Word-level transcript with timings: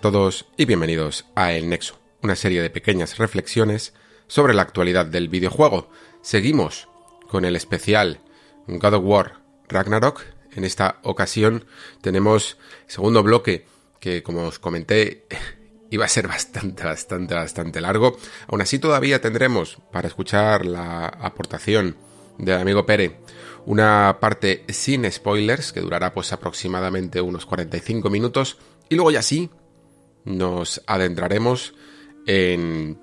todos 0.00 0.46
y 0.56 0.64
bienvenidos 0.64 1.26
a 1.34 1.52
El 1.52 1.68
Nexo, 1.68 1.98
una 2.22 2.34
serie 2.34 2.62
de 2.62 2.70
pequeñas 2.70 3.18
reflexiones 3.18 3.92
sobre 4.28 4.54
la 4.54 4.62
actualidad 4.62 5.04
del 5.04 5.28
videojuego. 5.28 5.90
Seguimos 6.22 6.88
con 7.28 7.44
el 7.44 7.54
especial 7.54 8.20
God 8.66 8.94
of 8.94 9.04
War 9.04 9.42
Ragnarok. 9.68 10.22
En 10.52 10.64
esta 10.64 11.00
ocasión 11.02 11.66
tenemos 12.00 12.56
segundo 12.86 13.22
bloque 13.22 13.66
que, 14.00 14.22
como 14.22 14.44
os 14.44 14.58
comenté, 14.58 15.26
iba 15.90 16.06
a 16.06 16.08
ser 16.08 16.28
bastante, 16.28 16.82
bastante, 16.82 17.34
bastante 17.34 17.82
largo. 17.82 18.16
Aún 18.48 18.62
así 18.62 18.78
todavía 18.78 19.20
tendremos 19.20 19.76
para 19.92 20.08
escuchar 20.08 20.64
la 20.64 21.08
aportación 21.08 21.96
del 22.38 22.58
amigo 22.58 22.86
Pere 22.86 23.18
una 23.66 24.16
parte 24.18 24.64
sin 24.68 25.10
spoilers 25.10 25.72
que 25.72 25.80
durará 25.80 26.14
pues 26.14 26.32
aproximadamente 26.32 27.20
unos 27.20 27.44
45 27.44 28.08
minutos 28.08 28.56
y 28.88 28.94
luego 28.94 29.10
ya 29.10 29.20
sí 29.20 29.50
nos 30.36 30.82
adentraremos 30.86 31.74
en 32.26 32.98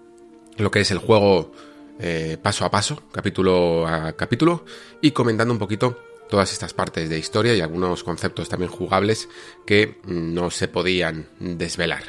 lo 0.58 0.72
que 0.72 0.81
es 0.81 0.92
el 0.92 0.97
juego 0.97 1.52
eh, 2.00 2.38
paso 2.42 2.66
a 2.66 2.72
paso, 2.72 3.02
capítulo 3.11 3.88
a 3.88 4.14
capítulo 4.14 4.66
y 5.02 5.11
comentando 5.11 5.53
un 5.53 5.59
poquito 5.59 6.00
todas 6.30 6.52
estas 6.52 6.73
partes 6.73 7.09
de 7.09 7.17
historia 7.17 7.56
y 7.56 7.61
algunos 7.61 8.03
conceptos 8.03 8.50
también 8.50 8.72
jugables 8.72 9.30
que 9.66 10.00
no 10.06 10.52
se 10.52 10.67
podían 10.67 11.28
desvelar. 11.39 12.03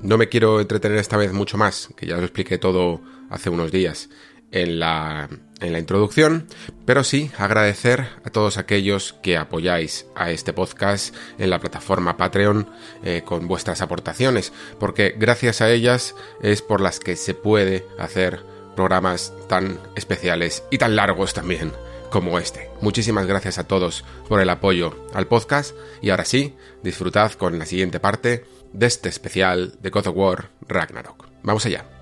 No 0.00 0.18
me 0.18 0.28
quiero 0.28 0.60
entretener 0.60 0.98
esta 0.98 1.16
vez 1.16 1.32
mucho 1.32 1.56
más, 1.56 1.88
que 1.96 2.06
ya 2.06 2.16
os 2.16 2.22
expliqué 2.22 2.58
todo 2.58 3.00
hace 3.30 3.48
unos 3.48 3.72
días 3.72 4.10
en 4.52 4.78
la, 4.78 5.28
en 5.60 5.72
la 5.72 5.78
introducción, 5.78 6.46
pero 6.84 7.04
sí 7.04 7.30
agradecer 7.38 8.08
a 8.24 8.30
todos 8.30 8.58
aquellos 8.58 9.14
que 9.22 9.36
apoyáis 9.36 10.06
a 10.14 10.30
este 10.30 10.52
podcast 10.52 11.14
en 11.38 11.50
la 11.50 11.58
plataforma 11.58 12.16
Patreon 12.16 12.68
eh, 13.02 13.22
con 13.24 13.48
vuestras 13.48 13.80
aportaciones, 13.80 14.52
porque 14.78 15.14
gracias 15.16 15.60
a 15.60 15.70
ellas 15.70 16.14
es 16.42 16.62
por 16.62 16.80
las 16.80 17.00
que 17.00 17.16
se 17.16 17.34
puede 17.34 17.86
hacer 17.98 18.44
programas 18.74 19.32
tan 19.48 19.80
especiales 19.96 20.62
y 20.70 20.78
tan 20.78 20.96
largos 20.96 21.32
también 21.32 21.72
como 22.10 22.38
este. 22.38 22.70
Muchísimas 22.80 23.26
gracias 23.26 23.58
a 23.58 23.66
todos 23.66 24.04
por 24.28 24.40
el 24.40 24.50
apoyo 24.50 25.06
al 25.14 25.26
podcast 25.26 25.74
y 26.00 26.10
ahora 26.10 26.24
sí, 26.24 26.54
disfrutad 26.82 27.32
con 27.32 27.58
la 27.58 27.66
siguiente 27.66 28.00
parte 28.00 28.44
de 28.72 28.86
este 28.86 29.08
especial 29.08 29.74
de 29.80 29.90
God 29.90 30.08
of 30.08 30.16
War 30.16 30.50
Ragnarok. 30.68 31.26
Vamos 31.42 31.66
allá. 31.66 31.95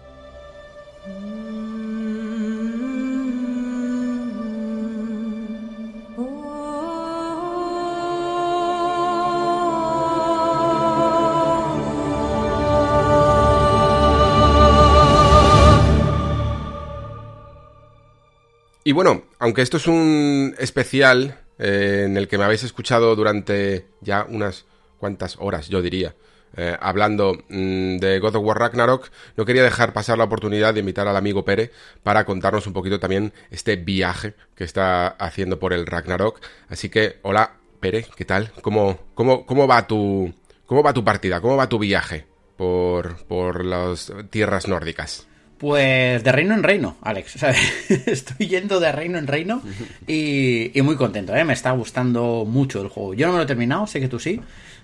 Y 18.86 18.92
bueno, 18.92 19.24
aunque 19.38 19.62
esto 19.62 19.78
es 19.78 19.86
un 19.86 20.54
especial 20.58 21.40
eh, 21.58 22.02
en 22.04 22.18
el 22.18 22.28
que 22.28 22.36
me 22.36 22.44
habéis 22.44 22.64
escuchado 22.64 23.16
durante 23.16 23.86
ya 24.02 24.26
unas 24.28 24.66
cuantas 24.98 25.36
horas, 25.40 25.68
yo 25.70 25.80
diría, 25.80 26.14
eh, 26.54 26.76
hablando 26.78 27.32
mm, 27.48 27.96
de 27.96 28.18
God 28.18 28.36
of 28.36 28.44
War 28.44 28.58
Ragnarok, 28.58 29.08
no 29.38 29.46
quería 29.46 29.62
dejar 29.62 29.94
pasar 29.94 30.18
la 30.18 30.24
oportunidad 30.24 30.74
de 30.74 30.80
invitar 30.80 31.08
al 31.08 31.16
amigo 31.16 31.46
Pere 31.46 31.70
para 32.02 32.26
contarnos 32.26 32.66
un 32.66 32.74
poquito 32.74 33.00
también 33.00 33.32
este 33.50 33.76
viaje 33.76 34.34
que 34.54 34.64
está 34.64 35.08
haciendo 35.08 35.58
por 35.58 35.72
el 35.72 35.86
Ragnarok. 35.86 36.40
Así 36.68 36.90
que, 36.90 37.20
hola 37.22 37.52
Pere, 37.80 38.06
¿qué 38.16 38.26
tal? 38.26 38.52
¿Cómo, 38.60 38.98
cómo, 39.14 39.46
cómo 39.46 39.66
va 39.66 39.86
tu 39.86 40.34
cómo 40.66 40.82
va 40.82 40.92
tu 40.92 41.02
partida? 41.02 41.40
¿Cómo 41.40 41.56
va 41.56 41.70
tu 41.70 41.78
viaje 41.78 42.26
por, 42.58 43.16
por 43.24 43.64
las 43.64 44.12
tierras 44.28 44.68
nórdicas? 44.68 45.26
Pues 45.58 46.24
de 46.24 46.32
reino 46.32 46.54
en 46.54 46.62
reino, 46.62 46.96
Alex. 47.00 47.36
Estoy 48.06 48.48
yendo 48.48 48.80
de 48.80 48.92
reino 48.92 49.18
en 49.18 49.26
reino 49.26 49.62
y, 50.06 50.72
muy 50.82 50.96
contento, 50.96 51.34
¿eh? 51.34 51.44
Me 51.44 51.52
está 51.52 51.70
gustando 51.70 52.44
mucho 52.46 52.82
el 52.82 52.88
juego. 52.88 53.14
Yo 53.14 53.26
no 53.26 53.32
me 53.32 53.38
lo 53.38 53.44
he 53.44 53.46
terminado, 53.46 53.86
sé 53.86 54.00
que 54.00 54.08
tú 54.08 54.18
sí. 54.18 54.40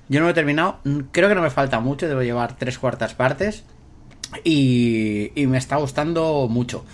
Yo 0.09 0.21
no 0.21 0.27
lo 0.27 0.31
he 0.31 0.35
terminado. 0.35 0.79
Creo 1.13 1.29
que 1.29 1.35
no 1.35 1.43
me 1.43 1.51
falta 1.51 1.81
mucho, 1.81 2.09
debo 2.09 2.23
llevar 2.23 2.57
tres 2.57 2.79
cuartas 2.79 3.15
partes. 3.15 3.65
Y, 4.45 5.33
y 5.35 5.47
me 5.49 5.59
está 5.59 5.77
gustando 5.77 6.47
mucho. 6.49 6.85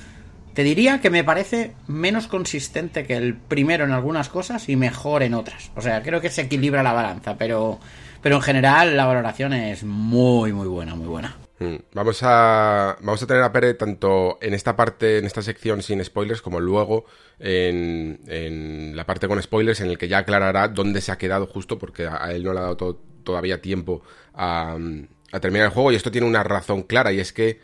Te 0.54 0.64
diría 0.64 1.02
que 1.02 1.10
me 1.10 1.22
parece 1.22 1.74
menos 1.86 2.28
consistente 2.28 3.04
que 3.06 3.14
el 3.14 3.34
primero 3.34 3.84
en 3.84 3.92
algunas 3.92 4.30
cosas 4.30 4.70
y 4.70 4.76
mejor 4.76 5.22
en 5.22 5.34
otras. 5.34 5.70
O 5.76 5.82
sea, 5.82 6.02
creo 6.02 6.22
que 6.22 6.30
se 6.30 6.42
equilibra 6.42 6.82
la 6.82 6.94
balanza, 6.94 7.36
pero, 7.36 7.78
pero 8.22 8.36
en 8.36 8.42
general 8.42 8.96
la 8.96 9.04
valoración 9.04 9.52
es 9.52 9.84
muy, 9.84 10.54
muy 10.54 10.66
buena, 10.66 10.94
muy 10.94 11.08
buena. 11.08 11.36
Mm, 11.58 11.76
Vamos 11.94 12.18
a, 12.22 12.98
vamos 13.00 13.22
a 13.22 13.26
tener 13.26 13.42
a 13.42 13.50
Pere 13.52 13.72
tanto 13.74 14.38
en 14.42 14.52
esta 14.52 14.76
parte, 14.76 15.18
en 15.18 15.24
esta 15.24 15.40
sección 15.42 15.82
sin 15.82 16.04
spoilers, 16.04 16.42
como 16.42 16.60
luego 16.60 17.06
en, 17.38 18.20
en 18.26 18.94
la 18.94 19.06
parte 19.06 19.26
con 19.26 19.42
spoilers, 19.42 19.80
en 19.80 19.88
el 19.88 19.96
que 19.98 20.08
ya 20.08 20.18
aclarará 20.18 20.68
dónde 20.68 21.00
se 21.00 21.12
ha 21.12 21.18
quedado 21.18 21.46
justo, 21.46 21.78
porque 21.78 22.06
a, 22.06 22.30
él 22.32 22.44
no 22.44 22.52
le 22.52 22.58
ha 22.58 22.62
dado 22.62 22.76
to- 22.76 23.00
todavía 23.24 23.62
tiempo 23.62 24.02
a, 24.34 24.76
terminar 25.40 25.66
el 25.66 25.72
juego. 25.72 25.92
Y 25.92 25.96
esto 25.96 26.10
tiene 26.10 26.26
una 26.26 26.42
razón 26.42 26.82
clara, 26.82 27.12
y 27.12 27.20
es 27.20 27.32
que 27.32 27.60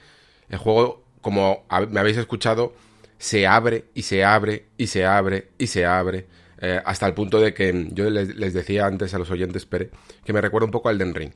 el 0.49 0.59
juego, 0.59 1.05
como 1.21 1.67
me 1.91 2.01
habéis 2.01 2.17
escuchado, 2.17 2.73
se 3.19 3.47
abre 3.47 3.85
y 3.95 4.03
se 4.03 4.25
abre 4.25 4.67
y 4.79 4.87
se 4.89 5.05
abre 5.05 5.51
y 5.59 5.67
se 5.69 5.85
abre. 5.87 6.27
eh, 6.61 6.81
hasta 6.85 7.07
el 7.07 7.15
punto 7.15 7.41
de 7.41 7.53
que 7.55 7.89
yo 7.93 8.09
les, 8.11 8.35
les 8.37 8.55
decía 8.55 8.87
antes 8.87 9.13
a 9.15 9.19
los 9.19 9.31
oyentes, 9.31 9.67
Pere, 9.67 9.91
que 10.25 10.33
me 10.33 10.41
recuerda 10.41 10.65
un 10.67 10.71
poco 10.73 10.89
al 10.89 10.97
Den 10.99 11.15
Ring. 11.15 11.33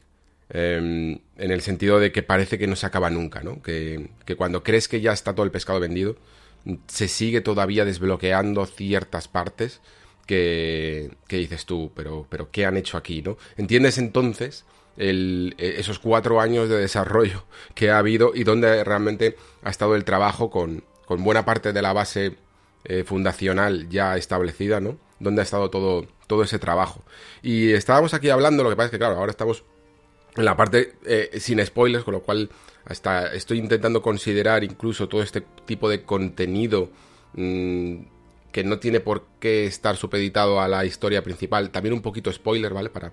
Eh, 0.51 1.19
en 1.37 1.51
el 1.51 1.61
sentido 1.61 1.99
de 1.99 2.13
que 2.13 2.23
parece 2.23 2.59
que 2.59 2.67
no 2.67 2.77
se 2.77 2.87
acaba 2.87 3.11
nunca, 3.11 3.43
¿no? 3.43 3.63
Que, 3.63 4.11
que 4.25 4.37
cuando 4.37 4.63
crees 4.63 4.89
que 4.89 5.01
ya 5.01 5.13
está 5.13 5.35
todo 5.35 5.45
el 5.45 5.51
pescado 5.51 5.81
vendido, 5.81 6.17
se 6.87 7.09
sigue 7.09 7.41
todavía 7.41 7.85
desbloqueando 7.85 8.67
ciertas 8.67 9.29
partes 9.29 9.81
que, 10.27 11.11
que 11.29 11.37
dices 11.39 11.67
tú, 11.67 11.93
pero, 11.95 12.27
pero 12.29 12.51
¿qué 12.51 12.67
han 12.67 12.77
hecho 12.77 12.97
aquí, 12.97 13.23
no? 13.23 13.37
¿Entiendes 13.57 13.99
entonces 13.99 14.65
eh, 14.99 15.53
esos 15.59 15.99
cuatro 15.99 16.41
años 16.41 16.69
de 16.69 16.79
desarrollo 16.79 17.45
que 17.75 17.91
ha 17.91 17.99
habido 17.99 18.33
y 18.35 18.45
dónde 18.45 18.83
realmente 18.85 19.37
ha 19.63 19.71
estado 19.71 19.95
el 19.95 20.05
trabajo 20.05 20.51
con, 20.51 20.85
con 21.05 21.23
buena 21.23 21.45
parte 21.45 21.73
de 21.73 21.83
la 21.83 21.93
base 21.93 22.37
eh, 22.85 23.05
fundacional 23.05 23.89
ya 23.89 24.17
establecida, 24.17 24.81
¿no? 24.81 24.99
Donde 25.21 25.43
ha 25.43 25.45
estado 25.45 25.71
todo, 25.71 26.07
todo 26.27 26.43
ese 26.43 26.59
trabajo. 26.59 27.03
Y 27.43 27.73
estábamos 27.73 28.15
aquí 28.15 28.31
hablando, 28.31 28.63
lo 28.63 28.71
que 28.71 28.77
pasa 28.77 28.87
es 28.87 28.91
que, 28.93 28.99
claro, 28.99 29.17
ahora 29.17 29.31
estamos 29.31 29.65
en 30.37 30.45
la 30.45 30.57
parte 30.57 30.95
eh, 31.05 31.31
sin 31.41 31.65
spoilers, 31.65 32.05
con 32.05 32.15
lo 32.15 32.21
cual 32.21 32.51
hasta 32.85 33.33
estoy 33.35 33.59
intentando 33.59 34.01
considerar 34.03 34.63
incluso 34.63 35.09
todo 35.09 35.23
este 35.23 35.43
tipo 35.65 35.89
de 35.89 36.03
contenido 36.03 36.91
mmm, 37.35 37.97
que 38.53 38.65
no 38.65 38.79
tiene 38.79 39.01
por 39.01 39.25
qué 39.41 39.67
estar 39.67 39.97
supeditado 39.97 40.61
a 40.61 40.69
la 40.69 40.85
historia 40.85 41.23
principal. 41.23 41.71
También 41.71 41.93
un 41.93 42.03
poquito 42.03 42.33
spoiler, 42.33 42.73
¿vale? 42.73 42.89
Para, 42.89 43.13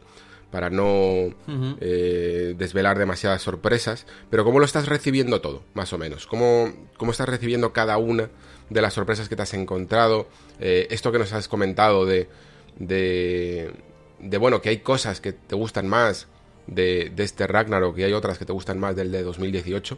para 0.51 0.69
no 0.69 1.33
eh, 1.81 2.53
desvelar 2.57 2.97
demasiadas 2.97 3.41
sorpresas, 3.41 4.05
pero 4.29 4.43
¿cómo 4.43 4.59
lo 4.59 4.65
estás 4.65 4.87
recibiendo 4.87 5.41
todo, 5.41 5.63
más 5.73 5.91
o 5.91 5.97
menos? 5.97 6.27
¿Cómo, 6.27 6.71
cómo 6.97 7.11
estás 7.11 7.27
recibiendo 7.27 7.73
cada 7.73 7.97
una 7.97 8.29
de 8.69 8.81
las 8.81 8.93
sorpresas 8.93 9.27
que 9.27 9.35
te 9.35 9.41
has 9.41 9.53
encontrado? 9.53 10.27
Eh, 10.59 10.87
esto 10.91 11.11
que 11.11 11.19
nos 11.19 11.33
has 11.33 11.47
comentado 11.47 12.05
de, 12.05 12.29
de, 12.77 13.71
de, 14.19 14.37
bueno, 14.37 14.61
que 14.61 14.69
hay 14.69 14.77
cosas 14.77 15.19
que 15.19 15.33
te 15.33 15.55
gustan 15.55 15.87
más 15.87 16.27
de, 16.67 17.11
de 17.15 17.23
este 17.23 17.47
Ragnarok 17.47 17.97
y 17.97 18.03
hay 18.03 18.13
otras 18.13 18.37
que 18.37 18.45
te 18.45 18.53
gustan 18.53 18.79
más 18.79 18.95
del 18.95 19.11
de 19.11 19.23
2018. 19.23 19.97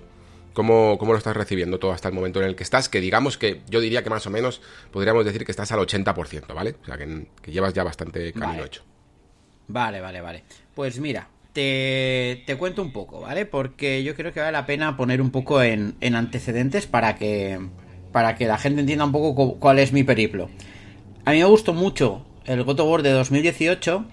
¿Cómo, 0.53 0.97
¿Cómo, 0.97 1.11
lo 1.11 1.17
estás 1.17 1.35
recibiendo 1.35 1.79
todo 1.79 1.91
hasta 1.91 2.07
el 2.07 2.13
momento 2.15 2.41
en 2.41 2.47
el 2.47 2.55
que 2.55 2.63
estás? 2.63 2.87
Que 2.87 3.01
digamos 3.01 3.37
que 3.37 3.61
yo 3.69 3.81
diría 3.81 4.03
que 4.03 4.09
más 4.09 4.25
o 4.25 4.29
menos 4.29 4.61
podríamos 4.91 5.25
decir 5.25 5.43
que 5.45 5.51
estás 5.51 5.71
al 5.73 5.79
80%, 5.79 6.53
¿vale? 6.53 6.75
O 6.81 6.85
sea, 6.85 6.97
que, 6.97 7.27
que 7.41 7.51
llevas 7.51 7.73
ya 7.73 7.83
bastante 7.83 8.31
camino 8.31 8.53
Vale. 8.53 8.65
hecho. 8.65 8.81
Vale, 9.67 9.99
vale, 9.99 10.21
vale. 10.21 10.43
Pues 10.73 10.99
mira, 10.99 11.27
te, 11.51 12.43
te 12.45 12.55
cuento 12.55 12.81
un 12.81 12.93
poco, 12.93 13.21
¿vale? 13.21 13.45
Porque 13.45 14.03
yo 14.03 14.15
creo 14.15 14.31
que 14.31 14.39
vale 14.39 14.53
la 14.53 14.65
pena 14.65 14.95
poner 14.95 15.21
un 15.21 15.31
poco 15.31 15.61
en, 15.61 15.95
en 15.99 16.15
antecedentes 16.15 16.85
para 16.85 17.15
que, 17.15 17.59
para 18.13 18.35
que 18.35 18.45
la 18.45 18.57
gente 18.57 18.79
entienda 18.79 19.03
un 19.05 19.11
poco 19.11 19.35
cu- 19.35 19.59
cuál 19.59 19.79
es 19.79 19.91
mi 19.91 20.03
periplo. 20.03 20.49
A 21.25 21.31
mí 21.31 21.39
me 21.39 21.45
gustó 21.45 21.73
mucho 21.73 22.25
el 22.45 22.63
God 22.63 22.79
of 22.79 22.89
War 22.89 23.01
de 23.01 23.11
2018, 23.11 24.05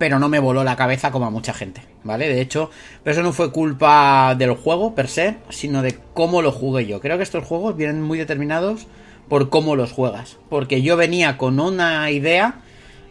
pero 0.00 0.18
no 0.18 0.30
me 0.30 0.38
voló 0.38 0.64
la 0.64 0.76
cabeza 0.76 1.10
como 1.10 1.26
a 1.26 1.30
mucha 1.30 1.52
gente, 1.52 1.82
¿vale? 2.04 2.26
De 2.26 2.40
hecho, 2.40 2.70
pero 3.04 3.12
eso 3.12 3.22
no 3.22 3.34
fue 3.34 3.52
culpa 3.52 4.34
del 4.34 4.54
juego 4.54 4.94
per 4.94 5.08
se, 5.08 5.36
sino 5.50 5.82
de 5.82 5.94
cómo 6.14 6.40
lo 6.40 6.52
jugué 6.52 6.86
yo. 6.86 7.02
Creo 7.02 7.18
que 7.18 7.22
estos 7.22 7.44
juegos 7.44 7.76
vienen 7.76 8.00
muy 8.00 8.16
determinados 8.16 8.86
por 9.28 9.50
cómo 9.50 9.76
los 9.76 9.92
juegas. 9.92 10.38
Porque 10.48 10.80
yo 10.80 10.96
venía 10.96 11.36
con 11.36 11.60
una 11.60 12.10
idea 12.10 12.60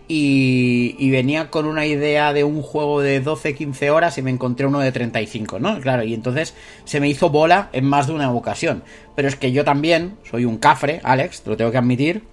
y, 0.07 0.95
y 0.97 1.11
venía 1.11 1.51
con 1.51 1.67
una 1.67 1.85
idea 1.85 2.33
de 2.33 2.43
un 2.43 2.63
juego 2.63 3.01
de 3.01 3.23
12-15 3.23 3.91
horas 3.91 4.17
y 4.17 4.23
me 4.23 4.31
encontré 4.31 4.65
uno 4.65 4.79
de 4.79 4.91
35, 4.91 5.59
¿no? 5.59 5.79
Claro, 5.81 6.03
y 6.03 6.15
entonces 6.15 6.55
se 6.85 6.99
me 6.99 7.07
hizo 7.07 7.29
bola 7.29 7.69
en 7.71 7.85
más 7.85 8.07
de 8.07 8.13
una 8.13 8.31
ocasión. 8.31 8.81
Pero 9.15 9.27
es 9.27 9.35
que 9.35 9.51
yo 9.51 9.63
también 9.63 10.17
soy 10.27 10.45
un 10.45 10.57
cafre, 10.57 11.01
Alex, 11.03 11.43
te 11.43 11.51
lo 11.51 11.55
tengo 11.55 11.69
que 11.69 11.77
admitir. 11.77 12.23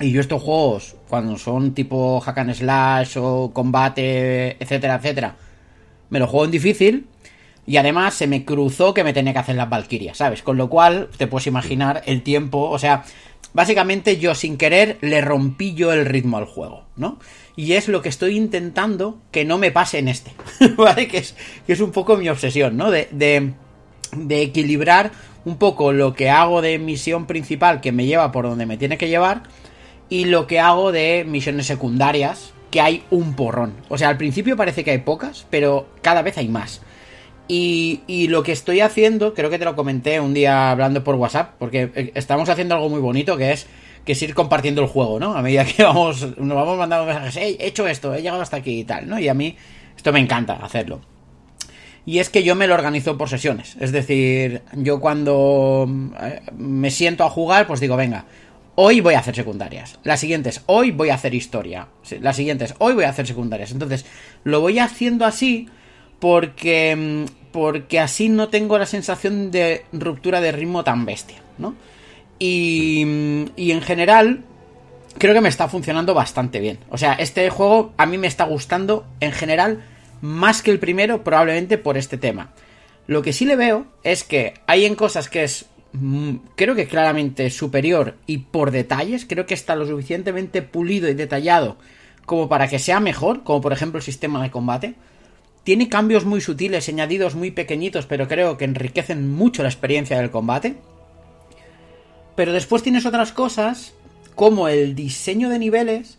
Y 0.00 0.10
yo 0.10 0.20
estos 0.20 0.42
juegos, 0.42 0.96
cuando 1.08 1.38
son 1.38 1.72
tipo 1.72 2.20
hack 2.20 2.38
and 2.38 2.54
slash 2.54 3.16
o 3.16 3.50
combate, 3.52 4.62
etcétera, 4.62 4.96
etcétera, 4.96 5.36
me 6.10 6.18
lo 6.18 6.26
juego 6.26 6.44
en 6.44 6.50
difícil. 6.50 7.06
Y 7.66 7.78
además 7.78 8.14
se 8.14 8.26
me 8.26 8.44
cruzó 8.44 8.94
que 8.94 9.02
me 9.02 9.12
tenía 9.12 9.32
que 9.32 9.40
hacer 9.40 9.56
las 9.56 9.68
Valkyrias, 9.68 10.18
¿sabes? 10.18 10.42
Con 10.42 10.56
lo 10.56 10.68
cual, 10.68 11.08
te 11.16 11.26
puedes 11.26 11.48
imaginar 11.48 12.02
el 12.06 12.22
tiempo, 12.22 12.70
o 12.70 12.78
sea, 12.78 13.04
básicamente 13.54 14.18
yo 14.18 14.36
sin 14.36 14.56
querer 14.56 14.98
le 15.00 15.20
rompí 15.20 15.74
yo 15.74 15.92
el 15.92 16.06
ritmo 16.06 16.36
al 16.36 16.44
juego, 16.44 16.84
¿no? 16.94 17.18
Y 17.56 17.72
es 17.72 17.88
lo 17.88 18.02
que 18.02 18.08
estoy 18.08 18.36
intentando 18.36 19.18
que 19.32 19.44
no 19.44 19.58
me 19.58 19.72
pase 19.72 19.98
en 19.98 20.08
este, 20.08 20.32
¿vale? 20.76 21.08
Que 21.08 21.18
es, 21.18 21.34
que 21.66 21.72
es 21.72 21.80
un 21.80 21.90
poco 21.90 22.16
mi 22.16 22.28
obsesión, 22.28 22.76
¿no? 22.76 22.90
De, 22.90 23.08
de, 23.10 23.54
de 24.12 24.42
equilibrar 24.42 25.10
un 25.44 25.56
poco 25.56 25.92
lo 25.92 26.14
que 26.14 26.30
hago 26.30 26.62
de 26.62 26.78
misión 26.78 27.26
principal 27.26 27.80
que 27.80 27.92
me 27.92 28.06
lleva 28.06 28.30
por 28.30 28.44
donde 28.44 28.66
me 28.66 28.76
tiene 28.76 28.98
que 28.98 29.08
llevar 29.08 29.42
y 30.08 30.26
lo 30.26 30.46
que 30.46 30.60
hago 30.60 30.92
de 30.92 31.24
misiones 31.26 31.66
secundarias, 31.66 32.52
que 32.70 32.80
hay 32.80 33.04
un 33.10 33.34
porrón. 33.34 33.74
O 33.88 33.98
sea, 33.98 34.08
al 34.08 34.16
principio 34.16 34.56
parece 34.56 34.84
que 34.84 34.90
hay 34.90 34.98
pocas, 34.98 35.46
pero 35.50 35.86
cada 36.02 36.22
vez 36.22 36.38
hay 36.38 36.48
más. 36.48 36.82
Y, 37.48 38.00
y 38.06 38.28
lo 38.28 38.42
que 38.42 38.52
estoy 38.52 38.80
haciendo, 38.80 39.34
creo 39.34 39.50
que 39.50 39.58
te 39.58 39.64
lo 39.64 39.76
comenté 39.76 40.20
un 40.20 40.34
día 40.34 40.70
hablando 40.70 41.04
por 41.04 41.14
WhatsApp, 41.14 41.54
porque 41.58 41.90
eh, 41.94 42.12
estamos 42.14 42.48
haciendo 42.48 42.74
algo 42.74 42.88
muy 42.88 43.00
bonito 43.00 43.36
que 43.36 43.52
es 43.52 43.66
que 44.06 44.12
es 44.12 44.22
ir 44.22 44.34
compartiendo 44.34 44.80
el 44.82 44.86
juego, 44.86 45.18
¿no? 45.18 45.36
A 45.36 45.42
medida 45.42 45.64
que 45.64 45.82
vamos, 45.82 46.22
nos 46.38 46.56
vamos 46.56 46.78
mandando 46.78 47.04
mensajes, 47.04 47.36
hey, 47.38 47.56
he 47.58 47.66
hecho 47.66 47.86
esto, 47.86 48.14
he 48.14 48.22
llegado 48.22 48.40
hasta 48.40 48.56
aquí 48.56 48.80
y 48.80 48.84
tal, 48.84 49.08
¿no? 49.08 49.18
Y 49.18 49.28
a 49.28 49.34
mí 49.34 49.56
esto 49.96 50.12
me 50.12 50.20
encanta 50.20 50.54
hacerlo. 50.54 51.00
Y 52.06 52.20
es 52.20 52.30
que 52.30 52.44
yo 52.44 52.54
me 52.54 52.68
lo 52.68 52.74
organizo 52.74 53.18
por 53.18 53.28
sesiones. 53.28 53.76
Es 53.80 53.90
decir, 53.90 54.62
yo 54.74 55.00
cuando 55.00 55.88
eh, 56.22 56.40
me 56.56 56.92
siento 56.92 57.24
a 57.24 57.30
jugar, 57.30 57.66
pues 57.66 57.80
digo, 57.80 57.96
venga, 57.96 58.26
hoy 58.76 59.00
voy 59.00 59.14
a 59.14 59.18
hacer 59.18 59.34
secundarias. 59.34 59.98
Las 60.04 60.20
siguientes, 60.20 60.62
hoy 60.66 60.92
voy 60.92 61.08
a 61.08 61.14
hacer 61.14 61.34
historia. 61.34 61.88
Las 62.20 62.36
siguientes, 62.36 62.74
hoy 62.78 62.94
voy 62.94 63.04
a 63.04 63.08
hacer 63.08 63.26
secundarias. 63.26 63.72
Entonces, 63.72 64.06
lo 64.44 64.60
voy 64.60 64.78
haciendo 64.78 65.24
así 65.24 65.68
porque, 66.20 66.94
mm, 66.94 67.50
porque 67.52 67.98
así 67.98 68.28
no 68.28 68.48
tengo 68.48 68.78
la 68.78 68.86
sensación 68.86 69.50
de 69.50 69.84
ruptura 69.92 70.40
de 70.40 70.52
ritmo 70.52 70.84
tan 70.84 71.04
bestia, 71.04 71.38
¿no? 71.58 71.74
Y, 72.38 73.04
mm, 73.04 73.44
y 73.56 73.72
en 73.72 73.82
general, 73.82 74.44
creo 75.18 75.34
que 75.34 75.40
me 75.40 75.48
está 75.48 75.68
funcionando 75.68 76.14
bastante 76.14 76.60
bien. 76.60 76.78
O 76.90 76.98
sea, 76.98 77.14
este 77.14 77.48
juego 77.50 77.92
a 77.96 78.06
mí 78.06 78.18
me 78.18 78.26
está 78.26 78.44
gustando 78.44 79.06
en 79.20 79.32
general 79.32 79.82
más 80.20 80.62
que 80.62 80.70
el 80.70 80.78
primero, 80.78 81.24
probablemente 81.24 81.78
por 81.78 81.96
este 81.96 82.18
tema. 82.18 82.52
Lo 83.06 83.22
que 83.22 83.32
sí 83.32 83.44
le 83.44 83.56
veo 83.56 83.86
es 84.02 84.24
que 84.24 84.54
hay 84.66 84.84
en 84.84 84.94
cosas 84.94 85.28
que 85.28 85.44
es 85.44 85.66
creo 86.54 86.74
que 86.74 86.86
claramente 86.86 87.50
superior 87.50 88.16
y 88.26 88.38
por 88.38 88.70
detalles, 88.70 89.24
creo 89.26 89.46
que 89.46 89.54
está 89.54 89.76
lo 89.76 89.86
suficientemente 89.86 90.62
pulido 90.62 91.08
y 91.08 91.14
detallado 91.14 91.76
como 92.26 92.48
para 92.48 92.68
que 92.68 92.78
sea 92.78 93.00
mejor, 93.00 93.44
como 93.44 93.60
por 93.62 93.72
ejemplo 93.72 93.98
el 93.98 94.04
sistema 94.04 94.42
de 94.42 94.50
combate. 94.50 94.94
Tiene 95.64 95.88
cambios 95.88 96.24
muy 96.24 96.40
sutiles, 96.40 96.88
añadidos 96.88 97.34
muy 97.34 97.50
pequeñitos, 97.50 98.06
pero 98.06 98.28
creo 98.28 98.56
que 98.58 98.64
enriquecen 98.64 99.32
mucho 99.32 99.62
la 99.62 99.68
experiencia 99.68 100.18
del 100.18 100.30
combate. 100.30 100.76
Pero 102.34 102.52
después 102.52 102.82
tienes 102.82 103.06
otras 103.06 103.32
cosas, 103.32 103.94
como 104.34 104.68
el 104.68 104.94
diseño 104.94 105.48
de 105.48 105.58
niveles, 105.58 106.18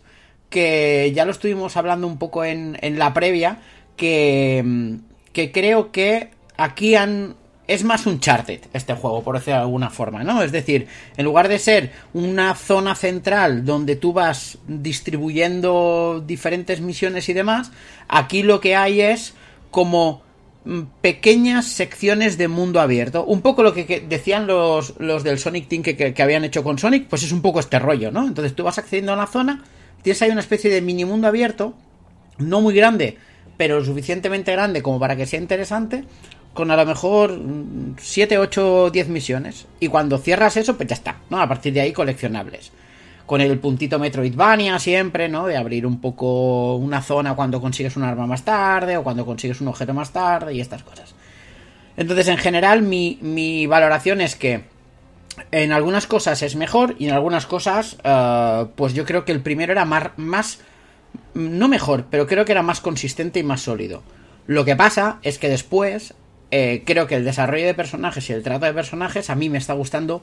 que 0.50 1.12
ya 1.14 1.24
lo 1.24 1.30
estuvimos 1.30 1.76
hablando 1.76 2.06
un 2.06 2.18
poco 2.18 2.44
en, 2.44 2.76
en 2.80 2.98
la 2.98 3.14
previa, 3.14 3.60
que, 3.96 4.62
mm, 4.64 4.94
que 5.32 5.52
creo 5.52 5.92
que 5.92 6.30
aquí 6.56 6.94
han... 6.94 7.36
Es 7.68 7.84
más 7.84 8.06
un 8.06 8.18
charted 8.18 8.60
este 8.72 8.94
juego, 8.94 9.22
por 9.22 9.34
decirlo 9.36 9.56
de 9.56 9.62
alguna 9.64 9.90
forma, 9.90 10.24
¿no? 10.24 10.42
Es 10.42 10.52
decir, 10.52 10.88
en 11.18 11.24
lugar 11.26 11.48
de 11.48 11.58
ser 11.58 11.92
una 12.14 12.54
zona 12.54 12.94
central 12.94 13.66
donde 13.66 13.94
tú 13.94 14.14
vas 14.14 14.56
distribuyendo 14.66 16.24
diferentes 16.26 16.80
misiones 16.80 17.28
y 17.28 17.34
demás, 17.34 17.70
aquí 18.08 18.42
lo 18.42 18.60
que 18.60 18.74
hay 18.74 19.02
es 19.02 19.34
como 19.70 20.22
mm, 20.64 20.80
pequeñas 21.02 21.66
secciones 21.66 22.38
de 22.38 22.48
mundo 22.48 22.80
abierto. 22.80 23.26
Un 23.26 23.42
poco 23.42 23.62
lo 23.62 23.74
que, 23.74 24.02
decían 24.08 24.46
los, 24.46 24.94
los 24.98 25.22
del 25.22 25.38
Sonic 25.38 25.68
Team 25.68 25.82
que, 25.82 25.94
que, 25.94 26.14
que 26.14 26.22
habían 26.22 26.44
hecho 26.44 26.64
con 26.64 26.78
Sonic, 26.78 27.06
pues 27.06 27.22
es 27.22 27.32
un 27.32 27.42
poco 27.42 27.60
este 27.60 27.78
rollo, 27.78 28.10
¿no? 28.10 28.26
Entonces 28.26 28.56
tú 28.56 28.64
vas 28.64 28.78
accediendo 28.78 29.12
a 29.12 29.16
una 29.16 29.26
zona, 29.26 29.62
tienes 30.00 30.22
ahí 30.22 30.30
una 30.30 30.40
especie 30.40 30.70
de 30.70 30.80
mini 30.80 31.04
mundo 31.04 31.28
abierto, 31.28 31.74
no 32.38 32.62
muy 32.62 32.74
grande, 32.74 33.18
pero 33.58 33.78
lo 33.78 33.84
suficientemente 33.84 34.52
grande 34.52 34.82
como 34.82 34.98
para 34.98 35.16
que 35.16 35.26
sea 35.26 35.38
interesante, 35.38 36.04
con 36.58 36.72
a 36.72 36.76
lo 36.76 36.84
mejor 36.84 37.38
7, 37.98 38.36
8, 38.36 38.90
10 38.90 39.08
misiones. 39.10 39.66
Y 39.78 39.86
cuando 39.86 40.18
cierras 40.18 40.56
eso, 40.56 40.76
pues 40.76 40.88
ya 40.88 40.96
está, 40.96 41.18
¿no? 41.30 41.40
A 41.40 41.46
partir 41.46 41.72
de 41.72 41.80
ahí 41.80 41.92
coleccionables. 41.92 42.72
Con 43.26 43.40
el 43.40 43.60
puntito 43.60 44.00
Metroidvania 44.00 44.76
siempre, 44.80 45.28
¿no? 45.28 45.46
De 45.46 45.56
abrir 45.56 45.86
un 45.86 46.00
poco 46.00 46.74
una 46.74 47.00
zona 47.00 47.36
cuando 47.36 47.60
consigues 47.60 47.96
un 47.96 48.02
arma 48.02 48.26
más 48.26 48.42
tarde 48.42 48.96
o 48.96 49.04
cuando 49.04 49.24
consigues 49.24 49.60
un 49.60 49.68
objeto 49.68 49.94
más 49.94 50.10
tarde 50.10 50.52
y 50.52 50.60
estas 50.60 50.82
cosas. 50.82 51.14
Entonces, 51.96 52.26
en 52.26 52.38
general, 52.38 52.82
mi, 52.82 53.20
mi 53.22 53.68
valoración 53.68 54.20
es 54.20 54.34
que 54.34 54.64
en 55.52 55.70
algunas 55.70 56.08
cosas 56.08 56.42
es 56.42 56.56
mejor 56.56 56.96
y 56.98 57.06
en 57.06 57.14
algunas 57.14 57.46
cosas, 57.46 57.98
uh, 58.04 58.66
pues 58.74 58.94
yo 58.94 59.04
creo 59.04 59.24
que 59.24 59.30
el 59.30 59.42
primero 59.42 59.70
era 59.70 59.84
más, 59.84 60.58
no 61.34 61.68
mejor, 61.68 62.06
pero 62.10 62.26
creo 62.26 62.44
que 62.44 62.50
era 62.50 62.64
más 62.64 62.80
consistente 62.80 63.38
y 63.38 63.44
más 63.44 63.60
sólido. 63.60 64.02
Lo 64.48 64.64
que 64.64 64.74
pasa 64.74 65.20
es 65.22 65.38
que 65.38 65.48
después 65.48 66.14
eh, 66.50 66.82
creo 66.86 67.06
que 67.06 67.16
el 67.16 67.24
desarrollo 67.24 67.66
de 67.66 67.74
personajes 67.74 68.28
y 68.30 68.32
el 68.32 68.42
trato 68.42 68.66
de 68.66 68.74
personajes 68.74 69.30
a 69.30 69.34
mí 69.34 69.48
me 69.50 69.58
está 69.58 69.74
gustando 69.74 70.22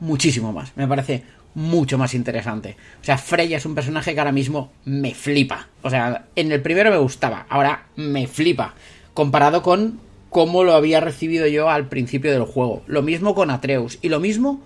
muchísimo 0.00 0.52
más. 0.52 0.72
Me 0.76 0.86
parece 0.86 1.22
mucho 1.54 1.98
más 1.98 2.14
interesante. 2.14 2.76
O 3.00 3.04
sea, 3.04 3.18
Freya 3.18 3.56
es 3.56 3.66
un 3.66 3.74
personaje 3.74 4.14
que 4.14 4.20
ahora 4.20 4.32
mismo 4.32 4.72
me 4.84 5.14
flipa. 5.14 5.68
O 5.82 5.90
sea, 5.90 6.26
en 6.36 6.52
el 6.52 6.62
primero 6.62 6.90
me 6.90 6.98
gustaba, 6.98 7.46
ahora 7.48 7.86
me 7.96 8.26
flipa. 8.26 8.74
Comparado 9.14 9.62
con 9.62 9.98
cómo 10.28 10.64
lo 10.64 10.74
había 10.74 11.00
recibido 11.00 11.46
yo 11.46 11.70
al 11.70 11.88
principio 11.88 12.30
del 12.30 12.44
juego. 12.44 12.82
Lo 12.86 13.02
mismo 13.02 13.34
con 13.34 13.50
Atreus 13.50 13.98
y 14.02 14.10
lo 14.10 14.20
mismo 14.20 14.60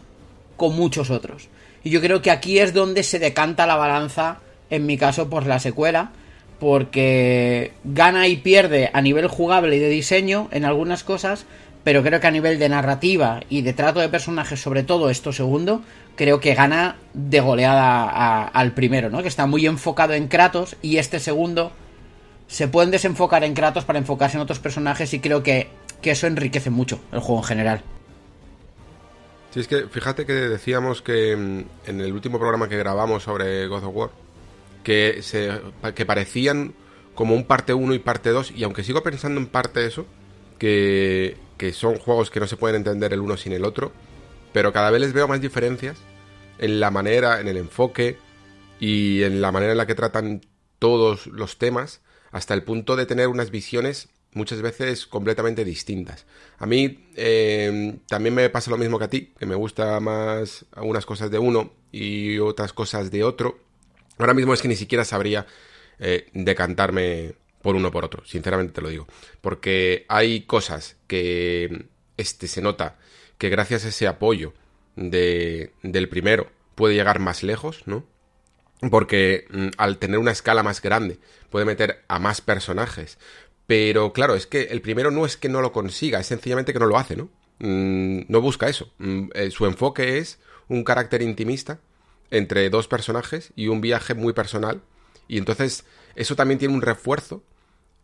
con 0.56 0.74
muchos 0.76 1.10
otros. 1.10 1.48
Y 1.84 1.90
yo 1.90 2.00
creo 2.00 2.20
que 2.20 2.30
aquí 2.30 2.58
es 2.58 2.74
donde 2.74 3.04
se 3.04 3.18
decanta 3.18 3.66
la 3.66 3.76
balanza, 3.76 4.40
en 4.68 4.84
mi 4.84 4.98
caso, 4.98 5.30
por 5.30 5.46
la 5.46 5.60
secuela 5.60 6.10
porque 6.60 7.72
gana 7.84 8.28
y 8.28 8.36
pierde 8.36 8.90
a 8.92 9.00
nivel 9.00 9.26
jugable 9.26 9.76
y 9.76 9.78
de 9.80 9.88
diseño 9.88 10.48
en 10.52 10.66
algunas 10.66 11.02
cosas, 11.02 11.46
pero 11.82 12.02
creo 12.02 12.20
que 12.20 12.26
a 12.26 12.30
nivel 12.30 12.58
de 12.58 12.68
narrativa 12.68 13.40
y 13.48 13.62
de 13.62 13.72
trato 13.72 13.98
de 13.98 14.10
personajes, 14.10 14.60
sobre 14.60 14.82
todo 14.82 15.08
esto 15.08 15.32
segundo, 15.32 15.82
creo 16.16 16.38
que 16.38 16.54
gana 16.54 16.96
de 17.14 17.40
goleada 17.40 18.46
al 18.46 18.72
primero, 18.72 19.08
¿no? 19.08 19.22
Que 19.22 19.28
está 19.28 19.46
muy 19.46 19.66
enfocado 19.66 20.12
en 20.12 20.28
Kratos 20.28 20.76
y 20.82 20.98
este 20.98 21.18
segundo 21.18 21.72
se 22.46 22.68
pueden 22.68 22.90
desenfocar 22.90 23.42
en 23.42 23.54
Kratos 23.54 23.86
para 23.86 23.98
enfocarse 23.98 24.36
en 24.36 24.42
otros 24.42 24.58
personajes 24.58 25.14
y 25.14 25.20
creo 25.20 25.42
que, 25.42 25.68
que 26.02 26.10
eso 26.10 26.26
enriquece 26.26 26.68
mucho 26.68 27.00
el 27.10 27.20
juego 27.20 27.40
en 27.40 27.46
general. 27.46 27.82
Sí, 29.54 29.60
es 29.60 29.66
que 29.66 29.88
fíjate 29.88 30.26
que 30.26 30.34
decíamos 30.34 31.00
que 31.00 31.32
en 31.32 31.66
el 31.86 32.12
último 32.12 32.38
programa 32.38 32.68
que 32.68 32.76
grabamos 32.76 33.22
sobre 33.22 33.66
God 33.66 33.84
of 33.84 33.96
War, 33.96 34.10
que, 34.82 35.22
se, 35.22 35.52
que 35.94 36.06
parecían 36.06 36.74
como 37.14 37.34
un 37.34 37.44
parte 37.44 37.74
1 37.74 37.94
y 37.94 37.98
parte 37.98 38.30
2, 38.30 38.52
y 38.56 38.64
aunque 38.64 38.84
sigo 38.84 39.02
pensando 39.02 39.40
en 39.40 39.46
parte 39.46 39.86
eso, 39.86 40.06
que, 40.58 41.36
que 41.58 41.72
son 41.72 41.96
juegos 41.96 42.30
que 42.30 42.40
no 42.40 42.46
se 42.46 42.56
pueden 42.56 42.76
entender 42.76 43.12
el 43.12 43.20
uno 43.20 43.36
sin 43.36 43.52
el 43.52 43.64
otro, 43.64 43.92
pero 44.52 44.72
cada 44.72 44.90
vez 44.90 45.00
les 45.00 45.12
veo 45.12 45.28
más 45.28 45.40
diferencias 45.40 45.98
en 46.58 46.80
la 46.80 46.90
manera, 46.90 47.40
en 47.40 47.48
el 47.48 47.56
enfoque 47.56 48.18
y 48.78 49.22
en 49.22 49.40
la 49.40 49.52
manera 49.52 49.72
en 49.72 49.78
la 49.78 49.86
que 49.86 49.94
tratan 49.94 50.40
todos 50.78 51.26
los 51.26 51.58
temas, 51.58 52.00
hasta 52.30 52.54
el 52.54 52.62
punto 52.62 52.96
de 52.96 53.06
tener 53.06 53.28
unas 53.28 53.50
visiones 53.50 54.08
muchas 54.32 54.62
veces 54.62 55.06
completamente 55.06 55.64
distintas. 55.64 56.26
A 56.58 56.66
mí 56.66 57.08
eh, 57.16 57.98
también 58.08 58.34
me 58.34 58.48
pasa 58.50 58.70
lo 58.70 58.78
mismo 58.78 58.98
que 58.98 59.04
a 59.04 59.10
ti, 59.10 59.32
que 59.38 59.46
me 59.46 59.54
gusta 59.54 59.98
más 60.00 60.64
algunas 60.72 61.04
cosas 61.06 61.30
de 61.30 61.38
uno 61.38 61.72
y 61.90 62.38
otras 62.38 62.72
cosas 62.72 63.10
de 63.10 63.24
otro. 63.24 63.58
Ahora 64.20 64.34
mismo 64.34 64.52
es 64.52 64.60
que 64.60 64.68
ni 64.68 64.76
siquiera 64.76 65.06
sabría 65.06 65.46
eh, 65.98 66.28
decantarme 66.34 67.36
por 67.62 67.74
uno 67.74 67.88
o 67.88 67.90
por 67.90 68.04
otro, 68.04 68.22
sinceramente 68.26 68.74
te 68.74 68.82
lo 68.82 68.90
digo. 68.90 69.06
Porque 69.40 70.04
hay 70.08 70.42
cosas 70.42 70.98
que 71.06 71.86
este, 72.18 72.46
se 72.46 72.60
nota 72.60 72.98
que 73.38 73.48
gracias 73.48 73.86
a 73.86 73.88
ese 73.88 74.06
apoyo 74.06 74.52
de, 74.94 75.72
del 75.82 76.10
primero 76.10 76.50
puede 76.74 76.94
llegar 76.94 77.18
más 77.18 77.42
lejos, 77.42 77.82
¿no? 77.86 78.04
Porque 78.90 79.46
mm, 79.50 79.68
al 79.78 79.96
tener 79.96 80.18
una 80.18 80.32
escala 80.32 80.62
más 80.62 80.82
grande 80.82 81.18
puede 81.48 81.64
meter 81.64 82.04
a 82.08 82.18
más 82.18 82.42
personajes, 82.42 83.16
pero 83.66 84.12
claro, 84.12 84.34
es 84.34 84.46
que 84.46 84.64
el 84.64 84.82
primero 84.82 85.10
no 85.10 85.24
es 85.24 85.38
que 85.38 85.48
no 85.48 85.62
lo 85.62 85.72
consiga, 85.72 86.20
es 86.20 86.26
sencillamente 86.26 86.74
que 86.74 86.78
no 86.78 86.86
lo 86.86 86.98
hace, 86.98 87.16
¿no? 87.16 87.30
Mm, 87.58 88.24
no 88.28 88.42
busca 88.42 88.68
eso. 88.68 88.92
Mm, 88.98 89.28
eh, 89.32 89.50
su 89.50 89.64
enfoque 89.64 90.18
es 90.18 90.38
un 90.68 90.84
carácter 90.84 91.22
intimista 91.22 91.80
entre 92.30 92.70
dos 92.70 92.88
personajes 92.88 93.52
y 93.56 93.68
un 93.68 93.80
viaje 93.80 94.14
muy 94.14 94.32
personal. 94.32 94.82
Y 95.28 95.38
entonces 95.38 95.84
eso 96.14 96.36
también 96.36 96.58
tiene 96.58 96.74
un 96.74 96.82
refuerzo 96.82 97.42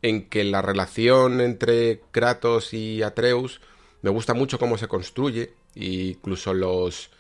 en 0.03 0.29
que 0.29 0.45
la 0.45 0.63
relación 0.63 1.41
entre 1.41 2.01
Kratos 2.11 2.75
y 2.75 3.03
Atreus 3.03 3.61
me 4.03 4.11
gusta 4.11 4.35
mucho 4.35 4.59
cómo 4.59 4.79
se 4.79 4.89
construye, 4.89 5.55
incluso 5.75 6.55
los, 6.55 7.11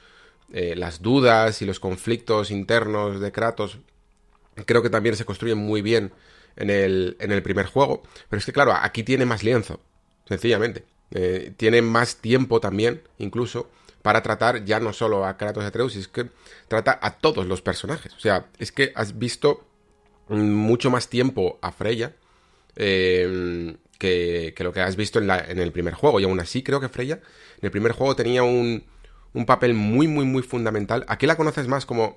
eh, 0.52 0.76
las 0.76 1.02
dudas 1.02 1.62
y 1.62 1.66
los 1.66 1.80
conflictos 1.80 2.50
internos 2.50 3.20
de 3.20 3.32
Kratos 3.32 3.78
creo 4.64 4.82
que 4.82 4.90
también 4.90 5.16
se 5.16 5.24
construyen 5.24 5.58
muy 5.58 5.82
bien 5.82 6.12
en 6.56 6.70
el, 6.70 7.16
en 7.20 7.32
el 7.32 7.42
primer 7.42 7.66
juego. 7.66 8.02
Pero 8.28 8.38
es 8.38 8.46
que, 8.46 8.52
claro, 8.52 8.72
aquí 8.72 9.02
tiene 9.02 9.26
más 9.26 9.42
lienzo, 9.42 9.80
sencillamente. 10.26 10.84
Eh, 11.10 11.52
tiene 11.56 11.82
más 11.82 12.16
tiempo 12.16 12.60
también, 12.60 13.02
incluso, 13.18 13.70
para 14.06 14.22
tratar 14.22 14.64
ya 14.64 14.78
no 14.78 14.92
solo 14.92 15.26
a 15.26 15.36
Kratos 15.36 15.64
y 15.64 15.66
Atreus, 15.66 15.96
es 15.96 16.06
que 16.06 16.30
trata 16.68 16.96
a 17.02 17.18
todos 17.18 17.44
los 17.44 17.60
personajes. 17.60 18.14
O 18.14 18.20
sea, 18.20 18.46
es 18.56 18.70
que 18.70 18.92
has 18.94 19.18
visto 19.18 19.66
mucho 20.28 20.90
más 20.90 21.08
tiempo 21.08 21.58
a 21.60 21.72
Freya 21.72 22.14
eh, 22.76 23.76
que, 23.98 24.54
que, 24.56 24.62
lo 24.62 24.72
que 24.72 24.80
has 24.80 24.94
visto 24.94 25.18
en, 25.18 25.28
el 25.58 25.72
primer 25.72 25.94
juego. 25.94 26.20
Y 26.20 26.22
aún 26.22 26.38
así, 26.38 26.62
creo 26.62 26.78
que 26.78 26.88
Freya 26.88 27.14
en 27.14 27.62
el 27.62 27.72
primer 27.72 27.90
juego 27.90 28.14
tenía 28.14 28.44
un, 28.44 28.84
un 29.32 29.44
papel 29.44 29.74
muy, 29.74 30.06
muy, 30.06 30.24
muy 30.24 30.44
fundamental. 30.44 31.04
Aquí 31.08 31.26
la 31.26 31.34
conoces 31.34 31.66
más 31.66 31.84
como, 31.84 32.16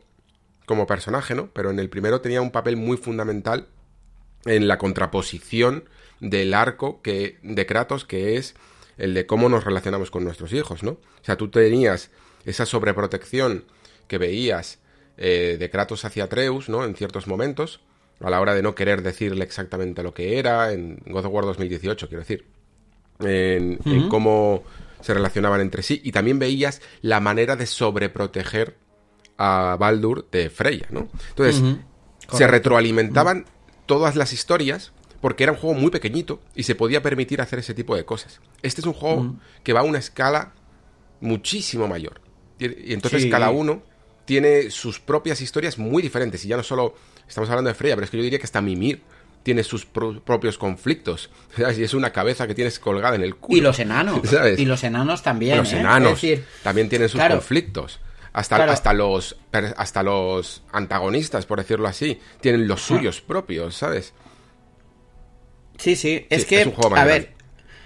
como 0.67 0.86
personaje, 0.86 1.34
¿no? 1.34 1.50
Pero 1.53 1.72
en 1.72 1.79
el 1.79 1.89
primero 1.89 2.22
tenía 2.22 2.43
un 2.43 2.51
papel 2.51 2.77
muy 2.77 2.98
fundamental 2.98 3.67
en 4.46 4.67
la 4.67 4.77
contraposición 4.77 5.89
del 6.19 6.53
arco 6.53 7.01
que, 7.01 7.39
de 7.41 7.65
Kratos, 7.65 8.05
que 8.05 8.38
es 8.38 8.53
el 8.99 9.13
de 9.13 9.25
cómo 9.25 9.49
nos 9.49 9.63
relacionamos 9.63 10.11
con 10.11 10.23
nuestros 10.23 10.53
hijos, 10.53 10.83
¿no? 10.83 10.91
O 10.91 11.23
sea, 11.23 11.37
tú 11.37 11.49
tenías 11.49 12.11
esa 12.45 12.65
sobreprotección 12.65 13.65
que 14.07 14.17
veías 14.17 14.79
eh, 15.17 15.57
de 15.59 15.69
Kratos 15.69 16.05
hacia 16.05 16.25
Atreus, 16.25 16.69
¿no? 16.69 16.85
En 16.85 16.95
ciertos 16.95 17.25
momentos, 17.25 17.79
a 18.19 18.29
la 18.29 18.41
hora 18.41 18.53
de 18.53 18.61
no 18.61 18.75
querer 18.75 19.01
decirle 19.01 19.43
exactamente 19.43 20.03
lo 20.03 20.13
que 20.13 20.37
era, 20.37 20.71
en 20.73 21.01
God 21.05 21.25
of 21.25 21.33
War 21.33 21.45
2018, 21.45 22.07
quiero 22.07 22.21
decir, 22.21 22.45
en, 23.19 23.79
en 23.85 24.09
cómo 24.09 24.63
se 25.01 25.13
relacionaban 25.13 25.61
entre 25.61 25.81
sí, 25.81 26.01
y 26.03 26.11
también 26.11 26.37
veías 26.37 26.81
la 27.01 27.21
manera 27.21 27.55
de 27.55 27.65
sobreproteger 27.65 28.75
a 29.37 29.77
Baldur 29.79 30.29
de 30.29 30.49
Freya, 30.49 30.87
¿no? 30.89 31.07
Entonces, 31.29 31.63
se 32.31 32.47
retroalimentaban 32.47 33.45
todas 33.85 34.17
las 34.17 34.33
historias 34.33 34.91
porque 35.21 35.43
era 35.43 35.51
un 35.51 35.57
juego 35.57 35.77
muy 35.79 35.91
pequeñito 35.91 36.39
y 36.55 36.63
se 36.63 36.75
podía 36.75 37.01
permitir 37.01 37.41
hacer 37.41 37.59
ese 37.59 37.73
tipo 37.73 37.95
de 37.95 38.05
cosas. 38.05 38.39
Este 38.61 38.81
es 38.81 38.88
un 38.88 38.93
juego 38.93 39.35
que 39.63 39.73
va 39.73 39.81
a 39.81 39.83
una 39.83 39.99
escala 39.99 40.53
muchísimo 41.21 41.88
mayor. 41.88 42.21
Y 42.59 42.93
entonces 42.93 43.25
cada 43.27 43.49
uno 43.49 43.81
tiene 44.25 44.69
sus 44.69 44.99
propias 44.99 45.41
historias 45.41 45.77
muy 45.77 46.01
diferentes. 46.01 46.43
Y 46.45 46.49
ya 46.49 46.57
no 46.57 46.63
solo 46.63 46.95
estamos 47.27 47.49
hablando 47.49 47.69
de 47.69 47.73
Freya, 47.73 47.95
pero 47.95 48.05
es 48.05 48.11
que 48.11 48.17
yo 48.17 48.23
diría 48.23 48.39
que 48.39 48.45
hasta 48.45 48.61
Mimir 48.61 49.01
tiene 49.43 49.63
sus 49.63 49.85
pro 49.85 50.21
propios 50.21 50.57
conflictos. 50.57 51.29
Y 51.77 51.83
es 51.83 51.93
una 51.93 52.11
cabeza 52.11 52.47
que 52.47 52.55
tienes 52.55 52.79
colgada 52.79 53.15
en 53.15 53.23
el 53.23 53.35
culo. 53.35 53.57
Y 53.57 53.61
los 53.61 53.79
enanos. 53.79 54.21
¿sabes? 54.29 54.59
Y 54.59 54.65
los 54.65 54.83
enanos 54.83 55.23
también. 55.23 55.57
Los 55.57 55.73
¿eh? 55.73 55.79
enanos 55.79 56.21
también 56.63 56.89
tienen 56.89 57.09
sus 57.09 57.21
conflictos. 57.21 57.99
Hasta, 58.31 58.57
claro. 58.57 58.71
hasta, 58.71 58.93
los, 58.93 59.35
hasta 59.75 60.03
los 60.03 60.61
antagonistas, 60.71 61.47
por 61.47 61.57
decirlo 61.57 61.88
así, 61.88 62.19
tienen 62.39 62.67
los 62.67 62.81
suyos 62.81 63.21
propios, 63.21 63.75
¿sabes? 63.75 64.13
Sí, 65.79 65.95
sí, 65.95 66.27
es 66.29 66.43
sí, 66.43 66.48
que, 66.48 66.62
es 66.62 66.67
un 66.67 66.74
juego 66.74 66.95
a 66.95 67.05
ver, 67.05 67.33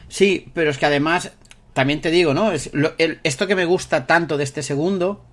sí, 0.10 0.52
pero 0.54 0.72
es 0.72 0.78
que 0.78 0.86
además, 0.86 1.32
también 1.74 2.02
te 2.02 2.12
digo, 2.12 2.34
¿no? 2.34 2.52
Es 2.52 2.74
lo, 2.74 2.94
el, 2.98 3.20
esto 3.24 3.48
que 3.48 3.56
me 3.56 3.66
gusta 3.66 4.08
tanto 4.08 4.38
de 4.38 4.44
este 4.44 4.64
segundo, 4.64 5.24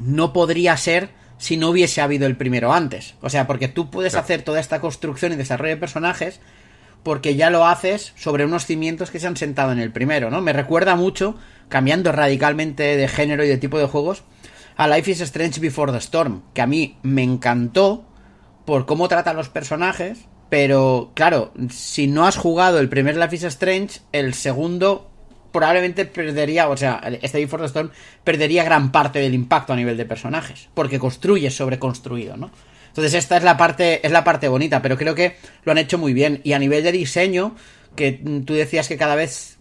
no 0.00 0.32
podría 0.32 0.76
ser 0.76 1.10
si 1.38 1.56
no 1.56 1.70
hubiese 1.70 2.00
habido 2.00 2.26
el 2.26 2.36
primero 2.36 2.72
antes. 2.72 3.14
O 3.20 3.30
sea, 3.30 3.46
porque 3.46 3.68
tú 3.68 3.90
puedes 3.90 4.12
claro. 4.12 4.24
hacer 4.24 4.42
toda 4.42 4.60
esta 4.60 4.80
construcción 4.80 5.32
y 5.32 5.36
desarrollo 5.36 5.74
de 5.74 5.80
personajes 5.80 6.40
porque 7.02 7.34
ya 7.36 7.50
lo 7.50 7.66
haces 7.66 8.12
sobre 8.16 8.44
unos 8.44 8.66
cimientos 8.66 9.10
que 9.10 9.20
se 9.20 9.26
han 9.26 9.36
sentado 9.36 9.72
en 9.72 9.78
el 9.78 9.92
primero, 9.92 10.30
¿no? 10.30 10.40
Me 10.40 10.52
recuerda 10.52 10.96
mucho, 10.96 11.36
cambiando 11.68 12.12
radicalmente 12.12 12.96
de 12.96 13.08
género 13.08 13.44
y 13.44 13.48
de 13.48 13.58
tipo 13.58 13.78
de 13.78 13.86
juegos, 13.86 14.24
a 14.76 14.88
Life 14.88 15.10
is 15.10 15.20
Strange 15.20 15.60
Before 15.60 15.92
the 15.92 15.98
Storm, 15.98 16.42
que 16.54 16.62
a 16.62 16.66
mí 16.66 16.98
me 17.02 17.22
encantó 17.22 18.04
por 18.64 18.86
cómo 18.86 19.08
trata 19.08 19.30
a 19.30 19.34
los 19.34 19.48
personajes, 19.48 20.26
pero 20.50 21.12
claro, 21.14 21.52
si 21.70 22.08
no 22.08 22.26
has 22.26 22.36
jugado 22.36 22.80
el 22.80 22.88
primer 22.88 23.16
Life 23.16 23.36
is 23.36 23.44
Strange, 23.44 24.00
el 24.12 24.34
segundo 24.34 25.08
probablemente 25.52 26.04
perdería, 26.04 26.68
o 26.68 26.76
sea, 26.76 27.00
este 27.22 27.38
Before 27.38 27.62
the 27.62 27.68
Storm 27.68 27.90
perdería 28.24 28.64
gran 28.64 28.92
parte 28.92 29.20
del 29.20 29.34
impacto 29.34 29.72
a 29.72 29.76
nivel 29.76 29.96
de 29.96 30.04
personajes, 30.04 30.68
porque 30.74 30.98
construye 30.98 31.50
sobre 31.50 31.78
construido, 31.78 32.36
¿no? 32.36 32.50
Entonces 32.88 33.14
esta 33.14 33.36
es 33.36 33.44
la 33.44 33.56
parte 33.56 34.04
es 34.04 34.12
la 34.12 34.24
parte 34.24 34.48
bonita, 34.48 34.82
pero 34.82 34.98
creo 34.98 35.14
que 35.14 35.36
lo 35.64 35.72
han 35.72 35.78
hecho 35.78 35.98
muy 35.98 36.12
bien 36.12 36.40
y 36.42 36.52
a 36.52 36.58
nivel 36.58 36.82
de 36.82 36.92
diseño, 36.92 37.54
que 37.94 38.12
tú 38.44 38.54
decías 38.54 38.88
que 38.88 38.96
cada 38.96 39.14
vez 39.14 39.58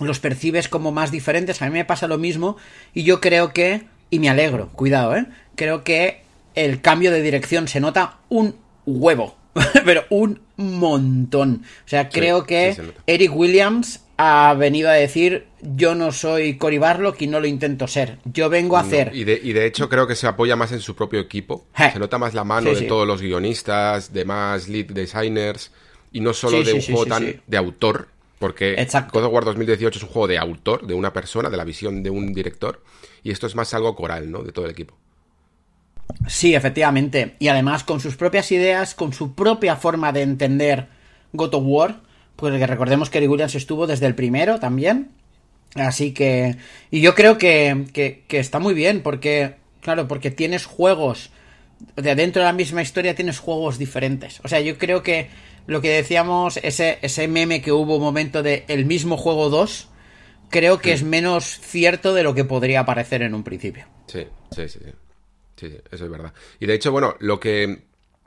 los 0.00 0.20
percibes 0.20 0.68
como 0.68 0.92
más 0.92 1.10
diferentes, 1.10 1.60
a 1.60 1.66
mí 1.66 1.72
me 1.72 1.84
pasa 1.84 2.06
lo 2.06 2.18
mismo 2.18 2.56
y 2.92 3.02
yo 3.02 3.20
creo 3.20 3.52
que 3.52 3.82
y 4.10 4.20
me 4.20 4.28
alegro, 4.28 4.68
cuidado, 4.70 5.16
¿eh? 5.16 5.26
Creo 5.56 5.82
que 5.82 6.22
el 6.54 6.80
cambio 6.80 7.10
de 7.10 7.22
dirección 7.22 7.66
se 7.66 7.80
nota 7.80 8.18
un 8.28 8.54
huevo, 8.86 9.36
pero 9.84 10.04
un 10.10 10.40
montón. 10.56 11.62
O 11.84 11.88
sea, 11.88 12.08
creo 12.08 12.40
sí, 12.40 12.46
que 12.46 12.74
sí 12.74 12.82
Eric 13.06 13.34
Williams 13.34 14.00
ha 14.16 14.54
venido 14.54 14.88
a 14.88 14.92
decir 14.92 15.46
yo 15.60 15.94
no 15.94 16.12
soy 16.12 16.56
Cory 16.56 16.78
Barlock 16.78 17.20
y 17.22 17.26
no 17.26 17.40
lo 17.40 17.46
intento 17.46 17.86
ser. 17.88 18.18
Yo 18.24 18.48
vengo 18.48 18.76
a 18.76 18.82
no, 18.82 18.86
hacer... 18.86 19.10
Y 19.14 19.24
de, 19.24 19.40
y 19.42 19.52
de, 19.52 19.66
hecho 19.66 19.88
creo 19.88 20.06
que 20.06 20.14
se 20.14 20.26
apoya 20.26 20.56
más 20.56 20.72
en 20.72 20.80
su 20.80 20.94
propio 20.94 21.20
equipo. 21.20 21.66
Se 21.92 21.98
nota 21.98 22.18
más 22.18 22.34
la 22.34 22.44
mano 22.44 22.70
sí, 22.70 22.74
de 22.74 22.80
sí. 22.82 22.86
todos 22.86 23.06
los 23.06 23.20
guionistas, 23.20 24.12
de 24.12 24.24
más 24.24 24.68
lead 24.68 24.86
designers 24.86 25.72
y 26.12 26.20
no 26.20 26.32
solo 26.32 26.62
de 26.62 26.74
un 26.74 26.82
juego 26.82 27.06
tan 27.06 27.42
de 27.46 27.56
autor. 27.56 28.08
Porque 28.38 28.74
Exacto. 28.74 29.18
God 29.18 29.26
of 29.26 29.32
War 29.32 29.44
2018 29.44 29.98
es 29.98 30.02
un 30.02 30.10
juego 30.10 30.28
de 30.28 30.38
autor, 30.38 30.86
de 30.86 30.92
una 30.94 31.12
persona, 31.12 31.48
de 31.48 31.56
la 31.56 31.64
visión 31.64 32.02
de 32.02 32.10
un 32.10 32.34
director. 32.34 32.82
Y 33.22 33.30
esto 33.30 33.46
es 33.46 33.54
más 33.54 33.72
algo 33.72 33.96
coral, 33.96 34.30
¿no? 34.30 34.42
De 34.42 34.52
todo 34.52 34.66
el 34.66 34.70
equipo. 34.70 34.98
Sí, 36.26 36.54
efectivamente. 36.54 37.34
Y 37.38 37.48
además 37.48 37.84
con 37.84 38.00
sus 38.00 38.16
propias 38.16 38.50
ideas, 38.52 38.94
con 38.94 39.12
su 39.12 39.34
propia 39.34 39.76
forma 39.76 40.12
de 40.12 40.22
entender 40.22 40.88
God 41.32 41.54
of 41.54 41.62
War. 41.66 42.00
Pues 42.36 42.58
recordemos 42.68 43.10
que 43.10 43.18
Eric 43.18 43.30
Williams 43.30 43.54
estuvo 43.54 43.86
desde 43.86 44.06
el 44.06 44.14
primero 44.14 44.58
también. 44.58 45.10
Así 45.74 46.12
que. 46.12 46.56
Y 46.90 47.00
yo 47.00 47.14
creo 47.14 47.38
que, 47.38 47.86
que, 47.92 48.24
que 48.26 48.38
está 48.38 48.58
muy 48.58 48.74
bien, 48.74 49.02
porque. 49.02 49.56
Claro, 49.80 50.08
porque 50.08 50.30
tienes 50.30 50.64
juegos. 50.64 51.30
De 51.96 52.14
dentro 52.14 52.40
de 52.40 52.46
la 52.46 52.52
misma 52.52 52.82
historia 52.82 53.14
tienes 53.14 53.38
juegos 53.38 53.78
diferentes. 53.78 54.40
O 54.42 54.48
sea, 54.48 54.60
yo 54.60 54.78
creo 54.78 55.02
que 55.02 55.28
lo 55.66 55.80
que 55.80 55.90
decíamos, 55.90 56.58
ese, 56.62 56.98
ese 57.02 57.28
meme 57.28 57.60
que 57.60 57.72
hubo 57.72 57.96
un 57.96 58.02
momento 58.02 58.42
de 58.42 58.64
el 58.68 58.86
mismo 58.86 59.16
juego 59.16 59.50
2, 59.50 59.88
creo 60.48 60.78
que 60.78 60.90
sí. 60.90 60.94
es 60.94 61.02
menos 61.02 61.44
cierto 61.60 62.14
de 62.14 62.22
lo 62.22 62.34
que 62.34 62.44
podría 62.44 62.86
parecer 62.86 63.22
en 63.22 63.34
un 63.34 63.42
principio. 63.42 63.84
Sí, 64.06 64.26
sí, 64.54 64.68
sí, 64.68 64.78
sí. 64.84 64.90
Sí, 65.56 65.76
eso 65.90 66.04
es 66.04 66.10
verdad. 66.10 66.32
Y 66.60 66.66
de 66.66 66.74
hecho, 66.74 66.92
bueno, 66.92 67.16
lo 67.20 67.40
que. 67.40 67.84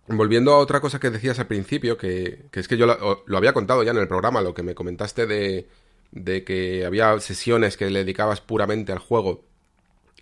Volviendo 0.10 0.53
a 0.53 0.60
otra 0.60 0.79
cosa 0.79 1.00
que 1.00 1.10
decías 1.10 1.38
al 1.39 1.48
principio, 1.48 1.98
que, 1.98 2.46
que 2.50 2.62
es 2.62 2.69
que 2.69 2.77
yo 2.77 2.86
lo, 2.86 3.38
había 3.38 3.51
contado 3.51 3.84
ya 3.84 3.91
en 3.91 3.98
el 3.98 4.07
programa, 4.07 4.41
lo 4.41 4.53
que 4.53 4.63
me 4.63 4.74
comentaste 4.74 5.25
de, 5.25 5.67
de 6.12 6.46
que 6.46 6.86
había 6.86 7.19
sesiones 7.19 7.75
que 7.75 7.89
le 7.89 8.00
dedicabas 8.00 8.39
puramente 8.39 8.93
al 8.93 9.00
juego 9.00 9.43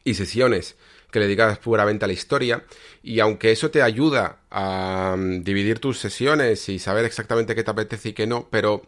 y 0.03 0.15
sesiones 0.15 0.75
que 1.11 1.19
le 1.19 1.27
dedicas 1.27 1.59
puramente 1.59 2.03
a 2.05 2.07
la 2.07 2.13
historia. 2.13 2.65
Y 3.03 3.19
aunque 3.19 3.51
eso 3.51 3.71
te 3.71 3.81
ayuda 3.81 4.39
a 4.49 5.15
mm, 5.17 5.43
dividir 5.43 5.79
tus 5.79 5.99
sesiones 5.99 6.67
y 6.67 6.79
saber 6.79 7.05
exactamente 7.05 7.55
qué 7.55 7.63
te 7.63 7.71
apetece 7.71 8.09
y 8.09 8.13
qué 8.13 8.27
no, 8.27 8.49
pero 8.49 8.81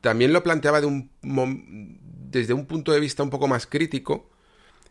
también 0.00 0.32
lo 0.32 0.42
planteaba 0.42 0.80
de 0.80 0.86
un, 0.86 1.10
desde 2.30 2.54
un 2.54 2.66
punto 2.66 2.92
de 2.92 3.00
vista 3.00 3.22
un 3.22 3.30
poco 3.30 3.48
más 3.48 3.66
crítico, 3.66 4.30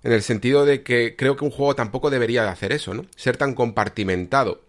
en 0.03 0.11
el 0.11 0.21
sentido 0.21 0.65
de 0.65 0.83
que 0.83 1.15
creo 1.15 1.35
que 1.35 1.45
un 1.45 1.51
juego 1.51 1.75
tampoco 1.75 2.09
debería 2.09 2.43
de 2.43 2.49
hacer 2.49 2.71
eso, 2.71 2.93
¿no? 2.93 3.05
Ser 3.15 3.37
tan 3.37 3.53
compartimentado. 3.53 4.61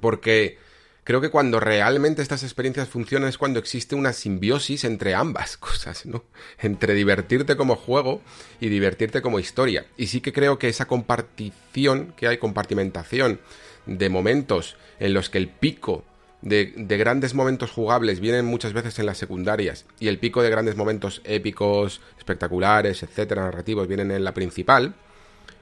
Porque 0.00 0.58
creo 1.04 1.20
que 1.20 1.30
cuando 1.30 1.60
realmente 1.60 2.22
estas 2.22 2.42
experiencias 2.42 2.88
funcionan 2.88 3.28
es 3.28 3.36
cuando 3.36 3.58
existe 3.58 3.94
una 3.94 4.12
simbiosis 4.12 4.84
entre 4.84 5.14
ambas 5.14 5.56
cosas, 5.58 6.06
¿no? 6.06 6.24
Entre 6.58 6.94
divertirte 6.94 7.56
como 7.56 7.76
juego 7.76 8.22
y 8.60 8.68
divertirte 8.68 9.20
como 9.20 9.38
historia. 9.38 9.86
Y 9.96 10.06
sí 10.06 10.20
que 10.20 10.32
creo 10.32 10.58
que 10.58 10.68
esa 10.68 10.86
compartición, 10.86 12.14
que 12.16 12.28
hay 12.28 12.38
compartimentación 12.38 13.40
de 13.86 14.08
momentos 14.08 14.76
en 14.98 15.12
los 15.12 15.28
que 15.28 15.38
el 15.38 15.48
pico 15.48 16.04
de, 16.44 16.98
grandes 16.98 17.34
momentos 17.34 17.70
jugables 17.70 18.20
vienen 18.20 18.44
muchas 18.44 18.74
veces 18.74 18.98
en 18.98 19.06
las 19.06 19.16
secundarias 19.16 19.86
y 19.98 20.08
el 20.08 20.18
pico 20.18 20.42
de 20.42 20.50
grandes 20.50 20.76
momentos 20.76 21.22
épicos, 21.24 22.02
espectaculares, 22.18 23.02
etcétera, 23.02 23.44
narrativos 23.44 23.88
vienen 23.88 24.10
en 24.10 24.24
la 24.24 24.34
principal, 24.34 24.94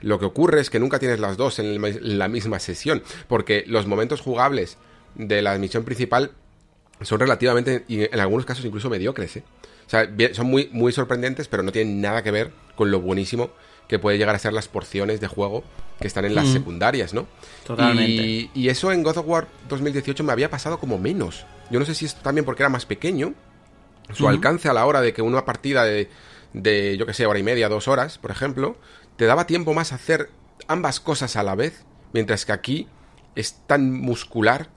lo 0.00 0.18
que 0.18 0.24
ocurre 0.24 0.60
es 0.60 0.70
que 0.70 0.80
nunca 0.80 0.98
tienes 0.98 1.20
las 1.20 1.36
dos 1.36 1.60
en 1.60 1.80
la 2.18 2.26
misma 2.28 2.58
sesión, 2.58 3.02
porque 3.28 3.62
los 3.68 3.86
momentos 3.86 4.20
jugables 4.20 4.76
de 5.14 5.40
la 5.40 5.56
misión 5.58 5.84
principal 5.84 6.32
son 7.00 7.20
relativamente, 7.20 7.84
y 7.86 8.02
en 8.02 8.18
algunos 8.18 8.44
casos 8.44 8.64
incluso 8.64 8.90
mediocres, 8.90 9.36
¿eh? 9.36 9.44
O 9.86 9.90
sea, 9.92 10.08
son 10.32 10.46
muy, 10.46 10.68
muy 10.72 10.92
sorprendentes, 10.92 11.48
pero 11.48 11.62
no 11.62 11.70
tienen 11.70 12.00
nada 12.00 12.22
que 12.22 12.30
ver 12.30 12.50
con 12.76 12.90
lo 12.90 13.00
buenísimo 13.00 13.50
que 13.88 13.98
puede 13.98 14.18
llegar 14.18 14.34
a 14.34 14.38
ser 14.38 14.52
las 14.52 14.68
porciones 14.68 15.20
de 15.20 15.26
juego 15.26 15.64
que 16.00 16.06
están 16.06 16.24
en 16.24 16.34
las 16.34 16.46
mm. 16.46 16.52
secundarias, 16.52 17.14
¿no? 17.14 17.26
Totalmente. 17.66 18.50
Y, 18.54 18.68
eso 18.68 18.92
en 18.92 19.02
God 19.02 19.18
of 19.18 19.26
War 19.26 19.48
2018 19.68 20.24
me 20.24 20.32
había 20.32 20.50
pasado 20.50 20.78
como 20.78 20.98
menos. 20.98 21.46
Yo 21.70 21.78
no 21.78 21.86
sé 21.86 21.94
si 21.94 22.06
es 22.06 22.16
también 22.16 22.44
porque 22.44 22.62
era 22.62 22.70
más 22.70 22.86
pequeño, 22.86 23.34
su 24.12 24.28
alcance 24.28 24.68
a 24.68 24.72
la 24.72 24.84
hora 24.84 25.00
de 25.00 25.12
que 25.12 25.22
una 25.22 25.44
partida 25.44 25.84
de, 25.84 26.08
de, 26.52 26.96
yo 26.96 27.06
que 27.06 27.14
sé, 27.14 27.26
hora 27.26 27.38
y 27.38 27.42
media, 27.42 27.68
dos 27.68 27.88
horas, 27.88 28.18
por 28.18 28.30
ejemplo, 28.30 28.76
te 29.16 29.26
daba 29.26 29.46
tiempo 29.46 29.74
más 29.74 29.92
a 29.92 29.94
hacer 29.94 30.30
ambas 30.68 31.00
cosas 31.00 31.36
a 31.36 31.42
la 31.42 31.54
vez, 31.54 31.84
mientras 32.12 32.44
que 32.44 32.52
aquí 32.52 32.88
es 33.34 33.60
tan 33.66 33.92
muscular 33.92 34.68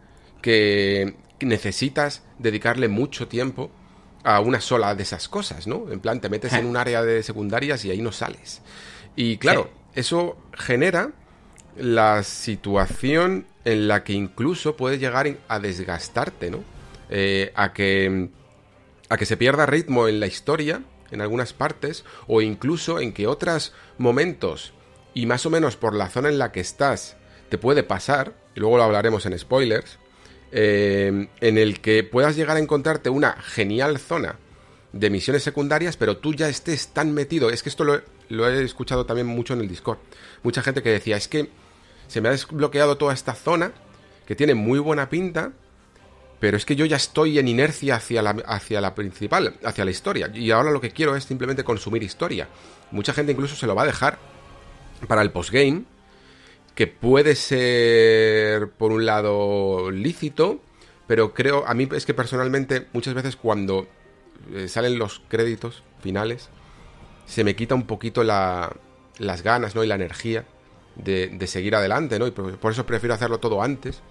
que 0.41 1.15
necesitas 1.39 2.23
dedicarle 2.39 2.87
mucho 2.87 3.27
tiempo 3.27 3.71
a 4.23 4.39
una 4.39 4.61
sola 4.61 4.95
de 4.95 5.03
esas 5.03 5.27
cosas, 5.27 5.67
¿no? 5.67 5.91
En 5.91 5.99
plan, 5.99 6.19
te 6.19 6.29
metes 6.29 6.53
en 6.53 6.65
un 6.65 6.77
área 6.77 7.03
de 7.03 7.21
secundarias 7.23 7.85
y 7.85 7.91
ahí 7.91 8.01
no 8.01 8.11
sales. 8.11 8.61
Y 9.15 9.37
claro, 9.37 9.69
eso 9.93 10.37
genera 10.53 11.11
la 11.77 12.23
situación 12.23 13.45
en 13.63 13.87
la 13.87 14.03
que 14.03 14.13
incluso 14.13 14.75
puede 14.75 14.97
llegar 14.97 15.37
a 15.47 15.59
desgastarte, 15.59 16.51
¿no? 16.51 16.63
Eh, 17.09 17.51
a 17.55 17.73
que 17.73 18.29
a 19.09 19.17
que 19.17 19.25
se 19.25 19.37
pierda 19.37 19.67
ritmo 19.67 20.07
en 20.07 20.19
la 20.19 20.25
historia 20.25 20.81
en 21.11 21.21
algunas 21.21 21.53
partes 21.53 22.03
o 22.27 22.41
incluso 22.41 22.99
en 22.99 23.13
que 23.13 23.27
otros 23.27 23.73
momentos 23.99 24.73
y 25.13 25.27
más 25.27 25.45
o 25.45 25.51
menos 25.51 25.75
por 25.75 25.93
la 25.93 26.09
zona 26.09 26.29
en 26.29 26.39
la 26.39 26.51
que 26.51 26.61
estás 26.61 27.15
te 27.49 27.59
puede 27.59 27.83
pasar 27.83 28.33
y 28.55 28.59
luego 28.59 28.77
lo 28.77 28.83
hablaremos 28.83 29.25
en 29.27 29.37
spoilers 29.37 29.99
eh, 30.51 31.27
en 31.41 31.57
el 31.57 31.79
que 31.79 32.03
puedas 32.03 32.35
llegar 32.35 32.57
a 32.57 32.59
encontrarte 32.59 33.09
una 33.09 33.33
genial 33.33 33.99
zona 33.99 34.39
de 34.93 35.09
misiones 35.09 35.43
secundarias, 35.43 35.97
pero 35.97 36.17
tú 36.17 36.33
ya 36.33 36.47
estés 36.47 36.87
tan 36.87 37.13
metido. 37.13 37.49
Es 37.49 37.61
que 37.61 37.69
esto 37.69 37.83
lo, 37.83 38.01
he 38.29 38.63
escuchado 38.63 39.05
también 39.05 39.27
mucho 39.27 39.53
en 39.53 39.61
el 39.61 39.67
Discord. 39.67 39.99
Mucha 40.43 40.61
gente 40.61 40.81
que 40.81 40.89
decía, 40.89 41.17
es 41.17 41.27
que 41.27 41.49
se 42.07 42.21
me 42.21 42.29
ha 42.29 42.31
desbloqueado 42.31 42.97
toda 42.97 43.13
esta 43.13 43.33
zona, 43.33 43.71
que 44.25 44.35
tiene 44.35 44.55
muy 44.55 44.79
buena 44.79 45.09
pinta, 45.09 45.51
pero 46.39 46.57
es 46.57 46.65
que 46.65 46.75
yo 46.75 46.85
ya 46.85 46.97
estoy 46.97 47.39
en 47.39 47.47
inercia 47.47 47.95
hacia 47.95 48.21
la, 48.21 48.31
hacia 48.45 48.81
la 48.81 48.93
principal, 48.93 49.55
hacia 49.63 49.85
la 49.85 49.91
historia. 49.91 50.29
Y 50.33 50.51
ahora 50.51 50.71
lo 50.71 50.81
que 50.81 50.91
quiero 50.91 51.15
es 51.15 51.23
simplemente 51.23 51.63
consumir 51.63 52.03
historia. 52.03 52.47
Mucha 52.91 53.13
gente 53.13 53.31
incluso 53.31 53.55
se 53.55 53.67
lo 53.67 53.75
va 53.75 53.83
a 53.83 53.87
dejar 53.87 54.19
para 55.07 55.21
el 55.21 55.31
postgame 55.31 55.83
que 56.75 56.87
puede 56.87 57.35
ser, 57.35 58.69
por 58.69 58.91
un 58.91 59.05
lado, 59.05 59.89
lícito, 59.91 60.59
pero 61.07 61.33
creo, 61.33 61.65
a 61.65 61.73
mí 61.73 61.87
es 61.93 62.05
que 62.05 62.13
personalmente 62.13 62.87
muchas 62.91 63.13
veces 63.13 63.37
cuando 63.37 63.87
eh, 64.53 64.67
salen 64.67 64.99
los 64.99 65.21
créditos 65.29 65.83
finales, 66.01 66.49
se 67.25 67.43
me 67.43 67.55
quita 67.55 67.75
un 67.75 67.83
poquito 67.83 68.23
la, 68.23 68.75
las 69.17 69.41
ganas, 69.41 69.75
¿no? 69.75 69.83
Y 69.83 69.87
la 69.87 69.95
energía 69.95 70.45
de, 70.95 71.27
de 71.27 71.47
seguir 71.47 71.75
adelante, 71.75 72.19
¿no? 72.19 72.27
Y 72.27 72.31
por, 72.31 72.71
eso 72.71 72.85
prefiero 72.85 73.13
hacerlo 73.13 73.39
todo 73.39 73.61
antes. 73.61 74.01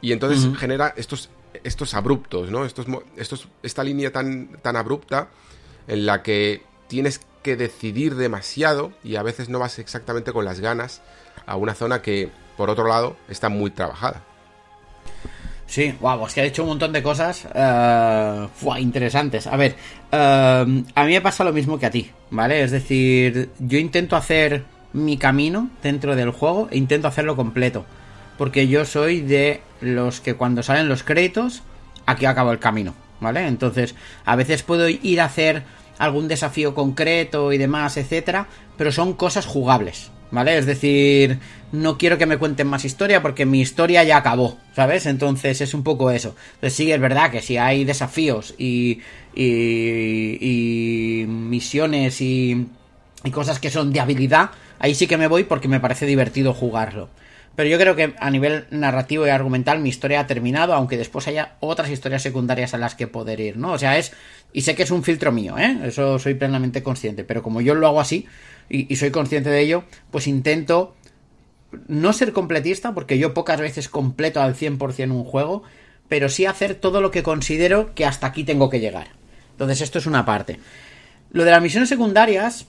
Y 0.00 0.12
entonces 0.12 0.48
genera 0.56 0.94
estos, 0.96 1.28
estos 1.62 1.94
abruptos, 1.94 2.50
¿no? 2.50 2.64
Estos, 2.64 2.86
estos, 3.16 3.48
esta 3.62 3.84
línea 3.84 4.10
tan, 4.10 4.56
tan 4.62 4.76
abrupta 4.76 5.28
en 5.86 6.06
la 6.06 6.22
que 6.22 6.62
tienes 6.88 7.20
que 7.42 7.56
decidir 7.56 8.14
demasiado 8.14 8.92
y 9.04 9.16
a 9.16 9.22
veces 9.22 9.48
no 9.48 9.58
vas 9.58 9.78
exactamente 9.78 10.32
con 10.32 10.44
las 10.44 10.60
ganas 10.60 11.02
a 11.46 11.56
una 11.56 11.74
zona 11.74 12.02
que, 12.02 12.30
por 12.56 12.70
otro 12.70 12.86
lado, 12.86 13.16
está 13.28 13.48
muy 13.48 13.70
trabajada. 13.70 14.24
Sí, 15.70 15.94
wow, 16.00 16.26
es 16.26 16.34
que 16.34 16.40
ha 16.40 16.44
hecho 16.44 16.64
un 16.64 16.70
montón 16.70 16.92
de 16.92 17.00
cosas 17.00 17.46
uh, 17.54 18.76
interesantes. 18.76 19.46
A 19.46 19.56
ver, 19.56 19.76
eh, 20.10 20.82
a 20.94 21.04
mí 21.04 21.12
me 21.12 21.20
pasa 21.20 21.44
lo 21.44 21.52
mismo 21.52 21.78
que 21.78 21.86
a 21.86 21.92
ti, 21.92 22.10
¿vale? 22.30 22.64
Es 22.64 22.72
decir, 22.72 23.50
yo 23.60 23.78
intento 23.78 24.16
hacer 24.16 24.64
mi 24.92 25.16
camino 25.16 25.70
dentro 25.80 26.16
del 26.16 26.30
juego 26.30 26.66
e 26.72 26.76
intento 26.76 27.06
hacerlo 27.06 27.36
completo. 27.36 27.84
Porque 28.36 28.66
yo 28.66 28.84
soy 28.84 29.20
de 29.20 29.60
los 29.80 30.20
que 30.20 30.34
cuando 30.34 30.64
salen 30.64 30.88
los 30.88 31.04
créditos, 31.04 31.62
aquí 32.04 32.26
acabo 32.26 32.50
el 32.50 32.58
camino, 32.58 32.96
¿vale? 33.20 33.46
Entonces, 33.46 33.94
a 34.24 34.34
veces 34.34 34.64
puedo 34.64 34.88
ir 34.88 35.20
a 35.20 35.26
hacer 35.26 35.62
algún 35.98 36.26
desafío 36.26 36.74
concreto 36.74 37.52
y 37.52 37.58
demás, 37.58 37.96
etcétera, 37.96 38.48
pero 38.76 38.90
son 38.90 39.12
cosas 39.12 39.46
jugables, 39.46 40.10
¿vale? 40.30 40.58
Es 40.58 40.66
decir, 40.66 41.38
no 41.72 41.98
quiero 41.98 42.18
que 42.18 42.26
me 42.26 42.38
cuenten 42.38 42.66
más 42.66 42.84
historia 42.84 43.22
porque 43.22 43.46
mi 43.46 43.60
historia 43.60 44.04
ya 44.04 44.16
acabó, 44.16 44.58
¿sabes? 44.74 45.06
Entonces 45.06 45.60
es 45.60 45.74
un 45.74 45.82
poco 45.82 46.10
eso. 46.10 46.34
Entonces 46.54 46.74
sí, 46.74 46.90
es 46.92 47.00
verdad 47.00 47.30
que 47.30 47.42
si 47.42 47.56
hay 47.56 47.84
desafíos 47.84 48.54
y, 48.58 49.00
y, 49.34 50.38
y 50.40 51.26
misiones 51.26 52.20
y, 52.20 52.66
y 53.24 53.30
cosas 53.30 53.58
que 53.58 53.70
son 53.70 53.92
de 53.92 54.00
habilidad, 54.00 54.50
ahí 54.78 54.94
sí 54.94 55.06
que 55.06 55.16
me 55.16 55.28
voy 55.28 55.44
porque 55.44 55.68
me 55.68 55.80
parece 55.80 56.06
divertido 56.06 56.54
jugarlo. 56.54 57.08
Pero 57.56 57.68
yo 57.68 57.78
creo 57.78 57.96
que 57.96 58.14
a 58.18 58.30
nivel 58.30 58.66
narrativo 58.70 59.26
y 59.26 59.30
argumental 59.30 59.80
mi 59.80 59.88
historia 59.88 60.20
ha 60.20 60.26
terminado, 60.26 60.72
aunque 60.72 60.96
después 60.96 61.26
haya 61.28 61.56
otras 61.60 61.90
historias 61.90 62.22
secundarias 62.22 62.74
a 62.74 62.78
las 62.78 62.94
que 62.94 63.08
poder 63.08 63.40
ir, 63.40 63.56
¿no? 63.56 63.72
O 63.72 63.78
sea, 63.78 63.98
es... 63.98 64.12
Y 64.52 64.62
sé 64.62 64.74
que 64.74 64.84
es 64.84 64.90
un 64.90 65.02
filtro 65.02 65.30
mío, 65.30 65.58
¿eh? 65.58 65.78
Eso 65.84 66.18
soy 66.18 66.34
plenamente 66.34 66.82
consciente, 66.82 67.24
pero 67.24 67.42
como 67.42 67.60
yo 67.60 67.74
lo 67.74 67.86
hago 67.86 68.00
así, 68.00 68.26
y, 68.70 68.94
soy 68.96 69.10
consciente 69.10 69.50
de 69.50 69.60
ello, 69.60 69.84
pues 70.10 70.26
intento 70.26 70.94
no 71.88 72.12
ser 72.12 72.32
completista, 72.32 72.94
porque 72.94 73.18
yo 73.18 73.34
pocas 73.34 73.60
veces 73.60 73.88
completo 73.88 74.40
al 74.40 74.54
100% 74.54 75.10
un 75.10 75.24
juego, 75.24 75.62
pero 76.08 76.28
sí 76.28 76.46
hacer 76.46 76.76
todo 76.76 77.00
lo 77.00 77.10
que 77.10 77.22
considero 77.22 77.94
que 77.94 78.06
hasta 78.06 78.28
aquí 78.28 78.44
tengo 78.44 78.70
que 78.70 78.80
llegar. 78.80 79.08
Entonces 79.52 79.80
esto 79.80 79.98
es 79.98 80.06
una 80.06 80.24
parte. 80.24 80.60
Lo 81.32 81.44
de 81.44 81.50
las 81.50 81.62
misiones 81.62 81.88
secundarias 81.88 82.66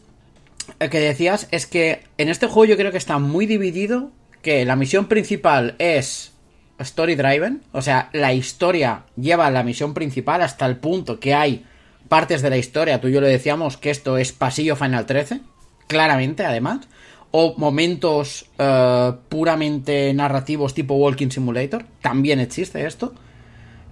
eh, 0.79 0.89
que 0.89 0.99
decías 0.99 1.47
es 1.51 1.65
que 1.65 2.03
en 2.17 2.29
este 2.29 2.47
juego 2.47 2.65
yo 2.65 2.77
creo 2.77 2.91
que 2.91 2.97
está 2.97 3.17
muy 3.17 3.45
dividido, 3.45 4.11
que 4.41 4.65
la 4.65 4.75
misión 4.75 5.05
principal 5.05 5.75
es 5.79 6.31
story 6.79 7.15
driven, 7.15 7.61
o 7.71 7.81
sea, 7.81 8.09
la 8.13 8.33
historia 8.33 9.03
lleva 9.15 9.47
a 9.47 9.51
la 9.51 9.63
misión 9.63 9.93
principal 9.93 10.41
hasta 10.41 10.65
el 10.65 10.77
punto 10.77 11.19
que 11.19 11.33
hay 11.33 11.65
partes 12.09 12.41
de 12.41 12.49
la 12.49 12.57
historia, 12.57 12.99
tú 12.99 13.07
y 13.07 13.13
yo 13.13 13.21
le 13.21 13.27
decíamos 13.27 13.77
que 13.77 13.89
esto 13.89 14.17
es 14.17 14.31
pasillo 14.31 14.75
Final 14.75 15.05
13, 15.05 15.41
claramente 15.87 16.45
además, 16.45 16.87
o 17.31 17.55
momentos 17.57 18.45
eh, 18.57 19.13
puramente 19.29 20.13
narrativos 20.13 20.73
tipo 20.73 20.95
Walking 20.95 21.29
Simulator, 21.29 21.85
también 22.01 22.39
existe 22.39 22.85
esto, 22.85 23.13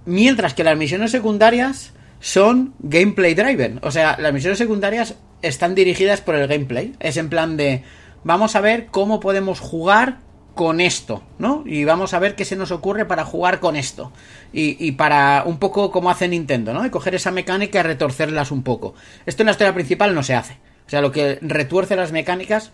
mientras 0.05 0.53
que 0.53 0.63
las 0.63 0.77
misiones 0.77 1.11
secundarias 1.11 1.93
son 2.19 2.73
gameplay 2.79 3.33
driven, 3.33 3.79
o 3.81 3.91
sea, 3.91 4.17
las 4.19 4.33
misiones 4.33 4.57
secundarias 4.57 5.15
están 5.41 5.73
dirigidas 5.75 6.21
por 6.21 6.35
el 6.35 6.47
gameplay, 6.47 6.93
es 6.99 7.17
en 7.17 7.29
plan 7.29 7.55
de 7.55 7.83
vamos 8.23 8.55
a 8.55 8.61
ver 8.61 8.87
cómo 8.87 9.19
podemos 9.19 9.59
jugar 9.59 10.17
con 10.59 10.81
esto, 10.81 11.23
¿no? 11.37 11.63
Y 11.65 11.85
vamos 11.85 12.13
a 12.13 12.19
ver 12.19 12.35
qué 12.35 12.43
se 12.43 12.57
nos 12.57 12.71
ocurre 12.71 13.05
para 13.05 13.23
jugar 13.23 13.61
con 13.61 13.77
esto. 13.77 14.11
Y, 14.51 14.91
para 14.91 15.43
un 15.45 15.57
poco 15.57 15.89
como 15.89 16.09
hace 16.09 16.27
Nintendo, 16.27 16.73
¿no? 16.73 16.83
De 16.83 16.91
coger 16.91 17.15
esa 17.15 17.31
mecánica 17.31 17.79
y 17.79 17.83
retorcerlas 17.83 18.51
un 18.51 18.63
poco. 18.63 18.93
Esto 19.25 19.43
en 19.43 19.45
la 19.45 19.51
historia 19.53 19.73
principal 19.73 20.13
no 20.13 20.21
se 20.21 20.35
hace. 20.35 20.57
O 20.89 20.91
sea, 20.91 21.01
lo 21.01 21.11
que 21.11 21.37
retuerce 21.43 21.95
las 21.95 22.11
mecánicas 22.11 22.71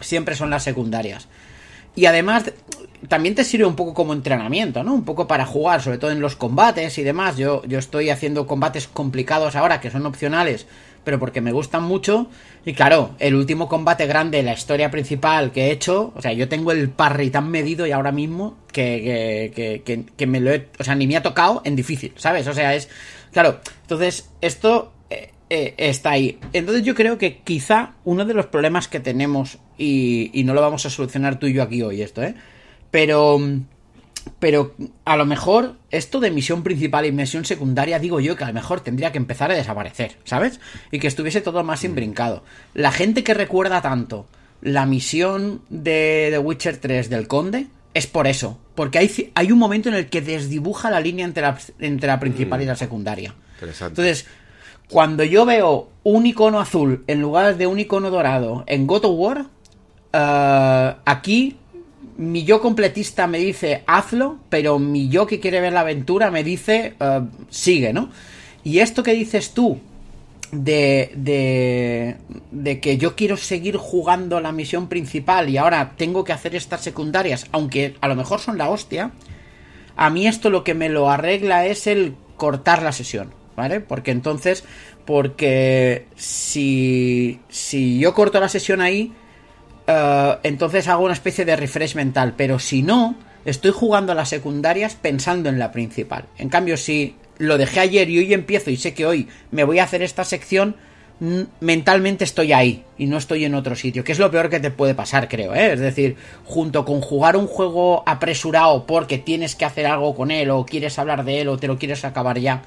siempre 0.00 0.36
son 0.36 0.50
las 0.50 0.62
secundarias. 0.62 1.26
Y 1.96 2.06
además 2.06 2.52
también 3.08 3.34
te 3.34 3.42
sirve 3.42 3.64
un 3.66 3.74
poco 3.74 3.92
como 3.92 4.12
entrenamiento, 4.12 4.84
¿no? 4.84 4.94
Un 4.94 5.04
poco 5.04 5.26
para 5.26 5.44
jugar, 5.46 5.82
sobre 5.82 5.98
todo 5.98 6.12
en 6.12 6.20
los 6.20 6.36
combates 6.36 6.96
y 6.98 7.02
demás. 7.02 7.36
Yo, 7.36 7.64
yo 7.66 7.80
estoy 7.80 8.10
haciendo 8.10 8.46
combates 8.46 8.86
complicados 8.86 9.56
ahora 9.56 9.80
que 9.80 9.90
son 9.90 10.06
opcionales 10.06 10.66
pero 11.04 11.18
porque 11.18 11.40
me 11.40 11.52
gustan 11.52 11.82
mucho. 11.82 12.28
Y 12.64 12.74
claro, 12.74 13.14
el 13.18 13.34
último 13.34 13.68
combate 13.68 14.06
grande, 14.06 14.42
la 14.42 14.52
historia 14.52 14.90
principal 14.90 15.50
que 15.50 15.66
he 15.66 15.70
hecho, 15.70 16.12
o 16.14 16.20
sea, 16.20 16.32
yo 16.32 16.48
tengo 16.48 16.72
el 16.72 16.90
parry 16.90 17.30
tan 17.30 17.50
medido 17.50 17.86
y 17.86 17.92
ahora 17.92 18.12
mismo 18.12 18.58
que, 18.70 19.50
que, 19.54 19.82
que, 19.82 20.04
que 20.16 20.26
me 20.26 20.40
lo 20.40 20.52
he, 20.52 20.68
o 20.78 20.84
sea, 20.84 20.94
ni 20.94 21.06
me 21.06 21.16
ha 21.16 21.22
tocado 21.22 21.62
en 21.64 21.74
difícil, 21.74 22.12
¿sabes? 22.16 22.46
O 22.46 22.54
sea, 22.54 22.74
es, 22.74 22.88
claro, 23.32 23.60
entonces 23.82 24.30
esto 24.40 24.92
eh, 25.50 25.74
está 25.76 26.10
ahí. 26.10 26.38
Entonces 26.52 26.84
yo 26.84 26.94
creo 26.94 27.18
que 27.18 27.38
quizá 27.38 27.94
uno 28.04 28.24
de 28.24 28.34
los 28.34 28.46
problemas 28.46 28.88
que 28.88 29.00
tenemos, 29.00 29.58
y, 29.76 30.30
y 30.32 30.44
no 30.44 30.54
lo 30.54 30.60
vamos 30.60 30.86
a 30.86 30.90
solucionar 30.90 31.38
tú 31.38 31.46
y 31.46 31.52
yo 31.52 31.62
aquí 31.62 31.82
hoy 31.82 32.02
esto, 32.02 32.22
¿eh? 32.22 32.34
Pero 32.90 33.38
pero 34.38 34.74
a 35.04 35.16
lo 35.16 35.26
mejor 35.26 35.76
esto 35.90 36.20
de 36.20 36.30
misión 36.30 36.62
principal 36.62 37.06
y 37.06 37.12
misión 37.12 37.44
secundaria, 37.44 37.98
digo 37.98 38.20
yo 38.20 38.36
que 38.36 38.44
a 38.44 38.48
lo 38.48 38.52
mejor 38.52 38.80
tendría 38.80 39.12
que 39.12 39.18
empezar 39.18 39.50
a 39.50 39.54
desaparecer, 39.54 40.16
¿sabes? 40.24 40.60
Y 40.90 40.98
que 40.98 41.06
estuviese 41.06 41.40
todo 41.40 41.64
más 41.64 41.84
imbrincado. 41.84 42.44
La 42.74 42.92
gente 42.92 43.24
que 43.24 43.34
recuerda 43.34 43.82
tanto 43.82 44.26
la 44.62 44.86
misión 44.86 45.62
de 45.70 46.28
The 46.30 46.38
Witcher 46.38 46.76
3 46.76 47.08
del 47.10 47.28
Conde 47.28 47.66
es 47.94 48.06
por 48.06 48.26
eso. 48.26 48.58
Porque 48.74 48.98
hay, 48.98 49.32
hay 49.34 49.52
un 49.52 49.58
momento 49.58 49.88
en 49.88 49.94
el 49.94 50.08
que 50.08 50.20
desdibuja 50.20 50.90
la 50.90 51.00
línea 51.00 51.24
entre 51.24 51.42
la, 51.42 51.58
entre 51.78 52.08
la 52.08 52.20
principal 52.20 52.62
y 52.62 52.66
la 52.66 52.76
secundaria. 52.76 53.34
Entonces, 53.60 54.26
cuando 54.90 55.24
yo 55.24 55.46
veo 55.46 55.88
un 56.02 56.26
icono 56.26 56.60
azul 56.60 57.04
en 57.06 57.20
lugar 57.20 57.56
de 57.56 57.66
un 57.66 57.78
icono 57.78 58.10
dorado 58.10 58.64
en 58.66 58.86
God 58.86 59.04
of 59.04 59.14
War, 59.16 59.46
uh, 60.12 61.00
aquí 61.04 61.56
mi 62.16 62.44
yo 62.44 62.60
completista 62.60 63.26
me 63.26 63.38
dice 63.38 63.82
hazlo, 63.86 64.38
pero 64.48 64.78
mi 64.78 65.08
yo 65.08 65.26
que 65.26 65.40
quiere 65.40 65.60
ver 65.60 65.72
la 65.72 65.80
aventura 65.80 66.30
me 66.30 66.44
dice 66.44 66.94
uh, 67.00 67.24
sigue, 67.48 67.92
¿no? 67.92 68.10
Y 68.62 68.80
esto 68.80 69.02
que 69.02 69.12
dices 69.12 69.54
tú 69.54 69.78
de, 70.52 71.12
de, 71.14 72.16
de 72.50 72.80
que 72.80 72.98
yo 72.98 73.14
quiero 73.14 73.36
seguir 73.36 73.76
jugando 73.76 74.40
la 74.40 74.52
misión 74.52 74.88
principal 74.88 75.48
y 75.48 75.56
ahora 75.56 75.92
tengo 75.96 76.24
que 76.24 76.32
hacer 76.32 76.54
estas 76.54 76.82
secundarias, 76.82 77.46
aunque 77.52 77.94
a 78.00 78.08
lo 78.08 78.16
mejor 78.16 78.40
son 78.40 78.58
la 78.58 78.68
hostia, 78.68 79.12
a 79.96 80.10
mí 80.10 80.26
esto 80.26 80.50
lo 80.50 80.64
que 80.64 80.74
me 80.74 80.88
lo 80.88 81.10
arregla 81.10 81.66
es 81.66 81.86
el 81.86 82.16
cortar 82.36 82.82
la 82.82 82.92
sesión, 82.92 83.32
¿vale? 83.60 83.80
Porque 83.80 84.10
entonces, 84.10 84.64
porque 85.04 86.06
si, 86.16 87.40
si 87.48 87.98
yo 87.98 88.14
corto 88.14 88.40
la 88.40 88.48
sesión 88.48 88.80
ahí, 88.80 89.12
Uh, 89.90 90.38
entonces 90.44 90.86
hago 90.86 91.02
una 91.02 91.14
especie 91.14 91.44
de 91.44 91.56
refresh 91.56 91.96
mental. 91.96 92.34
Pero 92.36 92.60
si 92.60 92.82
no, 92.82 93.16
estoy 93.44 93.72
jugando 93.72 94.12
a 94.12 94.14
las 94.14 94.28
secundarias 94.28 94.94
pensando 94.94 95.48
en 95.48 95.58
la 95.58 95.72
principal. 95.72 96.26
En 96.38 96.48
cambio, 96.48 96.76
si 96.76 97.16
lo 97.38 97.58
dejé 97.58 97.80
ayer 97.80 98.08
y 98.08 98.18
hoy 98.18 98.32
empiezo 98.32 98.70
y 98.70 98.76
sé 98.76 98.94
que 98.94 99.06
hoy 99.06 99.28
me 99.50 99.64
voy 99.64 99.80
a 99.80 99.84
hacer 99.84 100.02
esta 100.02 100.22
sección, 100.22 100.76
mentalmente 101.60 102.24
estoy 102.24 102.52
ahí 102.52 102.84
y 102.98 103.06
no 103.06 103.18
estoy 103.18 103.44
en 103.44 103.54
otro 103.54 103.74
sitio, 103.74 104.04
que 104.04 104.12
es 104.12 104.18
lo 104.18 104.30
peor 104.30 104.48
que 104.48 104.60
te 104.60 104.70
puede 104.70 104.94
pasar, 104.94 105.28
creo, 105.28 105.54
¿eh? 105.54 105.72
Es 105.72 105.80
decir, 105.80 106.16
junto 106.44 106.84
con 106.84 107.00
jugar 107.00 107.36
un 107.36 107.46
juego 107.46 108.02
apresurado 108.06 108.86
porque 108.86 109.18
tienes 109.18 109.54
que 109.54 109.64
hacer 109.64 109.86
algo 109.86 110.14
con 110.14 110.30
él 110.30 110.50
o 110.50 110.64
quieres 110.64 110.98
hablar 110.98 111.24
de 111.24 111.40
él 111.40 111.48
o 111.48 111.58
te 111.58 111.66
lo 111.66 111.78
quieres 111.78 112.04
acabar 112.04 112.38
ya, 112.38 112.62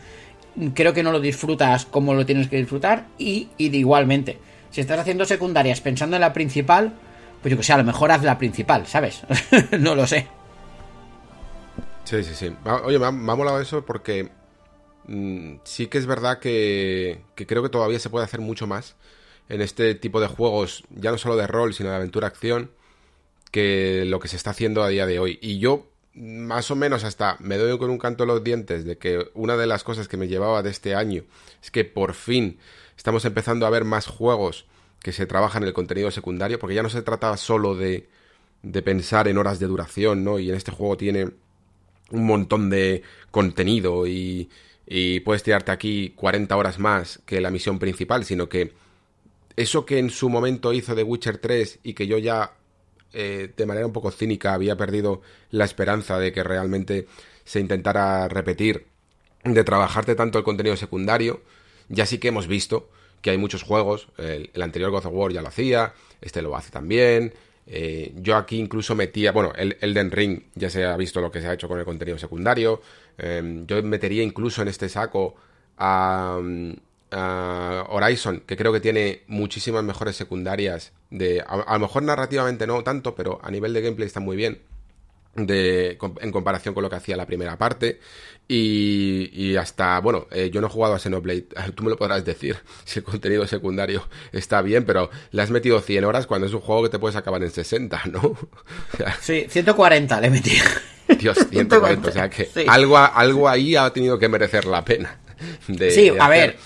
creo 0.73 0.93
que 0.93 1.03
no 1.03 1.11
lo 1.11 1.19
disfrutas 1.19 1.85
como 1.85 2.13
lo 2.13 2.25
tienes 2.25 2.47
que 2.47 2.57
disfrutar 2.57 3.07
y, 3.17 3.49
y 3.57 3.75
igualmente. 3.75 4.37
Si 4.71 4.81
estás 4.81 4.99
haciendo 4.99 5.25
secundarias 5.25 5.81
pensando 5.81 6.15
en 6.15 6.21
la 6.21 6.33
principal, 6.33 6.93
pues 7.41 7.51
yo 7.51 7.57
que 7.57 7.63
sé, 7.63 7.73
a 7.73 7.77
lo 7.77 7.83
mejor 7.83 8.11
haz 8.11 8.23
la 8.23 8.37
principal, 8.37 8.87
¿sabes? 8.87 9.21
no 9.79 9.95
lo 9.95 10.07
sé. 10.07 10.27
Sí, 12.05 12.23
sí, 12.23 12.33
sí. 12.35 12.55
Oye, 12.83 12.99
me 12.99 13.05
ha, 13.05 13.11
molado 13.11 13.61
eso 13.61 13.85
porque 13.85 14.31
mmm, 15.07 15.55
sí 15.63 15.87
que 15.87 15.97
es 15.97 16.05
verdad 16.05 16.39
que, 16.39 17.21
que, 17.35 17.45
creo 17.45 17.63
que 17.63 17.69
todavía 17.69 17.99
se 17.99 18.09
puede 18.09 18.25
hacer 18.25 18.41
mucho 18.41 18.67
más 18.67 18.95
en 19.49 19.61
este 19.61 19.95
tipo 19.95 20.19
de 20.19 20.27
juegos, 20.27 20.83
ya 20.89 21.11
no 21.11 21.17
solo 21.17 21.35
de 21.35 21.47
rol, 21.47 21.73
sino 21.73 21.89
de 21.89 21.97
aventura-acción, 21.97 22.71
que 23.51 24.03
lo 24.05 24.19
que 24.19 24.27
se 24.27 24.35
está 24.35 24.49
haciendo 24.49 24.83
a 24.83 24.89
día 24.89 25.05
de 25.05 25.19
hoy. 25.19 25.37
Y 25.41 25.59
yo, 25.59 25.87
más 26.13 26.69
o 26.71 26.75
menos, 26.75 27.03
hasta 27.03 27.37
me 27.39 27.57
doy 27.57 27.77
con 27.77 27.89
un 27.89 27.97
canto 27.97 28.23
en 28.23 28.29
los 28.29 28.43
dientes 28.43 28.85
de 28.85 28.97
que 28.97 29.29
una 29.33 29.57
de 29.57 29.67
las 29.67 29.83
cosas 29.83 30.07
que 30.07 30.17
me 30.17 30.27
llevaba 30.27 30.61
de 30.61 30.69
este 30.69 30.95
año 30.95 31.23
es 31.61 31.71
que 31.71 31.85
por 31.85 32.13
fin 32.13 32.59
estamos 32.97 33.25
empezando 33.25 33.65
a 33.65 33.71
ver 33.71 33.83
más 33.83 34.07
juegos 34.07 34.65
que 34.99 35.11
se 35.11 35.25
trabaja 35.25 35.57
en 35.57 35.65
el 35.65 35.73
contenido 35.73 36.11
secundario, 36.11 36.59
porque 36.59 36.75
ya 36.75 36.83
no 36.83 36.89
se 36.89 37.01
trata 37.01 37.35
solo 37.37 37.75
de, 37.75 38.07
de 38.61 38.81
pensar 38.81 39.27
en 39.27 39.37
horas 39.37 39.59
de 39.59 39.67
duración, 39.67 40.23
¿no? 40.23 40.39
Y 40.39 40.49
en 40.49 40.55
este 40.55 40.71
juego 40.71 40.95
tiene 40.97 41.31
un 42.11 42.25
montón 42.25 42.69
de 42.69 43.03
contenido 43.31 44.07
y, 44.07 44.49
y 44.85 45.19
puedes 45.21 45.43
tirarte 45.43 45.71
aquí 45.71 46.13
40 46.15 46.55
horas 46.55 46.79
más 46.79 47.19
que 47.25 47.41
la 47.41 47.51
misión 47.51 47.79
principal, 47.79 48.23
sino 48.23 48.47
que 48.47 48.73
eso 49.55 49.85
que 49.85 49.99
en 49.99 50.09
su 50.09 50.29
momento 50.29 50.73
hizo 50.73 50.95
The 50.95 51.03
Witcher 51.03 51.37
3 51.37 51.79
y 51.83 51.93
que 51.93 52.07
yo 52.07 52.17
ya 52.17 52.53
eh, 53.13 53.51
de 53.55 53.65
manera 53.65 53.85
un 53.85 53.93
poco 53.93 54.11
cínica 54.11 54.53
había 54.53 54.75
perdido 54.75 55.21
la 55.51 55.65
esperanza 55.65 56.19
de 56.19 56.31
que 56.31 56.43
realmente 56.43 57.07
se 57.45 57.59
intentara 57.59 58.27
repetir, 58.27 58.85
de 59.43 59.63
trabajarte 59.63 60.15
tanto 60.15 60.37
el 60.37 60.43
contenido 60.43 60.75
secundario, 60.75 61.41
ya 61.89 62.05
sí 62.05 62.17
que 62.17 62.29
hemos 62.29 62.47
visto 62.47 62.89
que 63.21 63.29
hay 63.29 63.37
muchos 63.37 63.63
juegos, 63.63 64.09
el, 64.17 64.49
anterior 64.61 64.91
God 64.91 65.05
of 65.05 65.13
War 65.13 65.31
ya 65.31 65.41
lo 65.41 65.47
hacía, 65.47 65.93
este 66.21 66.41
lo 66.41 66.55
hace 66.55 66.71
también, 66.71 67.33
eh, 67.67 68.13
yo 68.17 68.35
aquí 68.35 68.57
incluso 68.57 68.95
metía, 68.95 69.31
bueno, 69.31 69.53
el 69.55 69.77
Elden 69.79 70.11
Ring 70.11 70.41
ya 70.55 70.69
se 70.69 70.83
ha 70.83 70.97
visto 70.97 71.21
lo 71.21 71.31
que 71.31 71.39
se 71.39 71.47
ha 71.47 71.53
hecho 71.53 71.69
con 71.69 71.79
el 71.79 71.85
contenido 71.85 72.17
secundario, 72.17 72.81
eh, 73.17 73.63
yo 73.65 73.81
metería 73.83 74.23
incluso 74.23 74.61
en 74.61 74.67
este 74.67 74.89
saco 74.89 75.35
a, 75.77 76.41
a, 77.13 77.85
Horizon, 77.89 78.41
que 78.45 78.57
creo 78.57 78.73
que 78.73 78.79
tiene 78.79 79.23
muchísimas 79.27 79.83
mejores 79.83 80.15
secundarias, 80.15 80.93
de 81.09 81.41
a, 81.41 81.61
a 81.61 81.73
lo 81.73 81.79
mejor 81.79 82.03
narrativamente 82.03 82.67
no 82.67 82.83
tanto, 82.83 83.15
pero 83.15 83.39
a 83.43 83.51
nivel 83.51 83.73
de 83.73 83.81
gameplay 83.81 84.07
está 84.07 84.19
muy 84.19 84.35
bien 84.35 84.61
de, 85.35 85.97
en 86.21 86.31
comparación 86.31 86.73
con 86.73 86.83
lo 86.83 86.89
que 86.89 86.95
hacía 86.95 87.17
la 87.17 87.25
primera 87.25 87.57
parte. 87.57 87.99
Y, 88.47 89.29
y 89.33 89.55
hasta, 89.55 89.99
bueno, 89.99 90.27
eh, 90.31 90.49
yo 90.51 90.59
no 90.59 90.67
he 90.67 90.69
jugado 90.69 90.95
a 90.95 90.99
Xenoblade, 90.99 91.47
tú 91.75 91.83
me 91.83 91.89
lo 91.89 91.97
podrás 91.97 92.25
decir 92.25 92.57
si 92.85 92.99
el 92.99 93.05
contenido 93.05 93.47
secundario 93.47 94.07
está 94.31 94.61
bien, 94.61 94.85
pero 94.85 95.09
le 95.31 95.41
has 95.41 95.49
metido 95.49 95.79
100 95.79 96.03
horas 96.05 96.27
cuando 96.27 96.47
es 96.47 96.53
un 96.53 96.59
juego 96.59 96.83
que 96.83 96.89
te 96.89 96.99
puedes 96.99 97.15
acabar 97.15 97.41
en 97.43 97.51
60, 97.51 98.01
¿no? 98.11 98.21
O 98.93 98.97
sea, 98.97 99.17
sí, 99.19 99.45
140 99.49 100.21
le 100.21 100.29
metí. 100.29 100.51
Dios, 101.19 101.37
140, 101.49 102.09
o 102.09 102.11
sea 102.11 102.29
que 102.29 102.45
sí. 102.45 102.65
algo, 102.67 102.97
algo 102.97 103.49
ahí 103.49 103.75
ha 103.75 103.89
tenido 103.91 104.19
que 104.19 104.29
merecer 104.29 104.65
la 104.65 104.85
pena. 104.85 105.19
De, 105.67 105.91
sí, 105.91 106.09
de 106.09 106.19
a 106.19 106.29
ver, 106.29 106.57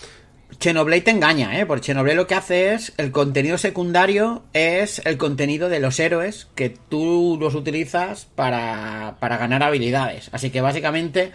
Xenoblade 0.59 1.01
te 1.01 1.11
engaña, 1.11 1.59
¿eh? 1.59 1.65
Porque 1.65 1.85
Xenoblade 1.85 2.15
lo 2.15 2.27
que 2.27 2.35
hace 2.35 2.73
es, 2.73 2.93
el 2.97 3.11
contenido 3.11 3.57
secundario 3.57 4.43
es 4.53 5.01
el 5.05 5.17
contenido 5.17 5.69
de 5.69 5.79
los 5.79 5.99
héroes 5.99 6.47
que 6.55 6.69
tú 6.69 7.37
los 7.39 7.53
utilizas 7.53 8.25
para, 8.25 9.17
para 9.19 9.37
ganar 9.37 9.61
habilidades. 9.61 10.29
Así 10.31 10.49
que 10.49 10.61
básicamente, 10.61 11.31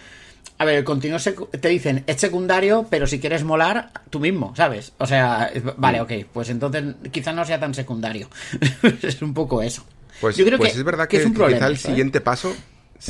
a 0.59 0.65
ver, 0.65 0.79
el 0.79 0.85
contenido 0.85 1.19
te 1.21 1.69
dicen, 1.69 2.03
es 2.09 2.21
secundario, 2.21 2.87
pero 2.91 3.07
si 3.07 3.21
quieres 3.21 3.45
molar, 3.45 3.93
tú 4.11 4.19
mismo, 4.19 4.55
¿sabes? 4.57 4.93
O 4.99 5.07
sea, 5.07 5.53
vale, 5.77 6.01
ok, 6.01 6.13
pues 6.33 6.51
entonces 6.51 6.97
quizás 7.13 7.35
no 7.35 7.45
sea 7.45 7.61
tan 7.61 7.75
secundario. 7.75 8.29
es 9.03 9.23
un 9.23 9.35
poco 9.35 9.63
eso. 9.63 9.87
Pues, 10.21 10.37
Yo 10.37 10.45
creo 10.45 10.59
pues 10.59 10.73
que, 10.73 10.79
es 10.79 10.85
verdad 10.85 11.07
que, 11.07 11.17
que, 11.17 11.23
es 11.23 11.27
un 11.27 11.35
problema. 11.35 11.59
quizá 11.59 11.69
el 11.69 11.79
siguiente 11.79 12.21
paso, 12.21 12.55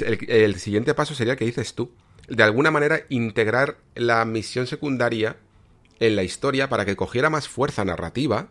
el, 0.04 0.18
el 0.28 0.60
siguiente 0.60 0.92
paso 0.92 1.14
sería 1.14 1.36
que 1.36 1.46
dices 1.46 1.74
tú. 1.74 1.90
De 2.28 2.42
alguna 2.42 2.70
manera 2.70 3.00
integrar 3.08 3.78
la 3.94 4.24
misión 4.24 4.66
secundaria 4.66 5.36
en 6.02 6.16
la 6.16 6.24
historia 6.24 6.68
para 6.68 6.84
que 6.84 6.96
cogiera 6.96 7.30
más 7.30 7.48
fuerza 7.48 7.84
narrativa, 7.84 8.48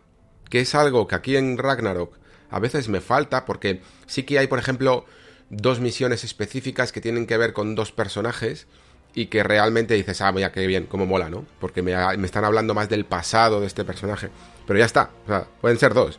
que 0.48 0.60
es 0.60 0.74
algo 0.74 1.06
que 1.06 1.14
aquí 1.14 1.36
en 1.36 1.58
Ragnarok 1.58 2.16
a 2.50 2.58
veces 2.58 2.88
me 2.88 3.02
falta, 3.02 3.44
porque 3.44 3.82
sí 4.06 4.22
que 4.22 4.38
hay, 4.38 4.46
por 4.46 4.58
ejemplo, 4.58 5.04
dos 5.50 5.78
misiones 5.78 6.24
específicas 6.24 6.92
que 6.92 7.02
tienen 7.02 7.26
que 7.26 7.36
ver 7.36 7.52
con 7.52 7.74
dos 7.74 7.92
personajes 7.92 8.66
y 9.14 9.26
que 9.26 9.42
realmente 9.42 9.92
dices, 9.92 10.22
ah, 10.22 10.32
mira, 10.32 10.50
qué 10.50 10.66
bien, 10.66 10.86
cómo 10.86 11.04
mola, 11.04 11.28
¿no? 11.28 11.44
Porque 11.60 11.82
me, 11.82 11.92
están 12.24 12.46
hablando 12.46 12.72
más 12.72 12.88
del 12.88 13.04
pasado 13.04 13.60
de 13.60 13.66
este 13.66 13.84
personaje. 13.84 14.30
Pero 14.66 14.78
ya 14.78 14.86
está, 14.86 15.10
o 15.24 15.28
sea, 15.28 15.46
pueden 15.60 15.78
ser 15.78 15.92
dos. 15.92 16.18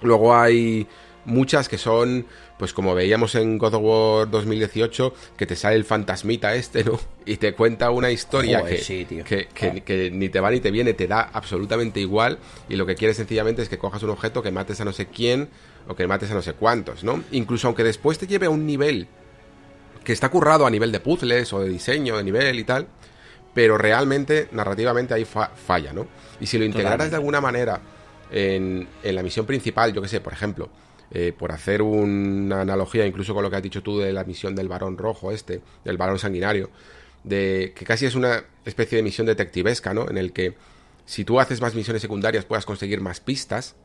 Luego 0.00 0.34
hay 0.34 0.86
muchas 1.26 1.68
que 1.68 1.76
son, 1.76 2.26
pues 2.64 2.72
como 2.72 2.94
veíamos 2.94 3.34
en 3.34 3.58
God 3.58 3.74
of 3.74 3.82
War 3.82 4.30
2018, 4.30 5.14
que 5.36 5.44
te 5.44 5.54
sale 5.54 5.76
el 5.76 5.84
fantasmita 5.84 6.54
este, 6.54 6.82
¿no? 6.82 6.98
Y 7.26 7.36
te 7.36 7.52
cuenta 7.52 7.90
una 7.90 8.10
historia 8.10 8.60
Joder, 8.60 8.76
que, 8.76 8.82
sí, 8.82 9.04
tío. 9.04 9.22
que, 9.22 9.48
que, 9.48 9.82
que, 9.82 10.10
ni 10.10 10.30
te 10.30 10.40
va 10.40 10.50
ni 10.50 10.60
te 10.60 10.70
viene, 10.70 10.94
te 10.94 11.06
da 11.06 11.28
absolutamente 11.30 12.00
igual. 12.00 12.38
Y 12.70 12.76
lo 12.76 12.86
que 12.86 12.94
quieres 12.94 13.18
sencillamente 13.18 13.60
es 13.60 13.68
que 13.68 13.76
cojas 13.76 14.02
un 14.02 14.08
objeto, 14.08 14.42
que 14.42 14.50
mates 14.50 14.80
a 14.80 14.86
no 14.86 14.94
sé 14.94 15.08
quién 15.08 15.50
o 15.88 15.94
que 15.94 16.06
mates 16.06 16.30
a 16.30 16.34
no 16.34 16.40
sé 16.40 16.54
cuántos, 16.54 17.04
¿no? 17.04 17.22
Incluso 17.32 17.66
aunque 17.66 17.84
después 17.84 18.16
te 18.16 18.26
lleve 18.26 18.46
a 18.46 18.50
un 18.50 18.64
nivel 18.64 19.08
que 20.02 20.14
está 20.14 20.30
currado 20.30 20.64
a 20.64 20.70
nivel 20.70 20.90
de 20.90 21.00
puzzles 21.00 21.52
o 21.52 21.60
de 21.60 21.68
diseño 21.68 22.16
de 22.16 22.24
nivel 22.24 22.58
y 22.58 22.64
tal, 22.64 22.86
pero 23.52 23.76
realmente, 23.76 24.48
narrativamente, 24.52 25.12
ahí 25.12 25.26
fa 25.26 25.48
falla, 25.48 25.92
¿no? 25.92 26.06
Y 26.40 26.46
si 26.46 26.56
lo 26.56 26.64
integraras 26.64 27.10
Totalmente. 27.10 27.10
de 27.10 27.16
alguna 27.16 27.40
manera 27.42 27.80
en, 28.30 28.88
en 29.02 29.14
la 29.14 29.22
misión 29.22 29.44
principal, 29.44 29.92
yo 29.92 30.00
que 30.00 30.08
sé, 30.08 30.22
por 30.22 30.32
ejemplo, 30.32 30.70
eh, 31.16 31.32
por 31.32 31.52
hacer 31.52 31.80
una 31.80 32.62
analogía 32.62 33.06
incluso 33.06 33.34
con 33.34 33.44
lo 33.44 33.50
que 33.50 33.54
has 33.54 33.62
dicho 33.62 33.84
tú 33.84 34.00
de 34.00 34.12
la 34.12 34.24
misión 34.24 34.56
del 34.56 34.66
varón 34.66 34.98
rojo 34.98 35.30
este, 35.30 35.60
del 35.84 35.96
varón 35.96 36.18
sanguinario, 36.18 36.70
de 37.22 37.72
que 37.76 37.84
casi 37.84 38.04
es 38.04 38.16
una 38.16 38.42
especie 38.64 38.96
de 38.96 39.04
misión 39.04 39.28
detectivesca, 39.28 39.94
¿no? 39.94 40.10
En 40.10 40.18
el 40.18 40.32
que 40.32 40.54
si 41.06 41.24
tú 41.24 41.38
haces 41.38 41.60
más 41.60 41.76
misiones 41.76 42.02
secundarias 42.02 42.44
puedas 42.44 42.66
conseguir 42.66 43.00
más 43.00 43.20
pistas 43.20 43.76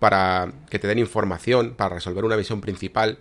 para 0.00 0.52
que 0.68 0.80
te 0.80 0.88
den 0.88 0.98
información, 0.98 1.74
para 1.76 1.94
resolver 1.94 2.24
una 2.24 2.36
misión 2.36 2.60
principal. 2.60 3.20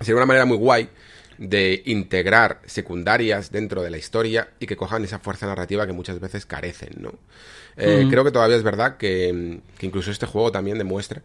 Sería 0.00 0.16
una 0.16 0.24
manera 0.26 0.46
muy 0.46 0.56
guay 0.56 0.88
de 1.36 1.82
integrar 1.84 2.62
secundarias 2.64 3.52
dentro 3.52 3.82
de 3.82 3.90
la 3.90 3.98
historia 3.98 4.54
y 4.58 4.66
que 4.66 4.76
cojan 4.76 5.04
esa 5.04 5.18
fuerza 5.18 5.46
narrativa 5.46 5.86
que 5.86 5.92
muchas 5.92 6.18
veces 6.18 6.46
carecen, 6.46 6.94
¿no? 6.96 7.12
Eh, 7.76 8.06
creo 8.08 8.24
que 8.24 8.30
todavía 8.30 8.56
es 8.56 8.62
verdad 8.62 8.96
que, 8.96 9.60
que, 9.76 9.86
incluso 9.86 10.10
este 10.10 10.24
juego 10.24 10.50
también 10.50 10.78
demuestra 10.78 11.22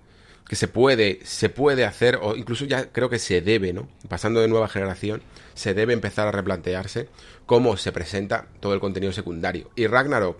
que 0.47 0.55
se 0.55 0.67
puede, 0.67 1.19
se 1.23 1.49
puede 1.49 1.85
hacer, 1.85 2.19
o 2.21 2.35
incluso 2.35 2.65
ya 2.65 2.91
creo 2.91 3.09
que 3.09 3.19
se 3.19 3.41
debe, 3.41 3.73
¿no? 3.73 3.87
Pasando 4.07 4.41
de 4.41 4.47
nueva 4.47 4.67
generación, 4.67 5.23
se 5.53 5.73
debe 5.73 5.93
empezar 5.93 6.27
a 6.27 6.31
replantearse 6.31 7.09
cómo 7.45 7.77
se 7.77 7.91
presenta 7.91 8.47
todo 8.59 8.73
el 8.73 8.79
contenido 8.79 9.11
secundario. 9.11 9.71
Y 9.75 9.87
Ragnarok 9.87 10.37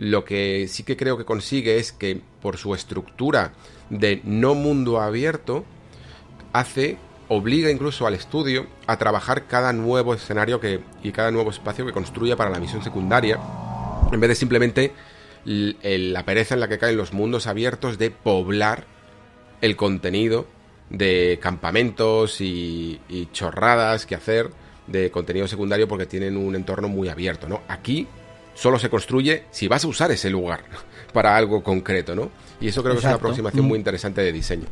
lo 0.00 0.24
que 0.24 0.66
sí 0.66 0.82
que 0.82 0.96
creo 0.96 1.18
que 1.18 1.26
consigue 1.26 1.76
es 1.76 1.92
que 1.92 2.22
por 2.40 2.56
su 2.56 2.74
estructura 2.74 3.52
de 3.90 4.22
no 4.24 4.54
mundo 4.54 4.98
abierto, 4.98 5.66
hace, 6.54 6.96
obliga 7.28 7.70
incluso 7.70 8.06
al 8.06 8.14
estudio 8.14 8.66
a 8.86 8.96
trabajar 8.96 9.46
cada 9.46 9.74
nuevo 9.74 10.14
escenario 10.14 10.58
que, 10.58 10.80
y 11.02 11.12
cada 11.12 11.30
nuevo 11.30 11.50
espacio 11.50 11.84
que 11.84 11.92
construya 11.92 12.34
para 12.34 12.48
la 12.48 12.58
misión 12.58 12.82
secundaria, 12.82 13.38
en 14.10 14.20
vez 14.20 14.28
de 14.28 14.34
simplemente 14.36 14.92
la 15.44 16.24
pereza 16.24 16.54
en 16.54 16.60
la 16.60 16.68
que 16.68 16.78
caen 16.78 16.96
los 16.96 17.12
mundos 17.12 17.46
abiertos 17.46 17.98
de 17.98 18.10
poblar 18.10 18.86
el 19.60 19.76
contenido 19.76 20.46
de 20.88 21.38
campamentos 21.40 22.40
y, 22.40 23.00
y, 23.08 23.26
chorradas 23.32 24.06
que 24.06 24.14
hacer 24.14 24.50
de 24.86 25.10
contenido 25.10 25.46
secundario 25.46 25.86
porque 25.86 26.06
tienen 26.06 26.36
un 26.36 26.56
entorno 26.56 26.88
muy 26.88 27.08
abierto, 27.08 27.48
¿no? 27.48 27.62
Aquí 27.68 28.08
solo 28.54 28.78
se 28.78 28.90
construye 28.90 29.44
si 29.50 29.68
vas 29.68 29.84
a 29.84 29.88
usar 29.88 30.10
ese 30.10 30.30
lugar 30.30 30.64
para 31.12 31.36
algo 31.36 31.62
concreto, 31.62 32.14
¿no? 32.14 32.30
Y 32.60 32.68
eso 32.68 32.82
creo 32.82 32.94
que 32.94 32.98
es 32.98 33.04
una 33.04 33.14
aproximación 33.14 33.64
muy 33.64 33.78
mm. 33.78 33.80
interesante 33.80 34.20
de 34.20 34.32
diseño. 34.32 34.66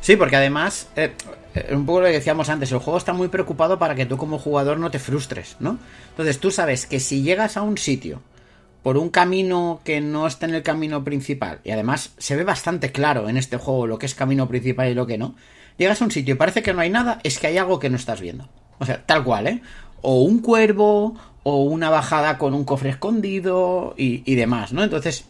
Sí, 0.00 0.16
porque 0.16 0.36
además, 0.36 0.88
eh, 0.96 1.12
eh, 1.54 1.74
un 1.74 1.86
poco 1.86 2.00
lo 2.00 2.06
que 2.06 2.12
decíamos 2.12 2.48
antes, 2.48 2.70
el 2.72 2.78
juego 2.78 2.98
está 2.98 3.12
muy 3.12 3.28
preocupado 3.28 3.78
para 3.78 3.94
que 3.94 4.06
tú 4.06 4.16
como 4.16 4.38
jugador 4.38 4.78
no 4.78 4.90
te 4.90 4.98
frustres, 4.98 5.56
¿no? 5.60 5.78
Entonces 6.10 6.38
tú 6.38 6.50
sabes 6.50 6.86
que 6.86 7.00
si 7.00 7.22
llegas 7.22 7.56
a 7.56 7.62
un 7.62 7.78
sitio 7.78 8.20
por 8.82 8.96
un 8.96 9.10
camino 9.10 9.80
que 9.84 10.00
no 10.00 10.26
está 10.26 10.46
en 10.46 10.54
el 10.54 10.62
camino 10.62 11.04
principal, 11.04 11.60
y 11.64 11.70
además 11.70 12.12
se 12.18 12.36
ve 12.36 12.44
bastante 12.44 12.90
claro 12.92 13.28
en 13.28 13.36
este 13.36 13.56
juego 13.56 13.86
lo 13.86 13.98
que 13.98 14.06
es 14.06 14.14
camino 14.14 14.48
principal 14.48 14.90
y 14.90 14.94
lo 14.94 15.06
que 15.06 15.18
no, 15.18 15.34
llegas 15.78 16.00
a 16.00 16.04
un 16.04 16.10
sitio 16.10 16.34
y 16.34 16.38
parece 16.38 16.62
que 16.62 16.74
no 16.74 16.80
hay 16.80 16.90
nada, 16.90 17.18
es 17.22 17.38
que 17.38 17.46
hay 17.46 17.58
algo 17.58 17.78
que 17.78 17.90
no 17.90 17.96
estás 17.96 18.20
viendo. 18.20 18.48
O 18.78 18.86
sea, 18.86 19.04
tal 19.06 19.22
cual, 19.24 19.46
¿eh? 19.46 19.62
O 20.00 20.22
un 20.22 20.40
cuervo, 20.40 21.14
o 21.44 21.62
una 21.62 21.90
bajada 21.90 22.38
con 22.38 22.54
un 22.54 22.64
cofre 22.64 22.90
escondido 22.90 23.94
y, 23.96 24.22
y 24.30 24.34
demás, 24.34 24.72
¿no? 24.72 24.82
Entonces, 24.82 25.26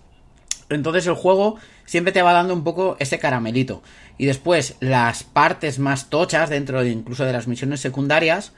entonces 0.70 1.06
el 1.06 1.14
juego 1.14 1.56
siempre 1.84 2.12
te 2.12 2.22
va 2.22 2.32
dando 2.32 2.54
un 2.54 2.64
poco 2.64 2.96
ese 2.98 3.18
caramelito. 3.18 3.82
Y 4.18 4.26
después 4.26 4.76
las 4.80 5.24
partes 5.24 5.78
más 5.78 6.08
tochas 6.08 6.50
dentro 6.50 6.82
de 6.82 6.90
incluso 6.90 7.24
de 7.24 7.32
las 7.32 7.46
misiones 7.46 7.80
secundarias, 7.80 8.52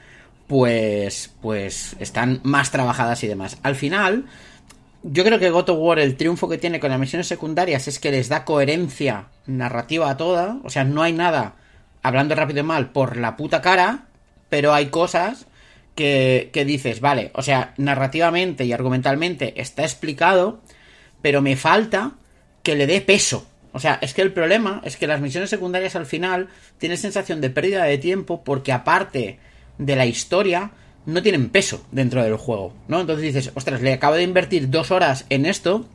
pues, 0.47 1.33
pues 1.41 1.95
están 1.99 2.39
más 2.43 2.71
trabajadas 2.71 3.23
y 3.23 3.27
demás. 3.27 3.57
Al 3.63 3.75
final, 3.75 4.25
yo 5.07 5.23
creo 5.23 5.37
que 5.37 5.51
God 5.51 5.69
of 5.69 5.77
War, 5.79 5.99
el 5.99 6.17
triunfo 6.17 6.49
que 6.49 6.57
tiene 6.57 6.79
con 6.79 6.89
las 6.89 6.99
misiones 6.99 7.27
secundarias 7.27 7.87
es 7.87 7.99
que 7.99 8.09
les 8.09 8.27
da 8.27 8.43
coherencia 8.43 9.27
narrativa 9.45 10.09
a 10.09 10.17
toda. 10.17 10.57
O 10.63 10.71
sea, 10.71 10.83
no 10.83 11.03
hay 11.03 11.13
nada, 11.13 11.57
hablando 12.01 12.33
rápido 12.33 12.61
y 12.61 12.63
mal, 12.63 12.89
por 12.89 13.15
la 13.15 13.37
puta 13.37 13.61
cara, 13.61 14.07
pero 14.49 14.73
hay 14.73 14.87
cosas 14.87 15.45
que, 15.93 16.49
que 16.51 16.65
dices, 16.65 17.01
vale, 17.01 17.29
o 17.35 17.43
sea, 17.43 17.75
narrativamente 17.77 18.65
y 18.65 18.73
argumentalmente 18.73 19.61
está 19.61 19.83
explicado, 19.83 20.61
pero 21.21 21.39
me 21.41 21.55
falta 21.55 22.13
que 22.63 22.75
le 22.75 22.87
dé 22.87 22.99
peso. 23.01 23.47
O 23.73 23.79
sea, 23.79 23.99
es 24.01 24.15
que 24.15 24.23
el 24.23 24.33
problema 24.33 24.81
es 24.85 24.97
que 24.97 25.05
las 25.05 25.21
misiones 25.21 25.51
secundarias 25.51 25.95
al 25.95 26.07
final 26.07 26.47
tienen 26.79 26.97
sensación 26.97 27.41
de 27.41 27.51
pérdida 27.51 27.83
de 27.83 27.99
tiempo 27.99 28.43
porque 28.43 28.71
aparte 28.71 29.37
de 29.77 29.95
la 29.95 30.07
historia 30.07 30.71
no 31.05 31.21
tienen 31.21 31.49
peso 31.49 31.85
dentro 31.91 32.23
del 32.23 32.35
juego, 32.35 32.73
¿no? 32.87 33.01
Entonces 33.01 33.23
dices, 33.23 33.51
ostras, 33.55 33.81
le 33.81 33.93
acabo 33.93 34.15
de 34.15 34.23
invertir 34.23 34.69
dos 34.69 34.91
horas 34.91 35.25
en 35.29 35.45
esto, 35.45 35.85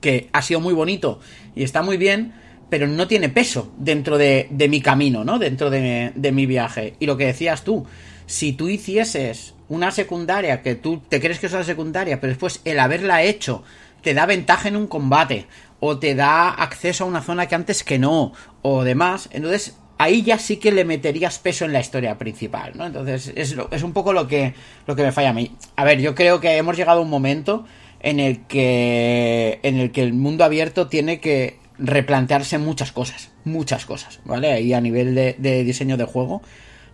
que 0.00 0.28
ha 0.32 0.42
sido 0.42 0.60
muy 0.60 0.74
bonito 0.74 1.20
y 1.54 1.62
está 1.62 1.82
muy 1.82 1.96
bien, 1.96 2.32
pero 2.68 2.86
no 2.86 3.08
tiene 3.08 3.28
peso 3.28 3.72
dentro 3.78 4.18
de, 4.18 4.46
de 4.50 4.68
mi 4.68 4.80
camino, 4.80 5.24
¿no? 5.24 5.38
Dentro 5.38 5.70
de, 5.70 6.12
de 6.14 6.32
mi 6.32 6.46
viaje. 6.46 6.94
Y 7.00 7.06
lo 7.06 7.16
que 7.16 7.26
decías 7.26 7.64
tú, 7.64 7.86
si 8.26 8.52
tú 8.52 8.68
hicieses 8.68 9.54
una 9.68 9.90
secundaria 9.90 10.62
que 10.62 10.74
tú 10.74 11.02
te 11.08 11.20
crees 11.20 11.38
que 11.38 11.46
es 11.46 11.52
una 11.52 11.64
secundaria, 11.64 12.20
pero 12.20 12.32
después 12.32 12.60
el 12.64 12.78
haberla 12.78 13.22
hecho 13.22 13.62
te 14.02 14.14
da 14.14 14.26
ventaja 14.26 14.68
en 14.68 14.76
un 14.76 14.86
combate, 14.86 15.46
o 15.80 15.98
te 15.98 16.14
da 16.14 16.50
acceso 16.50 17.04
a 17.04 17.06
una 17.06 17.22
zona 17.22 17.46
que 17.46 17.54
antes 17.54 17.82
que 17.82 17.98
no, 17.98 18.32
o 18.62 18.84
demás, 18.84 19.28
entonces 19.32 19.76
ahí 20.00 20.22
ya 20.22 20.38
sí 20.38 20.56
que 20.56 20.72
le 20.72 20.86
meterías 20.86 21.38
peso 21.38 21.66
en 21.66 21.74
la 21.74 21.80
historia 21.80 22.16
principal, 22.16 22.72
¿no? 22.74 22.86
Entonces 22.86 23.34
es, 23.36 23.54
es 23.70 23.82
un 23.82 23.92
poco 23.92 24.14
lo 24.14 24.26
que, 24.26 24.54
lo 24.86 24.96
que 24.96 25.02
me 25.02 25.12
falla 25.12 25.28
a 25.28 25.32
mí. 25.34 25.50
A 25.76 25.84
ver, 25.84 26.00
yo 26.00 26.14
creo 26.14 26.40
que 26.40 26.56
hemos 26.56 26.74
llegado 26.74 27.00
a 27.00 27.02
un 27.02 27.10
momento 27.10 27.66
en 28.00 28.18
el 28.18 28.46
que, 28.46 29.60
en 29.62 29.76
el, 29.76 29.92
que 29.92 30.02
el 30.02 30.14
mundo 30.14 30.44
abierto 30.44 30.88
tiene 30.88 31.20
que 31.20 31.58
replantearse 31.76 32.56
muchas 32.56 32.92
cosas, 32.92 33.30
muchas 33.44 33.84
cosas, 33.84 34.20
¿vale? 34.24 34.50
Ahí 34.50 34.72
a 34.72 34.80
nivel 34.80 35.14
de, 35.14 35.36
de 35.38 35.64
diseño 35.64 35.98
de 35.98 36.06
juego, 36.06 36.40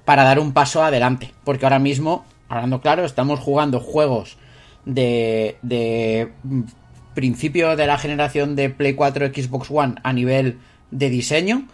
para 0.05 0.25
dar 0.25 0.41
un 0.41 0.53
paso 0.53 0.83
adelante, 0.83 1.33
porque 1.45 1.65
ahora 1.65 1.79
mismo, 1.79 2.25
hablando 2.49 2.81
claro, 2.81 3.05
estamos 3.05 3.39
jugando 3.39 3.79
juegos 3.79 4.37
de, 4.85 5.59
de 5.63 6.33
principio 7.15 7.77
de 7.77 7.87
la 7.87 7.99
generación 7.99 8.57
de 8.57 8.69
Play 8.69 8.95
4 8.95 9.29
Xbox 9.29 9.71
One 9.71 9.95
a 10.03 10.13
nivel 10.13 10.59
de 10.91 11.09
diseño, 11.09 11.69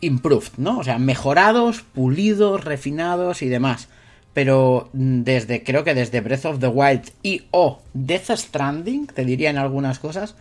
improved, 0.00 0.52
¿no? 0.56 0.78
O 0.78 0.84
sea, 0.84 0.98
mejorados, 0.98 1.82
pulidos, 1.82 2.64
refinados 2.64 3.42
y 3.42 3.48
demás. 3.48 3.88
Pero 4.34 4.90
desde, 4.92 5.62
creo 5.62 5.82
que 5.82 5.94
desde 5.94 6.20
Breath 6.20 6.44
of 6.44 6.58
the 6.58 6.68
Wild 6.68 7.10
y 7.22 7.46
o 7.50 7.80
Death 7.94 8.30
Stranding, 8.32 9.06
te 9.06 9.24
diría 9.24 9.50
en 9.50 9.58
algunas 9.58 9.98
cosas, 9.98 10.36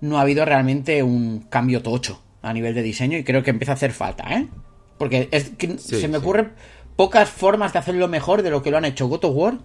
no 0.00 0.18
ha 0.18 0.22
habido 0.22 0.44
realmente 0.44 1.02
un 1.02 1.40
cambio 1.48 1.82
tocho 1.82 2.22
a 2.42 2.52
nivel 2.52 2.74
de 2.74 2.82
diseño 2.82 3.18
y 3.18 3.24
creo 3.24 3.42
que 3.42 3.50
empieza 3.50 3.72
a 3.72 3.74
hacer 3.74 3.92
falta, 3.92 4.32
¿eh? 4.34 4.48
Porque 4.98 5.28
es 5.32 5.50
que 5.50 5.78
se 5.78 6.06
me 6.06 6.18
ocurren 6.18 6.52
pocas 6.94 7.28
formas 7.28 7.72
de 7.72 7.80
hacerlo 7.80 8.06
mejor 8.06 8.42
de 8.42 8.50
lo 8.50 8.62
que 8.62 8.70
lo 8.70 8.76
han 8.76 8.84
hecho 8.84 9.08
God 9.08 9.24
of 9.24 9.36
War 9.36 9.58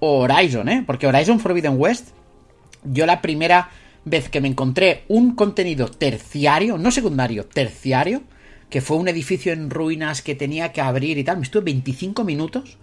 o 0.00 0.20
Horizon, 0.20 0.68
¿eh? 0.68 0.84
Porque 0.86 1.06
Horizon 1.06 1.40
Forbidden 1.40 1.78
West 1.78 2.10
yo 2.84 3.06
la 3.06 3.22
primera 3.22 3.70
vez 4.04 4.28
que 4.28 4.40
me 4.40 4.48
encontré 4.48 5.04
un 5.08 5.34
contenido 5.34 5.88
terciario, 5.88 6.78
no 6.78 6.90
secundario, 6.90 7.46
terciario, 7.46 8.22
que 8.72 8.80
fue 8.80 8.96
un 8.96 9.06
edificio 9.06 9.52
en 9.52 9.68
ruinas 9.68 10.22
que 10.22 10.34
tenía 10.34 10.72
que 10.72 10.80
abrir 10.80 11.18
y 11.18 11.24
tal, 11.24 11.36
me 11.36 11.42
estuve 11.42 11.64
25 11.64 12.24
minutos 12.24 12.78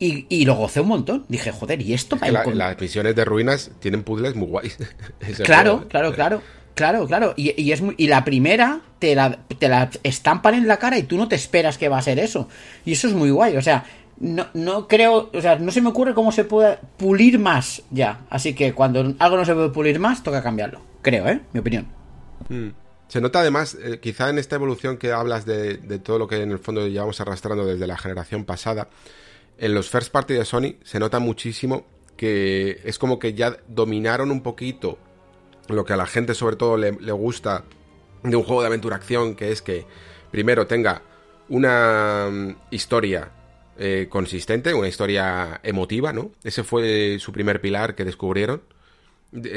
y, 0.00 0.44
lo 0.44 0.56
gocé 0.56 0.80
un 0.80 0.88
montón. 0.88 1.24
Dije, 1.28 1.52
joder, 1.52 1.80
¿y 1.80 1.94
esto 1.94 2.16
para 2.16 2.44
Las 2.44 2.80
misiones 2.80 3.14
de 3.14 3.24
ruinas 3.24 3.70
tienen 3.78 4.02
puzzles 4.02 4.34
muy 4.34 4.48
guays. 4.48 4.76
claro, 5.44 5.86
claro, 5.88 6.12
claro. 6.12 6.42
Claro, 6.74 7.06
claro. 7.06 7.34
Y, 7.36 7.70
es 7.70 7.82
y 7.96 8.08
la 8.08 8.24
primera 8.24 8.80
te 8.98 9.14
la, 9.14 9.38
te 9.58 9.68
la 9.68 9.90
estampan 10.02 10.54
en 10.54 10.66
la 10.66 10.76
cara 10.76 10.98
y 10.98 11.04
tú 11.04 11.16
no 11.16 11.28
te 11.28 11.36
esperas 11.36 11.78
que 11.78 11.88
va 11.88 11.98
a 11.98 12.02
ser 12.02 12.18
eso. 12.18 12.48
Y 12.84 12.92
eso 12.92 13.06
es 13.06 13.14
muy 13.14 13.30
guay. 13.30 13.56
O 13.56 13.62
sea, 13.62 13.84
no, 14.18 14.46
no 14.54 14.88
creo, 14.88 15.30
o 15.32 15.40
sea, 15.40 15.56
no 15.56 15.70
se 15.70 15.80
me 15.80 15.88
ocurre 15.88 16.14
cómo 16.14 16.32
se 16.32 16.44
puede 16.44 16.78
pulir 16.96 17.38
más 17.38 17.82
ya. 17.92 18.20
Así 18.28 18.54
que 18.54 18.74
cuando 18.74 19.14
algo 19.20 19.36
no 19.36 19.44
se 19.44 19.54
puede 19.54 19.70
pulir 19.70 20.00
más, 20.00 20.24
toca 20.24 20.42
cambiarlo. 20.42 20.80
Creo, 21.02 21.28
¿eh? 21.28 21.40
Mi 21.52 21.60
opinión. 21.60 21.86
Hmm. 22.48 22.70
Se 23.08 23.22
nota 23.22 23.40
además, 23.40 23.76
eh, 23.82 24.00
quizá 24.00 24.28
en 24.28 24.38
esta 24.38 24.56
evolución 24.56 24.98
que 24.98 25.12
hablas 25.12 25.46
de, 25.46 25.76
todo 25.98 26.18
lo 26.18 26.28
que 26.28 26.42
en 26.42 26.52
el 26.52 26.58
fondo 26.58 26.86
llevamos 26.86 27.20
arrastrando 27.20 27.64
desde 27.64 27.86
la 27.86 27.96
generación 27.96 28.44
pasada, 28.44 28.88
en 29.56 29.74
los 29.74 29.88
first 29.88 30.12
party 30.12 30.34
de 30.34 30.44
Sony 30.44 30.76
se 30.84 31.00
nota 31.00 31.18
muchísimo 31.18 31.86
que 32.16 32.80
es 32.84 32.98
como 32.98 33.18
que 33.18 33.32
ya 33.32 33.56
dominaron 33.66 34.30
un 34.30 34.42
poquito 34.42 34.98
lo 35.68 35.84
que 35.84 35.94
a 35.94 35.96
la 35.96 36.06
gente 36.06 36.34
sobre 36.34 36.56
todo 36.56 36.76
le, 36.76 36.90
gusta 37.12 37.64
de 38.22 38.36
un 38.36 38.42
juego 38.42 38.62
de 38.62 38.68
aventura-acción, 38.68 39.34
que 39.36 39.52
es 39.52 39.62
que 39.62 39.86
primero 40.30 40.66
tenga 40.66 41.02
una 41.48 42.28
mm, 42.30 42.56
historia 42.70 43.30
eh, 43.78 44.06
consistente, 44.10 44.74
una 44.74 44.88
historia 44.88 45.60
emotiva, 45.62 46.12
¿no? 46.12 46.32
Ese 46.42 46.64
fue 46.64 47.18
su 47.20 47.32
primer 47.32 47.60
pilar 47.60 47.94
que 47.94 48.04
descubrieron. 48.04 48.62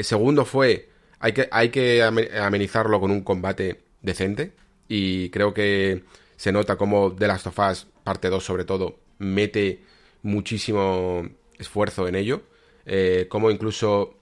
Segundo 0.02 0.44
fue, 0.44 0.91
hay 1.22 1.70
que, 1.70 2.02
amenizarlo 2.02 3.00
con 3.00 3.10
un 3.10 3.22
combate 3.22 3.80
decente. 4.02 4.52
Y 4.88 5.30
creo 5.30 5.54
que 5.54 6.02
se 6.36 6.52
nota 6.52 6.76
como 6.76 7.14
The 7.14 7.26
Last 7.26 7.46
of 7.46 7.58
Us, 7.58 7.86
parte 8.04 8.28
2 8.28 8.44
sobre 8.44 8.64
todo, 8.64 8.98
mete 9.18 9.82
muchísimo 10.22 11.26
esfuerzo 11.58 12.08
en 12.08 12.16
ello. 12.16 12.42
Eh, 12.84 13.26
como 13.28 13.50
incluso 13.50 14.14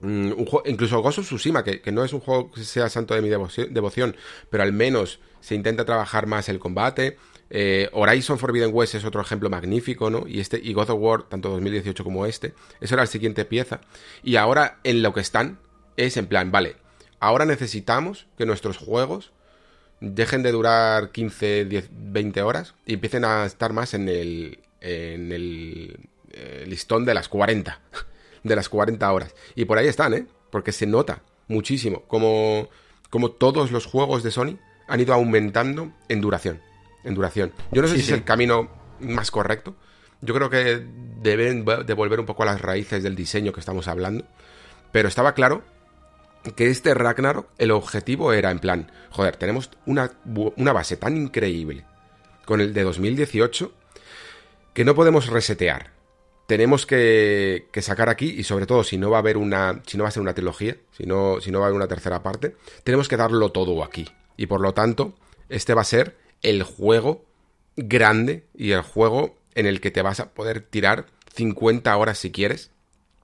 mm, 0.00 0.32
un 0.32 0.48
incluso 0.66 1.02
Ghost 1.02 1.18
of 1.18 1.26
Tsushima, 1.26 1.64
que, 1.64 1.80
que, 1.80 1.90
no 1.90 2.04
es 2.04 2.12
un 2.12 2.20
juego 2.20 2.52
que 2.52 2.62
sea 2.62 2.88
santo 2.88 3.14
de 3.14 3.22
mi 3.22 3.28
devoción, 3.28 4.16
pero 4.48 4.62
al 4.62 4.72
menos 4.72 5.18
se 5.40 5.56
intenta 5.56 5.84
trabajar 5.84 6.26
más 6.26 6.48
el 6.48 6.60
combate, 6.60 7.16
eh, 7.50 7.88
Horizon 7.92 8.38
Forbidden 8.38 8.70
West 8.72 8.94
es 8.94 9.04
otro 9.04 9.20
ejemplo 9.20 9.48
magnífico, 9.50 10.10
¿no? 10.10 10.26
Y 10.26 10.40
este 10.40 10.60
y 10.62 10.72
God 10.72 10.90
of 10.90 11.00
War, 11.00 11.22
tanto 11.24 11.48
2018 11.50 12.04
como 12.04 12.26
este, 12.26 12.54
eso 12.80 12.94
era 12.94 13.04
la 13.04 13.06
siguiente 13.06 13.44
pieza. 13.44 13.80
Y 14.22 14.36
ahora 14.36 14.78
en 14.84 15.02
lo 15.02 15.12
que 15.12 15.20
están 15.20 15.58
es 15.98 16.16
en 16.16 16.26
plan, 16.26 16.50
vale, 16.50 16.76
ahora 17.20 17.44
necesitamos 17.44 18.26
que 18.38 18.46
nuestros 18.46 18.78
juegos 18.78 19.32
dejen 20.00 20.42
de 20.42 20.52
durar 20.52 21.10
15, 21.10 21.64
10, 21.64 21.90
20 21.90 22.42
horas 22.42 22.74
y 22.86 22.94
empiecen 22.94 23.24
a 23.24 23.44
estar 23.44 23.72
más 23.72 23.94
en 23.94 24.08
el, 24.08 24.60
en 24.80 25.32
el 25.32 26.08
eh, 26.30 26.64
listón 26.68 27.04
de 27.04 27.14
las 27.14 27.28
40, 27.28 27.80
de 28.44 28.56
las 28.56 28.68
40 28.68 29.12
horas. 29.12 29.34
Y 29.56 29.64
por 29.64 29.76
ahí 29.76 29.88
están, 29.88 30.14
¿eh? 30.14 30.26
Porque 30.50 30.72
se 30.72 30.86
nota 30.86 31.22
muchísimo 31.48 32.02
como, 32.02 32.68
como 33.10 33.32
todos 33.32 33.72
los 33.72 33.86
juegos 33.86 34.22
de 34.22 34.30
Sony 34.30 34.58
han 34.86 35.00
ido 35.00 35.14
aumentando 35.14 35.92
en 36.08 36.20
duración. 36.20 36.60
En 37.02 37.14
duración. 37.14 37.52
Yo 37.72 37.82
no 37.82 37.88
sé 37.88 37.96
si 37.96 38.02
es 38.02 38.10
el 38.10 38.24
camino 38.24 38.70
más 39.00 39.30
correcto. 39.30 39.74
Yo 40.20 40.34
creo 40.34 40.48
que 40.48 40.84
deben 41.22 41.64
devolver 41.86 42.20
un 42.20 42.26
poco 42.26 42.44
a 42.44 42.46
las 42.46 42.60
raíces 42.60 43.02
del 43.02 43.16
diseño 43.16 43.52
que 43.52 43.60
estamos 43.60 43.88
hablando. 43.88 44.24
Pero 44.92 45.08
estaba 45.08 45.34
claro 45.34 45.62
que 46.50 46.68
este 46.68 46.94
Ragnarok, 46.94 47.48
el 47.58 47.70
objetivo 47.70 48.32
era 48.32 48.50
en 48.50 48.58
plan, 48.58 48.92
joder, 49.10 49.36
tenemos 49.36 49.70
una, 49.86 50.12
una 50.56 50.72
base 50.72 50.96
tan 50.96 51.16
increíble 51.16 51.84
con 52.44 52.60
el 52.60 52.72
de 52.72 52.82
2018 52.82 53.72
que 54.72 54.84
no 54.84 54.94
podemos 54.94 55.26
resetear. 55.26 55.92
Tenemos 56.46 56.86
que, 56.86 57.68
que, 57.72 57.82
sacar 57.82 58.08
aquí, 58.08 58.34
y 58.38 58.44
sobre 58.44 58.64
todo 58.64 58.82
si 58.82 58.96
no 58.96 59.10
va 59.10 59.18
a 59.18 59.20
haber 59.20 59.36
una. 59.36 59.82
si 59.86 59.98
no 59.98 60.04
va 60.04 60.08
a 60.08 60.12
ser 60.12 60.22
una 60.22 60.32
trilogía, 60.32 60.76
si 60.96 61.04
no, 61.04 61.40
si 61.42 61.50
no 61.50 61.58
va 61.58 61.66
a 61.66 61.68
haber 61.68 61.76
una 61.76 61.88
tercera 61.88 62.22
parte, 62.22 62.56
tenemos 62.84 63.06
que 63.06 63.18
darlo 63.18 63.52
todo 63.52 63.84
aquí. 63.84 64.08
Y 64.36 64.46
por 64.46 64.60
lo 64.60 64.72
tanto, 64.72 65.14
este 65.50 65.74
va 65.74 65.82
a 65.82 65.84
ser 65.84 66.16
el 66.42 66.62
juego 66.62 67.24
grande 67.76 68.46
y 68.54 68.70
el 68.70 68.82
juego 68.82 69.36
en 69.54 69.66
el 69.66 69.80
que 69.80 69.90
te 69.90 70.00
vas 70.00 70.20
a 70.20 70.30
poder 70.30 70.60
tirar 70.60 71.06
50 71.34 71.96
horas 71.96 72.18
si 72.18 72.30
quieres, 72.30 72.70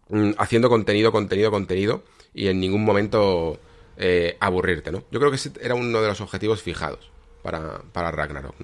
mm, 0.08 0.32
haciendo 0.38 0.68
contenido, 0.68 1.12
contenido, 1.12 1.50
contenido, 1.50 2.04
y 2.34 2.48
en 2.48 2.60
ningún 2.60 2.84
momento 2.84 3.58
eh, 3.96 4.36
aburrirte, 4.40 4.90
¿no? 4.90 5.04
Yo 5.10 5.20
creo 5.20 5.30
que 5.30 5.36
ese 5.36 5.52
era 5.60 5.74
uno 5.74 6.02
de 6.02 6.08
los 6.08 6.20
objetivos 6.20 6.62
fijados 6.62 7.10
para, 7.42 7.82
para 7.92 8.10
Ragnarok. 8.10 8.56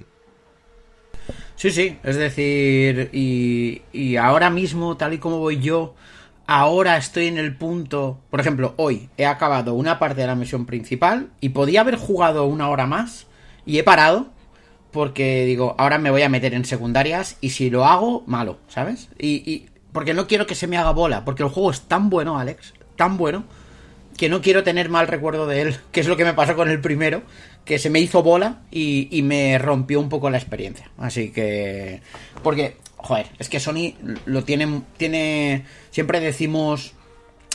Sí, 1.55 1.71
sí, 1.71 1.97
es 2.03 2.15
decir, 2.15 3.09
y, 3.13 3.83
y 3.93 4.15
ahora 4.15 4.49
mismo, 4.49 4.97
tal 4.97 5.13
y 5.13 5.19
como 5.19 5.37
voy 5.37 5.59
yo, 5.59 5.93
ahora 6.47 6.97
estoy 6.97 7.27
en 7.27 7.37
el 7.37 7.55
punto, 7.55 8.19
por 8.29 8.39
ejemplo, 8.39 8.73
hoy 8.77 9.09
he 9.17 9.25
acabado 9.25 9.75
una 9.75 9.99
parte 9.99 10.21
de 10.21 10.27
la 10.27 10.35
misión 10.35 10.65
principal 10.65 11.29
y 11.39 11.49
podía 11.49 11.81
haber 11.81 11.95
jugado 11.95 12.45
una 12.45 12.69
hora 12.69 12.87
más 12.87 13.27
y 13.65 13.77
he 13.77 13.83
parado 13.83 14.31
porque 14.91 15.45
digo, 15.45 15.75
ahora 15.77 15.97
me 15.99 16.11
voy 16.11 16.23
a 16.23 16.29
meter 16.29 16.53
en 16.53 16.65
secundarias 16.65 17.37
y 17.39 17.51
si 17.51 17.69
lo 17.69 17.85
hago, 17.85 18.23
malo, 18.25 18.57
¿sabes? 18.67 19.09
Y, 19.17 19.49
y 19.49 19.69
porque 19.93 20.13
no 20.13 20.27
quiero 20.27 20.45
que 20.45 20.55
se 20.55 20.67
me 20.67 20.77
haga 20.77 20.91
bola, 20.91 21.23
porque 21.23 21.43
el 21.43 21.49
juego 21.49 21.71
es 21.71 21.81
tan 21.81 22.09
bueno, 22.09 22.37
Alex, 22.37 22.73
tan 22.95 23.17
bueno, 23.17 23.45
que 24.17 24.29
no 24.29 24.41
quiero 24.41 24.63
tener 24.63 24.89
mal 24.89 25.07
recuerdo 25.07 25.47
de 25.47 25.61
él, 25.61 25.75
que 25.91 25.99
es 25.99 26.07
lo 26.07 26.17
que 26.17 26.25
me 26.25 26.33
pasó 26.33 26.55
con 26.55 26.69
el 26.69 26.79
primero, 26.81 27.23
que 27.65 27.79
se 27.79 27.89
me 27.89 27.99
hizo 27.99 28.23
bola 28.23 28.61
y, 28.71 29.07
y 29.11 29.23
me 29.23 29.57
rompió 29.57 29.99
un 29.99 30.09
poco 30.09 30.29
la 30.29 30.37
experiencia. 30.37 30.91
Así 30.97 31.31
que... 31.31 32.01
Porque, 32.43 32.77
joder, 32.97 33.27
es 33.39 33.49
que 33.49 33.59
Sony 33.59 33.93
lo 34.25 34.43
tiene... 34.43 34.83
tiene 34.97 35.65
siempre 35.89 36.19
decimos 36.19 36.93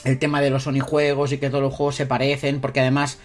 el 0.04 0.18
tema 0.18 0.40
de 0.40 0.50
los 0.50 0.64
Sony 0.64 0.80
juegos 0.80 1.32
y 1.32 1.38
que 1.38 1.50
todos 1.50 1.62
los 1.62 1.74
juegos 1.74 1.96
se 1.96 2.06
parecen, 2.06 2.60
porque 2.60 2.80
además, 2.80 3.18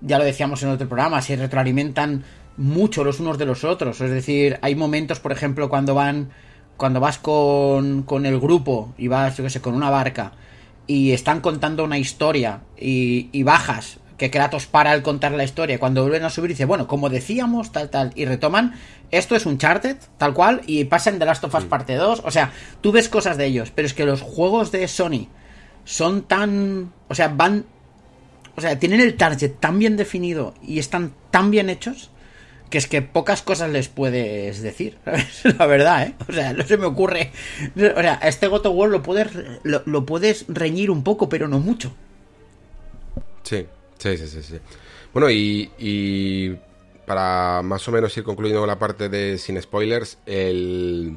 ya 0.00 0.18
lo 0.18 0.24
decíamos 0.24 0.62
en 0.62 0.70
otro 0.70 0.88
programa, 0.88 1.22
se 1.22 1.36
retroalimentan 1.36 2.24
mucho 2.56 3.04
los 3.04 3.20
unos 3.20 3.38
de 3.38 3.46
los 3.46 3.64
otros. 3.64 4.00
Es 4.00 4.10
decir, 4.10 4.58
hay 4.62 4.74
momentos, 4.74 5.20
por 5.20 5.32
ejemplo, 5.32 5.68
cuando 5.68 5.94
van... 5.94 6.30
Cuando 6.76 7.00
vas 7.00 7.16
con, 7.16 8.02
con 8.02 8.26
el 8.26 8.38
grupo 8.38 8.92
y 8.98 9.08
vas, 9.08 9.34
yo 9.38 9.44
qué 9.44 9.48
sé, 9.48 9.62
con 9.62 9.74
una 9.74 9.88
barca 9.88 10.32
y 10.86 11.12
están 11.12 11.40
contando 11.40 11.84
una 11.84 11.98
historia 11.98 12.62
y, 12.78 13.28
y 13.32 13.42
bajas 13.42 13.98
que 14.16 14.30
Kratos 14.30 14.66
para 14.66 14.92
al 14.92 15.02
contar 15.02 15.32
la 15.32 15.44
historia. 15.44 15.78
Cuando 15.78 16.02
vuelven 16.02 16.24
a 16.24 16.30
subir, 16.30 16.50
dice, 16.50 16.64
bueno, 16.64 16.86
como 16.86 17.10
decíamos, 17.10 17.72
tal, 17.72 17.90
tal, 17.90 18.12
y 18.14 18.24
retoman, 18.24 18.74
esto 19.10 19.36
es 19.36 19.46
un 19.46 19.58
Charted, 19.58 19.96
tal 20.18 20.34
cual, 20.34 20.62
y 20.66 20.84
pasan 20.84 21.18
de 21.18 21.26
Last 21.26 21.44
of 21.44 21.54
Us 21.54 21.64
parte 21.64 21.94
2. 21.94 22.22
O 22.24 22.30
sea, 22.30 22.52
tú 22.80 22.92
ves 22.92 23.08
cosas 23.08 23.36
de 23.36 23.46
ellos, 23.46 23.72
pero 23.74 23.86
es 23.86 23.94
que 23.94 24.04
los 24.04 24.22
juegos 24.22 24.72
de 24.72 24.88
Sony 24.88 25.28
son 25.84 26.22
tan. 26.22 26.92
O 27.08 27.14
sea, 27.14 27.28
van. 27.28 27.66
O 28.56 28.60
sea, 28.60 28.78
tienen 28.78 29.00
el 29.00 29.16
target 29.16 29.52
tan 29.60 29.78
bien 29.78 29.96
definido 29.96 30.54
y 30.62 30.78
están 30.78 31.12
tan 31.30 31.50
bien 31.50 31.68
hechos 31.68 32.10
que 32.70 32.78
es 32.78 32.86
que 32.86 33.02
pocas 33.02 33.42
cosas 33.42 33.70
les 33.70 33.88
puedes 33.88 34.62
decir, 34.62 34.98
La 35.58 35.66
verdad, 35.66 36.08
¿eh? 36.08 36.14
O 36.28 36.32
sea, 36.32 36.52
no 36.52 36.64
se 36.64 36.76
me 36.76 36.86
ocurre. 36.86 37.32
O 37.76 38.00
sea, 38.00 38.14
este 38.22 38.48
God 38.48 38.66
of 38.66 38.74
War 38.74 38.90
lo 38.90 39.02
puedes, 39.02 39.28
lo, 39.62 39.82
lo 39.84 40.06
puedes 40.06 40.44
reñir 40.48 40.90
un 40.90 41.02
poco, 41.02 41.28
pero 41.28 41.48
no 41.48 41.60
mucho. 41.60 41.92
Sí, 43.42 43.66
sí, 43.98 44.16
sí, 44.18 44.26
sí. 44.26 44.42
sí. 44.42 44.58
Bueno, 45.12 45.30
y, 45.30 45.70
y, 45.78 46.56
para 47.06 47.62
más 47.62 47.86
o 47.88 47.92
menos 47.92 48.16
ir 48.16 48.24
concluyendo 48.24 48.66
la 48.66 48.78
parte 48.78 49.08
de 49.08 49.38
sin 49.38 49.60
spoilers, 49.62 50.18
el. 50.26 51.16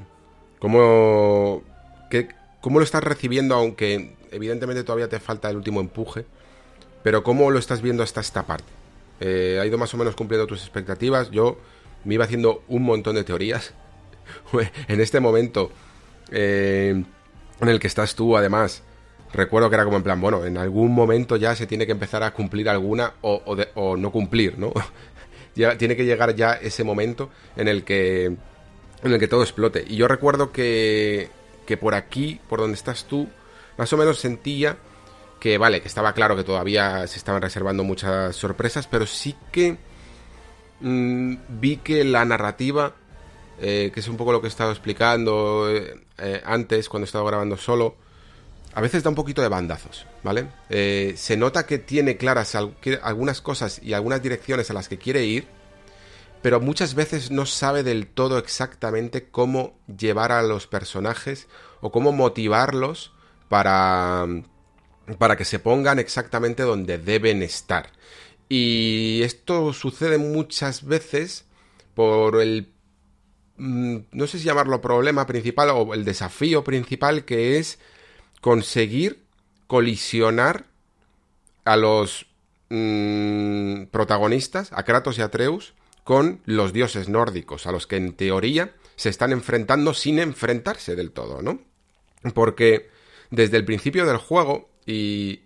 ¿Cómo. 0.59 1.63
Qué, 2.09 2.29
¿Cómo 2.61 2.79
lo 2.79 2.85
estás 2.85 3.03
recibiendo? 3.03 3.55
Aunque 3.55 4.15
evidentemente 4.31 4.83
todavía 4.83 5.09
te 5.09 5.19
falta 5.19 5.49
el 5.49 5.57
último 5.57 5.79
empuje. 5.79 6.25
Pero 7.03 7.23
¿cómo 7.23 7.49
lo 7.49 7.59
estás 7.59 7.81
viendo 7.81 8.03
hasta 8.03 8.21
esta 8.21 8.45
parte? 8.45 8.71
Eh, 9.19 9.59
ha 9.61 9.65
ido 9.65 9.77
más 9.77 9.93
o 9.93 9.97
menos 9.97 10.15
cumpliendo 10.15 10.47
tus 10.47 10.61
expectativas. 10.61 11.31
Yo 11.31 11.57
me 12.05 12.15
iba 12.15 12.25
haciendo 12.25 12.63
un 12.67 12.83
montón 12.83 13.15
de 13.15 13.23
teorías. 13.23 13.73
en 14.87 15.01
este 15.01 15.19
momento 15.19 15.71
eh, 16.31 17.03
en 17.61 17.67
el 17.67 17.79
que 17.79 17.87
estás 17.87 18.15
tú, 18.15 18.37
además, 18.37 18.83
recuerdo 19.33 19.69
que 19.69 19.75
era 19.75 19.85
como 19.85 19.97
en 19.97 20.03
plan, 20.03 20.21
bueno, 20.21 20.45
en 20.45 20.57
algún 20.57 20.93
momento 20.93 21.35
ya 21.35 21.55
se 21.55 21.67
tiene 21.67 21.85
que 21.85 21.91
empezar 21.91 22.23
a 22.23 22.31
cumplir 22.31 22.69
alguna 22.69 23.13
o, 23.21 23.97
no 23.97 24.11
cumplir, 24.11 24.57
¿no? 24.57 24.71
tiene 25.77 25.95
que 25.95 26.05
llegar 26.05 26.35
ya 26.35 26.53
ese 26.53 26.83
momento 26.83 27.29
en 27.57 27.67
el 27.67 27.83
que 27.83 28.25
en 29.03 29.13
el 29.13 29.19
que 29.19 29.27
todo 29.27 29.43
explote. 29.43 29.83
Y 29.87 29.95
yo 29.95 30.07
recuerdo 30.07 30.51
que, 30.51 31.29
que 31.65 31.77
por 31.77 31.95
aquí, 31.95 32.39
por 32.49 32.59
donde 32.59 32.75
estás 32.75 33.05
tú, 33.05 33.29
más 33.77 33.91
o 33.93 33.97
menos 33.97 34.19
sentía 34.19 34.77
que 35.39 35.57
vale, 35.57 35.81
que 35.81 35.87
estaba 35.87 36.13
claro 36.13 36.35
que 36.35 36.43
todavía 36.43 37.07
se 37.07 37.17
estaban 37.17 37.41
reservando 37.41 37.83
muchas 37.83 38.35
sorpresas, 38.35 38.87
pero 38.87 39.05
sí 39.05 39.35
que 39.51 39.77
mmm, 40.81 41.35
vi 41.49 41.77
que 41.77 42.03
la 42.03 42.25
narrativa, 42.25 42.93
eh, 43.59 43.91
que 43.93 43.99
es 43.99 44.07
un 44.07 44.17
poco 44.17 44.31
lo 44.31 44.41
que 44.41 44.47
he 44.47 44.49
estado 44.49 44.71
explicando 44.71 45.69
eh, 45.69 45.99
eh, 46.17 46.41
antes 46.45 46.89
cuando 46.89 47.05
he 47.05 47.07
estado 47.07 47.25
grabando 47.25 47.57
solo, 47.57 47.95
a 48.73 48.81
veces 48.81 49.01
da 49.01 49.09
un 49.09 49.15
poquito 49.15 49.41
de 49.41 49.47
bandazos, 49.47 50.05
¿vale? 50.21 50.47
Se 51.17 51.35
nota 51.35 51.65
que 51.65 51.79
tiene 51.79 52.17
claras 52.17 52.55
algunas 52.55 53.41
cosas 53.41 53.81
y 53.81 53.93
algunas 53.93 54.21
direcciones 54.21 54.69
a 54.69 54.73
las 54.73 54.87
que 54.87 54.99
quiere 54.99 55.25
ir, 55.25 55.47
pero 56.43 56.59
muchas 56.59 56.93
veces 56.93 57.31
no 57.31 57.47
sabe 57.47 57.81
del 57.81 58.05
todo 58.05 58.37
exactamente 58.37 59.27
cómo 59.29 59.73
llevar 59.87 60.31
a 60.31 60.43
los 60.43 60.67
personajes 60.67 61.47
o 61.81 61.91
cómo 61.91 62.11
motivarlos 62.11 63.11
para 63.49 64.27
para 65.17 65.37
que 65.37 65.45
se 65.45 65.59
pongan 65.59 65.99
exactamente 65.99 66.63
donde 66.63 66.97
deben 66.97 67.41
estar. 67.43 67.91
Y 68.47 69.21
esto 69.23 69.73
sucede 69.73 70.17
muchas 70.17 70.85
veces 70.85 71.45
por 71.93 72.41
el 72.41 72.71
mm, 73.57 73.97
no 74.11 74.27
sé 74.27 74.39
si 74.39 74.45
llamarlo 74.45 74.81
problema 74.81 75.27
principal 75.27 75.69
o 75.71 75.93
el 75.93 76.05
desafío 76.05 76.63
principal 76.63 77.25
que 77.25 77.57
es 77.59 77.79
conseguir 78.41 79.23
colisionar 79.67 80.65
a 81.65 81.77
los 81.77 82.25
mmm, 82.69 83.83
protagonistas, 83.91 84.71
a 84.73 84.83
Kratos 84.83 85.17
y 85.17 85.21
Atreus, 85.21 85.73
con 86.03 86.41
los 86.45 86.73
dioses 86.73 87.09
nórdicos, 87.09 87.67
a 87.67 87.71
los 87.71 87.85
que 87.85 87.97
en 87.97 88.13
teoría 88.13 88.73
se 88.95 89.09
están 89.09 89.31
enfrentando 89.31 89.93
sin 89.93 90.17
enfrentarse 90.17 90.95
del 90.95 91.11
todo, 91.11 91.41
¿no? 91.43 91.61
Porque 92.33 92.89
desde 93.29 93.57
el 93.57 93.65
principio 93.65 94.05
del 94.05 94.17
juego, 94.17 94.68
y, 94.85 95.41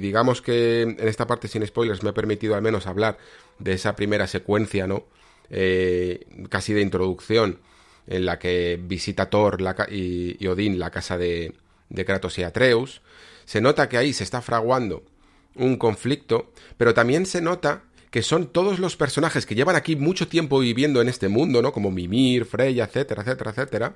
digamos 0.00 0.42
que 0.42 0.82
en 0.82 0.96
esta 1.00 1.26
parte 1.26 1.46
sin 1.46 1.66
spoilers 1.66 2.02
me 2.02 2.10
he 2.10 2.12
permitido 2.12 2.54
al 2.54 2.62
menos 2.62 2.86
hablar 2.86 3.18
de 3.58 3.72
esa 3.72 3.94
primera 3.94 4.26
secuencia, 4.26 4.86
¿no? 4.86 5.06
Eh, 5.50 6.26
casi 6.48 6.72
de 6.72 6.80
introducción, 6.80 7.60
en 8.06 8.26
la 8.26 8.38
que 8.38 8.80
visita 8.82 9.30
Thor 9.30 9.58
y 9.90 10.46
Odín 10.46 10.78
la 10.78 10.90
casa 10.90 11.16
de, 11.18 11.54
de 11.90 12.04
Kratos 12.04 12.38
y 12.38 12.42
Atreus, 12.42 13.02
se 13.44 13.60
nota 13.60 13.88
que 13.88 13.98
ahí 13.98 14.12
se 14.12 14.24
está 14.24 14.42
fraguando 14.42 15.04
un 15.54 15.76
conflicto, 15.76 16.52
pero 16.76 16.94
también 16.94 17.26
se 17.26 17.40
nota 17.40 17.84
que 18.10 18.22
son 18.22 18.46
todos 18.46 18.78
los 18.78 18.96
personajes 18.96 19.44
que 19.44 19.54
llevan 19.54 19.76
aquí 19.76 19.96
mucho 19.96 20.28
tiempo 20.28 20.60
viviendo 20.60 21.00
en 21.02 21.08
este 21.08 21.28
mundo, 21.28 21.60
¿no? 21.60 21.72
Como 21.72 21.90
Mimir, 21.90 22.44
Freya, 22.46 22.84
etcétera, 22.84 23.22
etcétera, 23.22 23.50
etcétera, 23.50 23.94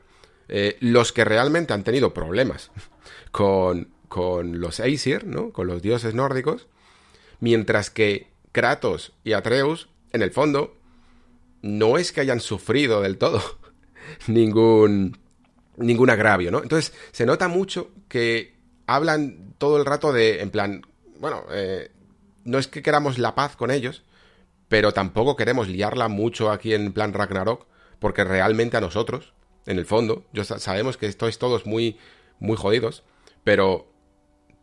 eh, 0.48 0.76
los 0.80 1.12
que 1.12 1.24
realmente 1.24 1.72
han 1.72 1.84
tenido 1.84 2.12
problemas 2.12 2.70
con, 3.30 3.88
con 4.12 4.60
los 4.60 4.78
Aesir, 4.78 5.26
¿no? 5.26 5.52
Con 5.52 5.66
los 5.66 5.80
dioses 5.80 6.12
nórdicos, 6.12 6.66
mientras 7.40 7.88
que 7.88 8.26
Kratos 8.52 9.14
y 9.24 9.32
Atreus, 9.32 9.88
en 10.12 10.20
el 10.20 10.32
fondo, 10.32 10.76
no 11.62 11.96
es 11.96 12.12
que 12.12 12.20
hayan 12.20 12.40
sufrido 12.40 13.00
del 13.00 13.16
todo 13.16 13.40
ningún 14.26 15.16
ningún 15.78 16.10
agravio, 16.10 16.50
¿no? 16.50 16.62
Entonces, 16.62 16.92
se 17.12 17.24
nota 17.24 17.48
mucho 17.48 17.90
que 18.10 18.54
hablan 18.86 19.54
todo 19.56 19.78
el 19.78 19.86
rato 19.86 20.12
de, 20.12 20.42
en 20.42 20.50
plan, 20.50 20.82
bueno, 21.18 21.44
eh, 21.50 21.90
no 22.44 22.58
es 22.58 22.68
que 22.68 22.82
queramos 22.82 23.16
la 23.16 23.34
paz 23.34 23.56
con 23.56 23.70
ellos, 23.70 24.02
pero 24.68 24.92
tampoco 24.92 25.36
queremos 25.36 25.68
liarla 25.68 26.08
mucho 26.08 26.50
aquí 26.50 26.74
en 26.74 26.92
plan 26.92 27.14
Ragnarok, 27.14 27.66
porque 27.98 28.24
realmente 28.24 28.76
a 28.76 28.82
nosotros, 28.82 29.32
en 29.64 29.78
el 29.78 29.86
fondo, 29.86 30.26
yo 30.34 30.44
sabemos 30.44 30.98
que 30.98 31.06
estáis 31.06 31.38
todos 31.38 31.64
muy, 31.64 31.96
muy 32.40 32.58
jodidos, 32.58 33.04
pero 33.42 33.91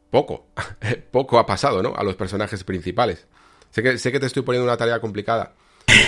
poco, 0.10 0.48
poco 1.12 1.40
ha 1.40 1.46
pasado, 1.46 1.84
¿no? 1.84 1.94
A 1.96 2.04
los 2.04 2.16
personajes 2.16 2.64
principales. 2.64 3.28
Sé 3.72 3.84
que, 3.84 3.98
sé 3.98 4.12
que 4.12 4.20
te 4.20 4.26
estoy 4.26 4.44
poniendo 4.44 4.66
una 4.66 4.78
tarea 4.78 5.00
complicada, 5.00 5.54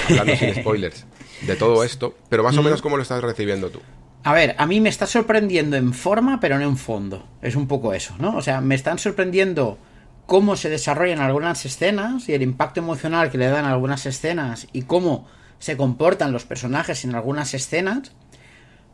hablando 0.09 0.35
sin 0.35 0.55
spoilers, 0.55 1.05
de 1.41 1.55
todo 1.55 1.83
esto, 1.85 2.15
pero 2.29 2.43
más 2.43 2.57
o 2.57 2.63
menos 2.63 2.81
cómo 2.81 2.97
lo 2.97 3.03
estás 3.03 3.23
recibiendo 3.23 3.69
tú. 3.69 3.81
A 4.23 4.33
ver, 4.33 4.55
a 4.57 4.67
mí 4.67 4.79
me 4.81 4.89
está 4.89 5.07
sorprendiendo 5.07 5.77
en 5.77 5.93
forma, 5.93 6.39
pero 6.39 6.59
no 6.59 6.65
en 6.65 6.77
fondo. 6.77 7.27
Es 7.41 7.55
un 7.55 7.67
poco 7.67 7.93
eso, 7.93 8.15
¿no? 8.19 8.37
O 8.37 8.41
sea, 8.41 8.61
me 8.61 8.75
están 8.75 8.99
sorprendiendo 8.99 9.79
cómo 10.27 10.55
se 10.55 10.69
desarrollan 10.69 11.19
algunas 11.19 11.65
escenas 11.65 12.29
y 12.29 12.33
el 12.33 12.43
impacto 12.43 12.79
emocional 12.79 13.31
que 13.31 13.39
le 13.39 13.47
dan 13.47 13.65
algunas 13.65 14.05
escenas 14.05 14.67
y 14.73 14.83
cómo 14.83 15.27
se 15.57 15.75
comportan 15.75 16.31
los 16.31 16.45
personajes 16.45 17.03
en 17.03 17.15
algunas 17.15 17.53
escenas. 17.53 18.11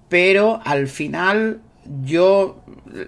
Pero 0.07 0.61
al 0.63 0.87
final 0.87 1.61
yo 2.03 2.63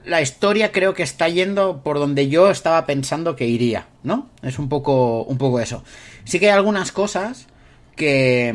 la 0.06 0.22
historia 0.22 0.72
creo 0.72 0.94
que 0.94 1.04
está 1.04 1.28
yendo 1.30 1.82
por 1.84 2.00
donde 2.00 2.30
yo 2.30 2.50
estaba 2.50 2.86
pensando 2.86 3.36
que 3.36 3.48
iría, 3.48 3.88
¿no? 4.04 4.30
Es 4.42 4.60
un 4.60 4.70
poco 4.70 5.24
un 5.24 5.38
poco 5.38 5.60
eso. 5.60 5.84
Sí 6.24 6.40
que 6.40 6.48
hay 6.48 6.58
algunas 6.58 6.92
cosas 6.92 7.48
que 7.96 8.54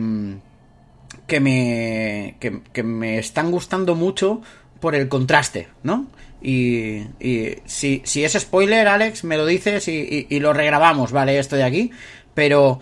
que 1.26 1.40
me, 1.40 2.36
que, 2.38 2.82
me 2.82 3.18
están 3.18 3.50
gustando 3.50 3.94
mucho 3.94 4.42
por 4.80 4.94
el 4.94 5.08
contraste, 5.08 5.68
¿no? 5.82 6.06
Y, 6.42 7.06
y 7.20 7.56
si, 7.64 8.02
si, 8.04 8.24
es 8.24 8.34
spoiler, 8.34 8.86
Alex, 8.88 9.24
me 9.24 9.38
lo 9.38 9.46
dices 9.46 9.88
y, 9.88 10.26
y, 10.28 10.40
lo 10.40 10.52
regrabamos, 10.52 11.12
¿vale? 11.12 11.38
Esto 11.38 11.56
de 11.56 11.64
aquí. 11.64 11.90
Pero 12.34 12.80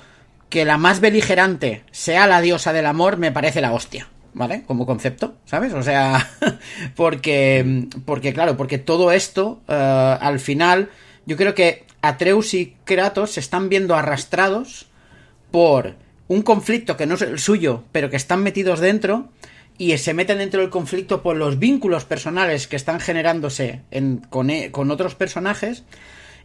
que 0.49 0.65
la 0.65 0.79
más 0.79 1.01
beligerante 1.01 1.85
sea 1.93 2.27
la 2.27 2.41
diosa 2.41 2.73
del 2.73 2.87
amor 2.87 3.19
me 3.19 3.31
parece 3.31 3.61
la 3.61 3.73
hostia, 3.73 4.09
¿vale? 4.35 4.63
Como 4.67 4.87
concepto, 4.87 5.35
¿sabes? 5.45 5.73
O 5.73 5.83
sea, 5.83 6.31
porque, 6.97 7.89
porque 8.05 8.33
claro, 8.33 8.57
porque 8.57 8.79
todo 8.79 9.13
esto, 9.13 9.61
uh, 9.69 9.73
al 10.21 10.41
final, 10.41 10.91
yo 11.27 11.37
creo 11.37 11.55
que 11.55 11.85
Atreus 12.01 12.55
y 12.55 12.77
Kratos 12.85 13.33
se 13.33 13.41
están 13.41 13.69
viendo 13.69 13.95
arrastrados 13.95 14.87
por 15.51 15.95
un 16.29 16.43
conflicto 16.43 16.97
que 16.97 17.07
no 17.07 17.15
es 17.15 17.23
el 17.23 17.39
suyo, 17.39 17.85
pero 17.93 18.11
que 18.11 18.17
están 18.17 18.43
metidos 18.43 18.81
dentro 18.81 19.29
y 19.79 19.97
se 19.99 20.15
meten 20.15 20.39
dentro 20.39 20.61
del 20.61 20.71
conflicto 20.71 21.23
por 21.23 21.37
los 21.37 21.59
vínculos 21.59 22.05
personales 22.05 22.67
que 22.67 22.77
están 22.77 23.01
generándose 23.01 23.83
con, 24.31 24.51
e, 24.51 24.71
con 24.71 24.91
otros 24.91 25.15
personajes 25.15 25.85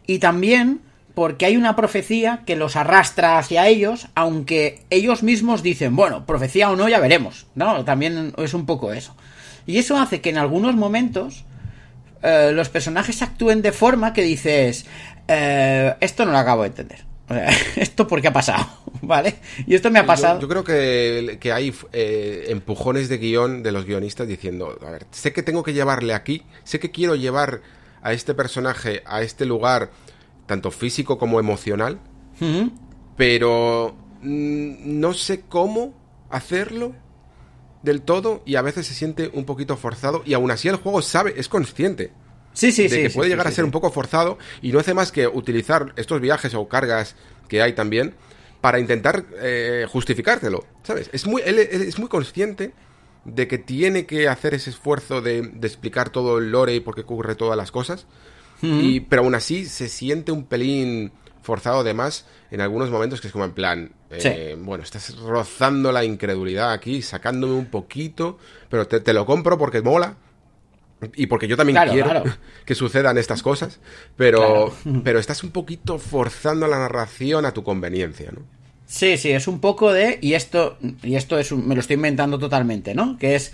y 0.06 0.18
también 0.18 0.80
porque 1.18 1.46
hay 1.46 1.56
una 1.56 1.74
profecía 1.74 2.44
que 2.46 2.54
los 2.54 2.76
arrastra 2.76 3.38
hacia 3.38 3.66
ellos, 3.66 4.06
aunque 4.14 4.82
ellos 4.88 5.24
mismos 5.24 5.64
dicen, 5.64 5.96
bueno, 5.96 6.24
profecía 6.24 6.70
o 6.70 6.76
no, 6.76 6.88
ya 6.88 7.00
veremos, 7.00 7.48
¿no? 7.56 7.84
También 7.84 8.32
es 8.38 8.54
un 8.54 8.66
poco 8.66 8.92
eso. 8.92 9.16
Y 9.66 9.78
eso 9.78 9.98
hace 9.98 10.20
que 10.20 10.30
en 10.30 10.38
algunos 10.38 10.76
momentos 10.76 11.44
eh, 12.22 12.52
los 12.54 12.68
personajes 12.68 13.20
actúen 13.20 13.62
de 13.62 13.72
forma 13.72 14.12
que 14.12 14.22
dices, 14.22 14.86
eh, 15.26 15.92
esto 15.98 16.24
no 16.24 16.30
lo 16.30 16.38
acabo 16.38 16.62
de 16.62 16.68
entender. 16.68 17.04
O 17.28 17.34
sea, 17.34 17.50
¿esto 17.76 18.06
por 18.06 18.22
qué 18.22 18.28
ha 18.28 18.32
pasado? 18.32 18.64
¿Vale? 19.02 19.38
Y 19.66 19.74
esto 19.74 19.90
me 19.90 19.98
ha 19.98 20.06
pasado. 20.06 20.38
Yo, 20.38 20.46
creo 20.46 20.62
que, 20.62 21.52
hay 21.52 21.74
eh, 21.94 22.44
empujones 22.46 23.08
de 23.08 23.18
guion 23.18 23.64
de 23.64 23.72
los 23.72 23.86
guionistas 23.86 24.28
diciendo: 24.28 24.78
A 24.86 24.90
ver, 24.92 25.06
sé 25.10 25.32
que 25.32 25.42
tengo 25.42 25.64
que 25.64 25.72
llevarle 25.72 26.14
aquí, 26.14 26.44
sé 26.62 26.78
que 26.78 26.92
quiero 26.92 27.16
llevar 27.16 27.60
a 28.02 28.12
este 28.12 28.34
personaje 28.34 29.02
a 29.04 29.22
este 29.22 29.44
lugar, 29.44 29.90
tanto 30.48 30.72
físico 30.72 31.16
como 31.16 31.38
emocional, 31.38 32.00
pero 33.16 33.94
mm, 34.22 34.98
no 34.98 35.14
sé 35.14 35.42
cómo 35.48 35.94
hacerlo 36.30 36.94
del 37.84 38.02
todo 38.02 38.42
y 38.44 38.56
a 38.56 38.62
veces 38.62 38.88
se 38.88 38.94
siente 38.94 39.30
un 39.32 39.44
poquito 39.44 39.76
forzado 39.76 40.22
y 40.24 40.34
aún 40.34 40.50
así 40.50 40.66
el 40.66 40.76
juego 40.76 41.00
sabe, 41.02 41.34
es 41.36 41.48
consciente 41.48 42.10
Sí, 42.52 42.72
sí, 42.72 42.88
de 42.88 43.02
que 43.02 43.10
puede 43.10 43.30
llegar 43.30 43.46
a 43.46 43.52
ser 43.52 43.64
un 43.64 43.70
poco 43.70 43.92
forzado 43.92 44.36
y 44.62 44.72
no 44.72 44.80
hace 44.80 44.92
más 44.92 45.12
que 45.12 45.28
utilizar 45.28 45.92
estos 45.94 46.20
viajes 46.20 46.54
o 46.54 46.66
cargas 46.66 47.14
que 47.46 47.62
hay 47.62 47.74
también 47.74 48.14
para 48.60 48.80
intentar 48.80 49.26
eh, 49.40 49.86
justificártelo, 49.88 50.66
¿sabes? 50.82 51.08
Es 51.12 51.24
muy, 51.28 51.40
él, 51.44 51.58
es 51.60 51.98
muy 52.00 52.08
consciente 52.08 52.72
de 53.24 53.46
que 53.46 53.58
tiene 53.58 54.06
que 54.06 54.28
hacer 54.28 54.54
ese 54.54 54.70
esfuerzo 54.70 55.20
de, 55.20 55.38
explicar 55.62 56.10
todo 56.10 56.38
el 56.38 56.50
lore 56.50 56.74
y 56.74 56.80
por 56.80 56.94
qué 56.94 57.02
ocurre 57.02 57.34
todas 57.34 57.56
las 57.56 57.70
cosas, 57.70 58.06
y, 58.62 59.00
pero 59.00 59.22
aún 59.22 59.34
así 59.34 59.66
se 59.66 59.88
siente 59.88 60.32
un 60.32 60.44
pelín 60.44 61.12
forzado 61.42 61.84
de 61.84 61.94
más 61.94 62.26
en 62.50 62.60
algunos 62.60 62.90
momentos 62.90 63.20
que 63.20 63.28
es 63.28 63.32
como 63.32 63.44
en 63.44 63.52
plan, 63.52 63.92
eh, 64.10 64.56
bueno, 64.58 64.84
estás 64.84 65.16
rozando 65.16 65.92
la 65.92 66.04
incredulidad 66.04 66.72
aquí, 66.72 67.02
sacándome 67.02 67.54
un 67.54 67.66
poquito, 67.66 68.38
pero 68.68 68.86
te, 68.86 69.00
te 69.00 69.12
lo 69.12 69.24
compro 69.26 69.58
porque 69.58 69.82
mola, 69.82 70.16
y 71.14 71.26
porque 71.26 71.46
yo 71.46 71.56
también 71.56 71.78
quiero 71.90 72.24
que 72.64 72.74
sucedan 72.74 73.18
estas 73.18 73.42
cosas, 73.42 73.78
pero, 74.16 74.74
pero 75.04 75.18
estás 75.18 75.44
un 75.44 75.50
poquito 75.50 75.98
forzando 75.98 76.66
la 76.66 76.78
narración 76.78 77.44
a 77.46 77.52
tu 77.52 77.62
conveniencia, 77.62 78.30
¿no? 78.32 78.42
Sí, 78.86 79.18
sí, 79.18 79.30
es 79.30 79.46
un 79.46 79.60
poco 79.60 79.92
de. 79.92 80.18
Y 80.22 80.32
esto, 80.32 80.78
y 81.02 81.16
esto 81.16 81.38
es 81.38 81.52
me 81.52 81.74
lo 81.74 81.80
estoy 81.82 81.94
inventando 81.94 82.38
totalmente, 82.38 82.94
¿no? 82.94 83.18
Que 83.18 83.34
es. 83.34 83.52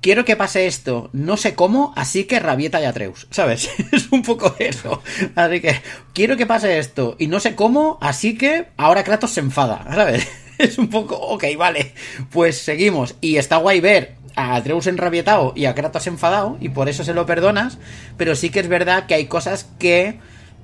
Quiero 0.00 0.24
que 0.24 0.36
pase 0.36 0.66
esto, 0.66 1.10
no 1.12 1.36
sé 1.36 1.54
cómo, 1.54 1.92
así 1.96 2.24
que 2.24 2.38
rabieta 2.38 2.80
y 2.80 2.84
Atreus, 2.84 3.26
¿sabes? 3.30 3.70
es 3.92 4.10
un 4.12 4.22
poco 4.22 4.54
eso. 4.58 5.02
Así 5.34 5.60
que, 5.60 5.80
quiero 6.12 6.36
que 6.36 6.46
pase 6.46 6.78
esto, 6.78 7.16
y 7.18 7.26
no 7.26 7.40
sé 7.40 7.54
cómo, 7.54 7.98
así 8.00 8.36
que 8.36 8.68
ahora 8.76 9.04
Kratos 9.04 9.32
se 9.32 9.40
enfada, 9.40 9.84
¿sabes? 9.92 10.28
es 10.58 10.78
un 10.78 10.88
poco, 10.88 11.16
ok, 11.16 11.44
vale, 11.56 11.94
pues 12.30 12.58
seguimos. 12.58 13.16
Y 13.20 13.36
está 13.36 13.56
guay 13.56 13.80
ver 13.80 14.16
a 14.36 14.54
Atreus 14.54 14.86
enrabietado 14.86 15.52
y 15.56 15.64
a 15.64 15.74
Kratos 15.74 16.06
enfadado 16.06 16.58
y 16.60 16.68
por 16.68 16.88
eso 16.88 17.02
se 17.02 17.14
lo 17.14 17.26
perdonas, 17.26 17.78
pero 18.16 18.36
sí 18.36 18.50
que 18.50 18.60
es 18.60 18.68
verdad 18.68 19.06
que 19.06 19.14
hay 19.14 19.26
cosas 19.26 19.68
que 19.78 20.20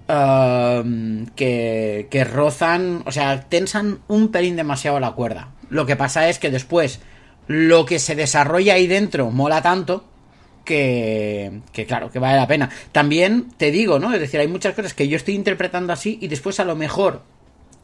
um, 0.09 1.27
que, 1.35 2.07
que 2.11 2.25
rozan, 2.25 3.03
o 3.07 3.13
sea, 3.13 3.41
tensan 3.49 3.99
un 4.09 4.29
pelín 4.29 4.57
demasiado 4.57 5.01
la 5.01 5.13
cuerda. 5.13 5.49
Lo 5.71 5.87
que 5.87 5.97
pasa 5.97 6.29
es 6.29 6.39
que 6.39 6.51
después 6.51 7.01
lo 7.47 7.85
que 7.85 7.99
se 7.99 8.15
desarrolla 8.15 8.75
ahí 8.75 8.87
dentro 8.87 9.31
mola 9.31 9.63
tanto 9.63 10.05
que, 10.65 11.61
que, 11.73 11.87
claro, 11.87 12.11
que 12.11 12.19
vale 12.19 12.37
la 12.37 12.47
pena. 12.47 12.71
También 12.93 13.51
te 13.57 13.71
digo, 13.71 13.99
¿no? 13.99 14.13
Es 14.13 14.21
decir, 14.21 14.41
hay 14.41 14.49
muchas 14.49 14.75
cosas 14.75 14.95
que 14.95 15.09
yo 15.09 15.17
estoy 15.17 15.35
interpretando 15.35 15.93
así 15.93 16.19
y 16.21 16.29
después 16.29 16.59
a 16.59 16.65
lo 16.65 16.75
mejor 16.75 17.23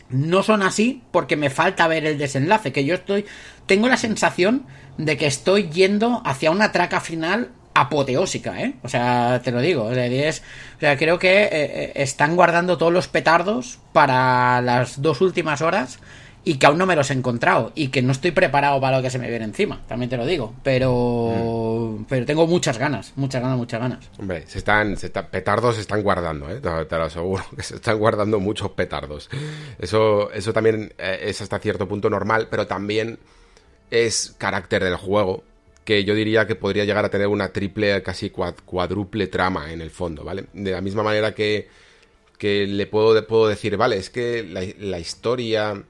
no 0.08 0.42
son 0.42 0.62
así 0.62 1.02
porque 1.12 1.36
me 1.36 1.50
falta 1.50 1.86
ver 1.86 2.04
el 2.04 2.18
desenlace, 2.18 2.72
que 2.72 2.84
yo 2.84 2.94
estoy 2.94 3.26
tengo 3.66 3.88
la 3.88 3.96
sensación 3.96 4.66
de 4.98 5.16
que 5.16 5.26
estoy 5.26 5.70
yendo 5.70 6.22
hacia 6.24 6.50
una 6.50 6.72
traca 6.72 7.00
final 7.00 7.52
apoteósica, 7.74 8.60
¿eh? 8.60 8.74
O 8.82 8.88
sea, 8.88 9.40
te 9.44 9.52
lo 9.52 9.60
digo, 9.60 9.84
o 9.84 9.94
sea, 9.94 10.96
creo 10.96 11.18
que 11.18 11.44
eh, 11.44 11.50
eh, 11.52 11.92
están 11.94 12.34
guardando 12.34 12.76
todos 12.76 12.92
los 12.92 13.06
petardos 13.06 13.78
para 13.92 14.60
las 14.60 15.00
dos 15.00 15.20
últimas 15.20 15.62
horas 15.62 16.00
y 16.44 16.54
que 16.54 16.66
aún 16.66 16.78
no 16.78 16.86
me 16.86 16.96
los 16.96 17.10
he 17.10 17.14
encontrado 17.14 17.72
y 17.74 17.88
que 17.88 18.02
no 18.02 18.12
estoy 18.12 18.30
preparado 18.30 18.80
para 18.80 18.96
lo 18.96 19.02
que 19.02 19.10
se 19.10 19.18
me 19.18 19.28
viene 19.28 19.44
encima, 19.44 19.82
también 19.86 20.08
te 20.08 20.16
lo 20.16 20.24
digo, 20.24 20.54
pero 20.62 21.98
mm. 21.98 22.04
pero 22.08 22.24
tengo 22.24 22.46
muchas 22.46 22.78
ganas, 22.78 23.12
muchas 23.16 23.42
ganas, 23.42 23.58
muchas 23.58 23.80
ganas. 23.80 24.10
Hombre, 24.18 24.46
se 24.46 24.58
están, 24.58 24.96
se 24.96 25.10
petardos 25.10 25.74
se 25.74 25.82
están 25.82 26.02
guardando, 26.02 26.50
¿eh? 26.50 26.60
te, 26.60 26.96
lo 26.96 27.04
aseguro, 27.04 27.44
que 27.56 27.62
se 27.62 27.76
están 27.76 27.98
guardando 27.98 28.40
muchos 28.40 28.70
petardos. 28.70 29.28
Eso 29.78 30.30
eso 30.32 30.52
también 30.52 30.94
eh, 30.98 31.20
es 31.24 31.40
hasta 31.42 31.58
cierto 31.58 31.86
punto 31.86 32.08
normal, 32.08 32.48
pero 32.50 32.66
también 32.66 33.18
es 33.90 34.34
carácter 34.38 34.84
del 34.84 34.96
juego 34.96 35.44
que 35.84 36.04
yo 36.04 36.14
diría 36.14 36.46
que 36.46 36.54
podría 36.54 36.84
llegar 36.84 37.04
a 37.04 37.10
tener 37.10 37.26
una 37.26 37.52
triple, 37.52 38.02
casi 38.02 38.30
cuádruple 38.30 39.26
trama 39.26 39.72
en 39.72 39.80
el 39.80 39.90
fondo, 39.90 40.22
¿vale? 40.22 40.46
De 40.52 40.70
la 40.70 40.80
misma 40.80 41.02
manera 41.02 41.34
que, 41.34 41.68
que 42.38 42.66
le 42.66 42.86
puedo, 42.86 43.26
puedo 43.26 43.48
decir, 43.48 43.76
vale, 43.76 43.96
es 43.96 44.08
que 44.10 44.44
la, 44.44 44.62
la 44.78 45.00
historia 45.00 45.82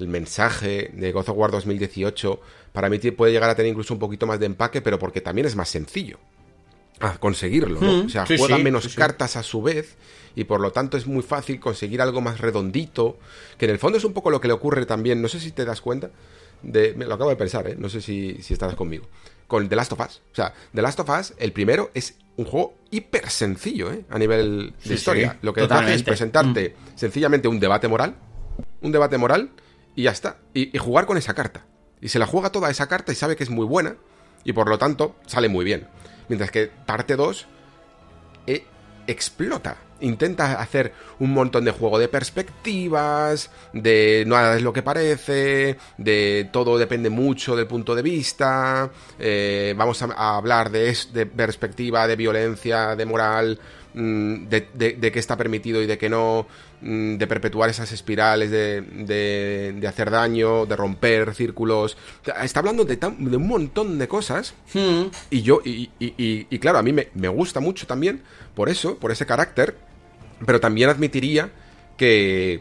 el 0.00 0.08
mensaje 0.08 0.90
de 0.94 1.12
God 1.12 1.28
of 1.28 1.36
War 1.36 1.50
2018 1.50 2.40
para 2.72 2.88
mí 2.88 2.98
puede 2.98 3.32
llegar 3.32 3.50
a 3.50 3.54
tener 3.54 3.70
incluso 3.70 3.94
un 3.94 4.00
poquito 4.00 4.26
más 4.26 4.38
de 4.40 4.46
empaque, 4.46 4.80
pero 4.80 4.98
porque 4.98 5.20
también 5.20 5.46
es 5.46 5.56
más 5.56 5.68
sencillo 5.68 6.18
a 7.00 7.18
conseguirlo, 7.18 7.80
¿no? 7.80 8.02
Mm, 8.02 8.06
o 8.06 8.08
sea, 8.08 8.26
juega 8.26 8.58
menos 8.58 8.94
cartas 8.94 9.36
a 9.36 9.42
su 9.42 9.62
vez 9.62 9.96
y 10.36 10.44
por 10.44 10.60
lo 10.60 10.70
tanto 10.70 10.96
es 10.96 11.06
muy 11.06 11.22
fácil 11.22 11.58
conseguir 11.58 12.02
algo 12.02 12.20
más 12.20 12.40
redondito, 12.40 13.18
que 13.58 13.64
en 13.64 13.72
el 13.72 13.78
fondo 13.78 13.98
es 13.98 14.04
un 14.04 14.12
poco 14.12 14.30
lo 14.30 14.40
que 14.40 14.48
le 14.48 14.54
ocurre 14.54 14.86
también, 14.86 15.20
no 15.20 15.28
sé 15.28 15.40
si 15.40 15.50
te 15.50 15.64
das 15.64 15.80
cuenta, 15.80 16.10
de, 16.62 16.94
me 16.94 17.06
lo 17.06 17.14
acabo 17.14 17.30
de 17.30 17.36
pensar, 17.36 17.66
¿eh? 17.68 17.76
no 17.78 17.88
sé 17.88 18.00
si, 18.02 18.42
si 18.42 18.52
estás 18.52 18.74
conmigo, 18.74 19.06
con 19.46 19.68
The 19.68 19.76
Last 19.76 19.92
of 19.92 20.00
Us. 20.00 20.20
O 20.30 20.34
sea, 20.34 20.52
The 20.74 20.82
Last 20.82 21.00
of 21.00 21.08
Us, 21.08 21.34
el 21.38 21.52
primero, 21.52 21.90
es 21.94 22.16
un 22.36 22.44
juego 22.44 22.74
hiper 22.90 23.30
sencillo 23.30 23.90
¿eh? 23.92 24.04
a 24.10 24.18
nivel 24.18 24.74
de 24.84 24.94
historia. 24.94 25.38
lo 25.42 25.52
que 25.52 25.62
hace 25.62 25.94
es 25.94 26.02
presentarte 26.02 26.76
mm. 26.76 26.98
sencillamente 26.98 27.48
un 27.48 27.58
debate 27.58 27.88
moral, 27.88 28.14
un 28.82 28.92
debate 28.92 29.16
moral 29.16 29.50
y 29.94 30.04
ya 30.04 30.10
está. 30.10 30.38
Y, 30.54 30.76
jugar 30.78 31.06
con 31.06 31.16
esa 31.16 31.34
carta. 31.34 31.66
Y 32.00 32.08
se 32.08 32.18
la 32.18 32.26
juega 32.26 32.50
toda 32.50 32.70
esa 32.70 32.88
carta 32.88 33.12
y 33.12 33.14
sabe 33.14 33.36
que 33.36 33.44
es 33.44 33.50
muy 33.50 33.66
buena. 33.66 33.96
Y 34.44 34.52
por 34.52 34.68
lo 34.68 34.78
tanto, 34.78 35.16
sale 35.26 35.48
muy 35.48 35.64
bien. 35.64 35.88
Mientras 36.28 36.50
que 36.50 36.70
parte 36.86 37.16
2 37.16 37.46
eh, 38.46 38.64
explota. 39.06 39.76
Intenta 40.02 40.58
hacer 40.60 40.94
un 41.18 41.34
montón 41.34 41.66
de 41.66 41.72
juego 41.72 41.98
de 41.98 42.08
perspectivas, 42.08 43.50
de 43.74 44.24
nada 44.26 44.56
es 44.56 44.62
lo 44.62 44.72
que 44.72 44.82
parece, 44.82 45.76
de 45.98 46.48
todo 46.50 46.78
depende 46.78 47.10
mucho 47.10 47.54
del 47.54 47.66
punto 47.66 47.94
de 47.94 48.00
vista, 48.00 48.90
eh, 49.18 49.74
vamos 49.76 50.00
a, 50.00 50.36
hablar 50.36 50.70
de, 50.70 50.96
de 51.12 51.26
perspectiva, 51.26 52.06
de 52.06 52.16
violencia, 52.16 52.96
de 52.96 53.04
moral, 53.04 53.60
mm, 53.94 54.48
de, 54.48 54.96
de, 54.98 55.12
qué 55.12 55.18
está 55.18 55.36
permitido 55.36 55.82
y 55.82 55.86
de 55.86 55.98
qué 55.98 56.08
no, 56.08 56.46
mm, 56.80 57.16
de 57.16 57.26
perpetuar 57.26 57.70
esas 57.70 57.92
espirales 57.92 58.50
de, 58.50 58.80
de, 58.82 59.88
hacer 59.88 60.10
daño, 60.10 60.66
de 60.66 60.76
romper 60.76 61.34
círculos. 61.34 61.96
Está 62.42 62.60
hablando 62.60 62.84
de, 62.84 62.96
de 62.96 63.36
un 63.36 63.48
montón 63.48 63.98
de 63.98 64.08
cosas. 64.08 64.54
Hmm. 64.74 65.04
Y 65.30 65.42
yo, 65.42 65.60
y, 65.64 65.90
y, 65.98 66.14
y, 66.18 66.58
claro, 66.58 66.78
a 66.78 66.82
mí 66.82 66.92
me, 66.92 67.08
me 67.14 67.28
gusta 67.28 67.60
mucho 67.60 67.86
también 67.86 68.22
por 68.54 68.68
eso, 68.68 68.96
por 68.98 69.10
ese 69.12 69.26
carácter 69.26 69.76
pero 70.46 70.60
también 70.60 70.88
admitiría 70.88 71.50
que, 71.96 72.60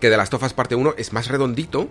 que 0.00 0.10
The 0.10 0.16
Last 0.16 0.34
of 0.34 0.42
Us 0.42 0.52
Parte 0.52 0.74
1 0.74 0.94
es 0.96 1.12
más 1.12 1.28
redondito 1.28 1.88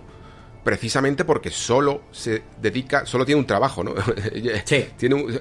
precisamente 0.64 1.24
porque 1.24 1.50
solo 1.50 2.02
se 2.12 2.42
dedica, 2.60 3.06
solo 3.06 3.24
tiene 3.24 3.40
un 3.40 3.46
trabajo, 3.46 3.82
¿no? 3.82 3.94
Sí. 4.64 4.86
tiene 4.96 5.14
un, 5.14 5.40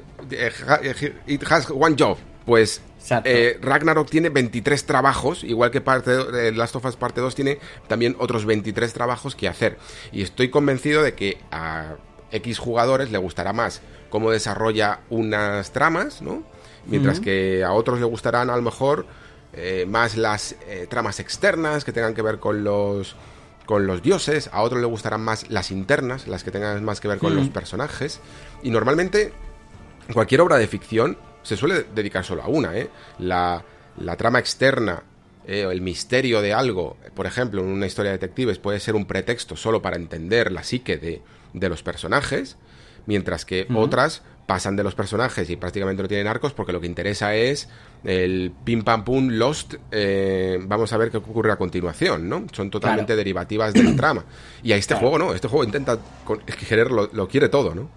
it 1.27 1.43
has 1.49 1.69
one 1.69 1.95
job. 1.97 2.17
Pues 2.47 2.81
eh, 3.25 3.59
Ragnarok 3.61 4.09
tiene 4.09 4.29
23 4.29 4.85
trabajos, 4.85 5.43
igual 5.43 5.69
que 5.69 5.81
parte 5.81 6.11
de 6.11 6.53
Last 6.53 6.77
of 6.77 6.85
Us 6.85 6.95
Parte 6.95 7.19
2 7.19 7.35
tiene 7.35 7.59
también 7.89 8.15
otros 8.19 8.45
23 8.45 8.93
trabajos 8.93 9.35
que 9.35 9.49
hacer. 9.49 9.77
Y 10.13 10.21
estoy 10.21 10.49
convencido 10.49 11.03
de 11.03 11.13
que 11.13 11.39
a 11.51 11.97
X 12.31 12.57
jugadores 12.57 13.11
le 13.11 13.17
gustará 13.17 13.51
más 13.51 13.81
cómo 14.09 14.31
desarrolla 14.31 15.01
unas 15.09 15.73
tramas, 15.73 16.21
¿no? 16.21 16.43
Mientras 16.85 17.19
que 17.19 17.65
a 17.65 17.73
otros 17.73 17.99
le 17.99 18.05
gustarán 18.05 18.49
a 18.49 18.55
lo 18.55 18.61
mejor 18.61 19.05
eh, 19.51 19.85
más 19.85 20.15
las 20.15 20.55
eh, 20.67 20.87
tramas 20.89 21.19
externas 21.19 21.83
que 21.83 21.91
tengan 21.91 22.13
que 22.13 22.21
ver 22.21 22.39
con 22.39 22.63
los 22.63 23.17
con 23.65 23.87
los 23.87 24.01
dioses, 24.01 24.49
a 24.53 24.61
otros 24.61 24.79
le 24.79 24.87
gustarán 24.87 25.19
más 25.19 25.49
las 25.49 25.71
internas, 25.71 26.29
las 26.29 26.45
que 26.45 26.51
tengan 26.51 26.85
más 26.85 27.01
que 27.01 27.09
ver 27.09 27.17
con 27.17 27.35
los 27.35 27.49
personajes. 27.49 28.21
Y 28.63 28.69
normalmente 28.69 29.33
cualquier 30.13 30.39
obra 30.39 30.55
de 30.55 30.67
ficción 30.67 31.17
se 31.43 31.55
suele 31.57 31.85
dedicar 31.95 32.23
solo 32.23 32.43
a 32.43 32.47
una, 32.47 32.77
¿eh? 32.77 32.89
La, 33.19 33.63
la 33.97 34.15
trama 34.15 34.39
externa 34.39 35.03
eh, 35.47 35.65
el 35.71 35.81
misterio 35.81 36.41
de 36.41 36.53
algo, 36.53 36.97
por 37.15 37.25
ejemplo, 37.25 37.61
en 37.61 37.67
una 37.67 37.85
historia 37.85 38.11
de 38.11 38.17
detectives 38.17 38.59
puede 38.59 38.81
ser 38.81 38.95
un 38.95 39.05
pretexto 39.05 39.55
solo 39.55 39.81
para 39.81 39.95
entender 39.95 40.51
la 40.51 40.63
psique 40.63 40.97
de, 40.97 41.21
de 41.53 41.69
los 41.69 41.83
personajes, 41.83 42.57
mientras 43.05 43.45
que 43.45 43.65
otras 43.73 44.23
pasan 44.45 44.75
de 44.75 44.83
los 44.83 44.93
personajes 44.95 45.49
y 45.49 45.55
prácticamente 45.55 46.01
no 46.01 46.07
tienen 46.07 46.27
arcos 46.27 46.53
porque 46.53 46.73
lo 46.73 46.81
que 46.81 46.87
interesa 46.87 47.35
es 47.35 47.69
el 48.03 48.53
pim 48.63 48.83
pam 48.83 49.03
pum 49.03 49.29
Lost, 49.29 49.75
eh, 49.91 50.59
vamos 50.63 50.91
a 50.93 50.97
ver 50.97 51.11
qué 51.11 51.17
ocurre 51.17 51.51
a 51.51 51.57
continuación, 51.57 52.27
¿no? 52.27 52.45
Son 52.51 52.69
totalmente 52.69 53.15
derivativas 53.15 53.73
de 53.73 53.83
la 53.83 53.95
trama. 53.95 54.25
Y 54.63 54.71
a 54.73 54.77
este 54.77 54.95
juego 54.95 55.17
no, 55.17 55.33
este 55.33 55.47
juego 55.47 55.63
intenta 55.63 55.97
querer 56.67 56.91
lo, 56.91 57.09
lo, 57.11 57.27
quiere 57.27 57.49
todo, 57.49 57.73
¿no? 57.73 57.89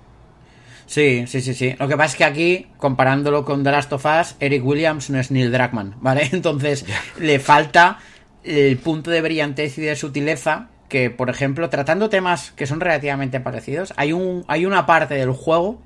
Sí, 0.90 1.24
sí, 1.28 1.40
sí, 1.40 1.54
sí. 1.54 1.76
Lo 1.78 1.86
que 1.86 1.96
pasa 1.96 2.10
es 2.10 2.16
que 2.16 2.24
aquí, 2.24 2.66
comparándolo 2.76 3.44
con 3.44 3.62
The 3.62 3.70
Last 3.70 3.92
of 3.92 4.04
Us, 4.04 4.34
Eric 4.40 4.66
Williams 4.66 5.08
no 5.08 5.20
es 5.20 5.30
Neil 5.30 5.52
Druckmann, 5.52 5.94
¿vale? 6.00 6.28
Entonces 6.32 6.84
le 7.16 7.38
falta 7.38 8.00
el 8.42 8.76
punto 8.76 9.12
de 9.12 9.20
brillantez 9.22 9.78
y 9.78 9.82
de 9.82 9.94
sutileza 9.94 10.68
que, 10.88 11.08
por 11.08 11.30
ejemplo, 11.30 11.70
tratando 11.70 12.10
temas 12.10 12.50
que 12.50 12.66
son 12.66 12.80
relativamente 12.80 13.38
parecidos, 13.38 13.94
hay, 13.96 14.12
un, 14.12 14.44
hay 14.48 14.66
una 14.66 14.84
parte 14.84 15.14
del 15.14 15.30
juego 15.30 15.80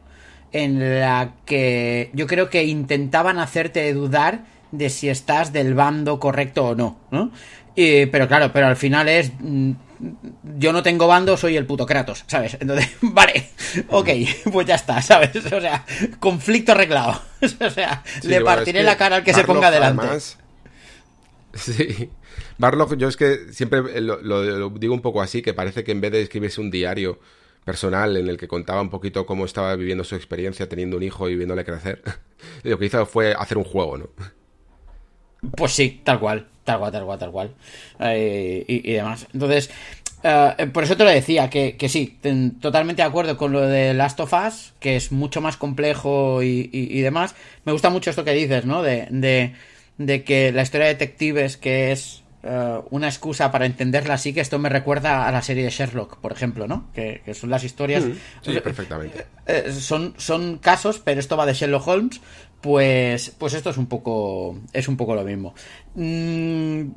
en 0.53 0.99
la 0.99 1.35
que 1.45 2.09
yo 2.15 2.27
creo 2.27 2.49
que 2.49 2.65
intentaban 2.65 3.39
hacerte 3.39 3.93
dudar 3.93 4.47
de 4.73 4.89
si 4.89 5.11
estás 5.11 5.53
del 5.53 5.75
bando 5.75 6.19
correcto 6.19 6.69
o 6.69 6.75
no, 6.75 6.97
¿no? 7.11 7.31
Pero 7.75 8.29
claro, 8.29 8.53
pero 8.53 8.67
al 8.67 8.77
final 8.77 9.09
es 9.09 9.33
mm, 9.39 9.73
yo 10.59 10.73
no 10.73 10.83
tengo 10.83 11.07
bando, 11.07 11.37
soy 11.37 11.57
el 11.57 11.67
puto 11.67 11.87
Kratos, 11.87 12.25
¿sabes? 12.27 12.57
Entonces, 12.61 12.91
vale, 13.01 13.51
ok, 13.89 14.09
pues 14.53 14.67
ya 14.67 14.75
está, 14.75 15.01
¿sabes? 15.03 15.37
O 15.37 15.61
sea, 15.61 15.85
conflicto 16.21 16.73
arreglado. 16.73 17.21
o 17.61 17.71
sea, 17.71 18.03
le 18.23 18.41
partiré 18.41 18.83
la 18.83 18.97
cara 18.97 19.17
al 19.17 19.25
que 19.25 19.35
se 19.35 19.45
ponga 19.45 19.71
delante. 19.71 20.07
sí. 21.55 22.11
Barlock, 22.59 22.97
yo 22.97 23.09
es 23.09 23.17
que 23.17 23.53
siempre 23.53 24.01
lo 24.01 24.71
digo 24.71 24.95
un 24.95 25.03
poco 25.03 25.23
así, 25.23 25.43
que 25.43 25.55
parece 25.55 25.83
que 25.85 25.93
en 25.93 26.01
vez 26.01 26.13
de 26.13 26.23
escribirse 26.23 26.61
un 26.61 26.71
diario 26.71 27.19
personal 27.65 28.17
en 28.17 28.29
el 28.29 28.37
que 28.37 28.47
contaba 28.47 28.81
un 28.81 28.91
poquito 28.91 29.25
cómo 29.27 29.45
estaba 29.45 29.75
viviendo 29.75 30.05
su 30.05 30.15
experiencia 30.15 30.69
teniendo 30.69 30.97
un 30.97 31.03
hijo 31.03 31.29
y 31.29 31.37
viéndole 31.37 31.65
crecer. 31.65 32.03
Lo 32.63 32.79
que 32.79 32.87
hizo 32.87 33.07
fue 33.07 33.35
hacer 33.35 33.59
un 33.59 33.65
juego, 33.65 33.99
¿no? 33.99 34.11
Pues 35.57 35.73
sí, 35.73 36.01
tal 36.05 36.21
cual, 36.21 36.49
tal 36.65 36.79
cual, 36.79 36.93
tal 36.93 37.05
cual, 37.05 37.19
tal 37.19 37.31
cual. 37.31 37.51
Eh, 38.01 38.65
y, 38.67 38.93
demás. 38.93 39.27
Entonces, 39.33 39.71
eh, 40.23 40.71
por 40.73 40.85
eso 40.85 40.97
te 40.97 41.05
lo 41.05 41.11
decía, 41.11 41.51
que, 41.51 41.77
que 41.77 41.89
sí, 41.89 42.19
totalmente 42.61 43.03
de 43.03 43.09
acuerdo 43.09 43.37
con 43.37 43.53
lo 43.53 43.61
de 43.61 43.95
Last 43.95 44.21
of 44.21 44.33
Us, 44.33 44.73
que 44.81 44.97
es 44.97 45.13
mucho 45.13 45.41
más 45.41 45.57
complejo 45.57 46.43
y, 46.43 46.71
y 46.73 47.01
demás. 47.03 47.35
Me 47.65 47.73
gusta 47.73 47.91
mucho 47.91 48.11
esto 48.11 48.25
que 48.25 48.33
dices, 48.33 48.65
¿no? 48.65 48.83
De, 48.83 49.07
de, 49.11 49.55
de 49.99 50.25
que 50.25 50.53
la 50.53 50.63
historia 50.63 50.87
de 50.87 50.95
detectives, 50.95 51.57
que 51.57 51.93
es 51.93 52.25
eh, 52.47 52.81
una 52.91 53.09
excusa 53.09 53.51
para 53.51 53.65
entenderla 53.65 54.15
así, 54.15 54.35
que 54.35 54.41
esto 54.43 54.59
me 54.59 54.69
recuerda 54.69 55.27
a 55.27 55.33
la 55.33 55.41
serie 55.41 55.65
de 55.65 55.71
Sherlock, 55.71 56.19
por 56.19 56.31
ejemplo, 56.31 56.69
¿no? 56.69 56.91
Que, 56.93 57.23
son 57.33 57.49
las 57.49 57.65
historias... 57.65 58.05
sí, 58.43 58.61
perfectamente. 58.61 59.25
Eh, 59.47 59.73
son, 59.73 60.13
son 60.19 60.59
casos, 60.59 61.01
pero 61.03 61.21
esto 61.21 61.39
va 61.39 61.47
de 61.47 61.55
Sherlock 61.55 61.89
Holmes, 61.89 62.21
pues, 62.65 63.29
pues 63.37 63.53
esto 63.53 63.69
es 63.69 63.77
un 63.77 63.85
poco, 63.85 64.57
es 64.73 64.89
un 64.89 64.97
poco 64.97 65.15
lo 65.15 65.23
mismo. 65.23 65.55
Mm, 65.97 66.93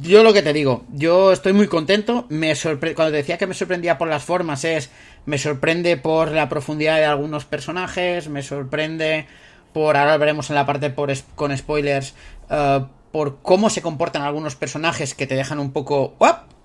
yo 0.00 0.24
lo 0.24 0.32
que 0.32 0.40
te 0.40 0.54
digo, 0.54 0.84
yo 0.94 1.30
estoy 1.30 1.52
muy 1.52 1.66
contento. 1.66 2.24
Me 2.30 2.54
Cuando 2.56 3.10
te 3.10 3.18
decía 3.18 3.36
que 3.36 3.46
me 3.46 3.52
sorprendía 3.52 3.98
por 3.98 4.08
las 4.08 4.24
formas, 4.24 4.64
es. 4.64 4.88
Me 5.26 5.36
sorprende 5.36 5.98
por 5.98 6.32
la 6.32 6.48
profundidad 6.48 6.96
de 6.96 7.04
algunos 7.04 7.44
personajes. 7.44 8.30
Me 8.30 8.42
sorprende 8.42 9.26
por. 9.74 9.98
Ahora 9.98 10.16
veremos 10.16 10.48
en 10.48 10.56
la 10.56 10.64
parte 10.64 10.88
por, 10.88 11.12
con 11.34 11.54
spoilers. 11.54 12.14
Uh, 12.48 12.86
por 13.12 13.42
cómo 13.42 13.68
se 13.68 13.82
comportan 13.82 14.22
algunos 14.22 14.56
personajes 14.56 15.14
que 15.14 15.26
te 15.26 15.34
dejan 15.34 15.58
un 15.58 15.72
poco... 15.72 16.14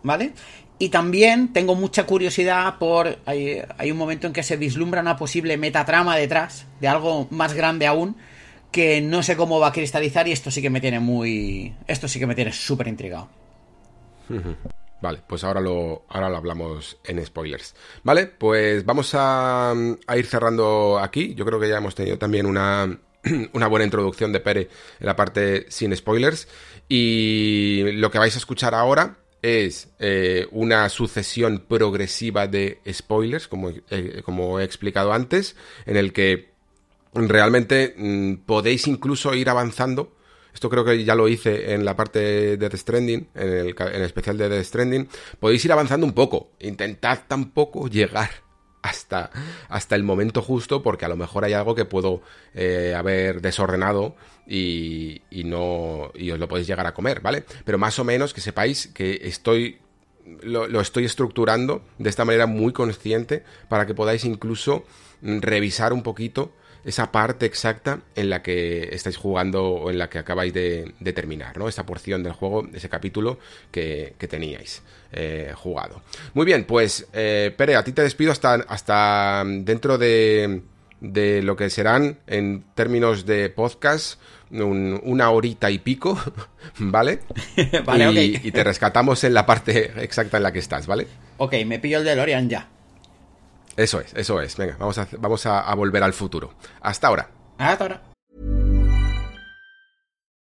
¿Vale? 0.04 0.32
Y 0.80 0.90
también 0.90 1.52
tengo 1.52 1.76
mucha 1.76 2.06
curiosidad 2.06 2.76
por... 2.80 3.18
Hay, 3.26 3.92
un 3.92 3.98
momento 3.98 4.28
en 4.28 4.34
que 4.34 4.44
se 4.44 4.56
vislumbra 4.56 5.02
una 5.02 5.18
posible 5.18 5.58
metatrama 5.58 6.16
detrás 6.16 6.68
de 6.80 6.88
algo 6.88 7.28
más 7.32 7.54
grande 7.54 7.86
aún 7.86 8.16
que 8.76 9.00
no 9.00 9.24
sé 9.24 9.38
cómo 9.38 9.58
va 9.58 9.68
a 9.68 9.72
cristalizar 9.72 10.28
y 10.28 10.34
esto 10.34 10.52
sí 10.52 10.62
que 10.62 10.70
me 10.70 10.82
tiene 10.82 11.00
muy... 11.00 11.74
Esto 11.88 12.10
sí 12.10 12.20
que 12.20 12.28
me 12.28 12.36
tiene 12.36 12.52
súper 12.52 12.90
intrigado. 12.90 13.30
Vale, 15.02 15.22
pues 15.26 15.46
ahora 15.46 15.62
lo, 15.62 16.04
ahora 16.10 16.30
lo 16.30 16.36
hablamos 16.36 16.98
en 17.06 17.26
spoilers. 17.26 17.74
Vale, 18.04 18.26
pues 18.26 18.84
vamos 18.84 19.16
a, 19.16 19.72
a 19.72 20.18
ir 20.18 20.26
cerrando 20.26 21.00
aquí. 21.00 21.34
Yo 21.36 21.46
creo 21.46 21.58
que 21.58 21.70
ya 21.70 21.78
hemos 21.78 21.96
tenido 21.96 22.18
también 22.18 22.46
una, 22.46 23.00
una 23.54 23.68
buena 23.68 23.86
introducción 23.86 24.34
de 24.34 24.42
Pere 24.42 24.70
en 25.00 25.06
la 25.06 25.16
parte 25.16 25.68
sin 25.70 25.96
spoilers. 25.96 26.50
Y 26.90 27.94
lo 27.94 28.12
que 28.12 28.20
vais 28.20 28.36
a 28.36 28.40
escuchar 28.40 28.76
ahora 28.76 29.20
es 29.42 29.88
eh, 30.00 30.48
una 30.52 30.90
sucesión 30.90 31.64
progresiva 31.66 32.48
de 32.48 32.82
spoilers, 32.92 33.48
como, 33.48 33.70
eh, 33.70 34.22
como, 34.26 34.60
he 34.60 34.66
explicado 34.66 35.14
antes, 35.14 35.56
en 35.86 35.96
el 35.96 36.12
que 36.12 36.55
realmente 37.16 37.96
mm, 37.98 38.46
podéis 38.46 38.88
incluso 38.88 39.34
ir 39.34 39.50
avanzando. 39.50 40.14
Esto 40.54 40.70
creo 40.70 40.86
que 40.86 41.04
ya 41.04 41.16
lo 41.16 41.28
hice 41.28 41.74
en 41.74 41.84
la 41.84 41.96
parte 41.96 42.58
de 42.58 42.70
The 42.70 42.78
Stranding, 42.78 43.28
en 43.36 43.50
el, 43.50 43.76
en 43.78 44.02
especial 44.04 44.38
de 44.38 44.50
The 44.50 44.64
Stranding. 44.64 45.10
Podéis 45.40 45.66
ir 45.66 45.72
avanzando 45.72 46.06
un 46.06 46.14
poco. 46.14 46.52
Intentad 46.60 47.20
tampoco 47.28 47.88
llegar 47.88 48.30
hasta, 48.82 49.32
hasta 49.68 49.96
el 49.96 50.04
momento 50.04 50.42
justo, 50.42 50.82
porque 50.82 51.06
a 51.06 51.10
lo 51.10 51.18
mejor 51.18 51.44
hay 51.44 51.54
algo 51.54 51.76
que 51.76 51.86
puedo 51.86 52.22
eh, 52.54 52.94
haber 52.96 53.42
desordenado 53.42 54.16
y, 54.48 55.24
y, 55.30 55.44
no. 55.44 56.12
y 56.14 56.32
os 56.32 56.40
lo 56.40 56.48
podéis 56.48 56.68
llegar 56.68 56.86
a 56.86 56.94
comer, 56.94 57.20
¿vale? 57.20 57.44
Pero 57.66 57.78
más 57.78 57.98
o 58.00 58.04
menos 58.04 58.34
que 58.34 58.42
sepáis 58.42 58.88
que 58.88 59.22
estoy. 59.24 59.80
Lo, 60.42 60.68
lo 60.68 60.82
estoy 60.82 61.06
estructurando 61.06 61.84
de 62.00 62.10
esta 62.10 62.26
manera 62.26 62.48
muy 62.48 62.74
consciente 62.74 63.44
para 63.70 63.86
que 63.86 63.94
podáis 63.94 64.26
incluso 64.26 64.84
revisar 65.22 65.94
un 65.94 66.02
poquito 66.02 66.52
esa 66.86 67.12
parte 67.12 67.46
exacta 67.46 68.00
en 68.16 68.30
la 68.30 68.44
que 68.44 68.90
estáis 68.92 69.18
jugando 69.18 69.66
o 69.66 69.90
en 69.90 69.98
la 69.98 70.10
que 70.10 70.20
acabáis 70.20 70.54
de, 70.54 70.94
terminar, 71.16 71.58
¿no? 71.58 71.68
Esa 71.68 71.86
porción 71.86 72.24
del 72.24 72.34
juego, 72.34 72.68
ese 72.74 72.90
capítulo 72.90 73.40
que, 73.72 74.16
teníais 74.30 74.84
eh, 75.12 75.52
jugado. 75.56 76.02
Muy 76.34 76.46
bien, 76.46 76.66
pues 76.66 77.08
eh, 77.14 77.54
Pere, 77.58 77.76
a 77.76 77.84
ti 77.84 77.92
te 77.92 78.04
despido 78.04 78.32
hasta, 78.32 78.54
hasta 78.54 79.44
dentro 79.46 79.98
de, 79.98 80.62
de 81.02 81.42
lo 81.42 81.56
que 81.56 81.70
serán 81.70 82.20
en 82.28 82.64
términos 82.76 83.26
de 83.26 83.50
podcast 83.50 84.20
una 84.52 85.30
horita 85.32 85.72
y 85.72 85.80
pico, 85.80 86.20
¿vale? 86.78 87.20
vale 87.86 88.24
y, 88.24 88.42
y 88.44 88.52
te 88.52 88.64
rescatamos 88.64 89.24
en 89.24 89.34
la 89.34 89.46
parte 89.46 89.92
exacta 90.04 90.38
en 90.38 90.44
la 90.44 90.54
que 90.54 90.60
estás, 90.60 90.86
¿vale? 90.86 91.08
Ok, 91.38 91.56
me 91.66 91.80
pillo 91.80 91.98
el 91.98 92.06
DeLorean 92.06 92.48
ya. 92.48 92.70
Eso 93.78 94.00
es, 94.00 94.14
eso 94.16 94.40
es. 94.40 94.56
Venga, 94.56 94.78
vamos 94.80 94.98
a, 94.98 95.08
vamos 95.18 95.46
a, 95.46 95.60
a 95.62 95.76
volver 95.76 96.04
al 96.04 96.14
futuro. 96.14 96.54
Hasta 96.82 97.08
ahora. 97.08 97.30
Hasta 97.58 97.84
ahora. 97.84 98.02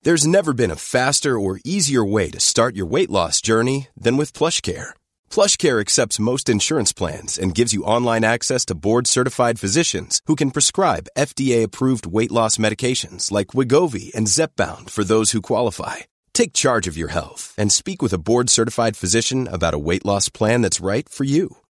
There's 0.01 0.25
never 0.25 0.53
been 0.53 0.71
a 0.71 0.77
faster 0.77 1.37
or 1.37 1.59
easier 1.65 2.05
way 2.05 2.29
to 2.31 2.39
start 2.39 2.73
your 2.73 2.85
weight 2.85 3.09
loss 3.09 3.41
journey 3.41 3.89
than 3.97 4.15
with 4.15 4.31
PlushCare. 4.31 4.93
PlushCare 5.29 5.81
accepts 5.81 6.21
most 6.21 6.47
insurance 6.47 6.93
plans 6.93 7.37
and 7.37 7.53
gives 7.53 7.73
you 7.73 7.83
online 7.83 8.23
access 8.23 8.63
to 8.65 8.75
board-certified 8.75 9.59
physicians 9.59 10.21
who 10.25 10.37
can 10.37 10.51
prescribe 10.51 11.09
FDA-approved 11.17 12.05
weight 12.05 12.31
loss 12.31 12.55
medications 12.55 13.29
like 13.29 13.47
Wigovi 13.47 14.09
and 14.15 14.27
Zepbound 14.27 14.89
for 14.89 15.03
those 15.03 15.31
who 15.31 15.41
qualify. 15.41 15.97
Take 16.33 16.53
charge 16.53 16.87
of 16.87 16.95
your 16.95 17.09
health 17.09 17.53
and 17.57 17.69
speak 17.69 18.01
with 18.01 18.13
a 18.13 18.21
board-certified 18.23 18.95
physician 18.95 19.49
about 19.51 19.73
a 19.73 19.85
weight 19.89 20.05
loss 20.05 20.29
plan 20.29 20.61
that's 20.61 20.79
right 20.79 21.09
for 21.09 21.25
you. 21.25 21.57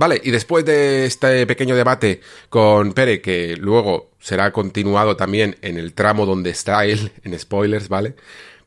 Vale, 0.00 0.18
y 0.24 0.30
después 0.30 0.64
de 0.64 1.04
este 1.04 1.46
pequeño 1.46 1.76
debate 1.76 2.22
con 2.48 2.94
Pere, 2.94 3.20
que 3.20 3.54
luego 3.58 4.12
será 4.18 4.50
continuado 4.50 5.14
también 5.14 5.58
en 5.60 5.76
el 5.76 5.92
tramo 5.92 6.24
donde 6.24 6.48
está 6.48 6.86
él, 6.86 7.12
en 7.22 7.38
spoilers, 7.38 7.90
¿vale? 7.90 8.14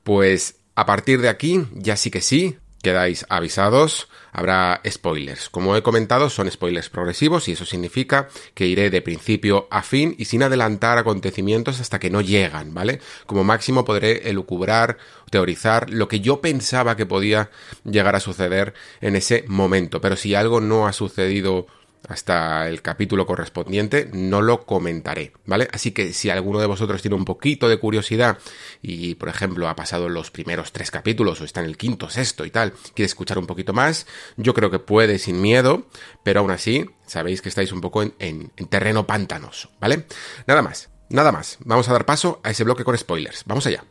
Pues 0.04 0.58
a 0.76 0.86
partir 0.86 1.22
de 1.22 1.30
aquí, 1.30 1.66
ya 1.74 1.96
sí 1.98 2.12
que 2.12 2.22
sí, 2.22 2.58
quedáis 2.84 3.26
avisados, 3.30 4.10
habrá 4.34 4.82
spoilers. 4.88 5.50
Como 5.50 5.76
he 5.76 5.82
comentado, 5.82 6.30
son 6.30 6.52
spoilers 6.52 6.90
progresivos 6.90 7.48
y 7.48 7.54
eso 7.54 7.66
significa 7.66 8.28
que 8.54 8.68
iré 8.68 8.90
de 8.90 9.02
principio 9.02 9.68
a 9.72 9.82
fin 9.82 10.16
y 10.20 10.26
sin 10.26 10.44
adelantar 10.44 10.98
acontecimientos 10.98 11.80
hasta 11.80 11.98
que 11.98 12.10
no 12.10 12.20
llegan, 12.20 12.74
¿vale? 12.74 13.00
Como 13.26 13.46
máximo 13.46 13.86
podré 13.86 14.30
elucubrar, 14.30 14.98
teorizar 15.32 15.90
lo 15.90 16.10
que 16.10 16.20
yo 16.20 16.42
pensaba 16.42 16.98
que 16.98 17.06
podía 17.06 17.50
llegar 17.86 18.18
a 18.18 18.20
suceder 18.20 18.74
en 19.00 19.16
ese 19.16 19.46
momento, 19.48 20.02
pero 20.02 20.18
si 20.18 20.36
algo 20.36 20.60
no 20.60 20.86
ha 20.86 20.94
sucedido 20.94 21.68
hasta 22.08 22.68
el 22.68 22.82
capítulo 22.82 23.26
correspondiente, 23.26 24.10
no 24.14 24.42
lo 24.42 24.66
comentaré, 24.66 25.34
¿vale? 25.46 25.68
Así 25.72 25.92
que 25.92 26.14
si 26.14 26.30
alguno 26.30 26.60
de 26.60 26.68
vosotros 26.68 27.02
tiene 27.02 27.16
un 27.16 27.26
poquito 27.26 27.70
de 27.70 27.78
curiosidad 27.78 28.38
y, 28.82 29.16
por 29.16 29.30
ejemplo, 29.30 29.70
ha 29.70 29.76
pasado 29.76 30.10
los 30.10 30.32
primeros 30.32 30.72
tres 30.72 30.92
capítulos 30.92 31.40
o 31.42 31.46
está 31.46 31.62
en 31.62 31.68
el 31.68 31.78
quinto, 31.78 32.10
sexto 32.10 32.46
y 32.46 32.52
tal, 32.52 32.74
quiere 32.94 33.06
escuchar 33.06 33.38
un 33.38 33.48
poquito 33.48 33.74
más, 33.74 34.06
yo 34.38 34.54
creo 34.54 34.70
que 34.70 34.80
puede 34.80 35.20
sin 35.20 35.42
miedo, 35.42 35.88
pero 36.24 36.42
aún 36.42 36.52
así, 36.52 36.90
sabéis 37.06 37.42
que 37.42 37.50
estáis 37.50 37.72
un 37.72 37.82
poco 37.82 38.04
en, 38.04 38.14
en, 38.20 38.52
en 38.58 38.68
terreno 38.68 39.08
pantanoso, 39.08 39.72
¿vale? 39.80 40.06
Nada 40.48 40.62
más, 40.62 40.90
nada 41.10 41.32
más. 41.32 41.58
Vamos 41.64 41.88
a 41.90 41.94
dar 41.94 42.06
paso 42.06 42.42
a 42.44 42.52
ese 42.52 42.64
bloque 42.64 42.84
con 42.84 42.98
spoilers. 42.98 43.44
Vamos 43.46 43.66
allá. 43.68 43.84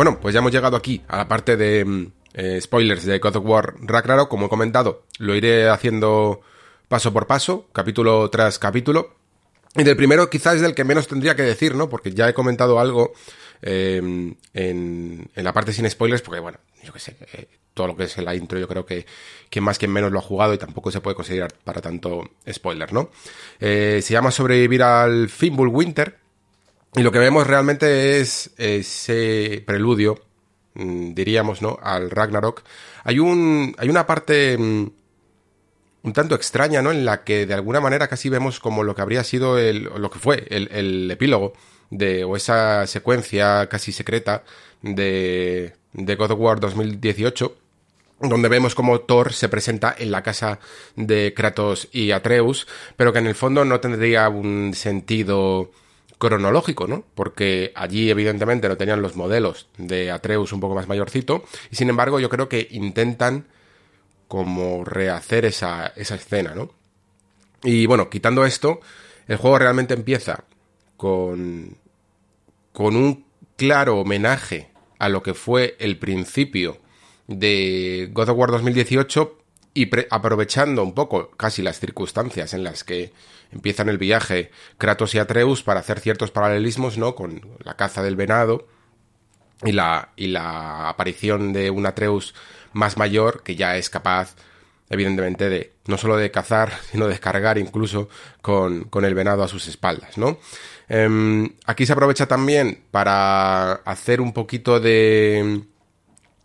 Bueno, 0.00 0.18
pues 0.18 0.32
ya 0.32 0.38
hemos 0.38 0.50
llegado 0.50 0.78
aquí 0.78 1.02
a 1.08 1.18
la 1.18 1.28
parte 1.28 1.58
de 1.58 2.08
eh, 2.32 2.58
spoilers 2.62 3.04
de 3.04 3.18
God 3.18 3.36
of 3.36 3.44
War 3.44 3.74
Ragnarok. 3.82 4.30
Como 4.30 4.46
he 4.46 4.48
comentado, 4.48 5.02
lo 5.18 5.34
iré 5.34 5.68
haciendo 5.68 6.40
paso 6.88 7.12
por 7.12 7.26
paso, 7.26 7.68
capítulo 7.74 8.30
tras 8.30 8.58
capítulo. 8.58 9.14
Y 9.74 9.82
del 9.82 9.98
primero 9.98 10.30
quizás 10.30 10.54
es 10.54 10.62
del 10.62 10.74
que 10.74 10.84
menos 10.84 11.06
tendría 11.06 11.36
que 11.36 11.42
decir, 11.42 11.74
¿no? 11.74 11.90
Porque 11.90 12.12
ya 12.12 12.26
he 12.30 12.32
comentado 12.32 12.80
algo 12.80 13.12
en, 13.60 14.38
en, 14.54 15.28
la 15.34 15.52
parte 15.52 15.74
sin 15.74 15.90
spoilers, 15.90 16.22
porque 16.22 16.40
bueno, 16.40 16.56
yo 16.82 16.94
qué 16.94 16.98
sé, 16.98 17.16
eh, 17.34 17.48
todo 17.74 17.88
lo 17.88 17.94
que 17.94 18.04
es 18.04 18.16
la 18.16 18.34
intro 18.34 18.58
yo 18.58 18.68
creo 18.68 18.86
que 18.86 19.04
quien 19.50 19.64
más 19.66 19.78
quien 19.78 19.92
menos 19.92 20.10
lo 20.10 20.20
ha 20.20 20.22
jugado 20.22 20.54
y 20.54 20.58
tampoco 20.58 20.90
se 20.90 21.02
puede 21.02 21.14
considerar 21.14 21.52
para 21.62 21.82
tanto 21.82 22.22
spoiler, 22.50 22.90
¿no? 22.94 23.10
Eh, 23.60 24.00
se 24.02 24.14
llama 24.14 24.30
Sobrevivir 24.30 24.82
al 24.82 25.28
Fimbul 25.28 25.68
Winter. 25.68 26.19
Y 26.96 27.02
lo 27.02 27.12
que 27.12 27.20
vemos 27.20 27.46
realmente 27.46 28.20
es 28.20 28.50
ese 28.56 29.62
preludio, 29.64 30.20
diríamos, 30.74 31.62
¿no? 31.62 31.78
Al 31.82 32.10
Ragnarok. 32.10 32.62
Hay 33.04 33.18
un. 33.20 33.74
hay 33.78 33.88
una 33.88 34.06
parte 34.06 34.56
un 36.02 36.12
tanto 36.12 36.34
extraña, 36.34 36.82
¿no? 36.82 36.90
En 36.90 37.04
la 37.04 37.22
que 37.22 37.46
de 37.46 37.54
alguna 37.54 37.80
manera 37.80 38.08
casi 38.08 38.28
vemos 38.28 38.58
como 38.58 38.82
lo 38.82 38.94
que 38.94 39.02
habría 39.02 39.22
sido 39.22 39.58
el. 39.58 39.84
lo 39.84 40.10
que 40.10 40.18
fue 40.18 40.46
el, 40.50 40.68
el 40.72 41.10
epílogo 41.10 41.52
de. 41.90 42.24
o 42.24 42.36
esa 42.36 42.86
secuencia 42.86 43.68
casi 43.68 43.92
secreta 43.92 44.42
de. 44.82 45.74
de 45.92 46.14
God 46.16 46.32
of 46.32 46.40
War 46.40 46.60
2018 46.60 47.56
donde 48.22 48.50
vemos 48.50 48.74
como 48.74 49.00
Thor 49.00 49.32
se 49.32 49.48
presenta 49.48 49.94
en 49.98 50.10
la 50.10 50.22
casa 50.22 50.60
de 50.94 51.32
Kratos 51.34 51.88
y 51.90 52.10
Atreus, 52.10 52.66
pero 52.96 53.14
que 53.14 53.18
en 53.18 53.26
el 53.26 53.34
fondo 53.34 53.64
no 53.64 53.80
tendría 53.80 54.28
un 54.28 54.74
sentido 54.74 55.70
cronológico, 56.20 56.86
¿no? 56.86 57.02
Porque 57.14 57.72
allí 57.74 58.10
evidentemente 58.10 58.68
no 58.68 58.76
tenían 58.76 59.00
los 59.00 59.16
modelos 59.16 59.68
de 59.78 60.10
Atreus 60.10 60.52
un 60.52 60.60
poco 60.60 60.74
más 60.74 60.86
mayorcito, 60.86 61.44
y 61.70 61.76
sin 61.76 61.88
embargo 61.88 62.20
yo 62.20 62.28
creo 62.28 62.48
que 62.48 62.68
intentan 62.70 63.46
como 64.28 64.84
rehacer 64.84 65.46
esa, 65.46 65.88
esa 65.96 66.14
escena, 66.14 66.54
¿no? 66.54 66.70
Y 67.64 67.86
bueno, 67.86 68.10
quitando 68.10 68.44
esto, 68.44 68.80
el 69.26 69.38
juego 69.38 69.58
realmente 69.58 69.94
empieza 69.94 70.44
con, 70.98 71.78
con 72.72 72.96
un 72.96 73.24
claro 73.56 73.98
homenaje 73.98 74.70
a 74.98 75.08
lo 75.08 75.22
que 75.22 75.32
fue 75.32 75.74
el 75.80 75.98
principio 75.98 76.76
de 77.28 78.10
God 78.12 78.28
of 78.28 78.38
War 78.38 78.50
2018 78.50 79.39
y 79.74 79.88
aprovechando 80.10 80.82
un 80.82 80.94
poco 80.94 81.30
casi 81.30 81.62
las 81.62 81.78
circunstancias 81.78 82.54
en 82.54 82.64
las 82.64 82.84
que 82.84 83.12
empiezan 83.52 83.88
el 83.88 83.98
viaje 83.98 84.50
Kratos 84.78 85.14
y 85.14 85.18
Atreus 85.18 85.62
para 85.62 85.80
hacer 85.80 86.00
ciertos 86.00 86.30
paralelismos, 86.30 86.98
¿no? 86.98 87.14
Con 87.14 87.40
la 87.62 87.74
caza 87.74 88.02
del 88.02 88.16
venado 88.16 88.66
y 89.62 89.72
la, 89.72 90.10
y 90.16 90.28
la 90.28 90.88
aparición 90.88 91.52
de 91.52 91.70
un 91.70 91.86
Atreus 91.86 92.34
más 92.72 92.96
mayor 92.96 93.42
que 93.42 93.56
ya 93.56 93.76
es 93.76 93.90
capaz, 93.90 94.34
evidentemente, 94.88 95.48
de 95.48 95.72
no 95.86 95.98
solo 95.98 96.16
de 96.16 96.30
cazar, 96.30 96.72
sino 96.90 97.06
de 97.06 97.12
descargar 97.12 97.58
incluso 97.58 98.08
con, 98.42 98.84
con 98.84 99.04
el 99.04 99.14
venado 99.14 99.42
a 99.42 99.48
sus 99.48 99.68
espaldas, 99.68 100.18
¿no? 100.18 100.38
Eh, 100.88 101.48
aquí 101.66 101.86
se 101.86 101.92
aprovecha 101.92 102.26
también 102.26 102.82
para 102.90 103.74
hacer 103.74 104.20
un 104.20 104.32
poquito 104.32 104.80
de 104.80 105.62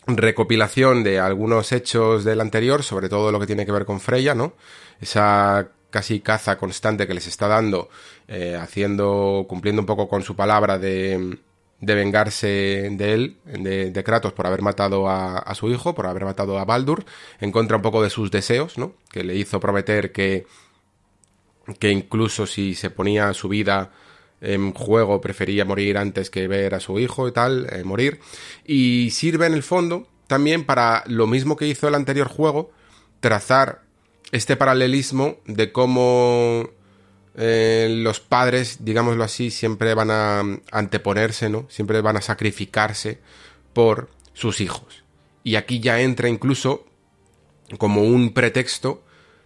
recopilación 0.07 1.03
de 1.03 1.19
algunos 1.19 1.71
hechos 1.71 2.23
del 2.23 2.41
anterior, 2.41 2.83
sobre 2.83 3.09
todo 3.09 3.31
lo 3.31 3.39
que 3.39 3.47
tiene 3.47 3.65
que 3.65 3.71
ver 3.71 3.85
con 3.85 3.99
Freya, 3.99 4.35
¿no? 4.35 4.53
Esa 4.99 5.69
casi 5.89 6.19
caza 6.19 6.57
constante 6.57 7.07
que 7.07 7.13
les 7.13 7.27
está 7.27 7.47
dando, 7.47 7.89
eh, 8.27 8.57
haciendo, 8.59 9.45
cumpliendo 9.47 9.81
un 9.81 9.85
poco 9.85 10.07
con 10.07 10.23
su 10.23 10.35
palabra 10.35 10.77
de, 10.77 11.37
de 11.79 11.95
vengarse 11.95 12.89
de 12.91 13.13
él, 13.13 13.37
de, 13.45 13.91
de, 13.91 14.03
Kratos, 14.03 14.33
por 14.33 14.45
haber 14.45 14.61
matado 14.61 15.09
a, 15.09 15.37
a, 15.37 15.55
su 15.55 15.71
hijo, 15.71 15.95
por 15.95 16.07
haber 16.07 16.25
matado 16.25 16.59
a 16.59 16.65
Baldur, 16.65 17.05
en 17.39 17.51
contra 17.51 17.77
un 17.77 17.81
poco 17.81 18.03
de 18.03 18.09
sus 18.09 18.29
deseos, 18.29 18.77
¿no? 18.77 18.93
Que 19.11 19.23
le 19.23 19.35
hizo 19.35 19.59
prometer 19.59 20.11
que 20.11 20.45
que 21.79 21.89
incluso 21.91 22.45
si 22.45 22.75
se 22.75 22.89
ponía 22.89 23.33
su 23.33 23.49
vida 23.49 23.91
en 24.41 24.73
juego 24.73 25.21
prefería 25.21 25.65
morir 25.65 25.97
antes 25.97 26.29
que 26.29 26.47
ver 26.47 26.75
a 26.75 26.79
su 26.79 26.99
hijo 26.99 27.27
y 27.27 27.31
tal, 27.31 27.67
eh, 27.71 27.83
morir. 27.83 28.19
Y 28.65 29.09
sirve 29.11 29.45
en 29.45 29.53
el 29.53 29.63
fondo 29.63 30.07
también 30.27 30.65
para 30.65 31.03
lo 31.07 31.27
mismo 31.27 31.55
que 31.55 31.67
hizo 31.67 31.87
el 31.87 31.95
anterior 31.95 32.27
juego, 32.27 32.71
trazar 33.19 33.83
este 34.31 34.55
paralelismo 34.55 35.37
de 35.45 35.71
cómo 35.71 36.69
eh, 37.35 37.87
los 38.01 38.19
padres, 38.19 38.77
digámoslo 38.81 39.23
así, 39.23 39.51
siempre 39.51 39.93
van 39.93 40.11
a 40.11 40.41
anteponerse, 40.71 41.49
¿no? 41.49 41.67
Siempre 41.69 42.01
van 42.01 42.17
a 42.17 42.21
sacrificarse 42.21 43.19
por 43.73 44.09
sus 44.33 44.61
hijos. 44.61 45.03
Y 45.43 45.55
aquí 45.55 45.79
ya 45.79 46.01
entra 46.01 46.27
incluso 46.27 46.85
como 47.77 48.03
un 48.03 48.33
pretexto 48.33 49.04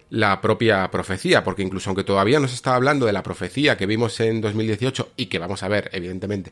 la 0.09 0.41
propia 0.41 0.89
profecía, 0.89 1.43
porque 1.43 1.61
incluso 1.61 1.89
aunque 1.89 2.03
todavía 2.03 2.39
no 2.39 2.47
se 2.47 2.55
está 2.55 2.75
hablando 2.75 3.05
de 3.05 3.13
la 3.13 3.23
profecía 3.23 3.77
que 3.77 3.85
vimos 3.85 4.19
en 4.19 4.41
2018 4.41 5.13
y 5.15 5.27
que 5.27 5.39
vamos 5.39 5.61
a 5.63 5.67
ver, 5.67 5.89
evidentemente, 5.93 6.51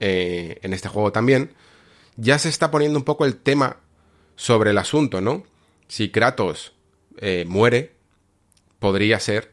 eh, 0.00 0.58
en 0.62 0.72
este 0.72 0.88
juego 0.88 1.12
también, 1.12 1.52
ya 2.16 2.38
se 2.38 2.48
está 2.48 2.70
poniendo 2.70 2.98
un 2.98 3.04
poco 3.04 3.24
el 3.24 3.36
tema 3.36 3.76
sobre 4.34 4.70
el 4.70 4.78
asunto, 4.78 5.20
¿no? 5.20 5.44
Si 5.88 6.10
Kratos 6.10 6.72
eh, 7.18 7.44
muere, 7.46 7.92
podría 8.78 9.20
ser 9.20 9.52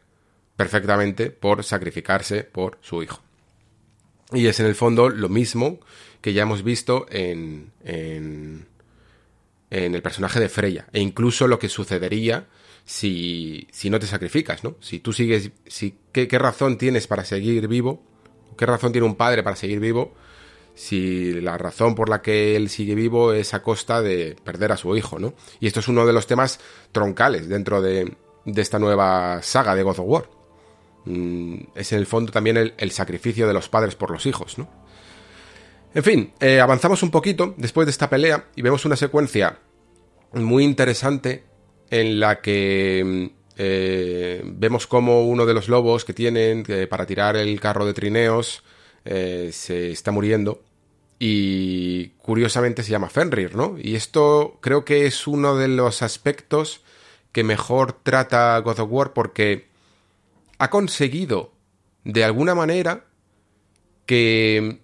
perfectamente 0.56 1.30
por 1.30 1.64
sacrificarse 1.64 2.43
por 2.43 2.78
su 2.82 3.04
hijo. 3.04 3.22
Y 4.32 4.47
es 4.47 4.60
en 4.60 4.66
el 4.66 4.76
fondo 4.76 5.10
lo 5.10 5.30
mismo 5.30 5.80
que 6.22 6.34
ya 6.34 6.43
hemos 6.43 6.64
visto 6.64 7.06
en, 7.10 7.72
en, 7.84 8.66
en 9.70 9.95
el 9.95 10.01
personaje 10.01 10.39
de 10.39 10.49
Freya, 10.49 10.88
e 10.91 11.01
incluso 11.01 11.47
lo 11.47 11.60
que 11.60 11.70
sucedería 11.70 12.47
si, 12.86 13.68
si 13.72 13.90
no 13.90 14.00
te 14.00 14.08
sacrificas, 14.08 14.64
¿no? 14.64 14.76
Si 14.80 15.00
tú 15.00 15.14
sigues, 15.14 15.52
si, 15.66 15.98
¿qué, 16.12 16.28
¿qué 16.28 16.40
razón 16.40 16.78
tienes 16.78 17.08
para 17.08 17.26
seguir 17.26 17.68
vivo? 17.68 18.04
¿Qué 18.58 18.66
razón 18.66 18.92
tiene 18.92 19.08
un 19.08 19.16
padre 19.16 19.44
para 19.44 19.56
seguir 19.56 19.80
vivo? 19.80 20.14
si 20.76 21.40
la 21.42 21.58
razón 21.58 21.96
por 21.96 22.10
la 22.10 22.22
que 22.22 22.56
él 22.56 22.70
sigue 22.70 22.96
vivo 22.96 23.34
es 23.34 23.54
a 23.54 23.62
costa 23.62 24.02
de 24.02 24.36
perder 24.44 24.72
a 24.72 24.78
su 24.78 24.96
hijo, 24.96 25.20
¿no? 25.20 25.34
Y 25.60 25.68
esto 25.68 25.82
es 25.82 25.88
uno 25.88 26.06
de 26.06 26.14
los 26.14 26.26
temas 26.26 26.60
troncales 26.92 27.48
dentro 27.48 27.82
de, 27.82 28.12
de 28.46 28.62
esta 28.62 28.80
nueva 28.80 29.42
saga 29.42 29.76
de 29.76 29.84
God 29.84 30.00
of 30.00 30.06
War. 30.08 30.30
Mm, 31.06 31.56
es 31.76 31.92
en 31.92 32.00
el 32.00 32.06
fondo 32.06 32.32
también 32.32 32.74
el, 32.78 32.92
sacrificio 32.92 33.48
de 33.48 33.54
los 33.54 33.70
padres 33.70 33.96
por 33.96 34.12
los 34.12 34.26
hijos, 34.26 34.58
¿no? 34.58 34.70
En 35.94 36.04
fin, 36.04 36.34
eh, 36.40 36.60
avanzamos 36.60 37.04
un 37.04 37.12
poquito 37.12 37.54
después 37.58 37.86
de 37.86 37.92
esta 37.92 38.10
pelea 38.10 38.48
y 38.56 38.64
vemos 38.64 38.84
una 38.86 38.96
secuencia 38.96 39.60
muy 40.34 40.64
interesante 40.64 41.44
en 41.94 42.20
la 42.20 42.41
que 42.41 43.32
eh, 43.56 44.41
vemos 44.44 44.88
como 44.88 45.28
uno 45.28 45.46
de 45.46 45.54
los 45.54 45.70
lobos 45.70 46.06
que 46.06 46.14
tienen 46.14 46.66
para 46.89 47.06
tirar 47.06 47.36
el 47.36 47.60
carro 47.60 47.86
de 47.86 47.94
trineos 47.94 48.64
eh, 49.06 49.52
se 49.54 49.91
está 49.91 50.12
muriendo 50.12 50.64
y 51.20 52.08
curiosamente 52.24 52.82
se 52.82 52.89
llama 52.89 53.10
Fenrir, 53.10 53.56
¿no? 53.56 53.76
Y 53.78 53.96
esto 53.96 54.58
creo 54.60 54.86
que 54.86 55.06
es 55.06 55.28
uno 55.28 55.56
de 55.56 55.68
los 55.68 56.02
aspectos 56.02 56.82
que 57.32 57.44
mejor 57.44 57.94
trata 57.94 58.58
God 58.60 58.80
of 58.80 58.91
War 58.91 59.14
porque 59.14 59.68
ha 60.58 60.72
conseguido 60.72 61.52
de 62.06 62.24
alguna 62.24 62.56
manera 62.56 63.06
que 64.08 64.80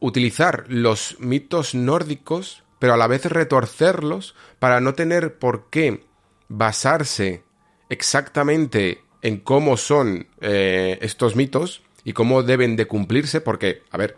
utilizar 0.00 0.66
los 0.68 1.16
mitos 1.18 1.74
nórdicos 1.74 2.62
pero 2.78 2.94
a 2.94 2.96
la 2.96 3.06
vez 3.06 3.24
retorcerlos 3.26 4.34
para 4.58 4.80
no 4.80 4.94
tener 4.94 5.38
por 5.38 5.68
qué 5.70 6.04
basarse 6.48 7.42
exactamente 7.88 9.02
en 9.22 9.38
cómo 9.38 9.76
son 9.76 10.28
eh, 10.40 10.98
estos 11.02 11.36
mitos 11.36 11.82
y 12.04 12.12
cómo 12.12 12.42
deben 12.42 12.76
de 12.76 12.86
cumplirse, 12.86 13.40
porque, 13.40 13.82
a 13.90 13.96
ver, 13.96 14.16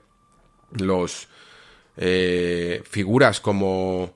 los 0.73 1.29
eh, 1.97 2.83
figuras 2.89 3.41
como 3.41 4.15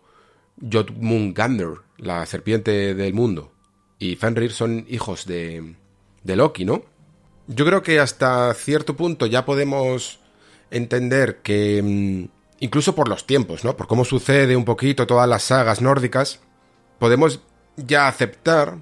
Jotmungander, 0.61 1.79
la 1.99 2.25
serpiente 2.27 2.95
del 2.95 3.15
mundo, 3.15 3.53
y 3.99 4.17
Fenrir 4.17 4.53
son 4.53 4.85
hijos 4.89 5.27
de, 5.27 5.75
de 6.23 6.37
Loki, 6.37 6.65
¿no? 6.65 6.85
Yo 7.47 7.65
creo 7.67 7.83
que 7.83 8.01
hasta 8.01 8.53
cierto 8.55 8.97
punto 8.97 9.27
ya 9.27 9.45
podemos 9.45 10.21
entender 10.71 11.39
que 11.43 11.83
mm, 11.83 12.34
incluso 12.65 12.95
por 12.95 13.09
los 13.09 13.27
tiempos, 13.27 13.63
¿no? 13.63 13.77
Por 13.77 13.87
cómo 13.87 14.07
sucede 14.07 14.57
un 14.57 14.65
poquito 14.65 15.07
todas 15.07 15.29
las 15.29 15.43
sagas 15.43 15.83
nórdicas, 15.83 16.41
podemos 16.99 17.41
ya 17.77 18.09
aceptar 18.09 18.79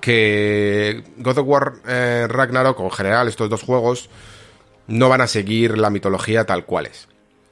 que 0.00 1.04
God 1.18 1.38
of 1.38 1.46
War 1.46 1.74
eh, 1.86 2.26
Ragnarok, 2.28 2.80
o 2.80 2.84
en 2.84 2.90
general 2.90 3.28
estos 3.28 3.48
dos 3.48 3.62
juegos, 3.62 4.10
no 4.88 5.08
van 5.08 5.20
a 5.20 5.28
seguir 5.28 5.78
la 5.78 5.90
mitología 5.90 6.44
tal 6.44 6.64
cual 6.64 6.86
es. 6.86 7.06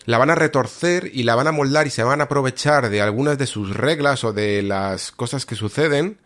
La 0.04 0.18
van 0.18 0.30
a 0.30 0.34
retorcer 0.34 1.08
y 1.14 1.22
la 1.22 1.36
van 1.36 1.46
a 1.46 1.52
moldar 1.52 1.86
y 1.86 1.90
se 1.90 2.02
van 2.02 2.20
a 2.20 2.24
aprovechar 2.24 2.90
de 2.90 3.00
algunas 3.00 3.38
de 3.38 3.46
sus 3.46 3.72
reglas 3.76 4.24
o 4.24 4.32
de 4.32 4.62
las 4.62 5.12
cosas 5.12 5.46
que 5.46 5.54
suceden 5.54 6.18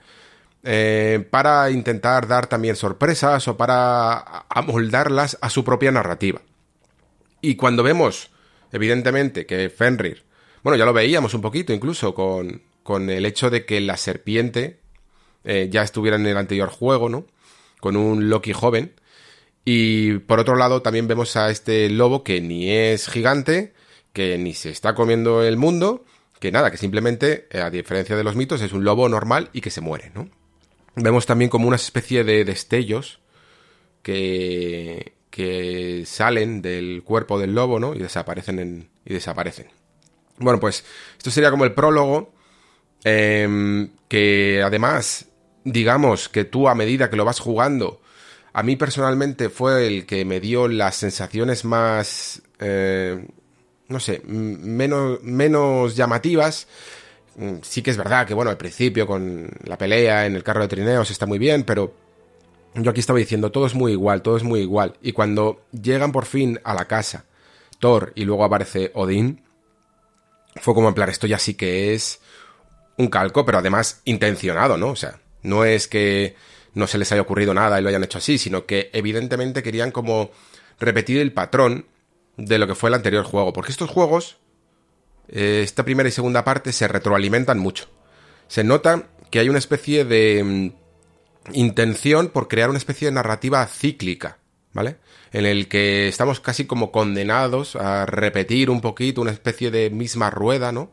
eh, 0.64 1.28
para 1.30 1.70
intentar 1.70 2.26
dar 2.26 2.46
también 2.46 2.74
sorpresas 2.74 3.46
o 3.48 3.58
para 3.58 4.46
amoldarlas 4.48 5.36
a 5.42 5.50
su 5.50 5.62
propia 5.62 5.92
narrativa. 5.92 6.40
Y 7.42 7.56
cuando 7.56 7.82
vemos 7.82 8.30
evidentemente, 8.72 9.46
que 9.46 9.70
Fenrir, 9.70 10.24
bueno, 10.62 10.76
ya 10.76 10.84
lo 10.84 10.92
veíamos 10.92 11.34
un 11.34 11.42
poquito 11.42 11.72
incluso 11.72 12.14
con, 12.14 12.62
con 12.82 13.08
el 13.10 13.24
hecho 13.24 13.50
de 13.50 13.64
que 13.64 13.80
la 13.80 13.96
serpiente 13.96 14.80
eh, 15.44 15.68
ya 15.70 15.82
estuviera 15.82 16.16
en 16.16 16.26
el 16.26 16.36
anterior 16.36 16.68
juego, 16.68 17.08
¿no? 17.08 17.26
Con 17.80 17.96
un 17.96 18.28
Loki 18.28 18.52
joven. 18.52 18.92
Y 19.64 20.18
por 20.18 20.40
otro 20.40 20.56
lado 20.56 20.82
también 20.82 21.08
vemos 21.08 21.36
a 21.36 21.50
este 21.50 21.88
lobo 21.90 22.24
que 22.24 22.40
ni 22.40 22.70
es 22.70 23.08
gigante, 23.08 23.74
que 24.12 24.38
ni 24.38 24.54
se 24.54 24.70
está 24.70 24.94
comiendo 24.94 25.42
el 25.42 25.56
mundo, 25.56 26.04
que 26.40 26.52
nada, 26.52 26.70
que 26.70 26.76
simplemente, 26.76 27.46
eh, 27.50 27.60
a 27.60 27.70
diferencia 27.70 28.16
de 28.16 28.24
los 28.24 28.36
mitos, 28.36 28.62
es 28.62 28.72
un 28.72 28.84
lobo 28.84 29.08
normal 29.08 29.50
y 29.52 29.60
que 29.60 29.70
se 29.70 29.80
muere, 29.80 30.10
¿no? 30.14 30.28
Vemos 30.94 31.26
también 31.26 31.50
como 31.50 31.68
una 31.68 31.76
especie 31.76 32.24
de 32.24 32.44
destellos 32.44 33.20
que, 34.02 35.15
que 35.36 36.04
salen 36.06 36.62
del 36.62 37.02
cuerpo 37.04 37.38
del 37.38 37.54
lobo, 37.54 37.78
¿no? 37.78 37.94
Y 37.94 37.98
desaparecen 37.98 38.58
en, 38.58 38.88
y 39.04 39.12
desaparecen. 39.12 39.66
Bueno, 40.38 40.58
pues 40.58 40.82
esto 41.18 41.30
sería 41.30 41.50
como 41.50 41.66
el 41.66 41.74
prólogo, 41.74 42.32
eh, 43.04 43.86
que 44.08 44.62
además, 44.64 45.26
digamos 45.62 46.30
que 46.30 46.44
tú 46.44 46.70
a 46.70 46.74
medida 46.74 47.10
que 47.10 47.16
lo 47.16 47.26
vas 47.26 47.38
jugando, 47.38 48.00
a 48.54 48.62
mí 48.62 48.76
personalmente 48.76 49.50
fue 49.50 49.86
el 49.86 50.06
que 50.06 50.24
me 50.24 50.40
dio 50.40 50.68
las 50.68 50.96
sensaciones 50.96 51.66
más, 51.66 52.40
eh, 52.58 53.22
no 53.88 54.00
sé, 54.00 54.22
menos, 54.24 55.22
menos 55.22 55.96
llamativas. 55.96 56.66
Mm, 57.36 57.56
sí 57.60 57.82
que 57.82 57.90
es 57.90 57.98
verdad 57.98 58.26
que, 58.26 58.32
bueno, 58.32 58.50
al 58.50 58.56
principio 58.56 59.06
con 59.06 59.50
la 59.64 59.76
pelea 59.76 60.24
en 60.24 60.34
el 60.34 60.42
carro 60.42 60.62
de 60.62 60.68
trineos 60.68 61.10
está 61.10 61.26
muy 61.26 61.38
bien, 61.38 61.64
pero 61.64 62.05
yo 62.82 62.90
aquí 62.90 63.00
estaba 63.00 63.18
diciendo, 63.18 63.50
todo 63.50 63.66
es 63.66 63.74
muy 63.74 63.92
igual, 63.92 64.22
todo 64.22 64.36
es 64.36 64.42
muy 64.42 64.60
igual. 64.60 64.94
Y 65.02 65.12
cuando 65.12 65.64
llegan 65.72 66.12
por 66.12 66.26
fin 66.26 66.60
a 66.64 66.74
la 66.74 66.86
casa, 66.86 67.24
Thor 67.78 68.12
y 68.14 68.24
luego 68.24 68.44
aparece 68.44 68.90
Odín, 68.94 69.42
fue 70.56 70.74
como 70.74 70.88
en 70.88 70.94
plan, 70.94 71.08
esto 71.08 71.26
ya 71.26 71.38
sí 71.38 71.54
que 71.54 71.94
es 71.94 72.20
un 72.96 73.08
calco, 73.08 73.44
pero 73.44 73.58
además 73.58 74.00
intencionado, 74.04 74.76
¿no? 74.76 74.88
O 74.90 74.96
sea, 74.96 75.20
no 75.42 75.64
es 75.64 75.88
que 75.88 76.34
no 76.74 76.86
se 76.86 76.98
les 76.98 77.10
haya 77.12 77.22
ocurrido 77.22 77.54
nada 77.54 77.78
y 77.78 77.82
lo 77.82 77.88
hayan 77.88 78.04
hecho 78.04 78.18
así, 78.18 78.38
sino 78.38 78.66
que 78.66 78.90
evidentemente 78.92 79.62
querían 79.62 79.90
como 79.90 80.30
repetir 80.78 81.20
el 81.20 81.32
patrón 81.32 81.86
de 82.36 82.58
lo 82.58 82.66
que 82.66 82.74
fue 82.74 82.90
el 82.90 82.94
anterior 82.94 83.24
juego. 83.24 83.52
Porque 83.52 83.72
estos 83.72 83.90
juegos, 83.90 84.38
eh, 85.28 85.60
esta 85.62 85.84
primera 85.84 86.08
y 86.08 86.12
segunda 86.12 86.44
parte, 86.44 86.72
se 86.72 86.88
retroalimentan 86.88 87.58
mucho. 87.58 87.86
Se 88.48 88.64
nota 88.64 89.08
que 89.30 89.38
hay 89.38 89.48
una 89.48 89.58
especie 89.58 90.04
de 90.04 90.44
mm, 90.44 90.85
intención 91.52 92.28
por 92.28 92.48
crear 92.48 92.70
una 92.70 92.78
especie 92.78 93.08
de 93.08 93.12
narrativa 93.12 93.66
cíclica, 93.66 94.38
¿vale? 94.72 94.96
En 95.32 95.46
el 95.46 95.68
que 95.68 96.08
estamos 96.08 96.40
casi 96.40 96.66
como 96.66 96.92
condenados 96.92 97.76
a 97.76 98.06
repetir 98.06 98.70
un 98.70 98.80
poquito 98.80 99.20
una 99.20 99.32
especie 99.32 99.70
de 99.70 99.90
misma 99.90 100.30
rueda, 100.30 100.72
¿no? 100.72 100.90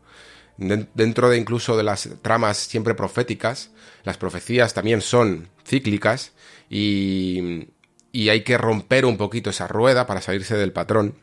Dentro 0.57 1.29
de 1.29 1.37
incluso 1.37 1.75
de 1.75 1.83
las 1.83 2.09
tramas 2.21 2.57
siempre 2.57 2.93
proféticas, 2.93 3.71
las 4.03 4.17
profecías 4.17 4.73
también 4.73 5.01
son 5.01 5.49
cíclicas 5.65 6.33
y, 6.69 7.69
y 8.11 8.29
hay 8.29 8.41
que 8.41 8.57
romper 8.57 9.05
un 9.05 9.17
poquito 9.17 9.49
esa 9.49 9.67
rueda 9.67 10.05
para 10.05 10.21
salirse 10.21 10.55
del 10.55 10.71
patrón. 10.71 11.15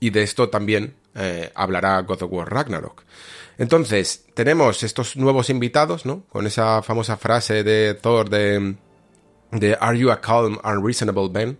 Y 0.00 0.10
de 0.10 0.22
esto 0.22 0.48
también 0.48 0.94
eh, 1.14 1.50
hablará 1.54 2.00
God 2.02 2.22
of 2.22 2.32
War 2.32 2.52
Ragnarok. 2.52 3.04
Entonces, 3.58 4.24
tenemos 4.34 4.84
estos 4.84 5.16
nuevos 5.16 5.50
invitados, 5.50 6.06
¿no? 6.06 6.24
Con 6.28 6.46
esa 6.46 6.80
famosa 6.82 7.16
frase 7.16 7.64
de 7.64 7.94
Thor 7.94 8.30
de, 8.30 8.76
de 9.50 9.76
Are 9.80 9.98
you 9.98 10.10
a 10.10 10.20
calm 10.20 10.58
and 10.62 10.84
reasonable 10.84 11.28
man? 11.28 11.58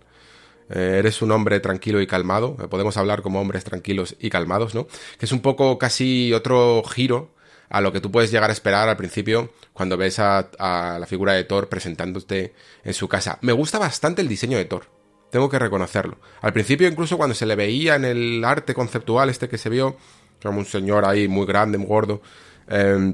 Eh, 0.69 0.97
eres 0.99 1.21
un 1.21 1.31
hombre 1.31 1.59
tranquilo 1.59 1.99
y 1.99 2.07
calmado. 2.07 2.55
Eh, 2.63 2.67
podemos 2.67 2.95
hablar 2.95 3.21
como 3.21 3.41
hombres 3.41 3.65
tranquilos 3.65 4.15
y 4.19 4.29
calmados, 4.29 4.75
¿no? 4.75 4.87
Que 5.17 5.25
es 5.25 5.31
un 5.31 5.41
poco 5.41 5.77
casi 5.77 6.31
otro 6.33 6.83
giro 6.83 7.31
a 7.69 7.81
lo 7.81 7.91
que 7.91 7.99
tú 7.99 8.11
puedes 8.11 8.31
llegar 8.31 8.49
a 8.49 8.53
esperar 8.53 8.87
al 8.87 8.97
principio 8.97 9.51
cuando 9.73 9.97
ves 9.97 10.19
a, 10.19 10.49
a 10.57 10.99
la 10.99 11.05
figura 11.05 11.33
de 11.33 11.43
Thor 11.43 11.69
presentándote 11.69 12.53
en 12.83 12.93
su 12.93 13.07
casa. 13.07 13.39
Me 13.41 13.53
gusta 13.53 13.77
bastante 13.77 14.21
el 14.21 14.27
diseño 14.27 14.57
de 14.57 14.65
Thor, 14.65 14.85
tengo 15.29 15.49
que 15.49 15.59
reconocerlo. 15.59 16.17
Al 16.41 16.53
principio 16.53 16.87
incluso 16.87 17.17
cuando 17.17 17.35
se 17.35 17.45
le 17.45 17.55
veía 17.55 17.95
en 17.95 18.05
el 18.05 18.43
arte 18.43 18.73
conceptual 18.73 19.29
este 19.29 19.49
que 19.49 19.59
se 19.59 19.69
vio, 19.69 19.97
como 20.41 20.59
un 20.59 20.65
señor 20.65 21.05
ahí 21.05 21.27
muy 21.27 21.45
grande, 21.45 21.77
muy 21.77 21.87
gordo, 21.87 22.21
eh, 22.67 23.13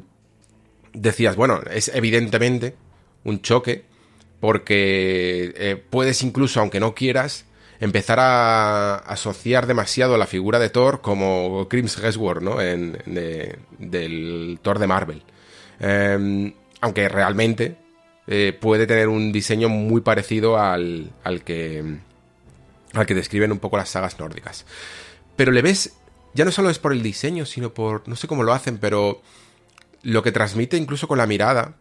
decías, 0.94 1.36
bueno, 1.36 1.62
es 1.72 1.90
evidentemente 1.94 2.76
un 3.24 3.42
choque 3.42 3.86
porque 4.40 5.54
eh, 5.58 5.84
puedes 5.90 6.22
incluso, 6.24 6.60
aunque 6.60 6.80
no 6.80 6.94
quieras, 6.94 7.46
empezar 7.80 8.20
a 8.20 8.96
asociar 8.96 9.66
demasiado 9.66 10.18
la 10.18 10.28
figura 10.28 10.60
de 10.60 10.70
Thor 10.70 11.02
como 11.02 11.68
Crims 11.70 11.98
Hemsworth, 11.98 12.42
¿no? 12.42 12.62
En, 12.62 12.94
de, 13.06 13.58
del 13.80 14.60
Thor 14.62 14.80
de 14.80 14.88
Marvel. 14.88 15.24
Eh, 15.80 16.54
aunque 16.82 17.10
realmente 17.10 17.78
eh, 18.28 18.58
puede 18.60 18.88
tener 18.88 19.08
un 19.08 19.32
diseño 19.32 19.70
muy 19.70 20.02
parecido 20.02 20.58
al, 20.60 21.12
al 21.24 21.44
que 21.44 21.84
al 22.94 23.06
que 23.06 23.14
describen 23.14 23.52
un 23.52 23.60
poco 23.60 23.78
las 23.78 23.90
sagas 23.90 24.20
nórdicas. 24.20 24.66
Pero 25.36 25.52
le 25.52 25.62
ves, 25.62 25.98
ya 26.36 26.46
no 26.46 26.52
solo 26.52 26.70
es 26.70 26.80
por 26.80 26.92
el 26.92 27.02
diseño, 27.02 27.46
sino 27.46 27.74
por, 27.74 28.08
no 28.08 28.16
sé 28.18 28.28
cómo 28.28 28.44
lo 28.44 28.54
hacen, 28.54 28.78
pero 28.78 29.22
lo 30.04 30.22
que 30.22 30.34
transmite 30.34 30.78
incluso 30.78 31.08
con 31.08 31.18
la 31.18 31.26
mirada 31.26 31.76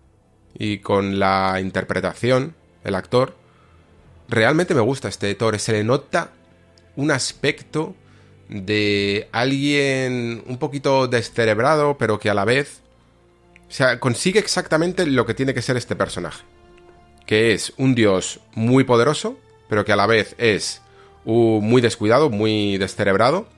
y 0.56 0.78
con 0.78 1.18
la 1.18 1.58
interpretación, 1.60 2.54
el 2.84 2.94
actor, 2.94 3.36
realmente 4.28 4.74
me 4.74 4.80
gusta 4.80 5.08
este 5.08 5.34
Thor. 5.34 5.58
Se 5.58 5.72
le 5.72 5.82
nota 5.82 6.30
un 6.94 7.10
aspecto 7.10 7.96
de 8.48 9.28
alguien 9.32 10.44
un 10.46 10.58
poquito 10.58 11.08
descerebrado, 11.08 11.98
pero 11.98 12.20
que 12.20 12.30
a 12.30 12.34
la 12.34 12.44
vez, 12.44 12.80
o 13.68 13.72
sea, 13.72 13.98
consigue 13.98 14.38
exactamente 14.38 15.04
lo 15.04 15.26
que 15.26 15.34
tiene 15.34 15.52
que 15.52 15.62
ser 15.62 15.76
este 15.76 15.96
personaje. 15.96 16.44
Que 17.26 17.54
es 17.54 17.72
un 17.76 17.96
dios 17.96 18.38
muy 18.54 18.84
poderoso, 18.84 19.36
pero 19.68 19.84
que 19.84 19.92
a 19.92 19.96
la 19.96 20.06
vez 20.06 20.36
es 20.38 20.80
muy 21.24 21.82
descuidado, 21.82 22.30
muy 22.30 22.78
descerebrado, 22.78 23.48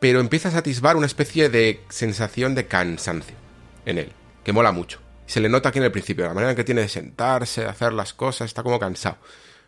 pero 0.00 0.20
empieza 0.20 0.48
a 0.48 0.52
satisfar 0.52 0.96
una 0.96 1.06
especie 1.06 1.48
de 1.50 1.82
sensación 1.90 2.54
de 2.54 2.66
cansancio 2.66 3.36
en 3.84 3.98
él, 3.98 4.12
que 4.42 4.52
mola 4.52 4.72
mucho. 4.72 4.98
Se 5.26 5.40
le 5.40 5.48
nota 5.48 5.68
aquí 5.68 5.78
en 5.78 5.84
el 5.84 5.92
principio, 5.92 6.26
la 6.26 6.34
manera 6.34 6.50
en 6.50 6.56
que 6.56 6.64
tiene 6.64 6.80
de 6.80 6.88
sentarse, 6.88 7.60
de 7.60 7.68
hacer 7.68 7.92
las 7.92 8.14
cosas, 8.14 8.46
está 8.46 8.62
como 8.62 8.80
cansado. 8.80 9.18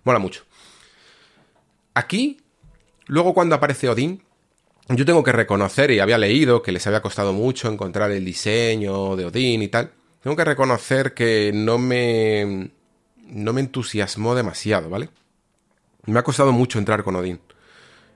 Mola 0.03 0.19
mucho. 0.19 0.45
Aquí, 1.95 2.41
luego 3.07 3.35
cuando 3.35 3.55
aparece 3.55 3.89
Odín, 3.89 4.25
yo 4.89 5.05
tengo 5.05 5.23
que 5.23 5.33
reconocer, 5.33 5.91
y 5.91 6.01
había 6.01 6.19
leído 6.19 6.63
que 6.63 6.73
les 6.73 6.87
había 6.87 7.03
costado 7.03 7.33
mucho 7.33 7.71
encontrar 7.71 8.11
el 8.11 8.25
diseño 8.25 9.15
de 9.15 9.27
Odín 9.27 9.63
y 9.63 9.69
tal, 9.69 9.93
tengo 10.23 10.37
que 10.37 10.45
reconocer 10.45 11.15
que 11.15 11.53
no 11.55 11.79
me... 11.79 12.71
no 13.27 13.53
me 13.53 13.61
entusiasmó 13.61 14.35
demasiado, 14.35 14.89
¿vale? 14.89 15.11
Me 16.07 16.19
ha 16.19 16.25
costado 16.25 16.53
mucho 16.53 16.79
entrar 16.79 17.05
con 17.05 17.17
Odín. 17.17 17.41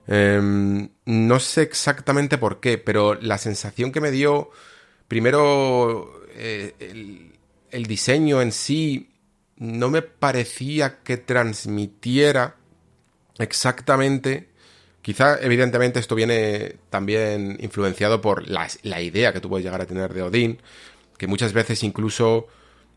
Em, 0.09 0.89
no 1.05 1.41
sé 1.41 1.63
exactamente 1.63 2.39
por 2.39 2.61
qué, 2.61 2.79
pero 2.79 3.15
la 3.15 3.39
sensación 3.39 3.93
que 3.93 4.01
me 4.01 4.11
dio, 4.11 4.51
primero, 5.09 6.23
eh, 6.35 6.75
el, 7.71 7.87
diseño 7.87 8.41
en 8.41 8.53
sí 8.53 9.11
no 9.57 9.91
me 9.91 10.03
parecía 10.03 10.99
que 11.03 11.17
transmitiera 11.17 12.57
exactamente. 13.39 14.49
Quizá, 15.03 15.39
evidentemente, 15.41 16.01
esto 16.01 16.15
viene 16.15 16.77
también 16.91 17.57
influenciado 17.61 18.21
por 18.21 18.49
la, 18.49 18.69
idea 19.03 19.33
que 19.33 19.41
tú 19.41 19.49
puedes 19.49 19.65
llegar 19.65 19.81
a 19.81 19.87
tener 19.87 20.13
de 20.15 20.23
Odín, 20.23 20.61
que 21.19 21.27
muchas 21.27 21.53
veces 21.53 21.83
incluso 21.83 22.49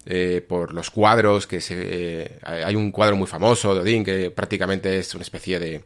eh, 0.05 0.43
por 0.47 0.73
los 0.73 0.89
cuadros, 0.91 1.47
que 1.47 1.61
se, 1.61 1.75
eh, 1.77 2.39
hay 2.43 2.75
un 2.75 2.91
cuadro 2.91 3.15
muy 3.15 3.27
famoso 3.27 3.75
de 3.75 3.81
Odín 3.81 4.03
que 4.03 4.31
prácticamente 4.31 4.97
es 4.97 5.13
una 5.13 5.23
especie 5.23 5.59
de, 5.59 5.83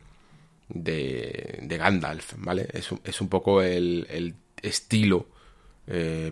de, 0.73 1.77
Gandalf, 1.77 2.33
¿vale? 2.37 2.67
Es, 2.73 2.89
es 3.03 3.21
un 3.21 3.29
poco 3.29 3.61
el, 3.61 4.35
estilo 4.61 5.27
eh, 5.87 6.31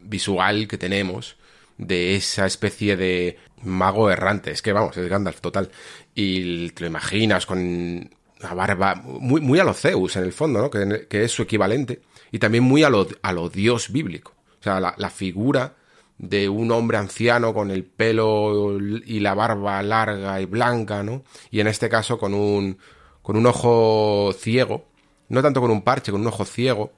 visual 0.00 0.68
que 0.68 0.78
tenemos 0.78 1.36
de 1.76 2.14
esa 2.14 2.46
especie 2.46 2.96
de 2.96 3.38
mago 3.62 4.10
errante. 4.10 4.50
Es 4.50 4.62
que 4.62 4.72
vamos, 4.72 4.96
es 4.96 5.08
Gandalf 5.08 5.40
total. 5.40 5.70
Y 6.14 6.70
te 6.70 6.82
lo 6.82 6.86
imaginas 6.88 7.46
con 7.46 8.10
la 8.38 8.54
barba 8.54 8.94
muy, 8.94 9.40
muy 9.40 9.58
a 9.58 9.64
lo 9.64 9.74
Zeus 9.74 10.16
en 10.16 10.24
el 10.24 10.32
fondo, 10.32 10.60
¿no? 10.60 10.70
Que, 10.70 11.06
que, 11.08 11.24
es 11.24 11.32
su 11.32 11.42
equivalente. 11.42 12.02
Y 12.30 12.38
también 12.38 12.64
muy 12.64 12.82
a 12.82 12.90
lo, 12.90 13.06
a 13.22 13.32
lo 13.32 13.48
dios 13.48 13.90
bíblico. 13.90 14.34
O 14.60 14.62
sea, 14.62 14.80
la, 14.80 14.94
la 14.96 15.10
figura 15.10 15.74
de 16.18 16.48
un 16.48 16.70
hombre 16.70 16.98
anciano 16.98 17.52
con 17.52 17.70
el 17.72 17.84
pelo 17.84 18.78
y 18.80 19.18
la 19.18 19.34
barba 19.34 19.82
larga 19.82 20.40
y 20.40 20.44
blanca, 20.44 21.02
¿no? 21.02 21.24
Y 21.50 21.60
en 21.60 21.66
este 21.66 21.88
caso 21.88 22.16
con 22.16 22.32
un, 22.32 22.78
con 23.22 23.36
un 23.36 23.46
ojo 23.46 24.32
ciego, 24.38 24.86
no 25.28 25.42
tanto 25.42 25.60
con 25.60 25.70
un 25.70 25.82
parche, 25.82 26.12
con 26.12 26.20
un 26.20 26.26
ojo 26.26 26.44
ciego, 26.44 26.92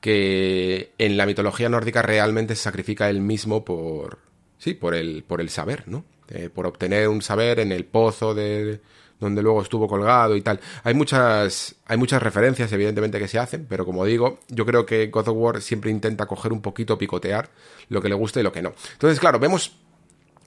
que 0.00 0.92
en 0.98 1.16
la 1.16 1.26
mitología 1.26 1.68
nórdica 1.68 2.02
realmente 2.02 2.54
se 2.54 2.62
sacrifica 2.62 3.10
él 3.10 3.20
mismo 3.20 3.64
por, 3.64 4.18
sí, 4.58 4.74
por 4.74 4.94
el, 4.94 5.24
por 5.24 5.40
el 5.40 5.50
saber, 5.50 5.84
¿no? 5.86 6.04
Eh, 6.28 6.50
por 6.50 6.66
obtener 6.66 7.08
un 7.08 7.22
saber 7.22 7.58
en 7.58 7.72
el 7.72 7.84
pozo 7.84 8.34
de, 8.34 8.80
donde 9.18 9.42
luego 9.42 9.62
estuvo 9.62 9.88
colgado 9.88 10.36
y 10.36 10.42
tal. 10.42 10.60
Hay 10.84 10.94
muchas, 10.94 11.76
hay 11.86 11.96
muchas 11.96 12.22
referencias, 12.22 12.70
evidentemente, 12.72 13.18
que 13.18 13.28
se 13.28 13.38
hacen, 13.38 13.66
pero 13.68 13.84
como 13.84 14.04
digo, 14.04 14.40
yo 14.48 14.64
creo 14.64 14.86
que 14.86 15.08
God 15.08 15.28
of 15.28 15.36
War 15.36 15.62
siempre 15.62 15.90
intenta 15.90 16.26
coger 16.26 16.52
un 16.52 16.60
poquito, 16.60 16.98
picotear 16.98 17.50
lo 17.88 18.00
que 18.00 18.08
le 18.08 18.14
gusta 18.14 18.40
y 18.40 18.42
lo 18.42 18.52
que 18.52 18.62
no. 18.62 18.72
Entonces, 18.92 19.18
claro, 19.18 19.38
vemos 19.38 19.76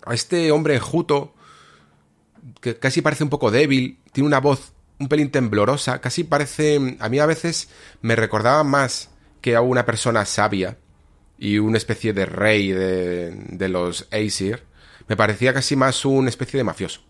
a 0.06 0.14
este 0.14 0.52
hombre 0.52 0.76
enjuto, 0.76 1.34
que 2.60 2.78
casi 2.78 3.02
parece 3.02 3.24
un 3.24 3.30
poco 3.30 3.52
débil, 3.52 4.00
tiene 4.12 4.28
una 4.28 4.40
voz 4.40 4.74
un 5.02 5.08
pelín 5.10 5.32
temblorosa, 5.32 6.00
casi 6.00 6.24
parece, 6.24 6.98
a 7.00 7.10
mí 7.10 7.20
a 7.20 7.26
veces 7.26 7.70
me 8.02 8.16
recordaba 8.16 8.64
más 8.64 9.10
que 9.42 9.56
a 9.56 9.62
una 9.62 9.86
persona 9.86 10.26
sabia 10.26 10.78
y 11.38 11.58
una 11.58 11.78
especie 11.78 12.14
de 12.14 12.26
rey 12.26 12.72
de, 12.72 13.68
los 13.70 14.08
Aesir, 14.12 14.64
me 15.08 15.18
parecía 15.18 15.54
casi 15.54 15.76
más 15.76 16.06
una 16.06 16.30
especie 16.30 16.58
de 16.58 16.64
mafioso 16.64 17.02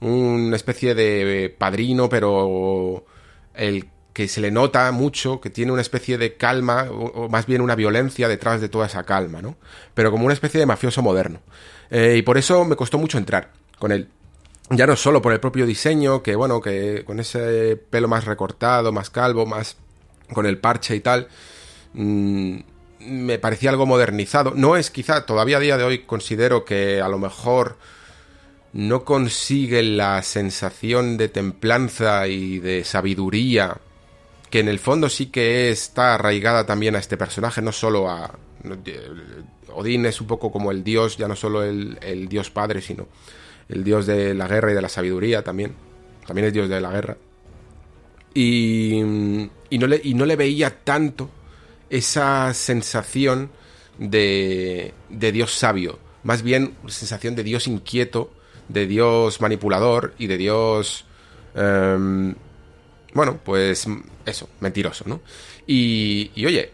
una 0.00 0.56
especie 0.56 0.94
de 0.94 1.54
padrino, 1.56 2.10
pero 2.10 3.06
el 3.54 3.88
que 4.14 4.28
se 4.28 4.40
le 4.40 4.50
nota 4.50 4.90
mucho, 4.92 5.40
que 5.40 5.50
tiene 5.50 5.72
una 5.72 5.82
especie 5.82 6.16
de 6.18 6.36
calma, 6.36 6.86
o, 6.90 7.28
más 7.28 7.46
bien 7.46 7.60
una 7.60 7.74
violencia 7.74 8.28
detrás 8.28 8.60
de 8.60 8.68
toda 8.68 8.86
esa 8.86 9.02
calma, 9.02 9.42
¿no? 9.42 9.56
Pero 9.92 10.10
como 10.10 10.24
una 10.24 10.34
especie 10.34 10.60
de 10.60 10.66
mafioso 10.66 11.02
moderno. 11.02 11.40
Eh, 11.90 12.16
y 12.18 12.22
por 12.22 12.38
eso 12.38 12.64
me 12.64 12.76
costó 12.76 12.96
mucho 12.96 13.18
entrar 13.18 13.52
con 13.78 13.92
él. 13.92 14.08
Ya 14.70 14.86
no 14.86 14.96
solo 14.96 15.20
por 15.20 15.32
el 15.32 15.40
propio 15.40 15.66
diseño, 15.66 16.22
que 16.22 16.36
bueno, 16.36 16.60
que 16.60 17.04
con 17.04 17.20
ese 17.20 17.76
pelo 17.76 18.08
más 18.08 18.24
recortado, 18.24 18.92
más 18.92 19.10
calvo, 19.10 19.46
más 19.46 19.76
con 20.32 20.46
el 20.46 20.58
parche 20.58 20.96
y 20.96 21.00
tal, 21.00 21.28
mm, 21.92 22.56
me 23.00 23.38
parecía 23.38 23.70
algo 23.70 23.86
modernizado. 23.86 24.52
No 24.54 24.76
es 24.76 24.90
quizá, 24.90 25.26
todavía 25.26 25.58
a 25.58 25.60
día 25.60 25.76
de 25.76 25.84
hoy 25.84 25.98
considero 26.00 26.64
que 26.64 27.00
a 27.00 27.08
lo 27.08 27.18
mejor 27.18 27.76
no 28.72 29.04
consigue 29.04 29.82
la 29.82 30.22
sensación 30.22 31.16
de 31.16 31.28
templanza 31.28 32.26
y 32.26 32.58
de 32.58 32.84
sabiduría 32.84 33.78
que 34.54 34.60
en 34.60 34.68
el 34.68 34.78
fondo 34.78 35.08
sí 35.08 35.26
que 35.26 35.70
está 35.70 36.14
arraigada 36.14 36.64
también 36.64 36.94
a 36.94 37.00
este 37.00 37.16
personaje, 37.16 37.60
no 37.60 37.72
solo 37.72 38.08
a... 38.08 38.38
Odín 39.74 40.06
es 40.06 40.20
un 40.20 40.28
poco 40.28 40.52
como 40.52 40.70
el 40.70 40.84
dios, 40.84 41.16
ya 41.16 41.26
no 41.26 41.34
solo 41.34 41.64
el, 41.64 42.28
dios 42.28 42.50
padre, 42.50 42.80
sino 42.80 43.08
el 43.68 43.84
dios 43.84 44.06
de 44.06 44.34
la 44.34 44.48
guerra 44.48 44.72
y 44.72 44.74
de 44.74 44.82
la 44.82 44.88
sabiduría 44.88 45.42
también. 45.42 45.74
También 46.26 46.48
es 46.48 46.52
dios 46.52 46.68
de 46.68 46.80
la 46.80 46.90
guerra. 46.90 47.16
Y, 48.34 48.98
y, 49.70 49.78
no, 49.78 49.86
le, 49.86 50.00
y 50.02 50.14
no 50.14 50.26
le 50.26 50.36
veía 50.36 50.82
tanto 50.82 51.30
esa 51.90 52.52
sensación 52.54 53.50
de, 53.98 54.92
de 55.08 55.32
dios 55.32 55.52
sabio, 55.52 56.00
más 56.24 56.42
bien 56.42 56.74
sensación 56.88 57.36
de 57.36 57.44
dios 57.44 57.68
inquieto 57.68 58.30
de 58.68 58.86
Dios 58.86 59.40
manipulador 59.40 60.14
y 60.18 60.26
de 60.26 60.38
Dios... 60.38 61.04
Em, 61.54 62.34
bueno, 63.12 63.38
pues 63.44 63.86
eso, 64.26 64.48
mentiroso, 64.60 65.04
¿no? 65.06 65.20
Y, 65.66 66.32
y 66.34 66.46
oye, 66.46 66.72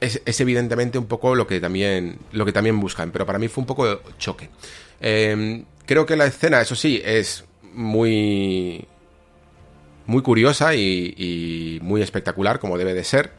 es, 0.00 0.20
evidentemente 0.40 0.98
un 0.98 1.06
poco 1.06 1.34
lo 1.34 1.46
que 1.46 1.60
también 1.60 2.18
lo 2.32 2.44
que 2.44 2.52
también 2.52 2.78
buscan, 2.78 3.10
pero 3.10 3.24
para 3.24 3.38
mí 3.38 3.48
fue 3.48 3.62
un 3.62 3.66
poco 3.66 4.02
choque. 4.18 4.50
Em, 5.00 5.64
creo 5.86 6.06
que 6.06 6.16
la 6.16 6.26
escena, 6.26 6.60
eso 6.60 6.74
sí, 6.74 7.00
es 7.04 7.44
muy 7.72 8.86
muy 10.06 10.22
curiosa 10.22 10.74
y, 10.74 11.78
muy 11.82 12.02
espectacular, 12.02 12.58
como 12.58 12.78
debe 12.78 12.94
de 12.94 13.04
ser. 13.04 13.32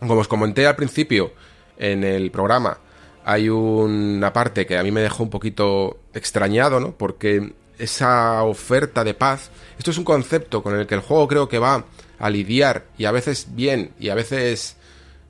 Como 0.00 0.14
os 0.14 0.28
comenté 0.28 0.66
al 0.66 0.76
principio 0.76 1.32
en 1.76 2.04
el 2.04 2.30
programa, 2.30 2.78
hay 3.24 3.48
una 3.48 4.32
parte 4.32 4.66
que 4.66 4.78
a 4.78 4.82
mí 4.82 4.90
me 4.90 5.00
dejó 5.00 5.22
un 5.22 5.30
poquito 5.30 5.98
extrañado, 6.14 6.80
¿no? 6.80 6.92
Porque 6.92 7.52
esa 7.78 8.42
oferta 8.42 9.04
de 9.04 9.14
paz, 9.14 9.50
esto 9.78 9.90
es 9.90 9.98
un 9.98 10.04
concepto 10.04 10.62
con 10.62 10.78
el 10.78 10.86
que 10.86 10.94
el 10.94 11.00
juego 11.00 11.28
creo 11.28 11.48
que 11.48 11.58
va 11.58 11.84
a 12.18 12.30
lidiar 12.30 12.86
y 12.96 13.04
a 13.04 13.12
veces 13.12 13.48
bien 13.50 13.92
y 14.00 14.08
a 14.08 14.14
veces 14.14 14.76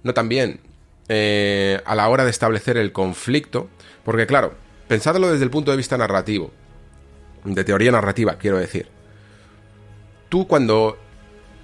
no 0.03 0.15
tan 0.15 0.29
bien 0.29 0.61
eh, 1.09 1.81
a 1.85 1.95
la 1.95 2.09
hora 2.09 2.25
de 2.25 2.31
establecer 2.31 2.79
el 2.79 2.93
conflicto, 2.93 3.69
porque 4.05 4.27
claro, 4.27 4.55
pensadlo 4.89 5.31
desde 5.31 5.45
el 5.45 5.51
punto 5.51 5.71
de 5.71 5.77
vista 5.77 5.97
narrativo, 5.97 6.51
de 7.45 7.65
teoría 7.65 7.93
narrativa, 7.93 8.37
quiero 8.37 8.59
decir. 8.59 8.89
Tú 10.29 10.47
cuando 10.47 10.99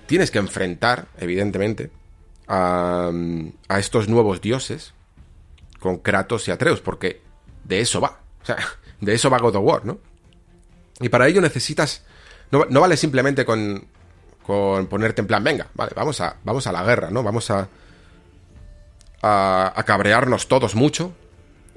tienes 0.06 0.30
que 0.30 0.38
enfrentar, 0.38 1.08
evidentemente, 1.18 1.90
a, 2.46 3.10
a 3.68 3.78
estos 3.78 4.08
nuevos 4.08 4.40
dioses, 4.40 4.94
con 5.84 5.98
Kratos 5.98 6.48
y 6.48 6.50
Atreus, 6.50 6.80
porque 6.80 7.20
de 7.64 7.80
eso 7.80 8.00
va. 8.00 8.20
O 8.42 8.46
sea, 8.46 8.56
de 9.00 9.14
eso 9.14 9.28
va 9.28 9.38
God 9.38 9.56
of 9.56 9.64
War, 9.64 9.84
¿no? 9.84 9.98
Y 11.00 11.10
para 11.10 11.28
ello 11.28 11.42
necesitas. 11.42 12.02
No, 12.50 12.80
vale 12.80 12.96
simplemente 12.96 13.44
con, 13.44 13.84
con 14.42 14.86
ponerte 14.86 15.20
en 15.20 15.26
plan, 15.26 15.42
venga, 15.42 15.66
vale, 15.74 15.92
vamos 15.94 16.20
a, 16.20 16.36
vamos 16.44 16.66
a 16.66 16.72
la 16.72 16.84
guerra, 16.84 17.10
¿no? 17.10 17.22
Vamos 17.22 17.50
a, 17.50 17.68
a, 19.20 19.82
cabrearnos 19.84 20.46
todos 20.46 20.74
mucho 20.74 21.12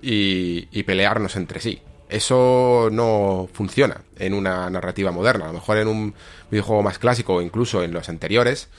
y, 0.01 0.67
y, 0.71 0.83
pelearnos 0.83 1.35
entre 1.35 1.59
sí. 1.59 1.81
Eso 2.09 2.89
no 2.91 3.49
funciona 3.51 4.01
en 4.17 4.33
una 4.33 4.69
narrativa 4.69 5.11
moderna. 5.11 5.45
A 5.45 5.47
lo 5.49 5.55
mejor 5.55 5.77
en 5.77 5.87
un 5.87 6.13
videojuego 6.49 6.83
más 6.83 6.99
clásico 6.99 7.35
o 7.35 7.41
incluso 7.41 7.83
en 7.83 7.91
los 7.91 8.07
anteriores, 8.07 8.69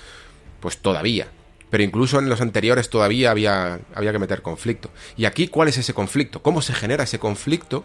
pues 0.61 0.79
todavía. 0.79 1.29
Pero 1.71 1.85
incluso 1.85 2.19
en 2.19 2.29
los 2.29 2.41
anteriores 2.41 2.89
todavía 2.89 3.31
había, 3.31 3.81
había 3.95 4.13
que 4.13 4.19
meter 4.19 4.43
conflicto. 4.43 4.91
Y 5.17 5.27
aquí, 5.27 5.49
¿cuál 5.49 5.69
es 5.69 5.77
ese 5.77 5.93
conflicto? 5.93 6.43
¿Cómo 6.43 6.63
se 6.63 6.73
genera 6.73 7.05
ese 7.05 7.19
conflicto 7.19 7.85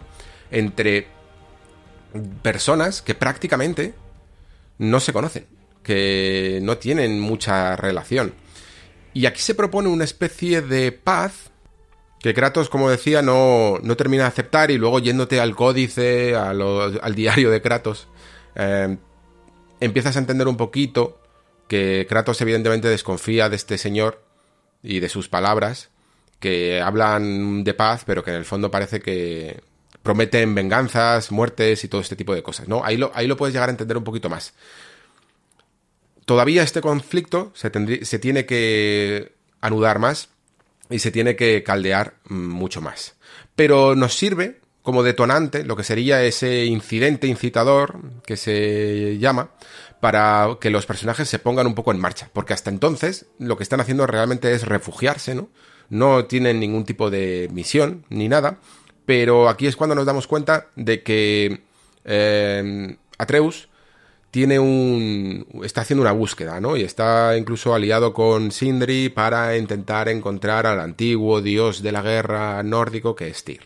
entre 0.50 1.06
personas 2.42 3.02
que 3.02 3.14
prácticamente 3.14 3.94
no 4.78 5.00
se 5.00 5.12
conocen? 5.12 5.46
Que 5.82 6.60
no 6.62 6.78
tienen 6.78 7.20
mucha 7.20 7.76
relación. 7.76 8.32
Y 9.12 9.26
aquí 9.26 9.42
se 9.42 9.54
propone 9.54 9.88
una 9.88 10.04
especie 10.04 10.62
de 10.62 10.90
paz 10.90 11.50
que 12.24 12.32
Kratos, 12.32 12.70
como 12.70 12.88
decía, 12.88 13.20
no, 13.20 13.78
no 13.82 13.98
termina 13.98 14.22
de 14.22 14.28
aceptar 14.28 14.70
y 14.70 14.78
luego 14.78 14.98
yéndote 14.98 15.40
al 15.40 15.54
códice, 15.54 16.34
al 16.34 17.14
diario 17.14 17.50
de 17.50 17.60
Kratos, 17.60 18.08
eh, 18.54 18.96
empiezas 19.78 20.16
a 20.16 20.20
entender 20.20 20.48
un 20.48 20.56
poquito 20.56 21.20
que 21.68 22.06
Kratos 22.08 22.40
evidentemente 22.40 22.88
desconfía 22.88 23.50
de 23.50 23.56
este 23.56 23.76
señor 23.76 24.24
y 24.82 25.00
de 25.00 25.10
sus 25.10 25.28
palabras, 25.28 25.90
que 26.40 26.80
hablan 26.80 27.62
de 27.62 27.74
paz, 27.74 28.04
pero 28.06 28.24
que 28.24 28.30
en 28.30 28.36
el 28.36 28.46
fondo 28.46 28.70
parece 28.70 29.00
que 29.00 29.60
prometen 30.02 30.54
venganzas, 30.54 31.30
muertes 31.30 31.84
y 31.84 31.88
todo 31.88 32.00
este 32.00 32.16
tipo 32.16 32.34
de 32.34 32.42
cosas, 32.42 32.68
¿no? 32.68 32.86
Ahí 32.86 32.96
lo, 32.96 33.12
ahí 33.14 33.26
lo 33.26 33.36
puedes 33.36 33.52
llegar 33.52 33.68
a 33.68 33.72
entender 33.72 33.98
un 33.98 34.04
poquito 34.04 34.30
más. 34.30 34.54
Todavía 36.24 36.62
este 36.62 36.80
conflicto 36.80 37.52
se, 37.54 37.70
se 38.02 38.18
tiene 38.18 38.46
que 38.46 39.34
anudar 39.60 39.98
más 39.98 40.30
y 40.90 40.98
se 40.98 41.10
tiene 41.10 41.36
que 41.36 41.62
caldear 41.62 42.14
mucho 42.28 42.80
más. 42.80 43.16
Pero 43.54 43.94
nos 43.94 44.14
sirve 44.14 44.60
como 44.82 45.02
detonante 45.02 45.64
lo 45.64 45.76
que 45.76 45.82
sería 45.84 46.22
ese 46.22 46.66
incidente 46.66 47.26
incitador 47.26 48.00
que 48.26 48.36
se 48.36 49.18
llama 49.18 49.50
para 50.00 50.58
que 50.60 50.68
los 50.68 50.84
personajes 50.84 51.28
se 51.28 51.38
pongan 51.38 51.66
un 51.66 51.74
poco 51.74 51.90
en 51.90 51.98
marcha, 51.98 52.28
porque 52.34 52.52
hasta 52.52 52.68
entonces 52.68 53.26
lo 53.38 53.56
que 53.56 53.62
están 53.62 53.80
haciendo 53.80 54.06
realmente 54.06 54.52
es 54.52 54.66
refugiarse, 54.66 55.34
¿no? 55.34 55.48
No 55.88 56.26
tienen 56.26 56.60
ningún 56.60 56.84
tipo 56.84 57.10
de 57.10 57.48
misión 57.50 58.04
ni 58.10 58.28
nada, 58.28 58.58
pero 59.06 59.48
aquí 59.48 59.66
es 59.66 59.76
cuando 59.76 59.94
nos 59.94 60.04
damos 60.04 60.26
cuenta 60.26 60.68
de 60.76 61.02
que 61.02 61.62
eh, 62.04 62.96
Atreus 63.16 63.70
tiene 64.34 64.58
un 64.58 65.46
está 65.62 65.82
haciendo 65.82 66.00
una 66.00 66.10
búsqueda, 66.10 66.60
¿no? 66.60 66.76
Y 66.76 66.82
está 66.82 67.36
incluso 67.36 67.72
aliado 67.72 68.12
con 68.12 68.50
Sindri 68.50 69.08
para 69.08 69.56
intentar 69.56 70.08
encontrar 70.08 70.66
al 70.66 70.80
antiguo 70.80 71.40
dios 71.40 71.84
de 71.84 71.92
la 71.92 72.02
guerra 72.02 72.60
nórdico 72.64 73.14
que 73.14 73.28
es 73.28 73.44
Tyr. 73.44 73.60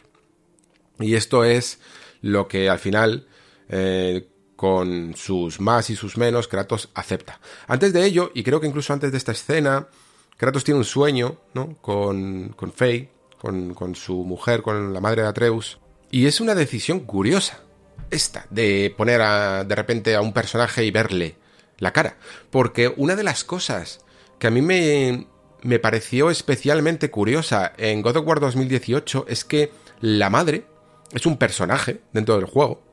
Y 1.01 1.15
esto 1.15 1.43
es 1.45 1.81
lo 2.21 2.49
que 2.49 2.69
al 2.69 2.79
final 2.79 3.27
eh, 3.71 4.29
con 4.57 5.15
sus 5.17 5.59
más 5.59 5.89
y 5.89 5.97
sus 5.97 6.19
menos, 6.19 6.49
Kratos 6.49 6.91
acepta. 6.93 7.41
Antes 7.67 7.95
de 7.95 8.05
ello, 8.05 8.31
y 8.35 8.43
creo 8.43 8.61
que 8.61 8.67
incluso 8.67 8.93
antes 8.93 9.11
de 9.11 9.17
esta 9.17 9.33
escena, 9.33 9.89
Kratos 10.37 10.65
tiene 10.65 10.81
un 10.81 10.85
sueño, 10.85 11.39
¿no? 11.55 11.79
Con, 11.81 12.53
con 12.55 12.73
Faye, 12.73 13.09
con, 13.41 13.73
con 13.73 13.95
su 13.95 14.23
mujer, 14.23 14.61
con 14.61 14.93
la 14.93 15.01
madre 15.01 15.23
de 15.23 15.29
Atreus. 15.29 15.79
Y 16.11 16.27
es 16.27 16.43
una 16.43 16.55
decisión 16.55 17.01
curiosa, 17.01 17.63
esta, 18.11 18.47
de 18.51 18.95
poner 18.97 19.21
a, 19.21 19.65
de 19.65 19.75
repente 19.75 20.15
a 20.15 20.21
un 20.21 20.33
personaje 20.33 20.85
y 20.85 20.91
verle 20.91 21.37
la 21.79 21.93
cara. 21.93 22.17
Porque 22.51 22.93
una 22.97 23.17
de 23.17 23.25
las 23.25 23.45
cosas 23.45 24.01
que 24.39 24.47
a 24.47 24.51
mí 24.51 24.63
me, 24.63 25.27
me 25.63 25.79
pareció 25.79 26.31
especialmente 26.31 27.11
curiosa 27.11 27.73
en 27.77 28.03
God 28.03 28.17
of 28.17 28.27
War 28.27 28.41
2018 28.41 29.27
es 29.29 29.45
que 29.45 29.73
la 30.01 30.31
madre 30.31 30.67
es 31.13 31.27
un 31.27 31.37
personaje 31.37 32.01
dentro 32.13 32.37
del 32.37 32.45
juego 32.45 32.89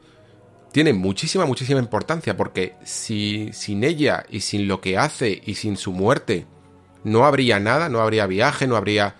tiene 0.75 0.91
muchísima, 0.91 1.45
muchísima 1.45 1.79
importancia 1.79 2.35
porque 2.35 2.73
si 2.83 3.49
sin 3.53 3.85
ella 3.85 4.25
y 4.29 4.41
sin 4.41 4.67
lo 4.67 4.81
que 4.81 4.97
hace 4.97 5.41
y 5.45 5.55
sin 5.55 5.77
su 5.77 5.93
muerte 5.93 6.47
no 7.05 7.25
habría 7.25 7.61
nada, 7.61 7.87
no 7.87 8.01
habría 8.01 8.27
viaje, 8.27 8.67
no 8.67 8.75
habría 8.75 9.15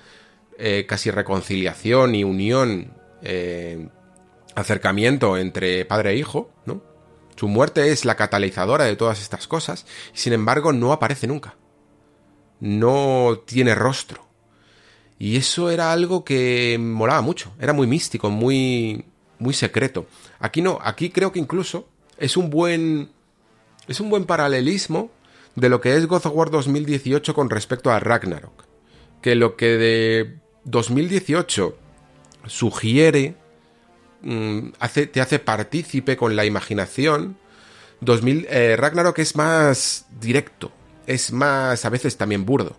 eh, 0.58 0.86
casi 0.86 1.12
reconciliación 1.12 2.14
y 2.14 2.26
unión, 2.26 2.94
eh, 3.22 3.88
acercamiento 4.56 5.38
entre 5.38 5.86
padre 5.86 6.12
e 6.12 6.16
hijo, 6.16 6.50
¿no? 6.66 6.82
Su 7.36 7.48
muerte 7.48 7.92
es 7.92 8.06
la 8.06 8.16
catalizadora 8.16 8.86
de 8.86 8.96
todas 8.96 9.22
estas 9.22 9.48
cosas 9.48 9.86
y 10.14 10.18
sin 10.18 10.34
embargo 10.34 10.72
no 10.72 10.94
aparece 10.94 11.28
nunca. 11.28 11.56
No 12.62 13.42
tiene 13.46 13.76
rostro. 13.76 14.26
Y 15.20 15.38
eso 15.38 15.70
era 15.70 15.92
algo 15.92 16.24
que 16.24 16.78
molaba 16.80 17.22
mucho, 17.22 17.54
era 17.60 17.74
muy 17.74 17.88
místico, 17.88 18.30
muy 18.30 19.06
muy 19.38 19.54
secreto. 19.54 20.08
Aquí 20.40 20.62
no, 20.62 20.80
aquí 20.82 21.10
creo 21.10 21.32
que 21.32 21.40
incluso 21.40 21.88
es 22.18 22.38
un 22.38 22.50
buen 22.50 23.10
es 23.88 24.00
un 24.00 24.10
buen 24.10 24.26
paralelismo 24.26 25.12
de 25.56 25.70
lo 25.70 25.82
que 25.82 25.96
es 25.96 26.08
God 26.08 26.26
of 26.26 26.36
War 26.36 26.50
2018 26.50 27.34
con 27.34 27.50
respecto 27.50 27.92
a 27.92 28.00
Ragnarok. 28.00 28.66
Que 29.22 29.36
lo 29.36 29.56
que 29.56 29.78
de 29.78 30.40
2018 30.66 31.78
sugiere 32.48 33.36
hace, 34.80 35.08
te 35.08 35.22
hace 35.22 35.40
partícipe 35.40 36.18
con 36.18 36.36
la 36.36 36.46
imaginación. 36.46 37.38
2000, 38.02 38.48
eh, 38.50 38.76
Ragnarok 38.78 39.20
es 39.20 39.36
más 39.36 40.06
directo, 40.20 40.72
es 41.08 41.32
más 41.32 41.86
a 41.86 41.90
veces 41.90 42.18
también 42.18 42.46
burdo 42.46 42.78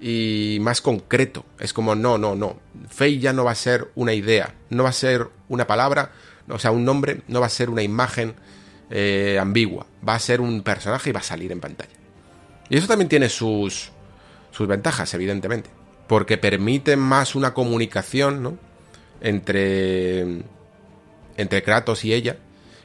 y 0.00 0.58
más 0.60 0.80
concreto. 0.80 1.44
Es 1.58 1.72
como, 1.72 1.94
no, 1.94 2.18
no, 2.18 2.34
no. 2.34 2.58
Fey 2.88 3.18
ya 3.18 3.32
no 3.32 3.44
va 3.44 3.52
a 3.52 3.56
ser 3.56 3.90
una 3.94 4.12
idea, 4.12 4.54
no 4.70 4.82
va 4.82 4.90
a 4.90 4.92
ser 4.92 5.28
una 5.48 5.66
palabra, 5.66 6.12
o 6.48 6.58
sea, 6.58 6.70
un 6.70 6.84
nombre, 6.84 7.22
no 7.28 7.40
va 7.40 7.46
a 7.46 7.50
ser 7.50 7.70
una 7.70 7.82
imagen 7.82 8.34
eh, 8.90 9.38
ambigua. 9.40 9.86
Va 10.06 10.14
a 10.14 10.18
ser 10.18 10.40
un 10.40 10.62
personaje 10.62 11.10
y 11.10 11.12
va 11.12 11.20
a 11.20 11.24
salir 11.24 11.50
en 11.52 11.60
pantalla. 11.60 11.90
Y 12.68 12.76
eso 12.76 12.86
también 12.86 13.08
tiene 13.08 13.28
sus, 13.28 13.90
sus 14.50 14.68
ventajas, 14.68 15.12
evidentemente. 15.14 15.70
Porque 16.06 16.38
permite 16.38 16.96
más 16.96 17.34
una 17.34 17.52
comunicación, 17.52 18.42
¿no? 18.42 18.58
Entre, 19.20 20.42
entre 21.36 21.62
Kratos 21.62 22.04
y 22.04 22.12
ella, 22.12 22.36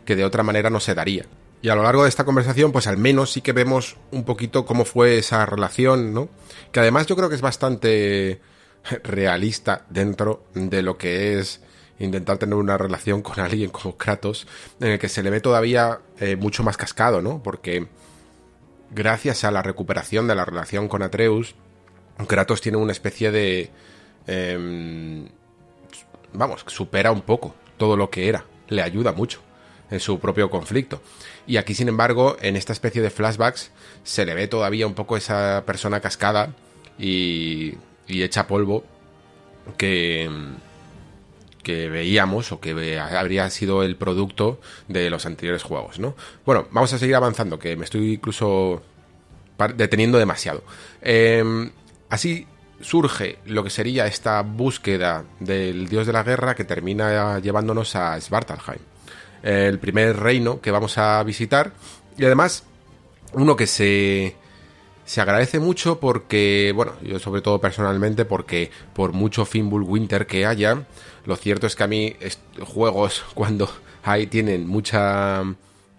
que 0.05 0.15
de 0.15 0.25
otra 0.25 0.43
manera 0.43 0.69
no 0.69 0.79
se 0.79 0.95
daría. 0.95 1.25
Y 1.61 1.69
a 1.69 1.75
lo 1.75 1.83
largo 1.83 2.03
de 2.03 2.09
esta 2.09 2.25
conversación, 2.25 2.71
pues 2.71 2.87
al 2.87 2.97
menos 2.97 3.31
sí 3.31 3.41
que 3.41 3.53
vemos 3.53 3.97
un 4.11 4.23
poquito 4.23 4.65
cómo 4.65 4.83
fue 4.83 5.19
esa 5.19 5.45
relación, 5.45 6.13
¿no? 6.13 6.29
Que 6.71 6.79
además 6.79 7.05
yo 7.05 7.15
creo 7.15 7.29
que 7.29 7.35
es 7.35 7.41
bastante 7.41 8.41
realista 9.03 9.85
dentro 9.89 10.43
de 10.55 10.81
lo 10.81 10.97
que 10.97 11.39
es 11.39 11.61
intentar 11.99 12.39
tener 12.39 12.55
una 12.55 12.79
relación 12.79 13.21
con 13.21 13.39
alguien 13.39 13.69
como 13.69 13.95
Kratos, 13.95 14.47
en 14.79 14.93
el 14.93 14.99
que 14.99 15.07
se 15.07 15.21
le 15.21 15.29
ve 15.29 15.39
todavía 15.39 15.99
eh, 16.19 16.35
mucho 16.35 16.63
más 16.63 16.77
cascado, 16.77 17.21
¿no? 17.21 17.43
Porque 17.43 17.87
gracias 18.89 19.43
a 19.43 19.51
la 19.51 19.61
recuperación 19.61 20.27
de 20.27 20.33
la 20.33 20.45
relación 20.45 20.87
con 20.87 21.03
Atreus, 21.03 21.53
Kratos 22.27 22.61
tiene 22.61 22.79
una 22.79 22.91
especie 22.91 23.31
de... 23.31 23.69
Eh, 24.25 25.27
vamos, 26.33 26.63
supera 26.67 27.11
un 27.11 27.21
poco 27.21 27.53
todo 27.81 27.97
lo 27.97 28.11
que 28.11 28.29
era, 28.29 28.45
le 28.67 28.83
ayuda 28.83 29.11
mucho 29.11 29.41
en 29.89 29.99
su 29.99 30.19
propio 30.19 30.51
conflicto. 30.51 31.01
Y 31.47 31.57
aquí, 31.57 31.73
sin 31.73 31.87
embargo, 31.87 32.37
en 32.39 32.55
esta 32.55 32.73
especie 32.73 33.01
de 33.01 33.09
flashbacks 33.09 33.71
se 34.03 34.23
le 34.23 34.35
ve 34.35 34.47
todavía 34.47 34.85
un 34.85 34.93
poco 34.93 35.17
esa 35.17 35.63
persona 35.65 35.99
cascada 35.99 36.53
y, 36.99 37.73
y 38.07 38.21
hecha 38.21 38.45
polvo 38.45 38.83
que, 39.79 40.29
que 41.63 41.89
veíamos 41.89 42.51
o 42.51 42.59
que 42.59 42.99
habría 42.99 43.49
sido 43.49 43.81
el 43.81 43.95
producto 43.95 44.59
de 44.87 45.09
los 45.09 45.25
anteriores 45.25 45.63
juegos, 45.63 45.97
¿no? 45.97 46.15
Bueno, 46.45 46.67
vamos 46.69 46.93
a 46.93 46.99
seguir 46.99 47.15
avanzando, 47.15 47.57
que 47.57 47.75
me 47.75 47.85
estoy 47.85 48.13
incluso 48.13 48.83
deteniendo 49.75 50.19
demasiado. 50.19 50.63
Em, 51.01 51.71
así 52.09 52.45
surge 52.83 53.39
lo 53.45 53.63
que 53.63 53.69
sería 53.69 54.07
esta 54.07 54.41
búsqueda 54.41 55.25
del 55.39 55.87
dios 55.87 56.07
de 56.07 56.13
la 56.13 56.23
guerra 56.23 56.55
que 56.55 56.63
termina 56.63 57.39
llevándonos 57.39 57.95
a 57.95 58.19
Svartalheim 58.19 58.81
el 59.43 59.79
primer 59.79 60.17
reino 60.17 60.61
que 60.61 60.71
vamos 60.71 60.97
a 60.97 61.23
visitar. 61.23 61.71
Y 62.17 62.25
además, 62.25 62.63
uno 63.33 63.55
que 63.55 63.67
se 63.67 64.35
se 65.11 65.19
agradece 65.19 65.59
mucho 65.59 65.99
porque, 65.99 66.71
bueno, 66.73 66.93
yo 67.01 67.19
sobre 67.19 67.41
todo 67.41 67.59
personalmente, 67.59 68.23
porque 68.23 68.71
por 68.93 69.11
mucho 69.11 69.45
Finbull 69.45 69.83
Winter 69.83 70.25
que 70.25 70.45
haya, 70.45 70.85
lo 71.25 71.35
cierto 71.35 71.67
es 71.67 71.75
que 71.75 71.83
a 71.83 71.87
mí 71.87 72.15
juegos 72.63 73.23
cuando 73.33 73.69
hay 74.03 74.27
tienen 74.27 74.67
mucha 74.67 75.43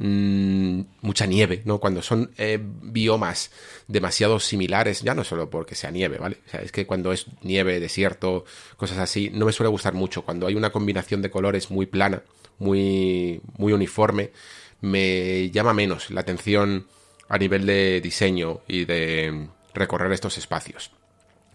mm, 0.02 0.80
mucha 1.00 1.26
nieve, 1.26 1.62
¿no? 1.64 1.78
Cuando 1.78 2.02
son 2.02 2.32
eh, 2.36 2.58
biomas 2.60 3.50
demasiado 3.86 4.40
similares, 4.40 5.02
ya 5.02 5.14
no 5.14 5.24
solo 5.24 5.48
porque 5.48 5.74
sea 5.74 5.90
nieve, 5.90 6.18
¿vale? 6.18 6.38
O 6.46 6.50
sea, 6.50 6.60
es 6.60 6.72
que 6.72 6.86
cuando 6.86 7.12
es 7.12 7.26
nieve, 7.42 7.80
desierto, 7.80 8.44
cosas 8.76 8.98
así, 8.98 9.30
no 9.30 9.46
me 9.46 9.52
suele 9.52 9.70
gustar 9.70 9.94
mucho. 9.94 10.22
Cuando 10.22 10.46
hay 10.46 10.54
una 10.54 10.70
combinación 10.70 11.22
de 11.22 11.30
colores 11.30 11.70
muy 11.70 11.86
plana, 11.86 12.22
muy, 12.58 13.40
muy 13.56 13.72
uniforme, 13.72 14.32
me 14.80 15.50
llama 15.50 15.72
menos 15.72 16.10
la 16.10 16.22
atención 16.22 16.86
a 17.28 17.38
nivel 17.38 17.64
de 17.64 18.00
diseño 18.00 18.60
y 18.66 18.84
de 18.84 19.48
recorrer 19.74 20.12
estos 20.12 20.36
espacios. 20.36 20.90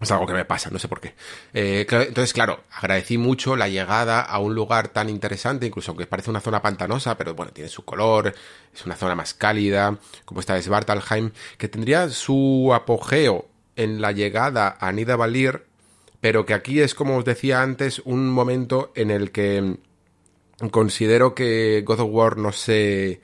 Es 0.00 0.12
algo 0.12 0.26
que 0.26 0.32
me 0.32 0.44
pasa, 0.44 0.70
no 0.70 0.78
sé 0.78 0.86
por 0.86 1.00
qué. 1.00 1.14
Eh, 1.52 1.84
entonces, 1.90 2.32
claro, 2.32 2.60
agradecí 2.70 3.18
mucho 3.18 3.56
la 3.56 3.68
llegada 3.68 4.20
a 4.20 4.38
un 4.38 4.54
lugar 4.54 4.88
tan 4.88 5.08
interesante, 5.08 5.66
incluso 5.66 5.90
aunque 5.90 6.06
parece 6.06 6.30
una 6.30 6.40
zona 6.40 6.62
pantanosa, 6.62 7.16
pero 7.18 7.34
bueno, 7.34 7.52
tiene 7.52 7.68
su 7.68 7.84
color, 7.84 8.32
es 8.72 8.86
una 8.86 8.94
zona 8.94 9.16
más 9.16 9.34
cálida, 9.34 9.98
como 10.24 10.38
esta 10.38 10.54
de 10.54 10.62
Svartalheim, 10.62 11.32
que 11.56 11.68
tendría 11.68 12.08
su 12.10 12.70
apogeo 12.72 13.48
en 13.74 14.00
la 14.00 14.12
llegada 14.12 14.76
a 14.78 14.92
Nidavellir, 14.92 15.64
pero 16.20 16.46
que 16.46 16.54
aquí 16.54 16.80
es, 16.80 16.94
como 16.94 17.16
os 17.16 17.24
decía 17.24 17.62
antes, 17.62 18.00
un 18.04 18.28
momento 18.30 18.92
en 18.94 19.10
el 19.10 19.32
que 19.32 19.78
considero 20.70 21.34
que 21.34 21.82
God 21.84 22.00
of 22.00 22.08
War 22.10 22.36
no 22.36 22.52
se 22.52 23.20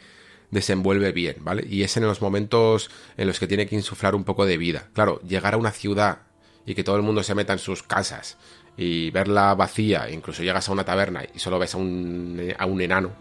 desenvuelve 0.50 1.12
bien, 1.12 1.36
¿vale? 1.40 1.66
Y 1.68 1.82
es 1.82 1.96
en 1.96 2.04
los 2.04 2.20
momentos 2.20 2.90
en 3.16 3.26
los 3.28 3.38
que 3.38 3.46
tiene 3.46 3.66
que 3.66 3.74
insuflar 3.76 4.14
un 4.14 4.24
poco 4.24 4.44
de 4.46 4.56
vida. 4.56 4.88
Claro, 4.92 5.20
llegar 5.22 5.54
a 5.54 5.56
una 5.56 5.72
ciudad 5.72 6.18
y 6.66 6.74
que 6.74 6.84
todo 6.84 6.96
el 6.96 7.02
mundo 7.02 7.22
se 7.22 7.34
meta 7.34 7.52
en 7.52 7.58
sus 7.58 7.82
casas 7.82 8.36
y 8.76 9.10
verla 9.10 9.54
vacía, 9.54 10.10
incluso 10.10 10.42
llegas 10.42 10.68
a 10.68 10.72
una 10.72 10.84
taberna 10.84 11.24
y 11.34 11.38
solo 11.38 11.58
ves 11.58 11.74
a 11.74 11.78
un, 11.78 12.54
a 12.58 12.66
un 12.66 12.80
enano, 12.80 13.12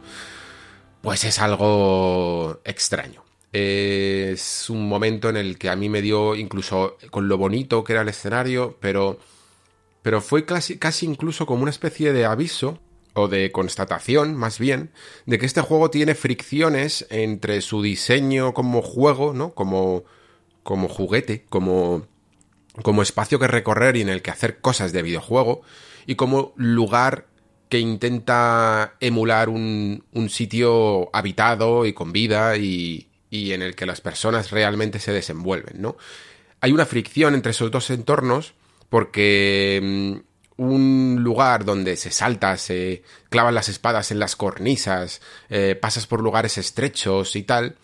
pues 1.01 1.23
es 1.25 1.39
algo 1.39 2.61
extraño. 2.63 3.23
Es 3.51 4.69
un 4.69 4.87
momento 4.87 5.29
en 5.29 5.37
el 5.37 5.59
que 5.59 5.69
a 5.69 5.75
mí 5.75 5.87
me 5.87 6.01
dio, 6.01 6.35
incluso 6.35 6.97
con 7.11 7.27
lo 7.27 7.37
bonito 7.37 7.83
que 7.83 7.93
era 7.93 8.01
el 8.01 8.09
escenario, 8.09 8.77
pero, 8.79 9.19
pero 10.01 10.21
fue 10.21 10.43
casi, 10.45 10.79
casi 10.79 11.05
incluso 11.05 11.45
como 11.45 11.61
una 11.61 11.69
especie 11.69 12.13
de 12.13 12.25
aviso 12.25 12.79
o 13.13 13.27
de 13.27 13.51
constatación, 13.51 14.35
más 14.35 14.57
bien, 14.57 14.91
de 15.27 15.37
que 15.37 15.45
este 15.45 15.61
juego 15.61 15.91
tiene 15.91 16.15
fricciones 16.15 17.05
entre 17.11 17.61
su 17.61 17.83
diseño 17.83 18.55
como 18.55 18.81
juego, 18.81 19.33
¿no? 19.33 19.53
Como, 19.53 20.03
como 20.63 20.89
juguete, 20.89 21.45
como, 21.47 22.07
como 22.81 23.01
espacio 23.01 23.39
que 23.39 23.47
recorrer 23.47 23.95
y 23.97 24.01
en 24.01 24.09
el 24.09 24.21
que 24.21 24.31
hacer 24.31 24.59
cosas 24.59 24.91
de 24.91 25.03
videojuego, 25.03 25.61
y 26.05 26.15
como 26.15 26.53
lugar 26.55 27.27
que 27.69 27.79
intenta 27.79 28.95
emular 28.99 29.49
un, 29.49 30.03
un 30.11 30.29
sitio 30.29 31.09
habitado 31.15 31.85
y 31.85 31.93
con 31.93 32.11
vida 32.11 32.57
y, 32.57 33.07
y 33.29 33.53
en 33.53 33.61
el 33.61 33.75
que 33.75 33.85
las 33.85 34.01
personas 34.01 34.51
realmente 34.51 34.99
se 34.99 35.11
desenvuelven, 35.11 35.81
¿no? 35.81 35.97
Hay 36.61 36.71
una 36.71 36.85
fricción 36.85 37.33
entre 37.33 37.51
esos 37.51 37.71
dos 37.71 37.89
entornos 37.89 38.53
porque 38.89 39.79
mm, 39.81 40.61
un 40.61 41.17
lugar 41.21 41.65
donde 41.65 41.97
se 41.97 42.11
salta, 42.11 42.57
se 42.57 43.01
clavan 43.29 43.55
las 43.55 43.69
espadas 43.69 44.11
en 44.11 44.19
las 44.19 44.35
cornisas, 44.35 45.21
eh, 45.49 45.75
pasas 45.79 46.05
por 46.05 46.21
lugares 46.21 46.59
estrechos 46.59 47.35
y 47.35 47.43
tal, 47.43 47.75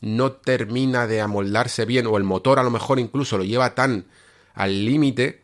no 0.00 0.32
termina 0.32 1.06
de 1.06 1.20
amoldarse 1.20 1.84
bien, 1.84 2.06
o 2.06 2.16
el 2.16 2.24
motor 2.24 2.58
a 2.58 2.62
lo 2.62 2.70
mejor 2.70 2.98
incluso 2.98 3.36
lo 3.36 3.44
lleva 3.44 3.74
tan 3.74 4.06
al 4.54 4.84
límite 4.84 5.42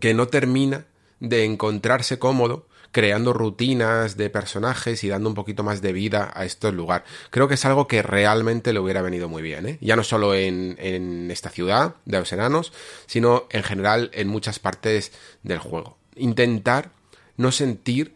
que 0.00 0.14
no 0.14 0.28
termina 0.28 0.86
de 1.20 1.44
encontrarse 1.44 2.18
cómodo 2.18 2.66
creando 2.94 3.32
rutinas 3.32 4.16
de 4.16 4.30
personajes 4.30 5.02
y 5.02 5.08
dando 5.08 5.28
un 5.28 5.34
poquito 5.34 5.64
más 5.64 5.82
de 5.82 5.92
vida 5.92 6.30
a 6.32 6.44
este 6.44 6.70
lugar. 6.70 7.04
Creo 7.30 7.48
que 7.48 7.54
es 7.54 7.64
algo 7.64 7.88
que 7.88 8.02
realmente 8.02 8.72
le 8.72 8.78
hubiera 8.78 9.02
venido 9.02 9.28
muy 9.28 9.42
bien, 9.42 9.66
¿eh? 9.66 9.78
ya 9.80 9.96
no 9.96 10.04
solo 10.04 10.32
en, 10.32 11.28
esta 11.28 11.50
ciudad 11.50 11.96
de 12.04 12.20
los 12.20 12.32
enanos, 12.32 12.72
sino 13.06 13.46
en 13.50 13.64
general 13.64 14.10
en 14.14 14.28
muchas 14.28 14.60
partes 14.60 15.10
del 15.42 15.58
juego. 15.58 15.98
Intentar 16.14 16.90
no 17.36 17.50
sentir 17.50 18.14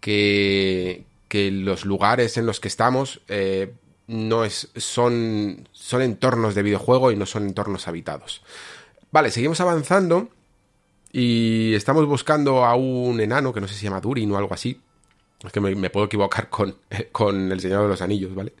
que, 0.00 1.04
que 1.28 1.50
los 1.50 1.86
lugares 1.86 2.36
en 2.36 2.44
los 2.44 2.60
que 2.60 2.68
estamos 2.68 3.22
eh, 3.28 3.72
no 4.08 4.44
es, 4.44 4.68
son, 4.76 5.66
son 5.72 6.02
entornos 6.02 6.54
de 6.54 6.62
videojuego 6.62 7.12
y 7.12 7.16
no 7.16 7.24
son 7.24 7.46
entornos 7.46 7.88
habitados. 7.88 8.42
Vale, 9.10 9.30
seguimos 9.30 9.60
avanzando 9.60 10.28
y 11.12 11.74
estamos 11.74 12.06
buscando 12.06 12.64
a 12.64 12.74
un 12.74 13.20
enano 13.20 13.54
que 13.54 13.60
no 13.60 13.66
sé 13.66 13.74
si 13.74 13.80
se 13.80 13.84
llama 13.86 14.00
Durin 14.00 14.30
o 14.32 14.36
algo 14.36 14.52
así. 14.52 14.80
Es 15.44 15.52
que 15.52 15.60
me, 15.60 15.90
puedo 15.90 16.06
equivocar 16.06 16.48
con, 16.50 16.76
con, 17.12 17.50
El 17.50 17.60
Señor 17.60 17.82
de 17.82 17.88
los 17.88 18.02
Anillos, 18.02 18.34
¿vale? 18.34 18.52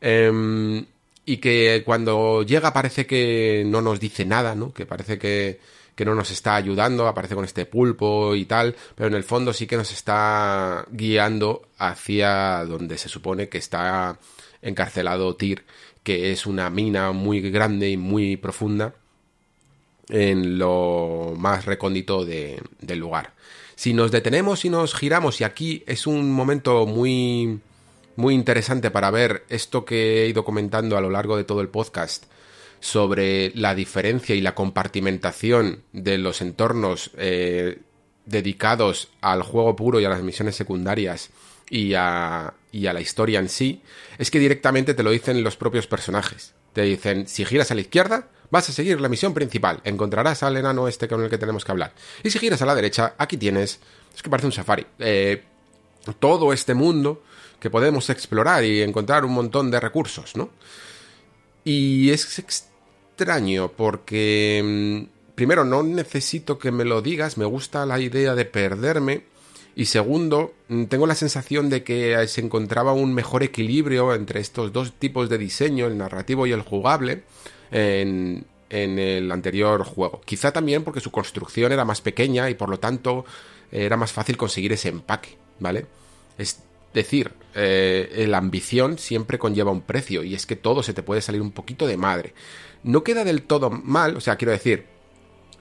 Em, 0.00 0.84
y 1.24 1.38
que 1.38 1.82
cuando 1.84 2.42
llega 2.42 2.72
parece 2.72 3.06
que 3.06 3.64
no 3.66 3.82
nos 3.82 3.98
dice 3.98 4.24
nada, 4.24 4.54
¿no? 4.54 4.72
Que 4.72 4.86
parece 4.86 5.18
que, 5.18 5.58
que 5.96 6.04
no 6.04 6.14
nos 6.14 6.30
está 6.30 6.54
ayudando, 6.54 7.08
aparece 7.08 7.34
con 7.34 7.44
este 7.44 7.66
pulpo 7.66 8.36
y 8.36 8.44
tal, 8.44 8.76
pero 8.94 9.08
en 9.08 9.14
el 9.14 9.24
fondo 9.24 9.52
sí 9.52 9.66
que 9.66 9.76
nos 9.76 9.90
está 9.90 10.86
guiando 10.92 11.68
hacia 11.78 12.64
donde 12.66 12.98
se 12.98 13.08
supone 13.08 13.48
que 13.48 13.58
está 13.58 14.18
encarcelado 14.62 15.34
Tyr, 15.34 15.64
que 16.04 16.30
es 16.32 16.46
una 16.46 16.70
mina 16.70 17.10
muy 17.12 17.40
grande 17.50 17.90
y 17.90 17.96
muy 17.96 18.36
profunda 18.36 18.94
en 20.08 20.58
lo 20.58 21.34
más 21.36 21.64
recóndito 21.64 22.24
del 22.24 22.98
lugar. 22.98 23.34
Si 23.74 23.92
nos 23.92 24.10
detenemos 24.10 24.64
y 24.64 24.70
nos 24.70 24.94
giramos, 24.94 25.40
y 25.40 25.44
aquí 25.44 25.84
es 25.86 26.06
un 26.06 26.32
momento 26.32 26.86
muy, 26.86 27.60
muy 28.16 28.34
interesante 28.34 28.90
para 28.90 29.10
ver 29.10 29.44
esto 29.48 29.84
que 29.84 30.24
he 30.24 30.28
ido 30.28 30.44
comentando 30.44 30.96
a 30.96 31.00
lo 31.00 31.10
largo 31.10 31.36
de 31.36 31.44
todo 31.44 31.60
el 31.60 31.68
podcast 31.68 32.24
sobre 32.80 33.52
la 33.54 33.74
diferencia 33.74 34.34
y 34.34 34.40
la 34.40 34.54
compartimentación 34.54 35.82
de 35.92 36.18
los 36.18 36.40
entornos 36.40 37.10
eh, 37.16 37.78
dedicados 38.26 39.08
al 39.20 39.42
juego 39.42 39.76
puro 39.76 40.00
y 40.00 40.04
a 40.04 40.08
las 40.08 40.22
misiones 40.22 40.56
secundarias 40.56 41.30
y 41.70 41.94
a, 41.94 42.54
y 42.72 42.86
a 42.86 42.92
la 42.92 43.00
historia 43.00 43.40
en 43.40 43.48
sí, 43.48 43.82
es 44.18 44.30
que 44.30 44.38
directamente 44.38 44.94
te 44.94 45.02
lo 45.02 45.10
dicen 45.10 45.42
los 45.42 45.56
propios 45.56 45.86
personajes. 45.86 46.54
Te 46.72 46.82
dicen, 46.82 47.26
si 47.26 47.44
giras 47.44 47.70
a 47.70 47.74
la 47.74 47.80
izquierda, 47.80 48.28
vas 48.50 48.68
a 48.68 48.72
seguir 48.72 49.00
la 49.00 49.08
misión 49.08 49.34
principal, 49.34 49.80
encontrarás 49.84 50.42
al 50.42 50.56
enano 50.56 50.88
este 50.88 51.08
con 51.08 51.22
el 51.22 51.30
que 51.30 51.38
tenemos 51.38 51.64
que 51.64 51.72
hablar. 51.72 51.92
Y 52.22 52.30
si 52.30 52.38
giras 52.38 52.62
a 52.62 52.66
la 52.66 52.74
derecha, 52.74 53.14
aquí 53.18 53.36
tienes, 53.36 53.80
es 54.14 54.22
que 54.22 54.30
parece 54.30 54.46
un 54.46 54.52
safari, 54.52 54.86
eh, 54.98 55.42
todo 56.18 56.52
este 56.52 56.74
mundo 56.74 57.22
que 57.60 57.70
podemos 57.70 58.08
explorar 58.10 58.64
y 58.64 58.82
encontrar 58.82 59.24
un 59.24 59.32
montón 59.32 59.70
de 59.70 59.80
recursos, 59.80 60.36
¿no? 60.36 60.50
Y 61.64 62.10
es 62.10 62.38
extraño 62.38 63.72
porque, 63.72 64.62
mm, 64.64 65.34
primero, 65.34 65.64
no 65.64 65.82
necesito 65.82 66.58
que 66.58 66.70
me 66.70 66.84
lo 66.84 67.02
digas, 67.02 67.36
me 67.36 67.44
gusta 67.44 67.84
la 67.84 68.00
idea 68.00 68.34
de 68.34 68.44
perderme. 68.44 69.24
Y 69.74 69.84
segundo, 69.86 70.54
mm, 70.68 70.84
tengo 70.84 71.06
la 71.06 71.14
sensación 71.14 71.68
de 71.68 71.84
que 71.84 72.26
se 72.26 72.40
encontraba 72.40 72.92
un 72.92 73.14
mejor 73.14 73.42
equilibrio 73.42 74.14
entre 74.14 74.40
estos 74.40 74.72
dos 74.72 74.92
tipos 74.94 75.28
de 75.28 75.38
diseño, 75.38 75.86
el 75.86 75.98
narrativo 75.98 76.46
y 76.46 76.52
el 76.52 76.62
jugable, 76.62 77.22
en, 77.70 78.46
el 78.70 79.32
anterior 79.32 79.82
juego. 79.84 80.20
Quizá 80.24 80.52
también 80.52 80.84
porque 80.84 81.00
su 81.00 81.10
construcción 81.10 81.72
era 81.72 81.84
más 81.84 82.00
pequeña 82.00 82.50
y 82.50 82.54
por 82.54 82.68
lo 82.68 82.78
tanto 82.78 83.24
era 83.72 83.96
más 83.96 84.12
fácil 84.12 84.36
conseguir 84.36 84.72
ese 84.72 84.88
empaque, 84.88 85.38
¿vale? 85.58 85.86
Es 86.36 86.62
decir, 86.92 87.32
eh, 87.54 88.26
la 88.28 88.38
ambición 88.38 88.98
siempre 88.98 89.38
conlleva 89.38 89.70
un 89.70 89.82
precio 89.82 90.22
y 90.22 90.34
es 90.34 90.46
que 90.46 90.56
todo 90.56 90.82
se 90.82 90.94
te 90.94 91.02
puede 91.02 91.22
salir 91.22 91.40
un 91.40 91.52
poquito 91.52 91.86
de 91.86 91.96
madre. 91.96 92.34
No 92.82 93.02
queda 93.02 93.24
del 93.24 93.42
todo 93.42 93.70
mal, 93.70 94.16
o 94.16 94.20
sea, 94.20 94.36
quiero 94.36 94.52
decir, 94.52 94.86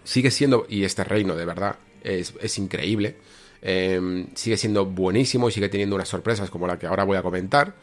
sigue 0.04 0.32
siendo, 0.32 0.66
y 0.70 0.84
este 0.84 1.04
reino 1.04 1.36
de 1.36 1.46
verdad 1.46 1.78
es, 2.04 2.58
increíble, 2.58 3.18
em, 3.62 4.28
sigue 4.36 4.58
siendo 4.58 4.86
buenísimo 4.86 5.50
y 5.50 5.52
sigue 5.52 5.70
teniendo 5.70 5.96
unas 5.96 6.08
sorpresas 6.08 6.50
como 6.50 6.68
la 6.68 6.80
que 6.80 6.88
ahora 6.88 7.04
voy 7.04 7.18
a 7.18 7.22
comentar, 7.22 7.76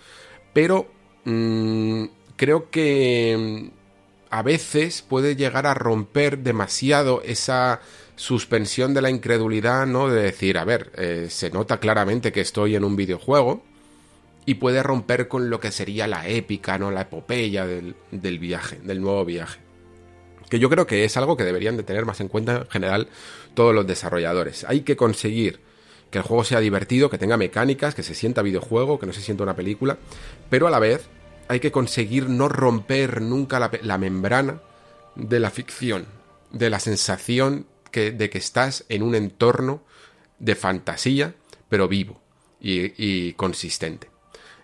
pero 0.53 0.91
mm, 1.25 2.05
creo 2.37 2.71
que 2.71 3.71
a 4.35 4.43
veces 4.43 5.01
puede 5.03 5.37
llegar 5.37 5.65
a 5.65 5.75
romper 5.75 6.39
demasiado 6.39 7.23
esa 7.23 7.81
suspensión 8.17 8.93
de 8.93 9.01
la 9.01 9.09
incredulidad, 9.09 9.87
¿no? 9.87 10.09
De 10.09 10.23
decir, 10.23 10.59
a 10.59 10.65
ver, 10.65 10.91
eh, 10.97 11.29
se 11.31 11.51
nota 11.51 11.79
claramente 11.79 12.33
que 12.33 12.41
estoy 12.41 12.75
en 12.75 12.83
un 12.83 12.97
videojuego 12.97 13.63
y 14.45 14.55
puede 14.55 14.83
romper 14.83 15.29
con 15.29 15.51
lo 15.51 15.61
que 15.61 15.71
sería 15.71 16.09
la 16.09 16.27
épica, 16.27 16.79
¿no? 16.79 16.91
La 16.91 17.03
epopeya 17.03 17.65
del, 17.65 17.95
del 18.11 18.41
viaje, 18.41 18.81
del 18.83 19.01
nuevo 19.01 19.25
viaje. 19.25 19.61
Que 20.51 20.59
yo 20.59 20.69
creo 20.69 20.85
que 20.85 21.05
es 21.05 21.17
algo 21.17 21.37
que 21.37 21.45
deberían 21.45 21.77
de 21.77 21.85
tener 21.85 22.05
más 22.05 22.21
en 22.21 22.27
cuenta 22.27 22.57
en 22.57 22.71
general 22.71 23.07
todos 23.55 23.73
los 23.73 23.87
desarrolladores. 23.87 24.65
Hay 24.65 24.81
que 24.81 24.97
conseguir 24.97 25.61
que 26.11 26.19
el 26.19 26.25
juego 26.25 26.43
sea 26.43 26.59
divertido, 26.59 27.09
que 27.09 27.19
tenga 27.19 27.37
mecánicas, 27.37 27.95
que 27.95 28.03
se 28.03 28.17
sienta 28.17 28.43
videojuego, 28.43 28.99
que 28.99 29.07
no 29.07 29.13
se 29.13 29.21
sienta 29.21 29.45
una 29.45 29.55
película, 29.55 29.97
pero 30.51 30.67
a 30.67 30.71
la 30.71 30.81
vez 30.81 31.09
hay 31.49 31.61
que 31.61 31.73
conseguir 31.73 32.29
no 32.29 32.49
romper 32.49 33.21
nunca 33.21 33.71
la, 33.83 33.99
membrana 33.99 34.61
de 35.15 35.41
la 35.41 35.51
ficción, 35.51 36.07
de 36.51 36.71
la 36.71 36.81
sensación 36.81 37.67
de 37.93 38.31
que 38.31 38.39
estás 38.39 38.85
en 38.89 39.03
un 39.03 39.15
entorno 39.15 39.83
de 40.39 40.55
fantasía, 40.55 41.35
pero 41.69 41.89
vivo 41.89 42.21
y, 42.61 43.33
consistente. 43.35 44.11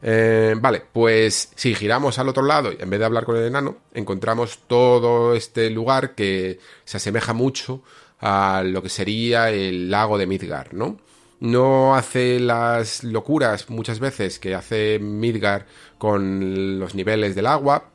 Eh, 0.03 0.55
vale, 0.59 0.83
pues 0.93 1.53
si 1.55 1.75
giramos 1.75 2.19
al 2.19 2.29
otro 2.29 2.43
lado, 2.43 2.73
en 2.77 2.89
vez 2.89 2.99
de 2.99 3.07
hablar 3.07 3.25
con 3.25 3.37
el 3.37 3.45
enano, 3.45 3.79
encontramos 3.93 4.61
todo 4.67 5.35
este 5.35 5.69
lugar 5.71 6.15
que 6.15 6.59
se 6.85 6.97
asemeja 6.97 7.35
mucho 7.35 7.83
a 8.19 8.63
lo 8.65 8.83
que 8.83 8.89
sería 8.89 9.51
el 9.51 9.91
lago 9.91 10.19
de 10.19 10.27
Midgar, 10.27 10.75
¿no? 10.75 10.99
No 11.41 11.95
hace 11.97 12.39
las 12.39 13.03
locuras 13.03 13.71
muchas 13.71 13.99
veces 13.99 14.39
que 14.39 14.55
hace 14.55 14.99
Midgar 14.99 15.67
con 15.99 16.79
los 16.79 16.95
niveles 16.95 17.35
del 17.35 17.47
agua, 17.47 17.91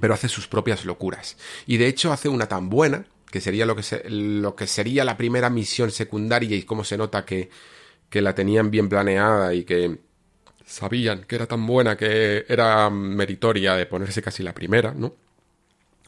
pero 0.00 0.14
hace 0.14 0.28
sus 0.28 0.46
propias 0.46 0.84
locuras. 0.84 1.36
Y 1.66 1.76
de 1.76 1.88
hecho 1.88 2.12
hace 2.12 2.28
una 2.28 2.46
tan 2.46 2.70
buena, 2.70 3.04
que 3.30 3.40
sería 3.40 3.66
lo 3.66 3.76
que, 3.76 3.82
lo 4.08 4.54
que 4.54 4.66
sería 4.66 5.04
la 5.04 5.16
primera 5.16 5.50
misión 5.50 5.90
secundaria 5.90 6.56
y 6.56 6.62
cómo 6.62 6.84
se 6.84 6.96
nota 6.96 7.24
que, 7.24 7.50
que 8.08 8.22
la 8.22 8.34
tenían 8.34 8.70
bien 8.70 8.88
planeada 8.88 9.54
y 9.54 9.64
que 9.64 9.98
sabían 10.64 11.24
que 11.24 11.36
era 11.36 11.46
tan 11.46 11.66
buena 11.66 11.96
que 11.96 12.44
era 12.48 12.88
meritoria 12.90 13.74
de 13.74 13.86
ponerse 13.86 14.22
casi 14.22 14.42
la 14.42 14.54
primera, 14.54 14.94
¿no? 14.94 15.14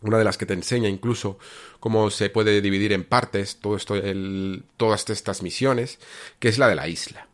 Una 0.03 0.19
de 0.19 0.25
las 0.25 0.39
que 0.39 0.47
te 0.47 0.55
enseña 0.55 0.89
incluso 0.89 1.39
cómo 1.79 2.11
se 2.11 2.31
puede 2.31 2.61
dividir 2.61 2.93
en 2.93 3.05
partes 3.05 3.57
todo 3.61 3.77
esto, 3.77 3.95
todas 4.77 5.09
estas 5.11 5.43
misiones, 5.43 5.99
que 6.39 6.49
es 6.49 6.59
la 6.59 6.69
de 6.69 6.75
la 6.75 6.89
isla. 6.89 7.27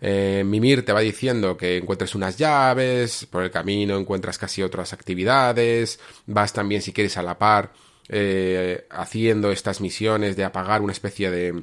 Eh, 0.00 0.42
Mimir 0.46 0.84
te 0.84 0.92
va 0.92 1.00
diciendo 1.00 1.56
que 1.56 1.76
encuentres 1.76 2.14
unas 2.14 2.36
llaves, 2.38 3.26
por 3.26 3.42
el 3.42 3.50
camino 3.50 3.98
encuentras 3.98 4.38
casi 4.38 4.62
otras 4.62 4.92
actividades, 4.92 5.98
vas 6.26 6.52
también 6.52 6.82
si 6.82 6.92
quieres 6.92 7.16
a 7.16 7.22
la 7.22 7.38
par 7.38 7.72
eh, 8.08 8.86
haciendo 8.90 9.50
estas 9.50 9.80
misiones 9.80 10.36
de 10.36 10.44
apagar 10.44 10.82
una 10.82 10.92
especie 10.92 11.30
de, 11.30 11.62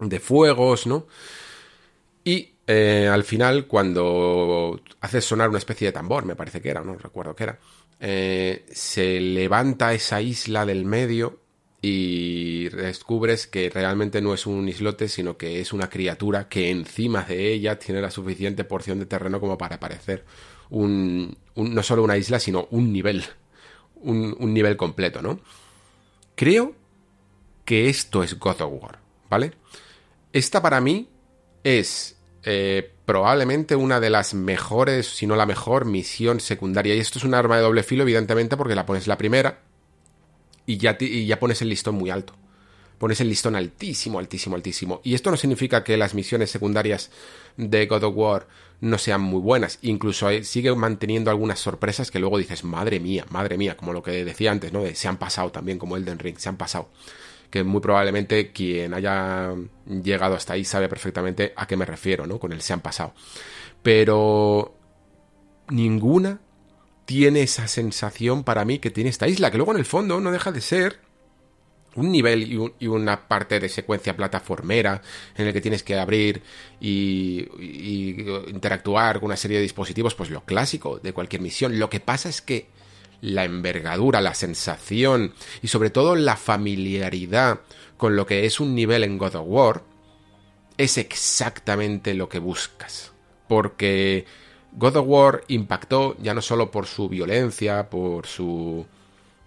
de 0.00 0.20
fuegos, 0.20 0.86
¿no? 0.86 1.06
Y 2.24 2.54
eh, 2.66 3.08
al 3.10 3.24
final, 3.24 3.66
cuando 3.66 4.80
haces 5.00 5.24
sonar 5.24 5.48
una 5.48 5.58
especie 5.58 5.88
de 5.88 5.92
tambor, 5.92 6.24
me 6.24 6.36
parece 6.36 6.60
que 6.60 6.70
era, 6.70 6.82
no 6.82 6.94
recuerdo 6.96 7.34
qué 7.34 7.44
era, 7.44 7.58
se 8.00 9.20
levanta 9.20 9.92
esa 9.92 10.20
isla 10.22 10.64
del 10.64 10.84
medio 10.84 11.40
y 11.80 12.68
descubres 12.70 13.46
que 13.46 13.70
realmente 13.70 14.20
no 14.20 14.34
es 14.34 14.46
un 14.46 14.68
islote, 14.68 15.08
sino 15.08 15.36
que 15.36 15.60
es 15.60 15.72
una 15.72 15.88
criatura 15.88 16.48
que 16.48 16.70
encima 16.70 17.22
de 17.22 17.52
ella 17.52 17.78
tiene 17.78 18.00
la 18.00 18.10
suficiente 18.10 18.64
porción 18.64 18.98
de 18.98 19.06
terreno 19.06 19.40
como 19.40 19.56
para 19.56 19.78
parecer 19.78 20.24
un, 20.70 21.36
no 21.54 21.82
solo 21.82 22.02
una 22.02 22.16
isla, 22.16 22.40
sino 22.40 22.66
un 22.70 22.92
nivel, 22.92 23.24
un, 23.96 24.52
nivel 24.52 24.76
completo, 24.76 25.22
¿no? 25.22 25.40
Creo 26.34 26.74
que 27.64 27.88
esto 27.88 28.22
es 28.22 28.38
God 28.38 28.60
of 28.60 28.82
War, 28.82 28.98
¿vale? 29.30 29.52
Esta 30.32 30.60
para 30.60 30.80
mí 30.80 31.08
es 31.62 32.17
eh, 32.50 32.90
probablemente 33.04 33.76
una 33.76 34.00
de 34.00 34.08
las 34.08 34.32
mejores, 34.32 35.06
si 35.06 35.26
no 35.26 35.36
la 35.36 35.44
mejor, 35.44 35.84
misión 35.84 36.40
secundaria. 36.40 36.94
Y 36.94 36.98
esto 36.98 37.18
es 37.18 37.24
un 37.24 37.34
arma 37.34 37.56
de 37.56 37.62
doble 37.62 37.82
filo, 37.82 38.04
evidentemente, 38.04 38.56
porque 38.56 38.74
la 38.74 38.86
pones 38.86 39.06
la 39.06 39.18
primera 39.18 39.60
y 40.64 40.78
ya, 40.78 40.96
ya 40.96 41.38
pones 41.38 41.60
el 41.60 41.68
listón 41.68 41.96
muy 41.96 42.08
alto. 42.08 42.32
Pones 42.96 43.20
el 43.20 43.28
listón 43.28 43.54
altísimo, 43.54 44.18
altísimo, 44.18 44.56
altísimo. 44.56 45.02
Y 45.04 45.12
esto 45.12 45.30
no 45.30 45.36
significa 45.36 45.84
que 45.84 45.98
las 45.98 46.14
misiones 46.14 46.50
secundarias 46.50 47.10
de 47.58 47.84
God 47.84 48.04
of 48.04 48.16
War 48.16 48.46
no 48.80 48.96
sean 48.96 49.20
muy 49.20 49.42
buenas. 49.42 49.78
Incluso 49.82 50.28
sigue 50.42 50.74
manteniendo 50.74 51.30
algunas 51.30 51.60
sorpresas 51.60 52.10
que 52.10 52.18
luego 52.18 52.38
dices, 52.38 52.64
madre 52.64 52.98
mía, 52.98 53.26
madre 53.28 53.58
mía, 53.58 53.76
como 53.76 53.92
lo 53.92 54.02
que 54.02 54.24
decía 54.24 54.52
antes, 54.52 54.72
¿no? 54.72 54.84
se 54.94 55.06
han 55.06 55.18
pasado 55.18 55.52
también, 55.52 55.78
como 55.78 55.98
Elden 55.98 56.18
Ring, 56.18 56.38
se 56.38 56.48
han 56.48 56.56
pasado. 56.56 56.88
Que 57.50 57.64
muy 57.64 57.80
probablemente 57.80 58.52
quien 58.52 58.94
haya 58.94 59.54
llegado 59.86 60.34
hasta 60.34 60.52
ahí 60.52 60.64
sabe 60.64 60.88
perfectamente 60.88 61.52
a 61.56 61.66
qué 61.66 61.76
me 61.76 61.86
refiero, 61.86 62.26
¿no? 62.26 62.38
Con 62.38 62.52
el 62.52 62.60
se 62.60 62.72
han 62.72 62.80
pasado. 62.80 63.14
Pero 63.82 64.74
ninguna 65.70 66.40
tiene 67.04 67.42
esa 67.42 67.68
sensación 67.68 68.44
para 68.44 68.64
mí 68.64 68.78
que 68.78 68.90
tiene 68.90 69.10
esta 69.10 69.28
isla, 69.28 69.50
que 69.50 69.56
luego 69.56 69.72
en 69.72 69.78
el 69.78 69.86
fondo 69.86 70.20
no 70.20 70.30
deja 70.30 70.52
de 70.52 70.60
ser 70.60 71.00
un 71.94 72.12
nivel 72.12 72.70
y, 72.78 72.86
una 72.86 73.28
parte 73.28 73.58
de 73.58 73.68
secuencia 73.68 74.16
plataformera 74.16 75.02
en 75.36 75.46
el 75.46 75.52
que 75.52 75.60
tienes 75.60 75.82
que 75.82 75.98
abrir 75.98 76.42
y, 76.80 77.46
interactuar 78.48 79.20
con 79.20 79.26
una 79.26 79.36
serie 79.36 79.56
de 79.56 79.62
dispositivos, 79.62 80.14
pues 80.14 80.30
lo 80.30 80.44
clásico 80.44 80.98
de 80.98 81.12
cualquier 81.12 81.42
misión. 81.42 81.78
Lo 81.78 81.90
que 81.90 82.00
pasa 82.00 82.28
es 82.28 82.40
que 82.40 82.68
la 83.20 83.44
envergadura, 83.44 84.20
la 84.20 84.34
sensación 84.34 85.32
y 85.62 85.68
sobre 85.68 85.90
todo 85.90 86.14
la 86.14 86.36
familiaridad 86.36 87.60
con 87.96 88.16
lo 88.16 88.26
que 88.26 88.46
es 88.46 88.60
un 88.60 88.74
nivel 88.74 89.04
en 89.04 89.18
God 89.18 89.34
of 89.34 89.46
War 89.46 89.82
es 90.78 90.96
exactamente 90.96 92.14
lo 92.14 92.28
que 92.28 92.38
buscas. 92.38 93.12
Porque 93.48 94.24
God 94.72 94.96
of 94.96 95.06
War 95.08 95.44
impactó 95.48 96.16
ya 96.22 96.32
no 96.32 96.40
solo 96.40 96.70
por 96.70 96.86
su 96.86 97.08
violencia, 97.08 97.90
por 97.90 98.26
su... 98.26 98.86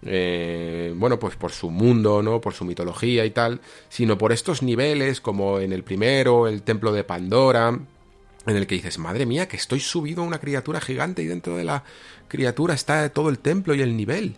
Eh, 0.04 0.92
bueno, 0.96 1.18
pues 1.18 1.36
por 1.36 1.52
su 1.52 1.70
mundo, 1.70 2.22
¿no? 2.22 2.40
Por 2.40 2.54
su 2.54 2.64
mitología 2.64 3.24
y 3.24 3.30
tal, 3.30 3.60
sino 3.88 4.18
por 4.18 4.32
estos 4.32 4.60
niveles 4.62 5.20
como 5.20 5.60
en 5.60 5.72
el 5.72 5.84
primero, 5.84 6.48
el 6.48 6.62
templo 6.62 6.92
de 6.92 7.04
Pandora, 7.04 7.68
en 7.68 8.56
el 8.56 8.66
que 8.66 8.74
dices, 8.74 8.98
madre 8.98 9.26
mía, 9.26 9.46
que 9.46 9.56
estoy 9.56 9.78
subido 9.78 10.22
a 10.22 10.26
una 10.26 10.40
criatura 10.40 10.80
gigante 10.80 11.22
y 11.22 11.26
dentro 11.26 11.56
de 11.56 11.64
la 11.64 11.84
criatura 12.32 12.74
está 12.74 13.08
todo 13.10 13.28
el 13.28 13.38
templo 13.38 13.74
y 13.74 13.82
el 13.82 13.96
nivel. 13.96 14.34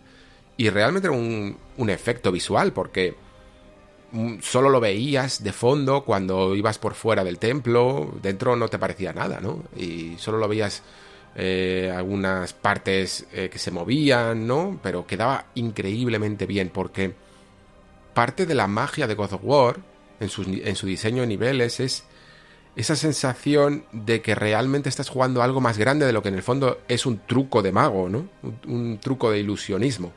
Y 0.57 0.69
realmente 0.69 1.07
era 1.07 1.17
un, 1.17 1.57
un 1.77 1.89
efecto 1.89 2.31
visual, 2.31 2.73
porque 2.73 3.15
Mm, 4.15 4.39
solo 4.41 4.69
lo 4.69 4.79
veías 4.79 5.43
de 5.43 5.51
fondo 5.51 6.05
cuando 6.05 6.55
ibas 6.55 6.79
por 6.79 6.93
fuera 6.93 7.23
del 7.25 7.37
templo, 7.37 8.13
dentro 8.21 8.55
no 8.55 8.69
te 8.69 8.79
parecía 8.79 9.11
nada, 9.11 9.41
¿no? 9.41 9.63
Y 9.75 10.15
solo 10.17 10.37
lo 10.37 10.47
veías 10.47 10.83
eh, 11.35 11.91
algunas 11.93 12.53
partes 12.53 13.27
eh, 13.33 13.49
que 13.51 13.59
se 13.59 13.71
movían, 13.71 14.47
¿no? 14.47 14.79
Pero 14.81 15.05
quedaba 15.05 15.47
increíblemente 15.55 16.45
bien 16.45 16.69
porque 16.69 17.13
parte 18.13 18.45
de 18.45 18.55
la 18.55 18.67
magia 18.67 19.05
de 19.05 19.15
God 19.15 19.33
of 19.33 19.41
War 19.43 19.77
en 20.21 20.29
su, 20.29 20.43
en 20.43 20.75
su 20.77 20.87
diseño 20.87 21.21
de 21.23 21.27
niveles 21.27 21.81
es 21.81 22.05
esa 22.75 22.95
sensación 22.95 23.85
de 23.91 24.21
que 24.21 24.35
realmente 24.35 24.89
estás 24.89 25.09
jugando 25.09 25.41
algo 25.41 25.61
más 25.61 25.77
grande 25.77 26.05
de 26.05 26.13
lo 26.13 26.21
que 26.21 26.29
en 26.29 26.35
el 26.35 26.43
fondo 26.43 26.79
es 26.87 27.05
un 27.05 27.19
truco 27.25 27.61
de 27.61 27.71
mago, 27.71 28.09
¿no? 28.09 28.27
un 28.67 28.99
truco 29.01 29.31
de 29.31 29.39
ilusionismo 29.39 30.11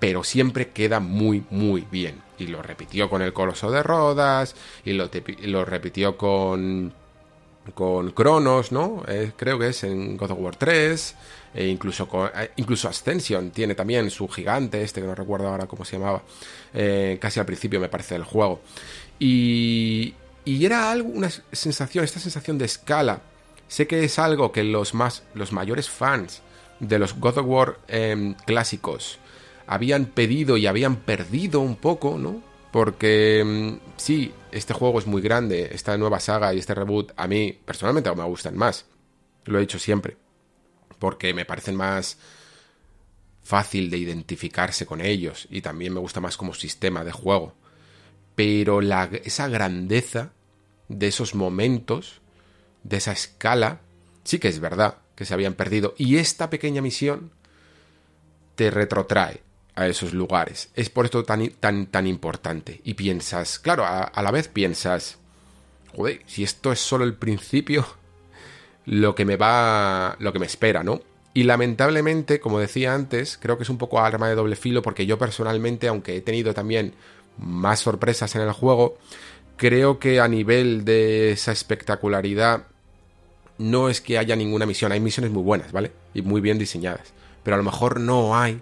pero 0.00 0.24
siempre 0.24 0.70
queda 0.70 0.98
muy, 0.98 1.44
muy 1.50 1.86
bien. 1.88 2.22
Y 2.38 2.46
lo 2.48 2.62
repitió 2.62 3.08
con 3.08 3.22
el 3.22 3.32
Coloso 3.32 3.70
de 3.70 3.82
Rodas, 3.84 4.56
y 4.84 4.94
lo, 4.94 5.64
repitió 5.64 6.16
con, 6.16 6.92
con 7.74 8.10
Cronos, 8.12 8.72
¿no? 8.72 9.04
Eh, 9.06 9.32
creo 9.36 9.58
que 9.58 9.68
es 9.68 9.84
en 9.84 10.16
God 10.16 10.30
of 10.32 10.38
War 10.40 10.56
3, 10.56 11.14
e 11.54 11.66
incluso, 11.66 12.08
eh, 12.34 12.50
incluso 12.56 12.88
Ascension 12.88 13.50
tiene 13.50 13.74
también 13.74 14.10
su 14.10 14.26
gigante, 14.26 14.82
este 14.82 15.02
que 15.02 15.06
no 15.06 15.14
recuerdo 15.14 15.48
ahora 15.48 15.66
cómo 15.66 15.84
se 15.84 15.98
llamaba, 15.98 16.22
eh, 16.72 17.18
casi 17.20 17.38
al 17.38 17.46
principio 17.46 17.78
me 17.78 17.90
parece 17.90 18.14
del 18.14 18.24
juego. 18.24 18.62
Y, 19.18 20.14
y 20.44 20.64
era 20.64 20.90
algo, 20.90 21.08
una 21.08 21.30
sensación, 21.52 22.04
esta 22.04 22.20
sensación 22.20 22.58
de 22.58 22.64
escala, 22.64 23.22
sé 23.68 23.86
que 23.86 24.04
es 24.04 24.18
algo 24.18 24.52
que 24.52 24.64
los, 24.64 24.94
más, 24.94 25.22
los 25.34 25.52
mayores 25.52 25.88
fans 25.88 26.42
de 26.80 26.98
los 26.98 27.14
God 27.14 27.38
of 27.38 27.46
War 27.46 27.78
em, 27.88 28.34
clásicos 28.46 29.18
habían 29.66 30.06
pedido 30.06 30.56
y 30.56 30.66
habían 30.66 30.96
perdido 30.96 31.60
un 31.60 31.76
poco, 31.76 32.18
¿no? 32.18 32.42
Porque 32.72 33.42
mm, 33.44 33.90
sí, 33.96 34.32
este 34.50 34.74
juego 34.74 34.98
es 34.98 35.06
muy 35.06 35.22
grande, 35.22 35.70
esta 35.72 35.96
nueva 35.96 36.20
saga 36.20 36.52
y 36.54 36.58
este 36.58 36.74
reboot 36.74 37.12
a 37.16 37.26
mí 37.26 37.56
personalmente 37.64 38.12
me 38.14 38.24
gustan 38.24 38.56
más. 38.56 38.86
Lo 39.44 39.58
he 39.58 39.62
dicho 39.62 39.78
siempre. 39.78 40.16
Porque 40.98 41.32
me 41.32 41.44
parecen 41.44 41.76
más 41.76 42.18
fácil 43.42 43.90
de 43.90 43.98
identificarse 43.98 44.86
con 44.86 45.00
ellos 45.00 45.46
y 45.50 45.60
también 45.60 45.94
me 45.94 46.00
gusta 46.00 46.20
más 46.20 46.36
como 46.36 46.54
sistema 46.54 47.04
de 47.04 47.12
juego. 47.12 47.54
Pero 48.40 48.80
la, 48.80 49.10
esa 49.22 49.48
grandeza 49.48 50.30
de 50.88 51.08
esos 51.08 51.34
momentos, 51.34 52.22
de 52.84 52.96
esa 52.96 53.12
escala, 53.12 53.80
sí 54.24 54.38
que 54.38 54.48
es 54.48 54.60
verdad 54.60 54.96
que 55.14 55.26
se 55.26 55.34
habían 55.34 55.52
perdido. 55.52 55.94
Y 55.98 56.16
esta 56.16 56.48
pequeña 56.48 56.80
misión 56.80 57.32
te 58.54 58.70
retrotrae 58.70 59.42
a 59.74 59.88
esos 59.88 60.14
lugares. 60.14 60.70
Es 60.74 60.88
por 60.88 61.04
esto 61.04 61.22
tan, 61.22 61.50
tan, 61.50 61.88
tan 61.88 62.06
importante. 62.06 62.80
Y 62.82 62.94
piensas, 62.94 63.58
claro, 63.58 63.84
a, 63.84 64.10
la 64.22 64.30
vez 64.30 64.48
piensas, 64.48 65.18
joder, 65.94 66.22
si 66.24 66.42
esto 66.42 66.72
es 66.72 66.80
solo 66.80 67.04
el 67.04 67.16
principio, 67.16 67.86
lo 68.86 69.14
que 69.14 69.26
me 69.26 69.36
va, 69.36 70.16
lo 70.18 70.32
que 70.32 70.38
me 70.38 70.46
espera, 70.46 70.82
¿no? 70.82 71.02
Y 71.34 71.42
lamentablemente, 71.42 72.40
como 72.40 72.58
decía 72.58 72.94
antes, 72.94 73.36
creo 73.36 73.58
que 73.58 73.64
es 73.64 73.70
un 73.70 73.76
poco 73.76 74.00
arma 74.00 74.30
de 74.30 74.34
doble 74.34 74.56
filo 74.56 74.80
porque 74.80 75.04
yo 75.04 75.18
personalmente, 75.18 75.88
aunque 75.88 76.16
he 76.16 76.22
tenido 76.22 76.54
también 76.54 76.94
más 77.40 77.80
sorpresas 77.80 78.34
en 78.36 78.42
el 78.42 78.52
juego, 78.52 78.98
creo 79.56 79.98
que 79.98 80.20
a 80.20 80.28
nivel 80.28 80.84
de 80.84 81.32
esa 81.32 81.52
espectacularidad 81.52 82.66
no 83.58 83.88
es 83.88 84.00
que 84.00 84.18
haya 84.18 84.36
ninguna 84.36 84.66
misión, 84.66 84.92
hay 84.92 85.00
misiones 85.00 85.32
muy 85.32 85.42
buenas, 85.42 85.72
¿vale? 85.72 85.92
Y 86.14 86.22
muy 86.22 86.40
bien 86.40 86.58
diseñadas, 86.58 87.12
pero 87.42 87.54
a 87.54 87.58
lo 87.58 87.64
mejor 87.64 88.00
no 88.00 88.36
hay 88.36 88.60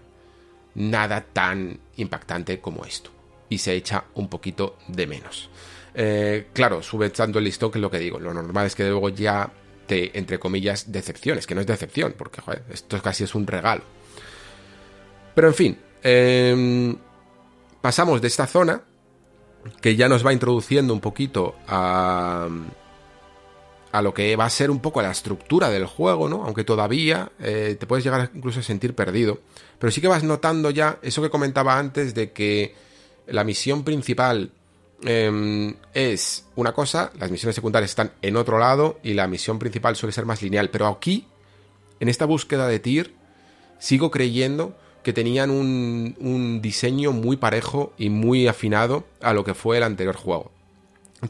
nada 0.74 1.24
tan 1.32 1.78
impactante 1.96 2.60
como 2.60 2.84
esto. 2.84 3.10
Y 3.48 3.58
se 3.58 3.74
echa 3.74 4.04
un 4.14 4.28
poquito 4.28 4.76
de 4.88 5.06
menos. 5.06 5.48
Eh, 5.94 6.48
claro, 6.52 6.82
sube 6.82 7.10
tanto 7.10 7.38
el 7.38 7.44
listón 7.44 7.70
que 7.70 7.78
es 7.78 7.82
lo 7.82 7.90
que 7.90 7.98
digo. 7.98 8.18
Lo 8.18 8.34
normal 8.34 8.66
es 8.66 8.74
que 8.74 8.84
luego 8.84 9.08
ya 9.08 9.50
te, 9.86 10.16
entre 10.18 10.38
comillas, 10.38 10.92
decepciones, 10.92 11.46
que 11.46 11.54
no 11.54 11.60
es 11.60 11.66
decepción, 11.66 12.14
porque 12.16 12.40
esto 12.70 13.00
casi 13.00 13.24
es 13.24 13.34
un 13.34 13.46
regalo. 13.46 13.82
Pero 15.34 15.48
en 15.48 15.54
fin, 15.54 15.78
em, 16.02 16.96
pasamos 17.88 18.20
de 18.20 18.28
esta 18.28 18.46
zona, 18.46 18.82
que 19.80 19.96
ya 19.96 20.10
nos 20.10 20.22
va 20.22 20.34
introduciendo 20.34 20.92
un 20.92 21.00
poquito 21.00 21.54
a, 21.66 22.46
a 23.92 24.02
lo 24.02 24.12
que 24.12 24.36
va 24.36 24.44
a 24.44 24.50
ser 24.50 24.70
un 24.70 24.80
poco 24.80 25.00
la 25.00 25.10
estructura 25.10 25.70
del 25.70 25.86
juego, 25.86 26.28
¿no? 26.28 26.44
Aunque 26.44 26.64
todavía 26.64 27.32
eh, 27.40 27.78
te 27.80 27.86
puedes 27.86 28.04
llegar 28.04 28.30
incluso 28.34 28.60
a 28.60 28.62
sentir 28.62 28.94
perdido. 28.94 29.40
Pero 29.78 29.90
sí 29.90 30.02
que 30.02 30.06
vas 30.08 30.22
notando 30.22 30.68
ya 30.68 30.98
eso 31.00 31.22
que 31.22 31.30
comentaba 31.30 31.78
antes 31.78 32.12
de 32.12 32.30
que 32.32 32.74
la 33.26 33.42
misión 33.42 33.84
principal 33.84 34.50
em, 35.00 35.74
es 35.94 36.44
una 36.56 36.74
cosa, 36.74 37.10
las 37.18 37.30
misiones 37.30 37.54
secundarias 37.54 37.92
están 37.92 38.12
en 38.20 38.36
otro 38.36 38.58
lado 38.58 39.00
y 39.02 39.14
la 39.14 39.26
misión 39.28 39.58
principal 39.58 39.96
suele 39.96 40.12
ser 40.12 40.26
más 40.26 40.42
lineal. 40.42 40.68
Pero 40.68 40.88
aquí, 40.88 41.26
en 42.00 42.10
esta 42.10 42.26
búsqueda 42.26 42.68
de 42.68 42.80
Tyr, 42.80 43.14
sigo 43.78 44.10
creyendo 44.10 44.76
que 45.02 45.12
tenían 45.12 45.50
un, 45.50 46.16
un 46.20 46.60
diseño 46.60 47.12
muy 47.12 47.36
parejo 47.36 47.92
y 47.98 48.10
muy 48.10 48.48
afinado 48.48 49.04
a 49.20 49.32
lo 49.32 49.44
que 49.44 49.54
fue 49.54 49.78
el 49.78 49.82
anterior 49.82 50.16
juego 50.16 50.50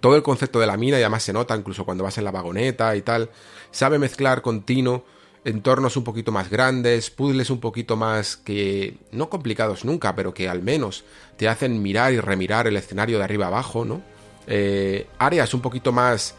todo 0.00 0.16
el 0.16 0.22
concepto 0.22 0.60
de 0.60 0.66
la 0.66 0.76
mina, 0.76 0.98
y 0.98 1.00
además 1.00 1.22
se 1.22 1.32
nota 1.32 1.56
incluso 1.56 1.86
cuando 1.86 2.04
vas 2.04 2.18
en 2.18 2.24
la 2.24 2.30
vagoneta 2.30 2.94
y 2.94 3.00
tal, 3.00 3.30
sabe 3.70 3.98
mezclar 3.98 4.42
continuo 4.42 5.04
entornos 5.44 5.96
un 5.96 6.04
poquito 6.04 6.30
más 6.32 6.50
grandes, 6.50 7.10
puzzles 7.10 7.50
un 7.50 7.60
poquito 7.60 7.96
más 7.96 8.36
que 8.36 8.98
no 9.12 9.30
complicados 9.30 9.84
nunca, 9.84 10.14
pero 10.14 10.34
que 10.34 10.48
al 10.48 10.62
menos 10.62 11.04
te 11.36 11.48
hacen 11.48 11.80
mirar 11.80 12.12
y 12.12 12.20
remirar 12.20 12.66
el 12.66 12.76
escenario 12.76 13.18
de 13.18 13.24
arriba 13.24 13.46
abajo, 13.46 13.84
¿no? 13.84 14.02
Eh, 14.46 15.06
áreas 15.18 15.54
un 15.54 15.60
poquito 15.60 15.92
más 15.92 16.34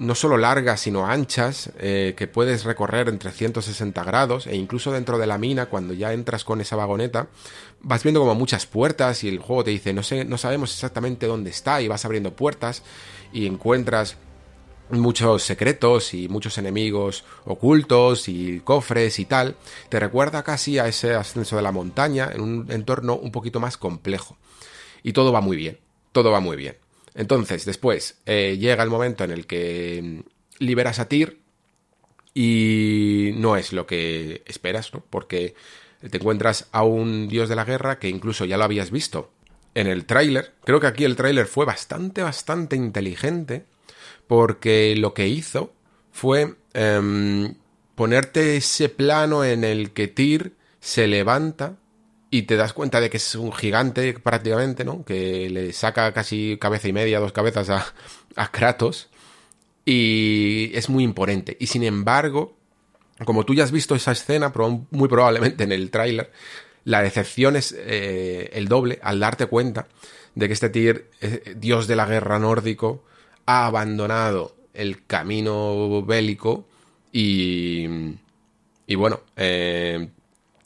no 0.00 0.14
solo 0.14 0.38
largas, 0.38 0.80
sino 0.80 1.06
anchas, 1.06 1.70
eh, 1.78 2.14
que 2.16 2.26
puedes 2.26 2.64
recorrer 2.64 3.10
en 3.10 3.18
360 3.18 4.02
grados, 4.02 4.46
e 4.46 4.56
incluso 4.56 4.92
dentro 4.92 5.18
de 5.18 5.26
la 5.26 5.36
mina, 5.36 5.66
cuando 5.66 5.92
ya 5.92 6.14
entras 6.14 6.42
con 6.42 6.62
esa 6.62 6.74
vagoneta, 6.74 7.28
vas 7.82 8.02
viendo 8.02 8.20
como 8.20 8.34
muchas 8.34 8.64
puertas 8.64 9.22
y 9.24 9.28
el 9.28 9.40
juego 9.40 9.62
te 9.62 9.72
dice, 9.72 9.92
no 9.92 10.02
sé, 10.02 10.24
no 10.24 10.38
sabemos 10.38 10.72
exactamente 10.72 11.26
dónde 11.26 11.50
está, 11.50 11.82
y 11.82 11.88
vas 11.88 12.06
abriendo 12.06 12.34
puertas 12.34 12.82
y 13.30 13.46
encuentras 13.46 14.16
muchos 14.88 15.42
secretos 15.42 16.14
y 16.14 16.28
muchos 16.28 16.56
enemigos 16.56 17.24
ocultos 17.44 18.26
y 18.30 18.60
cofres 18.60 19.18
y 19.18 19.26
tal, 19.26 19.56
te 19.90 20.00
recuerda 20.00 20.42
casi 20.42 20.78
a 20.78 20.88
ese 20.88 21.14
ascenso 21.14 21.56
de 21.56 21.62
la 21.62 21.72
montaña 21.72 22.30
en 22.32 22.40
un 22.40 22.72
entorno 22.72 23.16
un 23.16 23.32
poquito 23.32 23.60
más 23.60 23.76
complejo. 23.76 24.38
Y 25.02 25.12
todo 25.12 25.30
va 25.30 25.42
muy 25.42 25.58
bien, 25.58 25.78
todo 26.12 26.30
va 26.30 26.40
muy 26.40 26.56
bien. 26.56 26.76
Entonces, 27.14 27.64
después 27.64 28.20
eh, 28.26 28.56
llega 28.58 28.82
el 28.82 28.90
momento 28.90 29.24
en 29.24 29.30
el 29.30 29.46
que 29.46 30.00
mm, 30.02 30.64
liberas 30.64 30.98
a 30.98 31.08
Tyr 31.08 31.40
y 32.34 33.32
no 33.34 33.56
es 33.56 33.72
lo 33.72 33.86
que 33.86 34.42
esperas, 34.46 34.94
¿no? 34.94 35.04
Porque 35.10 35.54
te 36.08 36.16
encuentras 36.16 36.68
a 36.72 36.82
un 36.82 37.28
dios 37.28 37.48
de 37.48 37.56
la 37.56 37.64
guerra 37.64 37.98
que 37.98 38.08
incluso 38.08 38.44
ya 38.44 38.56
lo 38.56 38.64
habías 38.64 38.90
visto 38.90 39.32
en 39.74 39.86
el 39.86 40.04
tráiler. 40.04 40.54
Creo 40.64 40.80
que 40.80 40.86
aquí 40.86 41.04
el 41.04 41.16
tráiler 41.16 41.46
fue 41.46 41.66
bastante, 41.66 42.22
bastante 42.22 42.76
inteligente 42.76 43.66
porque 44.26 44.94
lo 44.96 45.12
que 45.12 45.28
hizo 45.28 45.72
fue 46.12 46.54
em, 46.72 47.54
ponerte 47.94 48.56
ese 48.56 48.88
plano 48.88 49.44
en 49.44 49.64
el 49.64 49.90
que 49.90 50.08
Tyr 50.08 50.54
se 50.80 51.06
levanta 51.06 51.76
y 52.30 52.42
te 52.42 52.56
das 52.56 52.72
cuenta 52.72 53.00
de 53.00 53.10
que 53.10 53.16
es 53.16 53.34
un 53.34 53.52
gigante 53.52 54.14
prácticamente, 54.14 54.84
¿no? 54.84 55.04
Que 55.04 55.50
le 55.50 55.72
saca 55.72 56.12
casi 56.12 56.58
cabeza 56.60 56.88
y 56.88 56.92
media, 56.92 57.18
dos 57.18 57.32
cabezas 57.32 57.70
a, 57.70 57.86
a 58.36 58.50
Kratos 58.50 59.08
y 59.84 60.70
es 60.74 60.88
muy 60.88 61.02
imponente. 61.04 61.56
Y 61.58 61.66
sin 61.66 61.82
embargo, 61.82 62.56
como 63.24 63.44
tú 63.44 63.54
ya 63.54 63.64
has 63.64 63.72
visto 63.72 63.94
esa 63.94 64.12
escena, 64.12 64.52
muy 64.90 65.08
probablemente 65.08 65.64
en 65.64 65.72
el 65.72 65.90
tráiler, 65.90 66.30
la 66.84 67.02
decepción 67.02 67.56
es 67.56 67.74
eh, 67.76 68.50
el 68.52 68.68
doble 68.68 68.98
al 69.02 69.20
darte 69.20 69.46
cuenta 69.46 69.88
de 70.34 70.46
que 70.46 70.54
este 70.54 70.70
Tyr, 70.70 71.10
eh, 71.20 71.54
dios 71.56 71.86
de 71.86 71.96
la 71.96 72.06
guerra 72.06 72.38
nórdico, 72.38 73.04
ha 73.46 73.66
abandonado 73.66 74.54
el 74.72 75.04
camino 75.06 76.02
bélico 76.02 76.66
y, 77.12 77.86
y 78.86 78.94
bueno, 78.94 79.20
eh, 79.36 80.08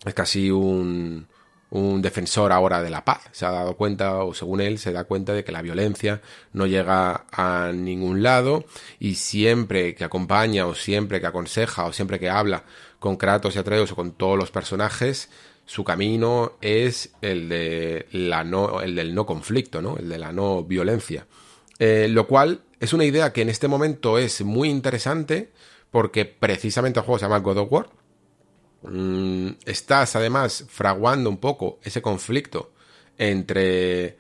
es 0.05 0.15
casi 0.15 0.51
un, 0.51 1.27
un 1.75 2.03
defensor 2.03 2.53
ahora 2.53 2.83
de 2.83 2.91
la 2.91 3.05
paz. 3.05 3.23
Se 3.33 3.45
ha 3.45 3.51
dado 3.51 3.77
cuenta, 3.77 4.23
o 4.23 4.33
según 4.33 4.61
él, 4.61 4.79
se 4.79 4.93
da 4.93 5.05
cuenta 5.05 5.33
de 5.33 5.43
que 5.43 5.51
la 5.51 5.61
violencia 5.61 6.23
no 6.53 6.67
llega 6.67 7.27
a 7.33 7.73
ningún 7.75 8.23
lado 8.23 8.65
y 9.01 9.17
siempre 9.17 9.97
que 9.97 10.05
acompaña 10.05 10.67
o 10.67 10.77
siempre 10.77 11.21
que 11.21 11.27
aconseja 11.27 11.85
o 11.85 11.93
siempre 11.93 12.21
que 12.21 12.31
habla 12.31 12.63
con 13.01 13.17
Kratos 13.17 13.57
y 13.57 13.59
Atreus 13.59 13.91
o 13.91 13.97
con 13.97 14.13
todos 14.13 14.39
los 14.39 14.53
personajes, 14.53 15.31
su 15.67 15.83
camino 15.83 16.53
es 16.61 17.11
el 17.23 17.49
de 17.49 18.07
la 18.13 18.45
no, 18.45 18.81
el 18.81 18.95
del 18.95 19.13
no 19.13 19.27
conflicto, 19.27 19.83
¿no? 19.83 19.97
El 19.97 20.09
de 20.09 20.19
la 20.19 20.31
no 20.31 20.63
violencia. 20.63 21.27
Eh, 21.81 22.07
lo 22.09 22.29
cual 22.29 22.61
es 22.79 22.93
una 22.93 23.05
idea 23.05 23.33
que 23.33 23.43
en 23.43 23.49
este 23.49 23.67
momento 23.67 24.19
es 24.19 24.43
muy 24.43 24.71
interesante 24.71 25.51
porque 25.91 26.25
precisamente 26.25 27.01
el 27.01 27.05
juego 27.05 27.19
se 27.19 27.25
llama 27.25 27.41
God 27.41 27.59
of 27.59 27.73
War 27.73 27.89
Mm, 28.85 29.53
estás 29.65 30.15
además 30.15 30.67
fraguando 30.69 31.31
un 31.31 31.39
poco 31.39 31.79
ese 31.83 32.03
conflicto 32.03 32.73
entre 33.17 34.19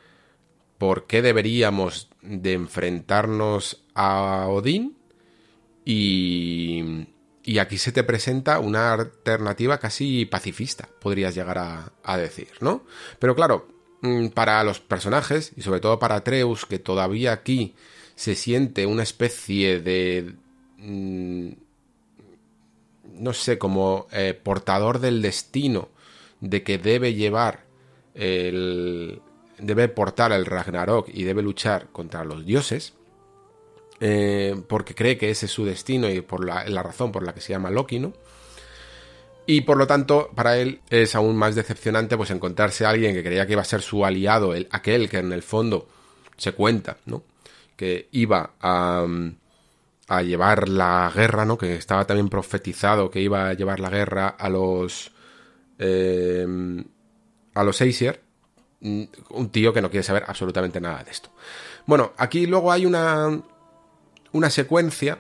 por 0.79 1.07
qué 1.07 1.23
deberíamos 1.23 2.09
de 2.23 2.55
enfrentarnos 2.55 3.85
a 3.95 4.47
Odín 4.49 4.97
y, 5.85 7.07
aquí 7.61 7.77
se 7.77 7.93
te 7.93 8.05
presenta 8.05 8.59
una 8.59 8.95
alternativa 8.95 9.79
casi 9.79 10.25
pacifista, 10.25 10.89
podrías 11.01 11.35
llegar 11.35 11.59
a, 12.03 12.17
decir, 12.17 12.49
¿no? 12.61 12.85
Pero 13.19 13.35
claro, 13.35 13.69
mm, 14.01 14.29
para 14.29 14.65
los 14.65 14.81
personajes 14.81 15.53
y 15.57 15.63
sobre 15.63 15.81
todo 15.81 15.99
para 15.99 16.17
Atreus, 16.17 16.65
que 16.65 16.79
todavía 16.79 17.33
aquí 17.33 17.75
se 18.15 18.35
siente 18.35 18.87
una 18.87 19.03
especie 19.03 19.81
de 19.81 20.35
mm, 20.79 21.53
no 23.19 23.33
sé, 23.33 23.59
como 23.59 24.07
eh, 24.13 24.39
portador 24.41 24.99
del 24.99 25.23
destino 25.23 25.89
de 26.41 26.63
que 26.63 26.79
debe 26.79 27.15
llevar 27.15 27.65
el. 28.15 29.21
debe 29.59 29.89
portar 29.89 30.33
el 30.33 30.47
Ragnarok 30.47 31.09
y 31.13 31.25
debe 31.25 31.43
luchar 31.43 31.89
contra 31.93 32.25
los 32.25 32.45
dioses. 32.45 32.95
Eh, 34.01 34.61
porque 34.69 34.95
cree 34.95 35.17
que 35.17 35.31
ese 35.31 35.47
es 35.47 35.53
su 35.53 35.65
destino 35.65 36.11
y 36.11 36.21
por 36.21 36.45
la, 36.45 36.65
razón 36.83 37.13
por 37.13 37.23
la 37.23 37.33
que 37.33 37.41
se 37.41 37.53
llama 37.53 37.71
Loki, 37.71 38.01
¿no? 38.01 38.13
Y 39.47 39.61
por 39.61 39.77
lo 39.77 39.87
tanto, 39.87 40.31
para 40.35 40.59
él 40.59 40.81
es 40.91 41.15
aún 41.15 41.37
más 41.37 41.55
decepcionante 41.55 42.17
pues 42.17 42.31
encontrarse 42.31 42.85
a 42.85 42.91
alguien 42.91 43.15
que 43.15 43.23
creía 43.23 43.47
que 43.47 43.53
iba 43.53 43.63
a 43.63 43.67
ser 43.67 43.83
su 43.83 44.05
aliado, 44.05 44.55
el, 44.55 44.69
aquel 44.73 45.09
que 45.09 45.19
en 45.19 45.33
el 45.33 45.43
fondo 45.43 45.89
se 46.37 46.53
cuenta, 46.53 46.99
¿no? 47.07 47.23
Que 47.77 48.09
iba 48.11 48.55
a, 48.61 49.07
a 50.09 50.23
llevar 50.23 50.69
la 50.69 51.11
guerra, 51.15 51.45
¿no? 51.45 51.57
Que 51.57 51.77
estaba 51.77 52.07
también 52.07 52.29
profetizado 52.29 53.11
que 53.11 53.21
iba 53.21 53.49
a 53.49 53.55
llevar 53.55 53.81
la 53.81 53.91
guerra 53.91 54.29
a 54.29 54.49
los 54.49 55.13
eh, 55.79 56.47
a 57.55 57.65
los 57.65 57.81
Aesir. 57.81 58.21
Mm, 58.81 59.05
un 59.31 59.51
tío 59.51 59.73
que 59.73 59.81
no 59.81 59.91
quiere 59.91 60.05
saber 60.05 60.25
absolutamente 60.27 60.81
nada 60.81 61.03
de 61.05 61.11
esto. 61.11 61.31
Bueno, 61.87 62.13
aquí 62.17 62.47
luego 62.47 62.73
hay 62.73 62.87
una 62.87 63.41
una 64.33 64.51
secuencia. 64.51 65.19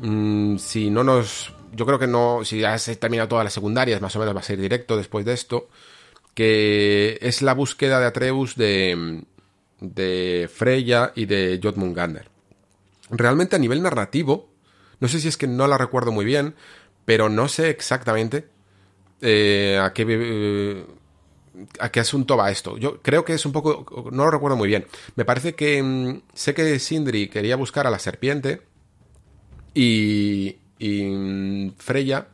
Mm, 0.00 0.56
si 0.56 0.90
no 0.90 1.04
nos, 1.04 1.52
yo 1.72 1.86
creo 1.86 1.98
que 1.98 2.06
no, 2.06 2.44
si 2.44 2.64
has 2.64 2.84
terminado 2.98 3.28
todas 3.28 3.44
las 3.44 3.52
secundarias, 3.52 4.00
más 4.00 4.16
o 4.16 4.18
menos 4.18 4.34
va 4.34 4.40
a 4.40 4.44
ser 4.44 4.58
directo 4.58 4.96
después 4.96 5.24
de 5.24 5.32
esto. 5.34 5.68
Que 6.34 7.18
es 7.20 7.42
la 7.42 7.54
búsqueda 7.54 8.00
de 8.00 8.06
Atreus 8.06 8.56
de 8.56 9.24
de 9.80 10.48
Freya 10.52 11.12
y 11.14 11.26
de 11.26 11.58
Jotmungander 11.62 12.31
realmente 13.12 13.56
a 13.56 13.58
nivel 13.58 13.82
narrativo, 13.82 14.50
no 15.00 15.08
sé 15.08 15.20
si 15.20 15.28
es 15.28 15.36
que 15.36 15.46
no 15.46 15.66
la 15.66 15.78
recuerdo 15.78 16.12
muy 16.12 16.24
bien, 16.24 16.54
pero 17.04 17.28
no 17.28 17.48
sé 17.48 17.70
exactamente 17.70 18.48
eh, 19.20 19.78
a 19.80 19.92
qué... 19.92 20.06
Eh, 20.08 20.86
a 21.80 21.90
qué 21.90 22.00
asunto 22.00 22.36
va 22.36 22.50
esto. 22.50 22.78
Yo 22.78 23.02
creo 23.02 23.26
que 23.26 23.34
es 23.34 23.44
un 23.44 23.52
poco. 23.52 24.08
No 24.10 24.24
lo 24.24 24.30
recuerdo 24.30 24.56
muy 24.56 24.68
bien. 24.68 24.86
Me 25.16 25.26
parece 25.26 25.54
que. 25.54 25.82
Mm, 25.82 26.22
sé 26.32 26.54
que 26.54 26.78
Sindri 26.78 27.28
quería 27.28 27.56
buscar 27.56 27.86
a 27.86 27.90
la 27.90 27.98
serpiente. 27.98 28.62
Y. 29.74 30.56
Y. 30.78 31.04
Mm, 31.04 31.74
Freya 31.76 32.28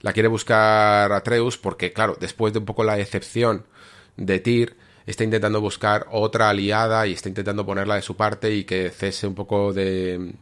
la 0.00 0.12
quiere 0.12 0.28
buscar 0.28 1.10
a 1.10 1.16
Atreus. 1.16 1.58
Porque, 1.58 1.92
claro, 1.92 2.16
después 2.20 2.52
de 2.52 2.60
un 2.60 2.64
poco 2.64 2.84
la 2.84 3.00
excepción 3.00 3.66
de 4.16 4.38
Tyr 4.38 4.76
está 5.06 5.24
intentando 5.24 5.60
buscar 5.60 6.06
otra 6.10 6.48
aliada 6.50 7.06
y 7.06 7.12
está 7.12 7.28
intentando 7.28 7.66
ponerla 7.66 7.96
de 7.96 8.02
su 8.02 8.16
parte 8.16 8.52
y 8.52 8.64
que 8.64 8.90
cese 8.90 9.26
un 9.26 9.34
poco 9.34 9.72
de, 9.72 10.34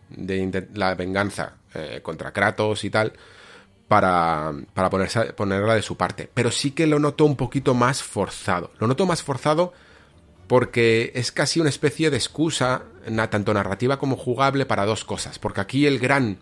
la 0.74 0.95
venganza 0.95 1.55
eh, 1.74 2.01
contra 2.03 2.32
Kratos 2.32 2.85
y 2.85 2.91
tal. 2.91 3.12
para, 3.89 4.53
para 4.74 4.91
ponerla 4.91 5.74
de 5.74 5.82
su 5.82 5.97
parte. 5.97 6.31
Pero 6.32 6.51
sí 6.51 6.70
que 6.70 6.87
lo 6.87 6.99
noto 6.99 7.24
un 7.24 7.37
poquito 7.37 7.74
más 7.74 8.03
forzado. 8.03 8.70
Lo 8.78 8.87
noto 8.87 9.07
más 9.07 9.23
forzado 9.23 9.73
porque 10.47 11.12
es 11.15 11.31
casi 11.31 11.61
una 11.61 11.69
especie 11.69 12.11
de 12.11 12.16
excusa, 12.16 12.82
tanto 13.31 13.55
narrativa 13.55 14.01
como 14.01 14.16
jugable, 14.16 14.66
para 14.66 14.85
dos 14.85 15.05
cosas. 15.05 15.39
Porque 15.39 15.61
aquí 15.61 15.87
el 15.87 16.01
gran 16.01 16.39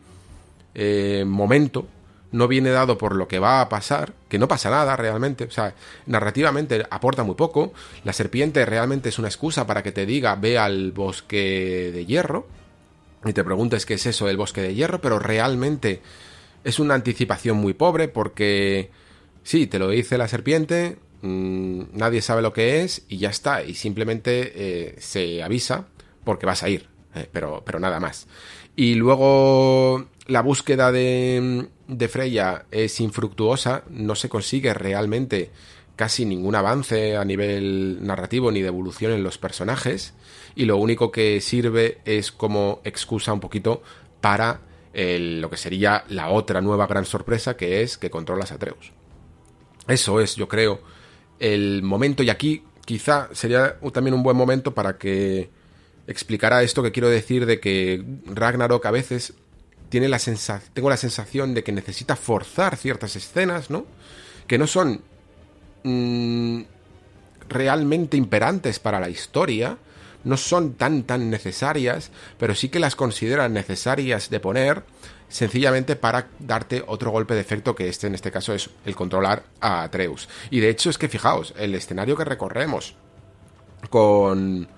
eh, 0.75 1.25
momento 1.27 1.87
no 2.31 2.49
viene 2.49 2.71
dado 2.71 2.99
por 2.99 3.17
lo 3.17 3.29
que 3.29 3.39
va 3.39 3.61
a 3.61 3.69
pasar, 3.69 4.13
que 4.29 4.39
no 4.39 4.49
pasa 4.49 4.71
nada 4.71 4.97
realmente, 4.97 5.45
o 5.45 5.51
sea, 5.51 5.75
narrativamente 6.07 6.85
aporta 6.91 7.25
muy 7.25 7.35
poco, 7.35 7.73
la 8.05 8.13
serpiente 8.13 8.65
realmente 8.67 9.09
es 9.09 9.19
una 9.19 9.29
excusa 9.29 9.67
para 9.67 9.83
que 9.83 9.93
te 9.93 10.07
diga 10.07 10.35
ve 10.35 10.59
al 10.59 10.93
bosque 10.93 11.91
de 11.93 12.05
hierro 12.05 12.47
y 13.25 13.33
te 13.33 13.45
preguntes 13.45 13.87
qué 13.87 13.95
es 13.95 14.07
eso 14.07 14.27
del 14.27 14.37
bosque 14.37 14.61
de 14.61 14.75
hierro, 14.75 15.01
pero 15.01 15.19
realmente 15.19 16.03
es 16.65 16.79
una 16.79 16.95
anticipación 16.95 17.57
muy 17.57 17.73
pobre 17.73 18.09
porque 18.09 18.91
sí, 19.43 19.67
te 19.67 19.79
lo 19.79 19.89
dice 19.89 20.19
la 20.19 20.29
serpiente, 20.29 20.99
mmm, 21.23 21.85
nadie 21.95 22.21
sabe 22.21 22.43
lo 22.43 22.53
que 22.53 22.83
es 22.83 23.03
y 23.09 23.17
ya 23.19 23.31
está, 23.31 23.65
y 23.65 23.75
simplemente 23.75 24.53
eh, 24.55 24.97
se 24.99 25.43
avisa 25.43 25.87
porque 26.25 26.47
vas 26.47 26.63
a 26.63 26.69
ir, 26.69 26.87
eh, 27.15 27.27
pero, 27.33 27.63
pero 27.65 27.81
nada 27.81 28.01
más. 28.01 28.27
Y 28.77 28.95
luego 28.95 30.07
la 30.29 30.43
búsqueda 30.43 30.93
de, 30.93 31.69
Freya 32.09 32.67
es 32.71 33.01
infructuosa, 33.01 33.83
no 33.89 34.15
se 34.15 34.29
consigue 34.29 34.75
realmente 34.75 35.51
casi 35.97 36.25
ningún 36.25 36.55
avance 36.55 37.17
a 37.17 37.25
nivel 37.25 37.99
narrativo 38.07 38.53
ni 38.53 38.61
de 38.61 38.69
evolución 38.69 39.13
en 39.13 39.25
los 39.25 39.39
personajes 39.39 40.15
y 40.55 40.67
lo 40.67 40.77
único 40.77 41.11
que 41.11 41.41
sirve 41.41 41.99
es 42.05 42.31
como 42.31 42.81
excusa 42.85 43.33
un 43.33 43.41
poquito 43.41 43.83
para 44.21 44.61
lo 44.95 45.49
que 45.49 45.57
sería 45.57 46.05
la 46.09 46.29
otra 46.29 46.61
nueva 46.61 46.87
gran 46.87 47.05
sorpresa 47.05 47.57
que 47.57 47.83
es 47.83 47.99
que 47.99 48.11
controlas 48.11 48.53
a 48.53 48.57
Atreus. 48.57 48.93
Eso 49.87 50.21
es, 50.21 50.37
yo 50.37 50.47
creo, 50.47 50.81
el 51.39 51.83
momento 51.83 52.23
y 52.23 52.31
aquí 52.31 52.65
quizá 52.85 53.29
sería 53.33 53.79
también 53.93 54.15
un 54.15 54.23
buen 54.23 54.37
momento 54.37 54.75
para 54.75 54.99
que 54.99 55.51
explicara 56.07 56.63
esto 56.63 56.83
que 56.83 56.93
quiero 56.93 57.09
decir 57.09 57.47
de 57.47 57.61
que 57.61 58.05
Ragnarok 58.27 58.85
a 58.87 58.91
veces 58.91 59.35
tiene 59.89 60.09
la 60.09 60.19
tengo 60.73 60.91
la 60.91 60.97
sensación 60.97 61.55
de 61.55 61.65
que 61.65 61.73
necesita 61.73 62.17
forzar 62.17 62.77
ciertas 62.77 63.17
escenas, 63.17 63.71
¿no? 63.71 63.87
Que 64.47 64.59
no 64.59 64.67
son 64.67 65.03
mmm, 65.83 66.63
realmente 67.49 68.17
imperantes 68.17 68.79
para 68.79 69.01
la 69.01 69.09
historia, 69.09 69.79
no 70.25 70.37
son 70.37 70.75
tan 70.75 71.05
tan 71.05 71.31
necesarias, 71.31 72.11
pero 72.39 72.55
sí 72.55 72.69
que 72.69 72.81
las 72.81 72.97
consideran 72.97 73.53
necesarias 73.53 74.31
de 74.31 74.41
poner 74.41 74.83
sencillamente 75.29 75.97
para 75.97 76.29
darte 76.39 76.83
otro 76.87 77.11
golpe 77.11 77.35
de 77.35 77.41
efecto 77.41 77.75
que 77.75 77.89
este 77.89 78.07
en 78.07 78.15
este 78.15 78.31
caso 78.31 78.55
es 78.55 78.71
el 78.85 78.97
controlar 78.97 79.45
a 79.61 79.83
Atreus. 79.83 80.29
Y 80.51 80.61
de 80.61 80.71
hecho 80.71 80.91
es 80.91 80.99
que 80.99 81.09
fijaos, 81.09 81.55
el 81.57 81.75
escenario 81.75 82.17
que 82.17 82.25
recorremos 82.25 82.95
con 83.91 84.69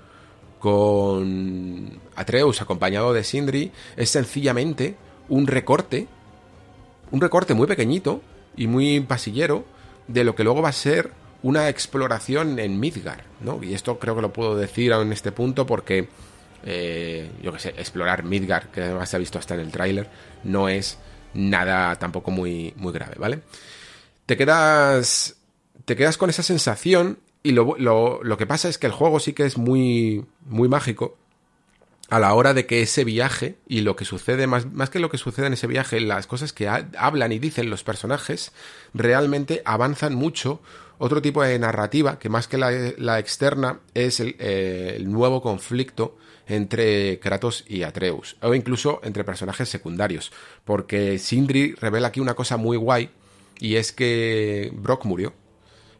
con 0.61 1.99
Atreus 2.15 2.63
acompañado 2.63 3.13
de 3.13 3.25
Sindri 3.25 3.73
es 3.97 4.11
sencillamente 4.11 4.95
un 5.29 5.47
recorte, 5.47 6.07
un 7.11 7.21
recorte 7.21 7.55
muy 7.55 7.67
pequeñito 7.67 8.23
y 8.57 8.67
muy 8.67 9.01
pasillero 9.01 9.65
de 10.07 10.23
lo 10.23 10.35
que 10.35 10.45
luego 10.45 10.63
va 10.63 10.69
a 10.69 10.73
ser 10.73 11.13
una 11.43 11.69
exploración 11.69 12.59
en 12.59 12.79
Midgar, 12.79 13.25
¿no? 13.41 13.63
Y 13.63 13.75
esto 13.75 13.99
creo 13.99 14.15
que 14.15 14.23
lo 14.23 14.33
puedo 14.33 14.55
decir 14.55 14.93
en 14.93 15.13
este 15.13 15.33
punto 15.33 15.67
porque, 15.67 16.09
eh, 16.65 17.31
yo 17.43 17.53
que 17.53 17.59
sé, 17.59 17.71
explorar 17.71 18.23
Midgar, 18.25 18.71
que 18.71 18.83
además 18.83 19.09
se 19.09 19.17
ha 19.17 19.19
visto 19.19 19.39
hasta 19.39 19.55
en 19.55 19.61
el 19.61 19.73
tráiler, 19.73 20.09
no 20.45 20.69
es 20.69 20.99
nada 21.33 21.97
tampoco 21.97 22.31
muy, 22.31 22.75
muy 22.77 22.93
grave, 22.93 23.15
¿vale? 23.19 23.41
Te 24.27 24.37
quedas, 24.37 25.37
te 25.87 25.97
quedas 25.97 26.19
con 26.19 26.29
esa 26.29 26.43
sensación 26.43 27.19
y 27.43 27.53
lo, 27.53 27.77
lo, 27.79 28.23
lo, 28.23 28.37
que 28.37 28.47
pasa 28.47 28.69
es 28.69 28.79
que 28.79 28.87
el 28.87 28.93
juego 28.93 29.19
sí 29.21 29.33
que 29.33 29.45
es 29.45 29.57
muy, 29.57 30.27
muy 30.47 30.69
mágico 30.69 31.17
a 32.11 32.19
la 32.19 32.35
hora 32.35 32.53
de 32.55 32.67
que 32.67 32.83
ese 32.83 33.05
viaje 33.05 33.57
y 33.69 33.81
lo 33.81 33.97
que 33.97 34.05
sucede, 34.05 34.47
más, 34.47 34.71
más 34.73 34.91
que 34.91 34.99
lo 34.99 35.11
que 35.11 35.17
sucede 35.17 35.47
en 35.47 35.53
ese 35.53 35.69
viaje, 35.69 36.01
las 36.01 36.27
cosas 36.27 36.53
que 36.53 36.69
ha, 36.69 36.89
hablan 36.99 37.33
y 37.33 37.39
dicen 37.39 37.71
los 37.71 37.85
personajes, 37.85 38.53
realmente 38.93 39.63
avanzan 39.65 40.15
mucho. 40.15 40.61
Otro 40.99 41.23
tipo 41.23 41.43
de 41.43 41.59
narrativa 41.59 42.19
que 42.19 42.29
más 42.29 42.47
que 42.47 42.59
la, 42.59 42.73
la 42.99 43.19
externa 43.19 43.81
es 43.95 44.21
el, 44.21 44.37
eh, 44.39 44.95
el, 44.97 45.11
nuevo 45.11 45.41
conflicto 45.41 46.19
entre 46.47 47.21
Kratos 47.21 47.65
y 47.67 47.85
Atreus, 47.85 48.37
o 48.43 48.55
incluso 48.55 49.01
entre 49.05 49.25
personajes 49.25 49.69
secundarios, 49.69 50.31
porque 50.65 51.19
Sindri 51.19 51.75
revela 51.75 52.09
aquí 52.09 52.21
una 52.21 52.35
cosa 52.35 52.59
muy 52.59 52.77
guay, 52.77 53.09
y 53.61 53.77
es 53.77 53.93
que 53.93 54.71
Brock 54.75 55.05
murió, 55.05 55.33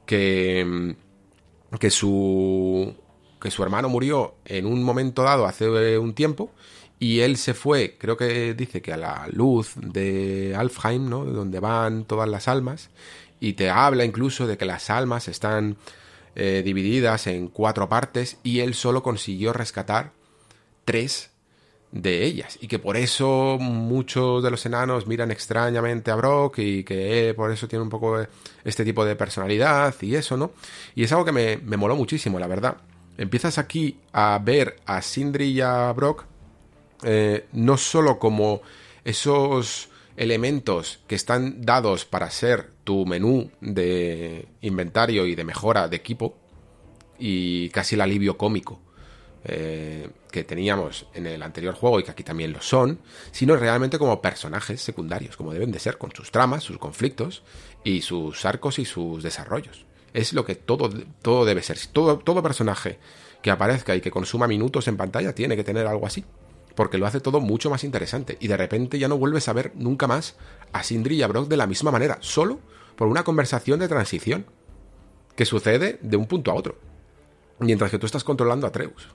que 0.05 0.97
que 1.79 1.91
su 1.91 2.95
que 3.41 3.51
su 3.51 3.63
hermano 3.63 3.89
murió 3.89 4.35
en 4.45 4.67
un 4.67 4.83
momento 4.83 5.23
dado 5.23 5.47
hace 5.47 5.99
un 5.99 6.15
tiempo 6.15 6.51
y 6.99 7.21
él 7.21 7.39
se 7.39 7.55
fue, 7.55 7.97
creo 7.99 8.17
que 8.19 8.53
dice 8.53 8.83
que 8.83 8.93
a 8.93 8.99
la 8.99 9.27
luz 9.33 9.73
de 9.77 10.55
Alfheim, 10.55 11.09
¿no? 11.09 11.25
Donde 11.25 11.59
van 11.59 12.05
todas 12.05 12.29
las 12.29 12.47
almas 12.47 12.91
y 13.41 13.55
te 13.55 13.71
habla 13.71 14.05
incluso 14.05 14.47
de 14.47 14.59
que 14.59 14.67
las 14.67 14.91
almas 14.91 15.27
están 15.27 15.79
eh, 16.37 16.61
divididas 16.63 17.27
en 17.27 17.49
cuatro 17.49 17.89
partes 17.89 18.37
y 18.43 18.61
él 18.61 18.75
solo 18.75 19.03
consiguió 19.03 19.55
rescatar 19.55 20.13
tres 20.85 21.30
de 21.93 22.25
ellas 22.25 22.59
y 22.61 22.69
que 22.69 22.79
por 22.79 22.97
eso 22.97 23.59
muchos 23.61 24.43
de 24.43 24.51
los 24.51 24.65
enanos 24.65 25.07
miran 25.07 25.31
extrañamente 25.31 26.11
a 26.11 26.15
Brock 26.15 26.59
y 26.59 26.85
que 26.85 27.35
por 27.37 27.51
eso 27.51 27.67
tiene 27.67 27.83
un 27.83 27.91
poco 27.91 28.25
este 28.65 28.85
tipo 28.85 29.05
de 29.05 29.17
personalidad 29.17 29.95
y 30.01 30.15
eso, 30.15 30.37
¿no? 30.37 30.53
Y 30.95 31.05
es 31.05 31.13
algo 31.13 31.25
que 31.25 31.33
me, 31.33 31.57
me 31.57 31.77
moló 31.77 31.97
muchísimo, 31.97 32.39
la 32.39 32.47
verdad. 32.47 32.77
Empiezas 33.19 33.59
aquí 33.59 33.99
a 34.13 34.41
ver 34.43 34.77
a 34.87 35.03
Sindri 35.03 35.47
y 35.47 35.61
a 35.61 35.93
Brock 35.93 36.25
eh, 37.03 37.47
no 37.53 37.77
solo 37.77 38.19
como 38.19 38.61
esos 39.05 39.89
elementos 40.17 41.01
que 41.07 41.15
están 41.15 41.63
dados 41.65 42.05
para 42.05 42.31
ser 42.31 42.71
tu 42.85 43.07
menú 43.07 43.51
de 43.61 44.49
inventario 44.61 45.27
y 45.27 45.35
de 45.35 45.45
mejora 45.45 45.89
de 45.89 45.97
equipo 45.97 46.37
y 47.19 47.71
casi 47.71 47.95
el 47.95 48.03
alivio 48.03 48.37
cómico 48.37 48.81
eh, 49.45 50.11
que 50.31 50.45
teníamos 50.45 51.07
en 51.15 51.27
el 51.27 51.43
anterior 51.43 51.75
juego 51.75 51.99
y 51.99 52.03
que 52.03 52.11
aquí 52.11 52.23
también 52.23 52.53
lo 52.53 52.61
son, 52.61 53.01
sino 53.33 53.57
realmente 53.57 53.99
como 53.99 54.21
personajes 54.21 54.83
secundarios, 54.83 55.37
como 55.37 55.53
deben 55.53 55.73
de 55.73 55.79
ser, 55.79 55.97
con 55.97 56.13
sus 56.13 56.31
tramas, 56.31 56.63
sus 56.63 56.79
conflictos 56.79 57.43
y 57.83 58.03
sus 58.03 58.45
arcos 58.45 58.79
y 58.79 58.85
sus 58.85 59.23
desarrollos. 59.23 59.87
Es 60.13 60.33
lo 60.33 60.45
que 60.45 60.57
todo, 60.57 60.91
todo 61.23 61.45
debe 61.45 61.63
ser. 61.63 61.79
Todo, 61.93 62.19
todo 62.19 62.43
personaje 62.43 62.99
que 63.43 63.51
aparezca 63.51 63.95
y 63.95 64.01
que 64.01 64.11
consuma 64.11 64.47
minutos 64.47 64.89
en 64.89 64.97
pantalla 64.97 65.35
tiene 65.35 65.57
que 65.57 65.65
tener 65.65 65.87
algo 65.87 66.07
así. 66.07 66.25
Porque 66.75 66.99
lo 66.99 67.07
hace 67.07 67.21
todo 67.21 67.41
mucho 67.41 67.71
más 67.71 67.85
interesante. 67.85 68.37
Y 68.41 68.49
de 68.49 68.57
repente 68.57 68.99
ya 68.99 69.09
no 69.09 69.19
vuelves 69.19 69.49
a 69.49 69.53
ver 69.53 69.73
nunca 69.75 70.07
más 70.07 70.37
a 70.73 70.83
Sindri 70.83 71.17
y 71.17 71.23
a 71.23 71.29
Brock 71.29 71.49
de 71.49 71.57
la 71.57 71.67
misma 71.67 71.91
manera. 71.91 72.19
Solo 72.21 72.61
por 72.97 73.09
una 73.09 73.25
conversación 73.25 73.81
de 73.81 73.89
transición. 73.89 74.47
Que 75.37 75.47
sucede 75.47 75.99
de 76.03 76.17
un 76.17 76.27
punto 76.27 76.51
a 76.51 76.55
otro. 76.55 76.79
Mientras 77.59 77.91
que 77.91 77.99
tú 77.99 78.07
estás 78.07 78.25
controlando 78.25 78.67
a 78.67 78.73
Treus. 78.73 79.09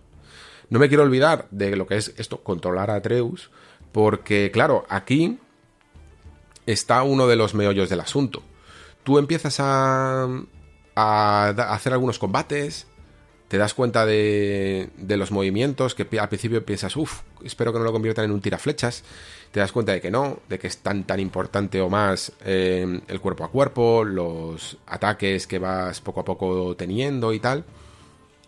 No 0.70 0.80
me 0.80 0.88
quiero 0.88 1.04
olvidar 1.04 1.48
de 1.52 1.76
lo 1.76 1.88
que 1.88 1.98
es 1.98 2.14
esto, 2.18 2.42
controlar 2.44 2.90
a 2.90 2.96
Atreus, 2.96 3.52
porque 3.92 4.52
claro, 4.52 4.86
aquí 4.90 5.40
está 6.66 7.04
uno 7.04 7.28
de 7.28 7.36
los 7.36 7.54
meollos 7.54 7.90
del 7.90 8.00
asunto. 8.00 8.44
Tú 9.04 9.20
empiezas 9.20 9.60
a, 9.60 10.28
a 10.96 11.50
hacer 11.74 11.94
algunos 11.94 12.20
combates, 12.20 12.88
te 13.48 13.58
das 13.58 13.74
cuenta 13.74 14.06
de, 14.06 14.90
de, 14.98 15.18
los 15.18 15.32
movimientos, 15.32 15.94
que 15.94 16.08
al 16.20 16.30
principio 16.30 16.66
piensas, 16.66 16.96
uff, 16.96 17.22
espero 17.44 17.72
que 17.72 17.80
no 17.80 17.86
lo 17.86 17.92
conviertan 17.92 18.26
en 18.26 18.32
un 18.32 18.42
tiraflechas, 18.42 19.04
te 19.52 19.60
das 19.60 19.72
cuenta 19.72 19.92
de 19.92 20.02
que 20.02 20.10
no, 20.10 20.40
de 20.50 20.58
que 20.58 20.68
es 20.68 20.78
tan 20.80 21.06
tan 21.06 21.20
importante 21.20 21.80
o 21.80 21.90
más 21.90 22.32
eh, 22.44 23.02
el 23.08 23.22
cuerpo 23.22 23.44
a 23.44 23.52
cuerpo, 23.52 24.04
los 24.04 24.78
ataques 24.88 25.46
que 25.46 25.60
vas 25.60 26.02
poco 26.02 26.22
a 26.22 26.26
poco 26.26 26.76
teniendo 26.76 27.34
y 27.34 27.40
tal, 27.40 27.66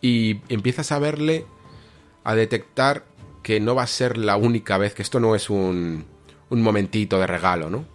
y 0.02 0.42
empiezas 0.50 0.92
a 0.92 1.00
verle 1.00 1.46
a 2.28 2.36
detectar 2.36 3.06
que 3.42 3.62
no 3.62 3.74
va 3.74 3.84
a 3.84 3.88
ser 3.88 4.18
la 4.18 4.36
única 4.36 4.78
vez, 4.78 4.94
que 4.94 5.02
esto 5.02 5.22
no 5.22 5.34
es 5.34 5.50
un, 5.50 6.06
un 6.50 6.62
momentito 6.62 7.20
de 7.20 7.26
regalo, 7.26 7.70
¿no? 7.70 7.86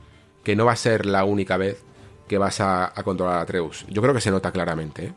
Que 0.42 0.56
no 0.56 0.64
va 0.64 0.72
a 0.72 0.76
ser 0.76 1.04
la 1.04 1.24
única 1.24 1.58
vez 1.58 1.84
que 2.28 2.38
vas 2.38 2.60
a, 2.60 2.86
a 2.86 3.02
controlar 3.02 3.38
a 3.38 3.42
Atreus. 3.42 3.84
Yo 3.90 4.00
creo 4.00 4.14
que 4.14 4.22
se 4.22 4.30
nota 4.30 4.50
claramente, 4.50 5.04
¿eh? 5.04 5.12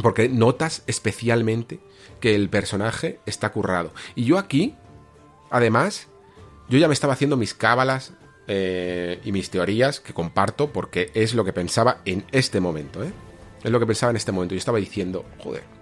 Porque 0.00 0.30
notas 0.30 0.82
especialmente 0.86 1.78
que 2.20 2.34
el 2.34 2.48
personaje 2.48 3.20
está 3.26 3.52
currado. 3.52 3.92
Y 4.14 4.24
yo 4.24 4.38
aquí, 4.38 4.74
además, 5.50 6.08
yo 6.70 6.78
ya 6.78 6.88
me 6.88 6.94
estaba 6.94 7.12
haciendo 7.12 7.36
mis 7.36 7.52
cábalas 7.52 8.14
eh, 8.46 9.20
y 9.22 9.32
mis 9.32 9.50
teorías 9.50 10.00
que 10.00 10.14
comparto 10.14 10.72
porque 10.72 11.10
es 11.12 11.34
lo 11.34 11.44
que 11.44 11.52
pensaba 11.52 11.98
en 12.06 12.24
este 12.32 12.60
momento, 12.60 13.04
¿eh? 13.04 13.12
Es 13.62 13.70
lo 13.70 13.78
que 13.78 13.86
pensaba 13.86 14.08
en 14.08 14.16
este 14.16 14.32
momento. 14.32 14.54
Yo 14.54 14.58
estaba 14.58 14.78
diciendo, 14.78 15.26
joder, 15.36 15.81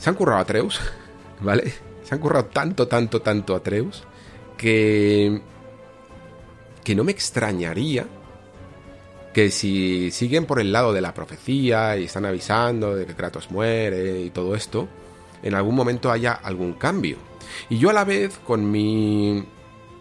se 0.00 0.08
han 0.08 0.16
currado 0.16 0.38
a 0.38 0.42
Atreus, 0.42 0.80
¿vale? 1.40 1.72
Se 2.04 2.14
han 2.14 2.20
currado 2.20 2.46
tanto, 2.46 2.88
tanto, 2.88 3.20
tanto 3.20 3.54
Atreus 3.54 4.02
que. 4.56 5.40
que 6.82 6.94
no 6.94 7.04
me 7.04 7.12
extrañaría 7.12 8.06
que 9.34 9.50
si 9.50 10.10
siguen 10.10 10.46
por 10.46 10.58
el 10.58 10.72
lado 10.72 10.92
de 10.92 11.00
la 11.00 11.14
profecía 11.14 11.96
y 11.96 12.04
están 12.04 12.24
avisando 12.24 12.96
de 12.96 13.06
que 13.06 13.14
Kratos 13.14 13.50
muere 13.50 14.22
y 14.22 14.30
todo 14.30 14.56
esto, 14.56 14.88
en 15.42 15.54
algún 15.54 15.76
momento 15.76 16.10
haya 16.10 16.32
algún 16.32 16.72
cambio. 16.72 17.18
Y 17.68 17.78
yo 17.78 17.90
a 17.90 17.92
la 17.92 18.04
vez, 18.04 18.38
con 18.44 18.68
mi, 18.68 19.44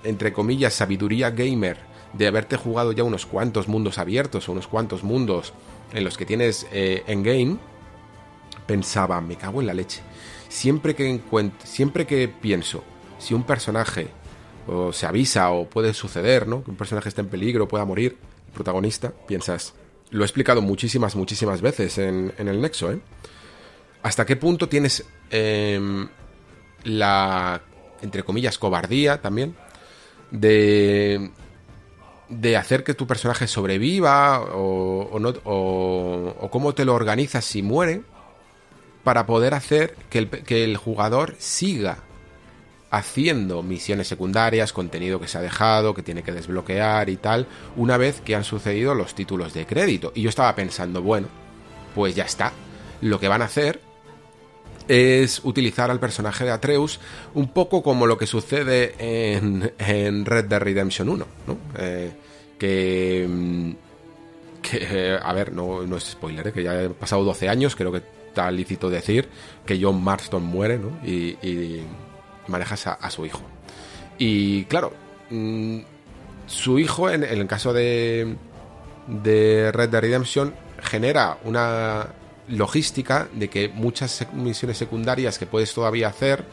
entre 0.03 0.33
comillas, 0.33 0.73
sabiduría 0.73 1.29
gamer, 1.29 1.77
de 2.13 2.25
haberte 2.25 2.57
jugado 2.57 2.91
ya 2.91 3.03
unos 3.03 3.27
cuantos 3.27 3.67
mundos 3.67 3.99
abiertos 3.99 4.49
o 4.49 4.53
unos 4.53 4.67
cuantos 4.67 5.03
mundos 5.03 5.53
en 5.93 6.03
los 6.03 6.17
que 6.17 6.25
tienes 6.25 6.65
eh, 6.71 7.03
endgame, 7.05 7.57
pensaba, 8.69 9.19
me 9.19 9.35
cago 9.35 9.61
en 9.61 9.67
la 9.67 9.73
leche. 9.73 9.99
Siempre 10.47 10.93
que, 10.93 11.19
siempre 11.63 12.05
que 12.05 12.27
pienso, 12.27 12.83
si 13.17 13.33
un 13.33 13.43
personaje 13.43 14.09
se 14.91 15.07
avisa 15.07 15.49
o 15.49 15.67
puede 15.67 15.95
suceder, 15.95 16.47
¿no? 16.47 16.63
Que 16.63 16.69
un 16.69 16.77
personaje 16.77 17.09
esté 17.09 17.21
en 17.21 17.29
peligro, 17.29 17.67
pueda 17.67 17.83
morir, 17.83 18.15
el 18.45 18.53
protagonista, 18.53 19.11
piensas, 19.27 19.73
lo 20.11 20.21
he 20.21 20.25
explicado 20.25 20.61
muchísimas, 20.61 21.15
muchísimas 21.15 21.61
veces 21.61 21.97
en, 21.97 22.31
el 22.37 22.61
Nexo, 22.61 22.91
¿eh? 22.91 22.99
¿Hasta 24.03 24.23
qué 24.23 24.35
punto 24.35 24.69
tienes 24.69 25.03
em, 25.31 26.07
la, 26.83 27.63
entre 28.03 28.21
comillas, 28.21 28.59
cobardía 28.59 29.19
también 29.19 29.55
de, 30.29 31.31
de 32.29 32.55
hacer 32.55 32.83
que 32.83 32.93
tu 32.93 33.07
personaje 33.07 33.47
sobreviva 33.47 34.41
o, 34.41 35.17
no, 35.19 35.33
o, 35.43 36.49
cómo 36.51 36.75
te 36.75 36.85
lo 36.85 36.93
organizas 36.93 37.43
si 37.43 37.63
muere 37.63 38.03
para 39.03 39.25
poder 39.25 39.53
hacer 39.53 39.95
que 40.09 40.19
el, 40.19 40.29
que 40.29 40.63
el 40.63 40.77
jugador 40.77 41.35
siga 41.39 41.99
haciendo 42.91 43.61
misiones 43.61 44.07
secundarias, 44.07 44.73
contenido 44.73 45.19
que 45.19 45.27
se 45.27 45.37
ha 45.37 45.41
dejado, 45.41 45.93
que 45.93 46.01
tiene 46.01 46.23
que 46.23 46.31
desbloquear 46.31 47.09
y 47.09 47.17
tal, 47.17 47.47
una 47.75 47.97
vez 47.97 48.21
que 48.21 48.35
han 48.35 48.43
sucedido 48.43 48.95
los 48.95 49.13
títulos 49.13 49.53
de 49.53 49.65
crédito. 49.65 50.11
Y 50.15 50.23
yo 50.23 50.29
estaba 50.29 50.55
pensando, 50.55 51.01
bueno, 51.01 51.27
pues 51.93 52.15
ya 52.15 52.23
está. 52.23 52.51
Lo 53.01 53.19
que 53.19 53.27
van 53.27 53.41
a 53.41 53.45
hacer 53.45 53.81
es 54.87 55.41
utilizar 55.43 55.91
al 55.91 55.99
personaje 55.99 56.45
de 56.45 56.51
Atreus 56.51 56.99
un 57.35 57.53
poco 57.53 57.83
como 57.83 58.07
lo 58.07 58.17
que 58.17 58.25
sucede 58.25 58.95
en, 58.97 60.25
Red 60.25 60.45
Dead 60.45 60.59
Redemption 60.59 61.09
1, 61.09 61.25
¿no? 61.47 61.57
Eh, 61.77 62.11
que... 62.57 63.27
Mm, 63.29 63.71
que, 64.61 65.17
a 65.21 65.31
ver, 65.31 65.53
no, 65.53 65.83
no 65.83 65.95
es 65.95 66.03
spoiler, 66.03 66.47
¿eh? 66.47 66.51
que 66.51 66.63
ya 66.63 66.83
he 66.83 66.89
pasado 66.89 67.23
12 67.23 67.47
años, 67.47 67.77
creo 67.77 67.93
que 67.93 68.01
lícito 68.51 68.89
decir 68.89 69.29
que 69.65 69.79
John 69.81 70.03
Marston 70.03 70.43
muere, 70.43 70.79
y 71.03 71.81
manejas 72.49 72.87
a, 72.87 73.09
su 73.09 73.25
hijo. 73.25 73.41
Y 74.17 74.65
claro, 74.65 74.93
mm, 75.29 75.79
su 76.47 76.79
hijo, 76.79 77.09
en, 77.09 77.23
el 77.23 77.47
caso 77.47 77.73
de, 77.73 78.35
de 79.07 79.71
Red 79.71 79.89
Dead 79.89 80.01
Redemption, 80.01 80.53
genera 80.81 81.37
una 81.43 82.07
logística 82.47 83.27
de 83.33 83.49
que 83.49 83.69
muchas 83.69 84.27
misiones 84.33 84.77
secundarias 84.77 85.37
que 85.37 85.45
puedes 85.45 85.73
todavía 85.73 86.07
hacer 86.07 86.43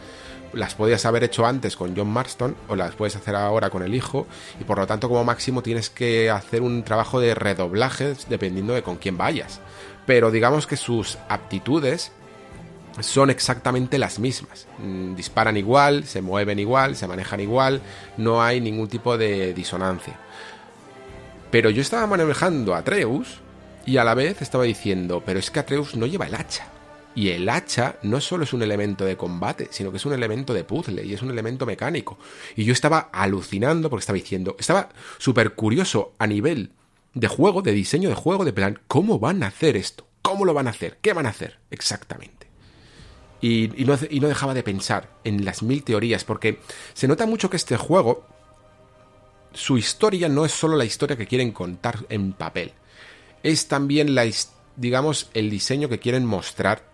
las 0.53 0.75
podías 0.75 1.05
haber 1.07 1.25
hecho 1.25 1.45
antes 1.45 1.77
con 1.77 1.97
John 1.97 2.09
Marston 2.09 2.57
o 2.69 2.77
las 2.77 2.95
puedes 2.95 3.17
hacer 3.17 3.35
ahora 3.35 3.71
con 3.71 3.83
el 3.83 3.95
hijo 3.95 4.27
y 4.61 4.65
por 4.65 4.79
lo 4.79 4.87
tanto 4.87 5.09
como 5.09 5.25
máximo 5.25 5.63
tienes 5.63 5.91
que 5.91 6.31
hacer 6.31 6.63
un 6.63 6.83
trabajo 6.83 7.21
de 7.21 7.35
redoblajes 7.35 8.29
dependiendo 8.29 8.75
de 8.75 8.83
con 8.83 8.97
quién 8.97 9.17
vayas. 9.17 9.61
Pero 10.07 10.31
digamos 10.31 10.67
que 10.67 10.77
sus 10.77 11.19
aptitudes 11.29 12.13
son 13.01 13.31
exactamente 13.31 13.99
las 13.99 14.19
mismas. 14.19 14.67
Mm, 14.79 15.15
disparan 15.15 15.57
igual, 15.57 16.05
se 16.05 16.23
mueven 16.23 16.59
igual, 16.59 16.97
se 16.97 17.07
manejan 17.07 17.41
igual, 17.41 17.83
no 18.17 18.43
hay 18.43 18.61
ningún 18.61 18.89
tipo 18.89 19.19
de 19.19 19.53
disonancia. 19.53 20.19
Pero 21.51 21.71
yo 21.71 21.83
estaba 21.83 22.07
manejando 22.07 22.75
a 22.75 22.79
Atreus 22.79 23.41
y 23.85 23.99
a 23.99 24.05
la 24.05 24.15
vez 24.15 24.43
estaba 24.43 24.65
diciendo, 24.65 25.23
pero 25.25 25.39
es 25.39 25.51
que 25.51 25.61
Atreus 25.61 25.97
no 25.97 26.07
lleva 26.07 26.27
el 26.27 26.35
hacha. 26.35 26.67
Y 27.15 27.31
el 27.31 27.49
hacha 27.49 27.97
no 28.03 28.21
solo 28.21 28.45
es 28.45 28.53
un 28.53 28.63
elemento 28.63 29.05
de 29.05 29.17
combate, 29.17 29.69
sino 29.71 29.91
que 29.91 29.97
es 29.97 30.05
un 30.05 30.13
elemento 30.13 30.53
de 30.53 30.65
puzzle 30.65 31.03
y 31.03 31.15
es 31.15 31.23
un 31.23 31.31
elemento 31.31 31.65
mecánico. 31.65 32.19
Y 32.57 32.65
yo 32.65 32.75
estaba 32.75 33.09
alucinando 33.11 33.89
porque 33.89 34.01
estaba 34.01 34.19
diciendo, 34.19 34.55
estaba 34.59 34.91
súper 35.17 35.55
curioso 35.55 36.13
a 36.19 36.27
nivel 36.27 36.71
de 37.17 37.29
juego, 37.29 37.63
de 37.63 37.73
diseño 37.73 38.11
de 38.11 38.15
juego, 38.15 38.45
de 38.45 38.53
plan, 38.53 38.79
¿cómo 38.87 39.19
van 39.19 39.43
a 39.43 39.47
hacer 39.47 39.75
esto? 39.75 40.07
¿Cómo 40.21 40.45
lo 40.45 40.53
van 40.53 40.67
a 40.67 40.71
hacer? 40.71 40.99
¿Qué 41.01 41.15
van 41.15 41.25
a 41.25 41.31
hacer? 41.31 41.59
Exactamente. 41.71 42.47
Y, 43.41 43.69
no, 43.87 43.97
dejaba 44.29 44.53
de 44.53 44.63
pensar 44.63 45.09
en 45.25 45.45
las 45.45 45.63
mil 45.63 45.83
teorías, 45.83 46.25
porque 46.25 46.61
se 46.93 47.09
nota 47.09 47.25
mucho 47.25 47.49
que 47.49 47.57
este 47.57 47.79
juego, 47.79 48.27
su 49.55 49.79
historia 49.79 50.29
no 50.29 50.45
es 50.45 50.53
solo 50.53 50.77
la 50.77 50.85
historia 50.85 51.17
que 51.17 51.27
quieren 51.27 51.53
contar 51.53 52.01
en 52.11 52.35
papel, 52.35 52.73
es 53.43 53.67
también 53.67 54.15
la, 54.15 54.27
digamos, 54.77 55.31
el 55.33 55.49
diseño 55.49 55.89
que 55.89 55.99
quieren 55.99 56.27
mostrar 56.27 56.85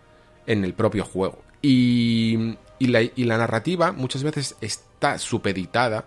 en 0.47 0.63
el 0.63 0.73
propio 0.73 1.03
juego. 1.03 1.43
Y, 1.61 2.55
y 2.79 2.87
la 3.25 3.37
narrativa 3.37 3.91
muchas 3.91 4.23
veces 4.23 4.55
está 4.61 5.17
supeditada 5.17 6.05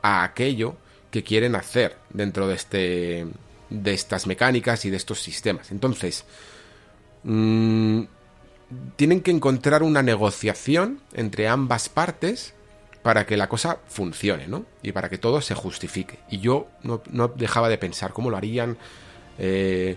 a 0.00 0.22
aquello 0.22 0.76
que 1.10 1.22
quieren 1.22 1.56
hacer 1.56 1.98
dentro 2.10 2.48
de 2.48 2.54
este 2.54 3.26
de 3.70 3.94
estas 3.94 4.26
mecánicas 4.26 4.84
y 4.84 4.90
de 4.90 4.96
estos 4.96 5.22
sistemas. 5.22 5.70
Entonces, 5.70 6.24
mmm, 7.22 8.02
tienen 8.96 9.20
que 9.20 9.30
encontrar 9.30 9.82
una 9.82 10.02
negociación 10.02 11.00
entre 11.12 11.48
ambas 11.48 11.88
partes 11.88 12.54
para 13.02 13.26
que 13.26 13.36
la 13.36 13.48
cosa 13.48 13.78
funcione, 13.88 14.46
¿no? 14.46 14.66
Y 14.82 14.92
para 14.92 15.08
que 15.08 15.18
todo 15.18 15.40
se 15.40 15.54
justifique. 15.54 16.18
Y 16.30 16.38
yo 16.38 16.68
no, 16.82 17.00
dejaba 17.28 17.68
de 17.68 17.78
pensar 17.78 18.12
cómo 18.12 18.30
lo 18.30 18.36
harían. 18.36 18.76
Eh, 19.38 19.96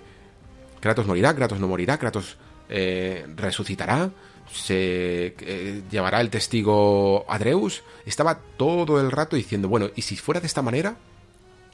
Kratos 0.80 1.06
morirá, 1.06 1.36
Kratos 1.36 1.60
no 1.60 1.68
morirá, 1.68 1.98
Kratos 1.98 2.38
eh, 2.70 3.26
resucitará, 3.36 4.12
se 4.52 5.36
eh, 5.40 5.82
llevará 5.92 6.22
el 6.22 6.30
testigo 6.30 7.26
Adreus. 7.28 7.84
Estaba 8.06 8.40
todo 8.58 9.02
el 9.02 9.12
rato 9.12 9.36
diciendo, 9.36 9.68
bueno, 9.68 9.90
¿y 9.96 10.02
si 10.04 10.16
fuera 10.16 10.40
de 10.40 10.48
esta 10.48 10.62
manera? 10.62 10.96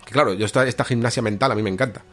Claro, 0.09 0.33
yo 0.33 0.45
esta, 0.45 0.67
esta 0.67 0.83
gimnasia 0.83 1.21
mental 1.21 1.51
a 1.51 1.55
mí 1.55 1.63
me 1.63 1.69
encanta. 1.69 2.03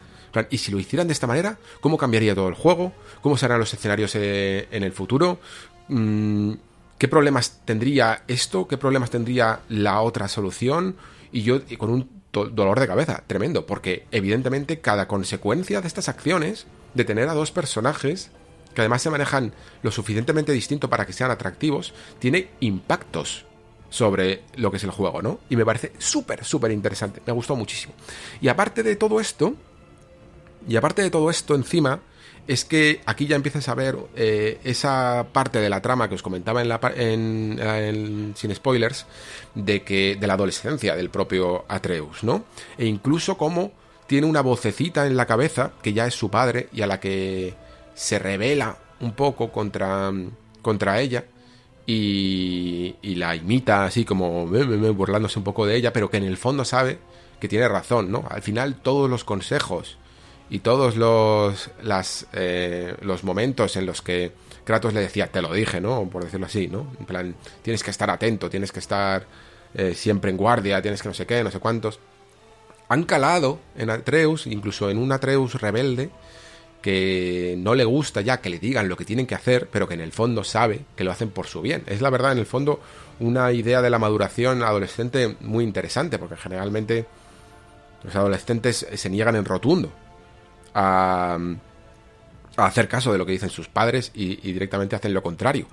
Y 0.49 0.59
si 0.59 0.71
lo 0.71 0.79
hicieran 0.79 1.07
de 1.07 1.13
esta 1.13 1.25
manera, 1.25 1.57
¿cómo 1.81 1.97
cambiaría 1.97 2.35
todo 2.35 2.47
el 2.47 2.53
juego? 2.53 2.93
¿Cómo 3.21 3.37
serán 3.37 3.59
los 3.59 3.73
escenarios 3.73 4.13
eh, 4.15 4.67
en 4.71 4.83
el 4.83 4.91
futuro? 4.91 5.39
Mm, 5.87 6.53
¿Qué 6.97 7.07
problemas 7.07 7.61
tendría 7.65 8.23
esto? 8.27 8.67
¿Qué 8.67 8.77
problemas 8.77 9.09
tendría 9.09 9.61
la 9.69 10.01
otra 10.01 10.27
solución? 10.27 10.95
Y 11.31 11.41
yo 11.41 11.61
con 11.77 11.89
un 11.89 12.09
dolor 12.31 12.79
de 12.79 12.87
cabeza 12.87 13.23
tremendo, 13.25 13.65
porque 13.65 14.05
evidentemente 14.11 14.79
cada 14.79 15.07
consecuencia 15.07 15.81
de 15.81 15.87
estas 15.87 16.07
acciones, 16.07 16.67
de 16.93 17.05
tener 17.05 17.29
a 17.29 17.33
dos 17.33 17.51
personajes 17.51 18.29
que 18.75 18.81
además 18.81 19.01
se 19.01 19.09
manejan 19.09 19.53
lo 19.81 19.89
suficientemente 19.89 20.51
distinto 20.51 20.87
para 20.87 21.07
que 21.07 21.13
sean 21.13 21.31
atractivos, 21.31 21.95
tiene 22.19 22.49
impactos 22.59 23.46
sobre 23.89 24.43
lo 24.55 24.71
que 24.71 24.77
es 24.77 24.83
el 24.83 24.91
juego, 24.91 25.21
¿no? 25.21 25.39
Y 25.49 25.55
me 25.55 25.65
parece 25.65 25.93
súper, 25.97 26.43
súper 26.43 26.71
interesante, 26.71 27.21
me 27.25 27.33
gustó 27.33 27.55
muchísimo. 27.55 27.93
Y 28.41 28.47
aparte 28.47 28.83
de 28.83 28.95
todo 28.95 29.19
esto, 29.19 29.53
y 30.67 30.75
aparte 30.75 31.01
de 31.01 31.09
todo 31.09 31.29
esto 31.29 31.55
encima, 31.55 32.01
es 32.47 32.63
que 32.63 33.01
aquí 33.05 33.27
ya 33.27 33.35
empiezas 33.35 33.67
a 33.67 33.75
ver 33.75 33.97
eh, 34.15 34.59
esa 34.63 35.27
parte 35.33 35.59
de 35.59 35.69
la 35.69 35.81
trama 35.81 36.07
que 36.07 36.15
os 36.15 36.23
comentaba 36.23 36.61
en 36.61 36.69
la, 36.69 36.79
en, 36.95 38.33
sin 38.35 38.55
spoilers 38.55 39.05
de 39.53 39.83
que 39.83 40.15
de 40.15 40.27
la 40.27 40.33
adolescencia 40.33 40.95
del 40.95 41.09
propio 41.09 41.65
Atreus, 41.67 42.23
¿no? 42.23 42.45
E 42.77 42.85
incluso 42.85 43.37
como 43.37 43.73
tiene 44.07 44.27
una 44.27 44.41
vocecita 44.41 45.05
en 45.05 45.17
la 45.17 45.25
cabeza 45.25 45.73
que 45.81 45.91
ya 45.91 46.07
es 46.07 46.13
su 46.13 46.31
padre 46.31 46.69
y 46.71 46.81
a 46.81 46.87
la 46.87 46.99
que 47.01 47.53
se 47.93 48.17
revela 48.17 48.77
un 49.01 49.11
poco 49.11 49.51
contra 49.51 50.11
contra 50.61 51.01
ella 51.01 51.25
y, 51.87 52.95
y 53.01 53.15
la 53.15 53.35
imita 53.35 53.85
así 53.85 54.03
como 54.03 54.45
burlándose 54.45 55.39
un 55.39 55.45
poco 55.45 55.65
de 55.65 55.77
ella, 55.77 55.93
pero 55.93 56.09
que 56.11 56.17
en 56.17 56.25
el 56.25 56.37
fondo 56.37 56.65
sabe 56.65 56.99
que 57.39 57.47
tiene 57.47 57.67
razón, 57.67 58.11
¿no? 58.11 58.25
Al 58.29 58.41
final 58.41 58.75
todos 58.75 59.09
los 59.09 59.23
consejos 59.23 59.97
y 60.49 60.59
todos 60.59 60.97
los, 60.97 61.71
las, 61.81 62.27
eh, 62.33 62.93
los 63.01 63.23
momentos 63.23 63.77
en 63.77 63.85
los 63.85 64.01
que 64.01 64.33
Kratos 64.65 64.93
le 64.93 64.99
decía, 64.99 65.27
te 65.27 65.41
lo 65.41 65.53
dije, 65.53 65.79
¿no? 65.79 66.09
Por 66.09 66.25
decirlo 66.25 66.45
así, 66.45 66.67
¿no? 66.67 66.87
En 66.99 67.05
plan, 67.05 67.35
tienes 67.61 67.83
que 67.83 67.91
estar 67.91 68.09
atento, 68.09 68.49
tienes 68.49 68.73
que 68.73 68.79
estar 68.79 69.25
eh, 69.73 69.93
siempre 69.93 70.29
en 70.29 70.35
guardia, 70.37 70.81
tienes 70.81 71.01
que 71.01 71.07
no 71.07 71.13
sé 71.13 71.25
qué, 71.25 71.41
no 71.41 71.51
sé 71.51 71.59
cuántos. 71.59 71.99
Han 72.89 73.03
calado 73.03 73.59
en 73.77 73.89
Atreus, 73.89 74.45
incluso 74.45 74.89
en 74.89 74.97
un 74.97 75.13
Atreus 75.13 75.55
rebelde, 75.61 76.09
que 76.81 77.55
no 77.57 77.75
le 77.75 77.85
gusta 77.85 78.21
ya 78.21 78.39
que 78.39 78.49
le 78.49 78.59
digan 78.59 78.87
lo 78.87 78.95
que 78.97 79.05
tienen 79.05 79.25
que 79.25 79.35
hacer, 79.35 79.67
pero 79.71 79.87
que 79.87 79.95
en 79.95 80.01
el 80.01 80.11
fondo 80.11 80.43
sabe 80.43 80.81
que 80.95 81.03
lo 81.03 81.11
hacen 81.11 81.29
por 81.29 81.47
su 81.47 81.61
bien. 81.61 81.83
Es 81.87 82.01
la 82.01 82.09
verdad, 82.09 82.31
en 82.31 82.37
el 82.37 82.45
fondo, 82.45 82.79
una 83.19 83.51
idea 83.51 83.81
de 83.81 83.89
la 83.89 83.99
maduración 83.99 84.63
adolescente 84.63 85.35
muy 85.41 85.63
interesante, 85.63 86.19
porque 86.19 86.37
generalmente 86.37 87.05
los 88.03 88.15
adolescentes 88.15 88.87
se 88.93 89.09
niegan 89.09 89.35
en 89.35 89.45
rotundo 89.45 89.91
a, 90.73 91.37
hacer 92.57 92.87
caso 92.87 93.11
de 93.11 93.17
lo 93.17 93.25
que 93.25 93.31
dicen 93.33 93.49
sus 93.49 93.67
padres 93.67 94.11
y, 94.13 94.35
directamente 94.35 94.95
hacen 94.95 95.13
lo 95.13 95.23
contrario. 95.23 95.67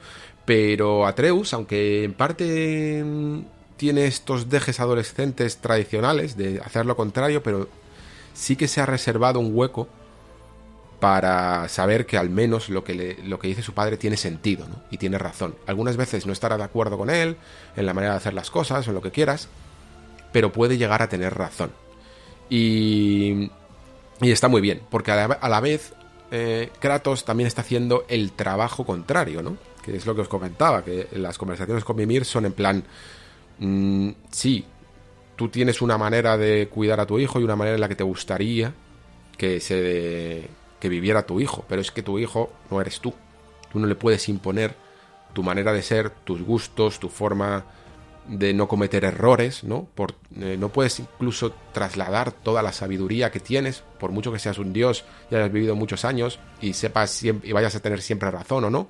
Pero 0.44 1.06
Atreus, 1.06 1.54
aunque 1.54 2.04
en 2.04 2.12
parte 2.12 3.04
tiene 3.76 4.06
estos 4.06 4.48
dejes 4.48 4.80
adolescentes 4.80 5.58
tradicionales 5.58 6.36
de 6.36 6.60
hacer 6.60 6.86
lo 6.86 6.96
contrario, 6.96 7.42
pero 7.42 7.68
sí 8.34 8.56
que 8.56 8.68
se 8.68 8.80
ha 8.80 8.86
reservado 8.86 9.40
un 9.40 9.50
hueco 9.54 9.88
para 11.04 11.68
saber 11.68 12.06
que 12.06 12.16
al 12.16 12.30
menos 12.30 12.70
lo 12.70 12.82
que, 12.82 13.18
lo 13.24 13.38
que 13.38 13.48
dice 13.48 13.60
su 13.60 13.74
padre 13.74 13.98
tiene 13.98 14.16
sentido 14.16 14.66
¿no? 14.66 14.76
y 14.90 14.96
tiene 14.96 15.18
razón. 15.18 15.54
Algunas 15.66 15.98
veces 15.98 16.24
no 16.24 16.32
estará 16.32 16.56
de 16.56 16.64
acuerdo 16.64 16.96
con 16.96 17.10
él 17.10 17.36
en 17.76 17.84
la 17.84 17.92
manera 17.92 18.14
de 18.14 18.16
hacer 18.16 18.32
las 18.32 18.50
cosas 18.50 18.86
o 18.86 18.90
en 18.90 18.94
lo 18.94 19.02
que 19.02 19.10
quieras, 19.10 19.50
pero 20.32 20.50
puede 20.50 20.78
llegar 20.78 21.02
a 21.02 21.10
tener 21.10 21.34
razón. 21.34 21.72
Y, 22.48 23.50
y 24.22 24.30
está 24.30 24.48
muy 24.48 24.62
bien, 24.62 24.80
porque 24.88 25.12
a 25.12 25.28
la, 25.28 25.34
a 25.34 25.48
la 25.50 25.60
vez 25.60 25.92
eh, 26.30 26.70
Kratos 26.80 27.26
también 27.26 27.48
está 27.48 27.60
haciendo 27.60 28.06
el 28.08 28.32
trabajo 28.32 28.86
contrario, 28.86 29.42
¿no? 29.42 29.58
Que 29.82 29.94
es 29.94 30.06
lo 30.06 30.14
que 30.14 30.22
os 30.22 30.28
comentaba, 30.28 30.82
que 30.82 31.08
las 31.12 31.36
conversaciones 31.36 31.84
con 31.84 31.96
Mimir 31.96 32.24
son 32.24 32.46
en 32.46 32.54
plan, 32.54 32.82
mm, 33.58 34.08
sí, 34.30 34.64
tú 35.36 35.50
tienes 35.50 35.82
una 35.82 35.98
manera 35.98 36.38
de 36.38 36.66
cuidar 36.68 36.98
a 36.98 37.04
tu 37.04 37.18
hijo 37.18 37.40
y 37.40 37.44
una 37.44 37.56
manera 37.56 37.74
en 37.74 37.82
la 37.82 37.88
que 37.90 37.94
te 37.94 38.04
gustaría 38.04 38.72
que 39.36 39.60
se 39.60 40.48
que 40.84 40.90
viviera 40.90 41.24
tu 41.24 41.40
hijo, 41.40 41.64
pero 41.66 41.80
es 41.80 41.90
que 41.90 42.02
tu 42.02 42.18
hijo 42.18 42.52
no 42.70 42.78
eres 42.78 43.00
tú. 43.00 43.14
Tú 43.72 43.78
no 43.78 43.86
le 43.86 43.94
puedes 43.94 44.28
imponer 44.28 44.74
tu 45.32 45.42
manera 45.42 45.72
de 45.72 45.80
ser, 45.80 46.10
tus 46.10 46.42
gustos, 46.42 47.00
tu 47.00 47.08
forma 47.08 47.64
de 48.28 48.52
no 48.52 48.68
cometer 48.68 49.02
errores, 49.02 49.64
¿no? 49.64 49.88
Por, 49.94 50.14
eh, 50.38 50.58
no 50.58 50.68
puedes 50.68 51.00
incluso 51.00 51.54
trasladar 51.72 52.32
toda 52.32 52.62
la 52.62 52.70
sabiduría 52.70 53.30
que 53.30 53.40
tienes, 53.40 53.82
por 53.98 54.10
mucho 54.10 54.30
que 54.30 54.38
seas 54.38 54.58
un 54.58 54.74
dios 54.74 55.06
y 55.30 55.36
hayas 55.36 55.50
vivido 55.50 55.74
muchos 55.74 56.04
años 56.04 56.38
y 56.60 56.74
sepas 56.74 57.22
y 57.22 57.30
vayas 57.30 57.74
a 57.74 57.80
tener 57.80 58.02
siempre 58.02 58.30
razón 58.30 58.64
o 58.64 58.68
no. 58.68 58.88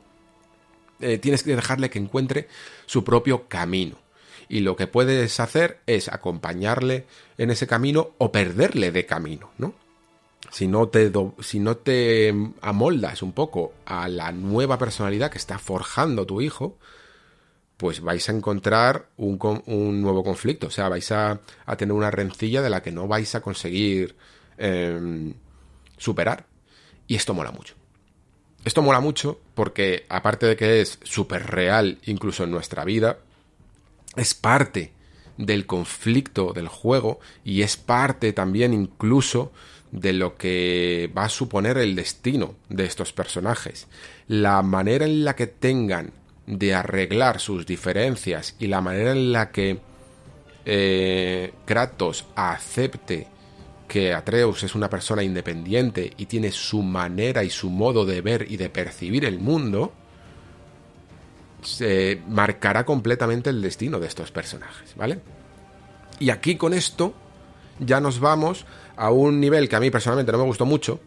Eh, 0.98 1.18
tienes 1.18 1.44
que 1.44 1.54
dejarle 1.54 1.90
que 1.90 2.00
encuentre 2.00 2.48
su 2.86 3.04
propio 3.04 3.46
camino. 3.46 3.98
Y 4.48 4.62
lo 4.62 4.74
que 4.74 4.88
puedes 4.88 5.38
hacer 5.38 5.78
es 5.86 6.08
acompañarle 6.08 7.06
en 7.38 7.52
ese 7.52 7.68
camino 7.68 8.10
o 8.18 8.32
perderle 8.32 8.90
de 8.90 9.06
camino, 9.06 9.50
¿no? 9.58 9.83
Si 10.50 10.68
no 10.68 10.88
te, 10.88 11.12
si 11.40 11.58
no 11.58 11.76
te 11.76 12.34
amoldas 12.60 13.22
un 13.22 13.32
poco 13.32 13.72
a 13.86 14.08
la 14.08 14.32
nueva 14.32 14.78
personalidad 14.78 15.30
que 15.30 15.38
está 15.38 15.58
forjando 15.58 16.26
tu 16.26 16.40
hijo, 16.40 16.78
pues 17.76 18.00
vais 18.00 18.28
a 18.28 18.32
encontrar 18.32 19.08
un, 19.16 19.38
un 19.66 20.00
nuevo 20.00 20.22
conflicto. 20.22 20.68
O 20.68 20.70
sea, 20.70 20.88
vais 20.88 21.10
a, 21.12 21.40
a, 21.66 21.76
tener 21.76 21.92
una 21.92 22.10
rencilla 22.10 22.62
de 22.62 22.70
la 22.70 22.82
que 22.82 22.92
no 22.92 23.08
vais 23.08 23.34
a 23.34 23.40
conseguir 23.40 24.16
eh, 24.58 25.32
superar. 25.96 26.46
Y 27.06 27.16
esto 27.16 27.34
mola 27.34 27.50
mucho. 27.50 27.74
Esto 28.64 28.80
mola 28.80 29.00
mucho 29.00 29.40
porque, 29.54 30.06
aparte 30.08 30.46
de 30.46 30.56
que 30.56 30.80
es 30.80 30.98
súper 31.02 31.46
real, 31.46 31.98
incluso 32.06 32.44
en 32.44 32.50
nuestra 32.50 32.84
vida, 32.84 33.18
es 34.16 34.32
parte 34.34 34.92
del 35.36 35.66
conflicto 35.66 36.52
del 36.52 36.68
juego 36.68 37.18
y 37.44 37.62
es 37.62 37.76
parte 37.76 38.32
también 38.32 38.72
incluso 38.72 39.52
de 39.94 40.12
lo 40.12 40.36
que 40.36 41.10
va 41.16 41.24
a 41.24 41.28
suponer 41.28 41.78
el 41.78 41.94
destino 41.94 42.56
de 42.68 42.84
estos 42.84 43.12
personajes. 43.12 43.86
La 44.26 44.60
manera 44.62 45.06
en 45.06 45.24
la 45.24 45.36
que 45.36 45.46
tengan 45.46 46.10
de 46.46 46.74
arreglar 46.74 47.38
sus 47.38 47.64
diferencias 47.64 48.56
y 48.58 48.66
la 48.66 48.80
manera 48.80 49.12
en 49.12 49.32
la 49.32 49.52
que 49.52 49.78
eh, 50.66 51.52
Kratos 51.64 52.26
acepte 52.34 53.28
que 53.86 54.12
Atreus 54.12 54.64
es 54.64 54.74
una 54.74 54.90
persona 54.90 55.22
independiente 55.22 56.12
y 56.16 56.26
tiene 56.26 56.50
su 56.50 56.82
manera 56.82 57.44
y 57.44 57.50
su 57.50 57.70
modo 57.70 58.04
de 58.04 58.20
ver 58.20 58.50
y 58.50 58.56
de 58.56 58.70
percibir 58.70 59.24
el 59.24 59.38
mundo, 59.38 59.92
se 61.62 62.20
marcará 62.28 62.84
completamente 62.84 63.50
el 63.50 63.62
destino 63.62 64.00
de 64.00 64.08
estos 64.08 64.32
personajes, 64.32 64.96
¿vale? 64.96 65.20
Y 66.18 66.30
aquí 66.30 66.56
con 66.56 66.74
esto 66.74 67.14
ya 67.78 68.00
nos 68.00 68.18
vamos 68.18 68.66
a 68.96 69.10
un 69.10 69.40
nivel 69.40 69.68
que 69.68 69.76
a 69.76 69.80
mí 69.80 69.90
personalmente 69.90 70.32
no 70.32 70.38
me 70.38 70.44
gustó 70.44 70.66
mucho, 70.66 71.00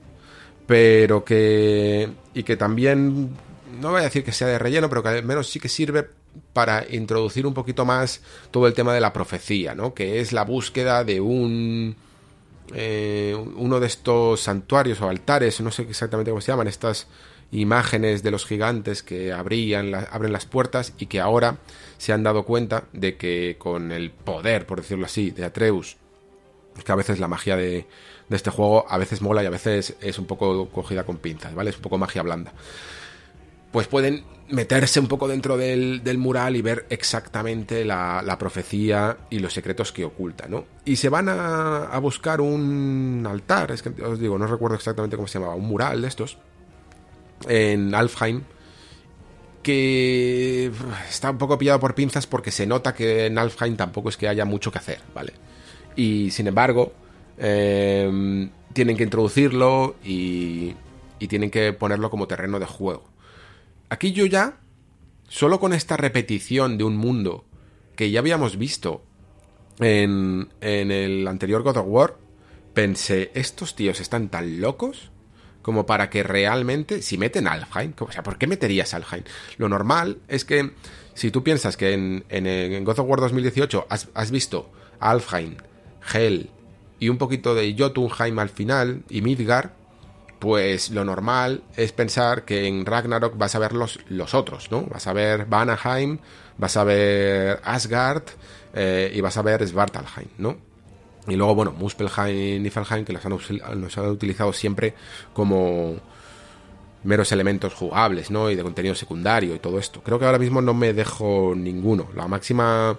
pero 0.65 1.23
que. 1.23 2.09
y 2.34 2.43
que 2.43 2.57
también. 2.57 3.30
no 3.81 3.91
voy 3.91 4.01
a 4.01 4.05
decir 4.05 4.23
que 4.23 4.31
sea 4.31 4.47
de 4.47 4.59
relleno, 4.59 4.89
pero 4.89 5.03
que 5.03 5.09
al 5.09 5.23
menos 5.23 5.49
sí 5.49 5.59
que 5.59 5.69
sirve 5.69 6.07
para 6.53 6.85
introducir 6.89 7.47
un 7.47 7.53
poquito 7.53 7.85
más 7.85 8.22
todo 8.51 8.68
el 8.68 8.73
tema 8.73 8.93
de 8.93 8.99
la 8.99 9.14
profecía, 9.14 9.73
¿no? 9.76 9.93
Que 9.93 10.19
es 10.19 10.34
la 10.34 10.43
búsqueda 10.43 11.03
de 11.03 11.22
un. 11.22 11.95
Eh, 12.73 13.34
uno 13.55 13.80
de 13.80 13.88
estos 13.88 14.41
santuarios 14.41 14.99
o 14.99 15.07
altares, 15.07 15.61
no 15.61 15.72
sé 15.72 15.84
exactamente 15.84 16.31
cómo 16.31 16.41
se 16.41 16.51
llaman, 16.51 16.68
estas 16.68 17.07
imágenes 17.51 18.23
de 18.23 18.31
los 18.31 18.45
gigantes 18.45 19.03
que 19.03 19.31
abrían 19.31 19.95
abren 19.95 20.34
las 20.34 20.45
puertas 20.45 20.91
y 20.99 21.05
que 21.05 21.22
ahora 21.22 21.59
se 21.97 22.11
han 22.11 22.23
dado 22.23 22.43
cuenta 22.43 22.84
de 22.91 23.15
que 23.15 23.55
con 23.57 23.93
el 23.93 24.11
poder, 24.11 24.65
por 24.65 24.81
decirlo 24.81 25.05
así, 25.05 25.31
de 25.31 25.45
Atreus 25.45 25.95
que 26.84 26.91
a 26.91 26.95
veces 26.95 27.20
la 27.20 27.28
magia 27.28 27.56
de, 27.56 27.88
este 28.30 28.49
juego 28.49 28.86
a 28.90 28.98
veces 28.98 29.22
mola 29.22 29.44
y 29.44 29.45
a 29.45 29.49
veces 29.49 29.95
es 30.02 30.20
un 30.20 30.26
poco 30.26 30.70
cogida 30.70 31.06
con 31.06 31.18
pinzas, 31.18 31.54
¿vale? 31.56 31.70
Es 31.70 31.78
un 31.78 31.82
poco 31.82 31.98
magia 31.98 32.22
blanda. 32.24 32.54
Pues 33.72 33.88
pueden 33.88 34.24
meterse 34.49 34.99
un 34.99 35.08
poco 35.08 35.28
dentro 35.28 35.58
del, 35.58 36.02
mural 36.18 36.56
y 36.56 36.62
ver 36.62 36.86
exactamente 36.90 37.84
la, 37.84 38.36
profecía 38.40 39.18
y 39.30 39.40
los 39.40 39.54
secretos 39.54 39.91
que 39.91 40.06
oculta, 40.06 40.48
¿no? 40.48 40.66
Y 40.86 40.95
se 40.95 41.10
van 41.10 41.28
a, 41.30 41.98
buscar 41.99 42.41
un 42.41 43.28
altar, 43.30 43.72
es 43.72 43.82
que 43.82 43.90
os 44.02 44.20
digo, 44.20 44.38
no 44.38 44.48
recuerdo 44.48 44.76
exactamente 44.76 45.16
cómo 45.16 45.28
se 45.28 45.40
llamaba, 45.40 45.56
un 45.56 45.68
mural 45.68 46.02
de 46.02 46.08
estos, 46.08 46.38
en 47.48 47.94
Alfheim, 47.94 48.44
que 49.62 50.72
está 51.10 51.32
un 51.32 51.38
poco 51.38 51.58
pillado 51.58 51.80
por 51.80 51.94
pinzas 51.94 52.26
porque 52.26 52.52
se 52.52 52.66
nota 52.66 52.94
que 52.94 53.26
en 53.26 53.38
Alfheim 53.38 53.76
tampoco 53.76 54.10
es 54.10 54.16
que 54.16 54.28
haya 54.30 54.45
mucho 54.45 54.72
que 54.72 54.78
hacer, 54.78 55.02
¿vale? 55.14 55.34
Y 55.98 56.32
sin 56.32 56.48
embargo 56.48 56.94
eh, 57.38 58.49
tienen 58.72 58.95
que 58.95 59.03
introducirlo 59.03 59.95
y, 60.06 60.74
y 61.19 61.28
tienen 61.28 61.52
que 61.52 61.74
ponerlo 61.74 62.10
como 62.10 62.28
terreno 62.28 62.60
de 62.60 62.65
juego. 62.65 63.03
Aquí 63.90 64.14
yo 64.14 64.26
ya, 64.26 64.60
solo 65.28 65.60
con 65.60 65.74
esta 65.74 65.98
repetición 65.98 66.78
de 66.78 66.86
un 66.86 66.95
mundo 66.95 67.44
que 67.95 68.11
ya 68.11 68.19
habíamos 68.19 68.57
visto 68.57 69.03
en, 69.80 70.49
en 70.61 70.91
el 70.91 71.28
anterior 71.28 71.64
God 71.64 71.78
of 71.78 71.86
War, 71.88 72.18
pensé, 72.74 73.32
estos 73.34 73.76
tíos 73.76 73.99
están 73.99 74.30
tan 74.30 74.61
locos 74.61 75.11
como 75.61 75.86
para 75.86 76.10
que 76.10 76.24
realmente, 76.24 77.02
si 77.02 77.18
meten 77.18 77.48
Alfheim, 77.48 77.94
o 77.99 78.11
sea, 78.11 78.24
¿por 78.24 78.38
qué 78.38 78.48
meterías 78.48 78.94
Alfheim? 78.94 79.24
Lo 79.57 79.68
normal 79.68 80.19
es 80.28 80.45
que 80.45 80.72
si 81.14 81.32
tú 81.32 81.44
piensas 81.44 81.76
que 81.76 81.94
en, 81.94 82.24
en, 82.30 82.86
God 82.86 82.99
of 82.99 83.10
War 83.10 83.19
2018 83.19 83.88
has, 83.90 84.07
has 84.14 84.32
visto 84.32 84.72
Alfheim, 84.99 85.57
Hel 86.12 86.50
y 87.00 87.10
un 87.10 87.18
poquito 87.18 87.56
de 87.56 87.76
Jotunheim 87.78 88.40
al 88.40 88.50
final 88.50 89.04
y 89.10 89.22
Midgar, 89.22 89.74
pues 90.40 90.92
lo 90.92 91.04
normal 91.04 91.64
es 91.76 91.92
pensar 91.92 92.46
que 92.46 92.68
en 92.68 92.86
Ragnarok 92.86 93.38
vas 93.38 93.56
a 93.56 93.60
ver 93.60 93.74
los, 93.74 94.00
los 94.10 94.34
otros, 94.34 94.72
¿no? 94.72 94.84
Vas 94.84 95.08
a 95.08 95.14
ver 95.14 95.46
Vanaheim, 95.46 96.20
vas 96.58 96.78
a 96.78 96.84
ver 96.84 97.60
Asgard 97.64 98.24
eh, 98.74 99.12
y 99.14 99.22
vas 99.22 99.38
a 99.38 99.42
ver 99.42 99.68
Svartalheim, 99.68 100.30
¿no? 100.38 100.58
Y 101.28 101.36
luego, 101.36 101.56
bueno, 101.56 101.72
Muspelheim 101.74 102.36
y 102.36 102.60
Niflheim, 102.60 103.04
que 103.04 103.14
los 103.14 103.26
han, 103.26 103.82
los 103.82 103.98
han 103.98 104.06
utilizado 104.10 104.54
siempre 104.54 104.94
como 105.34 105.96
meros 107.04 107.32
elementos 107.32 107.74
jugables, 107.74 108.32
¿no? 108.32 108.50
Y 108.50 108.56
de 108.56 108.64
contenido 108.64 108.96
secundario 108.96 109.54
y 109.56 109.60
todo 109.60 109.78
esto. 109.78 110.02
Creo 110.02 110.20
que 110.20 110.26
ahora 110.26 110.40
mismo 110.40 110.62
no 110.62 110.74
me 110.74 110.94
dejo 110.94 111.54
ninguno. 111.56 112.08
La 112.16 112.28
máxima 112.28 112.98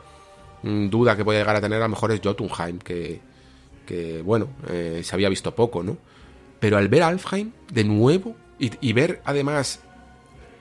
duda 0.63 1.17
que 1.17 1.25
puede 1.25 1.39
llegar 1.39 1.57
a 1.57 1.61
tener 1.61 1.79
a 1.79 1.85
lo 1.85 1.91
mejor 1.91 2.13
es 2.13 2.21
Jotunheim, 2.23 2.79
que, 2.79 3.21
que 3.87 4.23
bueno, 4.23 4.49
eh, 4.69 5.03
se 5.05 5.15
había 5.15 5.29
visto 5.29 5.55
poco, 5.55 5.83
¿no? 5.83 5.97
Pero 6.61 6.77
al 6.77 6.89
ver 6.89 7.03
Alfheim 7.03 7.53
de 7.73 7.85
nuevo 7.85 8.35
y, 8.59 8.93
ver 8.93 9.23
además 9.25 9.81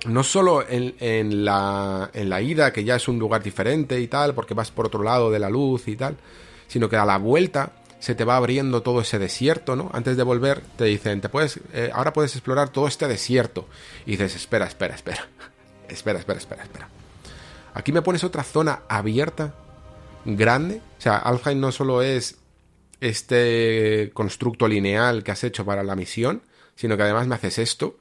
no 0.06 0.24
solo 0.24 0.64
en, 0.68 0.95
en, 0.99 1.44
la, 1.44 2.11
en 2.14 2.30
la 2.30 2.41
ida, 2.41 2.72
que 2.72 2.84
ya 2.84 2.95
es 2.95 3.07
un 3.07 3.18
lugar 3.18 3.41
diferente 3.41 3.99
y 3.99 4.07
tal, 4.07 4.36
porque 4.36 4.53
vas 4.53 4.69
por 4.69 4.86
otro 4.86 5.02
lado 5.03 5.32
de 5.32 5.40
la 5.40 5.49
luz 5.49 5.88
y 5.88 5.95
tal, 5.95 6.15
sino 6.68 6.88
que 6.88 6.98
a 6.98 7.06
la 7.06 7.18
vuelta 7.18 7.72
se 7.99 8.14
te 8.14 8.24
va 8.24 8.38
abriendo 8.38 8.84
todo 8.84 9.02
ese 9.02 9.18
desierto, 9.18 9.76
¿no? 9.76 9.90
Antes 9.94 10.18
de 10.18 10.24
volver 10.24 10.61
te 10.78 10.86
dicen, 10.86 11.19
te 11.19 11.30
puedes, 11.30 11.60
eh, 11.74 11.90
ahora 11.94 12.14
puedes 12.14 12.36
explorar 12.36 12.69
todo 12.69 12.88
este 12.88 13.07
desierto. 13.07 13.68
Y 14.06 14.11
dices, 14.11 14.36
espera, 14.36 14.68
espera, 14.68 14.95
espera, 14.95 15.28
espera, 15.90 16.19
espera, 16.19 16.40
espera, 16.40 16.64
espera. 16.64 16.90
Aquí 17.74 17.91
me 17.91 18.02
pones 18.02 18.24
otra 18.24 18.44
zona 18.44 18.82
abierta 18.88 19.53
grande. 20.35 20.81
O 20.97 21.01
sea, 21.01 21.17
Alfheim 21.17 21.59
no 21.59 21.71
solo 21.71 22.01
es 22.01 22.37
este 22.99 24.11
constructo 24.13 24.67
lineal 24.67 25.23
que 25.23 25.31
has 25.31 25.43
hecho 25.43 25.65
para 25.65 25.83
la 25.83 25.95
misión, 25.95 26.41
sino 26.75 26.97
que 26.97 27.03
además 27.03 27.27
me 27.27 27.35
haces 27.35 27.59
esto. 27.59 27.97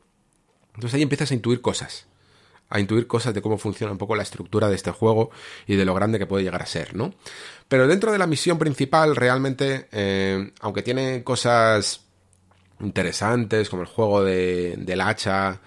Entonces 0.74 0.94
ahí 0.94 1.02
empiezas 1.02 1.30
a 1.30 1.34
intuir 1.34 1.60
cosas. 1.60 2.06
A 2.68 2.80
intuir 2.80 3.06
cosas 3.06 3.32
de 3.32 3.42
cómo 3.42 3.58
funciona 3.58 3.92
un 3.92 3.98
poco 3.98 4.16
la 4.16 4.24
estructura 4.24 4.68
de 4.68 4.74
este 4.74 4.90
juego 4.90 5.30
y 5.66 5.76
de 5.76 5.84
lo 5.84 5.94
grande 5.94 6.18
que 6.18 6.26
puede 6.26 6.42
llegar 6.42 6.62
a 6.62 6.66
ser, 6.66 6.96
¿no? 6.96 7.14
Pero 7.68 7.86
dentro 7.86 8.10
de 8.10 8.18
la 8.18 8.26
misión 8.26 8.58
principal, 8.58 9.14
realmente, 9.14 9.88
eh, 9.92 10.52
aunque 10.60 10.82
tiene 10.82 11.22
cosas 11.22 12.00
interesantes, 12.80 13.68
como 13.68 13.82
el 13.82 13.88
juego 13.88 14.24
de, 14.24 14.74
del 14.78 15.00
hacha, 15.00 15.60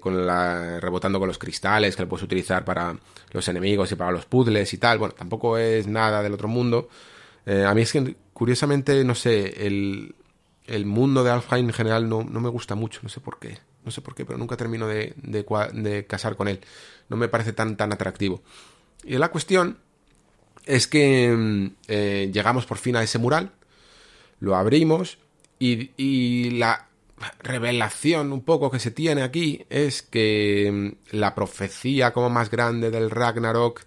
con 0.00 0.26
la 0.26 0.80
rebotando 0.80 1.18
con 1.18 1.28
los 1.28 1.38
cristales 1.38 1.96
que 1.96 2.02
lo 2.02 2.08
puedes 2.08 2.24
utilizar 2.24 2.64
para 2.64 2.96
los 3.32 3.48
enemigos 3.48 3.90
y 3.92 3.94
para 3.94 4.12
los 4.12 4.26
puzzles 4.26 4.72
y 4.72 4.78
tal. 4.78 4.98
Bueno, 4.98 5.14
tampoco 5.14 5.58
es 5.58 5.86
nada 5.86 6.22
del 6.22 6.34
otro 6.34 6.48
mundo. 6.48 6.88
Eh, 7.46 7.64
a 7.64 7.74
mí 7.74 7.82
es 7.82 7.92
que 7.92 8.16
curiosamente, 8.32 9.04
no 9.04 9.14
sé, 9.14 9.66
el, 9.66 10.14
el 10.66 10.86
mundo 10.86 11.24
de 11.24 11.30
Alfheim 11.30 11.66
en 11.66 11.72
general 11.72 12.08
no, 12.08 12.24
no, 12.24 12.40
me 12.40 12.48
gusta 12.48 12.74
mucho, 12.74 13.00
no 13.02 13.08
sé 13.08 13.20
por 13.20 13.38
qué. 13.38 13.58
No 13.84 13.90
sé 13.90 14.00
por 14.00 14.14
qué, 14.14 14.24
pero 14.24 14.38
nunca 14.38 14.56
termino 14.56 14.86
de, 14.86 15.12
de, 15.16 15.44
de 15.72 16.06
casar 16.06 16.36
con 16.36 16.46
él. 16.46 16.60
No 17.08 17.16
me 17.16 17.28
parece 17.28 17.52
tan, 17.52 17.76
tan 17.76 17.92
atractivo. 17.92 18.42
Y 19.04 19.18
la 19.18 19.30
cuestión 19.30 19.78
es 20.64 20.86
que 20.86 21.32
mm, 21.36 21.66
eh, 21.88 22.30
llegamos 22.32 22.66
por 22.66 22.78
fin 22.78 22.96
a 22.96 23.02
ese 23.02 23.18
mural, 23.18 23.52
lo 24.38 24.56
abrimos 24.56 25.18
y, 25.58 25.90
y, 25.96 26.50
la 26.50 26.88
revelación 27.40 28.32
un 28.32 28.42
poco 28.42 28.70
que 28.70 28.78
se 28.78 28.90
tiene 28.90 29.22
aquí 29.22 29.64
es 29.70 30.02
que 30.02 30.70
mm, 31.10 31.16
la 31.16 31.34
profecía 31.34 32.12
como 32.12 32.30
más 32.30 32.50
grande 32.50 32.90
del 32.90 33.10
Ragnarok 33.10 33.82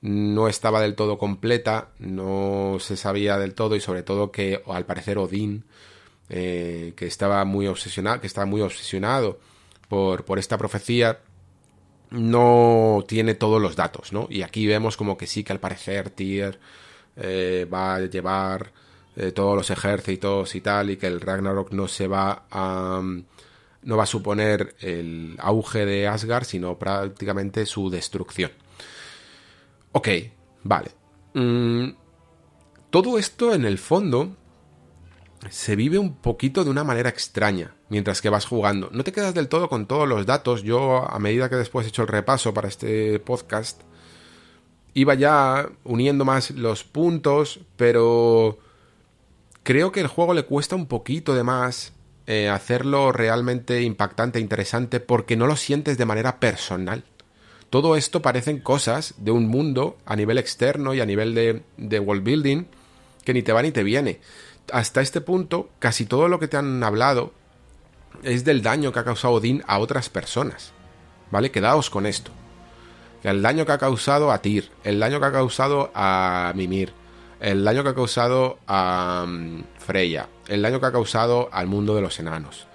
no 0.00 0.48
estaba 0.48 0.80
del 0.80 0.94
todo 0.94 1.18
completa, 1.18 1.88
no 1.98 2.76
se 2.80 2.96
sabía 2.96 3.38
del 3.38 3.54
todo 3.54 3.74
y 3.76 3.80
sobre 3.80 4.02
todo 4.02 4.30
que 4.30 4.62
al 4.66 4.86
parecer 4.86 5.18
Odín, 5.18 5.64
eh, 6.28 6.92
que 6.96 7.06
estaba 7.06 7.44
muy 7.44 7.66
obsesionado, 7.66 8.20
que 8.20 8.26
estaba 8.26 8.46
muy 8.46 8.60
obsesionado 8.60 9.40
por, 9.88 10.24
por 10.24 10.38
esta 10.38 10.58
profecía, 10.58 11.20
no 12.10 13.04
tiene 13.06 13.34
todos 13.34 13.60
los 13.60 13.76
datos, 13.76 14.12
¿no? 14.12 14.28
Y 14.30 14.42
aquí 14.42 14.66
vemos 14.66 14.96
como 14.96 15.16
que 15.18 15.26
sí 15.26 15.44
que 15.44 15.52
al 15.52 15.60
parecer 15.60 16.10
Tyr 16.10 16.58
eh, 17.16 17.66
va 17.72 17.96
a 17.96 18.00
llevar 18.00 18.72
todos 19.34 19.56
los 19.56 19.70
ejércitos 19.70 20.54
y 20.54 20.60
tal, 20.60 20.90
y 20.90 20.96
que 20.96 21.06
el 21.06 21.20
Ragnarok 21.20 21.72
no 21.72 21.88
se 21.88 22.06
va 22.06 22.46
a... 22.50 23.02
no 23.82 23.96
va 23.96 24.02
a 24.02 24.06
suponer 24.06 24.76
el 24.80 25.36
auge 25.38 25.84
de 25.86 26.06
Asgard, 26.06 26.44
sino 26.44 26.78
prácticamente 26.78 27.66
su 27.66 27.90
destrucción. 27.90 28.50
Ok, 29.92 30.08
vale. 30.62 30.90
Mm, 31.34 31.90
todo 32.90 33.18
esto 33.18 33.54
en 33.54 33.64
el 33.64 33.78
fondo 33.78 34.36
se 35.50 35.76
vive 35.76 35.98
un 35.98 36.16
poquito 36.16 36.64
de 36.64 36.70
una 36.70 36.84
manera 36.84 37.08
extraña 37.08 37.74
mientras 37.88 38.20
que 38.20 38.28
vas 38.28 38.46
jugando. 38.46 38.90
No 38.92 39.04
te 39.04 39.12
quedas 39.12 39.34
del 39.34 39.48
todo 39.48 39.68
con 39.68 39.86
todos 39.86 40.08
los 40.08 40.26
datos. 40.26 40.62
Yo, 40.62 41.08
a 41.08 41.18
medida 41.18 41.48
que 41.48 41.56
después 41.56 41.86
he 41.86 41.90
hecho 41.90 42.02
el 42.02 42.08
repaso 42.08 42.52
para 42.52 42.68
este 42.68 43.18
podcast, 43.20 43.82
iba 44.94 45.14
ya 45.14 45.68
uniendo 45.84 46.24
más 46.24 46.50
los 46.50 46.84
puntos, 46.84 47.60
pero 47.76 48.58
creo 49.68 49.92
que 49.92 50.00
el 50.00 50.06
juego 50.06 50.32
le 50.32 50.46
cuesta 50.46 50.76
un 50.76 50.86
poquito 50.86 51.34
de 51.34 51.44
más 51.44 51.92
eh, 52.26 52.48
hacerlo 52.48 53.12
realmente 53.12 53.82
impactante, 53.82 54.40
interesante, 54.40 54.98
porque 54.98 55.36
no 55.36 55.46
lo 55.46 55.56
sientes 55.56 55.98
de 55.98 56.06
manera 56.06 56.40
personal. 56.40 57.04
Todo 57.68 57.94
esto 57.94 58.22
parecen 58.22 58.60
cosas 58.60 59.12
de 59.18 59.30
un 59.30 59.46
mundo 59.46 59.98
a 60.06 60.16
nivel 60.16 60.38
externo 60.38 60.94
y 60.94 61.02
a 61.02 61.04
nivel 61.04 61.34
de, 61.34 61.64
de 61.76 62.00
world 62.00 62.24
building 62.24 62.64
que 63.26 63.34
ni 63.34 63.42
te 63.42 63.52
va 63.52 63.60
ni 63.60 63.70
te 63.70 63.82
viene. 63.82 64.20
Hasta 64.72 65.02
este 65.02 65.20
punto, 65.20 65.68
casi 65.80 66.06
todo 66.06 66.28
lo 66.28 66.38
que 66.38 66.48
te 66.48 66.56
han 66.56 66.82
hablado 66.82 67.34
es 68.22 68.46
del 68.46 68.62
daño 68.62 68.90
que 68.90 69.00
ha 69.00 69.04
causado 69.04 69.34
Odín 69.34 69.62
a 69.66 69.80
otras 69.80 70.08
personas. 70.08 70.72
¿Vale? 71.30 71.50
Quedaos 71.50 71.90
con 71.90 72.06
esto. 72.06 72.30
El 73.22 73.42
daño 73.42 73.66
que 73.66 73.72
ha 73.72 73.78
causado 73.78 74.32
a 74.32 74.40
Tyr, 74.40 74.70
el 74.82 74.98
daño 74.98 75.20
que 75.20 75.26
ha 75.26 75.32
causado 75.32 75.90
a 75.94 76.54
Mimir, 76.56 76.94
el 77.40 77.64
daño 77.64 77.82
que 77.82 77.90
ha 77.90 77.94
causado 77.94 78.58
a 78.66 79.24
um, 79.26 79.62
Freya, 79.78 80.28
el 80.48 80.62
daño 80.62 80.80
que 80.80 80.86
ha 80.86 80.92
causado 80.92 81.48
al 81.52 81.66
mundo 81.66 81.94
de 81.94 82.02
los 82.02 82.18
enanos. 82.18 82.66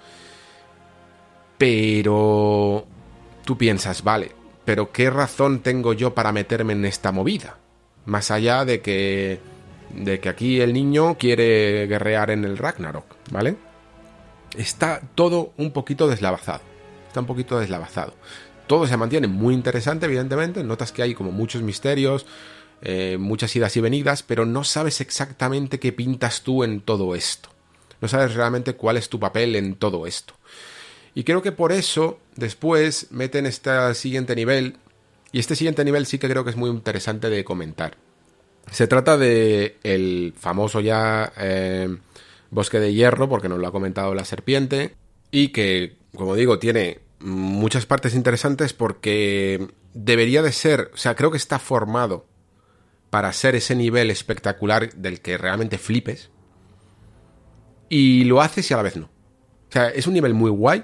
Pero 1.58 2.86
tú 3.44 3.56
piensas, 3.56 4.02
vale, 4.02 4.32
pero 4.64 4.90
¿qué 4.92 5.10
razón 5.10 5.60
tengo 5.60 5.92
yo 5.92 6.14
para 6.14 6.32
meterme 6.32 6.72
en 6.72 6.84
esta 6.84 7.12
movida? 7.12 7.58
Más 8.06 8.30
allá 8.30 8.64
de 8.64 8.80
que 8.80 9.40
de 9.94 10.18
que 10.18 10.28
aquí 10.28 10.60
el 10.60 10.72
niño 10.72 11.16
quiere 11.16 11.86
guerrear 11.86 12.30
en 12.30 12.44
el 12.44 12.58
Ragnarok, 12.58 13.04
¿vale? 13.30 13.56
Está 14.56 15.00
todo 15.14 15.52
un 15.56 15.72
poquito 15.72 16.08
deslavazado. 16.08 16.62
Está 17.06 17.20
un 17.20 17.26
poquito 17.26 17.58
deslavazado. 17.58 18.14
Todo 18.66 18.86
se 18.86 18.96
mantiene 18.96 19.26
muy 19.26 19.54
interesante, 19.54 20.06
evidentemente. 20.06 20.64
Notas 20.64 20.90
que 20.90 21.02
hay 21.02 21.14
como 21.14 21.30
muchos 21.30 21.62
misterios, 21.62 22.26
eh, 22.82 23.16
muchas 23.18 23.54
idas 23.56 23.76
y 23.76 23.80
venidas, 23.80 24.22
pero 24.22 24.46
no 24.46 24.64
sabes 24.64 25.00
exactamente 25.00 25.78
qué 25.78 25.92
pintas 25.92 26.42
tú 26.42 26.64
en 26.64 26.80
todo 26.80 27.14
esto. 27.14 27.48
No 28.00 28.08
sabes 28.08 28.34
realmente 28.34 28.74
cuál 28.74 28.96
es 28.96 29.08
tu 29.08 29.18
papel 29.18 29.56
en 29.56 29.76
todo 29.76 30.06
esto. 30.06 30.34
Y 31.14 31.24
creo 31.24 31.42
que 31.42 31.52
por 31.52 31.72
eso 31.72 32.18
después 32.36 33.08
meten 33.10 33.46
este 33.46 33.94
siguiente 33.94 34.34
nivel. 34.34 34.76
Y 35.32 35.38
este 35.38 35.56
siguiente 35.56 35.84
nivel 35.84 36.06
sí 36.06 36.18
que 36.18 36.28
creo 36.28 36.44
que 36.44 36.50
es 36.50 36.56
muy 36.56 36.70
interesante 36.70 37.30
de 37.30 37.44
comentar. 37.44 37.96
Se 38.70 38.86
trata 38.86 39.16
de 39.16 39.78
el 39.82 40.34
famoso 40.36 40.80
ya 40.80 41.32
eh, 41.38 41.96
bosque 42.50 42.80
de 42.80 42.92
hierro, 42.92 43.28
porque 43.28 43.48
nos 43.48 43.58
lo 43.58 43.66
ha 43.68 43.72
comentado 43.72 44.14
la 44.14 44.24
serpiente. 44.24 44.94
Y 45.30 45.48
que, 45.48 45.96
como 46.14 46.34
digo, 46.34 46.58
tiene 46.58 47.00
muchas 47.20 47.86
partes 47.86 48.14
interesantes 48.14 48.72
porque 48.72 49.68
debería 49.94 50.42
de 50.42 50.52
ser, 50.52 50.90
o 50.92 50.96
sea, 50.96 51.14
creo 51.14 51.30
que 51.30 51.36
está 51.36 51.58
formado 51.58 52.26
para 53.14 53.32
ser 53.32 53.54
ese 53.54 53.76
nivel 53.76 54.10
espectacular 54.10 54.92
del 54.94 55.20
que 55.20 55.38
realmente 55.38 55.78
flipes. 55.78 56.30
Y 57.88 58.24
lo 58.24 58.42
haces 58.42 58.68
y 58.68 58.74
a 58.74 58.76
la 58.76 58.82
vez 58.82 58.96
no. 58.96 59.04
O 59.04 59.70
sea, 59.72 59.88
es 59.90 60.08
un 60.08 60.14
nivel 60.14 60.34
muy 60.34 60.50
guay, 60.50 60.82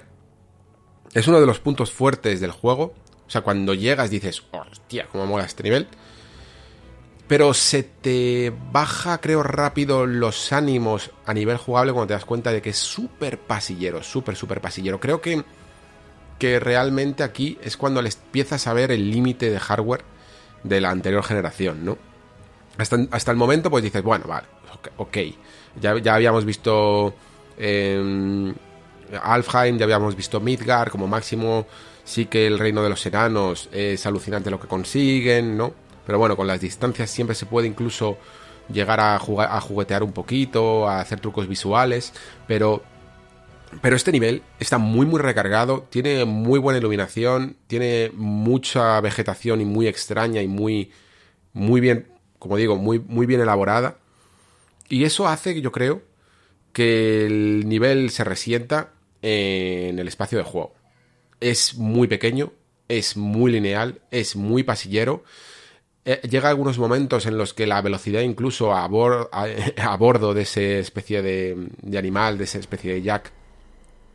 es 1.11 1.27
uno 1.27 1.41
de 1.41 1.45
los 1.45 1.59
puntos 1.59 1.91
fuertes 1.91 2.39
del 2.39 2.51
juego. 2.51 2.93
O 3.27 3.29
sea, 3.29 3.41
cuando 3.41 3.73
llegas 3.73 4.09
dices, 4.09 4.43
hostia, 4.51 5.09
cómo 5.11 5.25
mola 5.25 5.43
este 5.43 5.63
nivel. 5.63 5.89
Pero 7.27 7.53
se 7.53 7.83
te 7.83 8.53
baja, 8.71 9.19
creo, 9.19 9.43
rápido 9.43 10.05
los 10.05 10.53
ánimos 10.53 11.11
a 11.25 11.33
nivel 11.33 11.57
jugable 11.57 11.91
cuando 11.91 12.07
te 12.07 12.13
das 12.13 12.23
cuenta 12.23 12.53
de 12.53 12.61
que 12.61 12.69
es 12.69 12.77
súper 12.77 13.39
pasillero, 13.39 14.03
súper, 14.03 14.37
súper 14.37 14.61
pasillero. 14.61 15.01
Creo 15.01 15.19
que, 15.19 15.43
que 16.39 16.61
realmente 16.61 17.23
aquí 17.23 17.59
es 17.61 17.75
cuando 17.75 17.99
empiezas 17.99 18.67
a 18.67 18.73
ver 18.73 18.89
el 18.89 19.11
límite 19.11 19.49
de 19.49 19.59
hardware 19.59 20.05
de 20.63 20.79
la 20.79 20.91
anterior 20.91 21.25
generación, 21.25 21.83
¿no? 21.83 22.10
Hasta, 22.77 22.97
hasta 23.11 23.31
el 23.31 23.37
momento, 23.37 23.69
pues 23.69 23.83
dices, 23.83 24.01
bueno, 24.03 24.25
vale, 24.27 24.47
ok. 24.97 25.17
Ya, 25.79 25.97
ya 25.99 26.15
habíamos 26.15 26.45
visto. 26.45 27.13
Eh, 27.57 28.53
Alfheim, 29.21 29.77
ya 29.77 29.83
habíamos 29.83 30.15
visto 30.15 30.39
Midgar, 30.39 30.89
como 30.89 31.07
máximo 31.07 31.65
sí 32.03 32.25
que 32.25 32.47
el 32.47 32.59
reino 32.59 32.83
de 32.83 32.89
los 32.89 33.05
enanos 33.05 33.69
es 33.71 34.05
alucinante 34.05 34.49
lo 34.49 34.59
que 34.59 34.67
consiguen, 34.67 35.57
¿no? 35.57 35.73
Pero 36.05 36.17
bueno, 36.17 36.35
con 36.35 36.47
las 36.47 36.59
distancias 36.59 37.09
siempre 37.09 37.35
se 37.35 37.45
puede 37.45 37.67
incluso 37.67 38.17
llegar 38.71 38.99
a, 38.99 39.15
a 39.15 39.61
juguetear 39.61 40.03
un 40.03 40.11
poquito, 40.11 40.87
a 40.87 40.99
hacer 40.99 41.19
trucos 41.19 41.47
visuales, 41.47 42.13
pero 42.47 42.83
pero 43.81 43.95
este 43.95 44.11
nivel 44.11 44.43
está 44.59 44.77
muy 44.77 45.05
muy 45.05 45.21
recargado, 45.21 45.87
tiene 45.89 46.25
muy 46.25 46.59
buena 46.59 46.79
iluminación, 46.79 47.55
tiene 47.67 48.11
mucha 48.13 48.99
vegetación 48.99 49.61
y 49.61 49.65
muy 49.65 49.87
extraña 49.87 50.41
y 50.41 50.47
muy 50.47 50.91
muy 51.53 51.79
bien, 51.81 52.07
como 52.41 52.57
digo, 52.57 52.75
muy 52.75 52.97
muy 52.97 53.27
bien 53.27 53.39
elaborada. 53.39 53.97
Y 54.89 55.03
eso 55.03 55.27
hace, 55.27 55.61
yo 55.61 55.71
creo, 55.71 56.01
que 56.73 57.27
el 57.27 57.69
nivel 57.69 58.09
se 58.09 58.23
resienta 58.23 58.93
en 59.21 59.99
el 59.99 60.07
espacio 60.07 60.39
de 60.39 60.43
juego. 60.43 60.73
Es 61.39 61.75
muy 61.75 62.07
pequeño, 62.07 62.51
es 62.87 63.15
muy 63.15 63.51
lineal, 63.51 64.01
es 64.09 64.35
muy 64.35 64.63
pasillero. 64.63 65.23
Eh, 66.03 66.19
llega 66.27 66.49
algunos 66.49 66.79
momentos 66.79 67.27
en 67.27 67.37
los 67.37 67.53
que 67.53 67.67
la 67.67 67.79
velocidad 67.83 68.21
incluso 68.21 68.73
a, 68.73 68.85
a, 69.77 69.97
bordo 69.97 70.33
de 70.33 70.41
esa 70.41 70.61
especie 70.61 71.21
de, 71.21 71.69
animal, 71.95 72.39
de 72.39 72.45
esa 72.45 72.57
especie 72.57 72.93
de 72.93 73.03
jack, 73.03 73.31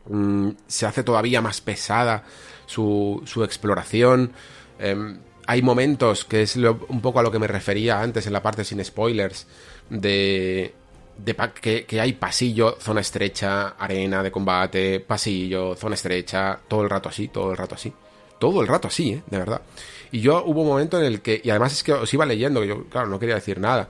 mm, 0.09 0.49
se 0.67 0.85
hace 0.85 1.03
todavía 1.03 1.41
más 1.41 1.61
pesada 1.61 2.25
su, 2.65 3.23
su 3.25 3.45
exploración. 3.45 4.33
Em, 4.79 5.19
hay 5.47 5.61
momentos, 5.61 6.25
que 6.25 6.43
es 6.43 6.55
un 6.55 7.01
poco 7.01 7.19
a 7.19 7.23
lo 7.23 7.31
que 7.31 7.39
me 7.39 7.47
refería 7.47 8.01
antes 8.01 8.27
en 8.27 8.33
la 8.33 8.43
parte 8.43 8.63
sin 8.63 8.83
spoilers, 8.83 9.47
de 9.89 10.73
de 11.17 11.85
que, 11.87 11.99
hay 11.99 12.13
pasillo, 12.13 12.77
zona 12.79 13.01
estrecha, 13.01 13.69
arena 13.69 14.21
de 14.21 14.31
combate, 14.31 14.99
pasillo, 14.99 15.75
zona 15.75 15.95
estrecha, 15.95 16.59
todo 16.67 16.83
el 16.83 16.89
rato 16.89 17.09
así, 17.09 17.27
todo 17.29 17.51
el 17.51 17.57
rato 17.57 17.75
así. 17.75 17.91
Todo 18.39 18.61
el 18.61 18.67
rato 18.67 18.87
así, 18.87 19.13
¿eh? 19.13 19.23
De 19.25 19.39
verdad. 19.39 19.61
Y 20.11 20.21
yo 20.21 20.43
hubo 20.45 20.61
un 20.61 20.67
momento 20.67 20.99
en 20.99 21.05
el 21.05 21.21
que, 21.21 21.41
y 21.43 21.49
además 21.49 21.73
es 21.73 21.83
que 21.83 21.93
os 21.93 22.13
iba 22.13 22.25
leyendo, 22.25 22.61
que 22.61 22.67
yo, 22.67 22.83
claro, 22.85 23.07
no 23.07 23.19
quería 23.19 23.35
decir 23.35 23.59
nada, 23.59 23.89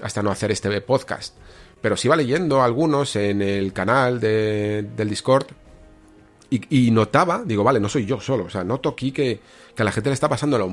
hasta 0.00 0.22
no 0.22 0.30
hacer 0.30 0.52
este 0.52 0.80
podcast, 0.80 1.34
pero 1.80 1.94
os 1.94 2.04
iba 2.04 2.14
leyendo 2.14 2.62
algunos 2.62 3.16
en 3.16 3.42
el 3.42 3.72
canal 3.72 4.20
de, 4.20 4.86
del 4.96 5.08
Discord 5.08 5.46
y, 6.48 6.90
notaba, 6.90 7.42
digo, 7.44 7.64
vale, 7.64 7.80
no 7.80 7.88
soy 7.88 8.04
yo 8.04 8.20
solo, 8.20 8.44
o 8.44 8.50
sea, 8.50 8.62
noto 8.62 8.90
aquí 8.90 9.10
que, 9.10 9.40
que 9.74 9.82
a 9.82 9.84
la 9.84 9.92
gente 9.92 10.10
le 10.10 10.14
está 10.14 10.28
pasando 10.28 10.58
lo, 10.58 10.70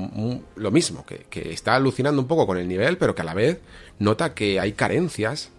lo 0.56 0.70
mismo, 0.70 1.06
que, 1.06 1.26
que 1.30 1.52
está 1.52 1.74
alucinando 1.74 2.20
un 2.20 2.28
poco 2.28 2.46
con 2.46 2.58
el 2.58 2.68
nivel, 2.68 2.98
pero 2.98 3.14
que 3.14 3.22
a 3.22 3.24
la 3.24 3.34
vez 3.34 3.60
nota 3.98 4.34
que 4.34 4.60
hay 4.60 4.72
carencias 4.72 5.50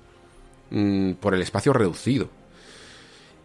Mm, 0.71 1.15
por 1.15 1.35
el 1.35 1.41
espacio 1.41 1.73
reducido. 1.73 2.29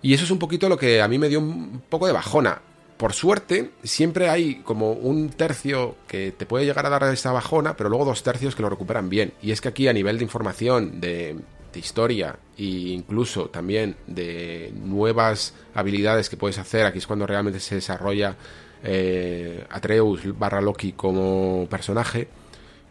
Y 0.00 0.14
eso 0.14 0.24
es 0.24 0.30
un 0.30 0.38
poquito 0.38 0.68
lo 0.68 0.78
que 0.78 1.02
a 1.02 1.08
mí 1.08 1.18
me 1.18 1.28
dio 1.28 1.40
un 1.40 1.82
poco 1.88 2.06
de 2.06 2.12
bajona. 2.12 2.62
por 2.96 3.12
suerte, 3.12 3.72
siempre 3.82 4.30
hay 4.30 4.62
como 4.62 4.92
un 4.92 5.28
tercio 5.28 5.96
que 6.08 6.32
te 6.32 6.46
puede 6.46 6.64
llegar 6.64 6.86
a 6.86 6.88
dar 6.88 7.02
esa 7.12 7.30
bajona, 7.30 7.76
pero 7.76 7.90
luego 7.90 8.06
dos 8.06 8.22
tercios 8.22 8.56
que 8.56 8.62
lo 8.62 8.70
recuperan 8.70 9.10
bien. 9.10 9.34
Y 9.42 9.50
es 9.50 9.60
que 9.60 9.68
aquí 9.68 9.86
a 9.86 9.92
nivel 9.92 10.16
de 10.16 10.24
información, 10.24 10.98
de, 10.98 11.36
historia 11.74 12.38
e 12.56 12.64
incluso 12.64 13.50
también 13.50 13.96
de 14.06 14.72
nuevas 14.74 15.52
habilidades 15.74 16.30
que 16.30 16.38
puedes 16.38 16.56
hacer, 16.56 16.86
aquí 16.86 16.96
es 16.96 17.06
cuando 17.06 17.26
realmente 17.26 17.60
se 17.60 17.74
desarrolla 17.74 18.34
eh, 18.82 19.66
Atreus 19.70 20.20
barra 20.38 20.60
Loki 20.60 20.92
como 20.92 21.66
personaje, 21.68 22.28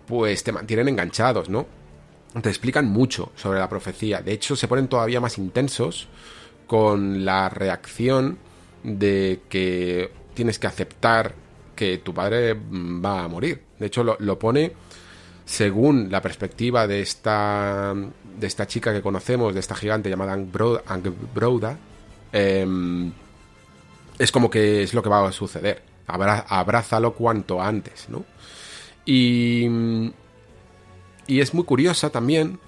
pues 0.05 0.43
te 0.43 0.51
mantienen 0.51 0.89
enganchados, 0.89 1.49
¿no? 1.49 1.65
Te 2.41 2.49
explican 2.49 2.85
mucho 2.85 3.31
sobre 3.35 3.59
la 3.59 3.69
profecía. 3.69 4.21
De 4.21 4.33
hecho, 4.33 4.55
se 4.55 4.67
ponen 4.67 4.87
todavía 4.87 5.21
más 5.21 5.37
intensos 5.37 6.07
con 6.67 7.23
la 7.23 7.49
reacción 7.49 8.37
de 8.83 9.41
que 9.49 10.11
tienes 10.33 10.59
que 10.59 10.67
aceptar 10.67 11.33
que 11.75 11.99
tu 11.99 12.13
padre 12.13 12.53
va 12.53 13.23
a 13.23 13.27
morir. 13.27 13.61
De 13.79 13.87
hecho, 13.87 14.03
lo, 14.03 14.39
pone 14.39 14.73
según 15.45 16.09
la 16.11 16.21
perspectiva 16.21 16.87
de 16.87 17.01
esta, 17.01 17.93
de 17.93 18.47
esta 18.47 18.67
chica 18.67 18.93
que 18.93 19.01
conocemos, 19.01 19.53
de 19.53 19.59
esta 19.59 19.75
gigante 19.75 20.09
llamada 20.09 20.33
Angbroda, 20.33 21.77
em, 22.31 23.11
es 24.19 24.31
como 24.31 24.49
que 24.49 24.83
es 24.83 24.93
lo 24.93 25.03
que 25.03 25.09
va 25.09 25.27
a 25.27 25.31
suceder. 25.31 25.81
abrázalo 26.07 27.13
cuanto 27.13 27.61
antes, 27.61 28.07
¿no? 28.09 28.25
Y, 29.05 29.67
y 31.27 31.41
es 31.41 31.53
muy 31.53 31.63
curiosa 31.63 32.09
también 32.09 32.59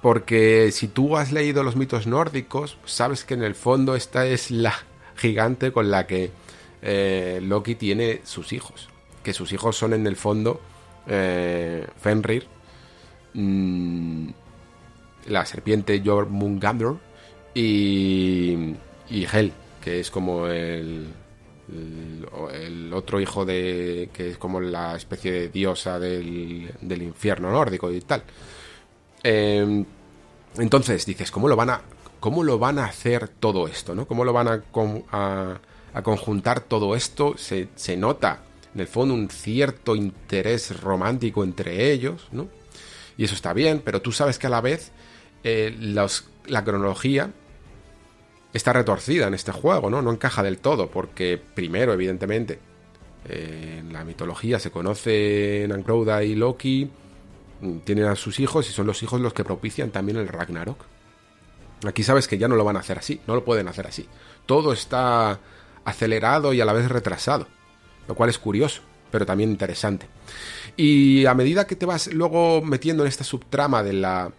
porque 0.00 0.70
si 0.72 0.88
tú 0.88 1.16
has 1.16 1.32
leído 1.32 1.62
los 1.62 1.76
mitos 1.76 2.06
nórdicos, 2.06 2.78
sabes 2.84 3.24
que 3.24 3.34
en 3.34 3.42
el 3.42 3.54
fondo 3.54 3.96
esta 3.96 4.26
es 4.26 4.50
la 4.50 4.74
gigante 5.16 5.72
con 5.72 5.90
la 5.90 6.06
que 6.06 6.30
eh, 6.82 7.40
Loki 7.42 7.74
tiene 7.74 8.20
sus 8.24 8.52
hijos. 8.52 8.88
Que 9.22 9.32
sus 9.32 9.52
hijos 9.52 9.76
son 9.76 9.92
en 9.92 10.06
el 10.06 10.16
fondo 10.16 10.60
eh, 11.08 11.86
Fenrir, 12.00 12.46
mm, 13.34 14.28
la 15.26 15.44
serpiente 15.44 16.00
Jormungandr 16.04 16.96
y, 17.54 18.74
y 19.10 19.26
Hel, 19.30 19.52
que 19.88 20.00
es 20.00 20.10
como 20.10 20.46
el, 20.48 21.06
el, 21.72 22.92
otro 22.92 23.20
hijo 23.20 23.46
de. 23.46 24.10
que 24.12 24.32
es 24.32 24.36
como 24.36 24.60
la 24.60 24.94
especie 24.94 25.32
de 25.32 25.48
diosa 25.48 25.98
del, 25.98 26.70
del 26.82 27.02
infierno 27.02 27.50
nórdico 27.50 27.90
y 27.90 28.02
tal. 28.02 28.22
Em, 29.22 29.86
entonces 30.58 31.06
dices, 31.06 31.30
¿cómo 31.30 31.48
lo 31.48 31.56
van 31.56 31.70
a 31.70 31.80
¿Cómo 32.20 32.44
lo 32.44 32.58
van 32.58 32.78
a 32.78 32.84
hacer 32.84 33.28
todo 33.28 33.66
esto? 33.66 33.94
¿no? 33.94 34.06
¿Cómo 34.06 34.24
lo 34.24 34.32
van 34.34 34.48
a, 34.48 35.60
a, 35.94 36.02
conjuntar 36.02 36.60
todo 36.60 36.94
esto? 36.94 37.36
Se, 37.38 37.96
nota, 37.96 38.42
en 38.74 38.80
el 38.82 38.88
fondo, 38.88 39.14
un 39.14 39.30
cierto 39.30 39.96
interés 39.96 40.82
romántico 40.82 41.44
entre 41.44 41.92
ellos, 41.92 42.28
¿no? 42.32 42.48
Y 43.16 43.24
eso 43.24 43.34
está 43.34 43.52
bien, 43.52 43.80
pero 43.84 44.02
tú 44.02 44.12
sabes 44.12 44.38
que 44.38 44.48
a 44.48 44.50
la 44.50 44.60
vez 44.60 44.90
eh, 45.44 45.74
la 46.46 46.64
cronología 46.64 47.30
está 48.52 48.72
retorcida 48.72 49.26
en 49.26 49.34
este 49.34 49.52
juego, 49.52 49.90
¿no? 49.90 50.02
No 50.02 50.10
encaja 50.10 50.42
del 50.42 50.58
todo, 50.58 50.88
porque 50.90 51.40
primero, 51.54 51.92
evidentemente, 51.92 52.58
eh, 53.28 53.78
en 53.80 53.92
la 53.92 54.04
mitología 54.04 54.58
se 54.58 54.70
conocen 54.70 55.70
Ancrouda 55.72 56.22
y 56.22 56.34
Loki, 56.34 56.90
mm, 57.60 57.78
tienen 57.80 58.06
a 58.06 58.16
sus 58.16 58.40
hijos 58.40 58.68
y 58.68 58.72
son 58.72 58.86
los 58.86 59.02
hijos 59.02 59.20
los 59.20 59.34
que 59.34 59.44
propician 59.44 59.90
también 59.90 60.18
el 60.18 60.28
Ragnarok. 60.28 60.84
Aquí 61.86 62.02
sabes 62.02 62.26
que 62.26 62.38
ya 62.38 62.48
no 62.48 62.56
lo 62.56 62.64
van 62.64 62.76
a 62.76 62.80
hacer 62.80 62.98
así, 62.98 63.20
no 63.26 63.34
lo 63.34 63.44
pueden 63.44 63.68
hacer 63.68 63.86
así. 63.86 64.08
Todo 64.46 64.72
está 64.72 65.38
acelerado 65.84 66.52
y 66.52 66.60
a 66.60 66.64
la 66.64 66.72
vez 66.72 66.88
retrasado, 66.88 67.46
lo 68.08 68.14
cual 68.14 68.30
es 68.30 68.38
curioso, 68.38 68.82
pero 69.10 69.26
también 69.26 69.50
interesante. 69.50 70.06
Y 70.76 71.26
a 71.26 71.34
medida 71.34 71.66
que 71.66 71.76
te 71.76 71.86
vas 71.86 72.08
luego 72.12 72.62
metiendo 72.62 73.04
en 73.04 73.08
esta 73.08 73.24
subtrama 73.24 73.82
de 73.82 73.92
la 73.92 74.32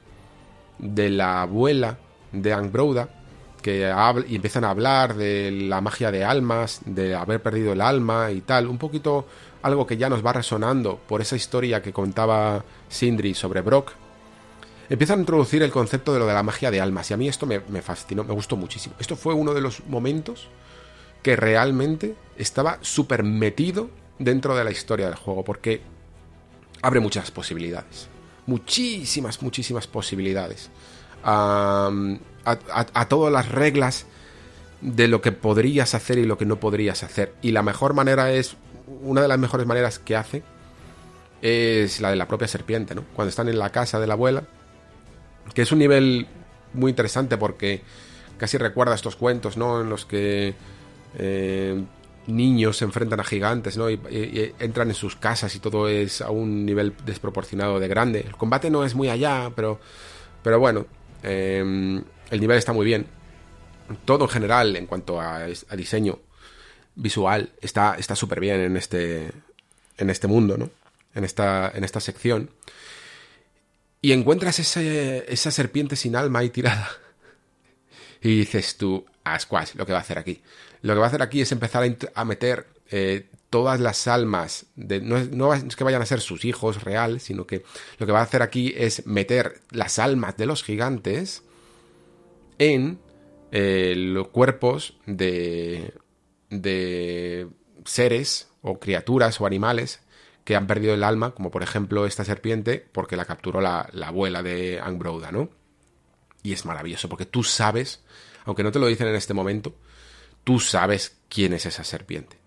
de 0.80 1.10
la 1.10 1.42
abuela 1.42 1.98
de 2.32 2.54
Angbrouda, 2.54 3.19
que 3.62 3.94
y 4.28 4.36
empiezan 4.36 4.64
a 4.64 4.70
hablar 4.70 5.16
de 5.16 5.52
la 5.52 5.82
magia 5.82 6.12
de 6.12 6.24
almas, 6.24 6.82
de 6.86 7.16
haber 7.16 7.42
perdido 7.42 7.74
el 7.74 7.82
alma 7.82 8.32
y 8.32 8.42
tal, 8.42 8.68
un 8.68 8.78
poquito 8.78 9.26
algo 9.62 9.86
que 9.86 9.98
ya 9.98 10.10
nos 10.10 10.26
va 10.26 10.34
resonando 10.34 10.98
por 10.98 11.22
esa 11.22 11.36
historia 11.36 11.82
que 11.82 11.92
contaba 11.92 12.64
Sindri 12.88 13.34
sobre 13.34 13.62
Brock, 13.62 13.92
empiezan 14.90 15.20
a 15.20 15.22
introducir 15.22 15.62
el 15.64 15.72
concepto 15.72 16.14
de 16.14 16.20
lo 16.20 16.26
de 16.26 16.34
la 16.34 16.44
magia 16.44 16.72
de 16.72 16.82
almas. 16.82 17.10
Y 17.12 17.14
a 17.14 17.18
mí 17.18 17.28
esto 17.28 17.46
me, 17.46 17.60
fascinó, 17.82 18.24
me 18.24 18.34
gustó 18.34 18.56
muchísimo. 18.56 18.96
Esto 19.00 19.16
fue 19.16 19.34
uno 19.34 19.54
de 19.54 19.62
los 19.62 19.86
momentos 19.86 20.48
que 21.22 21.36
realmente 21.36 22.16
estaba 22.38 22.80
súper 22.82 23.24
metido 23.24 23.90
dentro 24.18 24.56
de 24.56 24.64
la 24.64 24.72
historia 24.72 25.08
del 25.08 25.16
juego, 25.16 25.44
porque 25.44 25.82
abre 26.82 27.00
muchas 27.00 27.30
posibilidades. 27.32 28.08
Muchísimas, 28.48 29.42
muchísimas 29.42 29.86
posibilidades. 29.86 30.70
A, 32.52 33.10
todas 33.10 33.32
las 33.32 33.50
reglas 33.50 34.06
de 34.82 35.08
lo 35.08 35.22
que 35.22 35.32
podrías 35.32 35.94
hacer 35.96 36.18
y 36.18 36.26
lo 36.26 36.38
que 36.38 36.46
no 36.46 36.60
podrías 36.60 37.04
hacer. 37.04 37.34
Y 37.42 37.52
la 37.52 37.64
mejor 37.64 37.94
manera 37.94 38.32
es, 38.32 38.56
una 39.02 39.22
de 39.22 39.28
las 39.28 39.40
mejores 39.40 39.68
maneras 39.68 40.00
que 40.00 40.16
hace 40.16 40.44
es 41.42 42.02
la 42.02 42.10
de 42.10 42.16
la 42.16 42.28
propia 42.28 42.48
serpiente, 42.48 42.96
¿no? 42.96 43.04
Cuando 43.14 43.30
están 43.30 43.50
en 43.50 43.60
la 43.60 43.72
casa 43.72 44.00
de 44.00 44.08
la 44.08 44.14
abuela 44.14 44.44
que 45.54 45.62
es 45.62 45.72
un 45.72 45.80
nivel 45.80 46.28
muy 46.74 46.92
interesante 46.92 47.38
porque 47.38 47.82
casi 48.38 48.58
recuerda 48.58 48.96
estos 48.96 49.16
cuentos, 49.16 49.58
¿no? 49.58 49.82
En 49.82 49.90
los 49.90 50.06
que 50.06 50.54
eh, 51.18 51.84
niños 52.28 52.78
se 52.78 52.86
enfrentan 52.86 53.20
a 53.20 53.24
gigantes, 53.24 53.78
¿no? 53.78 53.90
Y, 53.90 54.00
entran 54.60 54.90
en 54.90 54.96
sus 54.96 55.16
casas 55.16 55.56
y 55.56 55.60
todo 55.60 55.88
es 55.88 56.22
a 56.22 56.30
un 56.30 56.66
nivel 56.66 56.94
desproporcionado 57.06 57.80
de 57.80 57.88
grande. 57.88 58.22
El 58.22 58.36
combate 58.36 58.70
no 58.70 58.86
es 58.86 58.96
muy 58.96 59.10
allá, 59.10 59.52
pero, 59.56 59.80
pero 60.44 60.60
bueno, 60.60 60.86
eh, 61.24 62.02
el 62.30 62.40
nivel 62.40 62.58
está 62.58 62.74
muy 62.74 62.86
bien. 62.86 63.08
Todo 64.06 64.26
en 64.26 64.30
general, 64.30 64.76
en 64.76 64.86
cuanto 64.86 65.20
a, 65.20 65.48
diseño 65.76 66.20
visual, 66.96 67.52
está 67.62 68.16
súper 68.16 68.40
bien 68.40 68.60
en 68.60 68.78
este, 68.78 69.32
en 69.98 70.10
este 70.10 70.28
mundo, 70.28 70.58
¿no? 70.58 70.70
En 71.16 71.24
esta, 71.24 71.72
en 71.74 71.84
esta 71.84 72.00
sección 72.00 72.52
y 74.02 74.14
encuentras 74.14 74.60
esa 74.60 75.52
serpiente 75.52 75.96
sin 75.96 76.16
alma 76.16 76.40
ahí 76.40 76.50
tirada. 76.50 76.90
Y 78.22 78.40
dices 78.40 78.76
tú, 78.76 79.06
a 79.24 79.40
Squash, 79.40 79.76
lo 79.76 79.86
que 79.86 79.94
va 79.94 80.00
a 80.00 80.02
hacer 80.02 80.20
aquí. 80.20 80.42
Lo 80.82 80.94
que 80.94 81.00
va 81.00 81.06
a 81.06 81.08
hacer 81.08 81.22
aquí 81.22 81.40
es 81.40 81.54
empezar 81.54 81.90
a, 82.16 82.26
meter 82.26 82.68
eh, 82.92 83.30
todas 83.50 83.80
las 83.80 84.10
almas, 84.10 84.66
de, 84.76 85.00
no, 85.00 85.54
es, 85.54 85.74
que 85.78 85.86
vayan 85.86 86.02
a 86.02 86.06
ser 86.06 86.20
sus 86.20 86.44
hijos 86.44 86.84
real, 86.84 87.22
sino 87.22 87.48
que 87.48 87.64
lo 87.98 88.06
que 88.06 88.12
va 88.12 88.20
a 88.20 88.24
hacer 88.24 88.42
aquí 88.42 88.74
es 88.76 89.08
meter 89.08 89.62
las 89.72 90.00
almas 90.00 90.36
de 90.36 90.48
los 90.48 90.66
gigantes 90.66 91.44
en 92.60 93.00
eh, 93.52 93.96
los 93.98 94.28
cuerpos 94.28 94.98
de, 95.08 95.94
de 96.52 97.48
seres 97.86 98.52
o 98.62 98.80
criaturas 98.80 99.42
o 99.42 99.48
animales 99.48 100.02
que 100.44 100.56
han 100.56 100.68
perdido 100.68 100.94
el 100.94 101.04
alma, 101.04 101.32
como 101.32 101.52
por 101.52 101.64
ejemplo 101.64 102.06
esta 102.06 102.26
serpiente, 102.26 102.84
porque 102.92 103.16
la 103.16 103.26
capturó 103.26 103.62
la, 103.62 103.82
abuela 104.04 104.42
de 104.42 104.80
Angbrouda, 104.80 105.32
¿no? 105.32 105.50
Y 106.42 106.54
es 106.54 106.66
maravilloso, 106.66 107.10
porque 107.10 107.26
tú 107.26 107.44
sabes, 107.44 108.04
aunque 108.46 108.64
no 108.64 108.72
te 108.72 108.80
lo 108.80 108.88
dicen 108.88 109.08
en 109.08 109.16
este 109.16 109.34
momento, 109.34 109.76
tú 110.44 110.60
sabes 110.60 111.18
quién 111.30 111.54
es 111.54 111.66
esa 111.66 111.84
serpiente. 111.84 112.38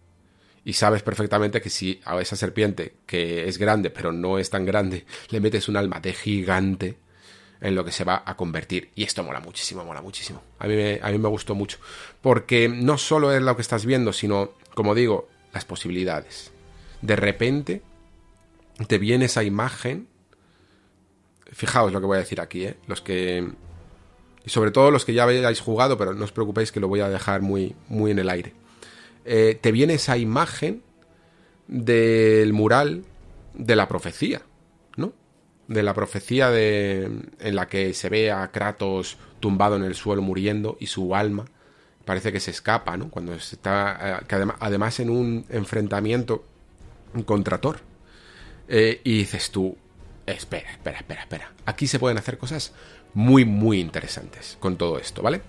Y 0.64 0.72
sabes 0.74 1.02
perfectamente 1.02 1.60
que 1.60 1.70
si 1.70 2.00
a 2.04 2.20
esa 2.20 2.36
serpiente, 2.36 2.96
que 3.06 3.48
es 3.48 3.58
grande, 3.58 3.90
pero 3.90 4.12
no 4.12 4.38
es 4.38 4.50
tan 4.50 4.64
grande, 4.64 5.06
le 5.30 5.40
metes 5.40 5.68
un 5.68 5.76
alma 5.76 6.00
de 6.00 6.12
gigante, 6.12 6.98
en 7.62 7.76
lo 7.76 7.84
que 7.84 7.92
se 7.92 8.04
va 8.04 8.22
a 8.26 8.36
convertir. 8.36 8.90
Y 8.94 9.04
esto 9.04 9.22
mola 9.22 9.40
muchísimo, 9.40 9.84
mola 9.84 10.02
muchísimo. 10.02 10.42
A 10.58 10.66
mí 10.66 10.74
me, 10.74 11.00
a 11.00 11.10
mí 11.10 11.18
me 11.18 11.28
gustó 11.28 11.54
mucho. 11.54 11.78
Porque 12.20 12.68
no 12.68 12.98
solo 12.98 13.32
es 13.32 13.40
lo 13.40 13.54
que 13.54 13.62
estás 13.62 13.86
viendo, 13.86 14.12
sino, 14.12 14.50
como 14.74 14.94
digo, 14.94 15.28
las 15.54 15.64
posibilidades. 15.64 16.50
De 17.00 17.14
repente, 17.14 17.82
te 18.88 18.98
viene 18.98 19.26
esa 19.26 19.44
imagen. 19.44 20.08
Fijaos 21.52 21.92
lo 21.92 22.00
que 22.00 22.06
voy 22.06 22.16
a 22.16 22.20
decir 22.20 22.40
aquí, 22.40 22.64
¿eh? 22.64 22.76
Los 22.88 23.00
que. 23.00 23.48
Y 24.44 24.50
sobre 24.50 24.72
todo 24.72 24.90
los 24.90 25.04
que 25.04 25.14
ya 25.14 25.22
habéis 25.22 25.60
jugado, 25.60 25.96
pero 25.96 26.14
no 26.14 26.24
os 26.24 26.32
preocupéis 26.32 26.72
que 26.72 26.80
lo 26.80 26.88
voy 26.88 26.98
a 26.98 27.08
dejar 27.08 27.42
muy, 27.42 27.76
muy 27.88 28.10
en 28.10 28.18
el 28.18 28.28
aire. 28.28 28.54
Eh, 29.24 29.56
te 29.60 29.70
viene 29.70 29.94
esa 29.94 30.16
imagen 30.16 30.82
del 31.68 32.52
mural 32.52 33.04
de 33.54 33.76
la 33.76 33.86
profecía. 33.86 34.42
De 35.68 35.82
la 35.82 35.94
profecía 35.94 36.50
de, 36.50 37.10
en 37.40 37.54
la 37.54 37.68
que 37.68 37.94
se 37.94 38.08
ve 38.08 38.30
a 38.30 38.50
Kratos 38.50 39.16
tumbado 39.40 39.76
en 39.76 39.84
el 39.84 39.94
suelo 39.94 40.22
muriendo 40.22 40.76
y 40.80 40.86
su 40.86 41.14
alma 41.14 41.44
parece 42.04 42.32
que 42.32 42.40
se 42.40 42.50
escapa, 42.50 42.96
¿no? 42.96 43.10
Cuando 43.10 43.34
está, 43.34 44.18
eh, 44.20 44.24
que 44.26 44.34
además, 44.34 44.56
además 44.60 45.00
en 45.00 45.10
un 45.10 45.46
enfrentamiento 45.48 46.44
contra 47.24 47.58
Thor. 47.58 47.80
Eh, 48.68 49.00
y 49.04 49.18
dices 49.18 49.50
tú, 49.50 49.76
espera, 50.26 50.70
espera, 50.70 50.98
espera, 50.98 51.20
espera. 51.22 51.52
Aquí 51.66 51.86
se 51.86 51.98
pueden 51.98 52.18
hacer 52.18 52.38
cosas 52.38 52.72
muy, 53.14 53.44
muy 53.44 53.80
interesantes 53.80 54.56
con 54.60 54.76
todo 54.76 54.98
esto, 54.98 55.22
¿vale? 55.22 55.42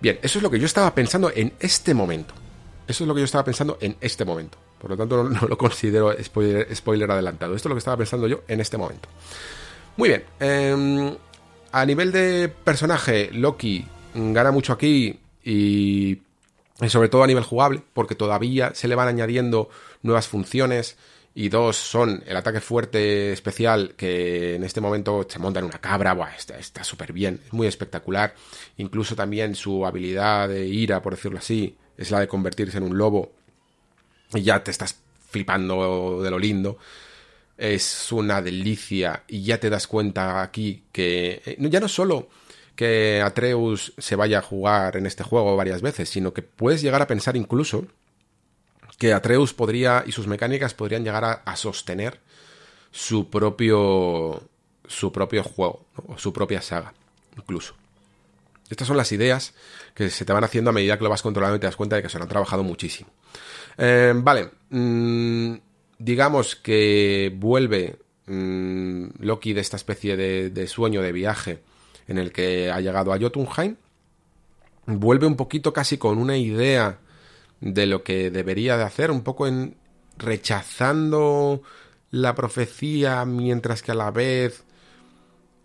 Bien, 0.00 0.18
eso 0.22 0.38
es 0.38 0.42
lo 0.42 0.50
que 0.50 0.58
yo 0.58 0.66
estaba 0.66 0.94
pensando 0.94 1.32
en 1.34 1.54
este 1.60 1.94
momento. 1.94 2.34
Eso 2.86 3.04
es 3.04 3.08
lo 3.08 3.14
que 3.14 3.20
yo 3.20 3.24
estaba 3.24 3.44
pensando 3.44 3.78
en 3.80 3.96
este 4.00 4.24
momento. 4.24 4.58
Por 4.80 4.90
lo 4.90 4.96
tanto, 4.96 5.24
no, 5.24 5.48
lo 5.48 5.58
considero 5.58 6.14
spoiler, 6.22 7.10
adelantado. 7.10 7.54
Esto 7.54 7.68
es 7.68 7.70
lo 7.70 7.74
que 7.74 7.80
estaba 7.80 7.96
pensando 7.96 8.26
yo 8.26 8.42
en 8.48 8.60
este 8.60 8.76
momento. 8.76 9.08
Muy 9.96 10.10
bien. 10.10 10.24
Em, 10.38 11.16
a 11.72 11.84
nivel 11.84 12.12
de 12.12 12.48
personaje, 12.48 13.30
Loki 13.32 13.84
gana 14.14 14.50
mucho 14.50 14.72
aquí 14.72 15.18
y, 15.44 16.18
sobre 16.88 17.08
todo 17.08 17.22
a 17.22 17.26
nivel 17.26 17.44
jugable, 17.44 17.82
porque 17.92 18.14
todavía 18.14 18.74
se 18.74 18.88
le 18.88 18.94
van 18.94 19.08
añadiendo 19.08 19.68
nuevas 20.02 20.28
funciones 20.28 20.96
y 21.34 21.50
dos 21.50 21.76
son 21.76 22.24
el 22.26 22.36
ataque 22.36 22.60
fuerte 22.60 23.32
especial 23.32 23.94
que 23.96 24.54
en 24.54 24.64
este 24.64 24.80
momento 24.80 25.26
se 25.28 25.38
monta 25.38 25.60
en 25.60 25.66
una 25.66 25.78
cabra, 25.78 26.16
está 26.36 26.82
súper 26.82 27.12
bien, 27.12 27.40
es 27.44 27.52
muy 27.52 27.66
espectacular, 27.66 28.34
incluso 28.78 29.14
también 29.14 29.54
su 29.54 29.84
habilidad 29.84 30.48
de 30.48 30.66
ira, 30.66 31.02
por 31.02 31.14
decirlo 31.14 31.38
así, 31.38 31.76
es 31.98 32.10
la 32.10 32.20
de 32.20 32.28
convertirse 32.28 32.78
en 32.78 32.84
un 32.84 32.96
lobo 32.96 33.32
y 34.34 34.42
ya 34.42 34.62
te 34.62 34.70
estás 34.70 34.96
flipando 35.30 36.22
de 36.22 36.30
lo 36.30 36.38
lindo. 36.38 36.78
Es 37.56 38.12
una 38.12 38.42
delicia 38.42 39.24
y 39.28 39.42
ya 39.42 39.58
te 39.58 39.70
das 39.70 39.86
cuenta 39.86 40.42
aquí 40.42 40.84
que 40.92 41.42
eh, 41.46 41.56
ya 41.58 41.80
no 41.80 41.88
solo 41.88 42.28
que 42.74 43.22
Atreus 43.22 43.94
se 43.96 44.16
vaya 44.16 44.38
a 44.38 44.42
jugar 44.42 44.96
en 44.96 45.06
este 45.06 45.24
juego 45.24 45.56
varias 45.56 45.80
veces, 45.80 46.10
sino 46.10 46.34
que 46.34 46.42
puedes 46.42 46.82
llegar 46.82 47.00
a 47.00 47.06
pensar 47.06 47.36
incluso 47.36 47.86
que 48.98 49.12
Atreus 49.12 49.54
podría 49.54 50.04
y 50.06 50.12
sus 50.12 50.26
mecánicas 50.26 50.74
podrían 50.74 51.04
llegar 51.04 51.42
a, 51.44 51.56
sostener 51.56 52.20
su 52.90 53.28
propio 53.30 54.42
su 54.86 55.12
propio 55.12 55.42
juego 55.42 55.86
o 56.06 56.16
su 56.16 56.32
propia 56.32 56.62
saga 56.62 56.94
incluso 57.36 57.74
estas 58.70 58.88
son 58.88 58.96
las 58.96 59.12
ideas 59.12 59.54
que 59.94 60.10
se 60.10 60.24
te 60.24 60.32
van 60.32 60.44
haciendo 60.44 60.70
a 60.70 60.72
medida 60.72 60.96
que 60.98 61.04
lo 61.04 61.10
vas 61.10 61.22
controlando 61.22 61.56
y 61.56 61.60
te 61.60 61.66
das 61.66 61.76
cuenta 61.76 61.96
de 61.96 62.02
que 62.02 62.08
se 62.08 62.18
han 62.18 62.28
trabajado 62.28 62.62
muchísimo. 62.62 63.10
Eh, 63.78 64.12
vale 64.16 64.50
mm, 64.70 65.54
digamos 65.98 66.56
que 66.56 67.32
vuelve 67.36 67.96
mm, 68.26 69.06
Loki 69.20 69.52
de 69.52 69.60
esta 69.60 69.76
especie 69.76 70.16
de, 70.16 70.50
de, 70.50 70.66
sueño 70.66 71.02
de 71.02 71.12
viaje 71.12 71.62
en 72.08 72.18
el 72.18 72.32
que 72.32 72.70
ha 72.70 72.80
llegado 72.80 73.12
a 73.12 73.18
Jotunheim 73.18 73.76
vuelve 74.86 75.26
un 75.26 75.36
poquito 75.36 75.72
casi 75.72 75.98
con 75.98 76.18
una 76.18 76.36
idea 76.36 76.98
de 77.60 77.86
lo 77.86 78.02
que 78.02 78.30
debería 78.30 78.76
de 78.76 78.84
hacer, 78.84 79.10
un 79.10 79.22
poco 79.22 79.46
en 79.46 79.76
rechazando 80.18 81.62
la 82.10 82.34
profecía 82.34 83.24
mientras 83.24 83.82
que 83.82 83.92
a 83.92 83.94
la 83.94 84.10
vez 84.10 84.64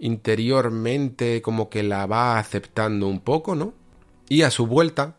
interiormente 0.01 1.41
como 1.41 1.69
que 1.69 1.83
la 1.83 2.05
va 2.05 2.37
aceptando 2.37 3.07
un 3.07 3.21
poco, 3.21 3.55
¿no? 3.55 3.73
Y 4.27 4.41
a 4.41 4.51
su 4.51 4.67
vuelta 4.67 5.15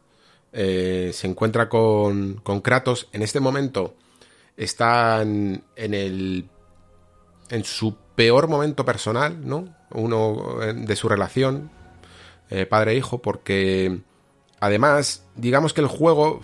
eh, 0.53 1.11
se 1.15 1.27
encuentra 1.27 1.69
con, 1.69 2.41
con 2.43 2.61
Kratos. 2.61 3.09
En 3.13 3.23
este 3.23 3.41
momento 3.41 3.95
están 4.57 5.65
en 5.77 5.95
el 5.95 6.49
en 7.49 7.65
su 7.65 7.97
peor 8.15 8.49
momento 8.49 8.85
personal, 8.85 9.47
¿no? 9.47 9.75
Uno 9.91 10.63
eh, 10.63 10.75
de 10.75 10.97
su 10.97 11.09
relación 11.09 11.71
eh, 12.51 12.67
padre-hijo, 12.67 13.23
porque 13.23 14.01
Además, 14.63 15.25
digamos 15.35 15.75
que 15.75 15.81
el 15.81 15.89
juego, 15.89 16.41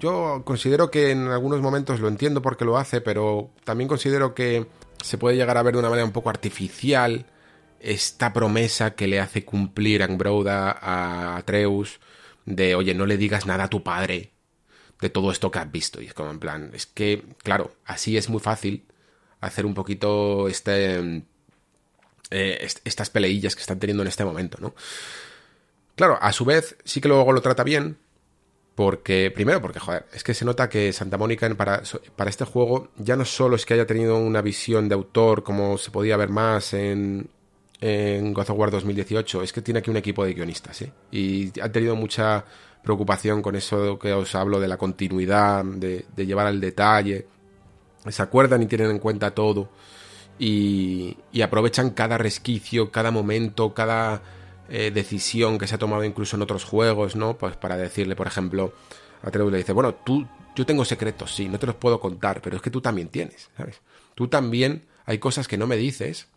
yo 0.00 0.42
considero 0.44 0.90
que 0.90 1.12
en 1.12 1.28
algunos 1.28 1.60
momentos 1.60 2.00
lo 2.00 2.08
entiendo 2.08 2.42
porque 2.42 2.64
lo 2.64 2.76
hace, 2.76 3.00
pero 3.00 3.50
también 3.62 3.86
considero 3.86 4.34
que 4.34 4.66
se 5.00 5.16
puede 5.16 5.36
llegar 5.36 5.56
a 5.56 5.62
ver 5.62 5.74
de 5.74 5.78
una 5.78 5.88
manera 5.88 6.04
un 6.04 6.10
poco 6.10 6.28
artificial 6.28 7.26
esta 7.86 8.32
promesa 8.32 8.94
que 8.94 9.06
le 9.06 9.20
hace 9.20 9.44
cumplir 9.44 10.02
Angbroda 10.02 10.72
a 10.72 11.36
Atreus 11.36 12.00
de, 12.44 12.74
oye, 12.74 12.94
no 12.94 13.06
le 13.06 13.16
digas 13.16 13.46
nada 13.46 13.64
a 13.64 13.70
tu 13.70 13.84
padre 13.84 14.32
de 15.00 15.08
todo 15.08 15.30
esto 15.30 15.52
que 15.52 15.60
has 15.60 15.70
visto. 15.70 16.02
Y 16.02 16.06
es 16.06 16.14
como 16.14 16.30
en 16.32 16.40
plan, 16.40 16.70
es 16.74 16.86
que, 16.86 17.24
claro, 17.44 17.76
así 17.84 18.16
es 18.16 18.28
muy 18.28 18.40
fácil 18.40 18.86
hacer 19.40 19.66
un 19.66 19.74
poquito 19.74 20.48
este, 20.48 21.22
eh, 22.30 22.68
estas 22.84 23.10
peleillas 23.10 23.54
que 23.54 23.60
están 23.60 23.78
teniendo 23.78 24.02
en 24.02 24.08
este 24.08 24.24
momento, 24.24 24.58
¿no? 24.60 24.74
Claro, 25.94 26.18
a 26.20 26.32
su 26.32 26.44
vez, 26.44 26.76
sí 26.84 27.00
que 27.00 27.08
luego 27.08 27.32
lo 27.32 27.40
trata 27.40 27.62
bien. 27.62 27.98
Porque, 28.74 29.32
primero, 29.34 29.62
porque, 29.62 29.78
joder, 29.78 30.04
es 30.12 30.22
que 30.22 30.34
se 30.34 30.44
nota 30.44 30.68
que 30.68 30.92
Santa 30.92 31.16
Mónica 31.16 31.48
para, 31.54 31.82
para 32.14 32.28
este 32.28 32.44
juego 32.44 32.90
ya 32.98 33.16
no 33.16 33.24
solo 33.24 33.56
es 33.56 33.64
que 33.64 33.72
haya 33.72 33.86
tenido 33.86 34.18
una 34.18 34.42
visión 34.42 34.88
de 34.90 34.94
autor 34.94 35.44
como 35.44 35.78
se 35.78 35.90
podía 35.90 36.18
ver 36.18 36.28
más 36.28 36.74
en, 36.74 37.30
en 37.80 38.32
God 38.32 38.50
of 38.50 38.58
War 38.58 38.70
2018, 38.70 39.42
es 39.42 39.52
que 39.52 39.62
tiene 39.62 39.80
aquí 39.80 39.90
un 39.90 39.96
equipo 39.96 40.24
de 40.24 40.34
guionistas, 40.34 40.82
¿eh? 40.82 40.92
Y 41.10 41.58
han 41.60 41.72
tenido 41.72 41.94
mucha 41.94 42.44
preocupación 42.82 43.42
con 43.42 43.56
eso 43.56 43.98
que 43.98 44.12
os 44.12 44.34
hablo 44.34 44.60
de 44.60 44.68
la 44.68 44.76
continuidad, 44.76 45.64
de, 45.64 46.06
llevar 46.16 46.46
al 46.46 46.60
detalle. 46.60 47.26
Se 48.08 48.22
acuerdan 48.22 48.62
y 48.62 48.66
tienen 48.66 48.90
en 48.92 48.98
cuenta 48.98 49.32
todo. 49.32 49.70
Y, 50.38 51.16
aprovechan 51.42 51.90
cada 51.90 52.16
resquicio, 52.16 52.90
cada 52.90 53.10
momento, 53.10 53.74
cada 53.74 54.22
eh, 54.68 54.90
decisión 54.92 55.58
que 55.58 55.66
se 55.66 55.74
ha 55.74 55.78
tomado 55.78 56.04
incluso 56.04 56.36
en 56.36 56.42
otros 56.42 56.64
juegos, 56.64 57.16
¿no? 57.16 57.36
Pues 57.36 57.56
para 57.56 57.76
decirle, 57.76 58.16
por 58.16 58.26
ejemplo, 58.26 58.72
a 59.22 59.28
Atreus 59.28 59.50
le 59.50 59.58
dice, 59.58 59.72
bueno, 59.72 59.94
tú, 59.94 60.26
yo 60.54 60.64
tengo 60.64 60.84
secretos, 60.84 61.34
sí, 61.34 61.48
no 61.48 61.58
te 61.58 61.66
los 61.66 61.76
puedo 61.76 62.00
contar, 62.00 62.40
pero 62.40 62.56
es 62.56 62.62
que 62.62 62.70
tú 62.70 62.80
también 62.80 63.08
tienes, 63.08 63.50
¿sabes? 63.56 63.80
Tú 64.14 64.28
también 64.28 64.86
hay 65.04 65.18
cosas 65.18 65.48
que 65.48 65.58
no 65.58 65.66
me 65.66 65.76
dices 65.76 66.28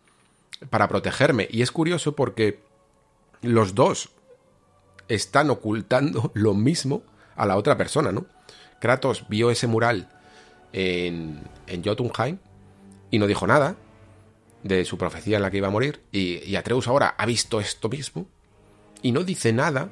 para 0.70 0.88
protegerme. 0.88 1.48
Y 1.50 1.62
es 1.62 1.72
curioso 1.72 2.16
porque 2.16 2.60
los 3.42 3.76
dos 3.76 4.10
están 5.08 5.50
ocultando 5.50 6.32
lo 6.36 6.54
mismo 6.54 7.04
a 7.36 7.46
la 7.46 7.58
otra 7.58 7.78
persona, 7.78 8.12
¿no? 8.12 8.26
Kratos 8.80 9.26
vio 9.30 9.52
ese 9.52 9.68
mural 9.68 10.10
en, 10.72 11.44
en 11.68 11.84
Jotunheim 11.84 12.38
y 13.12 13.20
no 13.20 13.28
dijo 13.28 13.48
nada, 13.48 13.76
de 14.64 14.86
su 14.86 14.98
profecía 14.98 15.38
en 15.38 15.44
la 15.44 15.52
que 15.52 15.58
iba 15.58 15.68
a 15.68 15.72
morir, 15.72 16.02
y, 16.12 16.56
Atreus 16.56 16.88
ahora 16.88 17.16
ha 17.18 17.26
visto 17.26 17.60
esto 17.60 17.90
mismo 17.90 18.28
y 19.02 19.12
no 19.12 19.24
dice 19.24 19.54
nada, 19.54 19.90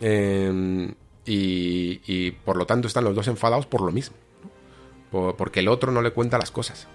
em, 0.00 0.94
y, 1.24 2.30
por 2.30 2.56
lo 2.56 2.66
tanto 2.66 2.88
están 2.88 3.04
los 3.04 3.14
dos 3.14 3.28
enfadados 3.28 3.66
por 3.66 3.82
lo 3.82 3.92
mismo, 3.92 4.16
porque 5.10 5.60
el 5.60 5.68
otro 5.68 5.92
no 5.92 6.02
le 6.02 6.10
cuenta 6.10 6.38
las 6.38 6.50
cosas. 6.50 6.88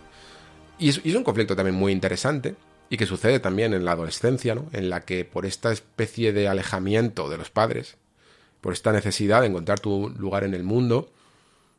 Y 0.79 0.89
es, 0.89 0.97
un 1.15 1.23
conflicto 1.23 1.55
también 1.55 1.75
muy 1.75 1.91
interesante, 1.91 2.55
y 2.89 2.97
que 2.97 3.05
sucede 3.05 3.39
también 3.39 3.73
en 3.73 3.85
la 3.85 3.93
adolescencia, 3.93 4.55
¿no? 4.55 4.69
en 4.71 4.89
la 4.89 5.01
que 5.01 5.25
por 5.25 5.45
esta 5.45 5.71
especie 5.71 6.33
de 6.33 6.47
alejamiento 6.47 7.29
de 7.29 7.37
los 7.37 7.49
padres, 7.49 7.97
por 8.61 8.73
esta 8.73 8.91
necesidad 8.91 9.41
de 9.41 9.47
encontrar 9.47 9.79
tu 9.79 10.09
lugar 10.09 10.43
en 10.43 10.53
el 10.53 10.63
mundo, 10.63 11.11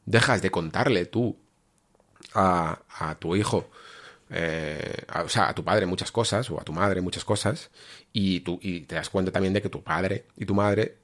dejas 0.07 0.43
de 0.43 0.51
contarle 0.51 1.07
tú 1.07 1.37
a, 2.35 2.81
a 2.89 3.15
tu 3.17 3.37
hijo 3.37 3.69
eh, 4.31 5.05
o 5.23 5.29
sea, 5.29 5.49
a 5.49 5.55
tu 5.55 5.63
padre 5.63 5.87
muchas 5.87 6.11
cosas, 6.11 6.51
o 6.51 6.61
a 6.61 6.65
tu 6.65 6.73
madre 6.73 7.01
muchas 7.01 7.25
cosas, 7.25 7.71
y, 8.13 8.41
tú, 8.41 8.59
y 8.63 8.81
te 8.81 8.95
das 8.97 9.11
cuenta 9.11 9.31
también 9.31 9.53
de 9.53 9.63
que 9.63 9.69
tu 9.69 9.83
padre 9.83 10.25
y 10.37 10.45
tu 10.45 10.55
madre, 10.55 10.97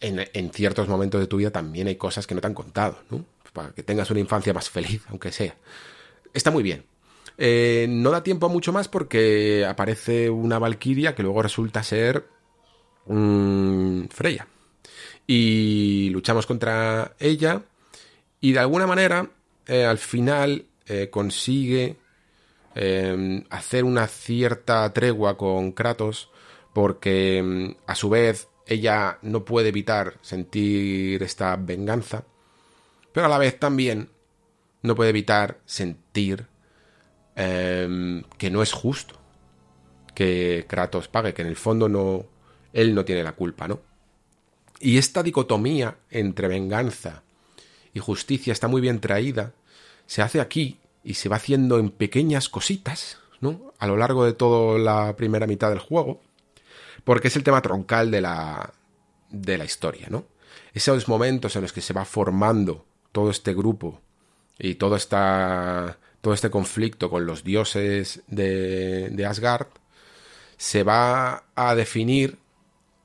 en, 0.00 0.50
ciertos 0.52 0.88
momentos 0.88 1.20
de 1.20 1.26
tu 1.26 1.38
vida 1.38 1.50
también 1.50 1.86
hay 1.88 1.96
cosas 1.96 2.26
que 2.26 2.34
no 2.34 2.40
te 2.40 2.46
han 2.46 2.54
contado, 2.54 2.98
¿no? 3.10 3.24
Para 3.52 3.70
que 3.70 3.82
tengas 3.82 4.10
una 4.10 4.20
infancia 4.20 4.52
más 4.52 4.70
feliz, 4.70 5.02
aunque 5.08 5.32
sea. 5.32 5.54
Está 6.34 6.50
muy 6.50 6.62
bien. 6.62 6.84
Eh, 7.38 7.86
no 7.88 8.10
da 8.10 8.22
tiempo 8.22 8.46
a 8.46 8.48
mucho 8.48 8.72
más 8.72 8.88
porque 8.88 9.66
aparece 9.68 10.30
una 10.30 10.58
Valkyria 10.58 11.14
que 11.14 11.22
luego 11.22 11.42
resulta 11.42 11.82
ser 11.82 12.26
Freya. 13.06 14.48
Y 15.26 16.08
luchamos 16.10 16.46
contra 16.46 17.14
ella 17.18 17.62
y 18.40 18.52
de 18.52 18.58
alguna 18.58 18.86
manera 18.86 19.30
eh, 19.66 19.84
al 19.84 19.98
final 19.98 20.66
consigue 21.10 21.96
Em, 22.78 23.42
hacer 23.48 23.84
una 23.84 24.06
cierta 24.06 24.92
tregua 24.92 25.38
con 25.38 25.72
Kratos 25.72 26.30
porque 26.74 27.38
em, 27.38 27.74
a 27.86 27.94
su 27.94 28.10
vez 28.10 28.48
ella 28.66 29.18
no 29.22 29.46
puede 29.46 29.70
evitar 29.70 30.18
sentir 30.20 31.22
esta 31.22 31.56
venganza, 31.56 32.24
pero 33.12 33.24
a 33.24 33.30
la 33.30 33.38
vez 33.38 33.58
también 33.58 34.10
no 34.82 34.94
puede 34.94 35.08
evitar 35.08 35.58
sentir 35.64 36.48
em, 37.36 38.24
que 38.38 38.50
no 38.50 38.62
es 38.62 38.72
justo 38.72 39.14
que 40.14 40.64
Kratos 40.66 41.08
pague, 41.08 41.34
que 41.34 41.42
en 41.42 41.48
el 41.48 41.56
fondo 41.56 41.88
no 41.88 42.24
él 42.72 42.94
no 42.94 43.04
tiene 43.04 43.22
la 43.22 43.32
culpa, 43.32 43.68
¿no? 43.68 43.80
Y 44.80 44.98
esta 44.98 45.22
dicotomía 45.22 45.96
entre 46.10 46.48
venganza 46.48 47.22
y 47.94 48.00
justicia 48.00 48.52
está 48.52 48.68
muy 48.68 48.80
bien 48.80 49.00
traída, 49.00 49.52
se 50.06 50.20
hace 50.20 50.40
aquí 50.40 50.78
y 51.02 51.14
se 51.14 51.28
va 51.28 51.36
haciendo 51.36 51.78
en 51.78 51.90
pequeñas 51.90 52.48
cositas, 52.48 53.18
¿no? 53.40 53.72
A 53.78 53.86
lo 53.86 53.96
largo 53.96 54.24
de 54.24 54.34
toda 54.34 54.78
la 54.78 55.16
primera 55.16 55.46
mitad 55.46 55.70
del 55.70 55.78
juego, 55.78 56.20
porque 57.04 57.28
es 57.28 57.36
el 57.36 57.44
tema 57.44 57.62
troncal 57.62 58.10
de 58.10 58.20
la, 58.20 58.74
de 59.30 59.56
la 59.56 59.64
historia, 59.64 60.08
¿no? 60.10 60.26
Esos 60.74 61.08
momentos 61.08 61.56
en 61.56 61.62
los 61.62 61.72
que 61.72 61.80
se 61.80 61.94
va 61.94 62.04
formando 62.04 62.84
todo 63.12 63.30
este 63.30 63.54
grupo 63.54 64.00
y 64.58 64.74
todo, 64.74 64.96
esta, 64.96 65.98
todo 66.26 66.34
este 66.34 66.50
conflicto 66.50 67.08
con 67.08 67.24
los 67.24 67.44
dioses 67.44 68.20
de, 68.26 69.24
Asgard 69.28 69.68
se 70.56 70.82
va 70.82 71.44
a 71.54 71.76
definir 71.76 72.38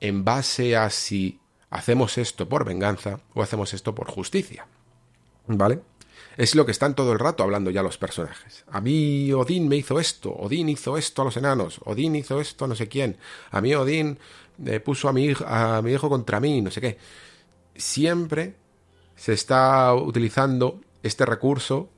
en 0.00 0.24
base 0.24 0.76
a 0.76 0.90
si 0.90 1.38
¿Hacemos 1.70 2.18
esto 2.18 2.48
por 2.48 2.64
venganza 2.64 3.20
o 3.32 3.40
hacemos 3.40 3.74
esto 3.74 3.94
por 3.94 4.10
justicia? 4.10 4.66
¿Vale? 5.46 5.82
Es 6.36 6.56
lo 6.56 6.66
que 6.66 6.72
están 6.72 6.96
todo 6.96 7.12
el 7.12 7.20
rato 7.20 7.44
hablando 7.44 7.70
ya 7.70 7.84
los 7.84 7.96
personajes. 7.96 8.64
A 8.68 8.80
mí 8.80 9.32
Odín 9.32 9.68
me 9.68 9.76
hizo 9.76 10.00
esto, 10.00 10.32
Odín 10.32 10.68
hizo 10.68 10.98
esto 10.98 11.22
a 11.22 11.26
los 11.26 11.36
enanos, 11.36 11.78
Odín 11.84 12.16
hizo 12.16 12.40
esto 12.40 12.64
a 12.64 12.68
no 12.68 12.74
sé 12.74 12.88
quién, 12.88 13.18
a 13.52 13.60
mí 13.60 13.72
Odín 13.72 14.18
eh, 14.66 14.80
puso 14.80 15.08
a 15.08 15.12
mi 15.12 15.92
hijo 15.92 16.08
contra 16.08 16.40
mí, 16.40 16.60
no 16.60 16.72
sé 16.72 16.80
qué. 16.80 16.98
Siempre 17.76 18.56
se 19.14 19.32
está 19.32 19.94
utilizando 19.94 20.80
este 21.04 21.24
recurso 21.24 21.88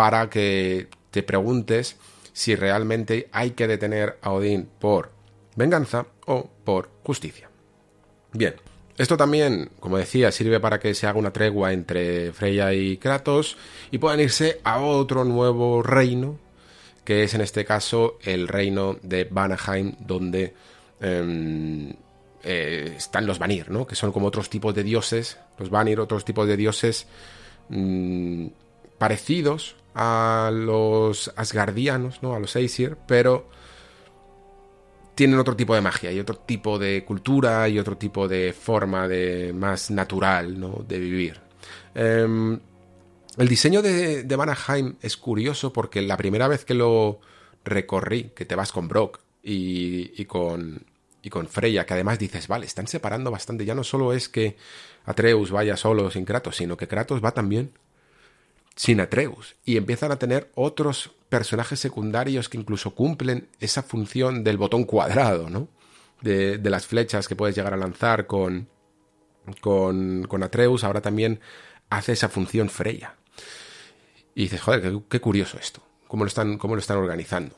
para 0.00 0.30
que 0.30 0.88
te 1.10 1.22
preguntes 1.22 1.98
si 2.32 2.56
realmente 2.56 3.28
hay 3.32 3.50
que 3.50 3.66
detener 3.66 4.16
a 4.22 4.32
Odín 4.32 4.66
por 4.78 5.12
venganza 5.56 6.06
o 6.24 6.48
por 6.64 6.88
justicia. 7.04 7.50
Bien, 8.32 8.54
esto 8.96 9.18
también, 9.18 9.68
como 9.78 9.98
decía, 9.98 10.32
sirve 10.32 10.58
para 10.58 10.80
que 10.80 10.94
se 10.94 11.06
haga 11.06 11.18
una 11.18 11.34
tregua 11.34 11.74
entre 11.74 12.32
Freya 12.32 12.72
y 12.72 12.96
Kratos 12.96 13.58
y 13.90 13.98
puedan 13.98 14.20
irse 14.20 14.62
a 14.64 14.80
otro 14.80 15.22
nuevo 15.24 15.82
reino, 15.82 16.38
que 17.04 17.24
es 17.24 17.34
en 17.34 17.42
este 17.42 17.66
caso 17.66 18.16
el 18.22 18.48
reino 18.48 18.96
de 19.02 19.24
Vanaheim, 19.30 19.96
donde 19.98 20.54
em, 20.98 21.92
eh, 22.42 22.94
están 22.96 23.26
los 23.26 23.38
Vanir, 23.38 23.70
¿no? 23.70 23.86
que 23.86 23.96
son 23.96 24.12
como 24.12 24.28
otros 24.28 24.48
tipos 24.48 24.74
de 24.74 24.82
dioses, 24.82 25.36
los 25.58 25.68
Vanir, 25.68 26.00
otros 26.00 26.24
tipos 26.24 26.48
de 26.48 26.56
dioses 26.56 27.06
mm, 27.68 28.46
parecidos 28.96 29.76
a 29.94 30.50
los 30.52 31.32
Asgardianos, 31.36 32.22
¿no? 32.22 32.34
a 32.34 32.40
los 32.40 32.54
Aesir, 32.56 32.96
pero 33.06 33.48
tienen 35.14 35.38
otro 35.38 35.56
tipo 35.56 35.74
de 35.74 35.80
magia 35.80 36.12
y 36.12 36.20
otro 36.20 36.36
tipo 36.36 36.78
de 36.78 37.04
cultura 37.04 37.68
y 37.68 37.78
otro 37.78 37.96
tipo 37.96 38.26
de 38.26 38.52
forma 38.52 39.06
de 39.06 39.52
más 39.52 39.90
natural 39.90 40.58
¿no? 40.58 40.84
de 40.86 40.98
vivir. 40.98 41.40
Em, 41.94 42.58
el 43.36 43.48
diseño 43.48 43.82
de, 43.82 44.24
de 44.24 44.36
Vanaheim 44.36 44.96
es 45.02 45.16
curioso 45.16 45.72
porque 45.72 46.02
la 46.02 46.16
primera 46.16 46.48
vez 46.48 46.64
que 46.64 46.74
lo 46.74 47.20
recorrí, 47.64 48.32
que 48.34 48.44
te 48.44 48.54
vas 48.54 48.72
con 48.72 48.88
Brock 48.88 49.20
y, 49.42 50.24
con, 50.26 50.84
y 51.22 51.30
con 51.30 51.48
Freya, 51.48 51.86
que 51.86 51.94
además 51.94 52.18
dices, 52.18 52.48
vale, 52.48 52.66
están 52.66 52.86
separando 52.86 53.30
bastante, 53.30 53.64
ya 53.64 53.74
no 53.74 53.84
solo 53.84 54.12
es 54.12 54.28
que 54.28 54.56
Atreus 55.04 55.50
vaya 55.50 55.76
solo 55.76 56.10
sin 56.10 56.24
Kratos, 56.24 56.56
sino 56.56 56.76
que 56.76 56.88
Kratos 56.88 57.22
va 57.24 57.32
también 57.32 57.72
sin 58.76 59.00
Atreus 59.00 59.56
y 59.64 59.76
empiezan 59.76 60.12
a 60.12 60.18
tener 60.18 60.50
otros 60.54 61.10
personajes 61.28 61.80
secundarios 61.80 62.48
que 62.48 62.58
incluso 62.58 62.94
cumplen 62.94 63.48
esa 63.60 63.82
función 63.82 64.44
del 64.44 64.58
botón 64.58 64.84
cuadrado, 64.84 65.48
¿no? 65.48 65.68
De, 66.20 66.58
las 66.62 66.86
flechas 66.86 67.28
que 67.28 67.36
puedes 67.36 67.56
llegar 67.56 67.72
a 67.72 67.78
lanzar 67.78 68.26
con, 68.26 68.68
con, 69.60 70.26
con, 70.28 70.42
Atreus, 70.42 70.84
ahora 70.84 71.00
también 71.00 71.40
hace 71.88 72.12
esa 72.12 72.28
función 72.28 72.68
Freya. 72.68 73.16
Y 74.34 74.42
dices, 74.42 74.60
joder, 74.60 75.00
qué, 75.08 75.20
curioso 75.20 75.58
esto, 75.58 75.82
cómo 76.08 76.24
lo, 76.24 76.28
están, 76.28 76.58
cómo 76.58 76.74
lo 76.74 76.80
están 76.80 76.98
organizando. 76.98 77.56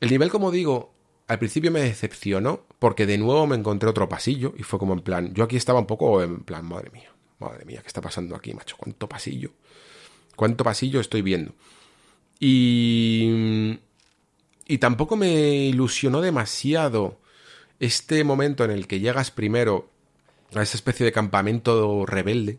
El 0.00 0.10
nivel, 0.10 0.30
como 0.30 0.50
digo, 0.50 0.92
al 1.26 1.38
principio 1.38 1.72
me 1.72 1.80
decepcionó 1.80 2.66
porque 2.78 3.06
de 3.06 3.16
nuevo 3.16 3.46
me 3.46 3.56
encontré 3.56 3.88
otro 3.88 4.08
pasillo 4.08 4.52
y 4.58 4.62
fue 4.62 4.78
como 4.78 4.92
en 4.92 5.00
plan, 5.00 5.32
yo 5.32 5.44
aquí 5.44 5.56
estaba 5.56 5.80
un 5.80 5.86
poco 5.86 6.22
en 6.22 6.44
plan, 6.44 6.66
madre 6.66 6.90
mía, 6.90 7.10
madre 7.38 7.64
mía, 7.64 7.80
¿qué 7.80 7.88
está 7.88 8.02
pasando 8.02 8.36
aquí, 8.36 8.52
macho? 8.52 8.76
¿Cuánto 8.78 9.08
pasillo? 9.08 9.52
¿Cuánto 10.36 10.64
pasillo 10.64 11.00
estoy 11.00 11.22
viendo? 11.22 11.54
Y, 12.38 13.78
y 14.68 14.78
tampoco 14.78 15.16
me 15.16 15.30
ilusionó 15.64 16.20
demasiado 16.20 17.18
este 17.80 18.22
momento 18.24 18.64
en 18.64 18.70
el 18.70 18.86
que 18.86 19.00
llegas 19.00 19.30
primero 19.30 19.90
a 20.54 20.62
esa 20.62 20.76
especie 20.76 21.04
de 21.04 21.12
campamento 21.12 22.06
rebelde, 22.06 22.58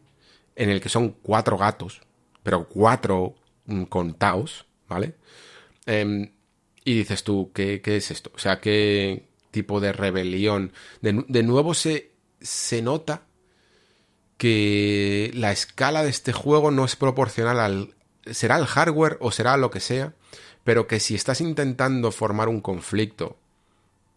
en 0.56 0.70
el 0.70 0.82
que 0.82 0.90
son 0.90 1.12
cuatro 1.22 1.58
gatos, 1.58 2.02
pero 2.44 2.68
cuatro 2.68 3.36
mm, 3.66 3.84
contaos, 3.84 4.66
¿vale? 4.88 5.16
Em, 5.86 6.32
y 6.84 6.96
dices 6.96 7.24
tú, 7.24 7.52
¿qué, 7.54 7.82
¿qué, 7.82 7.98
es 7.98 8.12
esto? 8.12 8.32
O 8.36 8.40
sea, 8.40 8.60
¿qué 8.60 9.28
tipo 9.52 9.80
de 9.80 9.94
rebelión? 9.94 10.74
De, 11.02 11.24
de 11.28 11.44
nuevo 11.44 11.74
se, 11.74 12.12
se 12.42 12.82
nota 12.82 13.27
que 14.38 15.32
la 15.34 15.52
escala 15.52 16.04
de 16.04 16.10
este 16.10 16.34
juego 16.34 16.72
no 16.72 16.86
es 16.86 16.96
proporcional 16.96 17.60
al, 17.60 17.96
será 18.32 18.58
el 18.58 18.66
hardware 18.66 19.18
o 19.20 19.32
será 19.32 19.58
lo 19.58 19.72
que 19.72 19.80
sea, 19.80 20.14
pero 20.64 20.88
que 20.88 21.00
si 21.00 21.16
estás 21.16 21.42
intentando 21.42 22.12
formar 22.12 22.50
un 22.50 22.62
conflicto 22.62 23.38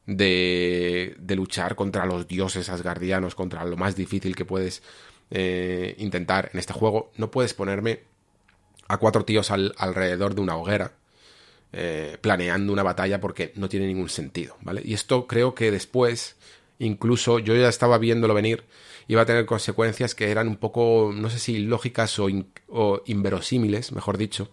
de, 0.06 1.16
de 1.18 1.36
luchar 1.36 1.74
contra 1.74 2.06
los 2.06 2.26
dioses 2.26 2.68
asgardianos, 2.68 3.34
contra 3.34 3.64
lo 3.64 3.76
más 3.76 3.96
difícil 3.96 4.34
que 4.34 4.44
puedes 4.44 4.82
eh, 5.30 5.94
intentar 5.98 6.50
en 6.52 6.58
este 6.58 6.72
juego, 6.72 7.12
no 7.16 7.30
puedes 7.30 7.54
ponerme 7.54 8.00
a 8.88 8.96
cuatro 8.96 9.24
tíos 9.24 9.50
alrededor 9.50 10.34
de 10.34 10.40
una 10.40 10.56
hoguera 10.56 10.92
eh, 11.72 12.18
planeando 12.20 12.72
una 12.72 12.82
batalla 12.82 13.20
porque 13.20 13.52
no 13.54 13.68
tiene 13.68 13.86
ningún 13.86 14.08
sentido, 14.08 14.56
¿vale? 14.62 14.82
Y 14.84 14.94
esto 14.94 15.28
creo 15.28 15.54
que 15.54 15.70
después, 15.70 16.34
incluso 16.80 17.38
yo 17.38 17.54
ya 17.54 17.68
estaba 17.68 17.98
viéndolo 17.98 18.34
venir, 18.34 18.64
iba 19.08 19.22
a 19.22 19.26
tener 19.26 19.46
consecuencias 19.46 20.14
que 20.14 20.30
eran 20.30 20.48
un 20.48 20.56
poco, 20.56 21.12
no 21.14 21.30
sé 21.30 21.38
si 21.38 21.58
lógicas 21.58 22.18
o, 22.18 23.02
inverosímiles, 23.06 23.92
mejor 23.92 24.18
dicho, 24.18 24.50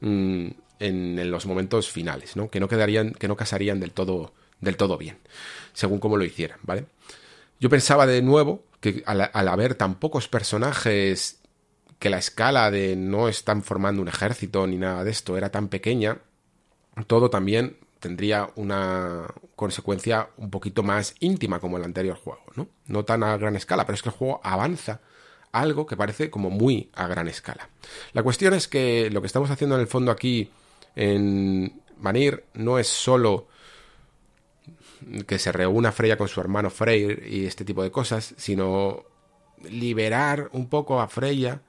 mm, 0.00 0.46
en, 0.78 1.30
los 1.30 1.46
momentos 1.46 1.90
finales, 1.90 2.36
¿no? 2.36 2.50
Que 2.50 2.60
no 2.60 2.68
quedarían, 2.68 3.12
que 3.12 3.28
no 3.28 3.36
casarían 3.36 3.80
del 3.80 3.92
todo, 3.92 4.32
del 4.60 4.76
todo 4.76 4.98
bien, 4.98 5.18
según 5.72 5.98
como 5.98 6.16
lo 6.16 6.24
hicieran, 6.24 6.58
¿vale? 6.62 6.86
Yo 7.60 7.70
pensaba 7.70 8.06
de 8.06 8.22
nuevo 8.22 8.64
que 8.80 9.02
al, 9.06 9.30
al 9.32 9.48
haber 9.48 9.74
tan 9.74 9.94
pocos 9.96 10.28
personajes 10.28 11.40
que 11.98 12.10
la 12.10 12.18
escala 12.18 12.70
de 12.72 12.96
no 12.96 13.28
están 13.28 13.62
formando 13.62 14.02
un 14.02 14.08
ejército 14.08 14.66
ni 14.66 14.76
nada 14.76 15.04
de 15.04 15.12
esto 15.12 15.36
era 15.36 15.50
tan 15.50 15.68
pequeña, 15.68 16.18
todo 17.06 17.30
también 17.30 17.76
tendría 18.02 18.50
una 18.56 19.28
consecuencia 19.54 20.30
un 20.36 20.50
poquito 20.50 20.82
más 20.82 21.14
íntima 21.20 21.60
como 21.60 21.76
el 21.76 21.84
anterior 21.84 22.16
juego, 22.16 22.42
¿no? 22.56 22.66
No 22.86 23.04
tan 23.04 23.22
a 23.22 23.36
gran 23.36 23.54
escala, 23.54 23.86
pero 23.86 23.94
es 23.94 24.02
que 24.02 24.08
el 24.08 24.16
juego 24.16 24.40
avanza 24.42 25.00
algo 25.52 25.86
que 25.86 25.96
parece 25.96 26.28
como 26.28 26.50
muy 26.50 26.90
a 26.94 27.06
gran 27.06 27.28
escala. 27.28 27.70
La 28.12 28.24
cuestión 28.24 28.54
es 28.54 28.66
que 28.66 29.08
lo 29.10 29.20
que 29.20 29.28
estamos 29.28 29.50
haciendo 29.50 29.76
en 29.76 29.82
el 29.82 29.86
fondo 29.86 30.10
aquí 30.10 30.50
en 30.96 31.80
Vanir 31.96 32.44
no 32.54 32.80
es 32.80 32.88
solo 32.88 33.46
que 35.28 35.38
se 35.38 35.52
reúna 35.52 35.92
Freya 35.92 36.16
con 36.16 36.26
su 36.26 36.40
hermano 36.40 36.70
Freyr 36.70 37.24
y 37.24 37.46
este 37.46 37.64
tipo 37.64 37.84
de 37.84 37.92
cosas, 37.92 38.34
sino 38.36 39.04
liberar 39.70 40.48
un 40.52 40.68
poco 40.68 41.00
a 41.00 41.06
Freya 41.06 41.62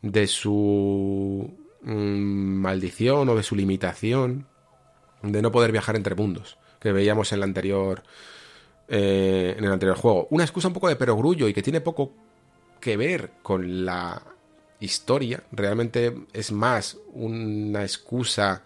de 0.00 0.26
su 0.28 1.52
mm, 1.82 1.92
maldición 1.92 3.28
o 3.28 3.34
de 3.34 3.42
su 3.42 3.54
limitación 3.54 4.46
de 5.32 5.42
no 5.42 5.52
poder 5.52 5.72
viajar 5.72 5.96
entre 5.96 6.14
mundos 6.14 6.58
que 6.80 6.92
veíamos 6.92 7.32
en 7.32 7.38
el 7.38 7.42
anterior 7.44 8.02
eh, 8.88 9.54
en 9.56 9.64
el 9.64 9.72
anterior 9.72 9.96
juego. 9.96 10.28
Una 10.30 10.44
excusa 10.44 10.68
un 10.68 10.74
poco 10.74 10.88
de 10.88 10.96
perogrullo 10.96 11.48
y 11.48 11.54
que 11.54 11.62
tiene 11.62 11.80
poco 11.80 12.12
que 12.78 12.98
ver 12.98 13.30
con 13.42 13.86
la 13.86 14.22
historia. 14.80 15.42
Realmente 15.50 16.14
es 16.34 16.52
más 16.52 16.98
una 17.14 17.82
excusa 17.82 18.62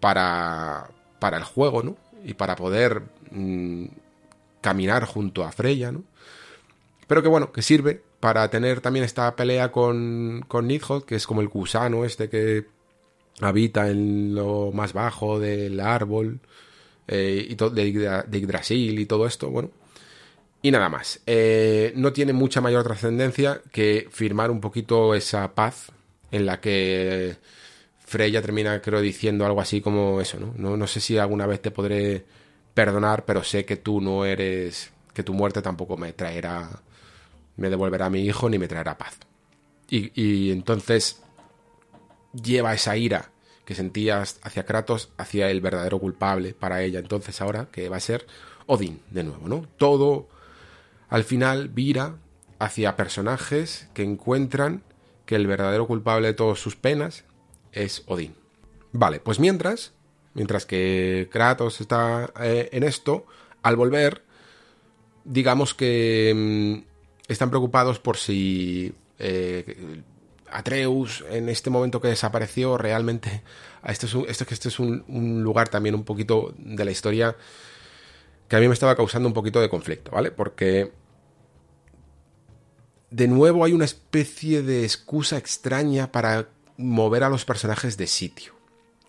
para, 0.00 0.90
para 1.20 1.36
el 1.36 1.44
juego, 1.44 1.84
¿no? 1.84 1.96
Y 2.24 2.34
para 2.34 2.56
poder 2.56 3.02
mm, 3.30 3.84
caminar 4.60 5.04
junto 5.04 5.44
a 5.44 5.52
Freya, 5.52 5.92
¿no? 5.92 6.02
Pero 7.06 7.22
que 7.22 7.28
bueno, 7.28 7.52
que 7.52 7.62
sirve 7.62 8.02
para 8.18 8.50
tener 8.50 8.80
también 8.80 9.04
esta 9.04 9.36
pelea 9.36 9.70
con, 9.70 10.44
con 10.48 10.66
Nidhogg, 10.66 11.06
que 11.06 11.14
es 11.14 11.26
como 11.28 11.40
el 11.40 11.48
gusano 11.48 12.04
este 12.04 12.28
que 12.28 12.66
habita 13.40 13.88
en 13.88 14.34
lo 14.34 14.70
más 14.72 14.92
bajo 14.92 15.38
del 15.38 15.80
árbol 15.80 16.40
eh, 17.08 17.46
y 17.48 17.54
de, 17.54 18.24
de, 18.28 18.40
Yggdrasil 18.40 18.98
y 18.98 19.06
todo 19.06 19.26
esto, 19.26 19.50
bueno. 19.50 19.70
Y 20.62 20.70
nada 20.70 20.88
más. 20.88 21.20
Eh, 21.26 21.92
no 21.96 22.12
tiene 22.12 22.32
mucha 22.32 22.60
mayor 22.60 22.84
trascendencia 22.84 23.62
que 23.72 24.08
firmar 24.10 24.50
un 24.50 24.60
poquito 24.60 25.14
esa 25.14 25.54
paz 25.54 25.90
en 26.30 26.46
la 26.46 26.60
que 26.60 27.36
Freya 27.98 28.42
termina, 28.42 28.80
creo, 28.82 29.00
diciendo 29.00 29.46
algo 29.46 29.60
así 29.60 29.80
como 29.80 30.20
eso, 30.20 30.38
¿no? 30.38 30.54
No, 30.56 30.76
no 30.76 30.86
sé 30.86 31.00
si 31.00 31.18
alguna 31.18 31.46
vez 31.46 31.62
te 31.62 31.70
podré 31.70 32.24
perdonar, 32.74 33.24
pero 33.24 33.42
sé 33.42 33.64
que 33.64 33.76
tú 33.76 34.00
no 34.00 34.24
eres. 34.24 34.90
que 35.14 35.22
tu 35.22 35.34
muerte 35.34 35.62
tampoco 35.62 35.96
me 35.96 36.12
traerá. 36.12 36.68
me 37.56 37.70
devolverá 37.70 38.06
a 38.06 38.10
mi 38.10 38.20
hijo 38.24 38.48
ni 38.50 38.58
me 38.58 38.68
traerá 38.68 38.98
paz. 38.98 39.18
Y, 39.88 40.12
y 40.20 40.52
entonces 40.52 41.22
lleva 42.32 42.74
esa 42.74 42.96
ira 42.96 43.30
que 43.64 43.74
sentías 43.74 44.40
hacia 44.42 44.64
Kratos, 44.64 45.12
hacia 45.16 45.50
el 45.50 45.60
verdadero 45.60 45.98
culpable 45.98 46.54
para 46.54 46.82
ella. 46.82 46.98
Entonces 46.98 47.40
ahora 47.40 47.68
que 47.70 47.88
va 47.88 47.96
a 47.96 48.00
ser 48.00 48.26
Odín 48.66 49.00
de 49.10 49.24
nuevo, 49.24 49.48
¿no? 49.48 49.66
Todo 49.76 50.28
al 51.08 51.24
final 51.24 51.68
vira 51.68 52.16
hacia 52.58 52.96
personajes 52.96 53.88
que 53.94 54.02
encuentran 54.02 54.82
que 55.24 55.36
el 55.36 55.46
verdadero 55.46 55.86
culpable 55.86 56.28
de 56.28 56.34
todas 56.34 56.58
sus 56.58 56.76
penas 56.76 57.24
es 57.72 58.02
Odín. 58.06 58.34
Vale, 58.92 59.20
pues 59.20 59.38
mientras, 59.38 59.92
mientras 60.34 60.66
que 60.66 61.28
Kratos 61.30 61.80
está 61.80 62.32
eh, 62.40 62.68
en 62.72 62.82
esto, 62.82 63.26
al 63.62 63.76
volver 63.76 64.24
digamos 65.24 65.74
que 65.74 66.32
mm, 66.34 67.30
están 67.30 67.50
preocupados 67.50 67.98
por 67.98 68.16
si 68.16 68.92
eh, 69.18 70.02
Atreus 70.52 71.24
en 71.30 71.48
este 71.48 71.70
momento 71.70 72.00
que 72.00 72.08
desapareció 72.08 72.76
realmente 72.76 73.42
esto 73.86 74.06
es, 74.06 74.14
un, 74.14 74.26
este 74.28 74.68
es 74.68 74.78
un, 74.78 75.42
lugar 75.42 75.68
también 75.68 75.94
un 75.94 76.04
poquito 76.04 76.54
de 76.58 76.84
la 76.84 76.90
historia 76.90 77.36
que 78.48 78.56
a 78.56 78.60
mí 78.60 78.68
me 78.68 78.74
estaba 78.74 78.96
causando 78.96 79.28
un 79.28 79.34
poquito 79.34 79.60
de 79.60 79.68
conflicto, 79.68 80.10
¿vale? 80.10 80.30
Porque 80.30 80.92
de 83.10 83.28
nuevo 83.28 83.64
hay 83.64 83.72
una 83.72 83.84
especie 83.84 84.62
de 84.62 84.84
excusa 84.84 85.36
extraña 85.36 86.10
para 86.12 86.48
mover 86.76 87.24
a 87.24 87.28
los 87.28 87.44
personajes 87.44 87.96
de 87.96 88.06
sitio. 88.06 88.54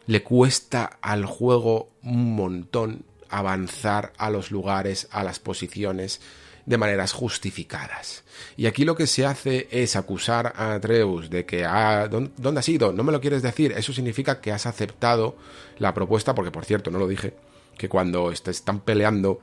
Le 0.08 0.24
cuesta 0.24 1.00
al 1.02 1.26
juego 1.26 1.90
un 2.04 2.36
montón 2.36 3.06
avanzar 3.30 4.14
a 4.18 4.30
los 4.30 4.52
lugares, 4.52 5.08
a 5.12 5.24
las 5.24 5.40
posiciones, 5.40 6.22
de 6.66 6.78
maneras 6.78 7.14
justificadas. 7.14 8.24
Y 8.58 8.66
aquí 8.66 8.86
lo 8.86 8.96
que 8.96 9.08
se 9.08 9.26
hace 9.26 9.68
es 9.72 9.96
acusar 9.96 10.54
a 10.56 10.74
Atreus 10.74 11.30
de 11.30 11.46
que, 11.46 11.66
ah, 11.66 12.08
¿dónde 12.08 12.60
has 12.60 12.70
ido? 12.70 12.94
No 12.94 13.04
me 13.04 13.12
lo 13.12 13.22
quieres 13.22 13.42
decir. 13.42 13.74
Eso 13.74 13.94
significa 13.94 14.42
que 14.42 14.52
has 14.52 14.66
aceptado 14.66 15.36
la 15.78 15.94
propuesta, 15.94 16.36
porque 16.36 16.52
por 16.52 16.66
cierto, 16.66 16.92
no 16.92 17.00
lo 17.00 17.08
dije, 17.08 17.34
que 17.78 17.90
cuando 17.90 18.32
están 18.32 18.82
peleando 18.82 19.42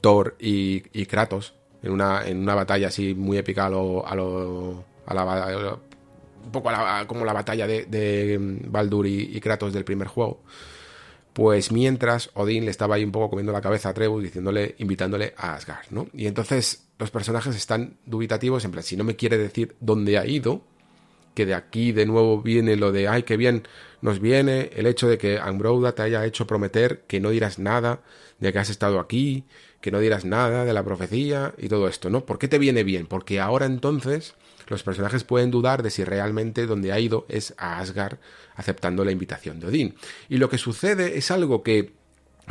Thor 0.00 0.36
y, 0.38 1.06
Kratos 1.06 1.54
en 1.82 1.92
una, 1.92 2.26
en 2.26 2.38
una 2.38 2.54
batalla 2.54 2.88
así 2.88 3.14
muy 3.14 3.38
épica 3.38 3.66
a 3.66 3.70
lo, 3.70 4.06
a 4.06 4.14
lo, 4.14 4.84
a 5.06 5.14
la, 5.14 5.78
un 6.44 6.50
poco 6.50 6.70
como 7.06 7.24
la 7.24 7.32
batalla 7.32 7.66
de, 7.66 7.86
de 7.86 8.36
Baldur 8.40 9.06
y 9.06 9.40
Kratos 9.40 9.72
del 9.72 9.84
primer 9.84 10.08
juego, 10.08 10.42
pues 11.36 11.70
mientras 11.70 12.30
Odín 12.32 12.64
le 12.64 12.70
estaba 12.70 12.94
ahí 12.94 13.04
un 13.04 13.12
poco 13.12 13.28
comiendo 13.28 13.52
la 13.52 13.60
cabeza 13.60 13.88
a 13.88 13.90
Atreus, 13.90 14.22
diciéndole, 14.22 14.74
invitándole 14.78 15.34
a 15.36 15.54
Asgard, 15.54 15.84
¿no? 15.90 16.08
Y 16.14 16.28
entonces 16.28 16.88
los 16.98 17.10
personajes 17.10 17.54
están 17.54 17.98
dubitativos, 18.06 18.64
en 18.64 18.70
plan, 18.70 18.82
si 18.82 18.96
no 18.96 19.04
me 19.04 19.16
quiere 19.16 19.36
decir 19.36 19.76
dónde 19.78 20.16
ha 20.16 20.24
ido, 20.24 20.62
que 21.34 21.44
de 21.44 21.52
aquí 21.52 21.92
de 21.92 22.06
nuevo 22.06 22.40
viene 22.40 22.76
lo 22.76 22.90
de, 22.90 23.06
ay, 23.06 23.24
qué 23.24 23.36
bien 23.36 23.64
nos 24.00 24.18
viene 24.18 24.70
el 24.76 24.86
hecho 24.86 25.08
de 25.08 25.18
que 25.18 25.38
Ambrouda 25.38 25.94
te 25.94 26.00
haya 26.00 26.24
hecho 26.24 26.46
prometer 26.46 27.02
que 27.06 27.20
no 27.20 27.28
dirás 27.28 27.58
nada 27.58 28.00
de 28.38 28.54
que 28.54 28.58
has 28.58 28.70
estado 28.70 28.98
aquí, 28.98 29.44
que 29.82 29.90
no 29.90 30.00
dirás 30.00 30.24
nada 30.24 30.64
de 30.64 30.72
la 30.72 30.84
profecía 30.84 31.52
y 31.58 31.68
todo 31.68 31.86
esto, 31.86 32.08
¿no? 32.08 32.24
¿Por 32.24 32.38
qué 32.38 32.48
te 32.48 32.58
viene 32.58 32.82
bien? 32.82 33.06
Porque 33.06 33.40
ahora 33.40 33.66
entonces 33.66 34.36
los 34.66 34.82
personajes 34.82 35.24
pueden 35.24 35.50
dudar 35.50 35.82
de 35.82 35.90
si 35.90 36.04
realmente 36.04 36.66
donde 36.66 36.92
ha 36.92 36.98
ido 36.98 37.26
es 37.28 37.54
a 37.58 37.78
Asgard 37.78 38.18
aceptando 38.54 39.04
la 39.04 39.12
invitación 39.12 39.60
de 39.60 39.66
Odín. 39.68 39.94
Y 40.28 40.38
lo 40.38 40.48
que 40.48 40.58
sucede 40.58 41.18
es 41.18 41.30
algo 41.30 41.62
que 41.62 41.92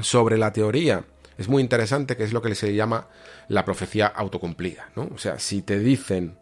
sobre 0.01 0.37
la 0.37 0.53
teoría 0.53 1.05
es 1.37 1.49
muy 1.49 1.61
interesante, 1.61 2.15
que 2.15 2.23
es 2.23 2.33
lo 2.33 2.41
que 2.41 2.55
se 2.55 2.73
llama 2.73 3.07
la 3.49 3.65
profecía 3.65 4.07
autocumplida, 4.07 4.89
¿no? 4.95 5.09
O 5.13 5.17
sea, 5.17 5.39
si 5.39 5.61
te 5.61 5.79
dicen, 5.79 6.37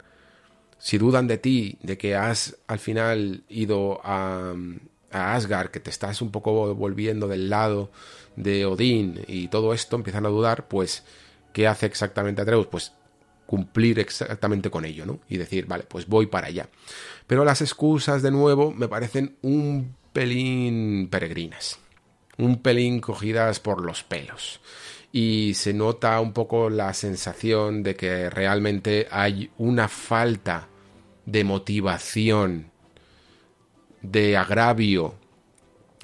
si 0.78 0.98
dudan 0.98 1.28
de 1.28 1.38
ti, 1.38 1.80
de 1.82 1.98
que 1.98 2.16
has 2.16 2.58
al 2.68 2.80
final 2.80 3.44
ido 3.50 4.00
a, 4.04 4.54
a 5.12 5.36
Asgard, 5.36 5.72
que 5.72 5.80
te 5.80 5.90
estás 5.90 6.22
un 6.22 6.32
poco 6.32 6.76
volviendo 6.76 7.28
del 7.28 7.50
lado 7.50 7.92
de 8.36 8.66
Odín 8.66 9.22
y 9.28 9.48
todo 9.48 9.74
esto, 9.74 9.96
empiezan 9.96 10.26
a 10.26 10.30
dudar, 10.30 10.68
pues, 10.68 11.04
¿qué 11.54 11.68
hace 11.68 11.88
exactamente 11.88 12.42
Atreus? 12.42 12.68
Pues 12.68 12.94
cumplir 13.46 14.00
exactamente 14.00 14.70
con 14.70 14.86
ello, 14.86 15.06
¿no? 15.06 15.20
Y 15.30 15.38
decir, 15.38 15.66
vale, 15.66 15.84
pues 15.84 16.08
voy 16.08 16.28
para 16.28 16.48
allá. 16.48 16.70
Pero 17.28 17.46
las 17.46 17.62
excusas, 17.62 18.22
de 18.22 18.32
nuevo, 18.32 18.72
me 18.72 18.88
parecen 18.88 19.38
un 19.42 19.96
pelín 20.12 21.08
peregrinas, 21.10 21.80
un 22.38 22.62
pelín 22.62 23.00
cogidas 23.00 23.60
por 23.60 23.84
los 23.84 24.04
pelos. 24.04 24.60
Y 25.12 25.54
se 25.56 25.74
nota 25.74 26.20
un 26.20 26.34
poco 26.34 26.70
la 26.70 26.94
sensación 26.94 27.84
de 27.84 27.96
que 27.96 28.30
realmente 28.30 29.08
hay 29.12 29.52
una 29.58 29.88
falta 29.88 30.68
de 31.26 31.44
motivación, 31.44 32.72
de 34.02 34.36
agravio 34.36 35.16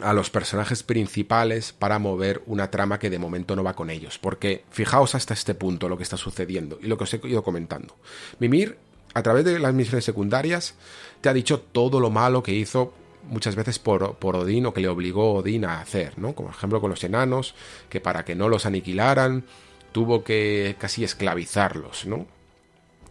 a 0.03 0.13
los 0.13 0.29
personajes 0.29 0.83
principales 0.83 1.73
para 1.73 1.99
mover 1.99 2.41
una 2.45 2.71
trama 2.71 2.99
que 2.99 3.09
de 3.09 3.19
momento 3.19 3.55
no 3.55 3.63
va 3.63 3.75
con 3.75 3.89
ellos. 3.89 4.17
Porque 4.17 4.63
fijaos 4.69 5.15
hasta 5.15 5.33
este 5.33 5.55
punto 5.55 5.89
lo 5.89 5.97
que 5.97 6.03
está 6.03 6.17
sucediendo 6.17 6.79
y 6.81 6.87
lo 6.87 6.97
que 6.97 7.03
os 7.03 7.13
he 7.13 7.21
ido 7.23 7.43
comentando. 7.43 7.95
Mimir, 8.39 8.77
a 9.13 9.23
través 9.23 9.45
de 9.45 9.59
las 9.59 9.73
misiones 9.73 10.05
secundarias, 10.05 10.75
te 11.21 11.29
ha 11.29 11.33
dicho 11.33 11.59
todo 11.59 11.99
lo 11.99 12.09
malo 12.09 12.43
que 12.43 12.53
hizo 12.53 12.93
muchas 13.27 13.55
veces 13.55 13.79
por, 13.79 14.15
por 14.15 14.35
Odín 14.35 14.65
o 14.65 14.73
que 14.73 14.81
le 14.81 14.87
obligó 14.87 15.33
Odín 15.33 15.65
a 15.65 15.81
hacer, 15.81 16.17
¿no? 16.17 16.33
Como 16.33 16.49
ejemplo 16.49 16.81
con 16.81 16.89
los 16.89 17.03
enanos, 17.03 17.55
que 17.89 17.99
para 17.99 18.25
que 18.25 18.35
no 18.35 18.49
los 18.49 18.65
aniquilaran, 18.65 19.45
tuvo 19.91 20.23
que 20.23 20.75
casi 20.79 21.03
esclavizarlos, 21.03 22.05
¿no? 22.05 22.25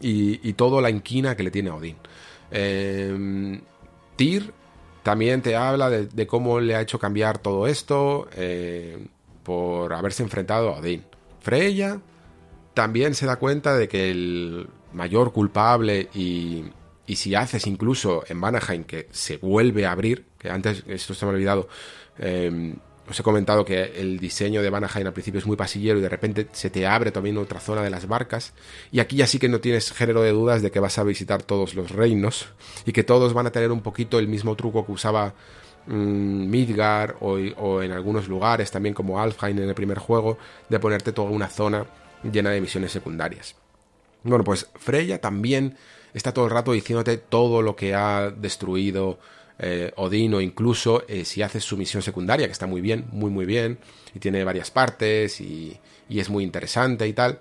Y, 0.00 0.48
y 0.48 0.52
todo 0.54 0.80
la 0.80 0.90
inquina 0.90 1.36
que 1.36 1.42
le 1.42 1.50
tiene 1.50 1.70
a 1.70 1.74
Odín. 1.74 1.96
Eh, 2.50 3.60
Tyr 4.16 4.52
también 5.08 5.40
te 5.40 5.56
habla 5.56 5.88
de, 5.88 6.26
cómo 6.26 6.60
le 6.60 6.76
ha 6.76 6.82
hecho 6.82 6.98
cambiar 6.98 7.38
todo 7.38 7.66
esto 7.66 8.28
eh, 8.36 9.06
por 9.42 9.94
haberse 9.94 10.22
enfrentado 10.22 10.68
a 10.68 10.80
Odín. 10.80 11.02
Freya 11.40 11.98
también 12.74 13.14
se 13.14 13.24
da 13.24 13.36
cuenta 13.36 13.74
de 13.74 13.88
que 13.88 14.10
el 14.10 14.68
mayor 14.92 15.32
culpable 15.32 16.10
y, 16.12 16.66
si 17.06 17.34
haces 17.34 17.66
incluso 17.66 18.22
en 18.28 18.38
Vanaheim 18.38 18.84
que 18.84 19.08
se 19.10 19.38
vuelve 19.38 19.86
a 19.86 19.92
abrir, 19.92 20.26
que 20.38 20.50
antes, 20.50 20.84
esto 20.86 21.14
se 21.14 21.24
me 21.24 21.32
ha 21.32 21.34
olvidado, 21.36 21.68
eh, 22.18 22.74
os 23.08 23.18
he 23.18 23.22
comentado 23.22 23.64
que 23.64 24.00
el 24.00 24.18
diseño 24.18 24.62
de 24.62 24.70
Vanaheim 24.70 25.06
al 25.06 25.12
principio 25.12 25.38
es 25.38 25.46
muy 25.46 25.56
pasillero 25.56 25.98
y 25.98 26.02
de 26.02 26.08
repente 26.08 26.48
se 26.52 26.70
te 26.70 26.86
abre 26.86 27.10
también 27.10 27.38
otra 27.38 27.60
zona 27.60 27.82
de 27.82 27.90
las 27.90 28.06
barcas. 28.06 28.52
Y 28.92 29.00
aquí 29.00 29.16
ya 29.16 29.26
sí 29.26 29.38
que 29.38 29.48
no 29.48 29.60
tienes 29.60 29.92
género 29.92 30.22
de 30.22 30.32
dudas 30.32 30.62
de 30.62 30.70
que 30.70 30.80
vas 30.80 30.98
a 30.98 31.04
visitar 31.04 31.42
todos 31.42 31.74
los 31.74 31.90
reinos 31.90 32.48
y 32.84 32.92
que 32.92 33.04
todos 33.04 33.32
van 33.32 33.46
a 33.46 33.52
tener 33.52 33.72
un 33.72 33.80
poquito 33.80 34.18
el 34.18 34.28
mismo 34.28 34.56
truco 34.56 34.84
que 34.84 34.92
usaba 34.92 35.34
mm, 35.86 36.50
Midgar 36.50 37.16
o, 37.20 37.38
o, 37.56 37.82
en 37.82 37.92
algunos 37.92 38.28
lugares, 38.28 38.70
también 38.70 38.94
como 38.94 39.20
Alfheim 39.20 39.58
en 39.58 39.68
el 39.68 39.74
primer 39.74 39.98
juego, 39.98 40.38
de 40.68 40.78
ponerte 40.78 41.12
toda 41.12 41.30
una 41.30 41.48
zona 41.48 41.86
llena 42.30 42.50
de 42.50 42.60
misiones 42.60 42.92
secundarias. 42.92 43.56
Bueno, 44.22 44.44
pues 44.44 44.68
Freya 44.74 45.20
también 45.20 45.76
está 46.12 46.32
todo 46.32 46.46
el 46.46 46.50
rato 46.50 46.72
diciéndote 46.72 47.16
todo 47.16 47.62
lo 47.62 47.76
que 47.76 47.94
ha 47.94 48.30
destruido 48.30 49.18
eh, 49.58 49.92
Odín 49.96 50.34
o 50.34 50.40
incluso 50.40 51.04
eh, 51.08 51.24
si 51.24 51.42
haces 51.42 51.64
su 51.64 51.76
misión 51.76 52.02
secundaria, 52.02 52.46
que 52.46 52.52
está 52.52 52.66
muy 52.66 52.80
bien, 52.80 53.06
muy 53.10 53.30
muy 53.30 53.44
bien, 53.44 53.78
y 54.14 54.20
tiene 54.20 54.44
varias 54.44 54.70
partes 54.70 55.40
y, 55.40 55.78
es 56.08 56.30
muy 56.30 56.44
interesante 56.44 57.06
y 57.06 57.12
tal, 57.12 57.40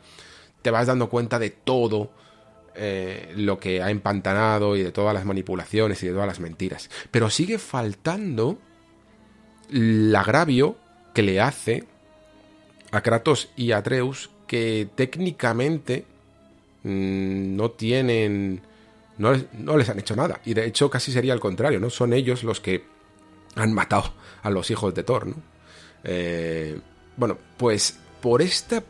te 0.61 0.71
vas 0.71 0.87
dando 0.87 1.09
cuenta 1.09 1.39
de 1.39 1.51
todo 1.51 2.11
eh, 2.75 3.33
lo 3.35 3.59
que 3.59 3.81
ha 3.81 3.91
empantanado 3.91 4.75
y 4.75 4.83
de 4.83 4.91
todas 4.91 5.13
las 5.13 5.25
manipulaciones 5.25 6.01
y 6.03 6.07
de 6.07 6.13
todas 6.13 6.27
las 6.27 6.39
mentiras. 6.39 6.89
Pero 7.11 7.29
sigue 7.29 7.59
faltando 7.59 8.59
el 9.71 10.13
agravio 10.15 10.77
que 11.13 11.23
le 11.23 11.39
hace 11.39 11.85
a 12.91 13.01
Kratos 13.01 13.49
y 13.55 13.71
a 13.71 13.77
Atreus 13.77 14.31
que 14.47 14.89
técnicamente 14.95 16.05
mm, 16.83 17.55
no 17.55 17.71
tienen 17.71 18.61
no 19.17 19.77
les, 19.77 19.89
han 19.89 19.99
hecho 19.99 20.15
nada. 20.15 20.41
Y 20.45 20.53
de 20.53 20.65
hecho 20.65 20.89
casi 20.89 21.11
sería 21.11 21.33
al 21.33 21.39
contrario, 21.39 21.79
¿no? 21.79 21.89
Son 21.89 22.13
ellos 22.13 22.43
los 22.43 22.59
que 22.59 22.85
han 23.55 23.73
matado 23.73 24.13
a 24.43 24.49
los 24.49 24.69
hijos 24.69 24.93
de 24.93 25.03
Thor, 25.03 25.27
¿no? 25.27 25.35
Eh, 26.03 26.79
bueno, 27.15 27.37
pues 27.57 27.99
por 28.21 28.41
esta 28.41 28.83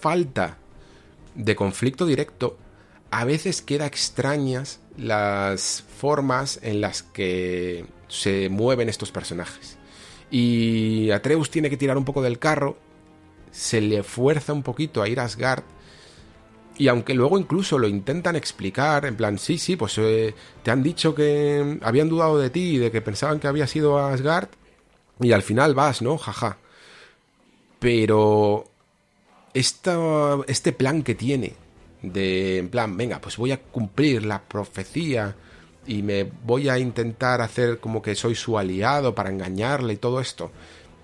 falta 0.00 0.58
de 1.34 1.56
conflicto 1.56 2.06
directo, 2.06 2.58
a 3.10 3.24
veces 3.24 3.62
queda 3.62 3.86
extrañas 3.86 4.80
las 4.96 5.84
formas 5.98 6.60
en 6.62 6.80
las 6.80 7.02
que 7.02 7.86
se 8.08 8.48
mueven 8.48 8.88
estos 8.88 9.10
personajes. 9.10 9.78
Y 10.30 11.10
Atreus 11.10 11.50
tiene 11.50 11.70
que 11.70 11.76
tirar 11.76 11.98
un 11.98 12.04
poco 12.04 12.22
del 12.22 12.38
carro, 12.38 12.78
se 13.50 13.80
le 13.80 14.02
fuerza 14.02 14.52
un 14.52 14.62
poquito 14.62 15.02
a 15.02 15.08
ir 15.08 15.20
a 15.20 15.24
Asgard 15.24 15.64
y 16.78 16.88
aunque 16.88 17.14
luego 17.14 17.38
incluso 17.38 17.78
lo 17.78 17.88
intentan 17.88 18.36
explicar, 18.36 19.04
en 19.04 19.16
plan, 19.16 19.38
sí, 19.38 19.58
sí, 19.58 19.76
pues 19.76 19.98
eh, 19.98 20.34
te 20.62 20.70
han 20.70 20.82
dicho 20.82 21.14
que 21.14 21.78
habían 21.82 22.08
dudado 22.08 22.38
de 22.38 22.50
ti 22.50 22.76
y 22.76 22.78
de 22.78 22.90
que 22.90 23.02
pensaban 23.02 23.40
que 23.40 23.48
había 23.48 23.66
sido 23.66 23.98
Asgard, 23.98 24.48
y 25.20 25.32
al 25.32 25.42
final 25.42 25.74
vas, 25.74 26.02
¿no? 26.02 26.18
Jaja. 26.18 26.58
Pero 27.78 28.64
esta, 29.54 29.98
este 30.46 30.72
plan 30.72 31.02
que 31.02 31.14
tiene, 31.14 31.54
de, 32.02 32.58
en 32.58 32.68
plan, 32.68 32.96
venga, 32.96 33.20
pues 33.20 33.36
voy 33.36 33.52
a 33.52 33.60
cumplir 33.60 34.24
la 34.24 34.42
profecía 34.42 35.36
y 35.86 36.02
me 36.02 36.24
voy 36.24 36.68
a 36.68 36.78
intentar 36.78 37.40
hacer 37.40 37.78
como 37.78 38.02
que 38.02 38.14
soy 38.14 38.34
su 38.34 38.58
aliado 38.58 39.14
para 39.14 39.30
engañarle 39.30 39.94
y 39.94 39.96
todo 39.96 40.20
esto, 40.20 40.52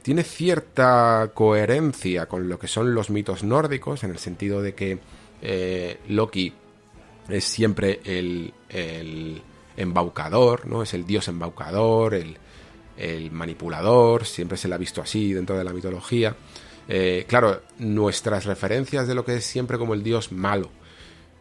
tiene 0.03 0.23
cierta 0.23 1.32
coherencia 1.35 2.27
con 2.27 2.49
lo 2.49 2.59
que 2.59 2.69
son 2.69 2.95
los 2.95 3.11
mitos 3.11 3.43
nórdicos, 3.43 4.05
en 4.05 4.11
el 4.11 4.19
sentido 4.19 4.62
de 4.62 4.74
que 4.74 4.99
eh, 5.43 5.98
Loki 6.09 6.52
es 7.28 7.44
siempre 7.44 8.01
el, 8.05 8.52
embaucador, 9.77 10.66
¿no? 10.66 10.82
Es 10.82 10.94
el 10.94 11.06
dios 11.06 11.28
embaucador, 11.28 12.15
el, 12.15 12.36
manipulador, 13.31 14.27
siempre 14.27 14.59
se 14.59 14.66
le 14.66 14.74
ha 14.74 14.78
visto 14.78 15.01
así 15.01 15.32
dentro 15.32 15.56
de 15.56 15.65
la 15.65 15.73
mitología. 15.73 16.35
Eh, 16.89 17.27
claro, 17.28 17.62
nuestras 17.78 18.44
referencias 18.44 19.06
de 19.06 19.15
lo 19.15 19.24
que 19.24 19.36
es 19.36 19.44
siempre 19.44 19.78
como 19.78 19.94
el 19.94 20.02
dios 20.02 20.32
malo 20.32 20.70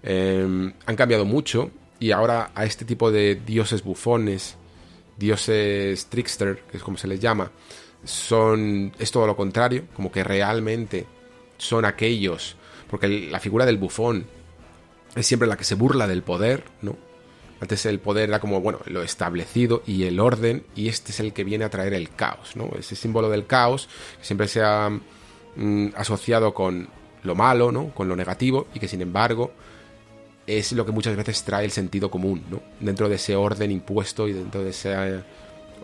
eh, 0.04 0.74
han 0.86 0.96
cambiado 0.96 1.24
mucho 1.24 1.72
y 2.00 2.12
ahora 2.12 2.52
a 2.54 2.66
este 2.66 2.86
tipo 2.86 3.12
de 3.12 3.36
dioses 3.36 3.84
bufones, 3.84 4.56
dioses 5.18 6.06
trickster, 6.08 6.64
que 6.70 6.78
es 6.78 6.84
como 6.84 6.98
se 6.98 7.08
les 7.08 7.20
llama, 7.20 7.52
son 8.04 8.94
es 9.00 9.12
todo 9.12 9.26
lo 9.26 9.36
contrario, 9.36 9.86
como 9.96 10.12
que 10.12 10.24
realmente 10.24 11.06
son 11.58 11.86
aquellos, 11.86 12.56
porque 12.90 13.08
la 13.08 13.40
figura 13.40 13.66
del 13.66 13.78
bufón 13.78 14.26
es 15.16 15.26
siempre 15.26 15.48
la 15.48 15.58
que 15.58 15.64
se 15.64 15.76
burla 15.76 16.08
del 16.08 16.24
poder, 16.24 16.64
¿no? 16.82 16.96
Antes 17.60 17.86
el 17.88 18.00
poder 18.00 18.30
era 18.30 18.40
como, 18.40 18.62
bueno, 18.62 18.80
lo 18.86 19.02
establecido 19.02 19.82
y 19.88 20.04
el 20.04 20.20
orden, 20.20 20.64
y 20.76 20.90
este 20.90 21.12
es 21.12 21.20
el 21.20 21.34
que 21.34 21.44
viene 21.44 21.66
a 21.66 21.70
traer 21.70 21.94
el 21.94 22.10
caos, 22.12 22.56
¿no? 22.56 22.70
Ese 22.78 22.96
símbolo 22.96 23.30
del 23.30 23.48
caos 23.48 23.90
que 24.20 24.26
siempre 24.26 24.48
se 24.48 24.62
ha 24.62 24.90
mm, 25.56 25.88
asociado 25.96 26.54
con 26.54 26.88
lo 27.24 27.36
malo, 27.36 27.72
¿no? 27.72 27.90
Con 27.96 28.08
lo 28.08 28.16
negativo, 28.16 28.68
y 28.76 28.80
que 28.80 28.88
sin 28.88 29.02
embargo 29.02 29.52
es 30.46 30.72
lo 30.72 30.86
que 30.86 30.92
muchas 30.92 31.16
veces 31.18 31.44
trae 31.44 31.66
el 31.66 31.72
sentido 31.72 32.12
común, 32.12 32.44
¿no? 32.50 32.62
Dentro 32.80 33.10
de 33.10 33.16
ese 33.16 33.36
orden 33.36 33.72
impuesto 33.72 34.28
y 34.28 34.34
dentro 34.34 34.64
de 34.64 34.70
ese 34.70 35.24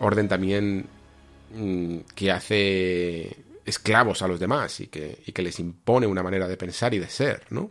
orden 0.00 0.28
también 0.28 0.86
mm, 1.54 1.98
que 2.14 2.30
hace 2.30 3.36
esclavos 3.64 4.22
a 4.22 4.28
los 4.28 4.40
demás 4.40 4.80
y 4.80 4.88
que, 4.88 5.22
y 5.26 5.32
que 5.32 5.42
les 5.42 5.58
impone 5.58 6.06
una 6.06 6.22
manera 6.22 6.46
de 6.48 6.56
pensar 6.56 6.94
y 6.94 6.98
de 6.98 7.08
ser, 7.08 7.46
¿no? 7.50 7.70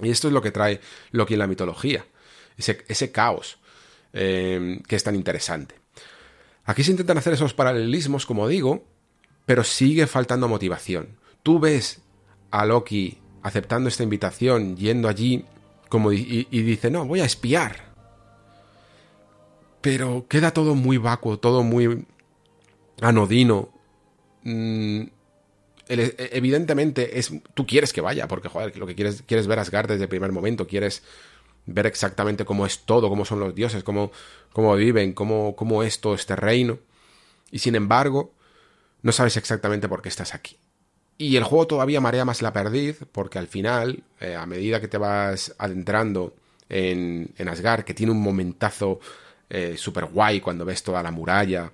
Y 0.00 0.10
esto 0.10 0.28
es 0.28 0.34
lo 0.34 0.42
que 0.42 0.50
trae 0.50 0.80
Loki 1.10 1.34
en 1.34 1.40
la 1.40 1.46
mitología, 1.46 2.06
ese, 2.56 3.12
caos 3.12 3.58
eh, 4.12 4.80
que 4.86 4.96
es 4.96 5.04
tan 5.04 5.14
interesante. 5.14 5.74
Aquí 6.64 6.84
se 6.84 6.90
intentan 6.90 7.18
hacer 7.18 7.32
esos 7.32 7.54
paralelismos, 7.54 8.26
como 8.26 8.46
digo, 8.46 8.84
pero 9.46 9.64
sigue 9.64 10.06
faltando 10.06 10.48
motivación. 10.48 11.18
Tú 11.42 11.58
ves 11.58 12.00
a 12.50 12.66
Loki 12.66 13.18
aceptando 13.42 13.88
esta 13.88 14.02
invitación, 14.02 14.76
yendo 14.76 15.08
allí 15.08 15.44
y, 16.12 16.46
y 16.50 16.62
dice, 16.62 16.90
no, 16.90 17.06
voy 17.06 17.20
a 17.20 17.24
espiar. 17.24 17.88
Pero 19.80 20.26
queda 20.28 20.52
todo 20.52 20.74
muy 20.74 20.98
vacuo, 20.98 21.38
todo 21.38 21.62
muy 21.62 22.06
anodino. 23.00 23.70
Mm, 24.48 25.02
el- 25.88 26.14
evidentemente 26.18 27.18
es 27.18 27.32
tú 27.54 27.66
quieres 27.66 27.92
que 27.92 28.00
vaya 28.00 28.28
porque 28.28 28.48
joder 28.48 28.76
lo 28.78 28.86
que 28.86 28.94
quieres 28.94 29.22
quieres 29.26 29.46
ver 29.46 29.58
Asgard 29.58 29.88
desde 29.88 30.04
el 30.04 30.08
primer 30.08 30.32
momento 30.32 30.66
quieres 30.66 31.02
ver 31.66 31.86
exactamente 31.86 32.44
cómo 32.46 32.66
es 32.66 32.80
todo 32.80 33.10
cómo 33.10 33.24
son 33.26 33.40
los 33.40 33.54
dioses 33.54 33.84
cómo, 33.84 34.10
cómo 34.52 34.74
viven 34.76 35.12
cómo, 35.12 35.54
cómo 35.56 35.82
es 35.82 36.00
todo 36.00 36.14
este 36.14 36.36
reino. 36.36 36.78
Y 37.50 37.58
sin 37.60 37.74
embargo 37.74 38.32
no 39.02 39.12
sabes 39.12 39.36
exactamente 39.36 39.88
por 39.88 40.02
qué 40.02 40.08
estás 40.08 40.34
aquí. 40.34 40.56
Y 41.18 41.36
el 41.36 41.44
juego 41.44 41.66
todavía 41.66 42.00
marea 42.00 42.24
más 42.24 42.42
la 42.42 42.52
perdiz 42.52 43.00
porque 43.12 43.38
al 43.38 43.48
final 43.48 44.02
eh, 44.20 44.34
a 44.36 44.46
medida 44.46 44.80
que 44.80 44.88
te 44.88 44.98
vas 44.98 45.54
adentrando 45.58 46.34
en, 46.68 47.32
Asgard 47.48 47.84
que 47.84 47.94
tiene 47.94 48.12
un 48.12 48.22
momentazo 48.22 49.00
eh, 49.50 49.76
súper 49.76 50.06
guay 50.06 50.40
cuando 50.40 50.64
ves 50.64 50.82
toda 50.82 51.02
la 51.02 51.10
muralla 51.10 51.72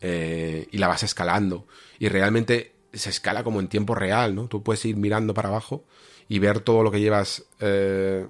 eh, 0.00 0.68
y 0.70 0.78
la 0.78 0.88
vas 0.88 1.02
escalando. 1.02 1.66
Y 1.98 2.08
realmente 2.08 2.74
se 2.92 3.10
escala 3.10 3.44
como 3.44 3.60
en 3.60 3.68
tiempo 3.68 3.94
real, 3.94 4.34
¿no? 4.34 4.48
Tú 4.48 4.62
puedes 4.62 4.84
ir 4.84 4.96
mirando 4.96 5.34
para 5.34 5.48
abajo 5.48 5.84
y 6.28 6.38
ver 6.38 6.60
todo 6.60 6.82
lo 6.82 6.90
que 6.90 7.00
llevas 7.00 7.44
eh, 7.60 8.26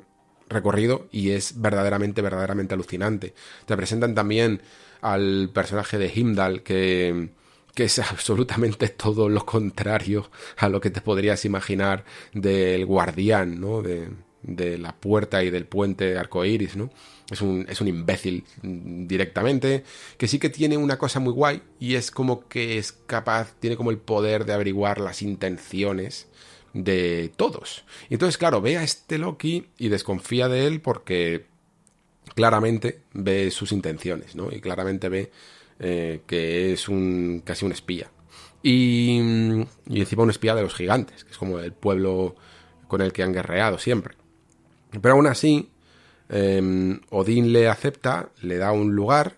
recorrido 0.48 1.08
y 1.10 1.30
es 1.30 1.60
verdaderamente, 1.60 2.22
verdaderamente 2.22 2.74
alucinante. 2.74 3.34
Te 3.64 3.76
presentan 3.76 4.14
también 4.14 4.62
al 5.00 5.50
personaje 5.52 5.98
de 5.98 6.12
Himdall 6.14 6.62
que 6.62 7.30
que 7.76 7.84
es 7.84 7.98
absolutamente 8.10 8.88
todo 8.88 9.28
lo 9.28 9.46
contrario 9.46 10.30
a 10.56 10.68
lo 10.68 10.80
que 10.80 10.90
te 10.90 11.02
podrías 11.02 11.44
imaginar 11.44 12.04
del 12.32 12.86
guardián, 12.86 13.60
¿no? 13.60 13.82
De, 13.82 14.08
de 14.42 14.78
la 14.78 14.96
puerta 14.96 15.44
y 15.44 15.50
del 15.50 15.66
puente 15.66 16.18
arcoíris, 16.18 16.76
¿no? 16.76 16.90
Es 17.30 17.40
un, 17.40 17.66
es 17.68 17.80
un 17.80 17.88
imbécil 17.88 18.44
mm, 18.62 19.06
directamente, 19.06 19.84
que 20.16 20.28
sí 20.28 20.38
que 20.38 20.48
tiene 20.48 20.76
una 20.76 20.96
cosa 20.96 21.18
muy 21.18 21.32
guay 21.32 21.62
y 21.80 21.94
es 21.94 22.10
como 22.10 22.46
que 22.46 22.78
es 22.78 22.92
capaz, 22.92 23.54
tiene 23.58 23.76
como 23.76 23.90
el 23.90 23.98
poder 23.98 24.44
de 24.44 24.52
averiguar 24.52 25.00
las 25.00 25.22
intenciones 25.22 26.28
de 26.72 27.32
todos. 27.36 27.84
Y 28.08 28.14
entonces, 28.14 28.38
claro, 28.38 28.60
ve 28.60 28.76
a 28.76 28.84
este 28.84 29.18
Loki 29.18 29.66
y 29.78 29.88
desconfía 29.88 30.48
de 30.48 30.66
él 30.66 30.80
porque 30.80 31.46
claramente 32.34 33.00
ve 33.12 33.50
sus 33.50 33.72
intenciones, 33.72 34.36
¿no? 34.36 34.52
Y 34.52 34.60
claramente 34.60 35.08
ve 35.08 35.32
eh, 35.78 36.20
que 36.26 36.72
es 36.72 36.88
un 36.88 37.42
casi 37.44 37.64
un 37.64 37.72
espía. 37.72 38.10
Y, 38.62 39.18
y 39.88 40.00
encima 40.00 40.22
un 40.22 40.30
espía 40.30 40.54
de 40.54 40.62
los 40.62 40.74
gigantes, 40.74 41.24
que 41.24 41.30
es 41.30 41.38
como 41.38 41.58
el 41.58 41.72
pueblo 41.72 42.36
con 42.88 43.00
el 43.00 43.12
que 43.12 43.22
han 43.22 43.32
guerreado 43.32 43.78
siempre. 43.78 44.14
Pero 45.00 45.14
aún 45.14 45.26
así, 45.26 45.68
eh, 46.28 46.98
Odín 47.10 47.52
le 47.52 47.68
acepta, 47.68 48.30
le 48.42 48.56
da 48.56 48.72
un 48.72 48.94
lugar 48.94 49.36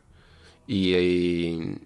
y, 0.66 0.94
y, 0.94 1.78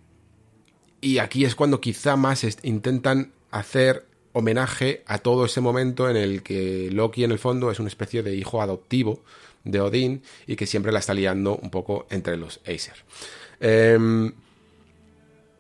y 1.01 1.19
aquí 1.19 1.45
es 1.45 1.55
cuando 1.55 1.81
quizá 1.81 2.17
más 2.17 2.47
intentan 2.63 3.33
hacer 3.51 4.07
homenaje 4.33 5.03
a 5.07 5.19
todo 5.19 5.45
ese 5.45 5.61
momento 5.61 6.09
en 6.09 6.17
el 6.17 6.43
que 6.43 6.89
Loki 6.91 7.25
en 7.25 7.33
el 7.33 7.39
fondo 7.39 7.71
es 7.71 7.79
una 7.79 7.89
especie 7.89 8.23
de 8.23 8.35
hijo 8.35 8.63
adoptivo 8.63 9.23
de 9.65 9.81
Odín 9.81 10.23
y 10.47 10.57
que 10.57 10.67
siempre 10.67 10.93
la 10.93 10.99
está 10.99 11.15
liando 11.15 11.57
un 11.57 11.71
poco 11.71 12.07
entre 12.11 12.37
los 12.37 12.61
Acer. 12.61 13.05
Em, 13.61 14.33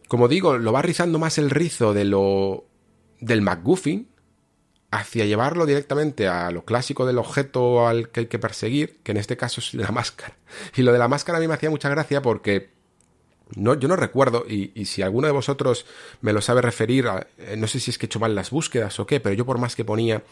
como 0.08 0.28
digo, 0.28 0.58
lo 0.58 0.72
va 0.72 0.82
rizando 0.82 1.18
más 1.18 1.38
el 1.38 1.50
rizo 1.50 1.94
de 1.94 2.04
lo 2.04 2.64
del 3.20 3.42
McGuffin 3.42 4.08
hacia 4.92 5.24
llevarlo 5.24 5.64
directamente 5.64 6.28
a 6.28 6.50
lo 6.50 6.66
clásico 6.66 7.06
del 7.06 7.16
objeto 7.16 7.86
al 7.86 8.10
que 8.10 8.20
hay 8.20 8.26
que 8.26 8.38
perseguir, 8.38 8.98
que 9.02 9.12
en 9.12 9.16
este 9.16 9.38
caso 9.38 9.60
es 9.60 9.72
la 9.72 9.90
máscara. 9.90 10.36
Y 10.76 10.82
lo 10.82 10.92
de 10.92 10.98
la 10.98 11.08
máscara 11.08 11.38
a 11.38 11.40
mí 11.40 11.48
me 11.48 11.54
hacía 11.54 11.70
mucha 11.70 11.88
gracia 11.88 12.20
porque 12.20 12.70
no, 13.56 13.72
yo 13.74 13.88
no 13.88 13.96
recuerdo, 13.96 14.44
y, 14.46 14.84
si 14.84 15.00
alguno 15.00 15.26
de 15.26 15.32
vosotros 15.32 15.86
me 16.20 16.34
lo 16.34 16.42
sabe 16.42 16.60
referir, 16.60 17.08
eh, 17.38 17.56
no 17.56 17.66
sé 17.68 17.80
si 17.80 17.90
es 17.90 17.96
que 17.96 18.04
he 18.04 18.08
hecho 18.08 18.20
mal 18.20 18.34
las 18.34 18.50
búsquedas 18.50 19.00
o 19.00 19.06
qué, 19.06 19.18
pero 19.18 19.34
yo 19.34 19.46
por 19.46 19.58
más 19.58 19.74
que 19.74 19.84
ponía 19.84 20.22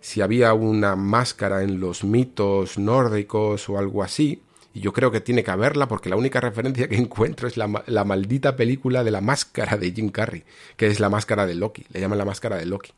si 0.00 0.20
había 0.20 0.52
una 0.54 0.96
máscara 0.96 1.62
en 1.62 1.78
los 1.78 2.02
mitos 2.02 2.78
nórdicos 2.78 3.68
o 3.68 3.78
algo 3.78 4.02
así, 4.02 4.42
y 4.74 4.80
yo 4.80 4.92
creo 4.92 5.12
que 5.12 5.20
tiene 5.20 5.44
que 5.44 5.52
haberla 5.52 5.86
porque 5.86 6.08
la 6.08 6.16
única 6.16 6.40
referencia 6.40 6.88
que 6.88 6.96
encuentro 6.96 7.46
es 7.46 7.56
la, 7.56 7.84
la 7.86 8.04
maldita 8.04 8.56
película 8.56 9.04
de 9.04 9.12
la 9.12 9.20
máscara 9.20 9.76
de 9.76 9.92
Jim 9.92 10.08
Carrey, 10.08 10.42
que 10.76 10.88
es 10.88 10.98
la 10.98 11.10
máscara 11.10 11.46
de 11.46 11.54
Loki, 11.54 11.86
le 11.92 12.00
llaman 12.00 12.18
la 12.18 12.24
máscara 12.24 12.56
de 12.56 12.66
Loki. 12.66 12.92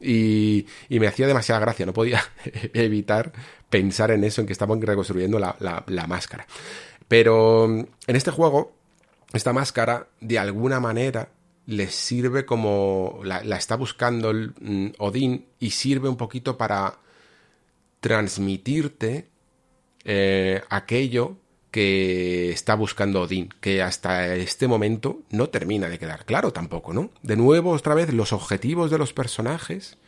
Y, 0.00 0.66
y 0.88 1.00
me 1.00 1.08
hacía 1.08 1.26
demasiada 1.26 1.60
gracia, 1.60 1.84
no 1.86 1.92
podía 1.92 2.22
evitar 2.72 3.32
pensar 3.68 4.10
en 4.12 4.24
eso, 4.24 4.40
en 4.40 4.46
que 4.46 4.52
estaban 4.52 4.80
reconstruyendo 4.80 5.38
la, 5.38 5.56
la- 5.58 6.06
máscara. 6.06 6.46
Pero 7.08 7.66
mm, 7.68 7.80
en 8.06 8.16
este 8.16 8.30
juego, 8.30 8.72
esta 9.32 9.52
máscara, 9.52 10.08
de 10.20 10.38
alguna 10.38 10.80
manera, 10.80 11.30
les 11.66 11.94
sirve 11.94 12.46
como. 12.46 13.20
La, 13.24 13.42
la 13.44 13.56
está 13.56 13.76
buscando 13.76 14.30
el, 14.30 14.54
mm, 14.60 14.92
Odín 14.98 15.46
y 15.58 15.70
sirve 15.70 16.08
un 16.08 16.16
poquito 16.16 16.56
para 16.56 16.98
transmitirte 18.00 19.28
eh, 20.04 20.62
aquello 20.70 21.36
que 21.70 22.50
está 22.50 22.74
buscando 22.74 23.22
Odín, 23.22 23.50
que 23.60 23.82
hasta 23.82 24.34
este 24.34 24.68
momento 24.68 25.20
no 25.30 25.48
termina 25.50 25.88
de 25.88 25.98
quedar 25.98 26.24
claro 26.24 26.52
tampoco, 26.52 26.94
¿no? 26.94 27.10
De 27.22 27.36
nuevo, 27.36 27.72
otra 27.72 27.94
vez, 27.94 28.12
los 28.12 28.32
objetivos 28.32 28.90
de 28.90 28.98
los 28.98 29.12
personajes 29.12 29.98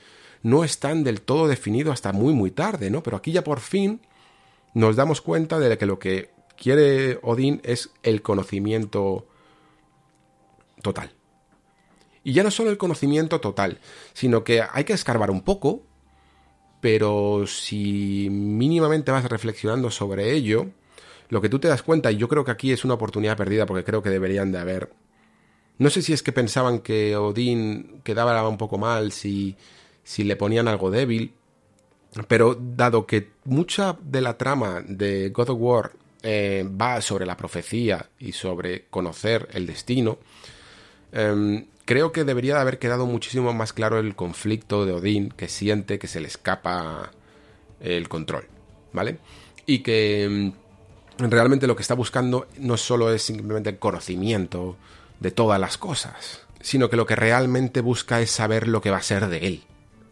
no 0.43 0.65
están 0.65 1.05
del 1.05 1.21
todo 1.21 1.49
definidos 1.49 1.93
hasta 1.95 2.13
muy, 2.13 2.33
muy 2.33 2.51
tarde, 2.51 2.91
¿no? 2.91 3.03
Pero 3.03 3.17
aquí 3.17 3.33
ya 3.33 3.45
por 3.45 3.61
fin 3.61 4.01
nos 4.73 4.97
damos 4.97 5.21
cuenta 5.21 5.59
de 5.59 5.77
que 5.77 5.87
lo 5.87 5.99
que 5.99 6.31
quiere 6.57 7.19
Odín 7.23 7.61
es 7.63 7.91
el 8.03 8.23
conocimiento 8.23 9.27
total. 10.83 11.13
Y 12.25 12.33
ya 12.33 12.43
no 12.43 12.51
solo 12.51 12.71
el 12.71 12.79
conocimiento 12.79 13.41
total, 13.41 13.79
sino 14.13 14.45
que 14.45 14.63
hay 14.63 14.85
que 14.85 14.93
escarbar 14.93 15.31
un 15.31 15.43
poco, 15.43 15.83
pero 16.81 17.47
si 17.47 18.29
mínimamente 18.31 19.11
vas 19.11 19.25
reflexionando 19.25 19.91
sobre 19.91 20.33
ello, 20.33 20.69
lo 21.31 21.41
que 21.41 21.49
tú 21.49 21.59
te 21.59 21.69
das 21.69 21.83
cuenta, 21.83 22.11
y 22.11 22.17
yo 22.17 22.29
creo 22.29 22.45
que 22.45 22.51
aquí 22.51 22.73
es 22.73 22.85
una 22.85 22.95
oportunidad 22.95 23.37
perdida 23.37 23.65
porque 23.65 23.85
creo 23.85 24.03
que 24.03 24.11
deberían 24.11 24.53
de 24.53 24.59
haber... 24.59 24.93
No 25.79 25.89
sé 25.89 26.03
si 26.03 26.13
es 26.13 26.23
que 26.23 26.33
pensaban 26.33 26.81
que 26.81 27.17
Odín 27.17 28.03
quedaba 28.05 28.47
un 28.47 28.59
poco 28.59 28.77
mal 28.77 29.13
si, 29.13 29.57
si 30.03 30.25
le 30.25 30.37
ponían 30.37 30.69
algo 30.69 30.91
débil, 30.91 31.33
pero 32.29 32.55
dado 32.55 33.07
que 33.07 33.31
mucha 33.45 33.97
de 34.03 34.21
la 34.21 34.37
trama 34.37 34.83
de 34.87 35.31
God 35.31 35.51
of 35.51 35.59
War 35.61 35.93
eh, 36.23 36.69
va 36.69 37.01
sobre 37.01 37.25
la 37.25 37.37
profecía 37.37 38.11
y 38.19 38.33
sobre 38.33 38.87
conocer 38.91 39.49
el 39.53 39.67
destino, 39.67 40.19
eh, 41.13 41.65
creo 41.85 42.13
que 42.13 42.25
debería 42.25 42.57
de 42.57 42.61
haber 42.61 42.79
quedado 42.79 43.07
muchísimo 43.07 43.53
más 43.53 43.73
claro 43.73 43.99
el 43.99 44.15
conflicto 44.17 44.85
de 44.85 44.93
Odín 44.93 45.31
que 45.31 45.49
siente 45.49 45.99
que 45.99 46.09
se 46.09 46.21
le 46.21 46.27
escapa 46.27 47.13
el 47.81 48.09
control, 48.09 48.49
¿vale? 48.93 49.19
Y 49.65 49.79
que 49.81 50.53
mm, 50.55 50.60
realmente 51.29 51.67
lo 51.67 51.77
que 51.77 51.83
está 51.83 51.95
buscando 51.95 52.47
no 52.59 52.77
solo 52.77 53.13
es 53.13 53.23
simplemente 53.23 53.71
el 53.71 53.79
conocimiento 53.79 54.77
de 55.21 55.31
todas 55.31 55.61
las 55.61 55.77
cosas, 55.77 56.41
sino 56.61 56.89
que 56.89 56.97
lo 56.97 57.07
que 57.07 57.17
realmente 57.17 57.81
busca 57.81 58.21
es 58.21 58.31
saber 58.31 58.69
lo 58.69 58.81
que 58.81 58.91
va 58.91 58.99
a 58.99 59.03
ser 59.03 59.29
de 59.29 59.47
él, 59.47 59.63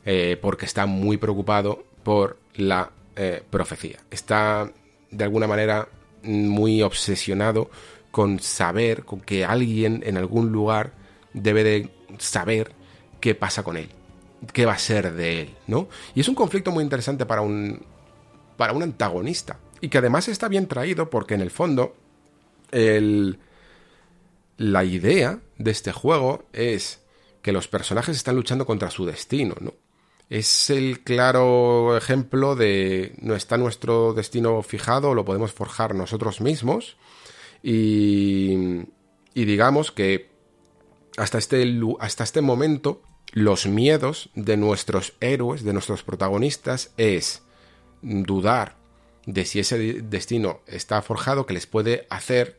eh, 0.04 0.38
porque 0.40 0.66
está 0.66 0.86
muy 0.86 1.16
preocupado 1.16 1.84
por 2.02 2.38
la 2.54 2.90
eh, 3.16 3.42
profecía. 3.48 3.98
Está, 4.10 4.70
de 5.10 5.24
alguna 5.24 5.46
manera, 5.46 5.88
muy 6.22 6.82
obsesionado 6.82 7.70
con 8.10 8.40
saber, 8.40 9.04
con 9.04 9.20
que 9.20 9.44
alguien 9.44 10.02
en 10.06 10.16
algún 10.16 10.50
lugar 10.50 10.92
debe 11.32 11.64
de 11.64 11.90
saber 12.18 12.72
qué 13.20 13.34
pasa 13.34 13.62
con 13.62 13.76
él, 13.76 13.88
qué 14.52 14.66
va 14.66 14.72
a 14.72 14.78
ser 14.78 15.12
de 15.12 15.42
él, 15.42 15.54
¿no? 15.66 15.88
Y 16.14 16.20
es 16.20 16.28
un 16.28 16.34
conflicto 16.34 16.70
muy 16.70 16.82
interesante 16.82 17.26
para 17.26 17.42
un, 17.42 17.82
para 18.56 18.72
un 18.72 18.82
antagonista, 18.82 19.58
y 19.80 19.88
que 19.88 19.98
además 19.98 20.28
está 20.28 20.48
bien 20.48 20.66
traído 20.66 21.10
porque 21.10 21.34
en 21.34 21.40
el 21.40 21.50
fondo 21.50 21.96
el, 22.70 23.38
la 24.56 24.84
idea 24.84 25.40
de 25.56 25.70
este 25.70 25.92
juego 25.92 26.44
es 26.52 27.00
que 27.42 27.52
los 27.52 27.68
personajes 27.68 28.16
están 28.16 28.36
luchando 28.36 28.66
contra 28.66 28.90
su 28.90 29.06
destino, 29.06 29.54
¿no? 29.60 29.74
Es 30.30 30.68
el 30.68 31.00
claro 31.04 31.96
ejemplo 31.96 32.54
de 32.54 33.14
no 33.22 33.34
está 33.34 33.56
nuestro 33.56 34.12
destino 34.12 34.60
fijado, 34.62 35.14
lo 35.14 35.24
podemos 35.24 35.52
forjar 35.52 35.94
nosotros 35.94 36.42
mismos 36.42 36.98
y, 37.62 38.82
y 39.32 39.44
digamos 39.46 39.90
que 39.90 40.30
hasta 41.16 41.38
este, 41.38 41.80
hasta 42.00 42.24
este 42.24 42.42
momento 42.42 43.00
los 43.32 43.66
miedos 43.66 44.30
de 44.34 44.56
nuestros 44.56 45.14
héroes, 45.20 45.64
de 45.64 45.72
nuestros 45.72 46.02
protagonistas 46.02 46.92
es 46.96 47.42
dudar 48.02 48.77
de 49.28 49.44
si 49.44 49.60
ese 49.60 49.76
destino 50.00 50.60
está 50.66 51.02
forjado 51.02 51.44
que 51.44 51.52
les 51.52 51.66
puede 51.66 52.06
hacer 52.08 52.58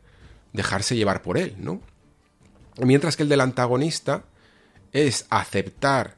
dejarse 0.52 0.94
llevar 0.94 1.20
por 1.20 1.36
él, 1.36 1.56
¿no? 1.58 1.80
Mientras 2.78 3.16
que 3.16 3.24
el 3.24 3.28
del 3.28 3.40
antagonista 3.40 4.22
es 4.92 5.26
aceptar 5.30 6.16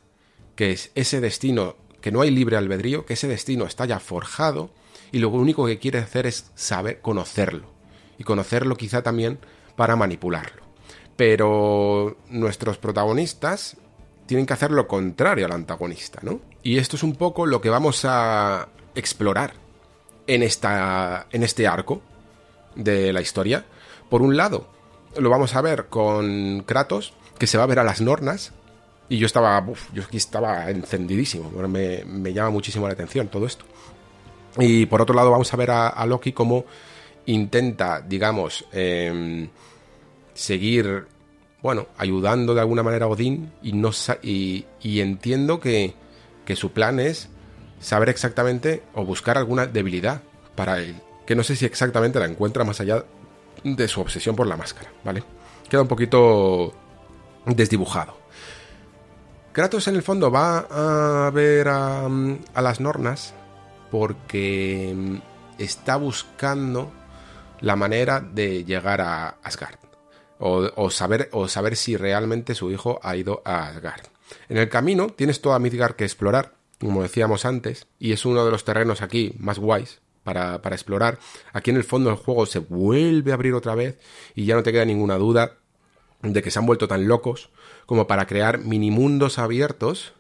que 0.55 0.73
es 0.73 0.91
ese 0.95 1.23
destino, 1.23 1.77
que 2.03 2.13
no 2.13 2.21
hay 2.21 2.31
libre 2.31 2.59
albedrío, 2.59 3.07
que 3.07 3.15
ese 3.15 3.29
destino 3.29 3.65
está 3.65 3.87
ya 3.87 3.99
forjado 3.99 4.71
y 5.11 5.21
lo 5.21 5.31
único 5.31 5.65
que 5.65 5.79
quiere 5.79 6.01
hacer 6.01 6.27
es 6.27 6.51
saber 6.55 7.01
conocerlo. 7.01 7.73
Y 8.19 8.25
conocerlo 8.25 8.77
quizá 8.77 9.03
también 9.03 9.39
para 9.75 9.97
manipularlo. 9.97 10.63
Pero 11.17 12.19
nuestros 12.29 12.77
protagonistas 12.77 13.79
tienen 14.27 14.45
que 14.45 14.53
hacer 14.53 14.71
lo 14.71 14.87
contrario 14.87 15.47
al 15.47 15.53
antagonista, 15.53 16.21
¿no? 16.23 16.43
Y 16.63 16.77
esto 16.77 16.97
es 16.97 17.03
un 17.03 17.15
poco 17.15 17.47
lo 17.47 17.63
que 17.63 17.71
vamos 17.71 18.05
a 18.05 18.69
explorar 18.95 19.62
en, 20.27 20.43
esta, 20.43 21.27
en 21.31 21.43
este 21.43 21.67
arco 21.67 22.01
de 22.75 23.13
la 23.13 23.21
historia. 23.21 23.65
Por 24.09 24.23
un 24.23 24.37
lado, 24.37 24.67
lo 25.17 25.31
vamos 25.31 25.55
a 25.55 25.61
ver 25.63 25.87
con 25.87 26.63
Kratos, 26.67 27.15
que 27.39 27.47
se 27.47 27.59
va 27.59 27.65
a 27.65 27.67
ver 27.69 27.79
a 27.79 27.85
las 27.85 28.01
Nornas. 28.01 28.53
Y 29.09 29.19
yo 29.19 29.27
estaba, 29.27 29.65
yo 29.93 30.03
aquí 30.03 30.17
estaba 30.17 30.71
encendidísimo. 30.71 31.51
Me, 31.69 32.05
me, 32.05 32.33
llama 32.33 32.51
muchísimo 32.51 32.87
la 32.87 32.95
atención 32.95 33.29
todo 33.29 33.47
esto. 33.47 33.65
Y 34.59 34.87
por 34.87 35.03
otro 35.03 35.15
lado, 35.15 35.31
vamos 35.31 35.53
a 35.53 35.57
ver 35.57 35.71
a, 35.71 36.07
Loki 36.07 36.33
como 36.33 36.65
intenta, 37.27 38.01
digamos, 38.01 38.65
eh, 38.73 39.49
seguir, 40.35 41.07
bueno, 41.63 41.89
ayudando 41.99 42.55
de 42.55 42.61
alguna 42.61 42.83
manera 42.83 43.07
a 43.07 43.09
Odín. 43.09 43.53
Y, 43.63 43.73
no, 43.73 43.91
y 44.23 44.65
entiendo 44.83 45.61
que, 45.61 45.95
que 46.45 46.57
su 46.57 46.73
plan 46.73 47.01
es 47.01 47.29
saber 47.83 48.09
exactamente 48.09 48.83
o 48.95 49.05
buscar 49.05 49.37
alguna 49.37 49.67
debilidad 49.67 50.23
para 50.55 50.79
él. 50.79 50.97
Que 51.27 51.35
no 51.35 51.43
sé 51.43 51.57
si 51.57 51.67
exactamente 51.67 52.19
la 52.19 52.27
encuentra 52.27 52.65
más 52.65 52.81
allá 52.81 53.05
de 53.63 53.89
su 53.89 54.01
obsesión 54.01 54.35
por 54.35 54.47
la 54.47 54.57
máscara, 54.57 54.91
¿vale? 55.05 55.23
Queda 55.69 55.83
un 55.83 55.89
poquito 55.89 56.73
desdibujado. 57.45 58.17
Kratos 59.53 59.87
en 59.89 59.97
el 59.97 60.03
fondo 60.03 60.31
va 60.31 61.27
a 61.27 61.31
ver 61.31 61.69
a, 61.69 62.09
las 62.55 62.81
Nornas 62.81 63.35
porque 63.91 65.21
está 65.59 65.97
buscando 65.97 66.91
la 67.61 67.77
manera 67.77 68.21
de 68.21 68.65
llegar 68.65 69.03
a 69.03 69.37
Asgard. 69.43 69.79
O, 70.45 70.91
saber, 70.91 71.29
o 71.31 71.47
saber 71.47 71.77
si 71.77 71.97
realmente 71.97 72.57
su 72.57 72.73
hijo 72.73 72.99
ha 73.03 73.15
ido 73.15 73.43
a 73.45 73.69
Asgard. 73.69 74.07
En 74.49 74.57
el 74.57 74.69
camino 74.69 75.09
tienes 75.09 75.41
toda 75.41 75.61
Midgard 75.61 75.95
que 75.95 76.05
explorar, 76.05 76.55
como 76.87 77.03
decíamos 77.03 77.45
antes, 77.45 77.87
y 77.99 78.13
es 78.13 78.25
uno 78.25 78.45
de 78.45 78.51
los 78.51 78.65
terrenos 78.65 79.03
aquí 79.03 79.35
más 79.39 79.59
guays 79.59 80.01
para, 80.25 80.63
para 80.63 80.75
explorar. 80.75 81.19
Aquí 81.53 81.71
en 81.71 81.77
el 81.77 81.85
fondo 81.85 82.11
el 82.11 82.17
juego 82.17 82.47
se 82.47 82.59
vuelve 82.59 83.31
a 83.31 83.35
abrir 83.35 83.55
otra 83.55 83.75
vez 83.75 83.99
y 84.35 84.45
ya 84.45 84.55
no 84.55 84.63
te 84.63 84.73
queda 84.73 84.85
ninguna 84.85 85.17
duda 85.17 85.59
de 86.23 86.43
que 86.43 86.51
se 86.51 86.59
han 86.59 86.67
vuelto 86.67 86.89
tan 86.89 87.09
locos 87.09 87.51
como 87.87 88.07
para 88.07 88.27
crear 88.27 88.59
minimundos 88.59 89.39
abiertos 89.39 90.13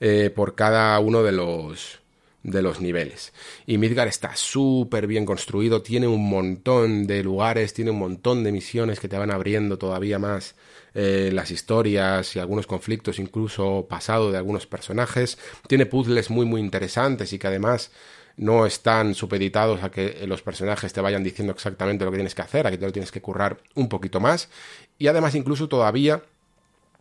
eh, 0.00 0.30
por 0.34 0.54
cada 0.54 0.98
uno 1.00 1.22
de 1.22 1.32
los 1.32 2.00
de 2.42 2.62
los 2.62 2.80
niveles. 2.80 3.32
Y 3.66 3.78
Midgar 3.78 4.08
está 4.08 4.36
súper 4.36 5.06
bien 5.06 5.26
construido, 5.26 5.82
tiene 5.82 6.06
un 6.06 6.28
montón 6.30 7.06
de 7.06 7.22
lugares, 7.22 7.74
tiene 7.74 7.90
un 7.90 7.98
montón 7.98 8.44
de 8.44 8.52
misiones 8.52 9.00
que 9.00 9.08
te 9.08 9.18
van 9.18 9.30
abriendo 9.30 9.76
todavía 9.76 10.18
más 10.18 10.54
eh, 10.94 11.30
las 11.32 11.50
historias 11.50 12.34
y 12.36 12.38
algunos 12.38 12.66
conflictos 12.66 13.18
incluso 13.18 13.86
pasado 13.88 14.32
de 14.32 14.38
algunos 14.38 14.66
personajes. 14.66 15.38
Tiene 15.66 15.86
puzzles 15.86 16.30
muy 16.30 16.46
muy 16.46 16.60
interesantes 16.60 17.32
y 17.32 17.38
que 17.38 17.46
además 17.46 17.90
no 18.36 18.66
están 18.66 19.14
supeditados 19.14 19.82
a 19.82 19.90
que 19.90 20.24
los 20.26 20.42
personajes 20.42 20.92
te 20.92 21.00
vayan 21.00 21.24
diciendo 21.24 21.52
exactamente 21.52 22.04
lo 22.04 22.12
que 22.12 22.18
tienes 22.18 22.34
que 22.34 22.42
hacer, 22.42 22.66
aquí 22.66 22.78
te 22.78 22.86
lo 22.86 22.92
tienes 22.92 23.10
que 23.10 23.20
currar 23.20 23.58
un 23.74 23.88
poquito 23.88 24.20
más. 24.20 24.48
Y 24.96 25.08
además 25.08 25.34
incluso 25.34 25.68
todavía 25.68 26.22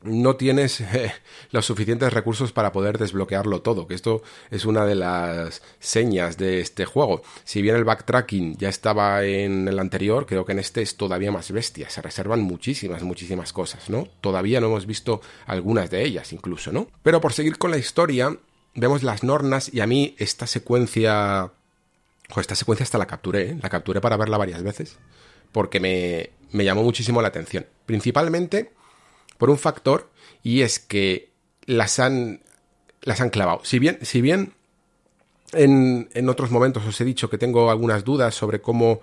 no 0.01 0.35
tienes 0.35 0.81
eh, 0.81 1.11
los 1.51 1.65
suficientes 1.65 2.13
recursos 2.13 2.51
para 2.51 2.71
poder 2.71 2.97
desbloquearlo 2.97 3.61
todo, 3.61 3.87
que 3.87 3.95
esto 3.95 4.21
es 4.51 4.65
una 4.65 4.85
de 4.85 4.95
las 4.95 5.61
señas 5.79 6.37
de 6.37 6.59
este 6.59 6.85
juego. 6.85 7.21
Si 7.43 7.61
bien 7.61 7.75
el 7.75 7.83
backtracking 7.83 8.57
ya 8.57 8.69
estaba 8.69 9.23
en 9.23 9.67
el 9.67 9.79
anterior, 9.79 10.25
creo 10.25 10.45
que 10.45 10.51
en 10.53 10.59
este 10.59 10.81
es 10.81 10.97
todavía 10.97 11.31
más 11.31 11.51
bestia, 11.51 11.89
se 11.89 12.01
reservan 12.01 12.41
muchísimas, 12.41 13.03
muchísimas 13.03 13.53
cosas, 13.53 13.89
¿no? 13.89 14.07
Todavía 14.21 14.61
no 14.61 14.67
hemos 14.67 14.85
visto 14.85 15.21
algunas 15.45 15.89
de 15.89 16.03
ellas 16.03 16.31
incluso, 16.33 16.71
¿no? 16.71 16.87
Pero 17.03 17.21
por 17.21 17.33
seguir 17.33 17.57
con 17.57 17.71
la 17.71 17.77
historia, 17.77 18.37
vemos 18.75 19.03
las 19.03 19.23
nornas 19.23 19.73
y 19.73 19.81
a 19.81 19.87
mí 19.87 20.15
esta 20.17 20.47
secuencia... 20.47 21.51
Esta 22.35 22.55
secuencia 22.55 22.83
hasta 22.83 22.97
la 22.97 23.07
capturé, 23.07 23.51
¿eh? 23.51 23.57
la 23.63 23.69
capturé 23.69 24.01
para 24.01 24.17
verla 24.17 24.37
varias 24.37 24.61
veces, 24.61 24.97
porque 25.53 25.79
me, 25.79 26.31
me 26.51 26.65
llamó 26.65 26.83
muchísimo 26.83 27.21
la 27.21 27.29
atención. 27.29 27.65
Principalmente 27.85 28.73
por 29.37 29.49
un 29.49 29.57
factor, 29.57 30.09
y 30.43 30.61
es 30.61 30.79
que 30.79 31.31
las 31.65 31.99
han, 31.99 32.41
las 33.01 33.21
han 33.21 33.29
clavado. 33.29 33.61
Si 33.63 33.79
bien, 33.79 33.99
si 34.01 34.21
bien 34.21 34.53
en, 35.53 36.09
en 36.13 36.29
otros 36.29 36.51
momentos 36.51 36.85
os 36.85 36.99
he 37.01 37.05
dicho 37.05 37.29
que 37.29 37.37
tengo 37.37 37.69
algunas 37.69 38.03
dudas 38.03 38.35
sobre 38.35 38.61
cómo 38.61 39.01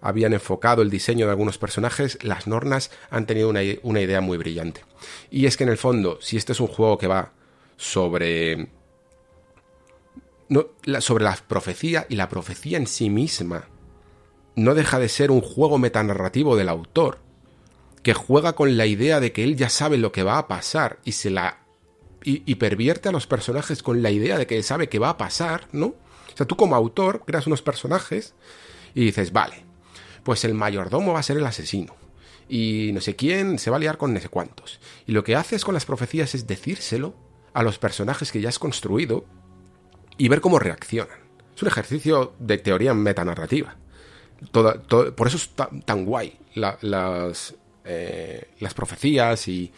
habían 0.00 0.32
enfocado 0.32 0.82
el 0.82 0.90
diseño 0.90 1.26
de 1.26 1.32
algunos 1.32 1.58
personajes, 1.58 2.18
las 2.22 2.46
Nornas 2.46 2.90
han 3.10 3.26
tenido 3.26 3.48
una, 3.48 3.60
una, 3.82 4.00
idea 4.00 4.20
muy 4.20 4.36
brillante. 4.36 4.84
Y 5.30 5.46
es 5.46 5.56
que 5.56 5.64
en 5.64 5.70
el 5.70 5.78
fondo, 5.78 6.18
si 6.20 6.36
este 6.36 6.52
es 6.52 6.60
un 6.60 6.66
juego 6.66 6.98
que 6.98 7.06
va 7.06 7.32
sobre 7.76 8.68
sobre 11.00 11.24
la 11.24 11.36
profecía 11.48 12.06
y 12.10 12.16
la 12.16 12.28
profecía 12.28 12.76
en 12.76 12.86
sí 12.86 13.08
misma 13.08 13.68
no 14.54 14.74
deja 14.74 14.98
de 14.98 15.08
ser 15.08 15.30
un 15.30 15.40
juego 15.40 15.78
metanarrativo 15.78 16.56
del 16.56 16.68
autor 16.68 17.20
que 18.02 18.14
juega 18.14 18.54
con 18.54 18.76
la 18.76 18.86
idea 18.86 19.20
de 19.20 19.32
que 19.32 19.44
él 19.44 19.56
ya 19.56 19.68
sabe 19.68 19.98
lo 19.98 20.12
que 20.12 20.22
va 20.22 20.38
a 20.38 20.48
pasar 20.48 20.98
y 21.04 21.12
se 21.12 21.30
la 21.30 21.58
y, 22.24 22.54
pervierte 22.54 23.08
a 23.08 23.12
los 23.12 23.26
personajes 23.26 23.82
con 23.82 24.00
la 24.00 24.10
idea 24.10 24.38
de 24.38 24.46
que 24.46 24.62
sabe 24.62 24.88
que 24.88 25.00
va 25.00 25.10
a 25.10 25.18
pasar, 25.18 25.66
¿no? 25.72 25.86
O 25.86 26.36
sea, 26.36 26.46
tú 26.46 26.56
como 26.56 26.76
autor 26.76 27.24
creas 27.26 27.48
unos 27.48 27.62
personajes 27.62 28.34
y 28.94 29.04
dices, 29.04 29.32
vale, 29.32 29.64
pues 30.22 30.44
el 30.44 30.54
mayordomo 30.54 31.12
va 31.12 31.18
a 31.18 31.24
ser 31.24 31.36
el 31.36 31.46
asesino 31.46 31.96
y 32.48 32.90
no 32.92 33.00
sé 33.00 33.16
quién 33.16 33.58
se 33.58 33.70
va 33.70 33.76
a 33.76 33.80
liar 33.80 33.98
con 33.98 34.12
no 34.12 34.20
sé 34.20 34.28
cuántos. 34.28 34.78
Y 35.06 35.12
lo 35.12 35.24
que 35.24 35.36
haces 35.36 35.64
con 35.64 35.74
las 35.74 35.84
profecías 35.84 36.34
es 36.34 36.46
decírselo 36.46 37.14
a 37.54 37.62
los 37.62 37.78
personajes 37.78 38.30
que 38.30 38.40
ya 38.40 38.48
has 38.48 38.58
construido 38.58 39.24
y 40.18 40.28
ver 40.28 40.40
cómo 40.40 40.58
reaccionan. 40.58 41.18
Es 41.54 41.62
un 41.62 41.68
ejercicio 41.68 42.34
de 42.38 42.58
teoría 42.58 42.94
metanarrativa. 42.94 43.76
por 44.50 45.26
eso 45.26 45.36
es 45.36 45.50
tan, 45.84 46.04
guay 46.04 46.38
las, 46.54 47.54
eh, 47.84 48.50
las 48.60 48.74
profecías 48.74 49.48
y, 49.48 49.72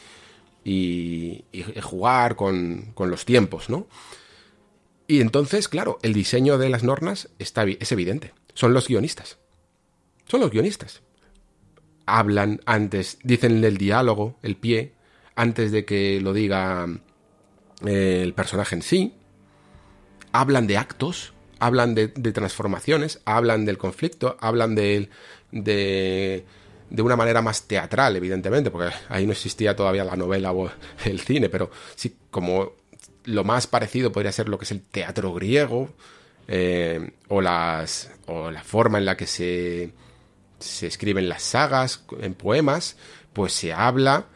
jugar 1.83 2.37
con, 2.37 2.95
los 2.99 3.25
tiempos, 3.25 3.69
¿no? 3.69 3.87
Y 5.07 5.21
entonces, 5.21 5.69
claro, 5.69 5.99
el 6.03 6.15
diseño 6.15 6.57
de 6.57 6.71
las 6.71 6.83
normas 6.83 7.29
está, 7.39 7.65
es 7.65 7.93
evidente. 7.93 8.33
Son 8.55 8.73
los 8.73 8.89
guionistas. 8.89 9.39
Son 10.27 10.41
los 10.41 10.51
guionistas. 10.51 11.03
Hablan 12.07 12.61
antes, 12.65 13.19
dicen 13.23 13.63
el 13.63 13.77
diálogo, 13.77 14.37
el 14.43 14.57
pie, 14.57 14.93
antes 15.37 15.73
de 15.73 15.85
que 15.85 16.21
lo 16.21 16.33
diga 16.33 16.87
eh, 17.85 18.21
el 18.23 18.33
personaje 18.33 18.77
en 18.77 18.83
sí 18.83 19.15
hablan 20.35 20.67
de 20.67 20.77
actos, 20.77 21.33
hablan 21.61 21.95
de, 21.95 22.09
transformaciones, 22.09 23.21
hablan 23.25 23.65
del 23.65 23.79
conflicto, 23.79 24.37
hablan 24.41 24.75
de, 24.75 25.09
de, 25.53 26.45
de 26.95 27.03
una 27.03 27.17
manera 27.17 27.43
más 27.43 27.65
teatral, 27.65 28.15
evidentemente, 28.15 28.71
porque 28.71 28.95
ahí 29.09 29.27
no 29.27 29.33
existía 29.33 29.75
todavía 29.75 30.05
la 30.05 30.15
novela 30.15 30.53
o 30.53 30.71
el 31.05 31.21
cine, 31.21 31.49
pero 31.49 31.71
sí 31.97 32.17
como 32.31 32.73
lo 33.25 33.43
más 33.43 33.67
parecido 33.67 34.13
podría 34.13 34.31
ser 34.31 34.49
lo 34.49 34.59
que 34.59 34.65
es 34.65 34.71
el 34.71 34.81
teatro 34.83 35.35
griego 35.35 35.89
eh, 36.47 37.11
o, 37.29 37.41
las, 37.41 38.11
o 38.27 38.51
la 38.51 38.63
forma 38.63 38.99
en 38.99 39.07
la 39.07 39.17
que 39.17 39.27
se, 39.27 39.93
se 40.61 40.87
escriben 40.87 41.29
las 41.29 41.43
sagas 41.43 42.05
en 42.21 42.35
poemas, 42.35 42.97
pues 43.33 43.53
se 43.55 43.73
habla 43.73 44.27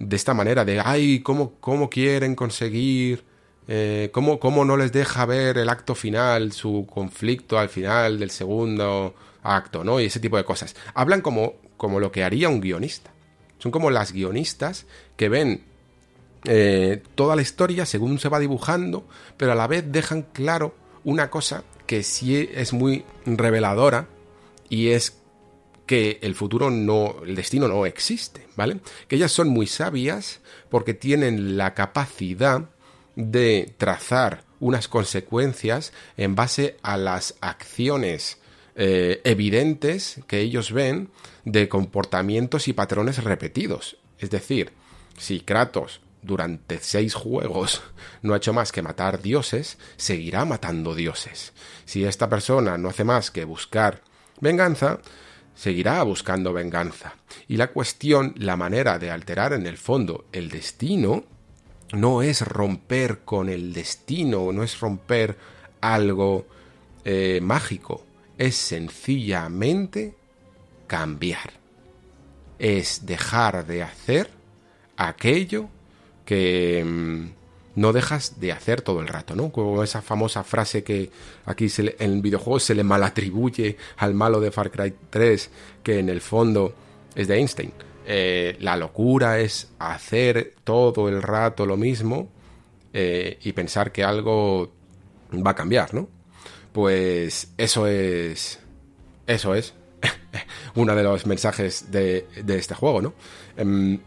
de 0.00 0.16
esta 0.16 0.34
manera 0.34 0.64
de, 0.64 0.80
ay, 0.80 1.20
cómo, 1.20 1.54
cómo 1.60 1.88
quieren 1.88 2.34
conseguir, 2.34 3.22
eh, 3.68 4.10
cómo, 4.12 4.40
cómo 4.40 4.64
no 4.64 4.76
les 4.76 4.90
deja 4.90 5.24
ver 5.24 5.56
el 5.56 5.68
acto 5.68 5.94
final, 5.94 6.50
su 6.50 6.84
conflicto 6.92 7.60
al 7.60 7.68
final 7.68 8.18
del 8.18 8.30
segundo 8.30 9.14
acto, 9.44 9.84
¿no? 9.84 10.00
Y 10.00 10.06
ese 10.06 10.18
tipo 10.18 10.36
de 10.36 10.44
cosas. 10.44 10.74
Hablan 10.94 11.20
como, 11.20 11.54
como 11.78 11.98
lo 12.00 12.12
que 12.12 12.22
haría 12.22 12.50
un 12.50 12.60
guionista. 12.60 13.10
Son 13.58 13.72
como 13.72 13.90
las 13.90 14.12
guionistas 14.12 14.84
que 15.16 15.30
ven 15.30 15.64
eh, 16.44 17.02
toda 17.14 17.34
la 17.34 17.42
historia 17.42 17.86
según 17.86 18.18
se 18.18 18.28
va 18.28 18.38
dibujando, 18.38 19.06
pero 19.38 19.52
a 19.52 19.54
la 19.54 19.66
vez 19.66 19.90
dejan 19.90 20.22
claro 20.22 20.74
una 21.04 21.30
cosa 21.30 21.64
que 21.86 22.02
sí 22.02 22.48
es 22.52 22.74
muy 22.74 23.04
reveladora 23.24 24.08
y 24.68 24.88
es 24.88 25.16
que 25.86 26.18
el 26.20 26.34
futuro 26.34 26.70
no, 26.70 27.16
el 27.24 27.34
destino 27.34 27.66
no 27.66 27.86
existe, 27.86 28.46
¿vale? 28.56 28.80
Que 29.08 29.16
ellas 29.16 29.32
son 29.32 29.48
muy 29.48 29.66
sabias 29.66 30.40
porque 30.68 30.92
tienen 30.92 31.56
la 31.56 31.72
capacidad 31.72 32.68
de 33.16 33.74
trazar 33.78 34.44
unas 34.60 34.86
consecuencias 34.86 35.92
en 36.16 36.34
base 36.34 36.76
a 36.82 36.96
las 36.98 37.36
acciones 37.40 38.38
eh, 38.80 39.20
evidentes 39.24 40.20
que 40.28 40.38
ellos 40.38 40.70
ven 40.70 41.10
de 41.44 41.68
comportamientos 41.68 42.68
y 42.68 42.72
patrones 42.72 43.24
repetidos. 43.24 43.98
Es 44.20 44.30
decir, 44.30 44.70
si 45.18 45.40
Kratos 45.40 46.00
durante 46.22 46.78
seis 46.78 47.12
juegos 47.14 47.82
no 48.22 48.34
ha 48.34 48.36
hecho 48.36 48.52
más 48.52 48.70
que 48.70 48.82
matar 48.82 49.20
dioses, 49.20 49.78
seguirá 49.96 50.44
matando 50.44 50.94
dioses. 50.94 51.52
Si 51.86 52.04
esta 52.04 52.28
persona 52.28 52.78
no 52.78 52.88
hace 52.88 53.02
más 53.02 53.32
que 53.32 53.44
buscar 53.44 54.02
venganza, 54.40 55.00
seguirá 55.56 56.00
buscando 56.04 56.52
venganza. 56.52 57.16
Y 57.48 57.56
la 57.56 57.72
cuestión, 57.72 58.32
la 58.36 58.56
manera 58.56 59.00
de 59.00 59.10
alterar 59.10 59.54
en 59.54 59.66
el 59.66 59.76
fondo 59.76 60.26
el 60.30 60.50
destino, 60.50 61.24
no 61.92 62.22
es 62.22 62.42
romper 62.42 63.20
con 63.24 63.48
el 63.48 63.72
destino, 63.72 64.52
no 64.52 64.62
es 64.62 64.78
romper 64.78 65.36
algo 65.80 66.46
eh, 67.04 67.40
mágico, 67.42 68.04
es 68.38 68.56
sencillamente 68.56 70.14
cambiar. 70.86 71.50
Es 72.58 73.04
dejar 73.04 73.66
de 73.66 73.82
hacer 73.82 74.30
aquello 74.96 75.68
que 76.24 76.84
mm, 76.84 77.80
no 77.80 77.92
dejas 77.92 78.40
de 78.40 78.52
hacer 78.52 78.80
todo 78.82 79.00
el 79.00 79.08
rato, 79.08 79.36
¿no? 79.36 79.52
Como 79.52 79.82
esa 79.82 80.02
famosa 80.02 80.42
frase 80.44 80.82
que 80.82 81.10
aquí 81.44 81.66
en 81.76 81.94
el 81.98 82.22
videojuego 82.22 82.58
se 82.58 82.74
le 82.74 82.82
malatribuye 82.82 83.76
al 83.96 84.14
malo 84.14 84.40
de 84.40 84.50
Far 84.50 84.70
Cry 84.70 84.94
3, 85.10 85.50
que 85.82 85.98
en 85.98 86.08
el 86.08 86.20
fondo 86.20 86.74
es 87.14 87.28
de 87.28 87.36
Einstein. 87.36 87.72
Eh, 88.06 88.56
la 88.60 88.76
locura 88.76 89.38
es 89.38 89.70
hacer 89.78 90.54
todo 90.64 91.08
el 91.08 91.22
rato 91.22 91.66
lo 91.66 91.76
mismo 91.76 92.30
eh, 92.92 93.38
y 93.42 93.52
pensar 93.52 93.92
que 93.92 94.02
algo 94.02 94.72
va 95.34 95.50
a 95.50 95.54
cambiar, 95.54 95.92
¿no? 95.94 96.08
Pues 96.72 97.52
eso 97.56 97.86
es. 97.86 98.60
Eso 99.26 99.54
es. 99.54 99.74
uno 100.74 100.94
de 100.94 101.02
los 101.02 101.26
mensajes 101.26 101.90
de, 101.90 102.26
este 102.48 102.74
juego, 102.74 103.02
¿no? 103.02 103.14
Em, 103.56 104.00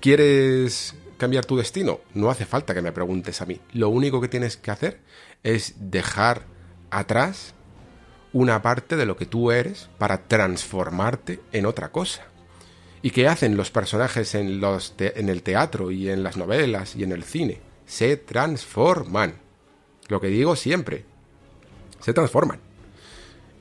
¿Quieres 0.00 0.94
cambiar 1.16 1.46
tu 1.46 1.56
destino? 1.56 2.00
No 2.12 2.30
hace 2.30 2.44
falta 2.44 2.74
que 2.74 2.82
me 2.82 2.92
preguntes 2.92 3.40
a 3.40 3.46
mí. 3.46 3.60
Lo 3.72 3.88
único 3.88 4.20
que 4.20 4.28
tienes 4.28 4.56
que 4.56 4.70
hacer 4.70 5.00
es 5.42 5.74
dejar 5.78 6.42
atrás 6.90 7.54
una 8.32 8.60
parte 8.62 8.96
de 8.96 9.06
lo 9.06 9.16
que 9.16 9.26
tú 9.26 9.50
eres 9.50 9.88
para 9.98 10.24
transformarte 10.24 11.40
en 11.52 11.66
otra 11.66 11.90
cosa. 11.92 12.26
¿Y 13.00 13.10
qué 13.10 13.28
hacen 13.28 13.56
los 13.56 13.70
personajes 13.70 14.34
en, 14.34 14.60
los 14.60 14.94
en 14.98 15.28
el 15.28 15.42
teatro 15.42 15.90
y 15.90 16.08
en 16.10 16.22
las 16.22 16.36
novelas 16.36 16.96
y 16.96 17.04
en 17.04 17.12
el 17.12 17.22
cine? 17.22 17.60
Se 17.86 18.16
transforman. 18.16 19.36
Lo 20.08 20.20
que 20.20 20.28
digo 20.28 20.56
siempre, 20.56 21.04
se 22.04 22.12
transforman. 22.12 22.60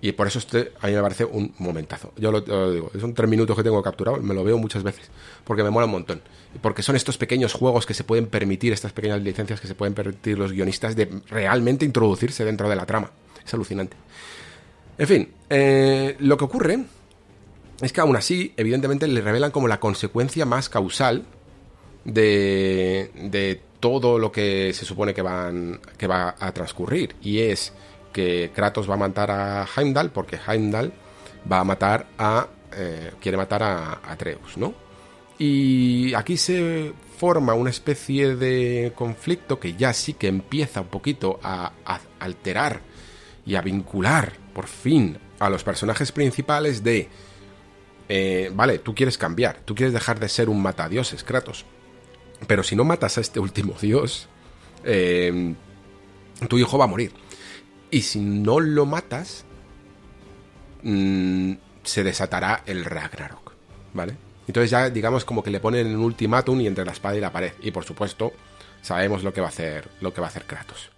Y 0.01 0.11
por 0.11 0.27
eso 0.27 0.37
este 0.39 0.73
a 0.81 0.87
mí 0.87 0.93
me 0.93 1.01
parece 1.01 1.23
un 1.23 1.53
momentazo. 1.59 2.11
Yo 2.17 2.29
lo, 2.29 2.41
digo, 2.73 2.91
son 2.99 3.13
tres 3.13 3.29
minutos 3.29 3.55
que 3.55 3.63
tengo 3.63 3.81
capturado, 3.81 4.17
me 4.17 4.33
lo 4.33 4.43
veo 4.43 4.57
muchas 4.57 4.83
veces, 4.83 5.09
porque 5.45 5.63
me 5.63 5.69
mola 5.69 5.85
un 5.85 5.93
montón. 5.93 6.21
Porque 6.61 6.83
son 6.83 6.97
estos 6.97 7.17
pequeños 7.17 7.53
juegos 7.53 7.85
que 7.85 7.93
se 7.93 8.03
pueden 8.03 8.27
permitir, 8.27 8.73
estas 8.73 8.91
pequeñas 8.91 9.21
licencias 9.21 9.61
que 9.61 9.67
se 9.67 9.75
pueden 9.75 9.93
permitir 9.93 10.37
los 10.37 10.51
guionistas 10.51 10.97
de 10.97 11.09
realmente 11.29 11.85
introducirse 11.85 12.43
dentro 12.43 12.67
de 12.67 12.75
la 12.75 12.85
trama. 12.85 13.11
Es 13.45 13.53
alucinante. 13.53 13.95
En 14.97 15.07
fin, 15.07 15.29
eh, 15.49 16.17
lo 16.19 16.35
que 16.35 16.43
ocurre 16.43 16.83
es 17.79 17.93
que 17.93 18.01
aún 18.01 18.17
así, 18.17 18.53
evidentemente, 18.57 19.07
le 19.07 19.21
revelan 19.21 19.51
como 19.51 19.69
la 19.69 19.79
consecuencia 19.79 20.45
más 20.45 20.67
causal 20.67 21.23
de, 22.03 23.09
de 23.15 23.61
todo 23.79 24.19
lo 24.19 24.33
que 24.33 24.73
se 24.73 24.83
supone 24.83 25.13
que, 25.13 25.21
van, 25.21 25.79
que 25.97 26.07
va 26.07 26.35
a 26.37 26.51
transcurrir. 26.51 27.15
Y 27.21 27.39
es 27.39 27.71
que 28.13 28.51
Kratos 28.55 28.89
va 28.89 28.93
a 28.93 28.97
matar 28.97 29.31
a 29.31 29.67
Heimdall 29.75 30.11
porque 30.11 30.39
Heimdall 30.47 30.93
va 31.51 31.59
a 31.59 31.63
matar 31.63 32.07
a... 32.17 32.47
Eh, 32.75 33.11
quiere 33.19 33.37
matar 33.37 33.61
a 33.61 33.99
Atreus, 34.09 34.57
¿no? 34.57 34.73
Y 35.37 36.13
aquí 36.13 36.37
se 36.37 36.93
forma 37.17 37.53
una 37.53 37.69
especie 37.69 38.35
de 38.35 38.93
conflicto 38.95 39.59
que 39.59 39.75
ya 39.75 39.93
sí 39.93 40.13
que 40.13 40.27
empieza 40.27 40.81
un 40.81 40.87
poquito 40.87 41.39
a, 41.43 41.71
alterar 42.19 42.81
y 43.45 43.55
a 43.55 43.61
vincular 43.61 44.33
por 44.53 44.67
fin 44.67 45.17
a 45.39 45.49
los 45.49 45.63
personajes 45.63 46.11
principales 46.11 46.83
de... 46.83 47.09
Eh, 48.09 48.51
vale, 48.53 48.79
tú 48.79 48.93
quieres 48.93 49.17
cambiar, 49.17 49.59
tú 49.65 49.75
quieres 49.75 49.93
dejar 49.93 50.19
de 50.19 50.29
ser 50.29 50.49
un 50.49 50.61
matadioses, 50.61 51.23
Kratos. 51.23 51.65
Pero 52.47 52.63
si 52.63 52.75
no 52.75 52.83
matas 52.83 53.17
a 53.17 53.21
este 53.21 53.39
último 53.39 53.73
dios, 53.79 54.27
eh, 54.83 55.55
tu 56.47 56.57
hijo 56.57 56.77
va 56.77 56.85
a 56.85 56.87
morir. 56.87 57.13
Y 57.93 58.01
si 58.01 58.19
no 58.21 58.59
lo 58.59 58.87
matas, 58.87 59.45
mm, 60.81 61.53
se 61.83 62.03
desatará 62.03 62.63
el 62.65 62.85
Ragnarok, 62.85 63.53
¿vale? 63.93 64.15
Entonces 64.47 64.71
ya 64.71 64.89
digamos 64.89 65.25
como 65.25 65.43
que 65.43 65.51
le 65.51 65.59
ponen 65.59 65.95
un 65.95 66.03
ultimátum 66.03 66.59
y 66.61 66.65
entre 66.65 66.85
la 66.85 66.93
espada 66.93 67.15
y 67.15 67.21
la 67.21 67.31
pared. 67.31 67.53
Y 67.61 67.69
por 67.69 67.85
supuesto, 67.85 68.33
sabemos 68.81 69.23
lo 69.23 69.31
que 69.31 69.41
va 69.41 69.47
a 69.47 69.49
hacer, 69.51 69.89
lo 70.01 70.11
que 70.11 70.21
va 70.21 70.25
a 70.25 70.29
hacer 70.31 70.45
Kratos. 70.45 70.89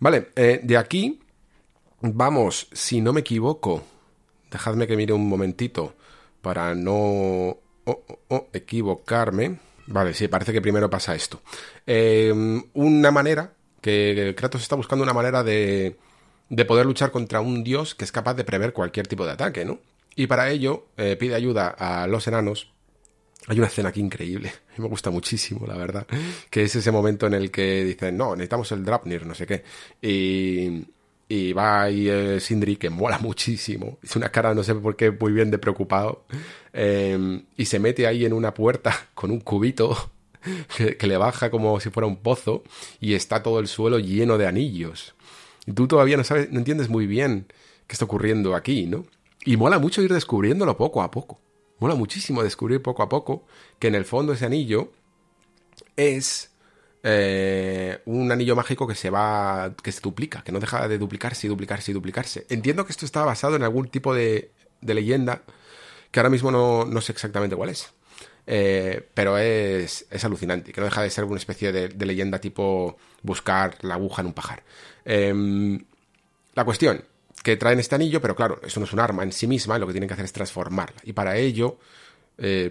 Vale, 0.00 0.30
eh, 0.34 0.58
de 0.60 0.76
aquí 0.76 1.20
vamos, 2.00 2.66
si 2.72 3.00
no 3.00 3.12
me 3.12 3.20
equivoco, 3.20 3.84
dejadme 4.50 4.88
que 4.88 4.96
mire 4.96 5.12
un 5.12 5.28
momentito 5.28 5.94
para 6.42 6.74
no 6.74 6.94
oh, 6.94 7.60
oh, 7.84 8.18
oh, 8.26 8.48
equivocarme. 8.52 9.60
Vale, 9.86 10.14
sí, 10.14 10.26
parece 10.26 10.52
que 10.52 10.60
primero 10.60 10.90
pasa 10.90 11.14
esto. 11.14 11.42
Eh, 11.86 12.34
una 12.74 13.12
manera, 13.12 13.52
que 13.80 14.34
Kratos 14.36 14.62
está 14.62 14.74
buscando 14.74 15.04
una 15.04 15.14
manera 15.14 15.44
de 15.44 15.96
de 16.50 16.64
poder 16.66 16.84
luchar 16.84 17.10
contra 17.10 17.40
un 17.40 17.64
dios 17.64 17.94
que 17.94 18.04
es 18.04 18.12
capaz 18.12 18.34
de 18.34 18.44
prever 18.44 18.74
cualquier 18.74 19.06
tipo 19.06 19.24
de 19.24 19.32
ataque, 19.32 19.64
¿no? 19.64 19.78
Y 20.14 20.26
para 20.26 20.50
ello 20.50 20.88
eh, 20.96 21.16
pide 21.18 21.34
ayuda 21.34 21.68
a 21.68 22.06
los 22.06 22.26
enanos. 22.26 22.70
Hay 23.46 23.58
una 23.58 23.68
escena 23.68 23.88
aquí 23.88 24.00
increíble, 24.00 24.52
me 24.76 24.86
gusta 24.86 25.10
muchísimo, 25.10 25.66
la 25.66 25.76
verdad, 25.76 26.06
que 26.50 26.64
es 26.64 26.76
ese 26.76 26.90
momento 26.90 27.26
en 27.26 27.34
el 27.34 27.50
que 27.50 27.84
dicen, 27.84 28.16
no, 28.16 28.36
necesitamos 28.36 28.70
el 28.72 28.84
Drapnir, 28.84 29.24
no 29.24 29.34
sé 29.34 29.46
qué. 29.46 29.64
Y, 30.02 30.84
y 31.32 31.52
va 31.52 31.82
ahí 31.82 32.08
eh, 32.08 32.40
Sindri, 32.40 32.76
que 32.76 32.90
mola 32.90 33.20
muchísimo. 33.20 33.98
Es 34.02 34.16
una 34.16 34.30
cara, 34.30 34.52
no 34.52 34.64
sé 34.64 34.74
por 34.74 34.96
qué, 34.96 35.12
muy 35.12 35.30
bien 35.30 35.50
de 35.52 35.58
preocupado. 35.58 36.24
Em, 36.72 37.44
y 37.56 37.64
se 37.66 37.78
mete 37.78 38.08
ahí 38.08 38.24
en 38.24 38.32
una 38.32 38.52
puerta 38.52 39.08
con 39.14 39.30
un 39.30 39.38
cubito 39.38 40.10
que, 40.76 41.06
le 41.06 41.16
baja 41.16 41.48
como 41.50 41.78
si 41.78 41.90
fuera 41.90 42.08
un 42.08 42.16
pozo 42.16 42.64
y 43.00 43.14
está 43.14 43.44
todo 43.44 43.60
el 43.60 43.68
suelo 43.68 44.00
lleno 44.00 44.38
de 44.38 44.48
anillos. 44.48 45.14
Tú 45.74 45.86
todavía 45.86 46.16
no 46.16 46.24
sabes, 46.24 46.50
no 46.50 46.58
entiendes 46.58 46.88
muy 46.88 47.06
bien 47.06 47.46
qué 47.86 47.94
está 47.94 48.04
ocurriendo 48.04 48.54
aquí, 48.54 48.86
¿no? 48.86 49.04
Y 49.44 49.56
mola 49.56 49.78
mucho 49.78 50.02
ir 50.02 50.12
descubriéndolo 50.12 50.76
poco 50.76 51.02
a 51.02 51.10
poco. 51.10 51.40
Mola 51.78 51.94
muchísimo 51.94 52.42
descubrir 52.42 52.82
poco 52.82 53.02
a 53.02 53.08
poco 53.08 53.46
que 53.78 53.88
en 53.88 53.94
el 53.94 54.04
fondo 54.04 54.32
ese 54.32 54.46
anillo 54.46 54.92
es 55.96 56.50
eh, 57.02 58.00
un 58.04 58.30
anillo 58.30 58.54
mágico 58.54 58.86
que 58.86 58.94
se 58.94 59.08
va, 59.10 59.74
que 59.82 59.92
se 59.92 60.00
duplica, 60.00 60.42
que 60.42 60.52
no 60.52 60.60
deja 60.60 60.88
de 60.88 60.98
duplicarse 60.98 61.46
y 61.46 61.50
duplicarse 61.50 61.90
y 61.90 61.94
duplicarse. 61.94 62.46
Entiendo 62.50 62.84
que 62.84 62.92
esto 62.92 63.06
está 63.06 63.24
basado 63.24 63.56
en 63.56 63.62
algún 63.62 63.88
tipo 63.88 64.14
de, 64.14 64.50
de 64.80 64.94
leyenda 64.94 65.42
que 66.10 66.20
ahora 66.20 66.30
mismo 66.30 66.50
no, 66.50 66.84
no 66.84 67.00
sé 67.00 67.12
exactamente 67.12 67.56
cuál 67.56 67.70
es. 67.70 67.92
Eh, 68.46 69.08
pero 69.14 69.38
es, 69.38 70.06
es, 70.10 70.24
alucinante, 70.24 70.72
que 70.72 70.80
no 70.80 70.86
deja 70.86 71.02
de 71.02 71.10
ser 71.10 71.24
una 71.24 71.36
especie 71.36 71.72
de, 71.72 72.06
leyenda 72.06 72.40
tipo 72.40 72.96
buscar 73.22 73.76
la 73.82 73.94
aguja 73.94 74.22
en 74.22 74.26
un 74.26 74.32
pajar. 74.32 74.62
Eh, 75.12 75.34
la 76.54 76.64
cuestión, 76.64 77.02
que 77.42 77.56
traen 77.56 77.80
este 77.80 77.96
anillo, 77.96 78.20
pero 78.20 78.34
claro, 78.34 78.60
eso 78.62 78.80
no 78.80 78.86
es 78.86 78.92
un 78.92 79.00
arma 79.00 79.22
en 79.22 79.32
sí 79.32 79.46
misma, 79.46 79.78
lo 79.78 79.86
que 79.86 79.92
tienen 79.92 80.08
que 80.08 80.14
hacer 80.14 80.26
es 80.26 80.32
transformarla. 80.32 81.00
Y 81.04 81.12
para 81.12 81.36
ello 81.36 81.78
Eh, 82.42 82.70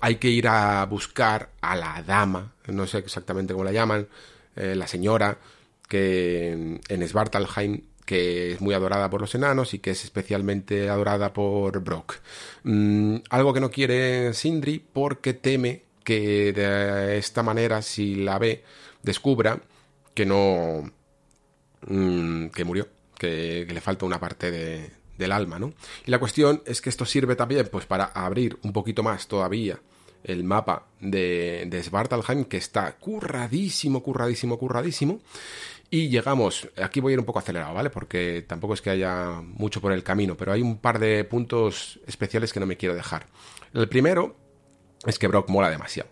hay 0.00 0.16
que 0.16 0.28
ir 0.28 0.48
a 0.48 0.84
buscar 0.86 1.50
a 1.60 1.76
la 1.76 2.02
dama, 2.02 2.54
no 2.68 2.86
sé 2.86 2.98
exactamente 2.98 3.52
cómo 3.52 3.64
la 3.64 3.72
llaman, 3.72 4.08
eh, 4.56 4.74
la 4.74 4.86
señora, 4.86 5.38
que 5.86 6.80
en 6.88 7.08
Svartalheim 7.08 7.82
que 8.06 8.52
es 8.52 8.60
muy 8.62 8.72
adorada 8.72 9.10
por 9.10 9.20
los 9.20 9.34
enanos 9.34 9.74
y 9.74 9.80
que 9.80 9.90
es 9.90 10.02
especialmente 10.04 10.88
adorada 10.88 11.32
por 11.34 11.80
Brock. 11.84 12.14
Mm, 12.64 13.16
algo 13.28 13.52
que 13.52 13.60
no 13.60 13.70
quiere 13.70 14.32
Sindri 14.32 14.78
porque 14.78 15.34
teme 15.34 15.82
que 16.04 16.54
de 16.54 17.18
esta 17.18 17.42
manera, 17.42 17.82
si 17.82 18.14
la 18.14 18.38
ve, 18.38 18.64
descubra 19.02 19.60
que 20.14 20.24
no... 20.24 20.90
Mm, 21.86 22.48
que 22.48 22.64
murió, 22.64 22.88
que, 23.16 23.66
le 23.68 23.80
falta 23.80 24.06
una 24.06 24.20
parte 24.20 24.50
de, 24.50 24.90
del 25.16 25.32
alma, 25.32 25.58
¿no? 25.58 25.72
Y 26.06 26.10
la 26.10 26.18
cuestión 26.18 26.62
es 26.66 26.80
que 26.80 26.90
esto 26.90 27.04
sirve 27.04 27.36
también 27.36 27.68
pues 27.70 27.86
para 27.86 28.06
abrir 28.06 28.58
un 28.62 28.72
poquito 28.72 29.02
más 29.02 29.28
todavía 29.28 29.78
el 30.24 30.44
mapa 30.44 30.86
de, 31.00 31.66
de 31.68 31.82
Svartalheim, 31.82 32.44
que 32.44 32.56
está 32.56 32.96
curradísimo, 32.96 34.02
curradísimo, 34.02 34.58
curradísimo. 34.58 35.20
Y 35.90 36.08
llegamos, 36.08 36.68
aquí 36.76 37.00
voy 37.00 37.12
a 37.12 37.14
ir 37.14 37.18
un 37.18 37.24
poco 37.24 37.38
acelerado, 37.38 37.72
¿vale? 37.72 37.88
Porque 37.88 38.44
tampoco 38.46 38.74
es 38.74 38.82
que 38.82 38.90
haya 38.90 39.40
mucho 39.42 39.80
por 39.80 39.92
el 39.92 40.02
camino, 40.02 40.36
pero 40.36 40.52
hay 40.52 40.60
un 40.60 40.78
par 40.78 40.98
de 40.98 41.24
puntos 41.24 41.98
especiales 42.06 42.52
que 42.52 42.60
no 42.60 42.66
me 42.66 42.76
quiero 42.76 42.94
dejar. 42.94 43.26
El 43.72 43.88
primero 43.88 44.36
es 45.06 45.18
que 45.18 45.28
Brock 45.28 45.48
mola 45.48 45.70
demasiado. 45.70 46.10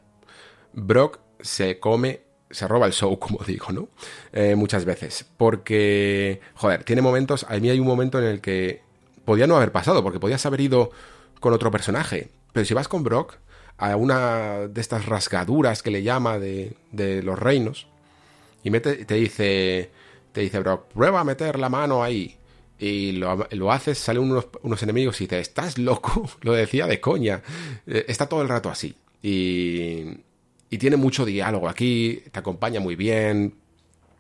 Brock 0.73 1.21
se 1.41 1.79
come, 1.79 2.23
se 2.57 2.67
roba 2.67 2.87
el 2.87 2.93
show, 2.93 3.19
como 3.21 3.45
digo, 3.45 3.67
¿no? 3.71 3.89
Eh, 4.33 4.55
muchas 4.57 4.85
veces. 4.85 5.27
Porque, 5.37 6.41
joder, 6.55 6.85
tiene 6.85 7.03
momentos, 7.03 7.45
a 7.49 7.57
mí 7.59 7.69
hay 7.69 7.79
un 7.79 7.87
momento 7.87 8.19
en 8.19 8.25
el 8.25 8.41
que 8.41 8.81
podía 9.25 9.47
no 9.47 9.57
haber 9.57 9.73
pasado, 9.73 10.03
porque 10.03 10.19
podías 10.19 10.47
haber 10.47 10.63
ido 10.63 10.91
con 11.41 11.53
otro 11.53 11.71
personaje. 11.71 12.31
Pero 12.53 12.65
si 12.65 12.73
vas 12.73 12.89
con 12.89 13.03
Brock 13.03 13.35
a 13.77 13.97
una 13.97 14.69
de 14.69 14.81
estas 14.81 15.05
rasgaduras 15.05 15.83
que 15.83 15.91
le 15.91 16.03
llama 16.03 16.39
de, 16.39 16.75
de 16.93 17.23
los 17.23 17.39
reinos, 17.39 17.87
y 18.65 18.71
te 18.81 19.15
dice, 19.15 19.91
te 20.33 20.41
dice, 20.41 20.59
bro, 20.59 20.89
prueba 20.89 21.21
a 21.21 21.25
meter 21.25 21.59
la 21.59 21.69
mano 21.69 22.03
ahí. 22.03 22.37
Y 22.79 23.13
lo, 23.13 23.73
haces, 23.73 23.99
salen 23.99 24.23
unos, 24.23 24.49
unos, 24.63 24.83
enemigos 24.83 25.21
y 25.21 25.25
dices, 25.25 25.49
estás 25.49 25.79
loco, 25.79 26.29
lo 26.41 26.53
decía 26.53 26.87
de 26.87 27.01
coña. 27.01 27.43
Eh, 27.87 28.07
está 28.09 28.29
todo 28.29 28.43
el 28.43 28.49
rato 28.49 28.71
así. 28.71 28.97
Y, 29.23 30.05
y 30.71 30.79
tiene 30.79 30.97
mucho 30.97 31.25
diálogo 31.25 31.69
aquí, 31.69 32.23
te 32.33 32.39
acompaña 32.39 32.81
muy 32.81 32.97
bien. 32.97 33.55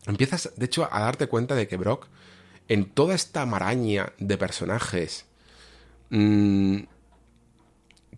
Empiezas, 0.06 0.52
de 0.56 0.66
hecho, 0.66 0.88
a 0.90 1.00
darte 1.00 1.26
cuenta 1.26 1.54
de 1.54 1.66
que 1.66 1.76
Brock, 1.76 2.06
en 2.68 2.86
toda 2.86 3.14
esta 3.14 3.44
maraña 3.46 4.12
de 4.18 4.38
personajes, 4.38 5.26
mmm, 6.10 6.78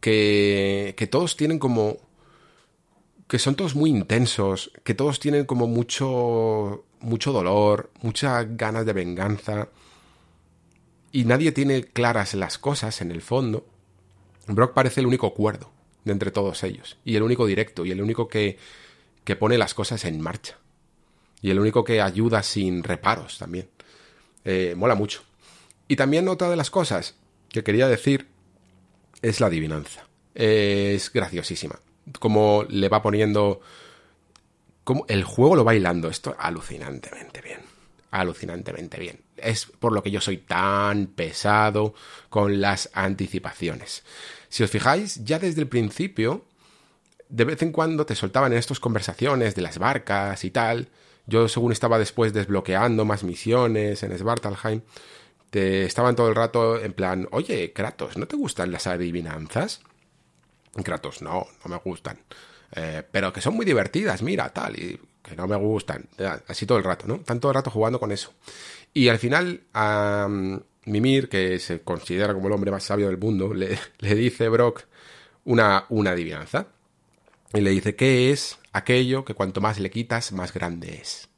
que, 0.00 0.94
que 0.96 1.06
todos 1.06 1.36
tienen 1.36 1.58
como 1.58 1.96
que 3.28 3.38
son 3.38 3.56
todos 3.56 3.74
muy 3.74 3.90
intensos, 3.90 4.72
que 4.84 4.94
todos 4.94 5.20
tienen 5.20 5.44
como 5.44 5.66
mucho, 5.66 6.86
mucho 7.00 7.32
dolor, 7.32 7.90
muchas 8.00 8.56
ganas 8.56 8.86
de 8.86 8.94
venganza, 8.94 9.68
y 11.12 11.24
nadie 11.24 11.52
tiene 11.52 11.84
claras 11.84 12.32
las 12.32 12.56
cosas 12.56 13.02
en 13.02 13.10
el 13.10 13.20
fondo. 13.20 13.66
Brock 14.46 14.72
parece 14.72 15.00
el 15.00 15.06
único 15.06 15.34
cuerdo 15.34 15.70
entre 16.12 16.30
todos 16.30 16.62
ellos, 16.64 16.98
y 17.04 17.16
el 17.16 17.22
único 17.22 17.46
directo, 17.46 17.84
y 17.84 17.92
el 17.92 18.02
único 18.02 18.28
que, 18.28 18.58
que 19.24 19.36
pone 19.36 19.58
las 19.58 19.74
cosas 19.74 20.04
en 20.04 20.20
marcha, 20.20 20.58
y 21.40 21.50
el 21.50 21.60
único 21.60 21.84
que 21.84 22.00
ayuda 22.00 22.42
sin 22.42 22.82
reparos 22.82 23.38
también. 23.38 23.68
Eh, 24.44 24.74
mola 24.76 24.94
mucho. 24.94 25.22
Y 25.86 25.96
también 25.96 26.28
otra 26.28 26.50
de 26.50 26.56
las 26.56 26.70
cosas 26.70 27.16
que 27.48 27.62
quería 27.62 27.88
decir 27.88 28.28
es 29.22 29.40
la 29.40 29.46
adivinanza. 29.46 30.06
es 30.34 31.12
graciosísima 31.12 31.80
como 32.18 32.64
le 32.68 32.88
va 32.88 33.02
poniendo... 33.02 33.60
Como 34.84 35.04
el 35.08 35.22
juego 35.22 35.54
lo 35.54 35.64
va 35.64 35.74
hilando 35.74 36.08
esto 36.08 36.34
alucinantemente 36.38 37.42
bien. 37.42 37.60
Alucinantemente 38.10 38.98
bien. 38.98 39.20
Es 39.36 39.66
por 39.66 39.92
lo 39.92 40.02
que 40.02 40.10
yo 40.10 40.20
soy 40.20 40.38
tan 40.38 41.08
pesado 41.08 41.94
con 42.30 42.60
las 42.62 42.88
anticipaciones. 42.94 44.02
Si 44.48 44.62
os 44.62 44.70
fijáis, 44.70 45.24
ya 45.24 45.38
desde 45.38 45.60
el 45.60 45.68
principio, 45.68 46.44
de 47.28 47.44
vez 47.44 47.62
en 47.62 47.72
cuando 47.72 48.06
te 48.06 48.14
soltaban 48.14 48.52
en 48.52 48.58
estas 48.58 48.80
conversaciones 48.80 49.54
de 49.54 49.62
las 49.62 49.78
barcas 49.78 50.44
y 50.44 50.50
tal. 50.50 50.88
Yo, 51.26 51.46
según 51.48 51.72
estaba 51.72 51.98
después 51.98 52.32
desbloqueando 52.32 53.04
más 53.04 53.22
misiones 53.22 54.02
en 54.02 54.16
Svartalheim, 54.16 54.80
te 55.50 55.84
estaban 55.84 56.16
todo 56.16 56.28
el 56.28 56.34
rato 56.34 56.80
en 56.80 56.92
plan, 56.92 57.28
oye, 57.32 57.72
Kratos, 57.72 58.16
¿no 58.16 58.26
te 58.26 58.36
gustan 58.36 58.72
las 58.72 58.86
adivinanzas? 58.86 59.82
Kratos, 60.82 61.20
no, 61.20 61.46
no 61.64 61.70
me 61.70 61.76
gustan. 61.78 62.18
Eh, 62.72 63.02
pero 63.10 63.32
que 63.32 63.40
son 63.40 63.54
muy 63.54 63.66
divertidas, 63.66 64.22
mira, 64.22 64.48
tal, 64.50 64.78
y 64.78 64.98
que 65.22 65.36
no 65.36 65.46
me 65.46 65.56
gustan. 65.56 66.08
Así 66.46 66.64
todo 66.64 66.78
el 66.78 66.84
rato, 66.84 67.06
¿no? 67.06 67.16
Están 67.16 67.40
todo 67.40 67.52
el 67.52 67.56
rato 67.56 67.70
jugando 67.70 68.00
con 68.00 68.12
eso. 68.12 68.32
Y 68.94 69.08
al 69.08 69.18
final, 69.18 69.62
Mimir, 70.90 71.28
que 71.28 71.58
se 71.58 71.80
considera 71.80 72.34
como 72.34 72.48
el 72.48 72.54
hombre 72.54 72.70
más 72.70 72.84
sabio 72.84 73.08
del 73.08 73.18
mundo, 73.18 73.54
le, 73.54 73.78
dice 74.14 74.48
Brock 74.48 74.84
una, 75.44 75.86
una 75.88 76.12
adivinanza. 76.12 76.68
Y 77.54 77.60
le 77.60 77.70
dice, 77.70 77.96
¿qué 77.96 78.30
es 78.30 78.58
aquello 78.72 79.24
que 79.24 79.34
cuanto 79.34 79.60
más 79.60 79.78
le 79.78 79.90
quitas, 79.90 80.32
más 80.32 80.52
grande 80.52 80.96
es? 81.00 81.28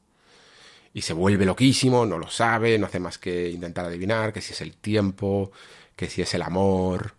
Y 0.92 1.02
se 1.02 1.12
vuelve 1.12 1.44
loquísimo, 1.44 2.04
no 2.04 2.18
lo 2.18 2.28
sabe, 2.28 2.78
no 2.78 2.86
hace 2.86 2.98
más 2.98 3.18
que 3.18 3.48
intentar 3.48 3.86
adivinar 3.86 4.32
que 4.32 4.40
si 4.40 4.52
es 4.52 4.60
el 4.60 4.76
tiempo, 4.76 5.52
que 5.94 6.08
si 6.08 6.22
es 6.22 6.34
el 6.34 6.42
amor, 6.42 7.14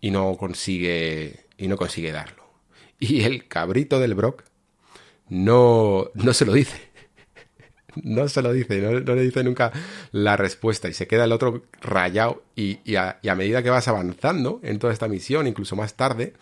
y 0.00 0.10
no 0.10 0.36
consigue 0.36 1.46
y 1.56 1.68
no 1.68 1.76
consigue 1.76 2.12
darlo. 2.12 2.44
Y 2.98 3.22
el 3.22 3.48
cabrito 3.48 3.98
del 4.00 4.14
Brock 4.14 4.44
no, 5.28 6.10
no 6.14 6.32
se 6.34 6.44
lo 6.44 6.52
dice. 6.52 6.90
No 8.02 8.28
se 8.28 8.42
lo 8.42 8.52
dice, 8.52 8.80
no, 8.80 9.14
le 9.14 9.22
dice 9.22 9.42
nunca 9.44 9.72
la 10.12 10.36
respuesta 10.36 10.88
y 10.88 10.92
se 10.92 11.06
queda 11.06 11.24
el 11.24 11.32
otro 11.32 11.64
rayado 11.80 12.42
y, 12.54 12.96
a, 12.96 13.18
medida 13.36 13.62
que 13.62 13.70
vas 13.70 13.88
avanzando 13.88 14.60
en 14.62 14.78
toda 14.78 14.92
esta 14.92 15.08
misión, 15.08 15.46
incluso 15.46 15.76
más 15.76 15.94
tarde, 15.94 16.34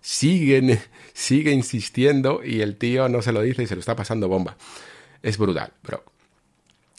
siguen, 0.00 0.80
sigue 1.12 1.52
insistiendo 1.52 2.42
y 2.44 2.60
el 2.60 2.76
tío 2.76 3.08
no 3.08 3.22
se 3.22 3.32
lo 3.32 3.42
dice 3.42 3.62
y 3.62 3.66
se 3.66 3.74
lo 3.74 3.80
está 3.80 3.96
pasando 3.96 4.28
bomba. 4.28 4.56
Es 5.22 5.38
brutal, 5.38 5.72
Brock. 5.82 6.04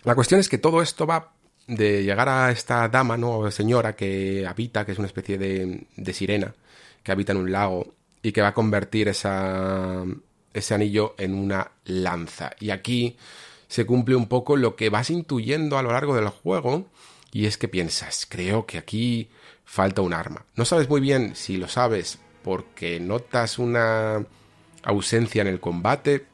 La 0.04 0.16
cuestión 0.16 0.40
es 0.40 0.50
que 0.50 0.58
todo 0.58 0.82
esto 0.82 1.08
va 1.08 1.34
de 1.68 2.04
llegar 2.04 2.28
a 2.28 2.52
esta 2.52 2.90
dama, 2.90 3.16
¿no? 3.18 3.50
Señora 3.52 3.96
que 3.96 4.46
habita, 4.46 4.86
que 4.86 4.92
es 4.92 4.98
una 5.00 5.08
especie 5.08 5.38
de, 5.38 5.88
de 5.96 6.14
sirena, 6.14 6.54
que 7.04 7.12
habita 7.12 7.32
en 7.32 7.38
un 7.38 7.52
lago 7.52 7.94
y 8.22 8.32
que 8.32 8.42
va 8.42 8.50
a 8.50 8.54
convertir 8.54 9.10
ese 9.10 9.28
anillo 10.74 11.16
en 11.18 11.36
una 11.36 11.70
lanza. 11.86 12.52
Y 12.60 12.72
aquí 12.72 13.18
se 13.74 13.88
cumple 13.88 14.16
un 14.16 14.28
poco 14.28 14.56
lo 14.56 14.76
que 14.76 14.92
vas 14.92 15.10
intuyendo 15.10 15.80
a 15.80 15.82
lo 15.82 15.94
largo 15.94 16.16
del 16.16 16.28
juego 16.28 16.86
y 17.32 17.48
es 17.48 17.58
que 17.58 17.68
piensas, 17.68 18.28
creo 18.30 18.68
que 18.68 18.78
aquí 18.78 19.30
falta 19.66 20.04
un 20.04 20.14
arma. 20.14 20.46
No 20.56 20.64
sabes 20.64 20.88
muy 20.88 21.02
bien 21.02 21.36
si 21.36 21.58
lo 21.58 21.68
sabes 21.68 22.20
porque 22.44 23.00
notas 23.00 23.58
una 23.58 24.28
ausencia 24.84 25.42
en 25.42 25.48
el 25.48 25.60
combate, 25.60 26.28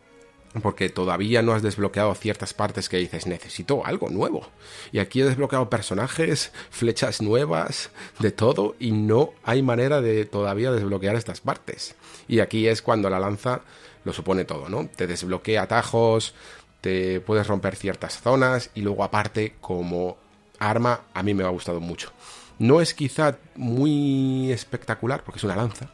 porque 0.61 0.89
todavía 0.89 1.41
no 1.41 1.53
has 1.53 1.61
desbloqueado 1.61 2.13
ciertas 2.13 2.53
partes 2.53 2.89
que 2.89 2.97
dices 2.97 3.25
necesito 3.25 3.85
algo 3.85 4.09
nuevo. 4.09 4.49
Y 4.91 4.99
aquí 4.99 5.21
he 5.21 5.25
desbloqueado 5.25 5.69
personajes, 5.69 6.51
flechas 6.71 7.21
nuevas, 7.21 7.89
de 8.19 8.31
todo, 8.31 8.75
y 8.79 8.91
no 8.91 9.29
hay 9.45 9.61
manera 9.61 10.01
de 10.01 10.25
todavía 10.25 10.73
desbloquear 10.73 11.15
estas 11.15 11.39
partes. 11.39 11.95
Y 12.27 12.41
aquí 12.41 12.67
es 12.67 12.81
cuando 12.81 13.09
la 13.09 13.19
lanza 13.21 13.61
lo 14.03 14.13
supone 14.13 14.45
todo, 14.45 14.69
¿no? 14.69 14.89
Te 14.95 15.07
desbloquea 15.07 15.63
atajos, 15.63 16.33
te 16.81 17.19
puedes 17.21 17.47
romper 17.47 17.75
ciertas 17.75 18.19
zonas, 18.19 18.71
y 18.73 18.81
luego 18.81 19.03
aparte, 19.03 19.55
como 19.61 20.17
arma, 20.59 21.01
a 21.13 21.23
mí 21.23 21.33
me 21.33 21.43
ha 21.43 21.49
gustado 21.49 21.79
mucho. 21.79 22.11
No 22.57 22.81
es 22.81 22.93
quizá 22.93 23.37
muy 23.55 24.51
espectacular, 24.51 25.23
porque 25.23 25.37
es 25.37 25.43
una 25.43 25.55
lanza, 25.55 25.89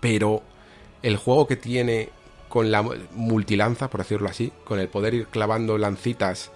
pero 0.00 0.42
el 1.02 1.16
juego 1.16 1.46
que 1.46 1.56
tiene 1.56 2.10
con 2.48 2.70
la 2.70 2.82
multilanza, 2.82 3.88
por 3.90 4.00
decirlo 4.00 4.28
así, 4.28 4.52
con 4.64 4.78
el 4.78 4.88
poder 4.88 5.14
ir 5.14 5.26
clavando 5.26 5.76
lancitas 5.76 6.50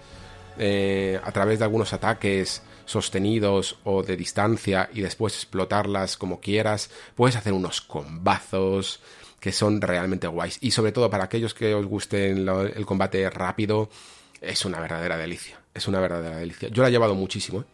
eh, 0.57 1.19
a 1.23 1.31
través 1.31 1.59
de 1.59 1.65
algunos 1.65 1.93
ataques 1.93 2.61
sostenidos 2.85 3.77
o 3.83 4.01
de 4.01 4.17
distancia 4.17 4.89
y 4.93 5.01
después 5.01 5.35
explotarlas 5.35 6.17
como 6.17 6.39
quieras, 6.39 6.89
puedes 7.15 7.35
hacer 7.35 7.53
unos 7.53 7.81
combazos 7.81 8.99
que 9.39 9.51
son 9.51 9.81
realmente 9.81 10.27
guays. 10.27 10.57
Y 10.61 10.71
sobre 10.71 10.91
todo 10.91 11.09
para 11.09 11.25
aquellos 11.25 11.53
que 11.53 11.73
os 11.73 11.85
guste 11.85 12.29
el 12.31 12.85
combate 12.85 13.29
rápido, 13.29 13.89
es 14.41 14.65
una 14.65 14.79
verdadera 14.79 15.17
delicia. 15.17 15.59
Es 15.73 15.87
una 15.87 15.99
verdadera 15.99 16.37
delicia. 16.37 16.69
Yo 16.69 16.81
la 16.81 16.89
he 16.89 16.91
llevado 16.91 17.15
muchísimo, 17.15 17.61
¿eh? 17.61 17.65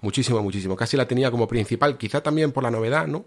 Muchísimo, 0.00 0.42
muchísimo. 0.42 0.76
Casi 0.76 0.96
la 0.96 1.08
tenía 1.08 1.30
como 1.30 1.48
principal, 1.48 1.96
quizá 1.96 2.22
también 2.22 2.52
por 2.52 2.62
la 2.62 2.70
novedad, 2.70 3.06
¿no? 3.06 3.24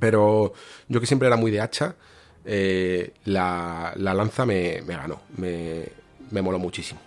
Pero 0.00 0.52
yo 0.88 1.00
que 1.00 1.06
siempre 1.06 1.28
era 1.28 1.36
muy 1.36 1.52
de 1.52 1.60
hacha, 1.60 1.94
eh, 2.44 3.12
la, 3.24 3.92
lanza 3.96 4.44
me, 4.44 4.80
ganó, 4.80 5.22
me, 5.36 5.84
me 6.32 6.42
moló 6.42 6.58
muchísimo. 6.58 7.00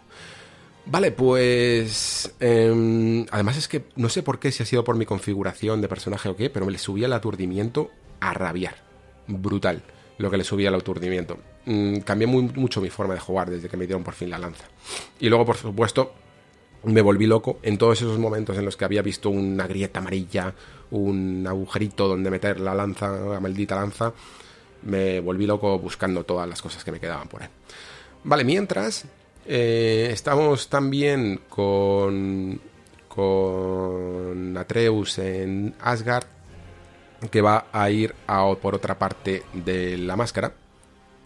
Vale, 0.85 1.11
pues... 1.11 2.33
em, 2.39 3.25
además 3.31 3.57
es 3.57 3.67
que 3.67 3.83
no 3.95 4.07
sé 4.09 4.23
por 4.23 4.39
qué, 4.39 4.51
si 4.51 4.63
ha 4.63 4.65
sido 4.65 4.83
por 4.83 4.95
mi 4.95 5.05
configuración 5.05 5.81
de 5.81 5.89
personaje 5.89 6.29
o 6.29 6.35
qué, 6.35 6.49
pero 6.49 6.65
me 6.65 6.71
le 6.71 6.77
subía 6.77 7.07
el 7.07 7.13
aturdimiento 7.13 7.91
a 8.21 8.33
rabiar. 8.33 8.88
Brutal 9.29 9.81
lo 10.19 10.29
que 10.29 10.37
le 10.37 10.43
subía 10.43 10.69
el 10.69 10.75
aturdimiento. 10.75 11.39
Mm, 11.65 11.99
cambié 11.99 12.27
mucho 12.27 12.81
mi 12.81 12.89
forma 12.89 13.15
de 13.15 13.19
jugar 13.19 13.49
desde 13.49 13.67
que 13.67 13.77
me 13.77 13.87
dieron 13.87 14.03
por 14.03 14.13
fin 14.13 14.29
la 14.29 14.37
lanza. 14.37 14.65
Y 15.19 15.29
luego, 15.29 15.45
por 15.45 15.55
supuesto, 15.55 16.13
me 16.83 17.01
volví 17.01 17.25
loco 17.25 17.59
en 17.63 17.77
todos 17.77 18.01
esos 18.01 18.19
momentos 18.19 18.57
en 18.57 18.65
los 18.65 18.77
que 18.77 18.85
había 18.85 19.01
visto 19.01 19.29
una 19.29 19.65
grieta 19.65 19.99
amarilla, 19.99 20.53
un 20.91 21.45
agujerito 21.47 22.07
donde 22.07 22.29
meter 22.29 22.59
la 22.59 22.75
lanza, 22.75 23.11
la 23.11 23.39
maldita 23.39 23.75
lanza. 23.75 24.13
Me 24.83 25.21
volví 25.21 25.45
loco 25.45 25.79
buscando 25.79 26.25
todas 26.25 26.47
las 26.47 26.61
cosas 26.61 26.83
que 26.83 26.91
me 26.91 26.99
quedaban 26.99 27.29
por 27.29 27.41
ahí. 27.41 27.49
Vale, 28.25 28.43
mientras 28.43 29.05
eh, 29.45 30.09
estamos 30.11 30.67
también 30.67 31.41
con, 31.47 32.59
con 33.07 34.57
Atreus 34.57 35.17
en 35.19 35.75
Asgard, 35.79 36.25
que 37.27 37.41
va 37.41 37.65
a 37.71 37.89
ir 37.89 38.15
por 38.61 38.75
otra 38.75 38.97
parte 38.97 39.43
de 39.53 39.97
la 39.97 40.15
máscara. 40.15 40.53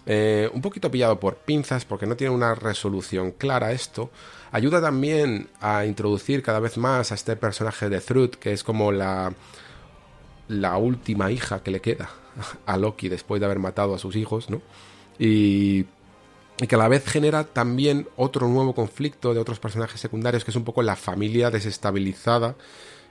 Eh, 0.06 0.50
un 0.54 0.62
poquito 0.62 0.92
pillado 0.92 1.18
por 1.18 1.38
pinzas 1.38 1.86
porque 1.86 2.06
no 2.06 2.18
tiene 2.18 2.34
una 2.34 2.56
resolución 2.56 3.32
clara 3.32 3.72
esto. 3.72 4.10
Ayuda 4.52 4.82
también 4.82 5.50
a 5.62 5.86
introducir 5.86 6.44
cada 6.44 6.60
vez 6.60 6.78
más 6.78 7.12
a 7.12 7.16
este 7.16 7.36
personaje 7.36 7.90
de 7.90 8.02
Thrud, 8.02 8.32
que 8.32 8.52
es 8.52 8.64
como 8.64 8.92
la, 8.92 9.34
la 10.48 10.78
última 10.78 11.32
hija 11.32 11.64
que 11.64 11.72
le 11.72 11.80
queda 11.80 12.10
a 12.66 12.78
Loki 12.78 13.08
después 13.08 13.40
de 13.40 13.46
haber 13.46 13.60
matado 13.60 13.96
a 13.96 14.00
sus 14.00 14.16
hijos, 14.16 14.50
¿no? 14.50 14.62
Y, 15.20 15.86
y 16.60 16.68
que 16.68 16.76
a 16.76 16.80
la 16.80 16.88
vez 16.88 17.06
genera 17.06 17.46
también 17.46 18.08
otro 18.18 18.48
nuevo 18.48 18.76
conflicto 18.76 19.34
de 19.34 19.40
otros 19.40 19.60
personajes 19.60 20.02
secundarios, 20.02 20.44
que 20.44 20.52
es 20.52 20.58
un 20.58 20.64
poco 20.64 20.82
la 20.82 20.96
familia 20.96 21.50
desestabilizada 21.50 22.56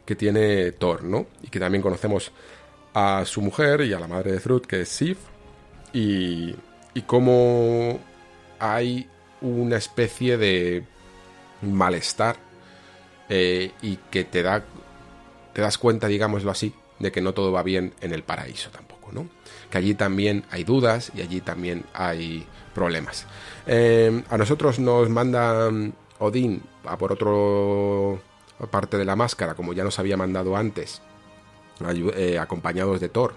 que 0.05 0.17
tiene 0.17 0.73
Thor, 0.73 1.05
¿no? 1.05 1.27
Y 1.43 1.49
que 1.49 1.61
también 1.61 1.83
conocemos 1.83 2.33
a 2.95 3.25
su 3.25 3.41
mujer 3.41 3.83
y 3.83 3.93
a 3.93 4.01
la 4.01 4.09
madre 4.09 4.33
de 4.33 4.41
Thrud, 4.41 4.63
que 4.63 4.83
es 4.83 4.89
Sif, 4.89 5.19
y, 5.93 6.55
y 6.95 7.03
cómo 7.03 8.01
hay 8.59 9.09
una 9.41 9.77
especie 9.77 10.37
de 10.37 10.85
malestar 11.63 12.37
eh, 13.29 13.73
y 13.83 13.97
que 14.11 14.25
te 14.25 14.43
da 14.43 14.65
te 15.53 15.61
das 15.61 15.77
cuenta, 15.79 16.07
digámoslo 16.07 16.51
así, 16.51 16.75
de 16.99 17.13
que 17.13 17.21
no 17.21 17.35
todo 17.35 17.53
va 17.53 17.63
bien 17.63 17.93
en 18.01 18.13
el 18.13 18.23
paraíso 18.23 18.71
tampoco, 18.71 19.13
¿no? 19.13 19.29
Que 19.71 19.79
allí 19.79 19.95
también 19.95 20.45
hay 20.51 20.65
dudas 20.65 21.13
y 21.15 21.21
allí 21.21 21.43
también 21.43 21.85
hay 21.93 22.47
problemas. 22.75 23.27
Eh, 23.67 24.23
a 24.31 24.39
nosotros 24.39 24.79
nos 24.79 25.11
manda 25.11 25.71
Odín 26.19 26.63
a 26.85 26.97
por 26.97 27.13
otro 27.13 28.21
parte 28.71 28.97
de 28.97 29.05
la 29.05 29.17
máscara, 29.17 29.55
como 29.55 29.73
ya 29.73 29.85
nos 29.85 29.99
había 29.99 30.17
mandado 30.17 30.57
antes, 30.57 31.03
eh, 31.91 32.39
acompañados 32.39 33.01
de 33.01 33.09
Thor, 33.09 33.35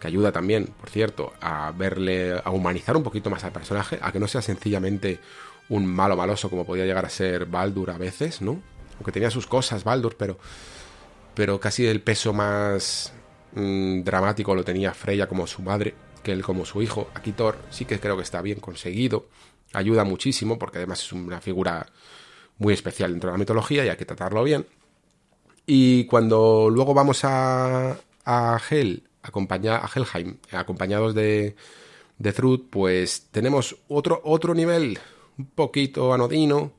que 0.00 0.08
ayuda 0.08 0.32
también, 0.32 0.66
por 0.66 0.90
cierto, 0.90 1.32
a 1.40 1.72
verle, 1.72 2.40
a 2.42 2.50
humanizar 2.50 2.96
un 2.96 3.02
poquito 3.02 3.30
más 3.30 3.44
al 3.44 3.52
personaje, 3.52 3.98
a 4.00 4.12
que 4.12 4.20
no 4.20 4.28
sea 4.28 4.42
sencillamente 4.42 5.18
un 5.68 5.86
malo 5.86 6.16
maloso 6.16 6.48
como 6.48 6.64
podía 6.64 6.86
llegar 6.86 7.04
a 7.04 7.10
ser 7.10 7.46
Baldur 7.46 7.90
a 7.90 7.98
veces, 7.98 8.40
¿no? 8.40 8.60
Aunque 8.96 9.12
tenía 9.12 9.30
sus 9.30 9.46
cosas 9.46 9.84
Baldur, 9.84 10.16
pero, 10.16 10.38
pero 11.34 11.60
casi 11.60 11.86
el 11.86 12.00
peso 12.00 12.32
más 12.32 13.12
mmm, 13.52 14.02
dramático 14.02 14.54
lo 14.54 14.64
tenía 14.64 14.94
Freya 14.94 15.28
como 15.28 15.46
su 15.46 15.62
madre, 15.62 15.94
que 16.22 16.32
él 16.32 16.42
como 16.42 16.64
su 16.64 16.82
hijo. 16.82 17.10
Aquí 17.14 17.32
Thor 17.32 17.58
sí 17.70 17.84
que 17.84 18.00
creo 18.00 18.16
que 18.16 18.22
está 18.22 18.40
bien 18.42 18.60
conseguido, 18.60 19.28
ayuda 19.72 20.04
muchísimo, 20.04 20.58
porque 20.58 20.78
además 20.78 21.02
es 21.02 21.12
una 21.12 21.40
figura 21.40 21.86
muy 22.58 22.74
especial 22.74 23.10
dentro 23.12 23.30
de 23.30 23.34
la 23.34 23.38
mitología 23.38 23.84
y 23.84 23.88
hay 23.88 23.96
que 23.96 24.04
tratarlo 24.04 24.42
bien. 24.42 24.66
Y 25.70 26.06
cuando 26.06 26.70
luego 26.70 26.94
vamos 26.94 27.24
a, 27.24 27.94
a 28.24 28.60
Hel, 28.70 29.02
acompaña, 29.22 29.76
a 29.76 29.90
Helheim, 29.94 30.38
acompañados 30.50 31.14
de, 31.14 31.56
de 32.16 32.32
Thrud, 32.32 32.62
pues 32.70 33.26
tenemos 33.30 33.76
otro, 33.86 34.22
otro 34.24 34.54
nivel 34.54 34.98
un 35.36 35.44
poquito 35.44 36.14
anodino. 36.14 36.72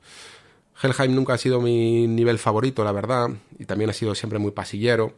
Helheim 0.82 1.14
nunca 1.14 1.34
ha 1.34 1.38
sido 1.38 1.60
mi 1.60 2.08
nivel 2.08 2.40
favorito, 2.40 2.82
la 2.82 2.90
verdad, 2.90 3.30
y 3.60 3.64
también 3.64 3.90
ha 3.90 3.92
sido 3.92 4.16
siempre 4.16 4.40
muy 4.40 4.50
pasillero. 4.50 5.14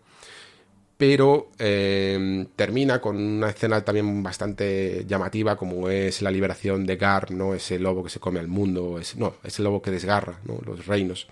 Pero 0.98 1.48
eh, 1.58 2.46
termina 2.54 3.00
con 3.00 3.16
una 3.16 3.48
escena 3.48 3.82
también 3.82 4.22
bastante 4.22 5.06
llamativa, 5.08 5.56
como 5.56 5.88
es 5.88 6.20
la 6.20 6.30
liberación 6.30 6.84
de 6.84 6.96
Gar, 6.96 7.30
¿no? 7.30 7.54
Ese 7.54 7.78
lobo 7.78 8.04
que 8.04 8.10
se 8.10 8.20
come 8.20 8.38
al 8.38 8.48
mundo, 8.48 8.98
ese, 8.98 9.18
no, 9.18 9.36
ese 9.42 9.62
lobo 9.62 9.80
que 9.80 9.90
desgarra 9.90 10.40
¿no? 10.44 10.58
los 10.62 10.84
reinos. 10.84 11.26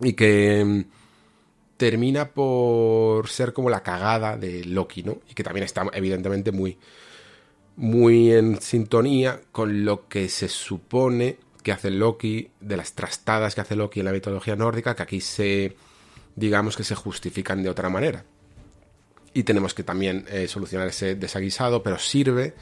Y 0.00 0.14
que 0.14 0.86
termina 1.76 2.30
por 2.30 3.28
ser 3.28 3.52
como 3.52 3.70
la 3.70 3.82
cagada 3.82 4.36
de 4.36 4.64
Loki, 4.64 5.02
¿no? 5.02 5.18
Y 5.28 5.34
que 5.34 5.42
también 5.42 5.64
está 5.64 5.86
evidentemente 5.92 6.52
muy, 6.52 6.78
muy 7.76 8.32
en 8.32 8.60
sintonía 8.60 9.40
con 9.52 9.84
lo 9.84 10.08
que 10.08 10.28
se 10.28 10.48
supone 10.48 11.38
que 11.62 11.72
hace 11.72 11.90
Loki, 11.90 12.50
de 12.60 12.76
las 12.76 12.92
trastadas 12.92 13.54
que 13.54 13.62
hace 13.62 13.74
Loki 13.74 14.00
en 14.00 14.06
la 14.06 14.12
mitología 14.12 14.54
nórdica, 14.54 14.94
que 14.94 15.02
aquí 15.02 15.20
se, 15.20 15.76
digamos 16.36 16.76
que 16.76 16.84
se 16.84 16.94
justifican 16.94 17.62
de 17.62 17.70
otra 17.70 17.88
manera. 17.88 18.24
Y 19.32 19.42
tenemos 19.42 19.74
que 19.74 19.82
también 19.82 20.26
eh, 20.28 20.46
solucionar 20.46 20.88
ese 20.88 21.16
desaguisado, 21.16 21.82
pero 21.82 21.98
sirve 21.98 22.54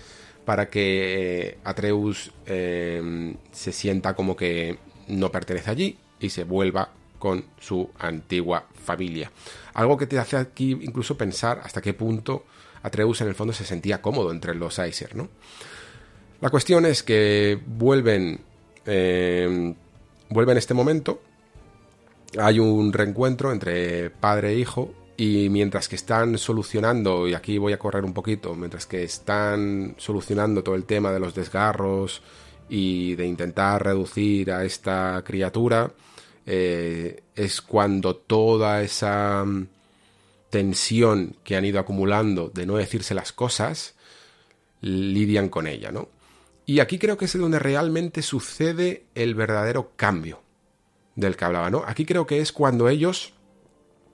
para 0.45 0.71
que 0.71 1.49
eh, 1.49 1.59
Atreus 1.65 2.33
eh, 2.47 3.37
se 3.51 3.73
sienta 3.73 4.15
como 4.15 4.37
que 4.37 4.79
no 5.09 5.31
pertenece 5.31 5.71
allí 5.71 5.99
y 6.21 6.31
se 6.31 6.45
vuelva 6.45 6.93
con 7.19 7.45
su 7.61 7.91
antigua 7.99 8.69
familia. 8.83 9.31
Algo 9.75 9.97
que 9.97 10.07
te 10.07 10.19
hace 10.19 10.37
aquí 10.37 10.73
incluso 10.73 11.17
pensar 11.17 11.61
hasta 11.65 11.81
qué 11.81 11.95
punto 11.95 12.45
Atreus 12.83 13.21
en 13.21 13.29
el 13.29 13.35
fondo 13.35 13.53
se 13.53 13.65
sentía 13.65 14.03
cómodo 14.03 14.33
entre 14.33 14.55
los 14.55 14.79
Aesir, 14.79 15.15
¿no? 15.15 15.29
La 16.41 16.51
cuestión 16.51 16.85
es 16.87 17.03
que 17.03 17.59
vuelven, 17.65 18.41
eh, 18.85 19.75
vuelven 20.29 20.57
este 20.57 20.75
momento, 20.75 21.23
hay 22.39 22.59
un 22.59 22.93
reencuentro 22.93 23.53
entre 23.53 24.11
padre 24.11 24.51
e 24.51 24.59
hijo 24.59 24.93
y 25.17 25.49
mientras 25.51 25.89
que 25.89 25.97
están 25.97 26.39
solucionando, 26.39 27.29
y 27.29 27.35
aquí 27.35 27.59
voy 27.59 27.73
a 27.73 27.79
correr 27.79 28.05
un 28.05 28.13
poquito, 28.13 28.55
mientras 28.55 28.87
que 28.87 29.05
están 29.05 29.95
solucionando 29.99 30.65
todo 30.65 30.75
el 30.75 30.85
tema 30.85 31.13
de 31.13 31.21
los 31.21 31.35
desgarros 31.35 32.23
y 32.69 33.15
de 33.15 33.27
intentar 33.27 33.85
reducir 33.85 34.51
a 34.51 34.65
esta 34.65 35.23
criatura, 35.25 35.93
eh, 36.47 37.23
es 37.35 37.61
cuando 37.61 38.17
toda 38.17 38.83
esa 38.83 39.45
tensión 40.51 41.37
que 41.45 41.57
han 41.57 41.65
ido 41.65 41.81
acumulando 41.81 42.51
de 42.51 42.67
no 42.67 42.77
decirse 42.77 43.15
las 43.15 43.33
cosas, 43.33 43.95
lidian 44.81 45.49
con 45.49 45.67
ella, 45.67 45.93
¿no? 45.93 46.09
Y 46.67 46.81
aquí 46.81 46.99
creo 46.99 47.17
que 47.17 47.25
es 47.25 47.39
donde 47.39 47.59
realmente 47.59 48.23
sucede 48.23 49.07
el 49.15 49.35
verdadero 49.35 49.93
cambio 49.97 50.43
del 51.17 51.37
que 51.37 51.45
hablaba, 51.45 51.71
¿no? 51.71 51.85
Aquí 51.87 52.05
creo 52.05 52.27
que 52.27 52.41
es 52.41 52.53
cuando 52.53 52.89
ellos, 52.89 53.33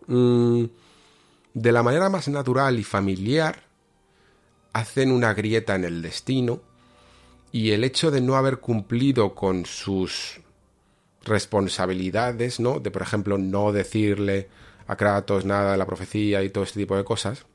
mmm, 0.07 0.65
de 1.55 1.73
la 1.73 1.83
manera 1.83 2.09
más 2.09 2.29
natural 2.29 2.79
y 2.79 2.85
familiar, 2.85 3.65
hacen 4.73 5.11
una 5.11 5.35
grieta 5.35 5.75
en 5.75 5.85
el 5.85 6.03
destino 6.03 6.61
y 7.51 7.71
el 7.71 7.85
hecho 7.85 8.11
de 8.11 8.21
no 8.21 8.37
haber 8.37 8.59
cumplido 8.59 9.35
con 9.35 9.67
sus 9.67 10.41
responsabilidades, 11.29 12.61
¿no? 12.61 12.81
De, 12.81 12.91
por 12.91 13.03
ejemplo, 13.03 13.39
no 13.39 13.73
decirle 13.73 14.49
a 14.87 14.97
Kratos 14.97 15.45
nada 15.45 15.73
de 15.73 15.79
la 15.79 15.87
profecía 15.87 16.43
y 16.43 16.51
todo 16.51 16.65
este 16.65 16.81
tipo 16.81 16.97
de 16.97 17.05
cosas, 17.05 17.47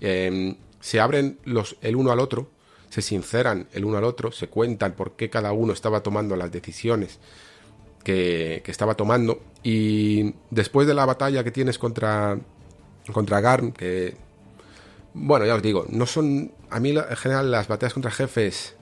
eh, 0.00 0.56
se 0.80 1.00
abren 1.00 1.38
los, 1.44 1.76
el 1.80 1.96
uno 1.96 2.12
al 2.12 2.20
otro, 2.20 2.50
se 2.88 3.02
sinceran 3.02 3.68
el 3.72 3.84
uno 3.84 3.98
al 3.98 4.04
otro, 4.04 4.32
se 4.32 4.48
cuentan 4.48 4.92
por 4.92 5.16
qué 5.16 5.28
cada 5.28 5.52
uno 5.52 5.72
estaba 5.72 6.02
tomando 6.02 6.36
las 6.36 6.52
decisiones 6.52 7.18
que, 8.04 8.62
que 8.64 8.70
estaba 8.70 8.94
tomando 8.94 9.42
y 9.62 10.34
después 10.50 10.86
de 10.86 10.94
la 10.94 11.04
batalla 11.04 11.42
que 11.42 11.50
tienes 11.50 11.78
contra, 11.78 12.38
contra 13.12 13.40
Garm, 13.40 13.72
que 13.72 14.16
bueno, 15.18 15.46
ya 15.46 15.54
os 15.54 15.62
digo, 15.62 15.86
no 15.88 16.04
son. 16.04 16.52
A 16.68 16.78
mí, 16.78 16.90
en 16.90 17.16
general, 17.16 17.50
las 17.50 17.68
batallas 17.68 17.94
contra 17.94 18.10
jefes 18.10 18.75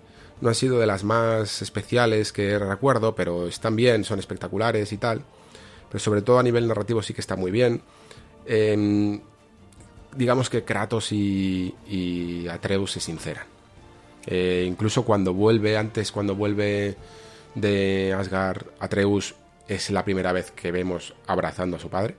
no 0.45 0.51
han 0.51 0.55
sido 0.55 0.79
de 0.79 0.87
las 0.87 1.05
más 1.05 1.63
especiales 1.63 2.31
que 2.31 2.59
recuerdo, 2.59 3.15
pero 3.15 3.49
están 3.49 3.77
bien, 3.77 4.05
son 4.05 4.19
espectaculares 4.19 4.93
y 4.93 4.99
tal. 4.99 5.25
Pero 5.89 5.99
sobre 5.99 6.21
todo 6.21 6.39
a 6.39 6.43
nivel 6.43 6.69
narrativo 6.69 7.03
sí 7.03 7.15
que 7.15 7.23
está 7.23 7.35
muy 7.35 7.51
bien. 7.51 7.81
Eh, 8.45 9.21
digamos 10.15 10.51
que 10.51 10.63
Kratos 10.63 11.13
y, 11.13 11.75
y 11.89 12.47
Atreus 12.49 12.93
se 12.93 13.01
sinceran. 13.01 13.47
Eh, 14.27 14.67
incluso 14.69 15.07
cuando 15.07 15.33
vuelve, 15.33 15.79
antes 15.79 16.13
cuando 16.13 16.35
vuelve 16.35 16.95
de 17.55 18.13
Asgard, 18.13 18.67
Atreus 18.81 19.35
es 19.67 19.89
la 19.89 20.05
primera 20.05 20.33
vez 20.33 20.51
que 20.51 20.71
vemos 20.71 21.15
abrazando 21.27 21.79
a 21.79 21.81
su 21.81 21.89
padre. 21.89 22.17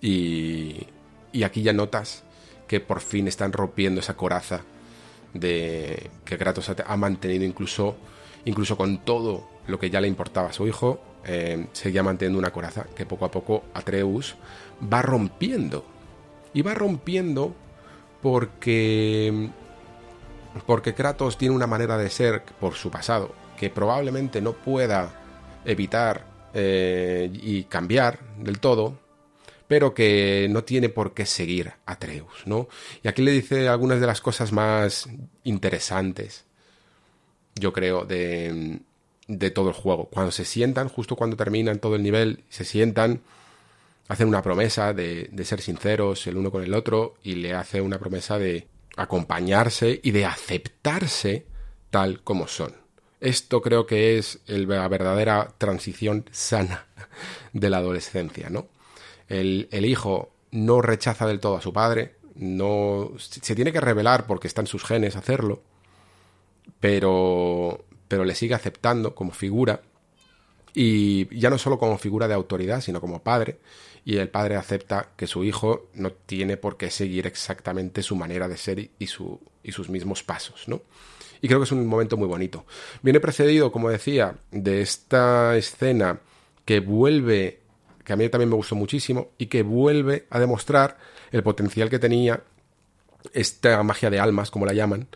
Y, 0.00 0.86
y 1.32 1.42
aquí 1.42 1.62
ya 1.62 1.72
notas 1.72 2.22
que 2.68 2.78
por 2.78 3.00
fin 3.00 3.26
están 3.26 3.52
rompiendo 3.52 3.98
esa 3.98 4.16
coraza 4.16 4.62
de 5.34 6.10
que 6.24 6.38
Kratos 6.38 6.70
ha 6.70 6.96
mantenido 6.96 7.44
incluso, 7.44 7.96
incluso 8.44 8.76
con 8.76 9.04
todo 9.04 9.48
lo 9.66 9.78
que 9.78 9.90
ya 9.90 10.00
le 10.00 10.08
importaba 10.08 10.48
a 10.48 10.52
su 10.52 10.66
hijo, 10.66 11.00
eh, 11.24 11.66
seguía 11.72 12.02
manteniendo 12.02 12.38
una 12.38 12.52
coraza 12.52 12.86
que 12.94 13.06
poco 13.06 13.24
a 13.24 13.30
poco 13.30 13.64
Atreus 13.74 14.36
va 14.92 15.02
rompiendo. 15.02 15.84
Y 16.52 16.62
va 16.62 16.74
rompiendo 16.74 17.54
porque 18.22 19.50
porque 20.66 20.94
Kratos 20.94 21.38
tiene 21.38 21.54
una 21.54 21.68
manera 21.68 21.96
de 21.96 22.10
ser 22.10 22.42
por 22.58 22.74
su 22.74 22.90
pasado 22.90 23.32
que 23.56 23.70
probablemente 23.70 24.40
no 24.40 24.52
pueda 24.52 25.12
evitar 25.64 26.24
eh, 26.54 27.30
y 27.32 27.64
cambiar 27.64 28.18
del 28.38 28.58
todo, 28.58 28.94
pero 29.70 29.94
que 29.94 30.48
no 30.50 30.64
tiene 30.64 30.88
por 30.88 31.14
qué 31.14 31.24
seguir 31.24 31.74
Atreus, 31.86 32.44
¿no? 32.44 32.66
Y 33.04 33.06
aquí 33.06 33.22
le 33.22 33.30
dice 33.30 33.68
algunas 33.68 34.00
de 34.00 34.06
las 34.08 34.20
cosas 34.20 34.50
más 34.50 35.08
interesantes, 35.44 36.44
yo 37.54 37.72
creo, 37.72 38.04
de, 38.04 38.80
de 39.28 39.50
todo 39.52 39.68
el 39.68 39.74
juego. 39.76 40.06
Cuando 40.06 40.32
se 40.32 40.44
sientan, 40.44 40.88
justo 40.88 41.14
cuando 41.14 41.36
terminan 41.36 41.78
todo 41.78 41.94
el 41.94 42.02
nivel, 42.02 42.42
se 42.48 42.64
sientan, 42.64 43.20
hacen 44.08 44.26
una 44.26 44.42
promesa 44.42 44.92
de, 44.92 45.28
de 45.30 45.44
ser 45.44 45.60
sinceros 45.60 46.26
el 46.26 46.36
uno 46.36 46.50
con 46.50 46.64
el 46.64 46.74
otro 46.74 47.14
y 47.22 47.36
le 47.36 47.54
hace 47.54 47.80
una 47.80 48.00
promesa 48.00 48.40
de 48.40 48.66
acompañarse 48.96 50.00
y 50.02 50.10
de 50.10 50.24
aceptarse 50.24 51.46
tal 51.90 52.24
como 52.24 52.48
son. 52.48 52.74
Esto 53.20 53.62
creo 53.62 53.86
que 53.86 54.18
es 54.18 54.40
la 54.46 54.88
verdadera 54.88 55.54
transición 55.58 56.24
sana 56.32 56.86
de 57.52 57.70
la 57.70 57.76
adolescencia, 57.76 58.50
¿no? 58.50 58.66
El, 59.30 59.68
el, 59.70 59.86
hijo 59.86 60.30
no 60.50 60.82
rechaza 60.82 61.26
del 61.26 61.40
todo 61.40 61.56
a 61.56 61.62
su 61.62 61.72
padre, 61.72 62.16
no 62.34 63.12
se 63.16 63.54
tiene 63.54 63.72
que 63.72 63.80
revelar 63.80 64.26
porque 64.26 64.48
está 64.48 64.60
en 64.60 64.66
sus 64.66 64.84
genes 64.84 65.16
hacerlo, 65.16 65.62
pero 66.80 67.84
pero 68.10 68.24
le 68.24 68.34
sigue 68.34 68.54
aceptando 68.54 69.14
como 69.14 69.30
figura 69.30 69.82
y 70.74 71.32
ya 71.38 71.48
no 71.48 71.58
solo 71.58 71.78
como 71.78 71.96
figura 71.96 72.26
de 72.26 72.34
autoridad, 72.34 72.80
sino 72.80 73.00
como 73.00 73.22
padre, 73.22 73.60
y 74.04 74.16
el 74.16 74.28
padre 74.28 74.56
acepta 74.56 75.10
que 75.16 75.28
su 75.28 75.44
hijo 75.44 75.88
no 75.94 76.10
tiene 76.10 76.56
por 76.56 76.76
qué 76.76 76.90
seguir 76.90 77.28
exactamente 77.28 78.02
su 78.02 78.16
manera 78.16 78.48
de 78.48 78.56
ser 78.56 78.90
y, 78.98 79.06
su, 79.06 79.40
y 79.62 79.70
sus 79.70 79.88
mismos 79.88 80.24
pasos, 80.24 80.66
¿no? 80.66 80.82
Y 81.40 81.46
creo 81.46 81.60
que 81.60 81.64
es 81.64 81.72
un 81.72 81.86
momento 81.86 82.16
muy 82.16 82.26
bonito. 82.26 82.66
Viene 83.00 83.20
precedido, 83.20 83.70
como 83.70 83.90
decía, 83.90 84.34
de 84.50 84.82
esta 84.82 85.56
escena 85.56 86.18
que 86.64 86.80
vuelve, 86.80 87.59
que 88.10 88.14
a 88.14 88.16
mí 88.16 88.28
también 88.28 88.48
me 88.48 88.56
gustó 88.56 88.74
muchísimo, 88.74 89.28
y 89.38 89.46
que 89.46 89.62
vuelve 89.62 90.26
a 90.30 90.40
demostrar 90.40 90.96
el 91.30 91.44
potencial 91.44 91.88
que 91.88 92.00
tenía 92.00 92.42
esta 93.32 93.80
magia 93.84 94.10
de 94.10 94.18
almas, 94.18 94.50
como 94.50 94.66
la 94.66 94.72
llaman, 94.72 95.06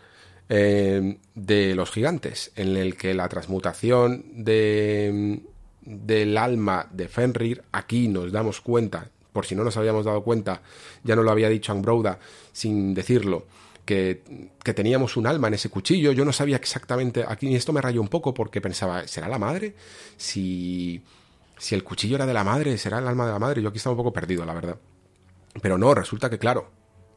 eh, 0.47 1.17
de 1.33 1.75
los 1.75 1.91
gigantes, 1.91 2.53
en 2.55 2.77
el 2.77 2.95
que 2.95 3.13
la 3.13 3.27
transmutación 3.27 4.23
de, 4.45 5.41
del 5.81 6.37
alma 6.37 6.87
de 6.89 7.09
Fenrir, 7.09 7.63
aquí 7.73 8.07
nos 8.07 8.31
damos 8.31 8.61
cuenta, 8.61 9.09
por 9.33 9.45
si 9.45 9.55
no 9.55 9.65
nos 9.65 9.75
habíamos 9.75 10.05
dado 10.05 10.23
cuenta, 10.23 10.61
ya 11.03 11.17
no 11.17 11.23
lo 11.23 11.31
había 11.31 11.49
dicho 11.49 11.73
Angbrouda 11.73 12.17
sin 12.53 12.93
decirlo, 12.93 13.45
que, 13.83 14.21
que, 14.63 14.73
teníamos 14.73 15.17
un 15.17 15.27
alma 15.27 15.49
en 15.49 15.55
ese 15.55 15.69
cuchillo. 15.69 16.13
Yo 16.13 16.25
no 16.25 16.33
sabía 16.33 16.55
exactamente. 16.55 17.23
Aquí 17.27 17.53
esto 17.53 17.71
me 17.71 17.81
rayó 17.81 18.01
un 18.01 18.07
poco 18.07 18.33
porque 18.33 18.59
pensaba, 18.59 19.07
¿será 19.07 19.27
la 19.27 19.37
madre? 19.37 19.75
Si, 20.17 21.03
si 21.57 21.75
el 21.75 21.83
cuchillo 21.83 22.15
era 22.15 22.25
de 22.25 22.33
la 22.33 22.43
madre, 22.43 22.77
¿será 22.77 22.99
el 22.99 23.07
alma 23.07 23.25
de 23.25 23.33
la 23.33 23.39
madre? 23.39 23.61
Yo 23.61 23.69
aquí 23.69 23.77
estaba 23.77 23.93
un 23.93 23.97
poco 23.97 24.13
perdido, 24.13 24.45
la 24.45 24.53
verdad. 24.53 24.77
Pero 25.61 25.77
no, 25.77 25.93
resulta 25.93 26.29
que, 26.29 26.37
claro, 26.37 26.69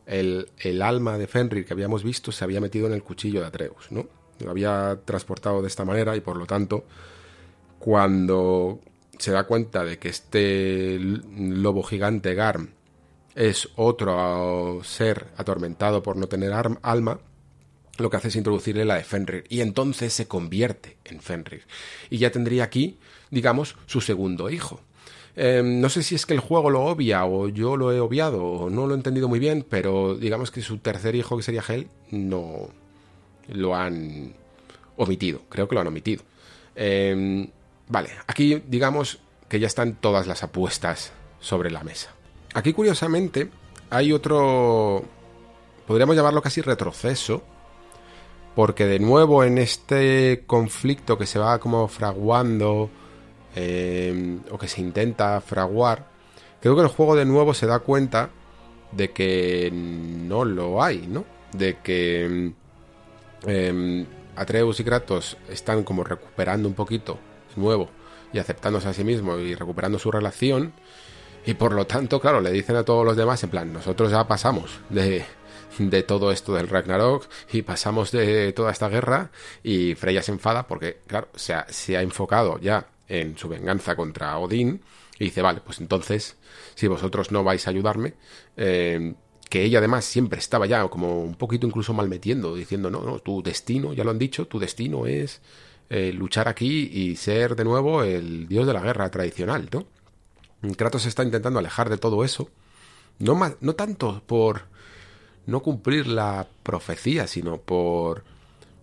el, 0.06 0.50
el 0.58 0.82
alma 0.82 1.18
de 1.18 1.26
Fenrir 1.26 1.64
que 1.64 1.72
habíamos 1.72 2.02
visto 2.02 2.32
se 2.32 2.44
había 2.44 2.60
metido 2.60 2.86
en 2.86 2.92
el 2.92 3.02
cuchillo 3.02 3.40
de 3.40 3.46
Atreus, 3.46 3.90
¿no? 3.90 4.06
Lo 4.40 4.50
había 4.50 5.00
transportado 5.04 5.60
de 5.60 5.68
esta 5.68 5.84
manera 5.84 6.16
y 6.16 6.20
por 6.20 6.36
lo 6.36 6.46
tanto, 6.46 6.84
cuando 7.78 8.80
se 9.18 9.32
da 9.32 9.44
cuenta 9.44 9.84
de 9.84 9.98
que 9.98 10.08
este 10.08 10.98
lobo 11.00 11.82
gigante 11.82 12.34
Garm 12.34 12.70
es 13.34 13.68
otro 13.76 14.80
ser 14.84 15.26
atormentado 15.36 16.02
por 16.02 16.16
no 16.16 16.26
tener 16.26 16.52
alma, 16.52 17.20
lo 17.98 18.10
que 18.10 18.16
hace 18.16 18.28
es 18.28 18.36
introducirle 18.36 18.84
la 18.84 18.94
de 18.96 19.04
Fenrir 19.04 19.44
y 19.48 19.60
entonces 19.60 20.12
se 20.12 20.26
convierte 20.26 20.98
en 21.04 21.20
Fenrir. 21.20 21.64
Y 22.10 22.18
ya 22.18 22.30
tendría 22.30 22.64
aquí, 22.64 22.98
digamos, 23.30 23.76
su 23.86 24.00
segundo 24.00 24.50
hijo. 24.50 24.80
Eh, 25.36 25.62
no 25.64 25.88
sé 25.88 26.02
si 26.02 26.14
es 26.14 26.26
que 26.26 26.34
el 26.34 26.40
juego 26.40 26.70
lo 26.70 26.84
obvia 26.84 27.24
o 27.24 27.48
yo 27.48 27.76
lo 27.76 27.92
he 27.92 28.00
obviado 28.00 28.44
o 28.44 28.70
no 28.70 28.86
lo 28.86 28.94
he 28.94 28.96
entendido 28.96 29.28
muy 29.28 29.38
bien, 29.38 29.64
pero 29.68 30.16
digamos 30.16 30.50
que 30.50 30.62
su 30.62 30.78
tercer 30.78 31.14
hijo, 31.14 31.36
que 31.36 31.44
sería 31.44 31.62
Hel, 31.66 31.88
no 32.10 32.68
lo 33.48 33.76
han 33.76 34.34
omitido. 34.96 35.42
Creo 35.48 35.68
que 35.68 35.74
lo 35.74 35.80
han 35.80 35.86
omitido. 35.86 36.24
Eh, 36.74 37.48
vale, 37.88 38.10
aquí 38.26 38.62
digamos 38.66 39.20
que 39.48 39.60
ya 39.60 39.66
están 39.66 39.94
todas 39.94 40.26
las 40.26 40.42
apuestas 40.42 41.12
sobre 41.40 41.70
la 41.70 41.82
mesa. 41.82 42.10
Aquí, 42.54 42.72
curiosamente, 42.72 43.50
hay 43.90 44.12
otro. 44.12 45.04
Podríamos 45.86 46.16
llamarlo 46.16 46.42
casi 46.42 46.60
retroceso. 46.60 47.42
Porque 48.54 48.86
de 48.86 48.98
nuevo 48.98 49.44
en 49.44 49.58
este 49.58 50.42
conflicto 50.46 51.16
que 51.16 51.26
se 51.26 51.38
va 51.38 51.58
como 51.60 51.86
fraguando. 51.88 52.90
Eh, 53.56 54.38
o 54.50 54.58
que 54.58 54.68
se 54.68 54.80
intenta 54.80 55.40
fraguar. 55.40 56.06
Creo 56.60 56.76
que 56.76 56.82
el 56.82 56.88
juego 56.88 57.16
de 57.16 57.24
nuevo 57.24 57.54
se 57.54 57.66
da 57.66 57.78
cuenta 57.80 58.30
de 58.92 59.10
que 59.10 59.70
no 59.72 60.44
lo 60.44 60.82
hay, 60.82 61.06
¿no? 61.06 61.24
De 61.52 61.78
que 61.78 62.52
eh, 63.46 64.06
Atreus 64.36 64.80
y 64.80 64.84
Kratos 64.84 65.36
están 65.48 65.84
como 65.84 66.04
recuperando 66.04 66.68
un 66.68 66.74
poquito 66.74 67.18
de 67.54 67.60
nuevo 67.60 67.88
y 68.32 68.38
aceptándose 68.38 68.88
a 68.88 68.92
sí 68.92 69.04
mismo 69.04 69.38
y 69.38 69.54
recuperando 69.54 69.98
su 69.98 70.10
relación 70.10 70.72
y 71.46 71.54
por 71.54 71.72
lo 71.72 71.86
tanto, 71.86 72.20
claro, 72.20 72.40
le 72.40 72.50
dicen 72.50 72.76
a 72.76 72.84
todos 72.84 73.04
los 73.04 73.16
demás, 73.16 73.42
en 73.42 73.50
plan, 73.50 73.72
nosotros 73.72 74.10
ya 74.10 74.26
pasamos 74.28 74.80
de, 74.90 75.24
de 75.78 76.02
todo 76.02 76.30
esto 76.30 76.54
del 76.54 76.68
Ragnarok 76.68 77.26
y 77.52 77.62
pasamos 77.62 78.10
de 78.10 78.52
toda 78.52 78.70
esta 78.70 78.88
guerra 78.88 79.30
y 79.62 79.94
Freya 79.94 80.22
se 80.22 80.32
enfada 80.32 80.66
porque, 80.66 80.98
claro, 81.06 81.28
se 81.34 81.96
ha 81.96 82.02
enfocado 82.02 82.58
ya 82.60 82.86
en 83.08 83.36
su 83.36 83.48
venganza 83.48 83.96
contra 83.96 84.38
Odín 84.38 84.82
y 85.18 85.24
dice, 85.24 85.42
vale, 85.42 85.60
pues 85.64 85.80
entonces, 85.80 86.36
si 86.74 86.86
vosotros 86.86 87.32
no 87.32 87.42
vais 87.42 87.66
a 87.66 87.70
ayudarme, 87.70 88.14
eh, 88.56 89.14
que 89.48 89.64
ella 89.64 89.78
además 89.78 90.04
siempre 90.04 90.38
estaba 90.38 90.66
ya 90.66 90.86
como 90.88 91.20
un 91.22 91.34
poquito 91.34 91.66
incluso 91.66 91.92
mal 91.94 92.08
metiendo, 92.08 92.54
diciendo, 92.54 92.90
no, 92.90 93.02
no, 93.02 93.18
tu 93.18 93.42
destino, 93.42 93.92
ya 93.94 94.04
lo 94.04 94.10
han 94.10 94.18
dicho, 94.18 94.46
tu 94.46 94.58
destino 94.58 95.06
es 95.06 95.40
eh, 95.90 96.12
luchar 96.12 96.48
aquí 96.48 96.90
y 96.92 97.16
ser 97.16 97.56
de 97.56 97.64
nuevo 97.64 98.02
el 98.02 98.46
dios 98.46 98.66
de 98.66 98.74
la 98.74 98.82
guerra 98.82 99.10
tradicional, 99.10 99.68
¿no? 99.72 99.86
Kratos 100.76 101.06
está 101.06 101.22
intentando 101.22 101.58
alejar 101.58 101.88
de 101.88 101.98
todo 101.98 102.24
eso, 102.24 102.50
no, 103.18 103.38
no 103.60 103.74
tanto 103.74 104.22
por 104.26 104.62
no 105.46 105.60
cumplir 105.60 106.06
la 106.06 106.46
profecía, 106.62 107.26
sino 107.26 107.58
por 107.58 108.24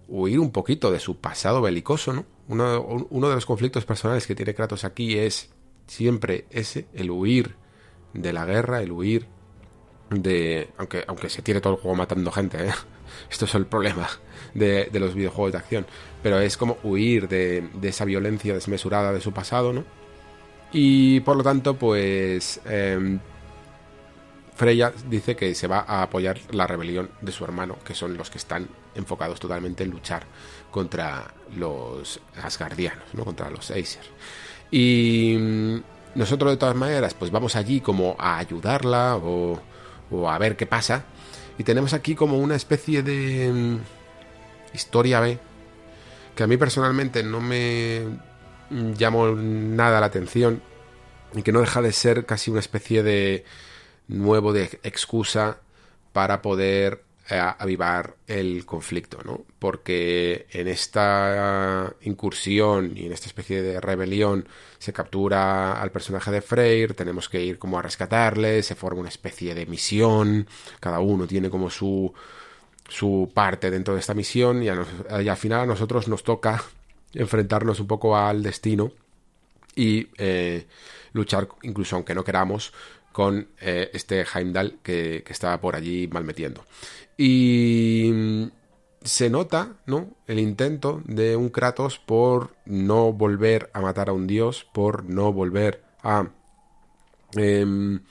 huir 0.07 0.39
un 0.39 0.51
poquito 0.51 0.91
de 0.91 0.99
su 0.99 1.17
pasado 1.17 1.61
belicoso, 1.61 2.11
¿no? 2.13 2.25
Uno, 2.47 3.29
de 3.29 3.35
los 3.35 3.45
conflictos 3.45 3.85
personales 3.85 4.27
que 4.27 4.35
tiene 4.35 4.53
Kratos 4.53 4.83
aquí 4.83 5.17
es 5.17 5.49
siempre 5.87 6.45
ese, 6.51 6.87
el 6.93 7.09
huir 7.09 7.55
de 8.13 8.33
la 8.33 8.45
guerra, 8.45 8.81
el 8.81 8.91
huir 8.91 9.27
de... 10.09 10.69
Aunque, 10.77 11.03
aunque 11.07 11.29
se 11.29 11.41
tiene 11.41 11.61
todo 11.61 11.73
el 11.73 11.79
juego 11.79 11.95
matando 11.95 12.31
gente, 12.31 12.67
¿eh? 12.67 12.73
Esto 13.29 13.45
es 13.45 13.55
el 13.55 13.65
problema 13.65 14.07
de, 14.53 14.89
de, 14.91 14.99
los 14.99 15.15
videojuegos 15.15 15.53
de 15.53 15.57
acción. 15.57 15.85
Pero 16.21 16.39
es 16.39 16.57
como 16.57 16.77
huir 16.83 17.27
de, 17.27 17.69
de 17.73 17.89
esa 17.89 18.05
violencia 18.05 18.53
desmesurada 18.53 19.11
de 19.11 19.21
su 19.21 19.31
pasado, 19.31 19.73
¿no? 19.73 19.83
Y 20.71 21.21
por 21.21 21.37
lo 21.37 21.43
tanto, 21.43 21.75
pues 21.77 22.59
eh, 22.65 23.17
Freya 24.55 24.93
dice 25.09 25.35
que 25.35 25.53
se 25.53 25.67
va 25.67 25.85
a 25.87 26.01
apoyar 26.01 26.39
la 26.51 26.65
rebelión 26.65 27.09
de 27.21 27.31
su 27.31 27.43
hermano, 27.43 27.77
que 27.85 27.93
son 27.93 28.17
los 28.17 28.29
que 28.29 28.37
están 28.37 28.67
enfocados 28.95 29.39
totalmente 29.39 29.83
en 29.83 29.91
luchar 29.91 30.25
contra 30.75 31.33
los 31.55 32.19
Asgardianos, 32.43 33.05
¿no? 33.13 33.23
contra 33.23 33.49
los 33.49 33.71
Aesir. 33.71 34.01
Y 34.69 35.37
mm, 35.39 35.77
nosotros 36.15 36.51
de 36.51 36.57
todas 36.57 36.75
maneras, 36.75 37.13
pues 37.13 37.31
vamos 37.31 37.55
allí 37.55 37.79
como 37.79 38.17
a 38.19 38.39
ayudarla 38.39 39.15
o, 39.15 39.57
o 40.11 40.29
a 40.29 40.37
ver 40.37 40.57
qué 40.57 40.65
pasa. 40.65 41.05
Y 41.57 41.63
tenemos 41.63 41.93
aquí 41.93 42.13
como 42.13 42.39
una 42.39 42.57
especie 42.57 43.03
de 43.03 43.53
mm, 43.53 44.75
historia 44.75 45.21
B, 45.21 45.39
que 46.35 46.43
a 46.43 46.47
mí 46.47 46.57
personalmente 46.57 47.23
no 47.23 47.39
me 47.39 48.01
llamó 48.69 49.27
nada 49.29 50.01
la 50.01 50.07
atención 50.07 50.61
y 51.33 51.41
que 51.41 51.53
no 51.53 51.61
deja 51.61 51.81
de 51.81 51.93
ser 51.93 52.25
casi 52.25 52.51
una 52.51 52.59
especie 52.59 53.01
de 53.01 53.45
nuevo 54.09 54.51
de 54.51 54.77
excusa 54.83 55.59
para 56.11 56.41
poder 56.41 57.01
avivar 57.29 58.15
el 58.27 58.65
conflicto, 58.65 59.19
¿no? 59.23 59.45
Porque 59.57 60.45
en 60.51 60.67
esta 60.67 61.93
incursión 62.01 62.93
y 62.95 63.07
en 63.07 63.13
esta 63.13 63.27
especie 63.27 63.61
de 63.63 63.81
rebelión 63.81 64.47
se 64.77 64.93
captura 64.93 65.81
al 65.81 65.91
personaje 65.91 66.29
de 66.29 66.41
Freyr, 66.41 66.93
tenemos 66.93 67.27
que 67.27 67.43
ir 67.43 67.57
como 67.57 67.79
a 67.79 67.81
rescatarle, 67.81 68.61
se 68.61 68.75
forma 68.75 68.99
una 68.99 69.09
especie 69.09 69.55
de 69.55 69.65
misión, 69.65 70.47
cada 70.79 70.99
uno 70.99 71.25
tiene 71.25 71.49
como 71.49 71.69
su 71.69 72.13
su 72.87 73.31
parte 73.33 73.71
dentro 73.71 73.93
de 73.93 73.99
esta 73.99 74.13
misión 74.13 74.61
y, 74.63 74.69
al 74.69 75.37
final 75.37 75.61
a 75.61 75.65
nosotros 75.65 76.07
nos 76.07 76.23
toca 76.23 76.63
enfrentarnos 77.13 77.79
un 77.79 77.87
poco 77.87 78.15
al 78.15 78.43
destino 78.43 78.91
y 79.75 80.07
eh, 80.17 80.65
luchar, 81.13 81.47
incluso 81.63 81.95
aunque 81.95 82.15
no 82.15 82.23
queramos, 82.23 82.73
con 83.11 83.47
eh, 83.61 83.89
este 83.93 84.25
Heimdall 84.33 84.79
que, 84.83 85.23
que 85.25 85.33
estaba 85.33 85.59
por 85.59 85.75
allí 85.75 86.07
malmetiendo. 86.07 86.65
Y 87.17 88.11
mm, 88.13 88.43
se 89.03 89.29
nota, 89.29 89.77
¿no? 89.85 90.09
El 90.27 90.39
intento 90.39 91.01
de 91.05 91.35
un 91.35 91.49
Kratos 91.49 91.99
por 91.99 92.55
no 92.65 93.13
volver 93.13 93.69
a 93.73 93.81
matar 93.81 94.09
a 94.09 94.13
un 94.13 94.27
dios, 94.27 94.67
por 94.73 95.05
no 95.05 95.31
volver 95.31 95.83
a 96.03 96.27
em, 97.35 98.01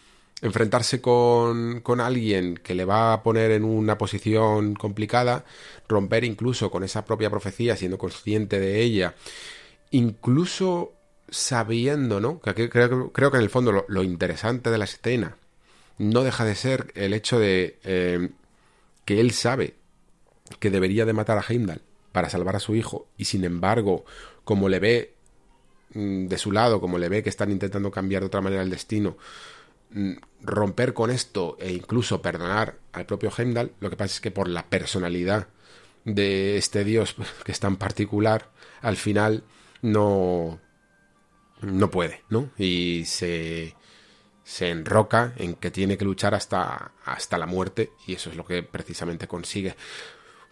enfrentarse 0.41 1.00
con, 1.00 1.81
con, 1.81 2.00
alguien 2.00 2.57
que 2.57 2.74
le 2.74 2.84
va 2.84 3.12
a 3.12 3.23
poner 3.23 3.50
en 3.50 3.65
una 3.65 3.99
posición 3.99 4.74
complicada, 4.74 5.44
romper 5.89 6.24
incluso 6.24 6.70
con 6.70 6.84
esa 6.84 7.05
propia 7.05 7.31
profecía, 7.31 7.76
siendo 7.76 7.99
consciente 7.99 8.60
de 8.60 8.81
ella, 8.81 9.15
incluso 9.91 10.92
sabiendo, 11.28 12.20
¿no? 12.20 12.41
Que 12.41 12.68
creo, 12.70 13.10
creo 13.12 13.31
que 13.31 13.36
en 13.39 13.42
el 13.42 13.50
fondo 13.50 13.84
lo, 13.89 14.02
interesante 14.05 14.70
de 14.70 14.78
la 14.78 14.84
escena 14.84 15.36
no 15.99 16.23
deja 16.23 16.44
de 16.44 16.55
ser 16.55 16.92
el 16.94 17.15
hecho 17.15 17.39
de 17.39 17.78
em, 17.84 18.33
que 19.05 19.20
él 19.20 19.33
sabe 19.33 19.76
que 20.58 20.70
debería 20.70 21.05
de 21.05 21.12
matar 21.12 21.39
a 21.39 21.44
Heimdall 21.47 21.83
para 22.12 22.31
salvar 22.31 22.57
a 22.57 22.60
su 22.60 22.74
hijo 22.74 23.08
y 23.16 23.24
sin 23.24 23.44
embargo, 23.44 24.05
como 24.44 24.68
le 24.68 24.78
ve 24.78 25.15
mm, 25.94 26.26
de 26.26 26.39
su 26.39 26.52
lado, 26.52 26.81
como 26.81 26.99
le 26.99 27.08
ve 27.08 27.23
que 27.23 27.31
están 27.31 27.50
intentando 27.50 27.91
cambiar 27.91 28.23
de 28.23 28.26
otra 28.26 28.41
manera 28.41 28.62
el 28.62 28.70
destino, 28.70 29.16
mm, 29.91 30.12
romper 30.42 30.94
con 30.94 31.10
esto 31.10 31.57
e 31.60 31.73
incluso 31.73 32.23
perdonar 32.23 32.78
al 32.92 33.07
propio 33.07 33.33
Heimdall, 33.36 33.73
lo 33.81 33.91
que 33.91 33.97
pasa 33.97 34.15
es 34.15 34.20
que 34.20 34.31
por 34.31 34.49
la 34.49 34.66
personalidad 34.66 35.49
de 36.05 36.57
este 36.57 36.84
dios 36.84 37.16
que 37.44 37.52
es 37.52 37.60
tan 37.60 37.76
particular, 37.76 38.50
al 38.83 38.97
final 38.97 39.44
no 39.83 40.60
no 41.62 41.91
puede, 41.91 42.23
¿no? 42.28 42.50
Y 42.58 43.05
se 43.07 43.74
se 44.44 44.68
enroca 44.68 45.32
en 45.36 45.55
que 45.55 45.70
tiene 45.70 45.97
que 45.97 46.05
luchar 46.05 46.34
hasta, 46.34 46.92
hasta 47.05 47.39
la 47.39 47.47
muerte 47.47 47.92
y 48.06 48.14
eso 48.14 48.31
es 48.31 48.36
lo 48.36 48.44
que 48.44 48.62
precisamente 48.62 49.26
consigue. 49.26 49.74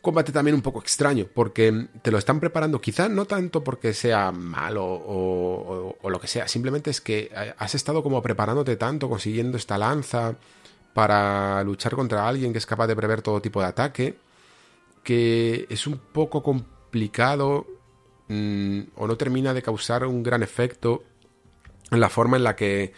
Combate 0.01 0.33
también 0.33 0.57
un 0.57 0.63
poco 0.63 0.81
extraño 0.81 1.27
porque 1.33 1.89
te 2.01 2.11
lo 2.11 2.19
están 2.19 2.41
preparando, 2.41 2.81
quizá 2.81 3.09
no 3.09 3.27
tanto 3.27 3.63
porque 3.63 3.93
sea 3.93 4.33
malo 4.33 4.85
o, 4.85 6.11
lo 6.11 6.21
que 6.21 6.27
sea, 6.27 6.49
simplemente 6.49 6.91
es 6.91 7.01
que 7.01 7.31
has 7.57 7.75
estado 7.75 8.03
como 8.03 8.21
preparándote 8.21 8.77
tanto, 8.77 9.09
consiguiendo 9.09 9.57
esta 9.57 9.79
lanza 9.79 10.35
para 10.95 11.63
luchar 11.63 11.95
contra 11.95 12.27
alguien 12.27 12.53
que 12.53 12.59
es 12.59 12.67
capaz 12.67 12.87
de 12.89 12.97
prever 12.97 13.23
todo 13.23 13.41
tipo 13.41 13.61
de 13.61 13.67
ataque, 13.67 14.19
que 15.05 15.67
es 15.69 15.87
un 15.87 15.99
poco 15.99 16.43
complicado 16.43 17.67
mmm, 18.29 18.81
o 18.97 19.07
no 19.07 19.17
termina 19.17 19.55
de 19.55 19.63
causar 19.63 20.05
un 20.05 20.23
gran 20.23 20.43
efecto 20.43 21.05
en 21.91 22.01
la 22.01 22.09
forma 22.09 22.37
en 22.39 22.45
la 22.45 22.57
que 22.57 22.93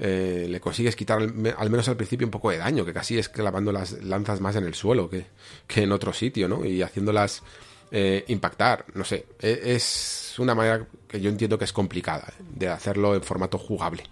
eh, 0.00 0.46
le 0.48 0.60
consigues 0.60 0.94
quitar 0.94 1.18
al, 1.18 1.70
menos 1.70 1.88
al 1.88 1.96
principio 1.96 2.24
un 2.24 2.30
poco 2.30 2.50
de 2.50 2.58
daño, 2.58 2.84
que 2.84 2.92
casi 2.92 3.18
es 3.18 3.28
clavando 3.28 3.72
las 3.72 3.92
lanzas 4.04 4.40
más 4.40 4.54
en 4.54 4.64
el 4.64 4.74
suelo 4.74 5.10
que, 5.10 5.26
en 5.74 5.90
otro 5.90 6.12
sitio, 6.12 6.46
¿no? 6.48 6.64
Y 6.64 6.82
haciéndolas 6.82 7.42
eh, 7.90 8.24
impactar, 8.28 8.84
no 8.94 9.02
sé, 9.02 9.26
e, 9.40 9.60
es 9.74 10.36
una 10.38 10.54
manera 10.54 10.86
que 11.08 11.20
yo 11.20 11.28
entiendo 11.28 11.58
que 11.58 11.64
es 11.64 11.72
complicada 11.72 12.32
de 12.54 12.68
hacerlo 12.68 13.16
en 13.16 13.22
formato 13.22 13.58
jugable. 13.58 14.04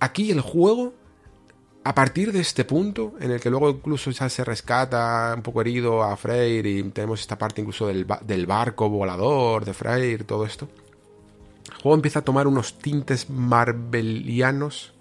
Aquí 0.00 0.30
el 0.30 0.40
juego, 0.40 0.94
a 1.84 1.94
partir 1.94 2.32
de 2.32 2.40
este 2.40 2.64
punto, 2.64 3.16
en 3.20 3.32
el 3.32 3.40
que 3.40 3.50
luego 3.50 3.68
incluso 3.68 4.10
ya 4.12 4.30
se 4.30 4.44
rescata 4.44 5.34
un 5.36 5.42
poco 5.42 5.60
herido 5.60 6.02
a 6.02 6.16
Freyr 6.16 6.64
y 6.66 6.82
tenemos 6.84 7.20
esta 7.20 7.36
parte 7.36 7.60
incluso 7.60 7.86
del, 7.86 8.06
del 8.22 8.46
barco 8.46 8.88
volador 8.88 9.66
de 9.66 9.74
Freyr, 9.74 10.24
todo 10.24 10.46
esto, 10.46 10.68
el 11.68 11.74
juego 11.74 11.94
empieza 11.94 12.20
a 12.20 12.24
tomar 12.24 12.46
unos 12.46 12.78
tintes 12.78 13.30
marvelianos 13.30 14.92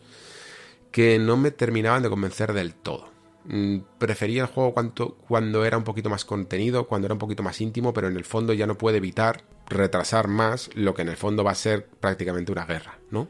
que 0.92 1.20
no 1.20 1.38
me 1.38 1.52
terminaban 1.52 2.04
de 2.04 2.10
convencer 2.10 2.54
del 2.54 2.74
todo. 2.74 3.10
Mm, 3.46 3.78
prefería 3.98 4.42
el 4.42 4.48
juego 4.48 4.74
cuando, 4.74 5.64
era 5.64 5.78
un 5.78 5.86
poquito 5.86 6.10
más 6.10 6.26
contenido, 6.26 6.88
cuando 6.88 7.06
era 7.06 7.14
un 7.14 7.20
poquito 7.20 7.44
más 7.44 7.62
íntimo, 7.62 7.94
pero 7.94 8.10
en 8.10 8.18
el 8.18 8.26
fondo 8.26 8.54
ya 8.54 8.68
no 8.68 8.78
puede 8.78 8.98
evitar 8.98 9.44
retrasar 9.70 10.28
más 10.28 10.70
lo 10.76 10.94
que 10.94 11.04
en 11.04 11.10
el 11.10 11.18
fondo 11.18 11.44
va 11.44 11.52
a 11.52 11.56
ser 11.56 11.86
prácticamente 11.86 12.52
una 12.52 12.66
guerra, 12.66 13.00
¿no? 13.10 13.30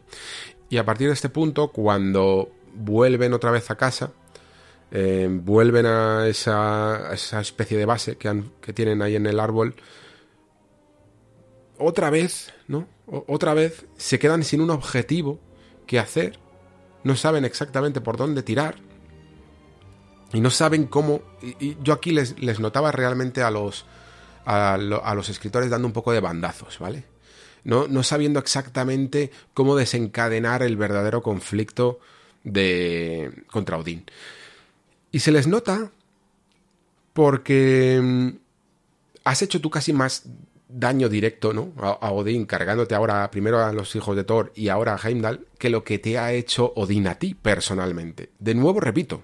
Y 0.69 0.77
a 0.77 0.85
partir 0.85 1.07
de 1.07 1.13
este 1.13 1.29
punto, 1.29 1.71
cuando 1.71 2.51
vuelven 2.73 3.33
otra 3.33 3.51
vez 3.51 3.69
a 3.69 3.75
casa, 3.75 4.11
eh, 4.91 5.27
vuelven 5.29 5.85
a 5.85 6.27
esa, 6.27 7.11
a 7.11 7.13
esa, 7.13 7.41
especie 7.41 7.77
de 7.77 7.85
base 7.85 8.17
que, 8.17 8.43
que 8.61 8.73
tienen 8.73 9.01
ahí 9.01 9.15
en 9.15 9.27
el 9.27 9.39
árbol, 9.39 9.75
otra 11.77 12.09
vez, 12.09 12.53
¿no? 12.67 12.87
Otra 13.07 13.53
vez 13.53 13.85
se 13.97 14.19
quedan 14.19 14.43
sin 14.43 14.61
un 14.61 14.69
objetivo 14.69 15.39
que 15.85 15.99
hacer, 15.99 16.39
no 17.03 17.15
saben 17.15 17.45
exactamente 17.45 18.01
por 18.01 18.17
dónde 18.17 18.43
tirar 18.43 18.75
y 20.33 20.41
no 20.41 20.49
saben 20.49 20.85
cómo. 20.87 21.21
Y, 21.41 21.77
yo 21.81 21.93
aquí 21.93 22.11
les, 22.11 22.37
les, 22.39 22.59
notaba 22.59 22.91
realmente 22.91 23.41
a 23.41 23.51
los, 23.51 23.85
a, 24.45 24.77
lo, 24.77 25.03
a, 25.05 25.15
los 25.15 25.29
escritores 25.29 25.69
dando 25.69 25.87
un 25.87 25.93
poco 25.93 26.11
de 26.11 26.19
bandazos, 26.19 26.79
¿vale? 26.79 27.05
No, 27.63 27.87
no 27.87 28.03
sabiendo 28.03 28.39
exactamente 28.39 29.31
cómo 29.53 29.75
desencadenar 29.75 30.63
el 30.63 30.77
verdadero 30.77 31.23
conflicto 31.23 31.99
de 32.43 33.43
contra 33.47 33.77
Odín. 33.77 34.05
Y 35.11 35.19
se 35.19 35.31
les 35.31 35.47
nota 35.47 35.91
porque 37.13 37.99
mm, 38.01 38.29
has 39.23 39.41
hecho 39.41 39.59
tú 39.59 39.69
casi 39.69 39.91
más 39.93 40.23
daño 40.69 41.09
directo 41.09 41.53
¿no? 41.53 41.73
a, 41.77 42.11
Odín, 42.11 42.45
cargándote 42.45 42.95
ahora 42.95 43.29
primero 43.31 43.63
a 43.63 43.71
los 43.71 43.95
hijos 43.95 44.15
de 44.15 44.23
Thor 44.23 44.51
y 44.55 44.69
ahora 44.69 44.95
a 44.95 45.07
Heimdall, 45.07 45.47
que 45.57 45.69
lo 45.69 45.83
que 45.83 45.99
te 45.99 46.17
ha 46.17 46.33
hecho 46.33 46.73
Odín 46.75 47.07
a 47.07 47.15
ti 47.15 47.33
personalmente. 47.33 48.31
De 48.39 48.53
nuevo, 48.53 48.79
repito, 48.79 49.23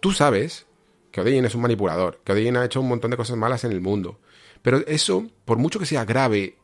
tú 0.00 0.12
sabes 0.12 0.66
que 1.10 1.20
Odín 1.20 1.44
es 1.44 1.54
un 1.54 1.62
manipulador, 1.62 2.20
que 2.24 2.32
Odín 2.32 2.56
ha 2.56 2.64
hecho 2.64 2.80
un 2.80 2.88
montón 2.88 3.10
de 3.10 3.16
cosas 3.16 3.36
malas 3.36 3.64
en 3.64 3.72
el 3.72 3.80
mundo, 3.80 4.18
pero 4.62 4.78
eso, 4.86 5.26
por 5.44 5.58
mucho 5.58 5.78
que 5.78 5.86
sea 5.86 6.04
grave 6.04 6.56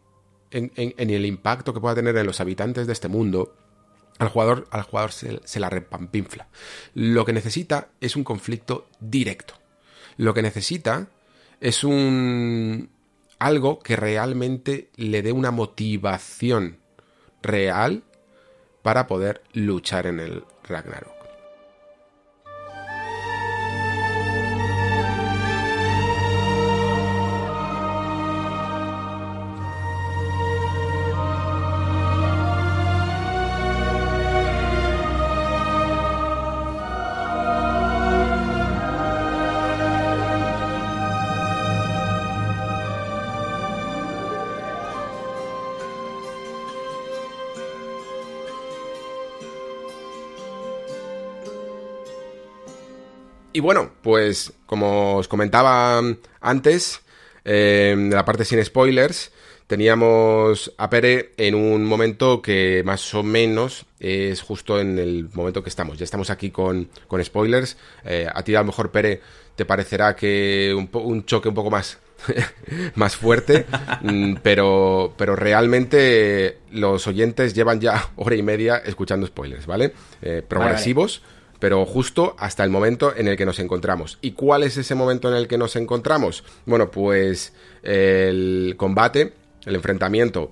en, 0.51 0.70
el 0.76 1.25
impacto 1.25 1.73
que 1.73 1.81
pueda 1.81 1.94
tener 1.94 2.17
en 2.17 2.26
los 2.26 2.41
habitantes 2.41 2.86
de 2.86 2.92
este 2.92 3.09
mundo, 3.09 3.57
al 4.18 4.28
jugador, 4.28 4.68
al 4.70 4.83
jugador 4.83 5.12
se, 5.12 5.41
se 5.44 5.60
la 5.60 5.70
repampinfla. 5.70 6.49
Lo 6.94 7.25
que 7.25 7.33
necesita 7.33 7.89
es 8.01 8.15
un 8.15 8.25
conflicto 8.25 8.86
directo. 9.01 9.55
Lo 10.18 10.34
que 10.34 10.42
necesita 10.42 11.09
es 11.60 11.84
un, 11.84 12.91
algo 13.47 13.81
que 13.81 13.97
realmente 13.97 14.91
le 14.95 15.23
dé 15.23 15.33
una 15.33 15.51
motivación 15.51 16.79
real 17.43 18.05
para 18.83 19.07
poder 19.09 19.43
luchar 19.53 20.07
en 20.07 20.21
el 20.21 20.45
Ragnarok. 20.62 21.12
Y 53.53 53.61
bueno, 53.61 53.91
pues 54.03 54.53
como 54.67 55.17
os 55.17 55.29
comentaba 55.29 56.01
antes, 56.41 57.01
eh, 57.45 57.95
de 57.97 58.15
la 58.15 58.25
parte 58.25 58.45
sin 58.45 58.65
spoilers, 58.65 59.33
teníamos 59.67 60.73
a 60.79 60.89
Pere 60.89 61.33
en 61.37 61.55
un 61.55 61.85
momento 61.85 62.41
que 62.41 62.83
más 62.85 63.13
o 63.15 63.23
menos 63.23 63.87
es 64.01 64.41
justo 64.41 64.81
en 64.81 64.99
el 64.99 65.29
momento 65.35 65.63
que 65.63 65.69
estamos. 65.69 65.99
Ya 65.99 66.05
estamos 66.05 66.31
aquí 66.31 66.51
con, 66.51 66.89
con 67.09 67.23
spoilers. 67.23 67.77
Eh, 68.05 68.27
a 68.33 68.43
ti 68.43 68.55
a 68.55 68.61
lo 68.61 68.67
mejor, 68.67 68.91
Pere, 68.91 69.21
te 69.55 69.65
parecerá 69.65 70.17
que 70.17 70.75
un, 70.77 70.89
un 70.93 71.25
choque 71.27 71.49
un 71.49 71.55
poco 71.55 71.71
más 71.71 71.99
más 72.95 73.17
fuerte, 73.17 73.67
mm, 74.03 74.37
pero, 74.43 75.15
pero 75.17 75.37
realmente 75.37 76.59
los 76.71 77.07
oyentes 77.07 77.55
llevan 77.55 77.81
ya 77.81 78.11
hora 78.17 78.37
y 78.37 78.43
media 78.43 78.77
escuchando 78.79 79.27
spoilers, 79.27 79.67
¿vale? 79.67 79.93
Eh, 80.23 80.43
progresivos. 80.47 81.21
Vale, 81.21 81.29
vale 81.29 81.42
pero 81.63 81.87
justo 81.87 82.35
hasta 82.41 82.65
el 82.65 82.71
momento 82.71 83.15
en 83.17 83.29
el 83.29 83.37
que 83.37 83.47
nos 83.47 83.61
encontramos. 83.61 84.19
¿Y 84.21 84.33
cuál 84.33 84.65
es 84.65 84.77
ese 84.77 84.97
momento 84.97 85.29
en 85.29 85.37
el 85.37 85.47
que 85.47 85.57
nos 85.57 85.77
encontramos? 85.77 86.43
Bueno, 86.67 86.91
pues 86.91 87.53
el 87.85 88.75
combate, 88.77 89.35
el 89.65 89.77
enfrentamiento 89.77 90.51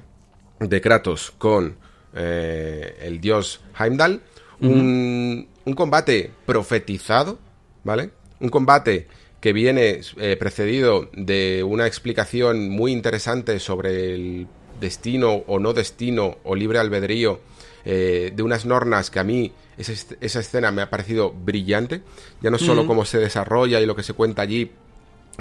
de 0.61 0.81
Kratos 0.81 1.33
con 1.37 1.75
eh, 2.15 2.97
el 3.03 3.21
dios 3.21 3.61
Heimdall, 3.77 4.23
uh 4.61 4.65
-huh. 4.65 4.73
un, 4.73 5.49
un, 5.65 5.75
combate 5.75 6.31
profetizado, 6.47 7.41
¿vale? 7.83 8.11
Un 8.39 8.51
combate 8.51 9.09
que 9.41 9.53
viene 9.53 10.03
eh, 10.17 10.37
precedido 10.39 11.11
de 11.13 11.65
una 11.65 11.89
explicación 11.89 12.71
muy 12.71 12.93
interesante 12.93 13.59
sobre 13.59 14.15
el 14.15 14.47
destino 14.81 15.43
o 15.49 15.59
no 15.59 15.73
destino 15.73 16.39
o 16.45 16.55
libre 16.55 16.79
albedrío 16.79 17.41
eh, 17.85 18.31
de 18.35 18.43
unas 18.43 18.67
nornas 18.67 19.11
que 19.11 19.19
a 19.19 19.25
mí 19.25 19.53
esa, 19.81 20.15
esa, 20.21 20.41
escena 20.41 20.71
me 20.71 20.83
ha 20.83 20.91
parecido 20.91 21.33
brillante, 21.33 22.03
ya 22.41 22.51
no 22.51 22.59
solo 22.59 22.87
cómo 22.87 23.05
se 23.05 23.19
desarrolla 23.19 23.81
y 23.81 23.87
lo 23.87 23.97
que 23.97 24.03
se 24.03 24.13
cuenta 24.13 24.43
allí, 24.43 24.71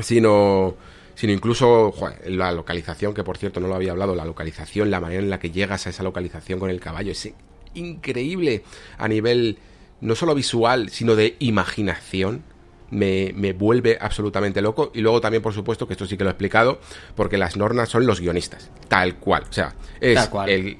sino 0.01 0.75
sino 1.19 1.33
incluso 1.33 1.93
la 2.27 2.53
localización, 2.53 3.13
que 3.13 3.25
por 3.25 3.37
cierto 3.37 3.59
no 3.59 3.67
lo 3.67 3.75
había 3.75 3.91
hablado, 3.91 4.15
la 4.15 4.23
localización, 4.23 4.89
la 4.89 5.01
manera 5.01 5.21
en 5.21 5.29
la 5.29 5.37
que 5.37 5.51
llegas 5.51 5.85
a 5.85 5.89
esa 5.89 6.01
localización 6.01 6.59
con 6.59 6.69
el 6.69 6.79
caballo, 6.79 7.11
es 7.11 7.29
increíble 7.73 8.63
a 8.97 9.05
nivel 9.09 9.57
no 9.99 10.15
solo 10.15 10.33
visual, 10.33 10.89
sino 10.89 11.17
de 11.17 11.35
imaginación. 11.39 12.43
Me, 12.91 13.33
me, 13.35 13.53
vuelve 13.53 13.99
absolutamente 14.01 14.61
loco. 14.61 14.91
Y 14.95 15.01
luego 15.01 15.21
también, 15.21 15.43
por 15.43 15.53
supuesto, 15.53 15.85
que 15.85 15.93
esto 15.93 16.07
sí 16.07 16.17
que 16.17 16.23
lo 16.23 16.29
he 16.29 16.31
explicado, 16.31 16.79
porque 17.15 17.37
las 17.37 17.55
nornas 17.55 17.89
son 17.89 18.07
los 18.07 18.19
guionistas, 18.19 18.71
tal 18.87 19.17
cual. 19.17 19.43
O 19.47 19.53
sea, 19.53 19.75
es 19.99 20.27
El, 20.47 20.79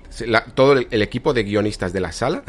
todo 0.56 0.74
el, 0.74 1.02
equipo 1.04 1.34
de 1.34 1.44
guionistas 1.44 1.94
de 1.94 2.00
la 2.00 2.12
sala 2.12 2.44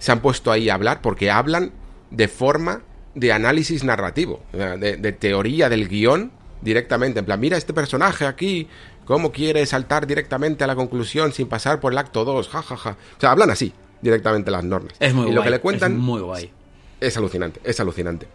se 0.00 0.10
han 0.10 0.20
puesto 0.20 0.50
ahí 0.50 0.68
a 0.68 0.74
hablar 0.74 1.00
porque 1.00 1.30
hablan 1.30 1.70
de 2.10 2.26
forma 2.26 2.82
de 3.14 3.32
análisis 3.32 3.84
narrativo, 3.84 4.42
de, 4.52 4.96
de 4.96 5.12
teoría 5.12 5.68
del 5.68 5.88
guion 5.88 6.32
directamente, 6.60 7.20
en 7.20 7.24
plan, 7.24 7.40
mira 7.40 7.56
este 7.56 7.72
personaje 7.72 8.26
aquí, 8.26 8.68
cómo 9.04 9.32
quiere 9.32 9.64
saltar 9.66 10.06
directamente 10.06 10.64
a 10.64 10.66
la 10.66 10.76
conclusión 10.76 11.32
sin 11.32 11.48
pasar 11.48 11.80
por 11.80 11.92
el 11.92 11.98
acto 11.98 12.24
2, 12.24 12.48
jajaja. 12.48 12.90
O 12.90 13.20
sea, 13.20 13.32
hablan 13.32 13.50
así, 13.50 13.72
directamente 14.00 14.50
las 14.50 14.64
normas. 14.64 14.94
Es 15.00 15.14
muy 15.14 15.30
y 15.30 15.32
lo 15.32 15.42
que 15.42 15.50
le 15.50 15.60
cuentan 15.60 15.92
es 15.92 15.98
muy 15.98 16.20
guay. 16.20 16.52
Es 17.00 17.16
alucinante, 17.16 17.60
es 17.64 17.80
alucinante. 17.80 18.28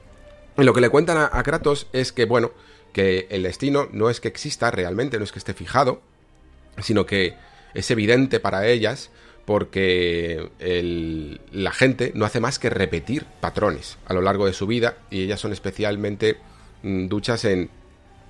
Y 0.58 0.64
lo 0.64 0.74
que 0.74 0.82
le 0.82 0.90
cuentan 0.90 1.30
a, 1.32 1.44
Kratos 1.44 1.88
es 1.94 2.12
que, 2.12 2.26
bueno, 2.26 2.52
que 2.94 3.28
el 3.30 3.44
destino 3.44 3.88
no 3.92 4.10
es 4.10 4.22
que 4.22 4.28
exista 4.28 4.72
realmente, 4.72 5.18
no 5.18 5.24
es 5.24 5.32
que 5.32 5.40
esté 5.40 5.54
fijado, 5.54 6.02
sino 6.80 7.06
que 7.06 7.36
es 7.74 7.92
evidente 7.92 8.40
para 8.40 8.66
ellas 8.68 9.12
porque 9.46 10.50
la 11.52 11.72
gente 11.72 12.12
no 12.16 12.26
hace 12.26 12.40
más 12.40 12.58
que 12.60 12.70
repetir 12.70 13.26
patrones 13.40 13.98
a 14.08 14.14
lo 14.14 14.22
largo 14.22 14.46
de 14.46 14.54
su 14.54 14.66
vida 14.66 14.98
y 15.12 15.22
ellas 15.22 15.40
son 15.40 15.54
especialmente 15.54 16.38
mm, 16.84 17.08
duchas 17.08 17.46
en 17.46 17.70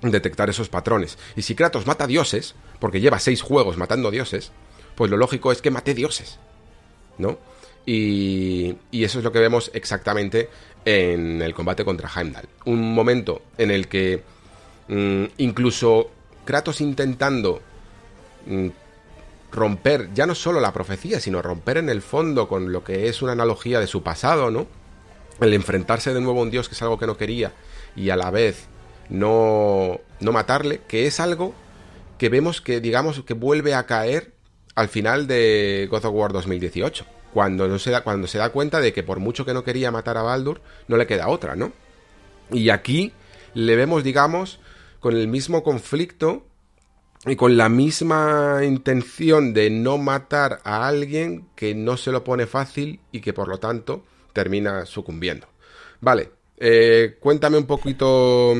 detectar 0.02 0.50
esos 0.50 0.68
patrones. 0.68 1.18
Y 1.36 1.42
si 1.42 1.54
Kratos 1.54 1.86
mata 1.86 2.06
dioses, 2.06 2.54
porque 2.78 3.00
lleva 3.00 3.18
seis 3.18 3.42
juegos 3.42 3.76
matando 3.76 4.10
dioses, 4.10 4.52
pues 4.94 5.10
lo 5.10 5.16
lógico 5.16 5.52
es 5.52 5.62
que 5.62 5.70
mate 5.70 5.94
dioses, 5.94 6.38
¿no? 7.18 7.38
Y, 7.86 8.76
y 8.90 9.04
eso 9.04 9.18
es 9.18 9.24
lo 9.24 9.32
que 9.32 9.38
vemos 9.38 9.70
exactamente 9.72 10.50
en 10.84 11.40
el 11.40 11.54
combate 11.54 11.84
contra 11.84 12.10
Heimdall. 12.14 12.48
Un 12.64 12.94
momento 12.94 13.42
en 13.58 13.70
el 13.70 13.88
que 13.88 14.22
mm, 14.88 15.24
incluso 15.38 16.10
Kratos 16.44 16.80
intentando 16.80 17.60
mm, 18.46 18.68
romper 19.56 20.10
ya 20.14 20.26
no 20.26 20.34
solo 20.34 20.60
la 20.60 20.72
profecía, 20.72 21.18
sino 21.18 21.42
romper 21.42 21.78
en 21.78 21.88
el 21.88 22.02
fondo 22.02 22.46
con 22.46 22.72
lo 22.72 22.84
que 22.84 23.08
es 23.08 23.22
una 23.22 23.32
analogía 23.32 23.80
de 23.80 23.86
su 23.86 24.02
pasado, 24.02 24.50
¿no? 24.50 24.66
El 25.40 25.52
enfrentarse 25.54 26.14
de 26.14 26.20
nuevo 26.20 26.40
a 26.40 26.42
un 26.44 26.50
dios 26.50 26.68
que 26.68 26.74
es 26.74 26.82
algo 26.82 26.98
que 26.98 27.06
no 27.06 27.16
quería 27.16 27.52
y 27.96 28.10
a 28.10 28.16
la 28.16 28.30
vez 28.30 28.66
no, 29.08 30.00
no 30.20 30.32
matarle, 30.32 30.82
que 30.86 31.06
es 31.06 31.18
algo 31.20 31.54
que 32.18 32.28
vemos 32.28 32.60
que, 32.60 32.80
digamos, 32.80 33.22
que 33.22 33.34
vuelve 33.34 33.74
a 33.74 33.86
caer 33.86 34.32
al 34.74 34.88
final 34.88 35.26
de 35.26 35.88
God 35.90 36.04
of 36.04 36.14
War 36.14 36.32
2018. 36.32 37.04
Cuando, 37.32 37.68
no 37.68 37.78
se 37.78 37.90
da, 37.90 38.02
cuando 38.02 38.26
se 38.26 38.38
da 38.38 38.50
cuenta 38.50 38.80
de 38.80 38.92
que 38.92 39.02
por 39.02 39.20
mucho 39.20 39.44
que 39.44 39.52
no 39.52 39.64
quería 39.64 39.90
matar 39.90 40.16
a 40.16 40.22
Baldur, 40.22 40.62
no 40.88 40.96
le 40.96 41.06
queda 41.06 41.28
otra, 41.28 41.54
¿no? 41.54 41.72
Y 42.50 42.70
aquí 42.70 43.12
le 43.52 43.76
vemos, 43.76 44.04
digamos, 44.04 44.58
con 45.00 45.16
el 45.16 45.28
mismo 45.28 45.62
conflicto 45.62 46.46
y 47.26 47.36
con 47.36 47.56
la 47.56 47.68
misma 47.68 48.60
intención 48.64 49.52
de 49.52 49.70
no 49.70 49.98
matar 49.98 50.60
a 50.64 50.86
alguien 50.86 51.46
que 51.56 51.74
no 51.74 51.96
se 51.96 52.12
lo 52.12 52.22
pone 52.22 52.46
fácil 52.46 53.00
y 53.10 53.20
que 53.20 53.32
por 53.32 53.48
lo 53.48 53.58
tanto 53.58 54.04
termina 54.32 54.86
sucumbiendo. 54.86 55.48
Vale, 56.00 56.30
eh, 56.58 57.16
cuéntame 57.20 57.58
un 57.58 57.66
poquito 57.66 58.54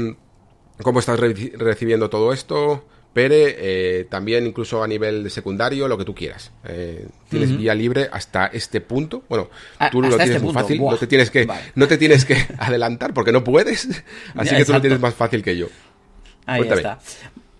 cómo 0.83 0.99
estás 0.99 1.21
recibiendo 1.21 2.11
todo 2.11 2.33
esto. 2.33 2.85
Pere, 3.13 3.57
eh, 3.59 4.05
también 4.05 4.47
incluso 4.47 4.83
a 4.83 4.87
nivel 4.87 5.25
de 5.25 5.31
secundario, 5.31 5.89
lo 5.89 5.97
que 5.97 6.05
tú 6.05 6.15
quieras. 6.15 6.53
Eh, 6.65 7.07
tienes 7.31 7.57
vía 7.57 7.75
libre 7.75 8.11
hasta 8.13 8.47
este 8.49 8.83
punto. 8.83 9.23
Bueno, 9.31 9.49
tú 9.91 10.03
lo 10.03 10.09
tienes 10.09 10.29
este 10.29 10.43
muy 10.43 10.53
fácil, 10.53 10.83
no 10.83 10.99
te 10.99 11.07
tienes 11.07 11.31
que, 11.31 11.49
no 11.75 11.89
te 11.89 11.97
tienes 11.97 12.27
que 12.27 12.37
adelantar 12.59 13.15
porque 13.15 13.33
no 13.33 13.43
puedes. 13.43 13.89
Así 14.35 14.55
que 14.55 14.67
tú 14.67 14.73
lo 14.73 14.83
tienes 14.83 15.01
más 15.01 15.15
fácil 15.15 15.43
que 15.43 15.57
yo. 15.57 15.69
Ahí 16.45 16.63
está. 16.63 16.99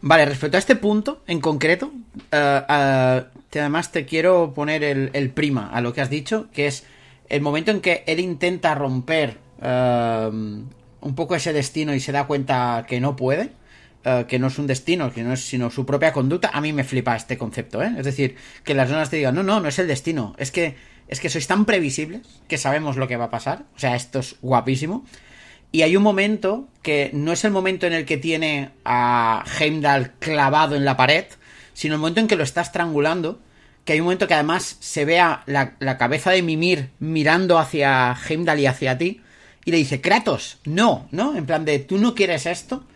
Vale, 0.03 0.27
respecto 0.27 0.57
a 0.57 0.61
este 0.61 0.77
punto 0.77 1.23
en 1.27 1.41
concreto, 1.41 1.91
uh, 2.33 3.25
además 3.53 3.93
te 3.93 4.05
quiero 4.05 4.53
poner 4.55 4.85
el, 4.85 5.11
el, 5.15 5.31
prima 5.31 5.71
a 5.71 5.81
lo 5.81 5.93
que 5.93 6.01
has 6.01 6.11
dicho, 6.11 6.49
que 6.53 6.67
es 6.67 6.85
el 7.29 7.41
momento 7.41 7.71
en 7.71 7.81
que 7.81 8.05
él 8.07 8.21
intenta 8.21 8.75
romper 8.75 9.39
un 9.63 11.15
poco 11.15 11.35
ese 11.35 11.53
destino 11.53 11.95
y 11.95 12.01
se 12.01 12.13
da 12.13 12.27
cuenta 12.27 12.85
que 12.89 13.01
no 13.01 13.17
puede, 13.17 13.51
eh, 14.05 14.25
que 14.29 14.39
no 14.39 14.49
es 14.49 14.59
un 14.59 14.67
destino, 14.67 15.13
que 15.13 15.23
no 15.23 15.33
es 15.33 15.47
sino 15.47 15.71
su 15.71 15.87
propia 15.87 16.13
conducta, 16.13 16.51
a 16.53 16.61
mí 16.61 16.73
me 16.73 16.85
flipa 16.85 17.17
este 17.17 17.39
concepto, 17.39 17.83
¿eh? 17.83 17.93
Es 17.99 18.05
decir, 18.05 18.37
que 18.65 18.75
las 18.75 18.89
zonas 18.89 19.11
te 19.11 19.17
digan, 19.17 19.35
no, 19.35 19.43
no, 19.43 19.61
no 19.61 19.69
es 19.69 19.79
el 19.79 19.89
destino, 19.89 20.35
es 20.39 20.51
que, 20.51 20.77
es 21.09 21.21
que 21.21 21.29
sois 21.29 21.47
tan 21.47 21.65
previsibles 21.65 22.23
que 22.49 22.59
sabemos 22.59 22.97
lo 22.97 23.09
que 23.09 23.17
va 23.17 23.27
a 23.27 23.31
pasar, 23.31 23.65
o 23.75 23.79
sea, 23.79 23.97
esto 23.97 24.21
es 24.21 24.37
guapísimo. 24.43 25.05
Y 25.73 25.83
hay 25.83 25.97
un 25.97 26.03
momento 26.03 26.69
que 26.83 27.11
no 27.13 27.33
es 27.33 27.45
el 27.45 27.51
momento 27.51 27.87
en 27.87 27.93
el 27.93 28.05
que 28.05 28.17
tiene 28.17 28.71
a 28.85 29.45
Heimdall 29.59 30.13
clavado 30.19 30.77
en 30.77 30.85
la 30.85 30.97
pared, 30.97 31.27
sino 31.75 31.95
el 31.95 32.01
momento 32.01 32.21
en 32.21 32.29
que 32.29 32.37
lo 32.37 32.45
está 32.45 32.63
estrangulando, 32.63 33.41
que 33.85 33.93
hay 33.93 34.01
un 34.01 34.07
momento 34.07 34.27
que 34.27 34.35
además 34.35 34.77
se 34.81 35.05
vea 35.05 35.43
la, 35.47 35.75
la 35.79 35.99
cabeza 35.99 36.31
de 36.31 36.43
Mimir 36.43 36.91
mirando 36.99 37.59
hacia 37.59 38.17
Heimdall 38.29 38.61
y 38.61 38.67
hacia 38.67 38.99
ti, 38.99 39.21
y 39.65 39.73
le 39.73 39.79
dice, 39.79 40.01
Kratos, 40.01 40.59
no, 40.65 41.09
¿no? 41.11 41.37
En 41.37 41.45
plan 41.45 41.65
de, 41.65 41.81
tú 41.81 41.99
no 41.99 42.15
quieres 42.15 42.47
esto. 42.47 42.87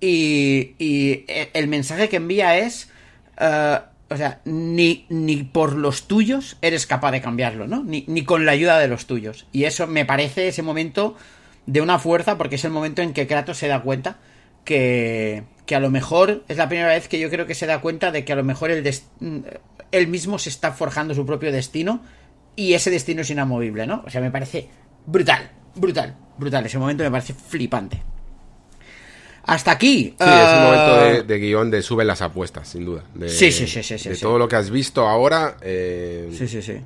Y, 0.00 0.74
y 0.78 1.24
el 1.54 1.68
mensaje 1.68 2.08
que 2.08 2.16
envía 2.16 2.58
es, 2.58 2.90
uh, 3.40 3.78
o 4.12 4.16
sea, 4.16 4.40
ni, 4.44 5.06
ni 5.08 5.44
por 5.44 5.74
los 5.74 6.08
tuyos 6.08 6.56
eres 6.62 6.86
capaz 6.86 7.12
de 7.12 7.20
cambiarlo, 7.20 7.66
¿no? 7.66 7.82
Ni, 7.84 8.04
ni 8.08 8.24
con 8.24 8.44
la 8.44 8.52
ayuda 8.52 8.78
de 8.78 8.88
los 8.88 9.06
tuyos. 9.06 9.46
Y 9.52 9.64
eso 9.64 9.86
me 9.86 10.04
parece 10.04 10.48
ese 10.48 10.62
momento 10.62 11.16
de 11.66 11.80
una 11.80 11.98
fuerza, 11.98 12.38
porque 12.38 12.56
es 12.56 12.64
el 12.64 12.70
momento 12.70 13.02
en 13.02 13.12
que 13.12 13.26
Kratos 13.26 13.58
se 13.58 13.68
da 13.68 13.82
cuenta 13.82 14.18
que, 14.64 15.44
que 15.66 15.74
a 15.74 15.80
lo 15.80 15.90
mejor 15.90 16.44
es 16.48 16.56
la 16.56 16.68
primera 16.68 16.88
vez 16.88 17.08
que 17.08 17.18
yo 17.18 17.28
creo 17.30 17.46
que 17.46 17.54
se 17.54 17.66
da 17.66 17.80
cuenta 17.80 18.10
de 18.10 18.24
que 18.24 18.32
a 18.32 18.36
lo 18.36 18.44
mejor 18.44 18.70
el 18.70 18.88
él 19.92 20.08
mismo 20.08 20.38
se 20.38 20.48
está 20.48 20.72
forjando 20.72 21.14
su 21.14 21.24
propio 21.24 21.52
destino 21.52 22.02
y 22.56 22.74
ese 22.74 22.90
destino 22.90 23.22
es 23.22 23.30
inamovible, 23.30 23.86
¿no? 23.86 24.02
O 24.06 24.10
sea, 24.10 24.20
me 24.20 24.30
parece 24.30 24.68
brutal 25.06 25.50
brutal, 25.76 26.16
brutal. 26.38 26.66
Ese 26.66 26.78
momento 26.78 27.04
me 27.04 27.10
parece 27.10 27.34
flipante. 27.34 28.02
Hasta 29.44 29.70
aquí. 29.70 30.14
Sí, 30.18 30.24
es 30.28 30.54
un 30.54 30.62
momento 30.62 31.24
de, 31.24 31.36
uh, 31.36 31.38
guion 31.38 31.70
de 31.70 31.82
suben 31.82 32.08
las 32.08 32.20
apuestas, 32.20 32.68
sin 32.68 32.84
duda. 32.84 33.04
De, 33.14 33.28
sí, 33.28 33.52
sí, 33.52 33.66
sí, 33.66 33.82
sí, 33.82 34.08
De 34.08 34.16
todo 34.16 34.38
lo 34.38 34.48
que 34.48 34.56
has 34.56 34.70
visto 34.70 35.06
ahora. 35.06 35.56
Eh, 35.60 36.30
sí, 36.36 36.48
sí, 36.48 36.62
sí. 36.62 36.80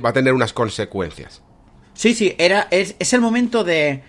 Va 0.00 0.10
a 0.10 0.12
tener 0.12 0.32
unas 0.32 0.52
consecuencias. 0.52 1.42
Sí, 1.94 2.14
sí, 2.14 2.34
era, 2.38 2.66
es, 2.70 2.96
es 2.98 3.12
el 3.12 3.20
momento 3.20 3.62
de. 3.62 4.02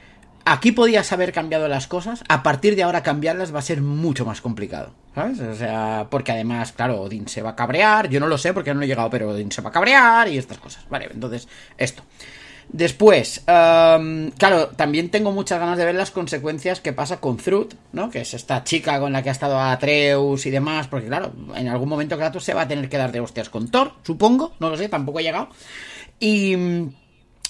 Aquí 0.45 0.73
podías 0.73 1.11
haber 1.13 1.31
cambiado 1.31 1.69
las 1.69 1.87
cosas, 1.87 2.23
a 2.27 2.43
partir 2.43 2.75
de 2.75 2.83
ahora 2.83 3.01
cambiarlas 3.01 3.55
va 3.55 3.59
a 3.59 3.61
ser 3.61 3.81
mucho 3.81 4.25
más 4.25 4.41
complicado, 4.41 4.93
¿sabes? 5.15 5.39
O 5.39 5.55
sea, 5.55 6.07
porque 6.09 6.33
además, 6.33 6.73
claro, 6.73 7.01
Odin 7.01 7.29
se 7.29 7.41
va 7.41 7.51
a 7.51 7.55
cabrear, 7.55 8.09
yo 8.09 8.19
no 8.19 8.27
lo 8.27 8.37
sé 8.37 8.53
porque 8.53 8.73
no 8.73 8.81
he 8.81 8.87
llegado, 8.87 9.09
pero 9.09 9.29
Odin 9.29 9.51
se 9.51 9.61
va 9.61 9.69
a 9.69 9.73
cabrear 9.73 10.27
y 10.27 10.37
estas 10.37 10.57
cosas, 10.57 10.85
vale, 10.89 11.09
entonces, 11.13 11.47
esto. 11.77 12.03
Después, 12.67 13.41
claro, 13.45 14.67
también 14.75 15.09
tengo 15.11 15.31
muchas 15.31 15.59
ganas 15.59 15.77
de 15.77 15.85
ver 15.85 15.95
las 15.95 16.11
consecuencias 16.11 16.81
que 16.81 16.91
pasa 16.91 17.21
con 17.21 17.37
Thrud, 17.37 17.73
¿no? 17.93 18.09
Que 18.09 18.21
es 18.21 18.33
esta 18.33 18.65
chica 18.65 18.99
con 18.99 19.13
la 19.13 19.23
que 19.23 19.29
ha 19.29 19.33
estado 19.33 19.59
Atreus 19.59 20.45
y 20.45 20.49
demás, 20.49 20.87
porque 20.87 21.07
claro, 21.07 21.31
en 21.55 21.69
algún 21.69 21.87
momento 21.87 22.17
Kratos 22.17 22.43
se 22.43 22.53
va 22.53 22.63
a 22.63 22.67
tener 22.67 22.89
que 22.89 22.97
dar 22.97 23.13
de 23.13 23.21
hostias 23.21 23.49
con 23.49 23.69
Thor, 23.69 23.93
supongo, 24.03 24.53
no 24.59 24.69
lo 24.69 24.75
sé, 24.75 24.89
tampoco 24.89 25.19
he 25.19 25.23
llegado. 25.23 25.47
Y... 26.19 26.89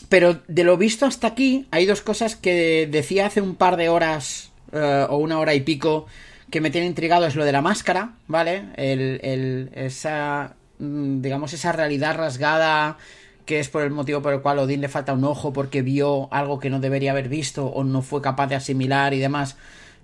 Pero 0.10 0.42
de 0.48 0.64
lo 0.64 0.78
visto 0.78 1.06
hasta 1.06 1.28
aquí, 1.28 1.68
hay 1.72 1.86
dos 1.86 2.02
cosas 2.02 2.36
que 2.36 2.88
decía 2.90 3.28
hace 3.28 3.42
un 3.42 3.56
par 3.56 3.78
de 3.78 3.90
horas 3.90 4.52
eh, 4.72 5.06
o 5.10 5.18
una 5.18 5.40
hora 5.40 5.54
y 5.54 5.62
pico 5.62 6.06
que 6.52 6.62
me 6.62 6.70
tiene 6.70 6.88
intrigado, 6.88 7.26
es 7.26 7.36
lo 7.36 7.46
de 7.46 7.52
la 7.52 7.62
máscara, 7.62 8.14
¿vale? 8.28 8.66
El, 8.76 9.20
el, 9.24 9.72
esa, 9.74 10.56
mm, 10.78 11.22
digamos, 11.22 11.54
esa 11.54 11.72
realidad 11.72 12.16
rasgada 12.16 12.98
que 13.46 13.60
es 13.60 13.70
por 13.70 13.84
el 13.84 13.92
motivo 13.92 14.22
por 14.22 14.34
el 14.34 14.42
cual 14.42 14.60
Odín 14.60 14.82
le 14.82 14.88
falta 14.88 15.14
un 15.14 15.24
ojo 15.24 15.52
porque 15.52 15.82
vio 15.82 16.32
algo 16.32 16.60
que 16.60 16.70
no 16.70 16.80
debería 16.80 17.12
haber 17.12 17.28
visto 17.28 17.66
o 17.66 17.84
no 17.84 18.02
fue 18.02 18.22
capaz 18.22 18.48
de 18.48 18.56
asimilar 18.56 19.14
y 19.14 19.20
demás, 19.20 19.58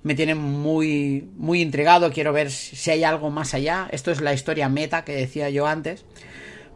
me 0.03 0.15
tiene 0.15 0.35
muy, 0.35 1.29
muy 1.37 1.61
intrigado. 1.61 2.11
Quiero 2.11 2.33
ver 2.33 2.51
si 2.51 2.91
hay 2.91 3.03
algo 3.03 3.29
más 3.29 3.53
allá. 3.53 3.87
Esto 3.91 4.11
es 4.11 4.21
la 4.21 4.33
historia 4.33 4.69
meta 4.69 5.03
que 5.03 5.13
decía 5.13 5.49
yo 5.49 5.67
antes. 5.67 6.05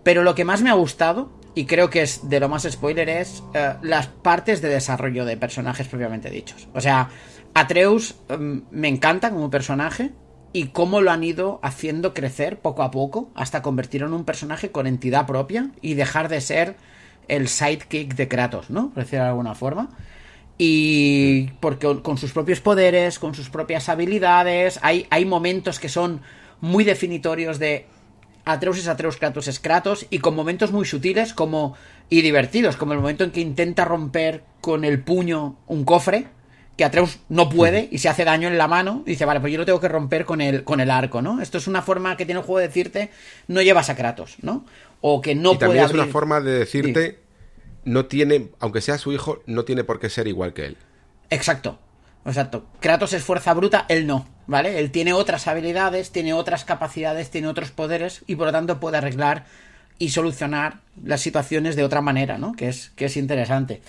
Pero 0.03 0.24
lo 0.24 0.35
que 0.35 0.45
más 0.45 0.61
me 0.61 0.69
ha 0.69 0.74
gustado, 0.74 1.32
y 1.56 1.65
creo 1.65 1.90
que 1.90 2.01
es 2.01 2.30
de 2.30 2.40
lo 2.40 2.49
más 2.49 2.64
spoiler, 2.69 3.09
es 3.09 3.43
eh, 3.53 3.73
las 3.82 4.07
partes 4.07 4.61
de 4.61 4.69
desarrollo 4.69 5.25
de 5.25 5.38
personajes 5.38 5.88
propiamente 5.88 6.30
dichos. 6.30 6.67
O 6.73 6.82
sea, 6.82 7.09
Atreus 7.53 8.15
em, 8.30 8.64
me 8.72 8.88
encanta 8.88 9.30
como 9.30 9.49
personaje. 9.49 10.11
y 10.56 10.67
cómo 10.67 11.01
lo 11.01 11.09
han 11.09 11.23
ido 11.23 11.59
haciendo 11.64 12.14
crecer 12.14 12.59
poco 12.59 12.83
a 12.83 12.91
poco 12.91 13.32
hasta 13.33 13.64
convertirlo 13.64 14.06
en 14.06 14.14
un 14.14 14.23
personaje 14.23 14.69
con 14.69 14.85
entidad 14.85 15.25
propia 15.25 15.72
y 15.82 15.95
dejar 15.95 16.30
de 16.30 16.41
ser 16.41 16.75
el 17.27 17.48
sidekick 17.48 18.14
de 18.14 18.27
Kratos, 18.27 18.69
¿no? 18.69 18.91
Por 18.91 19.03
decirlo 19.03 19.23
de 19.23 19.30
alguna 19.30 19.56
forma. 19.56 19.90
Y 20.59 21.48
porque 21.59 22.01
con 22.03 22.19
sus 22.19 22.33
propios 22.33 22.61
poderes, 22.61 23.17
con 23.17 23.33
sus 23.33 23.49
propias 23.49 23.90
habilidades, 23.90 24.80
hay, 24.83 25.07
hay 25.09 25.25
momentos 25.25 25.80
que 25.80 25.90
son 25.90 26.22
muy 26.61 26.83
definitorios 26.83 27.57
de 27.57 27.88
Atreus 28.45 28.77
es 28.77 28.88
Atreus, 28.88 29.17
Kratos 29.17 29.47
es 29.47 29.59
Kratos, 29.59 30.05
y 30.09 30.19
con 30.19 30.35
momentos 30.35 30.72
muy 30.72 30.85
sutiles 30.85 31.33
como 31.33 31.75
y 32.09 32.22
divertidos, 32.22 32.75
como 32.75 32.93
el 32.93 32.99
momento 32.99 33.23
en 33.23 33.31
que 33.31 33.41
intenta 33.41 33.85
romper 33.85 34.43
con 34.61 34.83
el 34.83 35.01
puño 35.01 35.57
un 35.67 35.85
cofre, 35.85 36.27
que 36.77 36.83
Atreus 36.83 37.19
no 37.30 37.49
puede 37.49 37.88
y 37.91 37.99
se 37.99 38.09
hace 38.09 38.25
daño 38.25 38.47
en 38.47 38.57
la 38.57 38.67
mano, 38.67 39.03
y 39.05 39.11
dice, 39.11 39.25
vale, 39.25 39.39
pues 39.39 39.53
yo 39.53 39.59
lo 39.59 39.65
tengo 39.65 39.80
que 39.80 39.88
romper 39.88 40.25
con 40.25 40.41
el, 40.41 40.63
con 40.63 40.80
el 40.80 40.91
arco, 40.91 41.22
¿no? 41.22 41.41
Esto 41.41 41.57
es 41.57 41.67
una 41.67 41.81
forma 41.81 42.17
que 42.17 42.25
tiene 42.25 42.41
el 42.41 42.45
juego 42.45 42.59
de 42.59 42.67
decirte, 42.67 43.11
no 43.47 43.61
llevas 43.61 43.89
a 43.89 43.95
Kratos, 43.95 44.38
¿no? 44.41 44.65
O 45.01 45.22
que 45.22 45.35
no 45.35 45.53
y 45.53 45.57
también 45.57 45.85
es 45.85 45.93
una 45.93 46.07
forma 46.07 46.41
de 46.41 46.51
decirte, 46.51 47.19
no 47.85 48.05
tiene, 48.05 48.49
aunque 48.59 48.81
sea 48.81 48.97
su 48.97 49.13
hijo, 49.13 49.41
no 49.45 49.65
tiene 49.65 49.83
por 49.83 49.99
qué 49.99 50.09
ser 50.09 50.27
igual 50.27 50.53
que 50.53 50.65
él. 50.65 50.77
Exacto. 51.30 51.80
Exacto. 52.25 52.65
Kratos 52.80 53.13
es 53.13 53.23
fuerza 53.23 53.53
bruta, 53.53 53.85
él 53.89 54.07
no, 54.07 54.27
¿vale? 54.47 54.80
Él 54.80 54.91
tiene 54.91 55.13
otras 55.13 55.47
habilidades, 55.47 56.11
tiene 56.11 56.33
otras 56.33 56.65
capacidades, 56.65 57.30
tiene 57.30 57.47
otros 57.47 57.72
poderes 57.72 58.23
y 58.27 58.35
por 58.35 58.47
lo 58.47 58.51
tanto 58.51 58.80
puede 58.80 58.97
arreglar 58.97 59.45
y 59.99 60.09
solucionar 60.09 60.80
las 61.03 61.22
situaciones 61.22 61.75
de 61.75 61.83
otra 61.83 62.01
manera, 62.01 62.38
¿no? 62.38 62.53
Que 62.53 62.69
es, 62.69 62.91
que 62.95 63.05
es 63.05 63.17
interesante. 63.17 63.81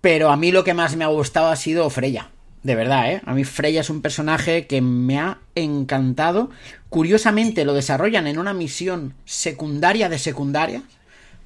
Pero 0.00 0.30
a 0.30 0.36
mí 0.36 0.52
lo 0.52 0.64
que 0.64 0.74
más 0.74 0.96
me 0.96 1.04
ha 1.04 1.08
gustado 1.08 1.48
ha 1.48 1.56
sido 1.56 1.88
Freya. 1.90 2.30
De 2.62 2.74
verdad, 2.74 3.12
¿eh? 3.12 3.22
A 3.24 3.34
mí 3.34 3.44
Freya 3.44 3.80
es 3.82 3.90
un 3.90 4.02
personaje 4.02 4.66
que 4.66 4.80
me 4.80 5.18
ha 5.18 5.38
encantado. 5.54 6.50
Curiosamente 6.88 7.64
lo 7.64 7.72
desarrollan 7.72 8.26
en 8.26 8.38
una 8.38 8.52
misión 8.52 9.14
secundaria 9.24 10.08
de 10.08 10.18
secundaria, 10.18 10.82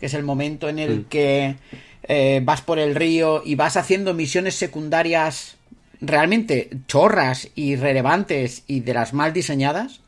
que 0.01 0.07
es 0.07 0.15
el 0.15 0.23
momento 0.23 0.69
en 0.69 0.79
el 0.79 1.05
que 1.07 1.57
eh, 2.05 2.41
vas 2.43 2.63
por 2.63 2.79
el 2.79 2.95
río 2.95 3.43
y 3.45 3.55
vas 3.55 3.77
haciendo 3.77 4.15
misiones 4.15 4.55
secundarias 4.55 5.57
realmente 6.03 6.69
chorras 6.89 7.49
y 7.55 7.77
relevantes 7.77 8.65
y 8.67 8.81
de 8.81 8.93
las 8.93 9.15
mal 9.15 9.33
diseñadas, 9.33 10.01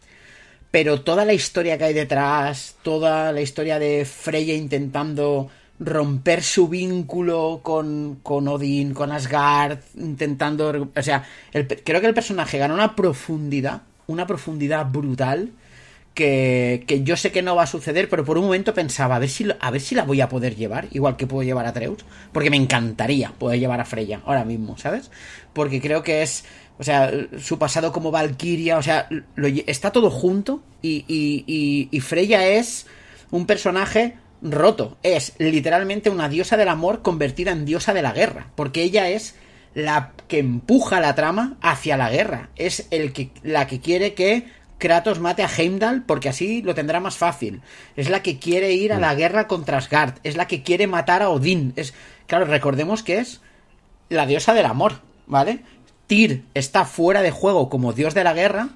pero 0.70 1.02
toda 1.02 1.24
la 1.24 1.32
historia 1.32 1.78
que 1.78 1.84
hay 1.84 1.94
detrás, 1.94 2.74
toda 2.82 3.32
la 3.32 3.40
historia 3.40 3.78
de 3.78 4.04
Freya 4.04 4.54
intentando 4.54 5.48
romper 5.78 6.42
su 6.42 6.68
vínculo 6.68 7.60
con, 7.62 8.18
con 8.22 8.48
Odín, 8.48 8.92
con 8.92 9.12
Asgard, 9.12 9.78
intentando... 9.96 10.90
O 10.94 11.02
sea, 11.02 11.24
creo 11.52 12.00
que 12.00 12.06
el 12.06 12.14
personaje 12.14 12.58
gana 12.58 12.74
una 12.74 12.96
profundidad, 12.96 13.82
una 14.06 14.26
profundidad 14.26 14.86
brutal 14.86 15.50
que, 16.14 16.84
que, 16.86 17.02
yo 17.02 17.16
sé 17.16 17.32
que 17.32 17.42
no 17.42 17.56
va 17.56 17.64
a 17.64 17.66
suceder, 17.66 18.08
pero 18.08 18.24
por 18.24 18.38
un 18.38 18.44
momento 18.44 18.72
pensaba, 18.72 19.16
a 19.16 19.18
ver, 19.18 19.28
si, 19.28 19.46
a 19.58 19.70
ver 19.70 19.80
si 19.80 19.94
la 19.94 20.04
voy 20.04 20.20
a 20.20 20.28
poder 20.28 20.54
llevar, 20.54 20.86
igual 20.92 21.16
que 21.16 21.26
puedo 21.26 21.42
llevar 21.42 21.66
a 21.66 21.72
Treus, 21.72 22.04
porque 22.32 22.50
me 22.50 22.56
encantaría 22.56 23.32
poder 23.32 23.58
llevar 23.58 23.80
a 23.80 23.84
Freya 23.84 24.22
ahora 24.24 24.44
mismo, 24.44 24.78
¿sabes? 24.78 25.10
Porque 25.52 25.80
creo 25.80 26.04
que 26.04 26.22
es, 26.22 26.44
o 26.78 26.84
sea, 26.84 27.10
su 27.38 27.58
pasado 27.58 27.92
como 27.92 28.12
Valkyria, 28.12 28.78
o 28.78 28.82
sea, 28.82 29.08
lo, 29.34 29.48
está 29.48 29.90
todo 29.90 30.08
junto 30.10 30.62
y, 30.82 31.04
y, 31.08 31.88
y, 31.90 32.00
Freya 32.00 32.46
es 32.46 32.86
un 33.32 33.46
personaje 33.46 34.14
roto, 34.40 34.96
es 35.02 35.32
literalmente 35.38 36.10
una 36.10 36.28
diosa 36.28 36.56
del 36.56 36.68
amor 36.68 37.02
convertida 37.02 37.50
en 37.50 37.64
diosa 37.64 37.92
de 37.92 38.02
la 38.02 38.12
guerra, 38.12 38.52
porque 38.54 38.82
ella 38.82 39.08
es 39.08 39.34
la 39.74 40.12
que 40.28 40.38
empuja 40.38 41.00
la 41.00 41.16
trama 41.16 41.56
hacia 41.60 41.96
la 41.96 42.10
guerra, 42.10 42.50
es 42.54 42.86
el 42.92 43.12
que, 43.12 43.30
la 43.42 43.66
que 43.66 43.80
quiere 43.80 44.14
que 44.14 44.46
Kratos 44.78 45.20
mate 45.20 45.42
a 45.42 45.48
Heimdall 45.48 46.02
porque 46.02 46.28
así 46.28 46.62
lo 46.62 46.74
tendrá 46.74 47.00
más 47.00 47.16
fácil. 47.16 47.62
Es 47.96 48.08
la 48.08 48.22
que 48.22 48.38
quiere 48.38 48.72
ir 48.72 48.92
a 48.92 48.98
la 48.98 49.14
mm. 49.14 49.16
guerra 49.16 49.48
contra 49.48 49.78
Asgard. 49.78 50.14
Es 50.24 50.36
la 50.36 50.46
que 50.46 50.62
quiere 50.62 50.86
matar 50.86 51.22
a 51.22 51.30
Odín. 51.30 51.72
Es, 51.76 51.94
claro, 52.26 52.44
recordemos 52.44 53.02
que 53.02 53.18
es 53.18 53.40
la 54.08 54.26
diosa 54.26 54.54
del 54.54 54.66
amor, 54.66 55.00
¿vale? 55.26 55.60
Tyr 56.06 56.42
está 56.54 56.84
fuera 56.84 57.22
de 57.22 57.30
juego 57.30 57.68
como 57.68 57.92
dios 57.92 58.14
de 58.14 58.24
la 58.24 58.34
guerra. 58.34 58.70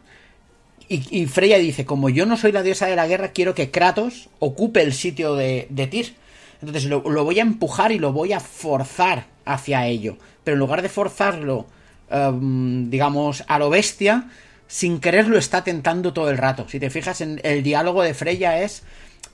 Y, 0.91 1.27
Freya 1.27 1.59
dice, 1.59 1.85
como 1.85 2.09
yo 2.09 2.25
no 2.25 2.39
soy 2.39 2.51
la 2.51 2.62
diosa 2.62 2.86
de 2.86 2.97
la 2.97 3.07
guerra, 3.07 3.33
quiero 3.33 3.55
que 3.55 3.70
Kratos 3.70 4.31
ocupe 4.39 4.81
el 4.81 4.94
sitio 4.94 5.35
de, 5.35 5.67
de 5.68 5.86
Tyr. 5.86 6.15
Entonces 6.62 6.86
lo, 6.86 7.02
voy 7.02 7.39
a 7.39 7.43
empujar 7.43 7.93
y 7.93 7.99
lo 7.99 8.12
voy 8.12 8.33
a 8.33 8.41
forzar 8.41 9.27
hacia 9.44 9.86
ello. 9.86 10.17
Pero 10.44 10.55
en 10.55 10.60
lugar 10.60 10.81
de 10.81 10.89
forzarlo, 10.89 11.67
em, 12.10 12.89
digamos, 12.89 13.44
a 13.47 13.59
lo 13.59 13.68
bestia, 13.68 14.28
sin 14.69 15.01
querer 15.01 15.27
lo 15.27 15.39
está 15.39 15.65
tentando 15.65 16.13
todo 16.13 16.31
el 16.31 16.39
rato. 16.39 16.67
Si 16.69 16.79
te 16.79 16.91
fijas 16.91 17.21
en 17.21 17.41
el 17.43 17.65
diálogo 17.65 18.03
de 18.03 18.15
Freya 18.15 18.63
es 18.63 18.85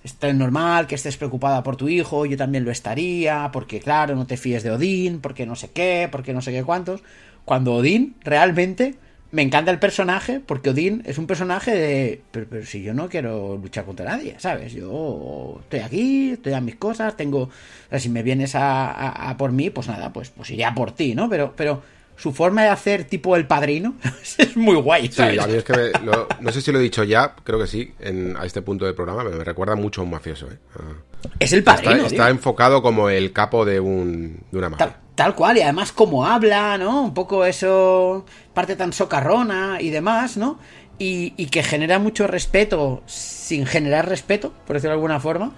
está 0.02 0.32
normal 0.32 0.86
que 0.86 0.94
estés 0.94 1.16
preocupada 1.16 1.62
por 1.62 1.76
tu 1.76 1.88
hijo, 1.88 2.26
yo 2.26 2.36
también 2.36 2.64
lo 2.64 2.70
estaría, 2.70 3.50
porque 3.52 3.80
claro, 3.80 4.14
no 4.14 4.26
te 4.26 4.36
fíes 4.36 4.62
de 4.62 4.70
Odín, 4.70 5.20
porque 5.20 5.46
no 5.46 5.56
sé 5.56 5.70
qué, 5.70 6.08
porque 6.10 6.32
no 6.32 6.40
sé 6.40 6.52
qué 6.52 6.62
cuántos. 6.62 7.02
Cuando 7.44 7.74
Odín 7.74 8.14
realmente 8.22 8.94
me 9.32 9.42
encanta 9.42 9.72
el 9.72 9.80
personaje, 9.80 10.40
porque 10.40 10.70
Odín 10.70 11.02
es 11.06 11.18
un 11.18 11.26
personaje 11.26 11.72
de. 11.72 12.22
Pero, 12.30 12.46
pero, 12.48 12.64
si 12.64 12.82
yo 12.82 12.94
no 12.94 13.08
quiero 13.08 13.56
luchar 13.56 13.84
contra 13.84 14.06
nadie, 14.06 14.36
¿sabes? 14.38 14.72
Yo 14.72 15.58
estoy 15.62 15.80
aquí, 15.80 16.30
estoy 16.30 16.52
a 16.52 16.60
mis 16.60 16.76
cosas, 16.76 17.16
tengo. 17.16 17.50
O 17.90 17.98
si 17.98 18.08
me 18.08 18.22
vienes 18.22 18.54
a, 18.54 19.30
a, 19.30 19.36
por 19.36 19.50
mí, 19.52 19.70
pues 19.70 19.88
nada, 19.88 20.12
pues, 20.12 20.30
pues 20.30 20.50
iré 20.50 20.64
a 20.64 20.74
por 20.74 20.92
ti, 20.92 21.14
¿no? 21.14 21.28
Pero, 21.28 21.54
pero 21.56 21.82
su 22.16 22.32
forma 22.32 22.62
de 22.62 22.68
hacer 22.68 23.04
tipo 23.04 23.36
el 23.36 23.46
padrino 23.46 23.94
es 24.38 24.56
muy 24.56 24.76
guay. 24.76 25.10
Sí, 25.10 25.22
a 25.22 25.46
mí 25.46 25.54
es 25.54 25.64
que 25.64 25.92
no 26.40 26.52
sé 26.52 26.60
si 26.60 26.72
lo 26.72 26.78
he 26.78 26.82
dicho 26.82 27.04
ya, 27.04 27.34
creo 27.42 27.58
que 27.58 27.66
sí, 27.66 27.94
en, 28.00 28.36
a 28.36 28.44
este 28.44 28.62
punto 28.62 28.84
del 28.84 28.94
programa, 28.94 29.24
pero 29.24 29.36
me 29.36 29.44
recuerda 29.44 29.74
mucho 29.74 30.00
a 30.00 30.04
un 30.04 30.10
mafioso. 30.10 30.46
¿eh? 30.46 30.58
Es 31.38 31.52
el 31.52 31.64
padrino. 31.64 32.06
Está, 32.06 32.30
enfocado 32.30 32.82
como 32.82 33.08
el 33.08 33.32
capo 33.32 33.64
de, 33.64 33.80
un, 33.80 34.42
de 34.50 34.58
una 34.58 34.68
mafia. 34.68 34.96
Tal, 35.14 35.34
cual, 35.34 35.58
y 35.58 35.62
además 35.62 35.92
como 35.92 36.26
habla, 36.26 36.76
¿no? 36.76 37.02
Un 37.02 37.14
poco 37.14 37.44
eso, 37.44 38.26
parte 38.52 38.74
tan 38.74 38.92
socarrona 38.92 39.78
y 39.80 39.90
demás, 39.90 40.36
¿no? 40.36 40.58
Y, 40.98 41.34
y 41.36 41.46
que 41.46 41.62
genera 41.62 41.98
mucho 41.98 42.26
respeto 42.26 43.02
sin 43.06 43.66
generar 43.66 44.08
respeto, 44.08 44.52
por 44.66 44.74
decirlo 44.74 44.90
de 44.90 44.94
alguna 44.94 45.20
forma. 45.20 45.52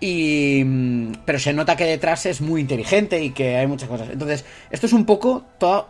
Y, 0.00 0.62
mm, 0.64 1.12
pero 1.24 1.38
se 1.38 1.52
nota 1.52 1.76
que 1.76 1.84
detrás 1.84 2.26
es 2.26 2.40
muy 2.40 2.60
inteligente 2.60 3.22
y 3.22 3.30
que 3.30 3.56
hay 3.56 3.66
muchas 3.66 3.88
cosas. 3.88 4.10
Entonces, 4.10 4.44
esto 4.70 4.86
es 4.86 4.92
un 4.92 5.06
poco 5.06 5.44
todo, 5.58 5.88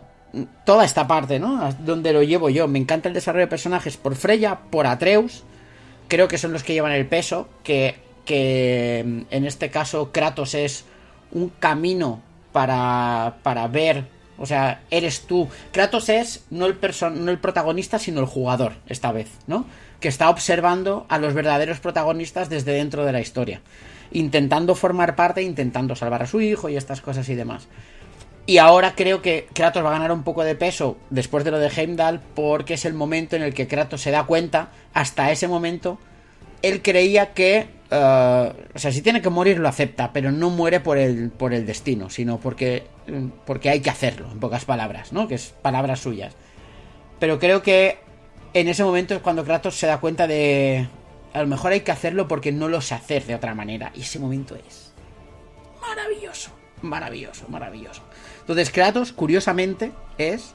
toda 0.65 0.85
esta 0.85 1.07
parte, 1.07 1.39
¿no? 1.39 1.69
Donde 1.79 2.13
lo 2.13 2.23
llevo 2.23 2.49
yo. 2.49 2.67
Me 2.67 2.79
encanta 2.79 3.07
el 3.07 3.13
desarrollo 3.13 3.45
de 3.45 3.49
personajes 3.49 3.97
por 3.97 4.15
Freya, 4.15 4.59
por 4.69 4.87
Atreus. 4.87 5.43
Creo 6.07 6.27
que 6.27 6.37
son 6.37 6.53
los 6.53 6.63
que 6.63 6.73
llevan 6.73 6.91
el 6.91 7.07
peso. 7.07 7.49
Que, 7.63 7.95
que 8.25 9.03
mm, 9.05 9.21
en 9.31 9.45
este 9.45 9.69
caso 9.69 10.11
Kratos 10.11 10.53
es 10.53 10.85
un 11.31 11.49
camino 11.49 12.21
para, 12.51 13.37
para 13.43 13.67
ver. 13.67 14.05
O 14.37 14.45
sea, 14.45 14.81
eres 14.91 15.21
tú. 15.21 15.47
Kratos 15.71 16.09
es 16.09 16.45
no 16.49 16.67
el, 16.67 16.77
no 17.13 17.31
el 17.31 17.39
protagonista, 17.39 17.97
sino 17.97 18.19
el 18.19 18.27
jugador, 18.27 18.73
esta 18.87 19.11
vez, 19.11 19.29
¿no? 19.47 19.65
Que 19.99 20.09
está 20.09 20.29
observando 20.29 21.07
a 21.09 21.17
los 21.17 21.33
verdaderos 21.33 21.79
protagonistas 21.79 22.49
desde 22.49 22.73
dentro 22.73 23.03
de 23.03 23.11
la 23.11 23.21
historia. 23.21 23.61
Intentando 24.11 24.75
formar 24.75 25.15
parte, 25.15 25.41
intentando 25.41 25.95
salvar 25.95 26.23
a 26.23 26.27
su 26.27 26.39
hijo 26.39 26.69
y 26.69 26.77
estas 26.77 27.01
cosas 27.01 27.27
y 27.29 27.35
demás. 27.35 27.67
Y 28.49 28.59
ahora 28.59 28.95
creo 28.95 29.21
que 29.21 29.49
Kratos 29.53 29.83
va 29.83 29.89
a 29.89 29.91
ganar 29.91 30.13
un 30.13 30.23
poco 30.23 30.45
de 30.45 30.55
peso 30.55 30.97
después 31.09 31.43
de 31.43 31.51
lo 31.51 31.59
de 31.59 31.67
Heimdall 31.67 32.21
porque 32.33 32.75
es 32.75 32.85
el 32.85 32.93
momento 32.93 33.35
en 33.35 33.41
el 33.43 33.53
que 33.53 33.67
Kratos 33.67 34.01
se 34.01 34.09
da 34.09 34.23
cuenta, 34.23 34.69
hasta 34.93 35.31
ese 35.31 35.49
momento, 35.49 35.99
él 36.61 36.81
creía 36.81 37.33
que... 37.33 37.67
Eh, 37.91 38.53
o 38.73 38.79
sea, 38.79 38.93
si 38.93 39.01
tiene 39.01 39.21
que 39.21 39.29
morir 39.29 39.59
lo 39.59 39.67
acepta, 39.67 40.13
pero 40.13 40.31
no 40.31 40.49
muere 40.49 40.79
por 40.79 40.97
el, 40.97 41.29
por 41.29 41.53
el 41.53 41.65
destino, 41.65 42.09
sino 42.09 42.39
porque, 42.39 42.87
porque 43.45 43.69
hay 43.69 43.81
que 43.81 43.89
hacerlo, 43.89 44.31
en 44.31 44.39
pocas 44.39 44.63
palabras, 44.63 45.11
¿no? 45.11 45.27
Que 45.27 45.35
es 45.35 45.53
palabras 45.61 45.99
suyas. 45.99 46.33
Pero 47.19 47.39
creo 47.39 47.61
que 47.61 47.97
en 48.53 48.69
ese 48.69 48.85
momento 48.85 49.13
es 49.13 49.21
cuando 49.21 49.43
Kratos 49.43 49.77
se 49.77 49.87
da 49.87 49.99
cuenta 49.99 50.25
de... 50.25 50.87
A 51.33 51.41
lo 51.41 51.47
mejor 51.47 51.73
hay 51.73 51.81
que 51.81 51.91
hacerlo 51.91 52.29
porque 52.29 52.53
no 52.53 52.69
lo 52.69 52.79
sé 52.79 52.95
hacer 52.95 53.25
de 53.25 53.35
otra 53.35 53.53
manera. 53.53 53.91
Y 53.93 54.03
ese 54.03 54.19
momento 54.19 54.55
es... 54.55 54.93
Maravilloso, 55.81 56.51
maravilloso, 56.81 57.45
maravilloso. 57.49 58.03
Entonces, 58.47 58.71
Kratos, 58.71 59.11
curiosamente, 59.11 59.91
es, 60.17 60.53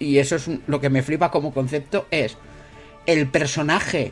y 0.00 0.18
eso 0.18 0.34
es 0.34 0.50
lo 0.66 0.80
que 0.80 0.90
me 0.90 1.04
flipa 1.04 1.30
como 1.30 1.54
concepto, 1.54 2.08
es 2.10 2.36
el 3.06 3.28
personaje 3.28 4.10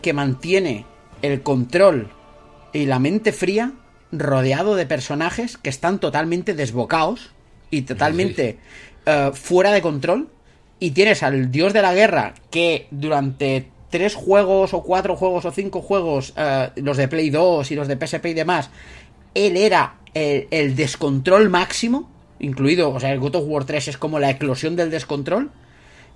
que 0.00 0.12
mantiene 0.12 0.86
el 1.22 1.42
control 1.42 2.12
y 2.72 2.86
la 2.86 3.00
mente 3.00 3.32
fría 3.32 3.72
rodeado 4.12 4.76
de 4.76 4.86
personajes 4.86 5.56
que 5.56 5.70
están 5.70 5.98
totalmente 5.98 6.54
desbocados 6.54 7.32
y 7.68 7.82
totalmente 7.82 8.58
eh, 9.06 9.30
fuera 9.34 9.72
de 9.72 9.82
control. 9.82 10.28
Y 10.78 10.92
tienes 10.92 11.24
al 11.24 11.50
dios 11.50 11.72
de 11.72 11.82
la 11.82 11.94
guerra 11.94 12.34
que 12.52 12.86
durante 12.92 13.70
tres 13.90 14.14
juegos 14.14 14.72
o 14.72 14.84
cuatro 14.84 15.16
juegos 15.16 15.46
o 15.46 15.50
cinco 15.50 15.82
juegos, 15.82 16.32
eh, 16.36 16.70
los 16.76 16.96
de 16.96 17.08
Play 17.08 17.30
2 17.30 17.72
y 17.72 17.74
los 17.74 17.88
de 17.88 17.96
PSP 17.96 18.26
y 18.26 18.34
demás, 18.34 18.70
él 19.34 19.56
era 19.56 19.96
el 20.14 20.76
descontrol 20.76 21.48
máximo 21.48 22.11
incluido, 22.42 22.92
o 22.92 23.00
sea, 23.00 23.12
el 23.12 23.20
God 23.20 23.36
of 23.36 23.44
War 23.46 23.64
3 23.64 23.88
es 23.88 23.96
como 23.96 24.18
la 24.18 24.30
eclosión 24.30 24.76
del 24.76 24.90
descontrol, 24.90 25.50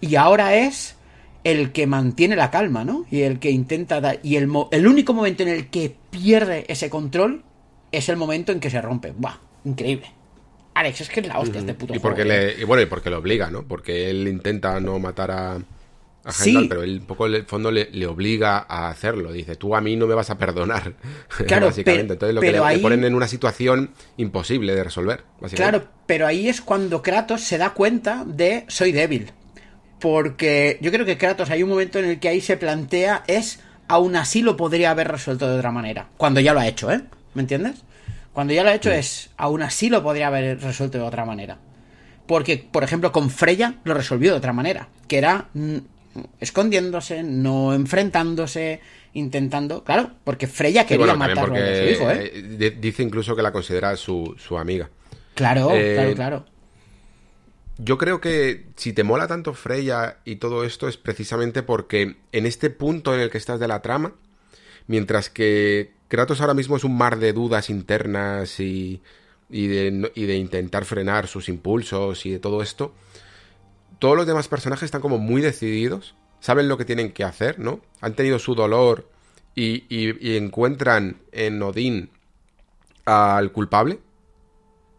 y 0.00 0.16
ahora 0.16 0.55
es 0.55 0.96
el 1.42 1.72
que 1.72 1.86
mantiene 1.86 2.36
la 2.36 2.50
calma, 2.50 2.84
¿no? 2.84 3.06
Y 3.10 3.22
el 3.22 3.38
que 3.38 3.50
intenta 3.50 4.00
dar... 4.00 4.18
Y 4.22 4.36
el, 4.36 4.50
el 4.72 4.86
único 4.86 5.14
momento 5.14 5.44
en 5.44 5.48
el 5.48 5.68
que 5.70 5.94
pierde 6.10 6.64
ese 6.68 6.90
control 6.90 7.44
es 7.92 8.08
el 8.08 8.16
momento 8.16 8.52
en 8.52 8.60
que 8.60 8.68
se 8.68 8.82
rompe. 8.82 9.12
¡Buah! 9.16 9.38
Increíble. 9.64 10.12
Alex, 10.74 11.02
es 11.02 11.08
que 11.08 11.20
es 11.20 11.26
la 11.26 11.38
hostia 11.38 11.60
este 11.60 11.72
puto 11.72 11.94
y 11.94 11.98
porque 11.98 12.24
juego, 12.24 12.40
le, 12.40 12.60
y 12.60 12.64
bueno, 12.64 12.82
y 12.82 12.86
porque 12.86 13.08
lo 13.08 13.18
obliga, 13.18 13.50
¿no? 13.50 13.62
Porque 13.62 14.10
él 14.10 14.28
intenta 14.28 14.78
no 14.80 14.98
matar 14.98 15.30
a, 15.30 15.58
a 16.26 16.32
Sí. 16.32 16.50
Heimdall, 16.50 16.68
pero 16.68 16.82
él 16.82 16.98
un 17.00 17.06
poco 17.06 17.26
en 17.26 17.34
el 17.34 17.44
fondo 17.44 17.70
le, 17.70 17.88
le 17.92 18.06
obliga 18.06 18.66
a 18.68 18.88
hacerlo. 18.90 19.32
Dice, 19.32 19.55
tú 19.55 19.76
a 19.76 19.80
mí 19.80 19.96
no 19.96 20.06
me 20.06 20.14
vas 20.14 20.30
a 20.30 20.38
perdonar. 20.38 20.94
Claro, 21.46 21.66
básicamente. 21.66 22.14
Entonces 22.14 22.34
lo 22.34 22.40
que 22.40 22.52
le, 22.52 22.78
ponen 22.80 23.05
en 23.05 23.14
una 23.14 23.28
situación 23.28 23.90
imposible 24.16 24.74
de 24.74 24.82
resolver. 24.82 25.22
Claro, 25.55 25.84
pero 26.06 26.26
ahí 26.26 26.48
es 26.48 26.60
cuando 26.60 27.02
Kratos 27.02 27.42
se 27.42 27.58
da 27.58 27.70
cuenta 27.70 28.24
de 28.26 28.64
soy 28.68 28.92
débil. 28.92 29.32
Porque 30.00 30.78
yo 30.80 30.90
creo 30.90 31.06
que 31.06 31.16
Kratos 31.16 31.50
hay 31.50 31.62
un 31.62 31.70
momento 31.70 31.98
en 31.98 32.06
el 32.06 32.20
que 32.20 32.28
ahí 32.28 32.40
se 32.40 32.56
plantea 32.56 33.22
es 33.26 33.60
aún 33.88 34.16
así 34.16 34.42
lo 34.42 34.56
podría 34.56 34.90
haber 34.90 35.08
resuelto 35.08 35.48
de 35.48 35.56
otra 35.56 35.70
manera. 35.70 36.08
Cuando 36.16 36.40
ya 36.40 36.52
lo 36.52 36.60
ha 36.60 36.66
hecho, 36.66 36.90
¿eh? 36.90 37.02
¿Me 37.34 37.42
entiendes? 37.42 37.82
Cuando 38.32 38.52
ya 38.52 38.62
lo 38.64 38.70
ha 38.70 38.74
hecho 38.74 38.90
es 38.90 39.30
aún 39.36 39.62
así 39.62 39.88
lo 39.88 40.02
podría 40.02 40.26
haber 40.26 40.60
resuelto 40.60 40.98
de 40.98 41.05
otra 41.05 41.24
manera. 41.24 41.58
Porque, 42.26 42.58
por 42.58 42.82
ejemplo, 42.82 43.12
con 43.12 43.30
Freya 43.30 43.74
lo 43.84 43.94
resolvió 43.94 44.32
de 44.32 44.38
otra 44.38 44.52
manera. 44.52 44.88
Que 45.06 45.18
era 45.18 45.48
mm, 45.55 45.76
escondiéndose, 46.40 47.22
no 47.22 47.72
enfrentándose, 47.74 48.80
intentando. 49.14 49.84
Claro, 49.84 50.10
porque 50.24 50.46
Freya 50.46 50.82
Sí, 50.82 50.88
quería 50.88 51.06
bueno, 51.06 51.18
también 51.18 51.36
matarlo 51.36 51.56
a 51.56 51.76
su 51.76 51.84
hijo, 51.90 52.10
¿eh? 52.10 52.30
eh, 52.34 52.42
di- 52.42 52.70
Dice 52.80 53.02
incluso 53.02 53.34
que 53.36 53.42
la 53.42 53.52
considera 53.52 53.96
su, 53.96 54.34
su 54.38 54.58
amiga. 54.58 54.88
Claro, 55.34 55.70
eh, 55.72 55.92
claro, 55.94 56.14
claro. 56.14 56.46
Yo 57.78 57.98
creo 57.98 58.20
que 58.22 58.66
si 58.76 58.92
te 58.94 59.04
mola 59.04 59.26
tanto 59.28 59.52
Freya 59.52 60.18
y 60.24 60.36
todo 60.36 60.64
esto 60.64 60.88
es 60.88 60.96
precisamente 60.96 61.62
porque 61.62 62.16
en 62.32 62.46
este 62.46 62.70
punto 62.70 63.14
en 63.14 63.20
el 63.20 63.30
que 63.30 63.36
estás 63.38 63.60
de 63.60 63.68
la 63.68 63.82
trama, 63.82 64.14
mientras 64.86 65.28
que 65.28 65.92
Kratos 66.08 66.40
ahora 66.40 66.54
mismo 66.54 66.76
es 66.76 66.84
un 66.84 66.96
mar 66.96 67.18
de 67.18 67.34
dudas 67.34 67.68
internas 67.68 68.60
y, 68.60 69.02
y, 69.50 69.66
de, 69.66 70.10
y 70.14 70.24
de 70.24 70.36
intentar 70.36 70.86
frenar 70.86 71.26
sus 71.26 71.50
impulsos 71.50 72.24
y 72.24 72.30
de 72.30 72.38
todo 72.38 72.62
esto, 72.62 72.94
todos 73.99 74.16
los 74.16 74.26
demás 74.26 74.49
personajes 74.49 74.84
están 74.84 75.00
como 75.00 75.18
muy 75.18 75.41
decididos, 75.41 76.15
saben 76.41 76.68
lo 76.68 76.78
que 76.78 76.84
tienen 76.84 77.12
que 77.12 77.25
hacer, 77.25 77.58
¿no? 77.58 77.81
Han 78.00 78.15
tenido 78.15 78.39
su 78.39 78.55
dolor 78.55 79.08
y, 79.55 80.36
encuentran 80.36 81.18
en 81.33 81.62
Odín 81.62 82.10
al 83.05 83.52
culpable 83.52 84.00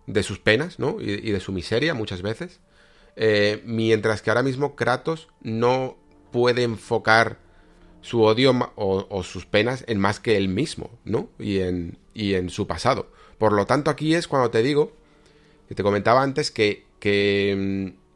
de 0.08 0.24
sus 0.24 0.40
penas, 0.40 0.80
¿no? 0.80 0.98
Y, 1.00 1.32
de 1.32 1.40
su 1.40 1.52
miseria 1.52 1.94
muchas 1.94 2.22
veces. 2.22 2.60
Eh, 3.16 3.62
mientras 3.66 4.22
que 4.22 4.30
ahora 4.30 4.44
mismo 4.44 4.76
Kratos 4.76 5.28
no 5.42 5.98
puede 6.32 6.64
enfocar 6.64 7.40
su 8.02 8.22
odio 8.22 8.52
o, 8.76 9.08
o 9.10 9.24
sus 9.24 9.46
penas 9.46 9.84
en 9.88 10.00
más 10.00 10.20
que 10.20 10.38
él 10.38 10.50
mismo, 10.50 10.90
¿no? 11.04 11.30
Y 11.40 11.60
en, 11.60 11.98
y 12.14 12.36
en 12.36 12.50
su 12.50 12.68
pasado. 12.68 13.12
Por 13.38 13.54
lo 13.54 13.66
tanto, 13.66 13.92
aquí 13.92 14.16
es 14.16 14.28
cuando 14.28 14.50
te 14.50 14.64
digo, 14.64 14.92
que 15.68 15.76
te 15.76 15.84
comentaba 15.84 16.24
antes, 16.24 16.52
que, 16.52 16.86
que 17.00 17.94
mm, 17.94 18.07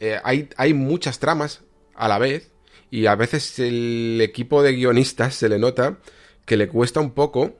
eh, 0.00 0.20
hay, 0.22 0.74
muchas 0.74 1.18
tramas 1.18 1.62
a 1.94 2.08
la 2.08 2.18
vez 2.18 2.50
y 2.90 3.06
a 3.06 3.14
veces 3.14 3.58
el 3.58 4.20
equipo 4.20 4.62
de 4.62 4.72
guionistas 4.72 5.34
se 5.34 5.48
le 5.48 5.58
nota 5.58 5.98
que 6.44 6.56
le 6.56 6.68
cuesta 6.68 7.00
un 7.00 7.12
poco 7.12 7.56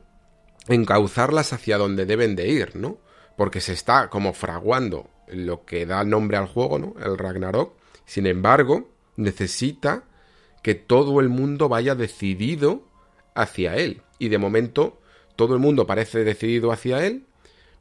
encauzarlas 0.69 1.53
hacia 1.53 1.79
donde 1.79 2.07
deben 2.07 2.37
de 2.37 2.49
ir, 2.49 2.77
¿no? 2.77 2.99
Porque 3.37 3.61
se 3.61 3.73
está 3.73 4.09
como 4.11 4.33
fraguando 4.33 5.11
lo 5.29 5.65
que 5.65 5.87
da 5.87 6.05
nombre 6.05 6.37
al 6.37 6.47
juego, 6.47 6.79
¿no? 6.79 6.95
El 7.03 7.19
Ragnarok. 7.19 7.75
Sin 8.05 8.27
embargo, 8.27 8.91
necesita 9.17 10.05
que 10.63 10.75
todo 10.75 11.21
el 11.21 11.29
mundo 11.29 11.69
vaya 11.69 11.95
decidido 11.95 12.89
hacia 13.35 13.77
él. 13.77 14.03
Y 14.19 14.29
de 14.29 14.39
momento, 14.39 15.01
todo 15.37 15.55
el 15.55 15.61
mundo 15.61 15.87
parece 15.87 16.25
decidido 16.25 16.73
hacia 16.73 17.07
él, 17.07 17.27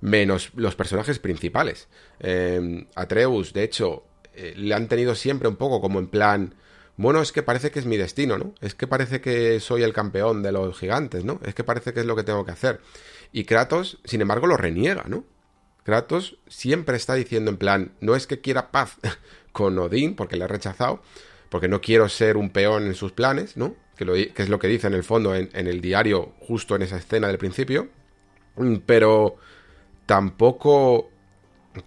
menos 0.02 0.52
los 0.56 0.76
personajes 0.76 1.20
principales. 1.20 1.88
Eh, 2.20 2.88
Atreus, 2.96 3.54
de 3.54 3.64
hecho, 3.64 4.04
eh, 4.36 4.54
le 4.56 4.74
han 4.74 4.88
tenido 4.88 5.16
siempre 5.16 5.48
un 5.48 5.56
poco 5.56 5.82
como 5.82 6.00
en 6.00 6.08
plan, 6.08 6.56
bueno, 6.96 7.22
es 7.22 7.32
que 7.32 7.44
parece 7.44 7.72
que 7.72 7.80
es 7.80 7.86
mi 7.86 7.98
destino, 7.98 8.38
¿no? 8.38 8.54
Es 8.62 8.76
que 8.76 8.88
parece 8.88 9.22
que 9.22 9.60
soy 9.60 9.84
el 9.84 9.94
campeón 9.94 10.44
de 10.44 10.52
los 10.52 10.78
gigantes, 10.78 11.26
¿no? 11.26 11.40
Es 11.44 11.56
que 11.56 11.64
parece 11.64 11.94
que 11.94 12.02
es 12.02 12.06
lo 12.06 12.16
que 12.16 12.24
tengo 12.24 12.46
que 12.46 12.52
hacer. 12.52 12.82
Y 13.32 13.46
Kratos, 13.46 14.00
sin 14.06 14.22
embargo, 14.22 14.46
lo 14.48 14.58
reniega, 14.58 15.04
¿no? 15.08 15.24
Kratos 15.84 16.38
siempre 16.48 16.96
está 16.96 17.16
diciendo 17.16 17.52
en 17.52 17.58
plan, 17.58 17.92
no 18.00 18.16
es 18.16 18.28
que 18.28 18.42
quiera 18.42 18.72
paz 18.72 18.98
con 19.52 19.78
Odín, 19.80 20.16
porque 20.16 20.38
le 20.38 20.44
ha 20.44 20.48
rechazado, 20.48 21.02
porque 21.50 21.68
no 21.68 21.82
quiero 21.82 22.10
ser 22.10 22.38
un 22.38 22.52
peón 22.52 22.86
en 22.86 22.96
sus 22.96 23.12
planes, 23.12 23.58
¿no? 23.58 23.76
Que, 23.96 24.32
es 24.36 24.50
lo 24.50 24.60
que 24.60 24.68
dice 24.68 24.88
en 24.88 24.94
el 24.94 25.04
fondo 25.04 25.36
en, 25.36 25.50
el 25.54 25.82
diario, 25.82 26.34
justo 26.40 26.76
en 26.76 26.82
esa 26.82 26.98
escena 26.98 27.28
del 27.28 27.38
principio. 27.38 27.90
Pero 28.86 29.38
tampoco 30.06 31.10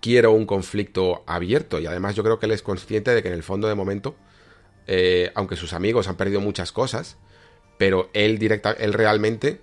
quiero 0.01 0.33
un 0.33 0.47
conflicto 0.47 1.23
abierto. 1.27 1.79
Y 1.79 1.87
además 1.87 2.15
yo 2.15 2.23
creo 2.23 2.39
que 2.39 2.47
él 2.47 2.53
es 2.53 2.63
consciente 2.63 3.15
de 3.15 3.23
que 3.23 3.29
en 3.29 3.35
el 3.35 3.43
fondo 3.43 3.69
de 3.69 3.75
momento, 3.75 4.17
eh, 4.87 5.31
aunque 5.35 5.57
sus 5.57 5.73
amigos 5.73 6.09
han 6.09 6.17
perdido 6.17 6.41
muchas 6.41 6.73
cosas, 6.73 7.17
pero 7.79 8.11
él 8.13 8.39
directa, 8.39 8.73
él 8.73 8.93
realmente 8.93 9.61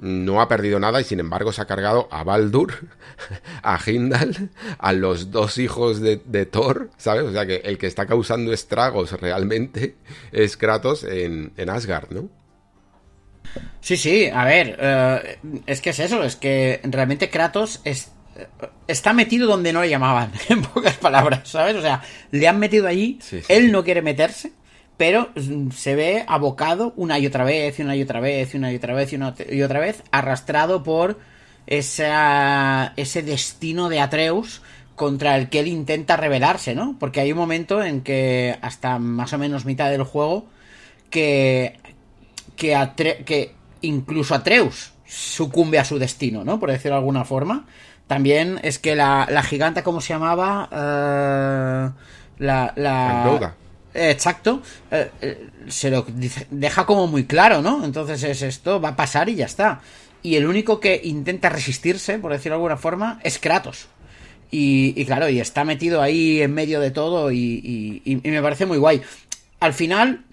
no 0.00 0.40
ha 0.40 0.48
perdido 0.48 0.80
nada 0.80 1.00
y 1.00 1.04
sin 1.04 1.20
embargo 1.20 1.52
se 1.52 1.60
ha 1.60 1.66
cargado 1.66 2.08
a 2.10 2.24
Baldur, 2.24 2.72
a 3.62 3.78
Hindal, 3.84 4.50
a 4.78 4.92
los 4.92 5.30
dos 5.30 5.58
hijos 5.58 6.00
de, 6.00 6.46
Thor, 6.46 6.90
¿sabes? 6.96 7.24
O 7.24 7.32
sea 7.32 7.46
que 7.46 7.56
el 7.56 7.76
que 7.76 7.86
está 7.86 8.06
causando 8.06 8.52
estragos 8.52 9.12
realmente 9.20 9.96
es 10.32 10.56
Kratos 10.56 11.04
en, 11.04 11.52
en 11.56 11.70
Asgard, 11.70 12.10
¿no? 12.10 12.28
Sí, 13.80 13.96
sí, 13.96 14.26
a 14.32 14.44
ver, 14.44 14.76
eh, 14.80 15.38
es 15.66 15.80
que 15.80 15.90
es 15.90 15.98
eso, 15.98 16.22
es 16.22 16.36
que 16.36 16.80
realmente 16.84 17.30
Kratos 17.30 17.80
es, 17.84 18.12
está 18.86 19.12
metido 19.12 19.46
donde 19.46 19.72
no 19.72 19.80
le 19.82 19.88
llamaban, 19.88 20.32
en 20.48 20.62
pocas 20.62 20.96
palabras, 20.96 21.48
¿sabes? 21.48 21.76
O 21.76 21.82
sea, 21.82 22.02
le 22.30 22.46
han 22.48 22.58
metido 22.58 22.86
allí, 22.86 23.18
Sí, 23.22 23.40
sí. 23.40 23.46
él 23.48 23.72
no 23.72 23.84
quiere 23.84 24.02
meterse, 24.02 24.52
pero 24.96 25.30
mm, 25.34 25.70
se 25.70 25.94
ve 25.94 26.24
abocado 26.28 26.92
una 26.96 27.18
y 27.18 27.26
otra 27.26 27.44
vez, 27.44 27.78
y 27.78 27.82
una 27.82 27.96
y 27.96 28.02
otra 28.02 28.20
vez, 28.20 28.54
y 28.54 28.56
una 28.58 28.72
y 28.72 28.76
otra 28.76 28.94
vez, 28.94 29.12
y 29.12 29.16
una 29.16 29.34
y 29.50 29.62
otra 29.62 29.80
vez, 29.80 30.02
arrastrado 30.10 30.82
por 30.82 31.18
esa, 31.94 32.92
ese 32.96 33.22
destino 33.22 33.88
de 33.88 34.00
Atreus 34.00 34.62
contra 34.96 35.36
el 35.36 35.48
que 35.48 35.60
él 35.60 35.66
intenta 35.68 36.16
rebelarse, 36.16 36.74
¿no? 36.74 36.96
Porque 36.98 37.20
hay 37.20 37.32
un 37.32 37.38
momento 37.38 37.82
en 37.82 38.02
que 38.02 38.56
hasta 38.60 38.98
más 38.98 39.32
o 39.32 39.38
menos 39.38 39.64
mitad 39.64 39.90
del 39.90 40.02
juego 40.04 40.46
que 41.10 41.78
que, 42.56 42.76
Atre- 42.76 43.24
que 43.24 43.54
incluso 43.80 44.34
Atreus 44.34 44.92
sucumbe 45.06 45.78
a 45.78 45.84
su 45.84 45.98
destino, 45.98 46.44
¿no? 46.44 46.60
Por 46.60 46.70
decirlo 46.70 46.96
de 46.96 46.98
alguna 46.98 47.24
forma. 47.24 47.66
También 48.10 48.58
es 48.64 48.80
que 48.80 48.96
la, 48.96 49.28
la 49.30 49.40
giganta, 49.44 49.84
¿cómo 49.84 50.00
se 50.00 50.14
llamaba? 50.14 50.68
Eh, 50.72 51.90
la... 52.40 52.72
Exacto. 53.94 54.62
Eh, 54.90 55.10
eh, 55.22 55.48
se 55.68 55.90
lo 55.92 56.02
dice- 56.02 56.48
deja 56.50 56.86
como 56.86 57.06
muy 57.06 57.26
claro, 57.26 57.62
¿no? 57.62 57.84
Entonces 57.84 58.20
es 58.24 58.42
esto, 58.42 58.80
va 58.80 58.88
a 58.88 58.96
pasar 58.96 59.28
y 59.28 59.36
ya 59.36 59.46
está. 59.46 59.80
Y 60.24 60.34
el 60.34 60.46
único 60.48 60.80
que 60.80 61.00
intenta 61.04 61.50
resistirse, 61.50 62.18
por 62.18 62.32
decirlo 62.32 62.54
de 62.56 62.62
alguna 62.62 62.76
forma, 62.78 63.20
es 63.22 63.38
Kratos. 63.38 63.86
Y, 64.50 64.92
y 65.00 65.04
claro, 65.04 65.28
y 65.28 65.38
está 65.38 65.62
metido 65.62 66.02
ahí 66.02 66.42
en 66.42 66.52
medio 66.52 66.80
de 66.80 66.90
todo 66.90 67.30
y, 67.30 68.02
y- 68.04 68.16
me 68.28 68.42
parece 68.42 68.66
muy 68.66 68.78
guay. 68.78 69.02
Al 69.60 69.72
final, 69.72 70.24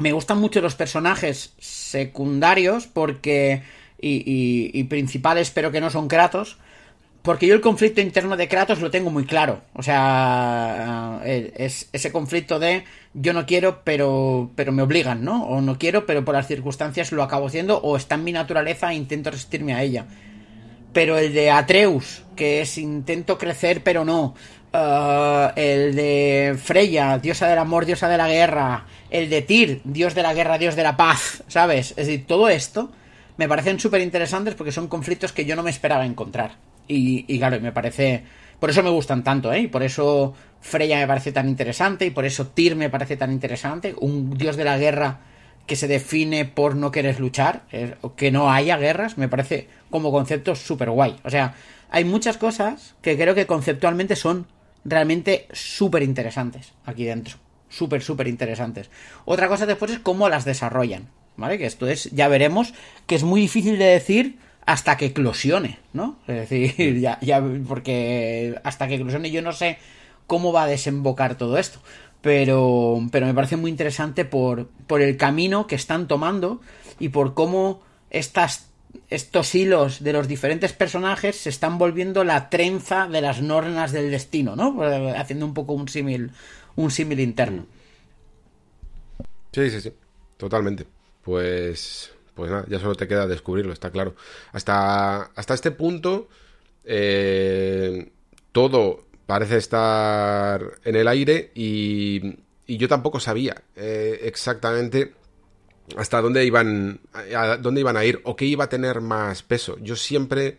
me 0.00 0.10
gustan 0.10 0.38
mucho 0.38 0.60
los 0.60 0.74
personajes 0.74 1.52
secundarios 1.60 2.88
porque 2.88 3.62
y, 4.00 4.10
y- 4.28 4.70
y 4.74 4.84
principales 4.84 5.52
pero 5.52 5.70
que 5.70 5.80
no 5.80 5.88
son 5.88 6.08
Kratos 6.08 6.58
porque 7.22 7.46
yo 7.46 7.54
el 7.54 7.60
conflicto 7.60 8.00
interno 8.00 8.36
de 8.36 8.48
Kratos 8.48 8.80
lo 8.80 8.90
tengo 8.90 9.10
muy 9.10 9.24
claro 9.24 9.62
o 9.74 9.82
sea 9.82 11.20
eh, 11.24 11.52
es 11.56 11.88
ese 11.92 12.12
conflicto 12.12 12.58
de 12.58 12.84
yo 13.14 13.32
no 13.32 13.46
quiero 13.46 13.82
pero 13.84 14.50
pero 14.56 14.72
me 14.72 14.82
obligan 14.82 15.24
no 15.24 15.44
o 15.44 15.60
no 15.60 15.78
quiero 15.78 16.04
pero 16.06 16.24
por 16.24 16.34
las 16.34 16.48
circunstancias 16.48 17.12
lo 17.12 17.22
acabo 17.22 17.46
haciendo 17.46 17.78
o 17.78 17.96
está 17.96 18.16
en 18.16 18.24
mi 18.24 18.32
naturaleza 18.32 18.92
e 18.92 18.96
intento 18.96 19.30
resistirme 19.30 19.74
a 19.74 19.82
ella 19.82 20.06
pero 20.92 21.18
el 21.18 21.32
de 21.32 21.50
Atreus, 21.50 22.22
que 22.36 22.60
es 22.60 22.78
intento 22.78 23.38
crecer 23.38 23.82
pero 23.82 24.04
no. 24.04 24.34
Eh, 24.72 25.50
el 25.56 25.94
de 25.94 26.56
Freya, 26.62 27.18
diosa 27.18 27.48
del 27.48 27.58
amor, 27.58 27.86
diosa 27.86 28.08
de 28.08 28.18
la 28.18 28.28
guerra. 28.28 28.86
El 29.10 29.30
de 29.30 29.42
Tyr, 29.42 29.80
dios 29.84 30.14
de 30.14 30.22
la 30.22 30.34
guerra, 30.34 30.58
dios 30.58 30.76
de 30.76 30.82
la 30.82 30.96
paz. 30.96 31.42
¿Sabes? 31.48 31.90
Es 31.90 32.06
decir, 32.06 32.26
todo 32.26 32.48
esto 32.48 32.90
me 33.36 33.48
parecen 33.48 33.80
súper 33.80 34.02
interesantes 34.02 34.54
porque 34.54 34.72
son 34.72 34.88
conflictos 34.88 35.32
que 35.32 35.44
yo 35.44 35.56
no 35.56 35.62
me 35.62 35.70
esperaba 35.70 36.04
encontrar. 36.04 36.56
Y, 36.88 37.24
y 37.28 37.38
claro, 37.38 37.60
me 37.60 37.72
parece... 37.72 38.24
Por 38.58 38.70
eso 38.70 38.82
me 38.82 38.90
gustan 38.90 39.24
tanto, 39.24 39.52
¿eh? 39.52 39.60
Y 39.62 39.66
por 39.66 39.82
eso 39.82 40.34
Freya 40.60 40.96
me 40.98 41.06
parece 41.08 41.32
tan 41.32 41.48
interesante 41.48 42.06
y 42.06 42.10
por 42.10 42.24
eso 42.24 42.46
Tyr 42.46 42.76
me 42.76 42.90
parece 42.90 43.16
tan 43.16 43.32
interesante. 43.32 43.94
Un 43.98 44.36
dios 44.38 44.56
de 44.56 44.64
la 44.64 44.78
guerra 44.78 45.20
que 45.66 45.74
se 45.74 45.88
define 45.88 46.44
por 46.44 46.76
no 46.76 46.92
querer 46.92 47.18
luchar, 47.18 47.62
eh, 47.72 47.96
que 48.16 48.30
no 48.30 48.52
haya 48.52 48.76
guerras, 48.76 49.18
me 49.18 49.28
parece 49.28 49.68
como 49.90 50.12
concepto 50.12 50.54
súper 50.54 50.90
guay. 50.90 51.16
O 51.24 51.30
sea, 51.30 51.54
hay 51.90 52.04
muchas 52.04 52.36
cosas 52.36 52.94
que 53.02 53.16
creo 53.16 53.34
que 53.34 53.46
conceptualmente 53.46 54.14
son 54.14 54.46
realmente 54.84 55.46
súper 55.52 56.02
interesantes 56.02 56.72
aquí 56.84 57.04
dentro. 57.04 57.36
súper, 57.68 58.02
súper 58.02 58.28
interesantes. 58.28 58.90
Otra 59.24 59.48
cosa 59.48 59.66
después 59.66 59.90
es 59.90 59.98
cómo 59.98 60.28
las 60.28 60.44
desarrollan, 60.44 61.08
¿vale? 61.36 61.58
Que 61.58 61.66
esto 61.66 61.88
es, 61.88 62.10
ya 62.12 62.28
veremos, 62.28 62.74
que 63.06 63.14
es 63.14 63.24
muy 63.24 63.40
difícil 63.40 63.78
de 63.78 63.86
decir 63.86 64.38
hasta 64.66 64.96
que 64.96 65.06
eclosione, 65.06 65.78
¿no? 65.92 66.18
Es 66.26 66.48
decir, 66.48 66.98
ya, 67.00 67.18
ya, 67.20 67.42
porque 67.66 68.58
hasta 68.64 68.88
que 68.88 68.96
eclosione 68.96 69.30
yo 69.30 69.42
no 69.42 69.52
sé 69.52 69.78
cómo 70.26 70.52
va 70.52 70.64
a 70.64 70.68
desembocar 70.68 71.36
todo 71.36 71.58
esto. 71.58 71.80
Pero, 72.20 73.00
pero 73.10 73.26
me 73.26 73.34
parece 73.34 73.56
muy 73.56 73.70
interesante 73.70 74.24
por, 74.24 74.68
por 74.86 75.02
el 75.02 75.16
camino 75.16 75.66
que 75.66 75.74
están 75.74 76.06
tomando 76.06 76.60
y 77.00 77.08
por 77.08 77.34
cómo 77.34 77.82
estas 78.10 78.68
estos 79.08 79.54
hilos 79.54 80.04
de 80.04 80.12
los 80.12 80.28
diferentes 80.28 80.74
personajes 80.74 81.36
se 81.36 81.48
están 81.48 81.78
volviendo 81.78 82.24
la 82.24 82.50
trenza 82.50 83.08
de 83.08 83.22
las 83.22 83.40
normas 83.40 83.90
del 83.90 84.10
destino, 84.10 84.54
¿no? 84.54 84.82
Haciendo 85.16 85.46
un 85.46 85.54
poco 85.54 85.72
un 85.72 85.88
símil 85.88 86.30
un 86.76 86.90
símil 86.90 87.20
interno. 87.20 87.66
Sí, 89.52 89.70
sí, 89.70 89.80
sí, 89.80 89.92
totalmente. 90.36 90.86
Pues, 91.22 92.12
pues 92.34 92.50
nada, 92.50 92.64
ya 92.68 92.78
solo 92.78 92.94
te 92.94 93.08
queda 93.08 93.26
descubrirlo, 93.26 93.72
está 93.72 93.90
claro. 93.90 94.14
Hasta, 94.52 95.22
hasta 95.22 95.54
este 95.54 95.70
punto, 95.70 96.28
eh, 96.84 98.10
todo 98.52 99.04
parece 99.26 99.56
estar 99.56 100.62
en 100.84 100.96
el 100.96 101.08
aire 101.08 101.52
y, 101.54 102.36
y 102.66 102.76
yo 102.76 102.88
tampoco 102.88 103.20
sabía 103.20 103.62
eh, 103.76 104.20
exactamente 104.22 105.14
hasta 105.96 106.20
dónde 106.20 106.44
iban 106.44 107.00
a 107.34 107.56
dónde 107.56 107.80
iban 107.80 107.96
a 107.96 108.04
ir 108.04 108.20
o 108.24 108.36
qué 108.36 108.44
iba 108.44 108.64
a 108.64 108.68
tener 108.68 109.00
más 109.00 109.42
peso. 109.42 109.76
Yo 109.80 109.96
siempre 109.96 110.58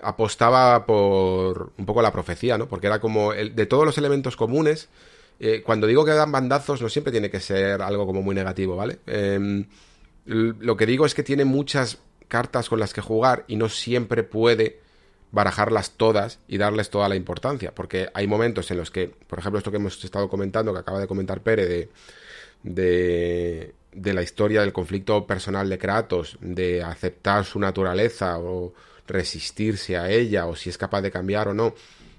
apostaba 0.00 0.86
por 0.86 1.72
un 1.76 1.86
poco 1.86 2.02
la 2.02 2.12
profecía, 2.12 2.58
¿no? 2.58 2.68
Porque 2.68 2.86
era 2.86 3.00
como 3.00 3.32
el, 3.32 3.54
de 3.54 3.66
todos 3.66 3.84
los 3.84 3.98
elementos 3.98 4.36
comunes. 4.36 4.88
Eh, 5.40 5.62
cuando 5.64 5.86
digo 5.86 6.04
que 6.04 6.12
dan 6.12 6.32
bandazos, 6.32 6.82
no 6.82 6.88
siempre 6.88 7.12
tiene 7.12 7.30
que 7.30 7.40
ser 7.40 7.80
algo 7.82 8.06
como 8.06 8.22
muy 8.22 8.34
negativo, 8.34 8.74
¿vale? 8.76 8.98
Lo 10.28 10.76
que 10.76 10.86
digo 10.86 11.06
es 11.06 11.14
que 11.14 11.22
tiene 11.22 11.44
muchas 11.44 11.98
cartas 12.28 12.68
con 12.68 12.78
las 12.78 12.92
que 12.92 13.00
jugar 13.00 13.44
y 13.48 13.56
no 13.56 13.68
siempre 13.68 14.22
puede 14.22 14.80
barajarlas 15.30 15.92
todas 15.92 16.40
y 16.48 16.58
darles 16.58 16.90
toda 16.90 17.08
la 17.08 17.16
importancia. 17.16 17.74
Porque 17.74 18.08
hay 18.14 18.26
momentos 18.26 18.70
en 18.70 18.76
los 18.76 18.90
que, 18.90 19.08
por 19.26 19.38
ejemplo, 19.38 19.58
esto 19.58 19.70
que 19.70 19.78
hemos 19.78 20.02
estado 20.04 20.28
comentando, 20.28 20.72
que 20.72 20.80
acaba 20.80 21.00
de 21.00 21.06
comentar 21.06 21.42
Pere, 21.42 21.66
de, 21.66 21.88
de 22.62 23.74
de 23.92 24.14
la 24.14 24.22
historia 24.22 24.60
del 24.60 24.72
conflicto 24.72 25.26
personal 25.26 25.68
de 25.68 25.78
Kratos, 25.78 26.36
de 26.40 26.82
aceptar 26.82 27.44
su 27.44 27.58
naturaleza 27.58 28.38
o 28.38 28.74
resistirse 29.06 29.96
a 29.96 30.10
ella 30.10 30.46
o 30.46 30.54
si 30.54 30.70
es 30.70 30.78
capaz 30.78 31.00
de 31.02 31.10
cambiar 31.10 31.48
o 31.48 31.54
no, 31.54 31.74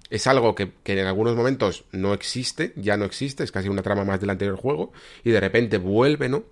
es 0.10 0.26
algo 0.26 0.56
que, 0.56 0.72
en 0.86 1.06
algunos 1.06 1.36
momentos 1.36 1.86
no 1.92 2.14
existe, 2.14 2.74
ya 2.76 2.98
no 2.98 3.06
existe, 3.06 3.44
es 3.44 3.52
casi 3.52 3.70
una 3.70 3.84
trama 3.84 4.04
más 4.04 4.20
del 4.20 4.32
anterior 4.32 4.58
juego 4.58 4.92
y 5.24 5.30
de 5.30 5.40
repente 5.40 5.78
vuelve, 5.78 6.30
¿no? 6.30 6.44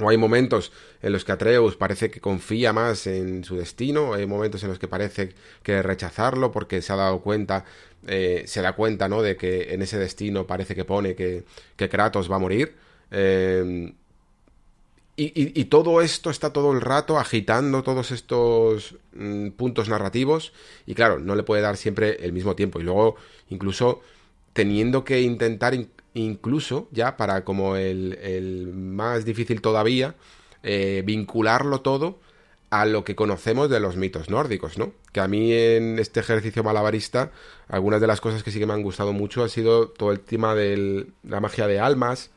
O 0.00 0.08
hay 0.08 0.16
momentos 0.16 0.72
en 1.02 1.12
los 1.12 1.24
que 1.24 1.32
Atreus 1.32 1.76
parece 1.76 2.10
que 2.10 2.20
confía 2.20 2.72
más 2.72 3.06
en 3.06 3.44
su 3.44 3.56
destino, 3.56 4.14
hay 4.14 4.26
momentos 4.26 4.62
en 4.62 4.70
los 4.70 4.78
que 4.78 4.88
parece 4.88 5.34
que 5.62 5.82
rechazarlo 5.82 6.52
porque 6.52 6.82
se 6.82 6.92
ha 6.92 6.96
dado 6.96 7.20
cuenta, 7.20 7.64
eh, 8.06 8.44
se 8.46 8.62
da 8.62 8.72
cuenta, 8.72 9.08
¿no? 9.08 9.22
De 9.22 9.36
que 9.36 9.74
en 9.74 9.82
ese 9.82 9.98
destino 9.98 10.46
parece 10.46 10.74
que 10.74 10.84
pone 10.84 11.14
que, 11.14 11.44
que 11.76 11.88
Kratos 11.88 12.30
va 12.30 12.36
a 12.36 12.38
morir. 12.40 12.74
Eh, 13.10 13.92
y, 15.22 15.64
todo 15.66 16.00
esto 16.00 16.30
está 16.30 16.50
todo 16.50 16.72
el 16.72 16.80
rato 16.80 17.18
agitando 17.18 17.82
todos 17.82 18.10
estos 18.10 18.96
mm, 19.12 19.50
puntos 19.50 19.90
narrativos 19.90 20.54
y 20.86 20.94
claro, 20.94 21.18
no 21.18 21.34
le 21.34 21.42
puede 21.42 21.60
dar 21.60 21.76
siempre 21.76 22.24
el 22.24 22.32
mismo 22.32 22.56
tiempo 22.56 22.80
y 22.80 22.84
luego 22.84 23.16
incluso 23.50 24.00
teniendo 24.54 25.04
que 25.04 25.20
intentar 25.20 25.74
incluso 26.14 26.88
ya 26.90 27.16
para 27.16 27.44
como 27.44 27.76
el, 27.76 28.70
más 28.74 29.24
difícil 29.24 29.60
todavía 29.60 30.14
eh, 30.62 31.02
vincularlo 31.04 31.80
todo 31.80 32.18
a 32.70 32.86
lo 32.86 33.04
que 33.04 33.16
conocemos 33.16 33.68
de 33.68 33.80
los 33.80 33.96
mitos 33.96 34.30
nórdicos, 34.30 34.78
¿no? 34.78 34.92
Que 35.12 35.20
a 35.20 35.26
mí 35.26 35.52
en 35.52 35.98
este 35.98 36.20
ejercicio 36.20 36.62
malabarista 36.62 37.32
algunas 37.68 38.00
de 38.00 38.06
las 38.06 38.20
cosas 38.20 38.44
que 38.44 38.52
sí 38.52 38.60
que 38.60 38.66
me 38.66 38.72
han 38.72 38.82
gustado 38.82 39.12
mucho 39.12 39.42
ha 39.42 39.48
sido 39.48 39.88
todo 39.88 40.12
el 40.12 40.20
tema 40.20 40.54
de 40.54 41.06
la 41.24 41.40
magia 41.40 41.66
de 41.66 41.80
almas, 41.80 42.30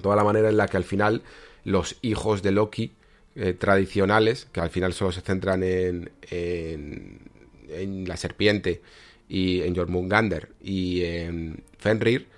toda 0.00 0.14
la 0.14 0.24
manera 0.24 0.48
en 0.48 0.56
la 0.56 0.68
que 0.68 0.76
al 0.76 0.84
final 0.84 1.22
los 1.64 1.96
hijos 2.02 2.42
de 2.42 2.52
Loki 2.52 2.92
eh, 3.34 3.52
tradicionales, 3.52 4.46
que 4.52 4.60
al 4.60 4.70
final 4.70 4.94
solo 4.94 5.12
se 5.12 5.20
centran 5.20 5.62
en, 5.62 6.10
en, 6.30 8.08
la 8.08 8.16
serpiente 8.16 8.80
y 9.28 9.62
en 9.62 9.74
Jormungander 9.74 10.50
y 10.62 11.02
en 11.02 11.64
Fenrir, 11.76 12.28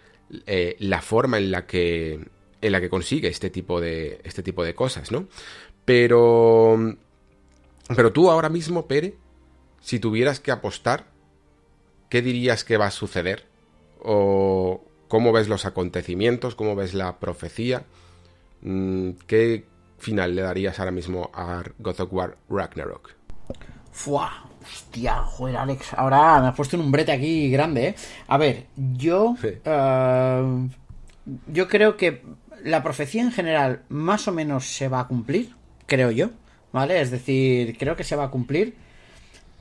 eh, 0.46 0.76
la 0.78 1.00
forma 1.00 1.38
en 1.38 1.50
la 1.50 1.66
que 1.66 2.20
en 2.60 2.72
la 2.72 2.80
que 2.80 2.88
consigue 2.88 3.28
este 3.28 3.50
tipo 3.50 3.80
de 3.80 4.20
este 4.24 4.42
tipo 4.42 4.64
de 4.64 4.74
cosas, 4.74 5.12
¿no? 5.12 5.28
Pero 5.84 6.96
pero 7.94 8.12
tú 8.12 8.30
ahora 8.30 8.48
mismo, 8.48 8.86
Pere, 8.86 9.16
si 9.80 9.98
tuvieras 9.98 10.40
que 10.40 10.50
apostar, 10.50 11.06
¿qué 12.10 12.20
dirías 12.22 12.64
que 12.64 12.76
va 12.76 12.86
a 12.86 12.90
suceder? 12.90 13.46
¿O 14.00 14.84
cómo 15.08 15.32
ves 15.32 15.48
los 15.48 15.64
acontecimientos? 15.64 16.54
¿Cómo 16.54 16.76
ves 16.76 16.94
la 16.94 17.18
profecía? 17.18 17.84
Mm, 18.60 19.12
¿Qué 19.26 19.64
final 19.98 20.34
le 20.34 20.42
darías 20.42 20.78
ahora 20.78 20.90
mismo 20.90 21.30
a 21.32 21.64
God 21.78 22.00
of 22.00 22.12
War 22.12 22.36
Ragnarok? 22.50 23.14
Fua, 23.90 24.47
hostia, 24.72 25.16
joder, 25.22 25.56
Alex. 25.56 25.94
Ahora 25.94 26.40
me 26.40 26.48
has 26.48 26.54
puesto 26.54 26.76
en 26.76 26.82
un 26.82 26.92
brete 26.92 27.12
aquí 27.12 27.50
grande, 27.50 27.88
¿eh? 27.88 27.94
A 28.26 28.36
ver, 28.36 28.66
yo. 28.76 29.36
Eh, 29.42 30.68
yo 31.46 31.68
creo 31.68 31.96
que 31.96 32.22
la 32.64 32.82
profecía 32.82 33.22
en 33.22 33.32
general 33.32 33.82
más 33.88 34.28
o 34.28 34.32
menos 34.32 34.66
se 34.66 34.88
va 34.88 35.00
a 35.00 35.06
cumplir, 35.08 35.54
creo 35.86 36.10
yo, 36.10 36.30
¿vale? 36.72 37.00
Es 37.00 37.10
decir, 37.10 37.76
creo 37.78 37.96
que 37.96 38.04
se 38.04 38.16
va 38.16 38.24
a 38.24 38.30
cumplir, 38.30 38.76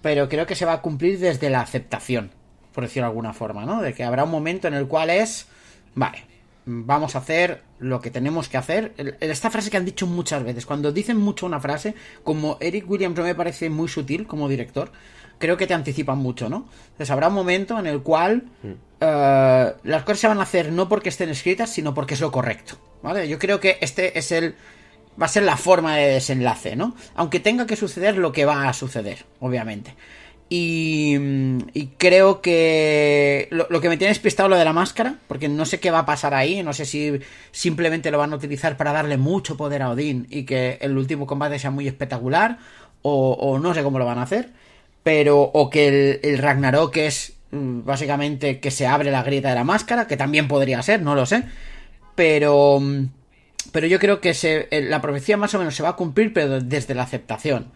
pero 0.01 0.29
creo 0.29 0.45
que 0.45 0.55
se 0.55 0.65
va 0.65 0.73
a 0.73 0.81
cumplir 0.81 1.19
desde 1.19 1.49
la 1.49 1.61
aceptación, 1.61 2.31
por 2.73 2.83
decirlo 2.83 3.07
de 3.07 3.11
alguna 3.11 3.33
forma, 3.33 3.65
¿no? 3.65 3.81
De 3.81 3.93
que 3.93 4.03
habrá 4.03 4.23
un 4.23 4.31
momento 4.31 4.67
en 4.67 4.73
el 4.73 4.87
cual 4.87 5.09
es. 5.09 5.47
Vale, 5.95 6.23
vamos 6.69 7.15
a 7.15 7.19
hacer 7.19 7.63
lo 7.79 8.01
que 8.01 8.11
tenemos 8.11 8.49
que 8.49 8.57
hacer. 8.57 8.93
Esta 9.21 9.49
frase 9.49 9.69
que 9.71 9.77
han 9.77 9.85
dicho 9.85 10.05
muchas 10.05 10.43
veces, 10.43 10.65
cuando 10.65 10.91
dicen 10.91 11.17
mucho 11.17 11.45
una 11.45 11.61
frase, 11.61 11.95
como 12.23 12.57
Eric 12.59 12.89
Williams 12.89 13.17
no 13.17 13.23
me 13.23 13.33
parece 13.33 13.69
muy 13.69 13.87
sutil 13.87 14.27
como 14.27 14.49
director, 14.49 14.91
creo 15.39 15.55
que 15.55 15.65
te 15.65 15.73
anticipan 15.73 16.17
mucho, 16.17 16.49
¿no? 16.49 16.67
Entonces 16.91 17.09
habrá 17.09 17.29
un 17.29 17.35
momento 17.35 17.79
en 17.79 17.87
el 17.87 18.01
cual 18.01 18.49
eh, 18.99 19.73
las 19.83 20.03
cosas 20.03 20.19
se 20.19 20.27
van 20.27 20.39
a 20.39 20.43
hacer 20.43 20.71
no 20.73 20.89
porque 20.89 21.09
estén 21.09 21.29
escritas, 21.29 21.69
sino 21.69 21.93
porque 21.93 22.15
es 22.15 22.21
lo 22.21 22.31
correcto, 22.31 22.77
¿vale? 23.01 23.27
Yo 23.29 23.39
creo 23.39 23.59
que 23.59 23.77
este 23.81 24.19
es 24.19 24.31
el... 24.31 24.55
Va 25.19 25.25
a 25.25 25.29
ser 25.29 25.43
la 25.43 25.57
forma 25.57 25.95
de 25.95 26.09
desenlace, 26.09 26.75
¿no? 26.75 26.95
Aunque 27.15 27.39
tenga 27.39 27.65
que 27.65 27.75
suceder 27.75 28.17
lo 28.17 28.31
que 28.31 28.45
va 28.45 28.67
a 28.67 28.73
suceder, 28.73 29.25
obviamente. 29.39 29.95
Y, 30.49 31.17
creo 31.97 32.41
que 32.41 33.49
lo, 33.51 33.81
que 33.81 33.89
me 33.89 33.97
tiene 33.97 34.11
despistado 34.11 34.47
lo 34.47 34.57
de 34.57 34.63
la 34.63 34.71
máscara, 34.71 35.15
porque 35.27 35.49
no 35.49 35.65
sé 35.65 35.79
qué 35.79 35.91
va 35.91 35.99
a 35.99 36.05
pasar 36.05 36.33
ahí, 36.33 36.63
no 36.63 36.73
sé 36.73 36.85
si 36.85 37.19
simplemente 37.51 38.11
lo 38.11 38.17
van 38.17 38.31
a 38.31 38.37
utilizar 38.37 38.77
para 38.77 38.93
darle 38.93 39.17
mucho 39.17 39.57
poder 39.57 39.81
a 39.81 39.89
Odín 39.89 40.25
y 40.29 40.43
que 40.43 40.77
el 40.79 40.97
último 40.97 41.27
combate 41.27 41.59
sea 41.59 41.71
muy 41.71 41.87
espectacular, 41.87 42.59
o, 43.01 43.59
no 43.61 43.73
sé 43.73 43.83
cómo 43.83 43.99
lo 43.99 44.05
van 44.05 44.19
a 44.19 44.23
hacer, 44.23 44.49
pero 45.03 45.41
o 45.41 45.69
que 45.69 45.87
el, 45.87 46.19
el, 46.23 46.37
Ragnarok 46.39 46.95
es 46.97 47.33
mm, 47.51 47.83
básicamente 47.85 48.59
que 48.59 48.71
se 48.71 48.87
abre 48.87 49.11
la 49.11 49.23
grieta 49.23 49.49
de 49.49 49.55
la 49.55 49.63
máscara, 49.63 50.07
que 50.07 50.17
también 50.17 50.47
podría 50.47 50.81
ser, 50.81 51.01
no 51.01 51.15
lo 51.15 51.25
sé, 51.25 51.43
pero, 52.15 52.81
pero 53.71 53.87
yo 53.87 53.99
creo 53.99 54.21
que 54.21 54.33
se, 54.33 54.67
la 54.71 55.01
profecía 55.01 55.37
más 55.37 55.53
o 55.55 55.59
menos 55.59 55.75
se 55.75 55.83
va 55.83 55.89
a 55.89 55.95
cumplir, 55.95 56.33
pero 56.33 56.61
desde 56.61 56.95
la 56.95 57.03
aceptación 57.03 57.71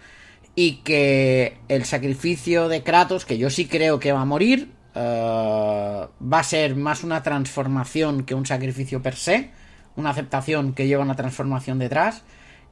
y 0.55 0.77
que 0.77 1.57
el 1.67 1.85
sacrificio 1.85 2.67
de 2.67 2.83
Kratos, 2.83 3.25
que 3.25 3.37
yo 3.37 3.49
sí 3.49 3.67
creo 3.67 3.99
que 3.99 4.11
va 4.11 4.21
a 4.21 4.25
morir, 4.25 4.71
eh, 4.95 6.07
va 6.21 6.39
a 6.39 6.43
ser 6.43 6.75
más 6.75 7.03
una 7.03 7.23
transformación 7.23 8.23
que 8.23 8.35
un 8.35 8.45
sacrificio 8.45 9.01
per 9.01 9.15
se, 9.15 9.51
una 9.95 10.09
aceptación 10.09 10.73
que 10.73 10.87
lleva 10.87 11.03
una 11.03 11.15
transformación 11.15 11.79
detrás, 11.79 12.23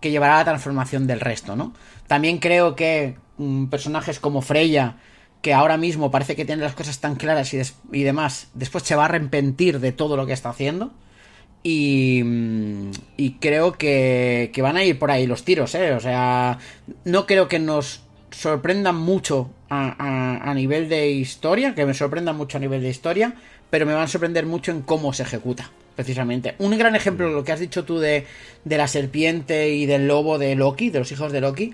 que 0.01 0.11
llevará 0.11 0.35
a 0.35 0.40
la 0.40 0.45
transformación 0.45 1.08
del 1.08 1.19
resto, 1.19 1.56
¿no? 1.56 1.74
También 2.08 2.40
creo 2.40 2.75
que 2.75 3.17
mm, 3.38 3.66
personajes 3.66 4.19
como 4.19 4.41
Freya, 4.41 4.98
que 5.41 5.53
ahora 5.53 5.77
mismo 5.77 6.11
parece 6.11 6.35
que 6.35 6.45
tiene 6.45 6.64
las 6.64 6.74
cosas 6.74 6.99
tan 6.99 7.16
claras 7.16 7.53
y, 7.53 7.61
y 7.91 8.03
demás, 8.03 8.49
después 8.53 8.83
se 8.83 8.95
va 8.95 9.03
a 9.03 9.06
arrepentir 9.06 9.80
de 9.80 9.91
todo 9.93 10.17
lo 10.17 10.25
que 10.25 10.33
está 10.33 10.49
haciendo 10.49 10.91
y, 11.63 12.23
y 13.17 13.31
creo 13.39 13.73
que, 13.73 14.51
van 14.61 14.77
a 14.77 14.83
ir 14.83 14.97
por 14.97 15.11
ahí 15.11 15.27
los 15.27 15.43
tiros, 15.43 15.75
¿eh? 15.75 15.93
O 15.93 15.99
sea, 15.99 16.57
no 17.05 17.25
creo 17.25 17.47
que 17.47 17.59
nos 17.59 18.03
sorprendan 18.31 18.95
mucho 18.95 19.49
a, 19.69 20.53
nivel 20.55 20.89
de 20.89 21.09
historia, 21.11 21.75
que 21.75 21.85
me 21.85 21.93
sorprendan 21.93 22.38
mucho 22.38 22.57
a 22.57 22.61
nivel 22.61 22.81
de 22.81 22.89
historia, 22.89 23.33
pero 23.69 23.85
me 23.85 23.93
van 23.93 24.03
a 24.03 24.07
sorprender 24.07 24.45
mucho 24.45 24.71
en 24.71 24.81
cómo 24.81 25.13
se 25.13 25.23
ejecuta, 25.23 25.69
precisamente. 25.95 26.55
Un 26.59 26.77
gran 26.77 26.95
ejemplo, 26.95 27.29
lo 27.29 27.43
que 27.43 27.51
has 27.51 27.59
dicho 27.59 27.83
tú 27.83 27.99
de, 27.99 28.25
de 28.63 28.77
la 28.77 28.88
serpiente 28.88 29.69
y 29.69 29.85
del 29.85 30.07
lobo 30.07 30.38
de 30.38 30.55
Loki, 30.55 30.89
de 30.89 30.99
los 30.99 31.11
hijos 31.11 31.31
de 31.31 31.41
Loki, 31.41 31.73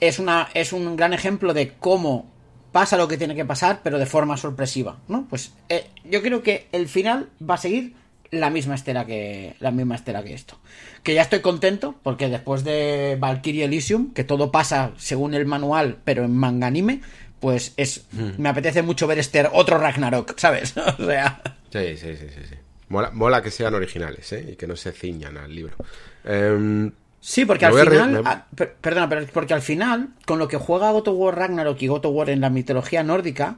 es, 0.00 0.18
una, 0.18 0.48
es 0.54 0.72
un 0.72 0.96
gran 0.96 1.12
ejemplo 1.12 1.54
de 1.54 1.74
cómo 1.78 2.26
pasa 2.72 2.96
lo 2.96 3.08
que 3.08 3.18
tiene 3.18 3.34
que 3.34 3.44
pasar, 3.44 3.80
pero 3.82 3.98
de 3.98 4.06
forma 4.06 4.36
sorpresiva, 4.36 4.98
¿no? 5.08 5.26
Pues 5.28 5.52
eh, 5.68 5.88
yo 6.04 6.22
creo 6.22 6.42
que 6.42 6.68
el 6.72 6.88
final 6.88 7.28
va 7.48 7.54
a 7.54 7.58
seguir 7.58 7.94
la 8.30 8.50
misma 8.50 8.74
estela 8.76 9.04
que 9.06 9.56
la 9.60 9.70
misma 9.70 9.94
estela 9.96 10.22
que 10.22 10.34
esto. 10.34 10.58
Que 11.02 11.14
ya 11.14 11.22
estoy 11.22 11.40
contento 11.40 11.96
porque 12.02 12.28
después 12.28 12.62
de 12.64 13.16
Valkyrie 13.18 13.64
Elysium, 13.64 14.12
que 14.12 14.24
todo 14.24 14.50
pasa 14.52 14.92
según 14.98 15.34
el 15.34 15.46
manual, 15.46 15.98
pero 16.04 16.24
en 16.24 16.34
manga 16.36 16.66
anime, 16.68 17.00
pues 17.40 17.72
es 17.76 18.06
me 18.38 18.48
apetece 18.50 18.82
mucho 18.82 19.06
ver 19.06 19.18
este 19.18 19.46
otro 19.52 19.78
Ragnarok, 19.78 20.34
¿sabes? 20.38 20.74
o 20.98 21.06
sea, 21.06 21.40
Sí, 21.72 21.96
sí, 21.96 22.16
sí, 22.16 22.26
sí. 22.28 22.40
sí. 22.48 22.54
Mola, 22.88 23.10
mola 23.12 23.40
que 23.40 23.50
sean 23.52 23.74
originales, 23.74 24.32
¿eh? 24.32 24.50
Y 24.52 24.56
que 24.56 24.66
no 24.66 24.74
se 24.74 24.90
ciñan 24.92 25.36
al 25.36 25.54
libro. 25.54 25.76
Em, 26.24 26.90
Sí, 27.22 27.44
porque 27.44 27.66
al 27.66 27.78
a 27.78 27.84
re- 27.84 27.90
final. 27.90 28.10
me- 28.12 28.20
ah, 28.30 28.46
per- 28.54 28.74
perdona, 28.80 29.08
pero 29.08 29.26
porque 29.26 29.52
al 29.54 29.60
final, 29.62 30.08
con 30.26 30.38
lo 30.38 30.48
que 30.48 30.56
juega 30.56 30.90
God 30.90 31.06
of 31.08 31.16
War 31.18 31.36
Ragnarok 31.36 31.80
y 31.82 31.86
God 31.86 32.06
of 32.06 32.14
War 32.14 32.30
en 32.30 32.40
la 32.40 32.48
mitología 32.50 33.02
nórdica, 33.02 33.56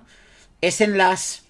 es 0.60 0.80
en 0.80 0.98
las 0.98 1.44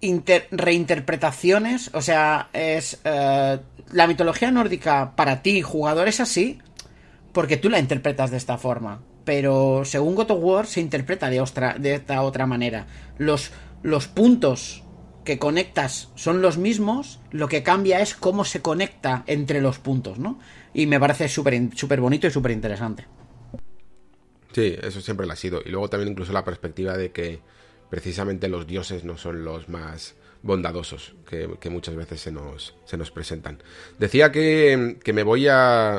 inter- 0.00 0.48
reinterpretaciones. 0.50 1.90
O 1.94 2.02
sea, 2.02 2.48
es. 2.52 3.00
eh, 3.04 3.58
la 3.92 4.06
mitología 4.06 4.50
nórdica 4.50 5.16
para 5.16 5.42
ti, 5.42 5.62
jugador, 5.62 6.08
es 6.08 6.20
así, 6.20 6.58
porque 7.32 7.56
tú 7.56 7.68
la 7.68 7.78
interpretas 7.78 8.30
de 8.30 8.36
esta 8.36 8.58
forma. 8.58 9.02
Pero 9.24 9.84
según 9.84 10.14
God 10.14 10.30
of 10.30 10.42
War 10.42 10.66
se 10.66 10.80
interpreta 10.80 11.28
de, 11.28 11.42
de 11.78 11.94
esta 11.94 12.22
otra 12.22 12.46
manera. 12.46 12.86
Los, 13.18 13.50
los 13.82 14.08
puntos 14.08 14.84
que 15.24 15.38
conectas 15.38 16.08
son 16.14 16.40
los 16.40 16.56
mismos, 16.56 17.20
lo 17.30 17.48
que 17.48 17.62
cambia 17.62 18.00
es 18.00 18.14
cómo 18.14 18.44
se 18.44 18.62
conecta 18.62 19.22
entre 19.26 19.60
los 19.60 19.78
puntos, 19.78 20.18
¿no? 20.18 20.38
Y 20.72 20.86
me 20.86 20.98
parece 20.98 21.28
súper 21.28 22.00
bonito 22.00 22.26
y 22.26 22.30
súper 22.30 22.52
interesante. 22.52 23.06
Sí, 24.52 24.76
eso 24.82 25.00
siempre 25.00 25.26
lo 25.26 25.32
ha 25.32 25.36
sido. 25.36 25.60
Y 25.64 25.70
luego 25.70 25.88
también 25.88 26.10
incluso 26.12 26.32
la 26.32 26.44
perspectiva 26.44 26.96
de 26.96 27.12
que 27.12 27.40
precisamente 27.90 28.48
los 28.48 28.66
dioses 28.66 29.04
no 29.04 29.16
son 29.18 29.44
los 29.44 29.68
más 29.68 30.14
bondadosos 30.42 31.14
que, 31.28 31.70
muchas 31.70 31.96
veces 31.96 32.20
se 32.20 32.32
nos, 32.32 32.74
se 32.84 32.96
nos 32.96 33.10
presentan. 33.10 33.62
Decía 33.98 34.32
que, 34.32 34.96
que 35.04 35.12
me 35.12 35.22
voy 35.22 35.48
a, 35.48 35.98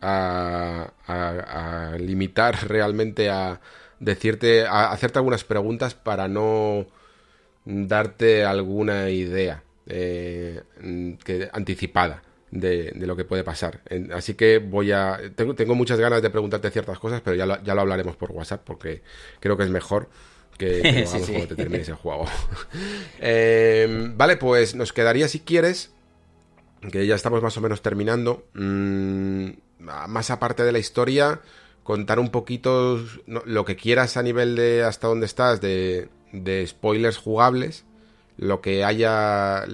a, 0.00 0.92
a- 1.06 1.92
a 1.94 1.98
limitar 1.98 2.68
realmente 2.68 3.30
a 3.30 3.60
decirte, 4.00 4.66
a 4.66 4.90
hacerte 4.92 5.18
algunas 5.18 5.44
preguntas 5.44 5.94
para 5.94 6.28
no 6.28 6.86
darte 7.64 8.44
alguna 8.44 9.10
idea 9.10 9.62
eh, 9.86 10.62
que, 11.24 11.48
anticipada 11.52 12.22
de, 12.50 12.92
de 12.94 13.06
lo 13.06 13.16
que 13.16 13.24
puede 13.24 13.44
pasar. 13.44 13.80
Así 14.12 14.34
que 14.34 14.58
voy 14.58 14.92
a... 14.92 15.18
Tengo, 15.34 15.54
tengo 15.54 15.74
muchas 15.74 15.98
ganas 15.98 16.22
de 16.22 16.30
preguntarte 16.30 16.70
ciertas 16.70 16.98
cosas, 16.98 17.20
pero 17.22 17.36
ya 17.36 17.46
lo, 17.46 17.62
ya 17.62 17.74
lo 17.74 17.80
hablaremos 17.80 18.16
por 18.16 18.30
WhatsApp 18.32 18.62
porque 18.64 19.02
creo 19.40 19.56
que 19.56 19.64
es 19.64 19.70
mejor 19.70 20.08
que, 20.58 20.82
que 20.82 20.92
lo 21.02 21.06
Sí, 21.06 21.16
hagamos 21.16 21.26
sí. 21.26 21.32
cuando 21.32 21.48
te 21.48 21.56
termines 21.56 21.88
el 21.88 21.94
juego. 21.96 22.26
Eh, 23.20 24.12
vale, 24.16 24.36
pues 24.36 24.74
nos 24.74 24.92
quedaría 24.92 25.28
si 25.28 25.40
quieres 25.40 25.90
que 26.90 27.06
ya 27.06 27.14
estamos 27.14 27.42
más 27.42 27.56
o 27.56 27.60
menos 27.60 27.80
terminando. 27.82 28.44
mm, 28.54 29.48
más 29.78 30.30
aparte 30.30 30.62
de 30.64 30.72
la 30.72 30.78
historia, 30.78 31.40
contar 31.82 32.18
un 32.18 32.30
poquito 32.30 33.02
lo 33.26 33.64
que 33.64 33.76
quieras 33.76 34.16
a 34.16 34.22
nivel 34.22 34.56
de 34.56 34.82
hasta 34.82 35.08
dónde 35.08 35.26
estás, 35.26 35.60
de, 35.60 36.08
de 36.32 36.66
spoilers 36.66 37.16
jugables, 37.18 37.84
lo 38.36 38.60
que 38.60 38.82
haya, 38.84 39.64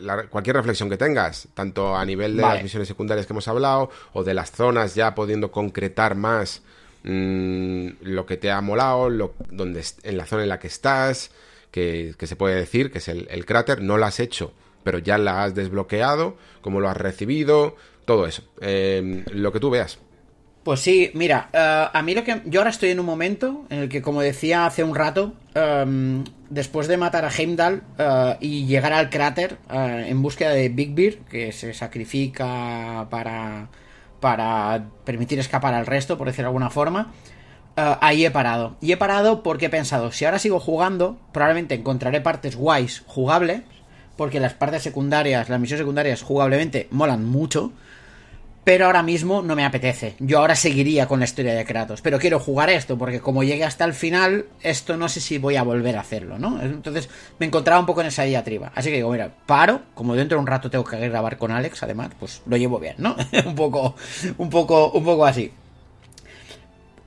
la- 0.00 0.26
cualquier 0.28 0.56
reflexión 0.56 0.88
que 0.88 0.96
tengas, 0.96 1.48
tanto 1.54 1.96
a 1.96 2.04
nivel 2.04 2.36
de 2.36 2.42
Vale. 2.42 2.54
las 2.54 2.62
misiones 2.62 2.88
secundarias 2.88 3.26
que 3.26 3.32
hemos 3.32 3.48
hablado, 3.48 3.90
o 4.12 4.22
de 4.24 4.34
las 4.34 4.50
zonas 4.52 4.94
ya 4.94 5.14
pudiendo 5.14 5.50
concretar 5.50 6.14
más 6.14 6.62
mm, 7.06 7.88
lo 8.02 8.26
que 8.26 8.36
te 8.36 8.50
ha 8.50 8.60
molado, 8.60 9.08
donde, 9.50 9.84
en 10.02 10.16
la 10.16 10.26
zona 10.26 10.42
en 10.42 10.48
la 10.50 10.58
que 10.58 10.66
estás, 10.66 11.30
que, 11.70 12.14
se 12.18 12.36
puede 12.36 12.56
decir, 12.56 12.90
que 12.90 12.98
es 12.98 13.08
el, 13.08 13.46
cráter, 13.46 13.80
no 13.80 13.96
lo 13.96 14.06
has 14.06 14.20
hecho, 14.20 14.52
pero 14.84 14.98
ya 14.98 15.16
la 15.16 15.44
has 15.44 15.54
desbloqueado, 15.54 16.36
cómo 16.60 16.80
lo 16.80 16.88
has 16.88 16.96
recibido, 16.96 17.76
todo 18.04 18.26
eso. 18.26 18.42
Eh, 18.60 19.24
lo 19.32 19.52
que 19.52 19.60
tú 19.60 19.70
veas. 19.70 19.98
Pues 20.66 20.80
sí, 20.80 21.12
mira, 21.14 21.48
eh, 21.52 21.86
a 21.92 22.02
mí 22.02 22.12
lo 22.12 22.24
que. 22.24 22.42
Yo 22.46 22.58
ahora 22.58 22.70
estoy 22.70 22.90
en 22.90 22.98
un 22.98 23.06
momento 23.06 23.66
en 23.70 23.82
el 23.82 23.88
que, 23.88 24.02
como 24.02 24.20
decía 24.20 24.66
hace 24.66 24.82
un 24.82 24.96
rato, 24.96 25.32
em, 25.54 26.24
después 26.50 26.88
de 26.88 26.96
matar 26.96 27.24
a 27.24 27.30
Heimdall 27.30 27.84
eh, 27.96 28.36
y 28.40 28.66
llegar 28.66 28.92
al 28.92 29.08
cráter 29.08 29.58
eh, 29.70 30.06
en 30.08 30.20
búsqueda 30.22 30.50
de 30.50 30.68
Big 30.68 30.92
Bear, 30.92 31.14
que 31.30 31.52
se 31.52 31.72
sacrifica 31.72 33.06
para. 33.08 33.68
Para 34.20 34.84
permitir 35.04 35.38
escapar 35.38 35.74
al 35.74 35.86
resto, 35.86 36.16
por 36.18 36.26
decirlo 36.26 36.44
de 36.44 36.48
alguna 36.48 36.70
forma. 36.70 37.12
eh, 37.76 37.96
ahí 38.00 38.24
he 38.24 38.30
parado. 38.30 38.76
Y 38.80 38.92
he 38.92 38.96
parado 38.96 39.42
porque 39.42 39.66
he 39.66 39.70
pensado, 39.70 40.12
si 40.12 40.24
ahora 40.24 40.38
sigo 40.38 40.60
jugando, 40.60 41.18
probablemente 41.32 41.74
encontraré 41.74 42.20
partes 42.20 42.56
guays 42.56 43.02
jugables, 43.06 43.62
porque 44.16 44.40
las 44.40 44.54
partes 44.54 44.82
secundarias, 44.82 45.48
las 45.48 45.60
misiones 45.60 45.80
secundarias 45.82 46.22
jugablemente 46.22 46.88
molan 46.90 47.24
mucho 47.26 47.72
pero 48.66 48.86
ahora 48.86 49.04
mismo 49.04 49.42
no 49.42 49.54
me 49.54 49.64
apetece. 49.64 50.16
Yo 50.18 50.40
ahora 50.40 50.56
seguiría 50.56 51.06
con 51.06 51.20
la 51.20 51.24
historia 51.24 51.54
de 51.54 51.64
Kratos, 51.64 52.00
pero 52.02 52.18
quiero 52.18 52.40
jugar 52.40 52.68
esto, 52.68 52.98
porque 52.98 53.20
como 53.20 53.44
llegue 53.44 53.62
hasta 53.62 53.84
el 53.84 53.94
final, 53.94 54.46
esto 54.60 54.96
no 54.96 55.08
sé 55.08 55.20
si 55.20 55.38
voy 55.38 55.54
a 55.54 55.62
volver 55.62 55.96
a 55.96 56.00
hacerlo, 56.00 56.36
¿no? 56.36 56.60
Entonces 56.60 57.08
me 57.38 57.46
encontraba 57.46 57.78
un 57.78 57.86
poco 57.86 58.00
en 58.00 58.08
esa 58.08 58.24
diatriba. 58.24 58.72
Así 58.74 58.90
que 58.90 58.96
digo, 58.96 59.12
mira, 59.12 59.30
paro, 59.46 59.82
como 59.94 60.16
dentro 60.16 60.36
de 60.36 60.40
un 60.40 60.48
rato 60.48 60.68
tengo 60.68 60.82
que 60.82 60.98
grabar 61.08 61.38
con 61.38 61.52
Alex, 61.52 61.84
además, 61.84 62.10
pues 62.18 62.42
lo 62.44 62.56
llevo 62.56 62.80
bien, 62.80 62.96
¿no? 62.98 63.14
un 63.46 63.54
poco, 63.54 63.94
un 64.36 64.50
poco, 64.50 64.90
un 64.90 65.04
poco 65.04 65.26
así. 65.26 65.52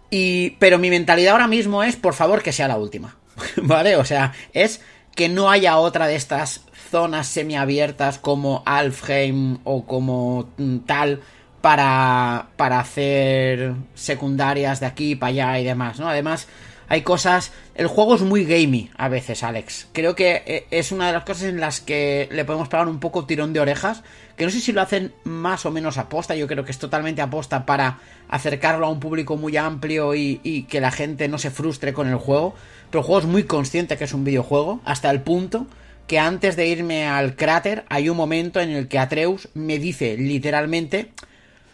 Y, 0.10 0.52
pero 0.52 0.80
mi 0.80 0.90
mentalidad 0.90 1.34
ahora 1.34 1.50
mismo 1.50 1.84
es, 1.84 1.98
por 1.98 2.14
favor, 2.14 2.42
que 2.42 2.54
sea 2.54 2.70
la 2.70 2.78
última. 2.78 3.18
¿Vale? 3.58 3.98
O 3.98 4.06
sea, 4.06 4.32
es 4.54 4.80
que 5.14 5.28
no 5.28 5.52
haya 5.52 5.78
otra 5.78 6.08
de 6.08 6.16
estas 6.16 6.62
zonas 6.90 7.28
semiabiertas 7.28 8.18
como 8.18 8.64
Alfheim 8.66 9.58
o 9.66 9.86
como 9.86 10.52
mm, 10.56 10.78
tal 10.86 11.20
para, 11.62 12.48
para 12.56 12.80
hacer 12.80 13.74
secundarias 13.96 14.80
de 14.80 14.86
aquí 14.86 15.16
para 15.16 15.30
allá 15.30 15.60
y 15.60 15.66
demás, 15.66 16.00
¿no? 16.00 16.08
Además, 16.08 16.48
hay 16.88 17.02
cosas... 17.04 17.52
El 17.76 17.88
juego 17.88 18.16
es 18.16 18.22
muy 18.22 18.46
gamey 18.46 18.90
a 18.98 19.10
veces, 19.10 19.44
Alex. 19.44 19.88
Creo 19.94 20.16
que 20.16 20.44
eh, 20.46 20.68
es 20.72 20.92
una 20.92 21.08
de 21.08 21.14
las 21.14 21.24
cosas 21.24 21.44
en 21.44 21.60
las 21.60 21.80
que 21.80 22.28
le 22.32 22.46
podemos 22.46 22.68
pegar 22.68 22.88
un 22.88 23.00
poco 23.00 23.26
tirón 23.26 23.54
de 23.54 23.60
orejas. 23.60 24.04
Que 24.36 24.46
no 24.46 24.52
sé 24.52 24.60
si 24.60 24.72
lo 24.72 24.82
hacen 24.82 25.14
más 25.24 25.66
o 25.66 25.72
menos 25.72 25.98
aposta. 25.98 26.36
Yo 26.36 26.48
creo 26.48 26.66
que 26.66 26.72
es 26.72 26.80
totalmente 26.80 27.22
aposta 27.22 27.66
para 27.66 28.00
acercarlo 28.28 28.86
a 28.86 28.90
un 28.90 29.00
público 29.00 29.38
muy 29.38 29.56
amplio 29.56 30.16
y, 30.16 30.42
y 30.44 30.64
que 30.64 30.82
la 30.82 30.92
gente 30.92 31.28
no 31.28 31.38
se 31.38 31.52
frustre 31.52 31.94
con 31.94 32.08
el 32.08 32.16
juego. 32.16 32.56
Pero 32.90 33.02
el 33.02 33.06
juego 33.06 33.20
es 33.20 33.28
muy 33.28 33.44
consciente 33.44 33.98
que 33.98 34.06
es 34.06 34.14
un 34.14 34.24
videojuego. 34.24 34.82
Hasta 34.84 35.12
el 35.12 35.22
punto 35.22 35.68
que 36.08 36.20
antes 36.20 36.56
de 36.56 36.68
irme 36.68 37.08
al 37.08 37.36
cráter 37.36 37.86
hay 37.90 38.10
un 38.10 38.18
momento 38.18 38.60
en 38.60 38.72
el 38.72 38.88
que 38.88 38.98
Atreus 38.98 39.50
me 39.54 39.78
dice 39.78 40.18
literalmente... 40.18 41.12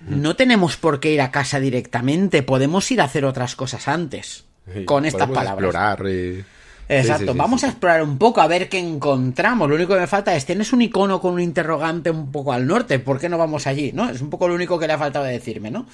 No 0.08 0.36
tenemos 0.36 0.78
por 0.78 1.00
qué 1.00 1.12
ir 1.14 1.22
a 1.22 1.32
casa 1.32 1.60
directamente, 1.60 2.44
podemos 2.44 2.90
ir 2.92 3.02
a 3.02 3.06
hacer 3.06 3.26
otras 3.26 3.56
cosas 3.56 3.88
antes. 3.88 4.46
Con 4.86 5.06
estas 5.06 5.28
palabras. 5.30 5.68
explorar. 5.68 6.06
y- 6.12 6.44
Exacto, 6.88 7.18
Sí, 7.22 7.26
sí, 7.26 7.32
sí, 7.34 7.38
vamos 7.38 7.64
a 7.64 7.68
explorar 7.68 8.04
un 8.04 8.18
poco, 8.20 8.42
a 8.42 8.48
ver 8.48 8.70
qué 8.70 8.78
encontramos. 8.78 9.68
Lo 9.68 9.76
único 9.76 9.96
que 9.96 10.02
me 10.02 10.08
falta 10.08 10.36
es, 10.36 10.46
tienes 10.46 10.72
un 10.72 10.84
icono 10.84 11.20
con 11.20 11.34
un 11.34 11.40
interrogante 11.42 12.12
un 12.12 12.32
poco 12.32 12.54
al 12.54 12.68
norte, 12.68 13.00
¿por 13.00 13.20
qué 13.20 13.28
no 13.30 13.40
vamos 13.40 13.66
allí? 13.66 13.92
¿No? 13.92 14.08
Es 14.10 14.22
un 14.22 14.30
poco 14.30 14.48
lo 14.48 14.54
único 14.54 14.78
que 14.78 14.86
le 14.86 14.94
ha 14.94 14.98
faltado 15.00 15.26
de 15.26 15.32
decirme, 15.32 15.72
¿no? 15.72 15.88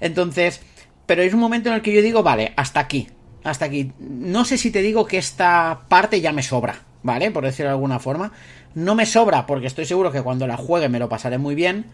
Entonces, 0.00 0.60
pero 1.06 1.22
es 1.22 1.32
un 1.32 1.40
momento 1.40 1.70
en 1.70 1.76
el 1.76 1.82
que 1.82 1.92
yo 1.94 2.02
digo, 2.02 2.22
vale, 2.22 2.52
hasta 2.56 2.80
aquí, 2.80 3.08
hasta 3.42 3.64
aquí. 3.64 3.92
No 3.98 4.44
sé 4.44 4.58
si 4.58 4.70
te 4.70 4.82
digo 4.82 5.06
que 5.06 5.16
esta 5.18 5.80
parte 5.88 6.20
ya 6.20 6.32
me 6.32 6.42
sobra, 6.42 6.82
¿vale? 7.02 7.30
Por 7.30 7.44
decirlo 7.44 7.68
de 7.70 7.74
alguna 7.76 7.98
forma. 7.98 8.32
No 8.74 8.94
me 8.94 9.06
sobra 9.06 9.46
porque 9.46 9.66
estoy 9.68 9.86
seguro 9.86 10.12
que 10.12 10.20
cuando 10.22 10.46
la 10.46 10.56
juegue 10.58 10.88
me 10.90 10.98
lo 10.98 11.08
pasaré 11.08 11.38
muy 11.38 11.54
bien, 11.54 11.86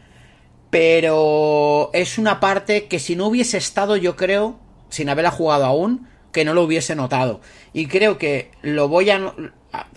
pero 0.71 1.91
es 1.93 2.17
una 2.19 2.41
parte 2.41 2.87
que 2.87 2.99
si 2.99 3.17
no 3.17 3.27
hubiese 3.27 3.59
estado, 3.59 3.97
yo 3.97 4.17
creo, 4.17 4.59
sin 4.89 5.09
haberla 5.09 5.31
jugado 5.31 5.65
aún, 5.67 6.07
que 6.33 6.45
no 6.45 6.55
lo 6.55 6.63
hubiese 6.63 6.95
notado. 6.95 7.41
Y 7.73 7.87
creo 7.87 8.19
que 8.19 8.51
lo 8.63 8.89
voy 8.89 9.11
a... 9.11 9.35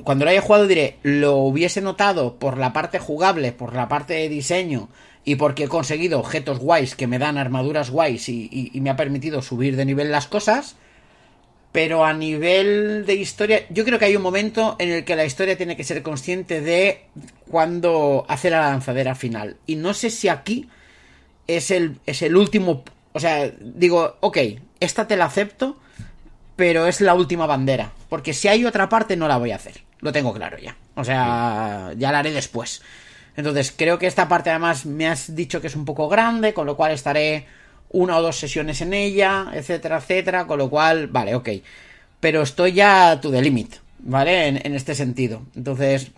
Cuando 0.04 0.26
lo 0.26 0.32
haya 0.32 0.42
jugado 0.42 0.68
diré, 0.68 0.98
lo 1.04 1.38
hubiese 1.38 1.82
notado 1.82 2.36
por 2.36 2.58
la 2.58 2.74
parte 2.74 3.00
jugable, 3.00 3.52
por 3.52 3.74
la 3.76 3.88
parte 3.88 4.14
de 4.14 4.30
diseño 4.30 4.90
y 5.26 5.36
porque 5.36 5.64
he 5.64 5.68
conseguido 5.68 6.20
objetos 6.20 6.60
guays 6.60 6.96
que 6.96 7.08
me 7.08 7.18
dan 7.18 7.38
armaduras 7.38 7.90
guays 7.90 8.28
y, 8.30 8.50
y- 8.52 8.72
y 8.74 8.82
me 8.82 8.90
ha 8.90 8.96
permitido 8.96 9.42
subir 9.42 9.76
de 9.76 9.86
nivel 9.86 10.12
las 10.12 10.28
cosas. 10.28 10.76
Pero 11.74 12.06
a 12.06 12.14
nivel 12.14 13.04
de 13.06 13.16
historia, 13.16 13.66
yo 13.70 13.84
creo 13.84 13.98
que 13.98 14.06
hay 14.06 14.16
un 14.16 14.22
momento 14.22 14.76
en 14.78 14.92
el 14.92 15.04
que 15.04 15.16
la 15.16 15.26
historia 15.26 15.58
tiene 15.58 15.76
que 15.76 15.84
ser 15.84 16.04
consciente 16.04 16.62
de 16.62 17.06
cuando 17.50 18.26
hace 18.30 18.52
la 18.52 18.62
lanzadera 18.70 19.16
final. 19.16 19.58
Y 19.66 19.76
no 19.76 19.96
sé 19.96 20.12
si 20.12 20.30
aquí 20.30 20.70
es 21.48 21.72
el, 21.72 21.98
es 22.06 22.22
el 22.22 22.38
último. 22.38 22.84
O 23.12 23.20
sea, 23.20 23.52
digo, 23.60 24.18
ok, 24.20 24.38
esta 24.80 25.08
te 25.08 25.18
la 25.18 25.26
acepto, 25.26 25.80
pero 26.56 26.86
es 26.86 27.02
la 27.02 27.16
última 27.16 27.48
bandera. 27.48 27.92
Porque 28.08 28.34
si 28.34 28.48
hay 28.48 28.66
otra 28.66 28.88
parte, 28.88 29.18
no 29.18 29.28
la 29.28 29.38
voy 29.38 29.50
a 29.50 29.56
hacer. 29.56 29.82
Lo 30.00 30.12
tengo 30.12 30.32
claro 30.32 30.60
ya. 30.60 30.78
O 30.94 31.04
sea, 31.04 31.92
ya 31.98 32.12
la 32.12 32.20
haré 32.20 32.32
después. 32.32 32.84
Entonces, 33.36 33.74
creo 33.76 33.98
que 33.98 34.06
esta 34.06 34.28
parte 34.28 34.52
además 34.52 34.86
me 34.86 35.08
has 35.08 35.36
dicho 35.36 35.60
que 35.60 35.68
es 35.68 35.76
un 35.76 35.86
poco 35.86 36.08
grande, 36.08 36.54
con 36.54 36.68
lo 36.68 36.76
cual 36.78 36.92
estaré 36.92 37.48
una 37.94 38.18
o 38.18 38.22
dos 38.22 38.38
sesiones 38.38 38.82
en 38.82 38.94
ella, 38.94 39.52
etcétera, 39.54 39.98
etcétera, 39.98 40.46
con 40.46 40.58
lo 40.58 40.70
cual, 40.70 41.08
vale, 41.08 41.36
ok. 41.36 41.50
Pero 42.20 42.42
estoy 42.42 42.74
ya 42.74 43.20
to 43.22 43.32
the 43.32 43.42
limit, 43.42 43.76
¿vale? 44.00 44.48
En, 44.48 44.76
este 44.76 44.96
sentido. 44.96 45.44
Entonces, 45.56 46.12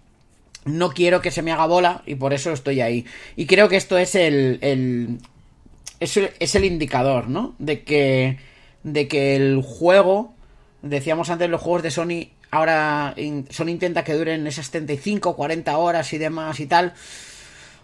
no 0.64 0.92
quiero 0.92 1.22
que 1.22 1.32
se 1.32 1.42
me 1.42 1.52
haga 1.52 1.68
bola 1.68 2.02
y 2.06 2.16
por 2.16 2.34
eso 2.34 2.52
estoy 2.52 2.82
ahí. 2.82 3.06
Y 3.36 3.46
creo 3.46 3.70
que 3.70 3.76
esto 3.76 3.98
es 3.98 4.16
el, 4.16 5.20
es, 6.00 6.18
el, 6.18 6.32
es 6.40 6.56
el 6.56 6.66
indicador, 6.66 7.28
¿no? 7.28 7.56
De 7.60 7.84
que, 7.84 8.38
de 8.84 9.08
que 9.08 9.36
el 9.36 9.62
juego, 9.62 10.34
decíamos 10.82 11.30
antes, 11.30 11.50
los 11.50 11.62
juegos 11.62 11.84
de 11.84 11.92
Sony 11.92 12.30
ahora 12.52 13.14
in, 13.18 13.48
Sony 13.50 13.68
intenta 13.68 14.06
que 14.06 14.14
duren 14.14 14.48
esas 14.48 14.68
75, 14.68 15.36
40 15.36 15.78
horas 15.78 16.14
y 16.14 16.18
demás 16.18 16.58
y 16.62 16.68
tal. 16.68 16.94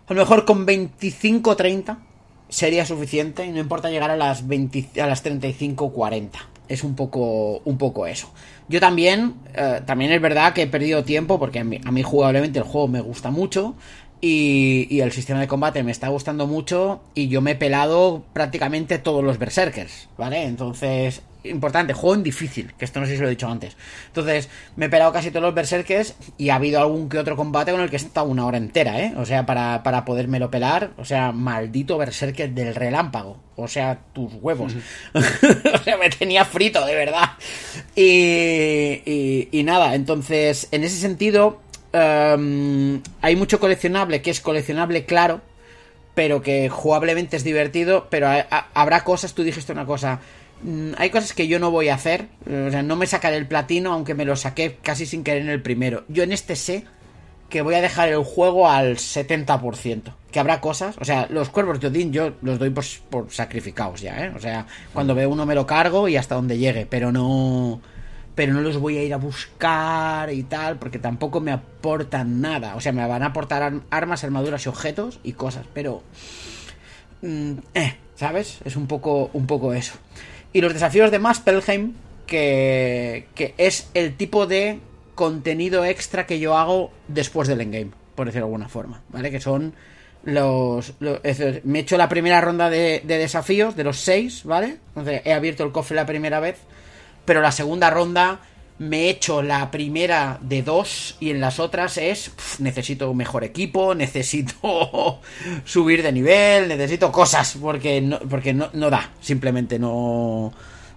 A 0.07 0.13
lo 0.13 0.21
mejor 0.21 0.45
con 0.45 0.65
25, 0.65 1.57
30 1.57 2.10
sería 2.51 2.85
suficiente 2.85 3.45
y 3.45 3.49
no 3.49 3.59
importa 3.59 3.89
llegar 3.89 4.11
a 4.11 4.17
las 4.17 4.47
20, 4.47 5.01
a 5.01 5.07
las 5.07 5.23
35, 5.23 5.91
40. 5.91 6.38
Es 6.67 6.83
un 6.83 6.95
poco, 6.95 7.61
un 7.65 7.77
poco 7.77 8.05
eso. 8.05 8.31
Yo 8.67 8.80
también, 8.80 9.35
eh, 9.55 9.81
también 9.85 10.11
es 10.11 10.21
verdad 10.21 10.53
que 10.53 10.63
he 10.63 10.67
perdido 10.67 11.03
tiempo 11.03 11.39
porque 11.39 11.59
a 11.59 11.63
mí, 11.63 11.81
a 11.83 11.91
mí 11.91 12.03
jugablemente 12.03 12.59
el 12.59 12.65
juego 12.65 12.88
me 12.88 13.01
gusta 13.01 13.31
mucho 13.31 13.75
y, 14.19 14.85
y, 14.89 15.01
el 15.01 15.11
sistema 15.11 15.39
de 15.39 15.47
combate 15.47 15.81
me 15.81 15.91
está 15.91 16.09
gustando 16.09 16.45
mucho 16.45 17.01
y 17.15 17.27
yo 17.27 17.41
me 17.41 17.51
he 17.51 17.55
pelado 17.55 18.23
prácticamente 18.33 18.99
todos 18.99 19.23
los 19.23 19.39
berserkers, 19.39 20.09
¿vale? 20.17 20.43
Entonces, 20.43 21.23
importante, 21.43 21.93
juego 21.93 22.15
en 22.15 22.23
difícil, 22.23 22.73
que 22.77 22.85
esto 22.85 22.99
no 22.99 23.05
sé 23.05 23.15
si 23.15 23.21
lo 23.21 23.27
he 23.27 23.31
dicho 23.31 23.47
antes. 23.47 23.75
Entonces, 24.07 24.49
me 24.75 24.85
he 24.85 24.89
pelado 24.89 25.11
casi 25.11 25.31
todos 25.31 25.43
los 25.43 25.55
berserkers 25.55 26.15
y 26.37 26.49
ha 26.49 26.55
habido 26.55 26.79
algún 26.79 27.09
que 27.09 27.17
otro 27.17 27.35
combate 27.35 27.71
con 27.71 27.81
el 27.81 27.89
que 27.89 27.95
he 27.95 27.99
estado 27.99 28.27
una 28.27 28.45
hora 28.45 28.57
entera, 28.57 28.99
¿eh? 28.99 29.13
O 29.17 29.25
sea, 29.25 29.45
para, 29.45 29.83
para 29.83 30.05
podérmelo 30.05 30.51
pelar, 30.51 30.91
o 30.97 31.05
sea, 31.05 31.31
maldito 31.31 31.97
berserker 31.97 32.51
del 32.51 32.75
relámpago. 32.75 33.39
O 33.55 33.67
sea, 33.67 33.99
tus 34.13 34.31
huevos. 34.41 34.73
o 35.13 35.77
sea, 35.83 35.97
me 35.97 36.09
tenía 36.09 36.45
frito, 36.45 36.85
de 36.85 36.95
verdad. 36.95 37.31
Y, 37.95 39.01
y, 39.05 39.49
y 39.51 39.63
nada, 39.63 39.95
entonces, 39.95 40.67
en 40.71 40.83
ese 40.83 40.97
sentido, 40.97 41.61
um, 41.93 43.01
hay 43.21 43.35
mucho 43.35 43.59
coleccionable 43.59 44.21
que 44.21 44.31
es 44.31 44.41
coleccionable 44.41 45.05
claro, 45.05 45.41
pero 46.13 46.41
que 46.41 46.69
jugablemente 46.69 47.37
es 47.37 47.43
divertido, 47.43 48.07
pero 48.09 48.27
habrá 48.73 49.03
cosas, 49.03 49.33
tú 49.33 49.43
dijiste 49.43 49.71
una 49.71 49.85
cosa, 49.85 50.19
hay 50.98 51.09
cosas 51.09 51.33
que 51.33 51.48
yo 51.48 51.59
no 51.59 51.72
voy 51.72 51.90
a 51.90 51.95
hacer, 51.95 52.27
o 52.45 52.69
sea, 52.69 52.83
no 52.83 52.95
me 52.95 53.07
sacaré 53.07 53.38
el 53.38 53.48
platino, 53.48 53.93
aunque 53.93 54.14
me 54.14 54.25
lo 54.25 54.35
saqué 54.35 54.77
casi 54.81 55.06
sin 55.06 55.23
querer 55.23 55.41
en 55.41 55.49
el 55.49 55.61
primero. 55.61 56.03
Yo 56.07 56.23
en 56.23 56.31
este 56.31 56.56
sé 56.56 56.85
que 57.49 57.61
voy 57.61 57.75
a 57.75 57.81
dejar 57.81 58.09
el 58.09 58.23
juego 58.23 58.69
al 58.69 58.98
70%. 58.98 60.14
Que 60.31 60.40
habrá 60.40 60.61
cosas, 60.61 60.95
o 60.99 61.03
sea, 61.03 61.27
los 61.30 61.49
cuervos 61.49 61.81
de 61.81 61.88
Odín 61.88 62.14
yo 62.14 62.33
los 62.41 62.57
doy 62.57 62.69
por, 62.69 62.85
por 63.09 63.31
sacrificados 63.31 63.99
ya, 63.99 64.25
¿eh? 64.25 64.31
O 64.33 64.40
sea, 64.40 64.65
cuando 64.93 65.14
veo 65.14 65.30
uno 65.30 65.45
me 65.45 65.56
lo 65.56 65.67
cargo 65.67 66.07
y 66.07 66.15
hasta 66.15 66.35
donde 66.35 66.57
llegue, 66.57 66.85
pero 66.85 67.11
no 67.11 67.81
pero 68.35 68.53
no 68.53 68.61
los 68.61 68.77
voy 68.77 68.98
a 68.98 69.03
ir 69.03 69.14
a 69.14 69.17
buscar 69.17 70.31
y 70.31 70.43
tal, 70.43 70.77
porque 70.77 70.99
tampoco 70.99 71.41
me 71.41 71.51
aportan 71.51 72.40
nada. 72.40 72.75
O 72.75 72.81
sea, 72.81 72.93
me 72.93 73.06
van 73.06 73.23
a 73.23 73.27
aportar 73.27 73.81
armas, 73.90 74.23
armaduras 74.23 74.65
y 74.65 74.69
objetos 74.69 75.19
y 75.23 75.33
cosas, 75.33 75.65
pero... 75.73 76.01
Mm, 77.22 77.53
eh, 77.73 77.98
¿sabes? 78.15 78.59
Es 78.65 78.75
un 78.75 78.88
poco, 78.88 79.30
un 79.33 79.48
poco 79.48 79.73
eso. 79.73 79.93
Y 80.53 80.61
los 80.61 80.73
desafíos 80.73 81.11
de 81.11 81.19
Muspelheim, 81.19 81.93
que, 82.27 83.27
que 83.35 83.53
es 83.57 83.89
el 83.93 84.15
tipo 84.15 84.47
de 84.47 84.80
contenido 85.15 85.85
extra 85.85 86.25
que 86.25 86.39
yo 86.39 86.57
hago 86.57 86.91
después 87.07 87.47
del 87.47 87.61
endgame, 87.61 87.91
por 88.15 88.25
decirlo 88.25 88.47
de 88.47 88.49
alguna 88.49 88.69
forma, 88.69 89.01
¿vale? 89.09 89.31
Que 89.31 89.39
son 89.39 89.73
los... 90.23 90.93
me 90.99 91.80
he 91.80 91.81
hecho 91.81 91.97
la 91.97 92.09
primera 92.09 92.41
ronda 92.41 92.69
de, 92.69 93.01
de 93.05 93.17
desafíos, 93.17 93.75
de 93.75 93.83
los 93.83 93.99
seis, 93.99 94.43
¿vale? 94.43 94.77
Entonces 94.89 95.21
he 95.25 95.33
abierto 95.33 95.63
el 95.63 95.71
cofre 95.71 95.95
la 95.95 96.05
primera 96.05 96.39
vez 96.39 96.57
pero 97.25 97.41
la 97.41 97.51
segunda 97.51 97.89
ronda 97.89 98.39
me 98.81 99.01
he 99.01 99.09
hecho 99.11 99.43
la 99.43 99.69
primera 99.69 100.39
de 100.41 100.63
dos 100.63 101.15
y 101.19 101.29
en 101.29 101.39
las 101.39 101.59
otras 101.59 101.99
es 101.99 102.31
necesito 102.57 103.13
mejor 103.13 103.43
equipo, 103.43 103.93
necesito 103.95 105.19
subir 105.63 106.01
de 106.01 106.11
nivel, 106.11 106.67
necesito 106.67 107.11
cosas 107.11 107.57
porque 107.61 108.01
no, 108.01 108.17
porque 108.19 108.55
no, 108.55 108.69
no 108.73 108.89
da, 108.89 109.11
simplemente 109.21 109.77
no 109.77 110.51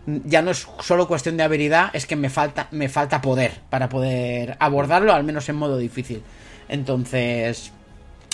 ya 0.07 0.41
no 0.41 0.51
es 0.51 0.67
solo 0.81 1.07
cuestión 1.07 1.37
de 1.37 1.43
habilidad, 1.43 1.91
es 1.93 2.07
que 2.07 2.17
me 2.17 2.31
falta 2.31 2.69
me 2.71 2.89
falta 2.89 3.21
poder 3.21 3.61
para 3.69 3.91
poder 3.91 4.57
abordarlo 4.61 5.13
al 5.13 5.25
menos 5.25 5.47
en 5.51 5.57
modo 5.57 5.77
difícil. 5.77 6.23
Entonces 6.71 7.71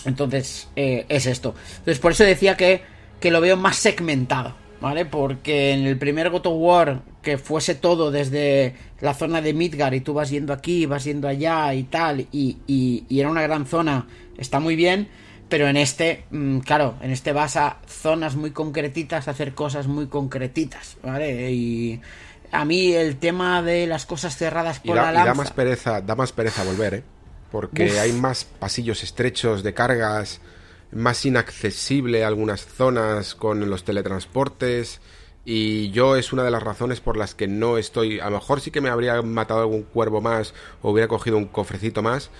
entonces 0.05 0.69
eh, 0.77 1.07
es 1.09 1.27
esto. 1.27 1.57
Entonces 1.79 1.99
por 1.99 2.13
eso 2.13 2.23
decía 2.23 2.57
que 2.57 2.83
que 3.19 3.33
lo 3.33 3.41
veo 3.41 3.57
más 3.57 3.77
segmentado. 3.77 4.55
¿vale? 4.81 5.05
Porque 5.05 5.73
en 5.73 5.87
el 5.87 5.99
primer 5.99 6.31
God 6.31 6.47
of 6.47 6.55
War, 6.57 7.03
que 7.23 7.39
fuese 7.39 7.75
todo 7.75 8.11
desde 8.11 8.75
la 9.01 9.15
zona 9.15 9.41
de 9.41 9.53
Midgar 9.53 9.95
y 9.95 10.01
tú 10.01 10.15
vas 10.15 10.31
yendo 10.31 10.53
aquí, 10.53 10.87
vas 10.87 11.05
yendo 11.05 11.29
allá 11.29 11.73
y 11.75 11.85
tal, 11.85 12.21
y, 12.33 12.59
y, 12.67 13.05
y 13.09 13.21
era 13.21 13.31
una 13.31 13.43
gran 13.43 13.67
zona, 13.67 14.07
está 14.39 14.61
muy 14.61 14.77
bien, 14.77 15.09
pero 15.49 15.69
en 15.69 15.77
este, 15.77 16.25
mmm, 16.31 16.59
claro, 16.61 16.95
en 17.03 17.11
este 17.11 17.33
vas 17.33 17.57
a 17.57 17.79
zonas 17.87 18.37
muy 18.37 18.53
concretitas, 18.53 19.29
a 19.29 19.33
hacer 19.33 19.55
cosas 19.55 19.87
muy 19.87 20.07
concretitas, 20.07 20.97
¿vale? 21.03 21.51
Y 21.53 22.01
a 22.53 22.65
mí 22.65 22.93
el 22.93 23.17
tema 23.17 23.63
de 23.63 23.87
las 23.87 24.07
cosas 24.07 24.37
cerradas 24.37 24.81
por 24.81 24.97
y 24.97 24.99
da, 24.99 25.07
la 25.07 25.13
lanza... 25.13 25.25
Y 25.25 25.29
da 25.29 25.35
más 25.35 25.53
pereza, 25.53 26.01
da 26.01 26.15
más 26.15 26.33
pereza 26.33 26.65
volver, 26.65 26.95
¿eh? 26.95 27.03
Porque 27.51 27.87
Uf. 27.87 27.99
hay 27.99 28.13
más 28.13 28.45
pasillos 28.45 29.03
estrechos 29.03 29.63
de 29.63 29.75
cargas 29.75 30.41
más 30.93 31.25
inaccesible 31.25 32.25
algunas 32.25 32.65
zonas 32.65 33.35
con 33.35 33.69
los 33.69 33.85
teletransportes 33.85 35.01
y 35.45 35.91
yo 35.91 36.17
es 36.17 36.33
una 36.33 36.45
de 36.45 36.51
las 36.51 36.63
razones 36.63 37.01
por 37.01 37.17
las 37.17 37.35
que 37.35 37.49
no 37.49 37.79
estoy, 37.79 38.21
a 38.21 38.27
lo 38.27 38.37
mejor 38.37 38.61
sí 38.61 38.71
que 38.71 38.81
me 38.81 38.89
habría 38.91 39.21
matado 39.23 39.61
algún 39.61 39.83
cuervo 39.83 40.21
más 40.21 40.55
o 40.83 40.91
hubiera 40.91 41.09
cogido 41.09 41.37
un 41.39 41.47
cofrecito 41.47 42.03
más 42.03 42.31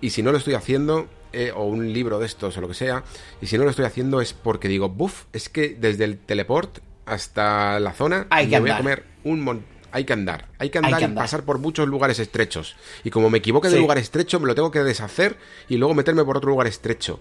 y 0.00 0.10
si 0.10 0.22
no 0.22 0.30
lo 0.32 0.38
estoy 0.38 0.54
haciendo 0.54 1.08
eh, 1.32 1.52
o 1.54 1.64
un 1.64 1.92
libro 1.92 2.18
de 2.18 2.26
estos 2.26 2.56
o 2.56 2.60
lo 2.60 2.68
que 2.68 2.74
sea 2.74 3.02
y 3.40 3.46
si 3.46 3.56
no 3.56 3.64
lo 3.64 3.70
estoy 3.70 3.86
haciendo 3.86 4.20
es 4.20 4.32
porque 4.34 4.68
digo, 4.68 4.88
buf, 4.88 5.24
es 5.32 5.48
que 5.48 5.70
desde 5.78 6.04
el 6.04 6.18
teleport 6.18 6.78
hasta 7.06 7.80
la 7.80 7.92
zona 7.92 8.26
hay 8.30 8.46
que 8.48 8.56
me 8.56 8.60
voy 8.60 8.70
a 8.70 8.76
comer 8.76 9.04
un 9.24 9.40
montón 9.42 9.80
hay 9.92 10.04
que 10.04 10.12
andar, 10.12 10.46
hay 10.58 10.70
que 10.70 10.78
andar, 10.78 10.92
Hay 10.94 10.98
que 10.98 11.02
y 11.02 11.04
andar. 11.06 11.24
pasar 11.24 11.42
por 11.42 11.58
muchos 11.58 11.88
lugares 11.88 12.20
estrechos. 12.20 12.76
Y 13.02 13.10
como 13.10 13.28
me 13.28 13.38
equivoque 13.38 13.66
de 13.66 13.74
Sí. 13.74 13.80
lugar 13.80 13.98
estrecho, 13.98 14.38
me 14.38 14.46
lo 14.46 14.54
tengo 14.54 14.70
que 14.70 14.84
deshacer 14.84 15.36
y 15.68 15.78
luego 15.78 15.94
meterme 15.94 16.24
por 16.24 16.36
otro 16.36 16.50
lugar 16.50 16.68
estrecho. 16.68 17.18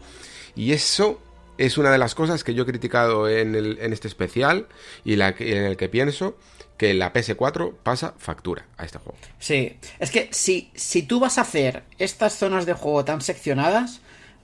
Y 0.55 0.71
eso 0.73 1.19
es 1.59 1.77
una 1.77 1.91
de 1.91 1.97
las 1.97 2.15
cosas 2.15 2.45
que 2.45 2.53
yo 2.53 2.63
he 2.63 2.65
criticado 2.65 3.27
en, 3.27 3.53
el, 3.53 3.77
en 3.81 3.91
este 3.91 4.07
especial 4.07 4.67
y 5.03 5.17
la, 5.17 5.35
en 5.37 5.63
el 5.63 5.77
que 5.77 5.89
pienso 5.89 6.37
que 6.77 6.93
la 6.93 7.11
PS4 7.11 7.73
pasa 7.83 8.13
factura 8.17 8.65
a 8.77 8.85
este 8.85 8.97
juego. 8.97 9.17
Sí, 9.39 9.77
es 9.99 10.09
que 10.09 10.29
si, 10.31 10.71
si 10.73 11.03
tú 11.03 11.19
vas 11.19 11.37
a 11.37 11.41
hacer 11.41 11.83
estas 11.97 12.33
zonas 12.33 12.65
de 12.65 12.71
juego 12.71 13.03
tan 13.03 13.19
seccionadas, 13.19 13.99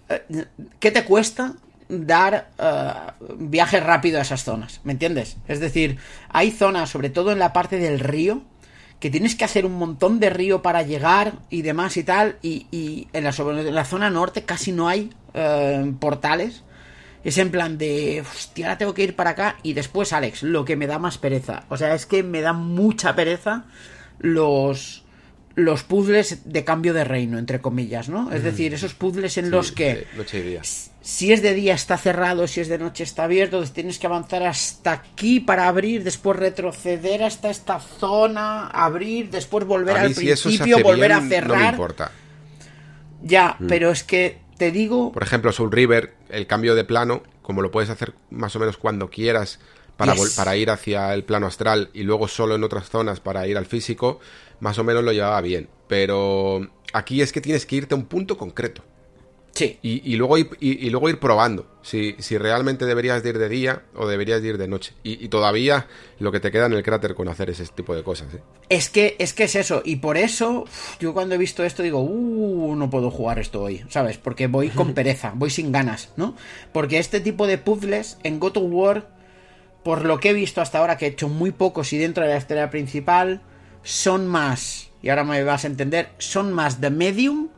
eh, 0.10 0.46
¿qué 0.82 0.92
te 0.92 1.06
cuesta 1.06 1.54
dar 1.88 2.52
eh, 2.60 2.92
viaje 3.38 3.80
rápido 3.80 4.20
a 4.20 4.24
esas 4.24 4.44
zonas? 4.44 4.82
¿Me 4.84 4.92
entiendes? 4.92 5.38
Es 5.48 5.62
decir, 5.62 5.98
hay 6.28 6.52
zonas, 6.52 6.90
sobre 6.90 7.10
todo 7.10 7.32
en 7.32 7.40
la 7.40 7.54
parte 7.54 7.78
del 7.78 8.02
río, 8.02 8.42
que 9.00 9.10
tienes 9.10 9.36
que 9.36 9.46
hacer 9.46 9.66
un 9.66 9.76
montón 9.76 10.20
de 10.20 10.30
río 10.30 10.62
para 10.62 10.82
llegar 10.82 11.36
y 11.50 11.62
demás 11.62 11.96
y 11.96 12.04
tal, 12.04 12.40
y, 12.42 12.68
y 12.72 13.08
en, 13.14 13.24
la, 13.24 13.32
la 13.32 13.86
zona 13.86 14.10
norte 14.10 14.44
casi 14.44 14.74
no 14.74 14.90
hay 14.90 15.14
eh, 15.34 15.94
portales. 15.98 16.65
Es 17.26 17.38
en 17.40 17.52
plan 17.52 17.78
de, 17.78 18.22
hostia, 18.22 18.68
ahora 18.68 18.78
tengo 18.78 18.94
que 18.94 19.04
ir 19.04 19.16
para 19.16 19.32
acá. 19.32 19.58
Y 19.64 19.74
después, 19.74 20.14
Alex, 20.14 20.44
lo 20.44 20.64
que 20.64 20.78
me 20.78 20.88
da 20.88 21.00
más 21.00 21.18
pereza. 21.18 21.64
O 21.70 21.76
sea, 21.76 21.94
es 21.96 22.06
que 22.06 22.24
me 22.24 22.40
da 22.40 22.54
mucha 22.54 23.16
pereza 23.16 23.66
los 24.20 25.02
los 25.56 25.84
puzzles 25.84 26.42
de 26.52 26.66
cambio 26.66 26.94
de 26.94 27.06
reino, 27.06 27.38
entre 27.38 27.62
comillas, 27.62 28.10
¿no? 28.10 28.30
Es 28.32 28.44
decir, 28.44 28.74
esos 28.74 28.94
puzzles 28.94 29.38
en 29.38 29.52
los 29.52 29.72
que 29.72 30.06
noche 30.18 30.40
y 30.40 30.42
día. 30.42 30.62
si 31.00 31.32
es 31.32 31.42
de 31.42 31.54
día 31.54 31.74
está 31.74 31.98
cerrado, 31.98 32.46
si 32.46 32.60
es 32.60 32.68
de 32.68 32.78
noche 32.78 33.06
está 33.06 33.24
abierto, 33.24 33.56
entonces 33.56 33.74
tienes 33.74 33.98
que 33.98 34.06
avanzar 34.06 34.44
hasta 34.44 34.92
aquí 34.92 35.40
para 35.40 35.70
abrir, 35.70 36.04
después 36.04 36.38
retroceder 36.38 37.24
hasta 37.24 37.50
esta 37.50 37.80
zona, 37.80 38.68
abrir, 38.68 39.30
después 39.30 39.66
volver 39.66 39.96
A 39.96 40.02
al 40.02 40.14
si 40.14 40.26
principio, 40.26 40.80
volver 40.84 41.14
a 41.14 41.20
bien, 41.22 41.30
no 41.30 41.30
me 41.30 41.36
cerrar. 41.36 41.74
importa. 41.74 42.12
ya, 43.24 43.58
pero 43.66 43.92
es 43.92 44.04
que 44.04 44.40
te 44.58 44.72
digo, 44.72 45.14
Por 45.14 45.24
ejemplo, 45.24 45.54
Soul 45.54 45.72
River, 45.72 46.15
el 46.30 46.48
cambio 46.48 46.76
de 46.76 46.84
plano, 46.84 47.24
como 47.42 47.62
lo 47.62 47.72
puedes 47.72 47.90
hacer 47.90 48.14
más 48.30 48.56
o 48.56 48.60
menos 48.60 48.78
cuando 48.78 49.10
quieras 49.10 49.60
para, 49.98 50.14
Yes. 50.16 50.36
para 50.36 50.58
ir 50.58 50.70
hacia 50.70 51.14
el 51.14 51.24
plano 51.24 51.48
astral 51.48 51.90
y 51.94 52.04
luego 52.04 52.28
solo 52.28 52.56
en 52.56 52.64
otras 52.64 52.90
zonas 52.90 53.20
para 53.20 53.48
ir 53.48 53.58
al 53.58 53.66
físico, 53.66 54.20
más 54.60 54.78
o 54.80 54.84
menos 54.84 55.04
lo 55.04 55.12
llevaba 55.12 55.40
bien. 55.42 55.70
Pero 55.88 56.68
aquí 56.94 57.22
es 57.22 57.32
que 57.32 57.42
tienes 57.42 57.66
que 57.66 57.76
irte 57.78 57.94
a 57.96 57.98
un 57.98 58.06
punto 58.06 58.38
concreto. 58.38 58.84
Sí, 59.56 59.80
Y, 59.82 60.14
y 60.14 60.16
luego, 60.16 60.38
ir, 60.38 60.50
y, 60.60 60.86
y 60.86 60.90
luego 60.92 61.10
ir 61.10 61.20
probando 61.20 61.66
si, 61.82 62.16
si 62.20 62.38
realmente 62.38 62.86
deberías 62.86 63.24
de 63.24 63.30
ir 63.30 63.38
de 63.38 63.48
día 63.48 63.84
o 63.96 64.08
deberías 64.08 64.42
de 64.42 64.50
ir 64.50 64.58
de 64.58 64.68
noche. 64.68 64.94
Y, 65.04 65.24
y 65.24 65.30
todavía 65.30 65.88
lo 66.20 66.32
que 66.32 66.40
te 66.40 66.52
queda 66.52 66.66
en 66.66 66.74
el 66.74 66.84
cráter 66.84 67.14
con 67.14 67.28
hacer 67.28 67.50
ese 67.50 67.66
tipo 67.68 67.96
de 67.96 68.04
cosas. 68.04 68.34
¿eh? 68.34 68.42
Es 68.70 68.90
que, 68.90 69.16
es 69.20 69.34
que 69.34 69.46
es 69.46 69.56
eso, 69.56 69.82
y 69.86 69.98
por 69.98 70.18
eso 70.18 70.66
yo 71.00 71.14
cuando 71.14 71.36
he 71.36 71.38
visto 71.38 71.64
esto 71.64 71.84
digo, 71.84 72.02
uh, 72.02 72.76
no 72.76 72.90
puedo 72.90 73.12
jugar 73.12 73.40
esto 73.40 73.62
hoy, 73.62 73.86
¿sabes? 73.90 74.18
Porque 74.18 74.48
voy 74.48 74.70
con 74.70 74.94
pereza, 74.96 75.32
voy 75.36 75.50
sin 75.50 75.72
ganas, 75.72 76.10
¿no? 76.18 76.36
Porque 76.74 76.98
este 76.98 77.20
tipo 77.20 77.48
de 77.48 77.58
puzzles 77.58 78.18
en 78.24 78.40
God 78.40 78.58
of 78.58 78.64
War, 78.68 79.08
por 79.84 80.06
lo 80.06 80.20
que 80.20 80.32
he 80.32 80.34
visto 80.34 80.62
hasta 80.62 80.80
ahora, 80.80 80.98
que 80.98 81.06
he 81.06 81.10
hecho 81.10 81.30
muy 81.30 81.52
pocos 81.52 81.94
y 81.94 81.98
dentro 81.98 82.24
de 82.24 82.32
la 82.32 82.38
historia 82.38 82.72
principal, 82.72 83.42
son 83.84 84.26
más, 84.26 84.90
y 85.04 85.10
ahora 85.10 85.24
me 85.24 85.44
vas 85.44 85.64
a 85.64 85.68
entender, 85.68 86.10
son 86.18 86.52
más 86.52 86.82
de 86.82 86.90
medium 86.90 87.50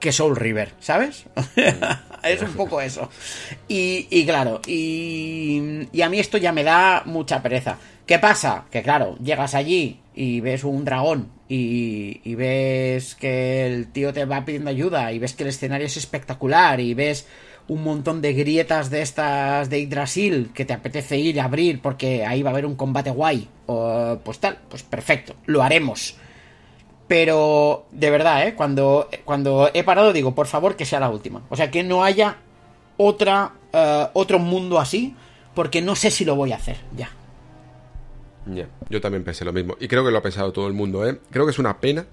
que 0.00 0.12
Soul 0.12 0.36
River, 0.36 0.72
¿sabes? 0.80 1.24
es 2.22 2.42
un 2.42 2.52
poco 2.54 2.80
eso. 2.80 3.08
Y, 3.68 4.06
y 4.10 4.26
claro, 4.26 4.60
y, 4.66 5.88
a 6.02 6.08
mí 6.08 6.18
esto 6.18 6.38
ya 6.38 6.52
me 6.52 6.64
da 6.64 7.02
mucha 7.04 7.42
pereza. 7.42 7.78
¿Qué 8.06 8.18
pasa? 8.18 8.64
Que 8.70 8.82
claro, 8.82 9.16
llegas 9.18 9.54
allí 9.54 10.00
y 10.14 10.40
ves 10.40 10.64
un 10.64 10.84
dragón 10.84 11.30
y, 11.48 12.20
y, 12.24 12.34
ves 12.34 13.14
que 13.14 13.66
el 13.66 13.88
tío 13.88 14.12
te 14.12 14.24
va 14.24 14.44
pidiendo 14.44 14.70
ayuda 14.70 15.12
y 15.12 15.18
ves 15.18 15.34
que 15.34 15.42
el 15.42 15.48
escenario 15.48 15.86
es 15.86 15.96
espectacular 15.96 16.80
y 16.80 16.94
ves 16.94 17.26
un 17.68 17.82
montón 17.82 18.22
de 18.22 18.32
grietas 18.32 18.90
de 18.90 19.02
estas 19.02 19.68
de 19.68 19.80
Yggdrasil 19.82 20.50
que 20.54 20.64
te 20.64 20.72
apetece 20.72 21.18
ir 21.18 21.40
a 21.40 21.44
abrir 21.44 21.80
porque 21.80 22.24
ahí 22.24 22.42
va 22.42 22.50
a 22.50 22.52
haber 22.52 22.66
un 22.66 22.76
combate 22.76 23.10
guay, 23.10 23.48
o, 23.66 24.18
pues 24.24 24.38
tal, 24.38 24.58
pues 24.68 24.82
perfecto, 24.82 25.34
lo 25.46 25.62
haremos. 25.62 26.16
Pero 27.08 27.86
de 27.92 28.10
verdad, 28.10 28.46
¿eh? 28.46 28.54
cuando, 28.54 29.08
cuando 29.24 29.70
he 29.72 29.84
parado 29.84 30.12
digo, 30.12 30.34
por 30.34 30.46
favor 30.46 30.76
que 30.76 30.84
sea 30.84 31.00
la 31.00 31.08
última. 31.08 31.42
O 31.50 31.56
sea, 31.56 31.70
que 31.70 31.84
no 31.84 32.02
haya 32.02 32.38
otra, 32.96 33.52
uh, 33.72 34.08
otro 34.12 34.38
mundo 34.38 34.80
así, 34.80 35.14
porque 35.54 35.82
no 35.82 35.94
sé 35.94 36.10
si 36.10 36.24
lo 36.24 36.34
voy 36.34 36.52
a 36.52 36.56
hacer 36.56 36.78
ya. 36.96 37.10
Yeah, 38.52 38.68
yo 38.88 39.00
también 39.00 39.24
pensé 39.24 39.44
lo 39.44 39.52
mismo. 39.52 39.76
Y 39.80 39.88
creo 39.88 40.04
que 40.04 40.10
lo 40.10 40.18
ha 40.18 40.22
pensado 40.22 40.52
todo 40.52 40.66
el 40.66 40.72
mundo, 40.72 41.06
¿eh? 41.06 41.20
Creo 41.30 41.44
que 41.46 41.50
es 41.50 41.58
una 41.58 41.80
pena 41.80 42.06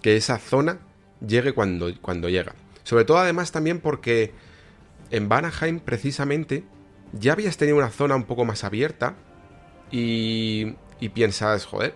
que 0.00 0.16
esa 0.16 0.38
zona 0.38 0.78
llegue 1.26 1.52
cuando, 1.52 1.90
cuando 2.00 2.28
llega. 2.28 2.54
Sobre 2.82 3.04
todo 3.04 3.18
además 3.18 3.52
también 3.52 3.80
porque 3.80 4.32
en 5.10 5.28
Vanaheim 5.28 5.80
precisamente 5.80 6.64
ya 7.12 7.32
habías 7.32 7.56
tenido 7.56 7.76
una 7.76 7.90
zona 7.90 8.16
un 8.16 8.24
poco 8.24 8.44
más 8.44 8.64
abierta 8.64 9.14
y, 9.90 10.74
y 10.98 11.10
piensas, 11.10 11.64
joder, 11.66 11.94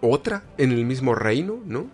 otra 0.00 0.42
en 0.58 0.72
el 0.72 0.84
mismo 0.84 1.14
reino, 1.14 1.60
¿no? 1.64 1.86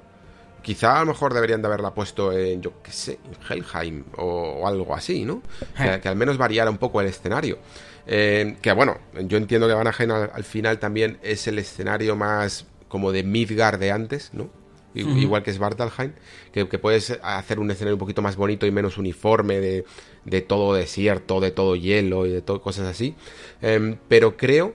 Quizá 0.62 0.97
a 0.97 1.01
lo 1.01 1.07
mejor 1.07 1.33
deberían 1.33 1.62
de 1.62 1.68
haberla 1.68 1.94
puesto 1.94 2.33
en, 2.33 2.60
yo 2.60 2.83
qué 2.83 2.91
sé, 2.91 3.18
en 3.25 3.62
Helheim 3.62 4.05
o, 4.17 4.25
o 4.25 4.67
algo 4.67 4.94
así, 4.94 5.25
¿no? 5.25 5.43
Que, 5.76 6.01
que, 6.01 6.09
al 6.09 6.17
menos 6.17 6.39
variara 6.39 6.70
un 6.70 6.78
poco 6.78 7.01
el 7.01 7.07
escenario. 7.07 7.59
Eh, 8.07 8.57
que 8.62 8.73
bueno, 8.73 8.99
yo 9.25 9.36
entiendo 9.36 9.68
que 9.68 9.75
Vanaheim 9.75 10.10
al, 10.10 10.31
al, 10.33 10.44
final 10.44 10.78
también 10.78 11.18
es 11.23 11.47
el 11.47 11.59
escenario 11.59 12.17
más 12.17 12.67
como 12.89 13.12
de 13.12 13.23
Midgard 13.23 13.78
de 13.78 13.91
antes, 13.91 14.31
¿no? 14.33 14.51
Igual 14.97 15.43
que 15.43 15.52
Svartalheim, 15.52 16.12
que, 16.52 16.68
que, 16.68 16.78
puedes 16.78 17.18
hacer 17.23 17.59
un 17.59 17.70
escenario 17.70 17.97
un 17.97 17.99
poquito 17.99 18.23
más 18.23 18.36
bonito 18.36 18.67
y 18.67 18.70
menos 18.70 18.97
uniforme, 18.97 19.60
de, 19.60 19.85
de 20.25 20.41
todo 20.41 20.73
desierto, 20.75 21.41
de 21.41 21.51
todo 21.51 21.76
hielo 21.76 22.25
y 22.25 22.31
de 22.31 22.41
todo, 22.41 22.62
cosas 22.62 22.86
así. 22.86 23.15
Eh, 23.60 23.99
pero 24.09 24.39
creo 24.39 24.75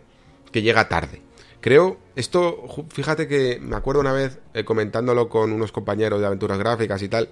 que 0.52 0.62
llega 0.62 0.88
tarde. 0.88 1.22
Creo, 1.62 1.98
esto, 2.16 2.68
fíjate 2.90 3.28
que 3.28 3.60
me 3.62 3.76
acuerdo 3.76 4.02
una 4.02 4.12
vez 4.12 4.40
eh, 4.56 4.64
comentándolo 4.64 5.30
con 5.30 5.52
unos 5.52 5.72
compañeros 5.72 6.20
de 6.20 6.26
aventuras 6.26 6.58
gráficas 6.58 7.04
y 7.04 7.08
tal, 7.08 7.30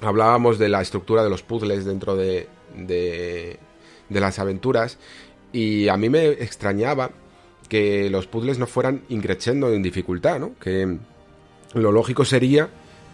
hablábamos 0.00 0.58
de 0.58 0.68
la 0.68 0.82
estructura 0.82 1.22
de 1.22 1.30
los 1.30 1.42
puzzles 1.44 1.84
dentro 1.84 2.16
de, 2.16 2.48
de, 2.76 3.58
de 4.08 4.20
las 4.20 4.40
aventuras 4.40 4.98
y 5.52 5.86
a 5.86 5.96
mí 5.96 6.08
me 6.08 6.26
extrañaba 6.26 7.10
que 7.68 8.10
los 8.10 8.26
puzzles 8.26 8.58
no 8.58 8.66
fueran 8.66 9.02
increciendo 9.08 9.72
en 9.72 9.82
dificultad, 9.82 10.40
¿no? 10.40 10.54
Que 10.58 10.98
lo 11.74 11.92
lógico 11.92 12.24
sería 12.24 12.68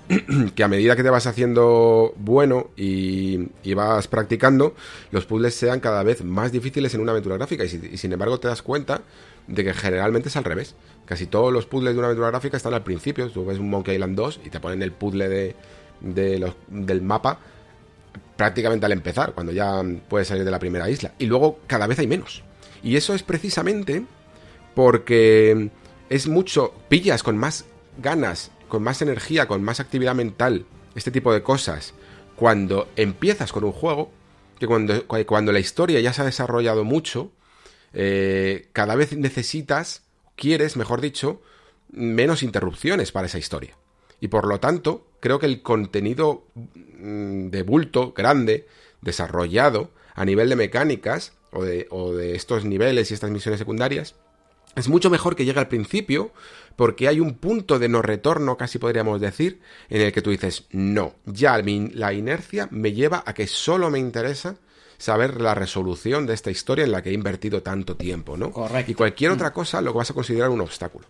que 0.54 0.64
a 0.64 0.68
medida 0.68 0.96
que 0.96 1.02
te 1.02 1.10
vas 1.10 1.26
haciendo 1.26 2.14
bueno 2.16 2.70
y, 2.74 3.50
y, 3.62 3.74
vas 3.74 4.08
practicando, 4.08 4.74
los 5.10 5.26
puzzles 5.26 5.54
sean 5.54 5.80
cada 5.80 6.02
vez 6.02 6.24
más 6.24 6.50
difíciles 6.50 6.94
en 6.94 7.02
una 7.02 7.12
aventura 7.12 7.36
gráfica. 7.36 7.64
Y, 7.64 7.68
si, 7.68 7.80
y, 7.92 7.98
sin 7.98 8.12
embargo 8.12 8.40
te 8.40 8.48
das 8.48 8.62
cuenta 8.62 9.02
de 9.48 9.64
que 9.64 9.74
generalmente 9.74 10.28
es 10.28 10.36
al 10.36 10.44
revés. 10.44 10.76
Casi 11.04 11.26
todos 11.26 11.52
los 11.52 11.66
puzzles 11.66 11.94
de 11.94 11.98
una 11.98 12.08
aventura 12.08 12.30
gráfica 12.30 12.56
están 12.56 12.74
al 12.74 12.84
principio. 12.84 13.28
Tú 13.30 13.44
ves 13.44 13.58
un 13.58 13.70
Monkey 13.70 13.94
Island 13.94 14.16
2 14.16 14.40
y 14.44 14.50
te 14.50 14.60
ponen 14.60 14.82
el 14.82 14.92
puzzle 14.92 15.28
de, 15.28 15.56
de 16.00 16.38
los, 16.38 16.54
del 16.68 17.02
mapa 17.02 17.40
prácticamente 18.36 18.86
al 18.86 18.92
empezar, 18.92 19.32
cuando 19.32 19.52
ya 19.52 19.82
puedes 20.08 20.28
salir 20.28 20.44
de 20.44 20.50
la 20.50 20.60
primera 20.60 20.88
isla. 20.88 21.12
Y 21.18 21.26
luego 21.26 21.58
cada 21.66 21.88
vez 21.88 21.98
hay 21.98 22.06
menos. 22.06 22.44
Y 22.84 22.96
eso 22.96 23.14
es 23.14 23.24
precisamente 23.24 24.04
porque 24.76 25.70
es 26.08 26.28
mucho, 26.28 26.72
pillas 26.88 27.24
con 27.24 27.36
más 27.36 27.64
ganas, 28.00 28.52
con 28.68 28.84
más 28.84 29.02
energía, 29.02 29.48
con 29.48 29.62
más 29.64 29.80
actividad 29.80 30.14
mental, 30.14 30.66
este 30.94 31.10
tipo 31.10 31.32
de 31.32 31.42
cosas, 31.42 31.94
cuando 32.36 32.88
empiezas 32.94 33.50
con 33.50 33.64
un 33.64 33.72
juego, 33.72 34.12
que 34.60 34.68
cuando, 34.68 35.04
cuando 35.26 35.50
la 35.50 35.58
historia 35.58 36.00
ya 36.00 36.12
se 36.12 36.22
ha 36.22 36.24
desarrollado 36.24 36.84
mucho, 36.84 37.32
eh, 37.92 38.68
cada 38.72 38.94
vez 38.94 39.16
necesitas, 39.16 40.02
quieres, 40.36 40.76
mejor 40.76 41.00
dicho, 41.00 41.42
menos 41.90 42.42
interrupciones 42.42 43.12
para 43.12 43.26
esa 43.26 43.38
historia. 43.38 43.76
Y 44.20 44.28
por 44.28 44.46
lo 44.46 44.60
tanto, 44.60 45.06
creo 45.20 45.38
que 45.38 45.46
el 45.46 45.62
contenido 45.62 46.44
de 46.54 47.62
bulto, 47.62 48.12
grande, 48.12 48.66
desarrollado 49.00 49.90
a 50.14 50.24
nivel 50.24 50.48
de 50.48 50.56
mecánicas 50.56 51.32
o 51.52 51.64
de, 51.64 51.86
o 51.90 52.12
de 52.12 52.34
estos 52.34 52.64
niveles 52.64 53.10
y 53.10 53.14
estas 53.14 53.30
misiones 53.30 53.58
secundarias, 53.58 54.16
es 54.74 54.88
mucho 54.88 55.10
mejor 55.10 55.36
que 55.36 55.44
llegue 55.44 55.60
al 55.60 55.68
principio 55.68 56.32
porque 56.76 57.08
hay 57.08 57.20
un 57.20 57.34
punto 57.34 57.78
de 57.78 57.88
no 57.88 58.02
retorno, 58.02 58.56
casi 58.56 58.78
podríamos 58.78 59.20
decir, 59.20 59.60
en 59.88 60.02
el 60.02 60.12
que 60.12 60.22
tú 60.22 60.30
dices, 60.30 60.66
no, 60.70 61.14
ya 61.24 61.60
la 61.60 62.12
inercia 62.12 62.68
me 62.70 62.92
lleva 62.92 63.24
a 63.26 63.34
que 63.34 63.48
solo 63.48 63.90
me 63.90 63.98
interesa 63.98 64.56
saber 64.98 65.40
la 65.40 65.54
resolución 65.54 66.26
de 66.26 66.34
esta 66.34 66.50
historia 66.50 66.84
en 66.84 66.92
la 66.92 67.02
que 67.02 67.10
he 67.10 67.14
invertido 67.14 67.62
tanto 67.62 67.96
tiempo, 67.96 68.36
¿no? 68.36 68.50
Correcto. 68.50 68.92
Y 68.92 68.94
cualquier 68.94 69.30
otra 69.30 69.52
cosa 69.52 69.80
lo 69.80 69.92
vas 69.92 70.10
a 70.10 70.14
considerar 70.14 70.50
un 70.50 70.60
obstáculo. 70.60 71.06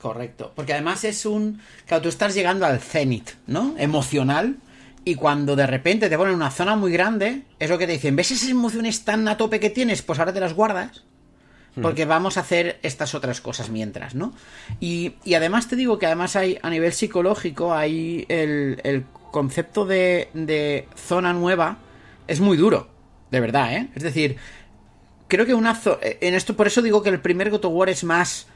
Correcto, 0.00 0.52
porque 0.54 0.72
además 0.72 1.04
es 1.04 1.26
un... 1.26 1.60
Claro, 1.86 2.02
tú 2.02 2.08
estás 2.08 2.34
llegando 2.34 2.64
al 2.64 2.80
cenit, 2.80 3.30
¿no? 3.46 3.74
Emocional, 3.76 4.56
y 5.04 5.14
cuando 5.14 5.56
de 5.56 5.66
repente 5.66 6.08
te 6.08 6.16
ponen 6.16 6.34
una 6.34 6.50
zona 6.50 6.76
muy 6.76 6.92
grande, 6.92 7.42
es 7.58 7.70
lo 7.70 7.78
que 7.78 7.86
te 7.86 7.92
dicen, 7.92 8.16
¿ves 8.16 8.30
esas 8.30 8.48
emociones 8.48 9.04
tan 9.04 9.26
a 9.28 9.36
tope 9.36 9.60
que 9.60 9.70
tienes? 9.70 10.02
Pues 10.02 10.18
ahora 10.18 10.32
te 10.32 10.40
las 10.40 10.54
guardas 10.54 11.04
porque 11.82 12.04
vamos 12.06 12.36
a 12.36 12.40
hacer 12.40 12.78
estas 12.82 13.14
otras 13.14 13.40
cosas 13.40 13.70
mientras, 13.70 14.14
¿no? 14.14 14.32
Y, 14.80 15.14
y, 15.24 15.34
además 15.34 15.68
te 15.68 15.76
digo 15.76 15.98
que 15.98 16.06
además 16.06 16.36
hay, 16.36 16.58
a 16.62 16.70
nivel 16.70 16.92
psicológico, 16.92 17.74
hay 17.74 18.24
el, 18.28 18.80
el 18.82 19.04
concepto 19.30 19.84
de, 19.84 20.30
de, 20.32 20.88
zona 20.96 21.32
nueva 21.32 21.78
es 22.26 22.40
muy 22.40 22.56
duro, 22.56 22.88
de 23.36 23.40
verdad, 23.40 23.76
¿eh? 23.76 23.88
Es 23.94 24.02
decir, 24.02 24.36
creo 25.28 25.44
que 25.44 25.52
una 25.52 25.78
en 26.02 26.34
esto, 26.34 26.56
por 26.56 26.66
eso 26.66 26.80
digo 26.80 27.02
que 27.02 27.10
el 27.10 27.20
primer 27.20 27.50
God 27.50 27.66
of 27.66 27.74
War 27.74 27.90
es 27.90 28.02
más 28.02 28.46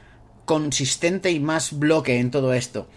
consistente 0.45 1.29
y 1.29 1.39
más 1.39 1.77
bloque 1.77 2.17
en 2.17 2.31
todo 2.31 2.55
esto, 2.55 2.89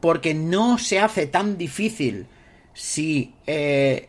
porque 0.00 0.32
no 0.32 0.78
se 0.78 0.98
hace 0.98 1.26
tan 1.26 1.58
difícil 1.58 2.26
si 2.72 3.34
eh, 3.46 4.08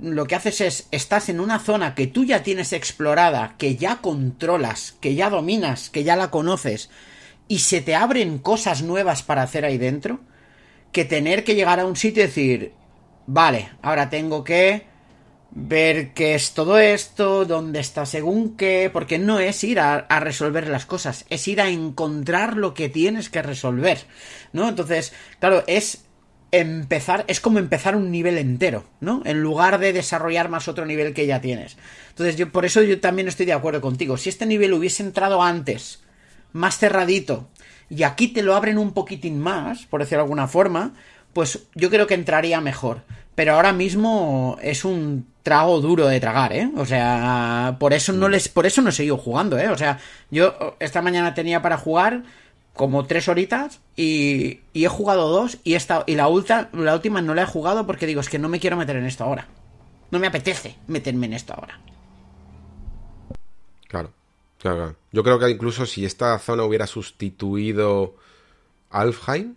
lo 0.00 0.26
que 0.26 0.34
haces 0.34 0.62
es, 0.62 0.88
estás 0.92 1.28
en 1.28 1.40
una 1.40 1.58
zona 1.58 1.94
que 1.94 2.06
tú 2.06 2.24
ya 2.24 2.42
tienes 2.42 2.72
explorada, 2.72 3.54
que 3.58 3.76
ya 3.76 3.96
controlas, 3.96 4.96
que 4.98 5.14
ya 5.14 5.28
dominas, 5.28 5.90
que 5.90 6.04
ya 6.04 6.16
la 6.16 6.30
conoces, 6.30 6.88
y 7.48 7.58
se 7.58 7.82
te 7.82 7.94
abren 7.94 8.38
cosas 8.38 8.82
nuevas 8.82 9.22
para 9.22 9.42
hacer 9.42 9.66
ahí 9.66 9.76
dentro, 9.76 10.20
que 10.90 11.04
tener 11.04 11.44
que 11.44 11.54
llegar 11.54 11.80
a 11.80 11.84
un 11.86 11.96
sitio 11.96 12.22
y 12.22 12.26
decir, 12.28 12.72
vale, 13.26 13.68
ahora 13.82 14.08
tengo 14.08 14.42
que 14.42 14.91
ver 15.54 16.12
qué 16.14 16.34
es 16.34 16.52
todo 16.52 16.78
esto, 16.78 17.44
dónde 17.44 17.80
está 17.80 18.06
según 18.06 18.56
qué, 18.56 18.90
porque 18.92 19.18
no 19.18 19.38
es 19.38 19.62
ir 19.64 19.80
a, 19.80 20.06
resolver 20.20 20.68
las 20.68 20.86
cosas, 20.86 21.26
es 21.28 21.46
ir 21.46 21.60
a 21.60 21.68
encontrar 21.68 22.56
lo 22.56 22.74
que 22.74 22.88
tienes 22.88 23.28
que 23.28 23.42
resolver, 23.42 23.98
¿no? 24.52 24.68
Entonces, 24.68 25.12
claro, 25.40 25.62
es 25.66 26.04
empezar, 26.52 27.24
es 27.28 27.40
como 27.40 27.58
empezar 27.58 27.96
un 27.96 28.10
nivel 28.10 28.38
entero, 28.38 28.84
¿no? 29.00 29.22
En 29.24 29.42
lugar 29.42 29.78
de 29.78 29.92
desarrollar 29.92 30.48
más 30.48 30.68
otro 30.68 30.86
nivel 30.86 31.12
que 31.12 31.26
ya 31.26 31.40
tienes. 31.40 31.76
Entonces, 32.08 32.36
yo 32.36 32.50
por 32.50 32.64
eso 32.64 32.82
yo 32.82 33.00
también 33.00 33.28
estoy 33.28 33.46
de 33.46 33.52
acuerdo 33.52 33.80
contigo. 33.80 34.16
Si 34.16 34.30
este 34.30 34.46
nivel 34.46 34.72
hubiese 34.72 35.02
entrado 35.02 35.42
antes, 35.42 36.02
más 36.52 36.78
cerradito, 36.78 37.50
y 37.90 38.04
aquí 38.04 38.28
te 38.28 38.42
lo 38.42 38.54
abren 38.54 38.78
un 38.78 38.92
poquitín 38.92 39.38
más, 39.38 39.84
por 39.84 40.00
decirlo 40.00 40.18
de 40.18 40.24
alguna 40.24 40.48
forma, 40.48 40.94
pues 41.34 41.66
yo 41.74 41.90
creo 41.90 42.06
que 42.06 42.14
entraría 42.14 42.60
mejor. 42.60 43.02
Pero 43.34 43.54
ahora 43.54 43.72
mismo 43.72 44.58
es 44.62 44.84
un 44.84 45.26
trago 45.42 45.80
duro 45.80 46.06
de 46.06 46.20
tragar, 46.20 46.52
¿eh? 46.52 46.70
O 46.76 46.84
sea, 46.84 47.76
por 47.80 47.92
eso 47.92 48.12
no 48.12 48.28
les, 48.28 48.48
por 48.48 48.66
eso 48.66 48.82
no 48.82 48.90
he 48.90 48.92
seguido 48.92 49.16
jugando, 49.16 49.58
¿eh? 49.58 49.68
O 49.68 49.78
sea, 49.78 49.98
yo 50.30 50.76
esta 50.78 51.02
mañana 51.02 51.34
tenía 51.34 51.62
para 51.62 51.78
jugar 51.78 52.22
como 52.74 53.06
tres 53.06 53.28
horitas 53.28 53.80
y, 53.96 54.60
he 54.74 54.88
jugado 54.88 55.28
dos 55.28 55.58
y, 55.64 55.74
esta, 55.74 56.04
y 56.06 56.14
la, 56.14 56.28
ulta, 56.28 56.70
la 56.72 56.94
última 56.94 57.20
no 57.20 57.34
la 57.34 57.42
he 57.42 57.46
jugado 57.46 57.86
porque 57.86 58.06
digo, 58.06 58.20
es 58.20 58.28
que 58.28 58.38
no 58.38 58.48
me 58.48 58.60
quiero 58.60 58.76
meter 58.76 58.96
en 58.96 59.06
esto 59.06 59.24
ahora. 59.24 59.48
No 60.10 60.18
me 60.18 60.26
apetece 60.26 60.76
meterme 60.86 61.26
en 61.26 61.32
esto 61.32 61.54
ahora. 61.54 61.80
Claro, 63.88 64.12
claro, 64.58 64.76
claro. 64.76 64.96
Yo 65.10 65.22
creo 65.22 65.38
que 65.38 65.50
incluso 65.50 65.86
si 65.86 66.04
esta 66.04 66.38
zona 66.38 66.64
hubiera 66.64 66.86
sustituido 66.86 68.16
Alfheim, 68.90 69.54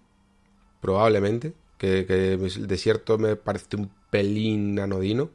probablemente, 0.82 1.54
que, 1.78 2.06
que 2.06 2.34
el 2.34 2.68
desierto 2.68 3.18
me 3.18 3.36
parece 3.36 3.76
un 3.76 3.90
pelín 4.10 4.80
anodino, 4.80 5.30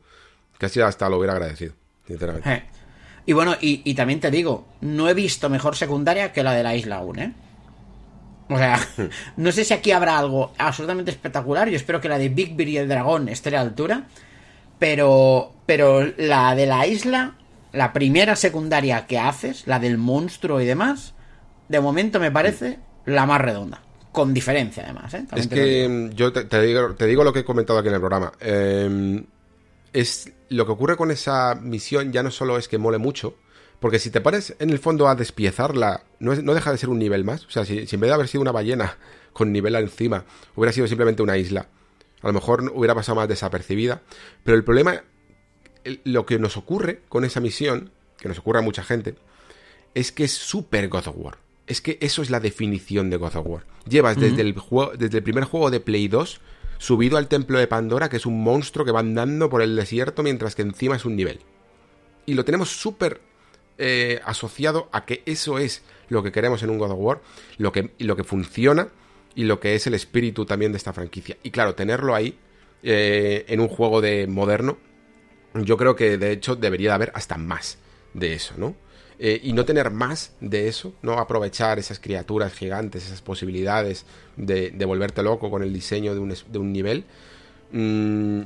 casi 0.59 0.81
hasta 0.81 1.09
lo 1.09 1.19
hubiera 1.19 1.35
agradecido, 1.35 1.75
sinceramente. 2.07 2.53
Eh. 2.53 2.65
Y 3.27 3.33
bueno, 3.33 3.55
y, 3.61 3.83
y, 3.85 3.95
también 3.95 4.21
te 4.21 4.31
digo, 4.31 4.67
no 4.81 5.09
he 5.09 5.15
visto 5.15 5.49
mejor 5.51 5.77
secundaria 5.77 6.33
que 6.33 6.43
la 6.43 6.53
de 6.53 6.63
la 6.63 6.75
isla 6.75 6.97
aún, 6.97 7.19
¿eh? 7.19 7.35
O 8.51 8.59
sea, 8.59 8.81
no 9.37 9.53
sé 9.53 9.65
si 9.65 9.73
aquí 9.73 9.93
habrá 9.93 10.19
algo 10.19 10.53
absolutamente 10.59 11.11
espectacular. 11.11 11.69
Yo 11.69 11.77
espero 11.77 12.01
que 12.01 12.09
la 12.09 12.19
de 12.19 12.29
Big 12.29 12.57
Bear 12.57 12.69
y 12.69 12.77
el 12.79 12.89
dragón 12.89 13.29
esté 13.29 13.51
a 13.51 13.53
la 13.53 13.61
altura. 13.61 14.07
Pero, 14.79 15.53
pero 15.67 16.05
la 16.17 16.55
de 16.55 16.67
la 16.67 16.87
isla, 16.87 17.35
la 17.73 17.93
primera 17.93 18.35
secundaria 18.35 19.07
que 19.07 19.19
haces, 19.19 19.67
la 19.67 19.79
del 19.79 19.99
monstruo 19.99 20.61
y 20.61 20.67
demás, 20.67 21.15
de 21.69 21.81
momento 21.81 22.19
me 22.19 22.33
parece 22.33 22.79
la 23.05 23.27
más 23.27 23.41
redonda. 23.41 23.83
Con 24.13 24.35
diferencia, 24.35 24.83
además. 24.85 25.15
¿eh? 25.15 25.25
es 25.37 25.47
que 25.47 26.11
yo 26.15 26.33
te, 26.33 26.63
digo, 26.63 26.95
te 26.95 27.07
digo 27.07 27.23
lo 27.23 27.33
que 27.33 27.41
he 27.41 27.45
comentado 27.45 27.79
aquí 27.79 27.89
en 27.89 27.95
el 27.95 28.01
programa. 28.01 28.33
Em, 28.41 29.25
es 29.93 30.33
lo 30.49 30.67
que 30.67 30.73
ocurre 30.73 30.97
con 30.97 31.11
esa 31.11 31.55
misión 31.55 32.13
ya 32.13 32.23
no 32.23 32.31
solo 32.31 32.59
es 32.59 32.67
que 32.67 32.79
mole 32.79 32.99
mucho, 32.99 33.37
porque 33.79 33.99
si 33.99 34.11
te 34.11 34.21
pares 34.21 34.57
en 34.59 34.71
el 34.71 34.79
fondo 34.79 35.09
a 35.09 35.15
despiezarla, 35.15 36.03
no, 36.19 36.35
no 36.35 36.55
deja 36.55 36.73
de 36.73 36.79
ser 36.79 36.89
un 36.89 36.99
nivel 36.99 37.25
más. 37.25 37.47
O 37.47 37.51
sea, 37.51 37.65
si, 37.65 37.87
si, 37.87 37.97
en 37.97 38.01
vez 38.01 38.09
de 38.09 38.15
haber 38.15 38.29
sido 38.29 38.43
una 38.43 38.53
ballena 38.53 38.99
con 39.33 39.53
nivel 39.53 39.77
encima, 39.77 40.25
hubiera 40.57 40.73
sido 40.73 40.89
simplemente 40.89 41.23
una 41.23 41.37
isla, 41.37 41.69
a 42.23 42.27
lo 42.27 42.33
mejor 42.33 42.71
hubiera 42.75 42.95
pasado 42.95 43.17
más 43.17 43.29
desapercibida. 43.29 44.03
Pero 44.45 44.57
el 44.57 44.65
problema, 44.65 45.03
lo 46.05 46.27
que 46.27 46.39
nos 46.39 46.57
ocurre 46.57 47.03
con 47.09 47.25
esa 47.25 47.41
misión, 47.41 47.93
que 48.19 48.29
nos 48.29 48.39
ocurre 48.39 48.59
a 48.59 48.63
mucha 48.63 48.83
gente, 48.83 49.15
es 49.95 50.13
que 50.13 50.25
es 50.25 50.33
súper 50.33 50.89
God 50.89 51.09
of 51.09 51.17
War. 51.17 51.39
Es 51.71 51.81
que 51.81 51.99
eso 52.01 52.21
es 52.21 52.31
la 52.31 52.41
definición 52.41 53.11
de 53.11 53.17
God 53.17 53.37
of 53.37 53.47
War. 53.47 53.65
Llevas 53.89 54.19
desde, 54.19 54.43
el 54.43 54.59
juego, 54.59 54.91
desde 54.97 55.19
el 55.19 55.23
primer 55.23 55.45
juego 55.45 55.71
de 55.71 55.79
Play 55.79 56.09
2 56.09 56.41
subido 56.79 57.17
al 57.17 57.29
templo 57.29 57.61
de 57.61 57.69
Pandora, 57.69 58.09
que 58.09 58.17
es 58.17 58.27
un 58.27 58.43
monstruo 58.43 58.85
que 58.85 58.91
va 58.91 58.99
andando 58.99 59.49
por 59.49 59.63
el 59.63 59.77
desierto 59.77 60.25
mientras 60.25 60.57
que 60.57 60.63
encima 60.63 60.97
es 60.97 61.05
un 61.05 61.15
nivel. 61.15 61.39
Y 62.27 62.35
lo 62.35 62.45
tenemos 62.45 62.71
súper 62.71 63.21
eh, 63.79 64.21
asociado 64.25 64.89
a 64.91 65.05
que 65.05 65.23
eso 65.27 65.61
es 65.61 65.85
lo 66.09 66.25
que 66.25 66.33
queremos 66.33 66.61
en 66.65 66.71
un 66.71 66.79
God 66.79 66.91
of 66.91 66.99
War, 66.99 67.23
lo 67.57 67.71
que, 67.71 67.93
lo 67.99 68.17
que 68.17 68.25
funciona 68.25 68.89
y 69.37 69.45
lo 69.45 69.61
que 69.61 69.77
es 69.77 69.87
el 69.87 69.95
espíritu 69.95 70.47
también 70.47 70.73
de 70.73 70.79
esta 70.79 70.93
franquicia. 70.93 71.37
Y 71.45 71.53
claro, 71.53 71.77
tenerlo 71.77 72.17
ahí 72.17 72.37
eh, 72.83 73.45
en 73.47 73.61
un 73.61 73.69
juego 73.69 74.01
de 74.01 74.27
moderno, 74.27 74.77
yo 75.55 75.77
creo 75.77 75.95
que 75.95 76.19
de 76.19 76.33
hecho 76.33 76.57
debería 76.57 76.91
de 76.91 76.95
haber 76.97 77.13
hasta 77.15 77.39
más 77.39 77.79
de 78.13 78.35
eso, 78.35 78.55
¿no? 78.57 78.75
Eh, 79.23 79.39
y 79.43 79.53
no 79.53 79.67
tener 79.67 79.91
más 79.91 80.33
de 80.41 80.67
eso, 80.67 80.95
no 81.03 81.19
aprovechar 81.19 81.79
esas 81.79 82.01
criaturas 82.01 82.55
gigantes, 82.55 83.05
esas 83.05 83.21
posibilidades 83.21 84.07
de, 84.39 84.73
volverte 84.87 85.23
loco 85.23 85.51
con 85.51 85.63
el 85.63 85.75
diseño 85.75 86.15
de 86.15 86.21
un, 86.21 86.35
de 86.51 86.59
un 86.59 86.73
nivel, 86.73 87.05
mm, 87.71 88.41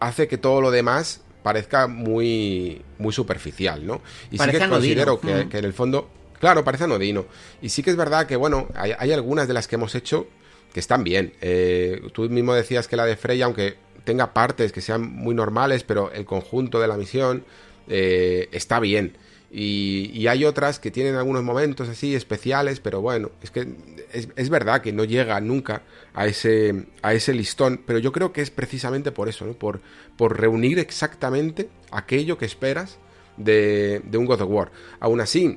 hace 0.00 0.26
que 0.26 0.38
todo 0.38 0.62
lo 0.62 0.70
demás 0.70 1.20
parezca 1.42 1.86
muy, 1.86 2.80
muy 2.98 3.12
superficial, 3.12 3.86
¿no? 3.86 4.00
Y 4.30 4.38
sí 4.38 4.50
que 4.50 4.68
considero 4.70 5.20
que, 5.20 5.50
que, 5.50 5.58
en 5.58 5.66
el 5.66 5.74
fondo, 5.74 6.08
claro, 6.40 6.64
parece 6.64 6.84
anodino. 6.84 7.26
Y 7.60 7.68
sí 7.68 7.82
que 7.82 7.90
es 7.90 7.96
verdad 7.96 8.26
que, 8.26 8.36
bueno, 8.36 8.68
hay, 8.74 9.12
algunas 9.12 9.46
de 9.46 9.52
las 9.52 9.68
que 9.68 9.74
hemos 9.74 9.94
hecho 9.94 10.26
que 10.72 10.80
están 10.80 11.04
bien. 11.04 11.34
Eh, 11.42 12.00
tú 12.14 12.22
mismo 12.30 12.54
decías 12.54 12.88
que 12.88 12.96
la 12.96 13.04
de 13.04 13.16
Freya, 13.16 13.44
aunque 13.44 13.76
tenga 14.04 14.32
partes 14.32 14.72
que 14.72 14.80
sean 14.80 15.02
muy 15.02 15.34
normales, 15.34 15.84
pero 15.84 16.10
el 16.10 16.24
conjunto 16.24 16.80
de 16.80 16.88
la 16.88 16.96
misión 16.96 17.44
eh, 17.86 18.48
está 18.50 18.80
bien. 18.80 19.18
Y, 19.56 20.26
hay 20.26 20.44
otras 20.44 20.80
que 20.80 20.90
tienen 20.90 21.14
algunos 21.14 21.44
momentos 21.44 21.88
así 21.88 22.16
especiales, 22.16 22.80
pero 22.80 23.00
bueno, 23.00 23.30
es 23.40 23.52
que 23.52 23.68
es, 24.12 24.48
verdad 24.50 24.82
que 24.82 24.92
no 24.92 25.04
llega 25.04 25.40
nunca 25.40 25.82
a 26.12 26.26
ese, 26.26 26.86
a 27.02 27.14
ese 27.14 27.32
listón, 27.34 27.80
pero 27.86 28.00
yo 28.00 28.10
creo 28.10 28.32
que 28.32 28.40
es 28.40 28.50
precisamente 28.50 29.12
por 29.12 29.28
eso, 29.28 29.46
¿no? 29.46 29.52
por, 29.52 29.80
por 30.16 30.40
reunir 30.40 30.80
exactamente 30.80 31.68
aquello 31.92 32.36
que 32.36 32.46
esperas 32.46 32.98
de, 33.36 34.02
de 34.04 34.18
un 34.18 34.26
God 34.26 34.40
of 34.40 34.50
War. 34.50 34.72
Aún 34.98 35.20
así, 35.20 35.56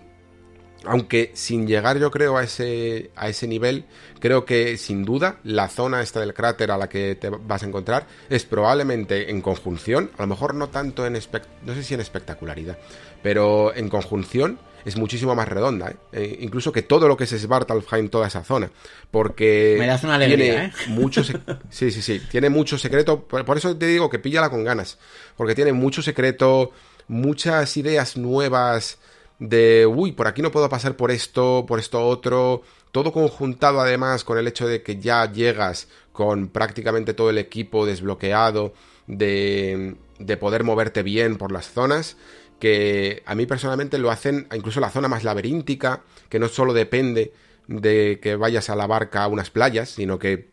aunque 0.86 1.32
sin 1.34 1.68
llegar 1.68 1.98
yo 2.00 2.12
creo 2.12 2.38
a 2.38 2.44
ese, 2.44 3.12
a 3.16 3.30
ese 3.30 3.48
nivel, 3.48 3.86
creo 4.20 4.46
que 4.46 4.78
sin 4.78 5.06
duda 5.06 5.38
la 5.44 5.70
zona 5.70 6.02
esta 6.02 6.20
del 6.20 6.34
cráter 6.34 6.72
a 6.72 6.78
la 6.78 6.90
que 6.90 7.16
te 7.16 7.30
vas 7.30 7.64
a 7.64 7.66
encontrar 7.66 8.08
es 8.30 8.46
probablemente 8.46 9.30
en 9.32 9.42
conjunción, 9.42 10.12
a 10.18 10.24
lo 10.24 10.28
mejor 10.28 10.56
no 10.56 10.70
tanto 10.70 11.06
en, 11.06 11.14
no 11.14 11.74
sé 11.74 11.84
si 11.84 11.94
en 11.94 12.02
espectacularidad, 12.02 12.78
pero 13.24 13.76
en 13.76 13.90
conjunción 13.90 14.60
es 14.86 14.96
muchísimo 14.96 15.36
más 15.36 15.50
redonda, 15.50 15.90
¿eh? 15.90 15.96
Eh, 16.14 16.38
incluso 16.42 16.72
que 16.72 16.82
todo 16.82 17.10
lo 17.10 17.18
que 17.18 17.26
es 17.26 17.32
Svartalfheim, 17.32 18.08
toda 18.08 18.28
esa 18.28 18.44
zona, 18.44 18.72
porque 19.12 19.76
Me 19.78 19.88
das 19.88 20.04
una 20.04 20.16
alegría, 20.16 20.38
tiene 20.38 20.66
¿eh? 20.66 20.72
mucho 20.88 21.24
sí, 21.24 21.34
sí, 21.70 22.02
sí, 22.02 22.22
tiene 22.32 22.50
mucho 22.50 22.78
secreto, 22.78 23.24
por 23.24 23.58
eso 23.58 23.76
te 23.76 23.88
digo 23.88 24.10
que 24.10 24.20
píllala 24.20 24.50
con 24.50 24.64
ganas, 24.64 24.98
porque 25.36 25.56
tiene 25.56 25.74
mucho 25.74 26.02
secreto, 26.02 26.72
muchas 27.10 27.76
ideas 27.76 28.16
nuevas 28.16 29.00
de, 29.40 29.86
uy, 29.86 30.12
por 30.12 30.28
aquí 30.28 30.42
no 30.42 30.52
puedo 30.52 30.70
pasar 30.70 30.96
por 30.96 31.12
esto, 31.12 31.66
por 31.68 31.80
esto 31.80 32.06
otro, 32.06 32.64
todo 32.92 33.12
conjuntado 33.12 33.80
además 33.80 34.24
con 34.24 34.38
el 34.38 34.48
hecho 34.48 34.68
de 34.68 34.82
que 34.82 34.98
ya 34.98 35.32
llegas 35.32 35.88
con 36.12 36.48
prácticamente 36.48 37.14
todo 37.14 37.30
el 37.30 37.38
equipo 37.38 37.86
desbloqueado, 37.86 38.74
de, 39.06 39.96
de 40.20 40.38
poder 40.38 40.64
moverte 40.64 41.04
bien 41.04 41.38
por 41.38 41.52
las 41.52 41.72
zonas, 41.72 42.18
que 42.60 43.22
a 43.26 43.36
mí 43.36 43.46
personalmente 43.46 44.00
lo 44.00 44.10
hacen 44.10 44.48
incluso 44.54 44.80
la 44.80 44.90
zona 44.90 45.08
más 45.08 45.24
laberíntica, 45.24 46.02
que 46.30 46.40
no 46.40 46.48
solo 46.48 46.74
depende 46.74 47.34
de 47.68 48.20
que 48.22 48.36
vayas 48.36 48.70
a 48.70 48.76
la 48.76 48.88
barca 48.88 49.24
a 49.24 49.28
unas 49.28 49.50
playas, 49.50 49.90
sino 49.90 50.18
que 50.18 50.50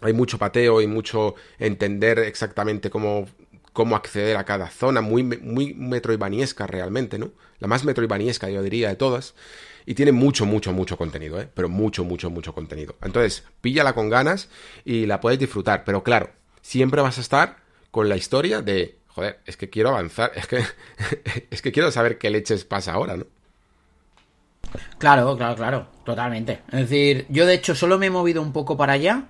hay 0.00 0.12
mucho 0.12 0.38
pateo 0.38 0.80
y 0.80 0.86
mucho 0.86 1.34
entender 1.58 2.18
exactamente 2.20 2.90
cómo 2.90 3.26
cómo 3.72 3.96
acceder 3.96 4.36
a 4.36 4.44
cada 4.44 4.68
zona, 4.70 5.00
muy, 5.00 5.22
muy 5.22 5.74
metroidvaniesca 5.74 6.66
realmente, 6.66 7.18
¿no? 7.18 7.30
La 7.58 7.68
más 7.68 7.84
metroidvaniesca, 7.84 8.50
yo 8.50 8.62
diría, 8.62 8.88
de 8.88 8.96
todas. 8.96 9.34
Y 9.86 9.94
tiene 9.94 10.12
mucho, 10.12 10.46
mucho, 10.46 10.72
mucho 10.72 10.96
contenido, 10.96 11.40
¿eh? 11.40 11.48
Pero 11.52 11.68
mucho, 11.68 12.04
mucho, 12.04 12.30
mucho 12.30 12.54
contenido. 12.54 12.94
Entonces, 13.02 13.44
píllala 13.60 13.94
con 13.94 14.10
ganas 14.10 14.48
y 14.84 15.06
la 15.06 15.20
puedes 15.20 15.38
disfrutar. 15.38 15.84
Pero 15.84 16.02
claro, 16.02 16.30
siempre 16.60 17.02
vas 17.02 17.18
a 17.18 17.20
estar 17.20 17.56
con 17.90 18.08
la 18.08 18.16
historia 18.16 18.62
de, 18.62 18.98
joder, 19.08 19.40
es 19.46 19.56
que 19.56 19.70
quiero 19.70 19.90
avanzar, 19.90 20.32
es 20.36 20.46
que, 20.46 20.64
es 21.50 21.62
que 21.62 21.72
quiero 21.72 21.90
saber 21.90 22.18
qué 22.18 22.30
leches 22.30 22.64
pasa 22.64 22.92
ahora, 22.92 23.16
¿no? 23.16 23.26
Claro, 24.98 25.36
claro, 25.36 25.56
claro, 25.56 25.86
totalmente. 26.04 26.62
Es 26.68 26.88
decir, 26.88 27.26
yo 27.28 27.44
de 27.44 27.54
hecho 27.54 27.74
solo 27.74 27.98
me 27.98 28.06
he 28.06 28.10
movido 28.10 28.40
un 28.40 28.52
poco 28.52 28.76
para 28.76 28.94
allá 28.94 29.28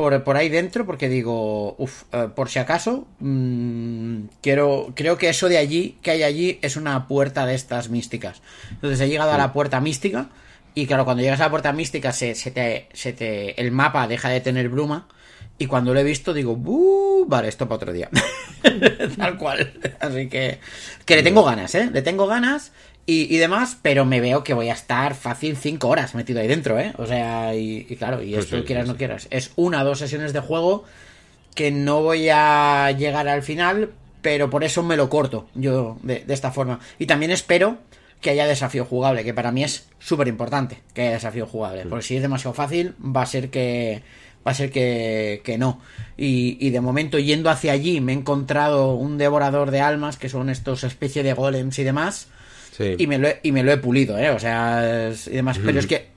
por, 0.00 0.36
ahí 0.36 0.48
dentro 0.48 0.86
porque 0.86 1.08
digo, 1.08 1.74
uff, 1.76 2.04
eh, 2.12 2.28
por 2.34 2.48
si 2.48 2.58
acaso, 2.58 3.06
mmm, 3.18 4.22
quiero, 4.40 4.92
creo 4.94 5.18
que 5.18 5.28
eso 5.28 5.48
de 5.48 5.58
allí, 5.58 5.98
que 6.02 6.10
hay 6.12 6.22
allí, 6.22 6.58
es 6.62 6.76
una 6.76 7.06
puerta 7.06 7.44
de 7.44 7.54
estas 7.54 7.90
místicas. 7.90 8.40
Entonces 8.70 9.00
he 9.00 9.08
llegado 9.08 9.32
a 9.32 9.38
la 9.38 9.52
puerta 9.52 9.80
mística 9.80 10.30
y 10.74 10.86
claro, 10.86 11.04
cuando 11.04 11.22
llegas 11.22 11.40
a 11.40 11.44
la 11.44 11.50
puerta 11.50 11.72
mística 11.72 12.12
se, 12.12 12.34
se, 12.34 12.50
te, 12.50 12.88
se 12.92 13.12
te, 13.12 13.60
el 13.60 13.72
mapa 13.72 14.08
deja 14.08 14.28
de 14.30 14.40
tener 14.40 14.68
bruma 14.68 15.06
y 15.58 15.66
cuando 15.66 15.92
lo 15.92 16.00
he 16.00 16.04
visto 16.04 16.32
digo, 16.32 16.56
¡buh! 16.56 17.26
Vale, 17.28 17.48
esto 17.48 17.68
para 17.68 17.76
otro 17.76 17.92
día. 17.92 18.08
Tal 19.18 19.36
cual. 19.36 19.72
Así 20.00 20.28
que, 20.28 20.58
que 21.04 21.16
le 21.16 21.22
tengo 21.22 21.44
ganas, 21.44 21.74
¿eh? 21.74 21.90
Le 21.92 22.00
tengo 22.00 22.26
ganas 22.26 22.72
y, 23.06 23.36
demás, 23.38 23.76
pero 23.82 24.04
me 24.04 24.20
veo 24.20 24.44
que 24.44 24.54
voy 24.54 24.68
a 24.68 24.72
estar 24.72 25.16
fácil 25.16 25.56
cinco 25.56 25.88
horas 25.88 26.14
metido 26.14 26.40
ahí 26.40 26.46
dentro, 26.46 26.78
¿eh? 26.78 26.92
O 26.96 27.06
sea, 27.06 27.56
y, 27.56 27.84
claro, 27.98 28.22
y 28.22 28.34
pues 28.34 28.44
esto 28.44 28.64
quieras 28.64 28.86
no 28.86 28.96
quieras. 28.96 29.26
Es 29.30 29.50
una 29.56 29.82
o 29.82 29.84
dos 29.84 29.98
sesiones 29.98 30.32
de 30.32 30.38
juego 30.38 30.84
que 31.56 31.72
no 31.72 32.02
voy 32.02 32.28
a 32.28 32.92
llegar 32.92 33.26
al 33.26 33.42
final, 33.42 33.90
pero 34.22 34.48
por 34.48 34.62
eso 34.62 34.84
me 34.84 34.96
lo 34.96 35.08
corto 35.08 35.48
yo 35.54 35.98
de, 36.02 36.24
esta 36.28 36.52
forma. 36.52 36.78
Y 37.00 37.06
también 37.06 37.32
espero 37.32 37.78
que 38.20 38.30
haya 38.30 38.46
desafío 38.46 38.84
jugable, 38.84 39.24
que 39.24 39.34
para 39.34 39.50
mí 39.50 39.64
es 39.64 39.88
súper 39.98 40.28
importante 40.28 40.80
que 40.94 41.02
haya 41.02 41.12
desafío 41.12 41.46
jugable, 41.46 41.86
porque 41.86 42.04
si 42.04 42.16
es 42.16 42.22
demasiado 42.22 42.54
fácil 42.54 42.94
va 43.04 43.22
a 43.22 43.26
ser 43.26 43.50
que 43.50 44.02
va 44.46 44.52
a 44.52 44.54
ser 44.54 44.70
que, 44.70 45.40
que 45.42 45.58
no. 45.58 45.80
Y, 46.16 46.56
y, 46.60 46.70
de 46.70 46.80
momento 46.80 47.18
yendo 47.18 47.50
hacia 47.50 47.72
allí 47.72 48.00
me 48.00 48.12
he 48.12 48.14
encontrado 48.14 48.94
un 48.94 49.18
devorador 49.18 49.70
de 49.70 49.80
almas, 49.80 50.16
que 50.16 50.28
son 50.28 50.48
estos 50.48 50.84
especie 50.84 51.22
de 51.22 51.32
golems 51.32 51.78
y 51.78 51.84
demás, 51.84 52.28
y, 52.98 53.06
me 53.06 53.18
lo 53.18 53.28
he, 53.28 53.40
y 53.42 53.52
me 53.52 53.62
lo 53.62 53.72
he 53.72 53.76
pulido, 53.76 54.18
¿eh? 54.18 54.30
O 54.30 54.38
sea, 54.38 55.12
y 55.26 55.30
demás. 55.30 55.58
Pero 55.64 55.78
es 55.78 55.86
que, 55.86 56.08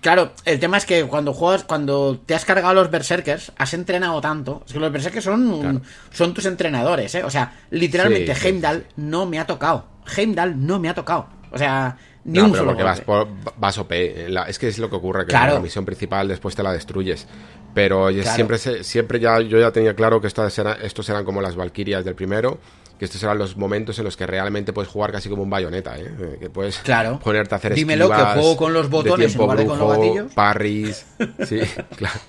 claro, 0.00 0.32
el 0.44 0.58
tema 0.58 0.76
es 0.78 0.86
que 0.86 1.04
cuando 1.04 1.32
juegas, 1.32 1.64
cuando 1.64 2.18
te 2.24 2.34
has 2.34 2.44
cargado 2.44 2.74
los 2.74 2.90
berserkers, 2.90 3.52
has 3.56 3.74
entrenado 3.74 4.20
tanto. 4.20 4.62
Es 4.66 4.72
que 4.72 4.80
los 4.80 4.92
berserkers 4.92 5.24
son, 5.24 5.82
son 6.10 6.34
tus 6.34 6.46
entrenadores, 6.46 7.14
¿eh? 7.14 7.24
O 7.24 7.30
sea, 7.30 7.58
literalmente 7.70 8.32
Heimdall 8.32 8.86
no 8.96 9.26
me 9.26 9.38
ha 9.38 9.46
tocado. 9.46 9.86
Heimdall 10.16 10.66
no 10.66 10.78
me 10.78 10.88
ha 10.88 10.94
tocado. 10.94 11.28
O 11.50 11.58
sea, 11.58 11.96
ni 12.24 12.40
un 12.40 12.54
solo 12.54 12.66
porque 12.66 12.82
vas, 12.82 13.00
por, 13.00 13.28
vas 13.56 13.78
OP. 13.78 13.92
es 13.92 14.58
que 14.58 14.68
es 14.68 14.78
lo 14.78 14.90
que 14.90 14.96
ocurre, 14.96 15.26
que 15.26 15.32
la 15.32 15.60
misión 15.60 15.84
principal 15.84 16.28
después 16.28 16.54
te 16.54 16.62
la 16.62 16.72
destruyes. 16.72 17.26
Pero 17.74 18.10
siempre, 18.22 18.58
siempre 18.58 19.20
ya 19.20 19.40
yo 19.40 19.58
ya 19.58 19.70
tenía 19.70 19.94
claro 19.94 20.20
que 20.20 20.26
estas 20.26 20.58
estos 20.82 21.08
eran 21.08 21.24
como 21.24 21.40
las 21.40 21.54
Valkyrias 21.54 22.04
del 22.04 22.14
primero 22.14 22.58
que 22.98 23.04
estos 23.04 23.22
eran 23.22 23.38
los 23.38 23.56
momentos 23.56 23.98
en 23.98 24.04
los 24.04 24.16
que 24.16 24.26
realmente 24.26 24.72
puedes 24.72 24.90
jugar 24.90 25.12
casi 25.12 25.28
como 25.28 25.42
un 25.42 25.50
bayoneta, 25.50 25.98
¿eh? 25.98 26.10
eh 26.18 26.36
que 26.40 26.50
puedes 26.50 26.78
claro. 26.78 27.20
ponerte 27.22 27.54
a 27.54 27.58
hacer 27.58 27.74
Dímelo 27.74 28.08
que 28.10 28.16
juego 28.16 28.56
con 28.56 28.72
los 28.72 28.90
botones 28.90 29.34
en 29.34 29.40
lugar 29.40 29.58
de 29.58 29.66
con 29.66 29.78
los 29.78 29.96
gatillos. 29.96 30.32
Parries, 30.34 31.06
sí, 31.46 31.60
claro. 31.96 32.20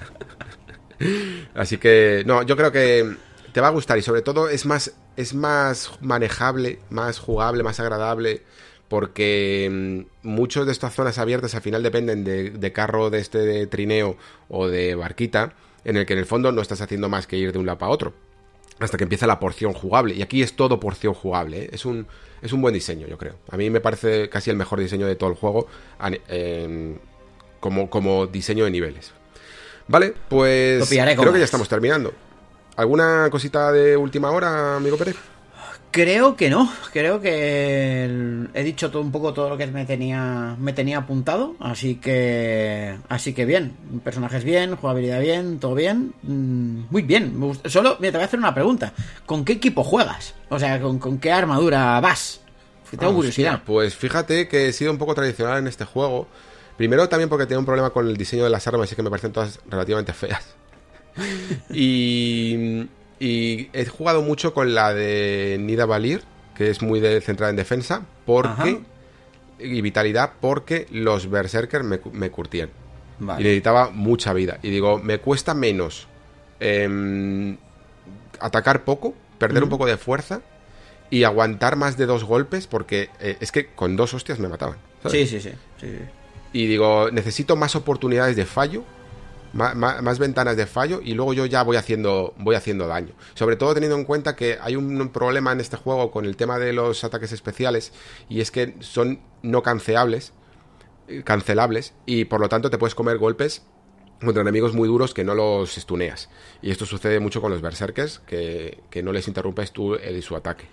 Así 1.56 1.77
que, 1.77 2.23
no, 2.25 2.43
yo 2.43 2.56
creo 2.56 2.72
que 2.72 3.15
te 3.51 3.61
va 3.61 3.67
a 3.67 3.72
gustar 3.72 3.98
y 3.98 4.03
sobre 4.03 4.22
todo 4.22 4.48
es 4.48 4.65
más, 4.65 4.93
es 5.17 5.33
más 5.33 5.91
manejable, 6.01 6.80
más 6.89 7.17
jugable, 7.17 7.64
más 7.64 7.80
agradable 7.80 8.43
porque 8.89 10.06
mm, 10.23 10.27
muchos 10.27 10.65
de 10.67 10.72
estas 10.72 10.93
zonas 10.93 11.17
abiertas 11.17 11.56
al 11.56 11.61
final 11.61 11.81
dependen 11.81 12.23
de, 12.23 12.51
de 12.51 12.73
carro 12.73 13.09
de 13.09 13.19
este 13.19 13.39
de 13.39 13.65
trineo 13.65 14.17
o 14.49 14.67
de 14.67 14.93
barquita, 14.95 15.53
en 15.83 15.98
el 15.98 16.06
que 16.06 16.14
en 16.14 16.19
el 16.19 16.25
fondo 16.25 16.51
no 16.51 16.61
estás 16.61 16.81
haciendo 16.81 17.09
más 17.09 17.25
que 17.25 17.38
ir 17.38 17.51
de 17.51 17.59
un 17.59 17.65
lado 17.65 17.80
para 17.80 17.91
otro 17.91 18.14
hasta 18.80 18.98
que 18.98 19.03
empieza 19.03 19.27
la 19.27 19.40
porción 19.40 19.74
jugable. 19.74 20.16
Y 20.16 20.22
aquí 20.22 20.41
es 20.41 20.56
todo 20.56 20.80
porción 20.80 21.14
jugable. 21.14 21.64
¿eh? 21.64 21.69
Es, 21.72 21.85
un, 21.85 22.08
es 22.41 22.53
un 22.53 22.61
buen 22.61 22.74
diseño, 22.74 23.08
yo 23.08 23.17
creo. 23.17 23.35
A 23.49 23.58
mí 23.58 23.69
me 23.69 23.82
parece 23.82 24.30
casi 24.30 24.49
el 24.49 24.56
mejor 24.56 24.80
diseño 24.80 25.06
de 25.08 25.16
todo 25.16 25.30
el 25.30 25.35
juego 25.35 25.67
eh, 26.27 26.98
como, 27.59 27.90
como 27.90 28.27
diseño 28.27 28.66
de 28.66 28.72
niveles. 28.72 29.14
Vale, 29.88 30.14
pues 30.30 30.88
creo 30.88 31.33
que 31.33 31.40
ya 31.40 31.45
estamos 31.45 31.67
terminando. 31.67 32.14
¿Alguna 32.75 33.27
cosita 33.32 33.72
de 33.72 33.98
última 33.98 34.32
hora, 34.32 34.75
amigo 34.75 34.98
Pérez? 34.98 35.17
Creo 35.92 36.35
que 36.35 36.51
no, 36.51 36.72
creo 36.93 37.19
que 37.19 38.48
he 38.53 38.64
dicho 38.64 38.92
todo 38.92 39.01
un 39.01 39.11
poco 39.11 39.34
todo 39.34 39.50
lo 39.50 39.58
que 39.58 39.66
me 39.66 39.85
tenía 39.85 40.56
me 40.59 40.72
tenía 40.72 41.00
apuntado, 41.00 41.56
así 41.59 41.95
que 41.95 42.95
así 43.09 43.34
que 43.34 43.45
bien, 43.45 43.74
personajes 44.03 44.43
bien, 44.43 44.76
jugabilidad 44.76 45.19
bien, 45.19 45.59
todo 45.59 45.74
bien, 45.74 46.14
mm, 46.22 46.84
muy 46.92 47.01
bien. 47.01 47.34
Solo 47.66 47.98
mira, 48.00 48.11
te 48.11 48.18
voy 48.18 48.24
a 48.24 48.26
hacer 48.26 48.40
una 48.40 48.53
pregunta, 48.53 48.93
¿con 49.26 49.43
qué 49.43 49.53
equipo 49.53 49.84
juegas? 49.84 50.35
O 50.50 50.59
sea, 50.59 50.80
¿con, 50.80 51.18
qué 51.18 51.32
armadura 51.32 52.00
vas? 52.01 52.42
Tengo 52.98 53.14
curiosidad. 53.14 53.64
pues 53.66 53.95
fíjate 53.95 54.48
que 54.48 54.68
he 54.68 54.74
sido 54.74 54.92
un 54.92 55.00
poco 55.00 55.16
tradicional 55.16 55.58
en 55.58 55.68
este 55.68 55.85
juego. 55.85 56.27
Primero 56.77 57.09
también 57.09 57.30
porque 57.30 57.45
tengo 57.48 57.59
un 57.59 57.66
problema 57.66 57.90
con 57.90 58.08
el 58.08 58.16
diseño 58.16 58.43
de 58.43 58.50
las 58.51 58.66
armas 58.68 58.92
y 58.92 58.95
que 58.95 59.01
me 59.03 59.09
parecen 59.09 59.32
todas 59.32 59.59
relativamente 59.68 60.14
feas. 60.14 60.43
y 61.74 62.88
y 63.19 63.69
he 63.73 63.85
jugado 63.85 64.22
mucho 64.22 64.53
con 64.53 64.73
la 64.73 64.93
de 64.93 65.57
Nida 65.59 65.85
Valir, 65.85 66.23
que 66.56 66.69
es 66.69 66.81
muy 66.81 66.99
de, 66.99 67.19
centrada 67.22 67.49
en 67.49 67.57
defensa, 67.57 68.06
porque. 68.25 68.81
Y 69.61 69.81
vitalidad, 69.81 70.31
porque 70.39 70.88
los 70.89 71.30
Berserkers 71.30 71.83
me, 71.83 72.30
curtían. 72.31 72.69
Y 73.19 73.43
necesitaba 73.43 73.89
mucha 73.89 74.31
vida. 74.31 74.57
Y 74.64 74.69
digo, 74.69 74.99
me 74.99 75.17
cuesta 75.19 75.53
menos 75.53 76.07
em, 76.61 77.57
atacar 78.39 78.85
poco, 78.85 79.14
perder 79.38 79.64
un 79.64 79.69
poco 79.69 79.85
de 79.85 79.98
fuerza 79.98 80.39
y 81.09 81.23
aguantar 81.23 81.75
más 81.75 81.98
de 81.98 82.06
dos 82.06 82.23
golpes, 82.23 82.67
porque 82.67 83.09
eh, 83.19 83.35
es 83.41 83.51
que 83.51 83.67
con 83.67 83.98
dos 83.98 84.14
hostias 84.14 84.39
me 84.39 84.48
mataban. 84.48 84.77
sí, 85.09 85.27
sí, 85.27 85.41
sí. 85.41 85.51
Y 86.53 86.67
digo, 86.67 87.11
necesito 87.11 87.57
más 87.57 87.75
oportunidades 87.75 88.38
de 88.38 88.45
fallo 88.45 88.85
más, 89.53 90.19
ventanas 90.19 90.58
de 90.58 90.66
fallo 90.66 91.02
y 91.03 91.14
luego 91.14 91.34
yo 91.34 91.45
ya 91.45 91.64
voy 91.64 91.78
haciendo, 91.78 92.34
voy 92.38 92.56
haciendo 92.56 92.88
daño. 92.88 93.14
Sobre 93.34 93.56
todo 93.56 93.74
teniendo 93.74 93.98
en 93.98 94.06
cuenta 94.06 94.36
que 94.36 94.58
hay 94.61 94.76
un 94.76 95.10
problema 95.10 95.52
en 95.52 95.60
este 95.60 95.78
juego 95.78 96.11
con 96.11 96.26
el 96.26 96.36
tema 96.36 96.60
de 96.60 96.74
los 96.74 97.03
ataques 97.03 97.32
especiales 97.32 97.94
y 98.28 98.42
es 98.42 98.52
que 98.52 98.76
son 98.80 99.22
no 99.42 99.64
cancelables, 99.64 100.34
eh, 101.08 101.24
cancelables 101.24 101.94
y 102.06 102.26
por 102.26 102.40
lo 102.40 102.50
tanto 102.50 102.69
te 102.69 102.78
puedes 102.78 102.95
comer 102.95 103.18
golpes 103.18 103.64
contra 104.24 104.42
enemigos 104.42 104.74
muy 104.74 104.88
duros 104.88 105.14
que 105.14 105.24
no 105.24 105.34
los 105.34 105.78
estuneas. 105.78 106.30
Y 106.61 106.72
esto 106.72 106.86
sucede 106.86 107.19
mucho 107.19 107.42
con 107.42 107.52
los 107.52 107.61
berserkers, 107.61 108.19
que, 108.19 108.82
no 109.02 109.14
les 109.14 109.28
interrumpes 109.28 109.72
tú 109.72 109.95
el, 109.95 110.22
su 110.22 110.36
ataque. 110.36 110.66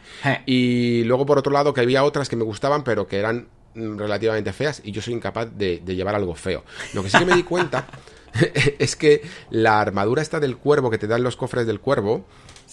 Y 0.46 1.04
luego 1.04 1.26
por 1.26 1.38
otro 1.38 1.52
lado 1.52 1.72
que 1.72 1.80
había 1.80 2.04
otras 2.04 2.28
que 2.28 2.36
me 2.36 2.44
gustaban 2.44 2.82
pero 2.82 3.06
que 3.06 3.18
eran 3.18 3.48
mm, 3.74 3.98
relativamente 3.98 4.52
feas 4.52 4.82
y 4.84 4.90
yo 4.90 5.00
soy 5.00 5.14
incapaz 5.14 5.48
de, 5.56 5.80
de 5.84 5.94
llevar 5.94 6.14
algo 6.14 6.34
feo. 6.34 6.64
Lo 6.92 7.02
que 7.02 7.10
sí 7.10 7.18
que 7.18 7.24
me 7.24 7.34
di 7.34 7.44
cuenta 7.44 7.86
es 8.78 8.96
que 8.96 9.22
la 9.50 9.80
armadura 9.80 10.22
esta 10.22 10.40
del 10.40 10.56
cuervo 10.56 10.90
que 10.90 10.98
te 10.98 11.06
dan 11.06 11.22
los 11.22 11.36
cofres 11.36 11.66
del 11.66 11.80
cuervo 11.80 12.24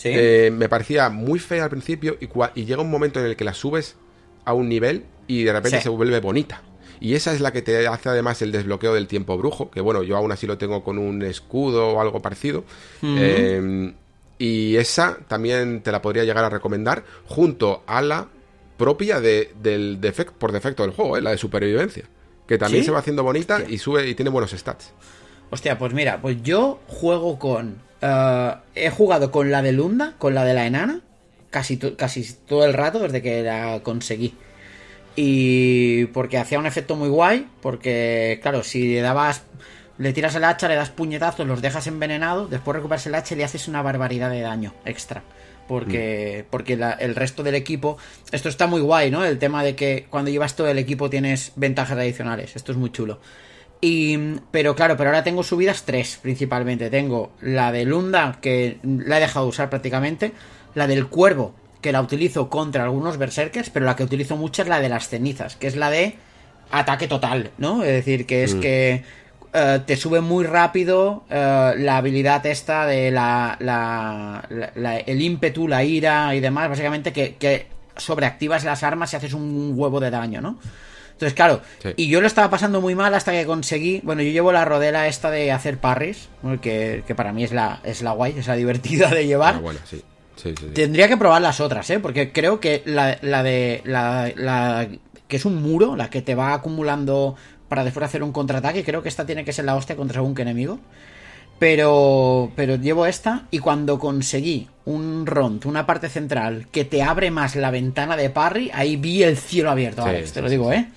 eh, 0.04 0.52
me 0.52 0.70
parecía 0.70 1.10
muy 1.10 1.40
fea 1.40 1.64
al 1.64 1.70
principio 1.70 2.18
y, 2.20 2.28
llega 2.66 2.82
un 2.82 2.92
momento 2.92 3.20
en 3.20 3.28
el 3.28 3.36
que 3.36 3.44
la 3.44 3.54
subes 3.54 3.96
a 4.46 4.54
un 4.54 4.68
nivel 4.68 5.06
y 5.28 5.44
de 5.44 5.54
repente 5.54 5.82
se 5.82 5.90
vuelve 5.90 6.20
bonita. 6.20 6.62
Y 7.00 7.16
esa 7.16 7.34
es 7.34 7.42
la 7.42 7.52
que 7.52 7.62
te 7.62 7.86
hace 7.88 8.10
además 8.10 8.42
el 8.42 8.52
desbloqueo 8.52 8.94
del 8.94 9.08
tiempo 9.08 9.38
brujo, 9.38 9.70
que 9.70 9.82
bueno, 9.82 10.04
yo 10.04 10.16
aún 10.16 10.32
así 10.32 10.48
lo 10.48 10.58
tengo 10.58 10.84
con 10.84 10.98
un 10.98 11.22
escudo 11.22 11.90
o 11.90 12.02
algo 12.02 12.22
parecido. 12.22 12.64
Em, 13.02 13.94
y 14.38 14.78
esa 14.78 15.18
también 15.28 15.82
te 15.82 15.92
la 15.92 16.02
podría 16.02 16.24
llegar 16.24 16.46
a 16.46 16.50
recomendar 16.50 17.04
junto 17.26 17.84
a 17.88 18.02
la 18.02 18.30
propia 18.78 19.20
del 19.20 20.00
defecto, 20.00 20.34
por 20.38 20.52
defecto 20.52 20.84
del 20.84 20.92
juego, 20.92 21.18
¿eh? 21.18 21.22
la 21.22 21.32
de 21.32 21.38
supervivencia. 21.38 22.06
Que 22.48 22.58
también 22.58 22.84
se 22.84 22.92
va 22.92 23.00
haciendo 23.00 23.24
bonita 23.24 23.64
y 23.68 23.78
sube 23.78 24.08
y 24.08 24.16
tiene 24.16 24.30
buenos 24.30 24.52
stats. 24.52 24.92
Hostia, 25.54 25.78
pues 25.78 25.94
mira, 25.94 26.20
pues 26.20 26.42
yo 26.42 26.80
juego 26.88 27.38
con. 27.38 27.78
Eh, 28.02 28.56
he 28.74 28.90
jugado 28.90 29.30
con 29.30 29.52
la 29.52 29.62
de 29.62 29.72
Lunda, 29.72 30.16
con 30.18 30.34
la 30.34 30.46
de 30.46 30.56
la 30.56 30.66
enana, 30.66 31.02
casi, 31.52 31.78
casi 31.78 32.28
todo 32.48 32.66
el 32.66 32.74
rato 32.74 32.98
desde 32.98 33.22
que 33.22 33.44
la 33.44 33.82
conseguí. 33.84 34.34
Y 35.16 36.06
porque 36.06 36.40
hacía 36.40 36.58
un 36.58 36.66
efecto 36.66 36.96
muy 36.96 37.08
guay, 37.08 37.48
porque 37.62 38.40
claro, 38.42 38.64
si 38.64 38.96
le 38.96 39.02
dabas, 39.02 39.44
le 40.00 40.12
tiras 40.12 40.34
el 40.34 40.44
hacha, 40.44 40.68
le 40.68 40.74
das 40.74 40.90
puñetazos, 40.90 41.46
los 41.46 41.62
dejas 41.62 41.86
envenenados, 41.86 42.50
después 42.50 42.76
recuperas 42.76 43.06
el 43.06 43.14
hacha 43.14 43.36
y 43.36 43.38
le 43.38 43.44
haces 43.44 43.68
una 43.68 43.84
barbaridad 43.84 44.32
de 44.32 44.42
daño 44.42 44.74
extra. 44.86 45.22
Porque, 45.68 46.46
mm. 46.48 46.50
porque 46.50 46.80
el 47.00 47.14
resto 47.14 47.44
del 47.44 47.54
equipo, 47.54 48.00
esto 48.32 48.50
está 48.50 48.66
muy 48.66 48.82
guay, 48.82 49.12
¿no? 49.12 49.24
El 49.24 49.38
tema 49.38 49.64
de 49.64 49.76
que 49.76 50.08
cuando 50.10 50.32
llevas 50.32 50.56
todo 50.56 50.68
el 50.68 50.80
equipo 50.80 51.12
tienes 51.12 51.52
ventajas 51.58 51.96
adicionales, 51.96 52.56
esto 52.56 52.72
es 52.72 52.78
muy 52.80 52.92
chulo. 52.92 53.20
Y, 53.86 54.18
pero 54.50 54.78
claro, 54.78 54.96
pero 54.96 55.10
ahora 55.10 55.26
tengo 55.26 55.44
subidas 55.44 55.84
tres 55.84 56.18
principalmente. 56.22 56.90
Tengo 56.90 57.34
la 57.42 57.74
de 57.74 57.84
Lunda, 57.84 58.38
que 58.40 58.78
la 58.82 59.18
he 59.18 59.20
dejado 59.20 59.46
de 59.46 59.50
usar 59.50 59.70
prácticamente. 59.70 60.32
La 60.74 60.88
del 60.88 61.08
Cuervo, 61.08 61.54
que 61.82 61.92
la 61.92 62.02
utilizo 62.02 62.50
contra 62.50 62.86
algunos 62.86 63.18
berserkers, 63.18 63.70
pero 63.70 63.86
la 63.86 63.98
que 63.98 64.04
utilizo 64.04 64.38
mucho 64.38 64.62
es 64.62 64.70
la 64.70 64.80
de 64.80 64.88
las 64.88 65.10
cenizas, 65.10 65.58
que 65.58 65.68
es 65.68 65.76
la 65.76 65.90
de 65.90 66.16
ataque 66.72 67.10
total, 67.10 67.52
¿no? 67.58 67.84
Es 67.84 67.92
decir, 67.92 68.26
que 68.26 68.46
es 68.46 68.56
mm. 68.56 68.60
que 68.62 69.04
eh, 69.54 69.80
te 69.86 69.98
sube 69.98 70.22
muy 70.22 70.46
rápido 70.46 71.26
eh, 71.30 71.74
la 71.78 71.98
habilidad 71.98 72.46
esta 72.46 72.86
de 72.86 73.12
la, 73.12 73.58
la, 73.60 74.98
el 75.06 75.22
ímpetu, 75.22 75.68
la 75.68 75.84
ira 75.84 76.34
y 76.34 76.40
demás, 76.40 76.70
básicamente 76.70 77.12
que, 77.12 77.36
que 77.36 77.68
sobreactivas 77.98 78.64
las 78.64 78.82
armas 78.82 79.12
y 79.12 79.18
haces 79.18 79.34
un 79.34 79.74
huevo 79.76 80.00
de 80.00 80.10
daño, 80.10 80.40
¿no? 80.40 80.58
Entonces, 81.14 81.34
claro, 81.34 81.62
y 81.96 82.08
yo 82.08 82.22
lo 82.22 82.28
estaba 82.28 82.50
pasando 82.50 82.82
muy 82.82 82.96
mal 82.96 83.14
hasta 83.14 83.32
que 83.32 83.46
conseguí. 83.46 84.02
Bueno, 84.04 84.22
yo 84.22 84.32
llevo 84.32 84.52
la 84.52 84.66
rodela 84.66 85.08
esta 85.08 85.32
de 85.32 85.52
hacer 85.52 85.78
parries, 85.78 86.28
que, 86.62 87.04
para 87.16 87.32
mí 87.32 87.44
es 87.44 87.52
la, 87.52 87.80
es 87.84 88.02
la 88.02 88.12
guay, 88.12 88.36
es 88.38 88.48
la 88.48 88.56
divertida 88.58 89.10
de 89.10 89.26
llevar. 89.26 89.62
Ah, 89.66 89.74
sí. 89.86 90.04
Tendría 90.74 91.08
que 91.08 91.16
probar 91.16 91.42
las 91.42 91.62
otras, 91.62 91.90
¿eh? 91.90 92.00
Porque 92.00 92.32
creo 92.32 92.60
que 92.60 92.82
la, 92.86 93.18
la 93.22 93.44
de. 93.44 93.82
La, 93.86 94.88
que 95.28 95.38
es 95.38 95.46
un 95.46 95.62
muro, 95.62 95.96
la 95.96 96.10
que 96.10 96.22
te 96.22 96.36
va 96.36 96.54
acumulando 96.54 97.36
para 97.70 97.84
después 97.84 98.06
hacer 98.06 98.24
un 98.24 98.32
contraataque. 98.32 98.84
Creo 98.84 99.02
que 99.02 99.10
esta 99.10 99.26
tiene 99.26 99.46
que 99.46 99.54
ser 99.54 99.66
la 99.66 99.76
hostia 99.76 99.96
contra 99.96 100.20
algún 100.20 100.38
enemigo. 100.40 100.80
Pero, 101.60 102.52
pero 102.56 102.76
llevo 102.76 103.06
esta 103.06 103.48
y 103.52 103.60
cuando 103.60 103.98
conseguí 104.00 104.68
un 104.86 105.26
ront, 105.26 105.66
una 105.66 105.86
parte 105.86 106.10
central 106.10 106.68
que 106.72 106.84
te 106.84 107.02
abre 107.04 107.32
más 107.32 107.56
la 107.56 107.72
ventana 107.72 108.18
de 108.18 108.30
parry, 108.30 108.70
ahí 108.74 108.98
vi 108.98 109.24
el 109.24 109.38
cielo 109.38 109.72
abierto, 109.72 110.04
te 110.04 110.42
lo 110.42 110.50
digo, 110.50 110.74
¿eh? 110.74 110.90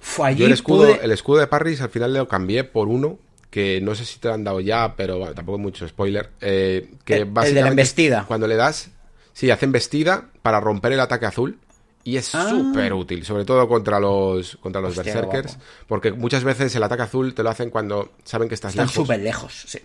Fue 0.00 0.28
allí 0.28 0.44
el 0.44 0.52
escudo, 0.52 1.00
el 1.00 1.12
escudo 1.12 1.38
de 1.38 1.46
parry 1.46 1.76
al 1.80 1.88
final 1.88 2.12
lo 2.12 2.28
cambié 2.28 2.64
por 2.64 2.88
uno 2.88 3.18
que 3.52 3.82
no 3.82 3.94
sé 3.94 4.06
si 4.06 4.18
te 4.18 4.28
lo 4.28 4.34
han 4.34 4.44
dado 4.44 4.60
ya, 4.60 4.94
pero 4.96 5.18
bueno, 5.18 5.34
tampoco 5.34 5.58
mucho 5.58 5.86
spoiler. 5.86 6.30
Eh, 6.40 6.90
que 7.04 7.16
el, 7.16 7.34
de 7.34 7.60
la 7.60 7.68
embestida. 7.68 8.24
Cuando 8.26 8.46
le 8.46 8.56
das, 8.56 8.88
sí, 9.34 9.50
hace 9.50 9.66
embestida 9.66 10.30
para 10.40 10.58
romper 10.58 10.92
el 10.92 11.00
ataque 11.00 11.26
azul. 11.26 11.58
Y 12.04 12.16
es 12.16 12.34
ah. 12.34 12.48
súper 12.48 12.92
útil, 12.92 13.24
sobre 13.24 13.44
todo 13.44 13.68
contra 13.68 14.00
los, 14.00 14.56
contra 14.56 14.80
los 14.80 14.96
berserkers. 14.96 15.58
Porque 15.86 16.12
muchas 16.12 16.42
veces 16.44 16.74
el 16.74 16.82
ataque 16.82 17.02
azul 17.02 17.34
te 17.34 17.42
lo 17.42 17.50
hacen 17.50 17.70
cuando 17.70 18.12
saben 18.24 18.48
que 18.48 18.54
estás 18.54 18.72
Están 18.72 18.88
súper 18.88 19.20
lejos, 19.20 19.64
sí. 19.66 19.78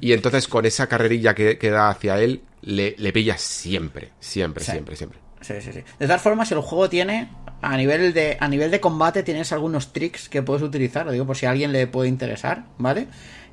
Y 0.00 0.12
entonces 0.12 0.48
con 0.48 0.66
esa 0.66 0.88
carrerilla 0.88 1.34
que, 1.34 1.56
que 1.56 1.70
da 1.70 1.88
hacia 1.88 2.20
él, 2.20 2.42
le, 2.62 2.96
le 2.98 3.12
pillas 3.12 3.40
siempre, 3.40 4.10
siempre, 4.18 4.64
siempre, 4.64 4.96
siempre. 4.96 5.18
Sí, 5.40 5.54
sí, 5.60 5.72
sí. 5.72 5.84
De 5.98 6.06
todas 6.06 6.22
formas, 6.22 6.50
el 6.52 6.60
juego 6.60 6.88
tiene, 6.88 7.28
a 7.60 7.76
nivel 7.76 8.14
de, 8.14 8.36
a 8.40 8.48
nivel 8.48 8.70
de 8.70 8.80
combate, 8.80 9.22
tienes 9.22 9.52
algunos 9.52 9.92
tricks 9.92 10.28
que 10.28 10.42
puedes 10.42 10.62
utilizar, 10.62 11.04
lo 11.04 11.12
digo 11.12 11.26
por 11.26 11.36
si 11.36 11.46
a 11.46 11.50
alguien 11.50 11.70
le 11.70 11.86
puede 11.86 12.08
interesar, 12.08 12.64
¿vale? 12.78 13.08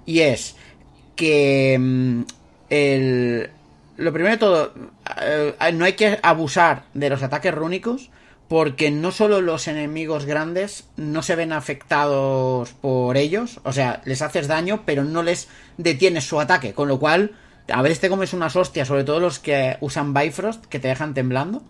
Y 0.06 0.22
es 0.22 0.56
que 1.16 1.78
mm, 1.78 2.22
el, 2.70 3.50
lo 4.02 4.12
primero 4.12 4.34
de 4.34 4.40
todo, 4.40 4.74
eh, 5.22 5.54
no 5.74 5.86
hay 5.86 5.94
que 5.94 6.20
abusar 6.24 6.84
de 6.94 7.10
los 7.10 7.24
ataques 7.24 7.54
rúnicos, 7.54 8.10
porque 8.48 8.92
no 8.92 9.12
solo 9.12 9.40
los 9.40 9.68
enemigos 9.68 10.26
grandes 10.26 10.90
no 10.98 11.24
se 11.24 11.36
ven 11.36 11.54
afectados 11.54 12.74
por 12.74 13.16
ellos, 13.16 13.62
o 13.64 13.72
sea, 13.72 14.02
les 14.04 14.22
haces 14.22 14.48
daño, 14.48 14.84
pero 14.86 15.06
no 15.06 15.24
les 15.24 15.48
detienes 15.78 16.26
su 16.26 16.40
ataque, 16.40 16.74
con 16.74 16.88
lo 16.90 17.00
cual 17.00 17.32
a 17.72 17.82
veces 17.82 18.02
te 18.02 18.10
comes 18.10 18.34
unas 18.34 18.56
hostias, 18.56 18.88
sobre 18.88 19.04
todo 19.04 19.20
los 19.20 19.40
que 19.40 19.78
usan 19.80 20.14
Bifrost, 20.14 20.66
que 20.66 20.80
te 20.80 20.90
dejan 20.90 21.14
temblando. 21.14 21.64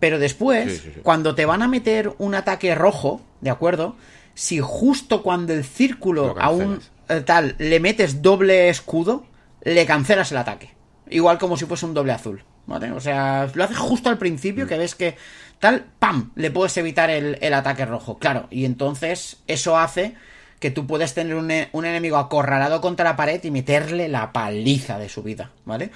Pero 0.00 0.18
después, 0.18 0.82
cuando 1.02 1.34
te 1.34 1.46
van 1.46 1.62
a 1.62 1.68
meter 1.68 2.12
un 2.18 2.34
ataque 2.34 2.74
rojo, 2.74 3.22
¿de 3.40 3.50
acuerdo? 3.50 3.96
Si 4.34 4.58
justo 4.60 5.22
cuando 5.22 5.52
el 5.52 5.64
círculo 5.64 6.34
a 6.38 6.50
un 6.50 6.80
eh, 7.08 7.20
tal 7.20 7.54
le 7.58 7.78
metes 7.78 8.20
doble 8.20 8.68
escudo, 8.68 9.24
le 9.62 9.86
cancelas 9.86 10.32
el 10.32 10.38
ataque. 10.38 10.74
Igual 11.12 11.38
como 11.38 11.56
si 11.56 11.64
fuese 11.66 11.86
un 11.86 11.94
doble 11.94 12.12
azul. 12.12 12.42
¿vale? 12.66 12.92
O 12.92 13.00
sea, 13.00 13.50
lo 13.54 13.64
haces 13.64 13.76
justo 13.78 14.08
al 14.08 14.18
principio, 14.18 14.66
que 14.68 14.78
ves 14.78 14.94
que 14.94 15.16
tal, 15.58 15.84
¡pam! 15.98 16.30
Le 16.36 16.50
puedes 16.50 16.76
evitar 16.76 17.10
el, 17.10 17.36
el 17.40 17.54
ataque 17.54 17.84
rojo. 17.84 18.18
Claro, 18.18 18.46
y 18.50 18.64
entonces 18.64 19.38
eso 19.46 19.76
hace 19.78 20.14
que 20.60 20.70
tú 20.70 20.86
puedes 20.86 21.12
tener 21.12 21.34
un, 21.34 21.50
un 21.72 21.84
enemigo 21.84 22.18
acorralado 22.18 22.80
contra 22.80 23.04
la 23.04 23.16
pared 23.16 23.42
y 23.42 23.50
meterle 23.50 24.08
la 24.08 24.32
paliza 24.32 24.98
de 24.98 25.08
su 25.08 25.24
vida, 25.24 25.50
¿vale? 25.64 25.90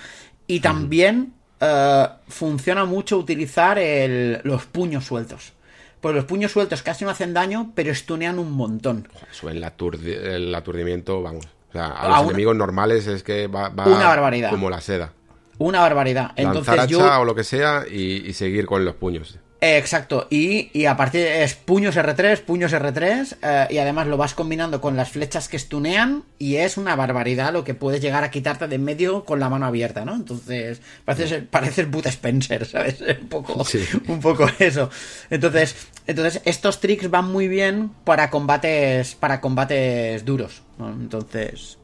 Y 0.49 0.59
también 0.59 1.35
eh, 1.61 2.07
funciona 2.29 2.85
mucho 2.85 3.17
utilizar 3.17 3.79
el- 3.79 4.41
los 4.43 4.65
puños 4.67 5.05
sueltos. 5.07 5.53
Pues 6.01 6.15
los 6.17 6.25
puños 6.25 6.51
sueltos 6.53 6.83
casi 6.83 7.05
no 7.05 7.11
hacen 7.11 7.33
daño, 7.33 7.73
pero 7.77 7.95
stunean 7.95 8.39
un 8.41 8.51
montón. 8.53 9.09
Eso, 9.31 9.49
el, 9.49 9.63
aturdi- 9.63 10.17
el 10.21 10.53
aturdimiento, 10.55 11.23
vamos. 11.23 11.47
O 11.69 11.73
sea, 11.73 11.87
a 11.87 12.03
A 12.03 12.09
los 12.09 12.19
una- 12.21 12.29
enemigos 12.31 12.57
normales 12.57 13.07
es 13.07 13.23
que 13.23 13.47
va, 13.49 13.69
va 13.71 13.87
Una 13.87 14.07
barbaridad. 14.07 14.51
como 14.51 14.71
la 14.71 14.81
seda. 14.81 15.13
Una 15.59 15.81
barbaridad. 15.81 16.33
Entonces 16.37 16.67
Lanzar 16.77 16.89
yo... 16.89 17.05
hacha 17.05 17.21
o 17.21 17.25
lo 17.25 17.35
que 17.35 17.45
sea 17.45 17.85
y, 17.91 18.29
y 18.29 18.33
seguir 18.35 18.67
con 18.67 18.85
los 18.85 18.95
puños. 18.95 19.39
Eh, 19.67 19.79
Exacto, 19.79 20.29
y, 20.31 20.71
y 20.79 20.87
a 20.87 20.97
partir 20.97 21.27
es 21.27 21.55
puños 21.55 21.97
R3, 21.97 22.41
puños 22.43 22.73
R3, 22.73 23.37
eh, 23.43 23.67
y 23.71 23.79
además 23.79 24.07
lo 24.07 24.17
vas 24.17 24.33
combinando 24.35 24.81
con 24.81 24.97
las 24.97 25.11
flechas 25.11 25.49
que 25.49 25.59
stunean, 25.59 26.23
y 26.39 26.57
es 26.57 26.77
una 26.77 26.95
barbaridad 26.95 27.53
lo 27.53 27.65
que 27.65 27.75
puedes 27.75 28.01
llegar 28.01 28.23
a 28.23 28.31
quitarte 28.31 28.69
de 28.69 28.77
en 28.77 28.85
medio 28.85 29.25
con 29.25 29.41
la 29.41 29.49
mano 29.49 29.67
abierta, 29.67 30.05
¿no? 30.05 30.15
Entonces, 30.15 30.81
pareces, 31.05 31.43
pareces 31.51 31.91
Bud 31.91 32.07
Spencer, 32.07 32.65
¿sabes? 32.75 33.01
Un 33.21 33.29
poco, 33.29 33.65
Sí. 33.65 33.81
un 34.09 34.21
poco 34.21 34.47
eso. 34.59 34.89
Entonces, 35.31 35.75
entonces, 36.07 36.43
estos 36.45 36.79
tricks 36.81 37.11
van 37.11 37.33
muy 37.33 37.49
bien 37.49 37.91
para 38.05 38.31
combates, 38.31 39.15
para 39.17 39.41
combates 39.41 40.25
duros, 40.25 40.63
¿no? 40.79 40.91
Entonces, 40.91 41.79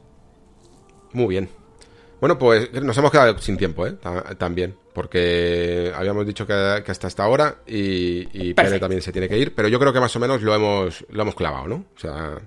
Muy 1.11 1.27
bien. 1.27 1.49
Bueno, 2.23 2.39
pues 2.39 2.71
nos 2.71 2.97
hemos 2.97 3.11
quedado 3.11 3.37
sin 3.39 3.57
tiempo, 3.57 3.85
¿eh? 3.85 3.97
Ta- 4.01 4.23
También. 4.37 4.77
Porque 4.93 5.91
habíamos 5.93 6.25
dicho 6.25 6.47
que, 6.47 6.81
que 6.85 6.89
hasta 6.89 7.07
esta 7.09 7.27
hora 7.27 7.57
y, 7.67 8.29
y 8.31 8.53
Pere 8.53 8.79
también 8.79 9.01
se 9.01 9.11
tiene 9.11 9.27
que 9.27 9.37
ir. 9.37 9.53
Pero 9.53 9.67
yo 9.67 9.77
creo 9.77 9.91
que 9.91 9.99
más 9.99 10.15
o 10.15 10.21
menos 10.21 10.41
lo 10.41 10.55
hemos, 10.55 11.05
lo 11.09 11.21
hemos 11.23 11.35
clavado, 11.35 11.67
¿no? 11.67 11.75
O 11.93 11.99
sea, 11.99 12.39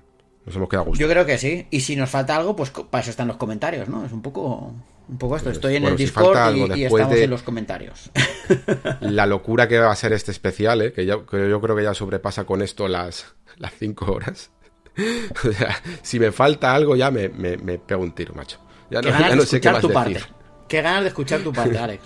nos 0.47 0.57
hemos 0.57 0.69
quedado 0.71 0.85
a 0.85 0.89
gusto. 0.89 1.03
yo 1.03 1.11
creo 1.11 1.27
que 1.27 1.37
sí. 1.37 1.67
Y 1.71 1.81
si 1.81 1.95
nos 1.95 2.09
falta 2.09 2.37
algo, 2.37 2.57
pues 2.57 2.71
para 2.71 3.03
eso 3.03 3.11
están 3.11 3.29
los 3.29 3.37
comentarios, 3.37 3.87
¿no? 3.91 4.07
Es 4.07 4.13
un 4.13 4.23
poco, 4.23 4.73
un 5.11 5.19
poco 5.19 5.37
esto. 5.37 5.51
Estoy 5.51 5.77
en 5.77 5.83
Bueno, 5.83 5.97
el 5.97 5.99
Discord 5.99 6.57
y, 6.75 6.85
estamos 6.85 7.11
de- 7.15 7.25
en 7.25 7.31
los 7.31 7.43
comentarios. 7.43 8.11
La 9.03 9.27
locura 9.27 9.69
que 9.69 9.79
va 9.79 9.93
a 9.93 9.97
ser 9.97 10.15
este 10.15 10.31
especial, 10.31 10.81
¿eh? 10.81 10.93
Que, 10.95 11.05
ya, 11.05 11.19
que 11.31 11.51
yo 11.51 11.61
creo 11.61 11.77
que 11.77 11.83
ya 11.83 11.93
sobrepasa 11.93 12.45
con 12.45 12.63
esto 12.63 12.89
las, 12.89 13.27
las 13.59 13.75
cinco 13.79 14.11
horas. 14.11 14.51
o 15.45 15.53
sea, 15.53 15.77
si 16.01 16.19
me 16.19 16.33
falta 16.33 16.75
algo 16.75 16.97
ya 16.97 17.11
me, 17.11 17.29
me, 17.29 17.59
me 17.59 17.79
pego 17.79 18.01
un 18.03 18.13
tiro, 18.15 18.33
macho. 18.35 18.59
Ya 18.91 19.03
no, 19.03 19.11
ganas 19.11 19.29
ya 19.31 19.37
no 19.37 19.43
de 19.43 19.47
sé 19.47 19.61
qué 19.61 19.71
más 19.71 19.81
tu 19.81 19.89
decir. 19.89 19.95
parte. 20.19 20.35
Qué 20.69 20.83
ganas 20.83 21.03
de 21.03 21.09
escuchar 21.09 21.41
tu 21.43 21.53
parte, 21.53 21.79
Alex. 21.79 22.03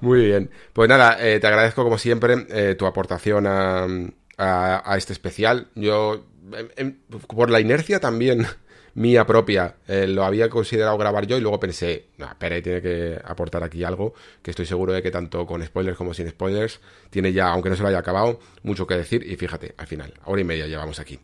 Muy 0.00 0.24
bien. 0.26 0.50
Pues 0.72 0.88
nada, 0.88 1.16
eh, 1.20 1.38
te 1.40 1.46
agradezco 1.46 1.84
como 1.84 1.98
siempre 1.98 2.46
eh, 2.50 2.74
tu 2.76 2.86
aportación 2.86 3.46
a, 3.46 3.84
a- 4.38 4.82
a 4.92 4.96
este 4.96 5.12
especial. 5.12 5.68
Yo, 5.74 6.24
em, 6.52 6.68
em, 6.76 6.98
por 7.28 7.50
la 7.50 7.60
inercia 7.60 8.00
también 8.00 8.46
mía 8.94 9.26
propia, 9.26 9.76
eh, 9.86 10.06
lo 10.06 10.24
había 10.24 10.48
considerado 10.48 10.96
grabar 10.98 11.26
yo 11.26 11.36
y 11.36 11.40
luego 11.40 11.60
pensé, 11.60 12.06
no, 12.18 12.28
Pere 12.38 12.62
tiene 12.62 12.80
que 12.82 13.20
aportar 13.24 13.62
aquí 13.62 13.84
algo, 13.84 14.14
que 14.42 14.50
estoy 14.50 14.66
seguro 14.66 14.92
de 14.92 15.02
que 15.02 15.10
tanto 15.10 15.46
con 15.46 15.62
spoilers 15.64 15.96
como 15.96 16.14
sin 16.14 16.28
spoilers, 16.28 16.80
tiene 17.10 17.32
ya, 17.32 17.48
aunque 17.48 17.68
no 17.70 17.76
se 17.76 17.82
lo 17.82 17.88
haya 17.88 17.98
acabado, 17.98 18.40
mucho 18.62 18.86
que 18.86 18.94
decir 18.96 19.24
y 19.30 19.36
fíjate, 19.36 19.74
al 19.76 19.86
final, 19.86 20.14
hora 20.24 20.40
y 20.40 20.44
media 20.44 20.66
llevamos 20.66 20.98
aquí. 20.98 21.18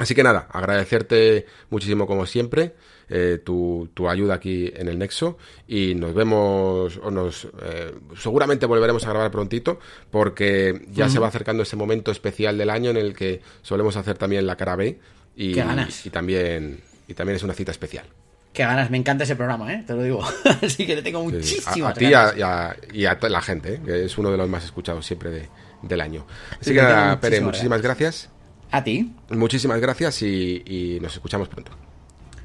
Así 0.00 0.14
que 0.14 0.22
nada, 0.22 0.48
agradecerte 0.50 1.46
muchísimo 1.68 2.06
como 2.06 2.24
siempre 2.26 2.74
eh, 3.10 3.38
tu, 3.44 3.88
tu 3.92 4.08
ayuda 4.08 4.34
aquí 4.34 4.72
en 4.74 4.88
el 4.88 4.98
Nexo 4.98 5.36
y 5.68 5.94
nos 5.94 6.14
vemos 6.14 6.98
o 7.02 7.10
nos 7.10 7.46
eh, 7.62 7.92
seguramente 8.18 8.66
volveremos 8.66 9.04
a 9.06 9.10
grabar 9.10 9.30
prontito 9.30 9.78
porque 10.10 10.86
ya 10.90 11.08
se 11.08 11.18
va 11.18 11.28
acercando 11.28 11.62
ese 11.64 11.76
momento 11.76 12.10
especial 12.10 12.56
del 12.56 12.70
año 12.70 12.90
en 12.90 12.96
el 12.96 13.14
que 13.14 13.42
solemos 13.62 13.96
hacer 13.96 14.16
también 14.16 14.46
la 14.46 14.56
cara 14.56 14.74
B 14.76 14.98
y, 15.36 15.52
Qué 15.52 15.60
ganas. 15.62 16.06
y 16.06 16.10
también 16.10 16.80
y 17.08 17.14
también 17.14 17.36
es 17.36 17.42
una 17.42 17.54
cita 17.54 17.70
especial. 17.72 18.06
Qué 18.52 18.62
ganas, 18.64 18.90
me 18.90 18.96
encanta 18.96 19.24
ese 19.24 19.36
programa, 19.36 19.72
¿eh? 19.72 19.84
Te 19.86 19.92
lo 19.94 20.02
digo. 20.02 20.24
Así 20.62 20.86
que 20.86 20.96
le 20.96 21.02
tengo 21.02 21.20
Sí, 21.30 21.42
sí. 21.42 21.54
muchísimas 21.60 21.88
a, 21.88 21.90
a 21.90 21.94
ti 21.94 22.04
y 22.06 22.12
a, 22.42 22.76
y 22.92 23.28
la 23.28 23.40
gente, 23.42 23.74
eh, 23.74 23.80
que 23.84 24.04
es 24.06 24.18
uno 24.18 24.30
de 24.30 24.36
los 24.36 24.48
más 24.48 24.64
escuchados 24.64 25.04
siempre 25.06 25.30
de- 25.30 25.48
del 25.82 26.00
año. 26.00 26.26
Así 26.52 26.70
Sí, 26.70 26.74
que 26.74 26.82
nada, 26.82 27.20
Pere, 27.20 27.40
muchísimas 27.40 27.46
muchísimas 27.46 27.82
gracias. 27.82 28.28
A 28.70 28.84
ti. 28.84 29.12
Muchísimas 29.30 29.80
gracias 29.80 30.22
y, 30.22 30.62
y 30.66 30.98
nos 31.00 31.14
escuchamos 31.14 31.48
pronto. 31.48 31.72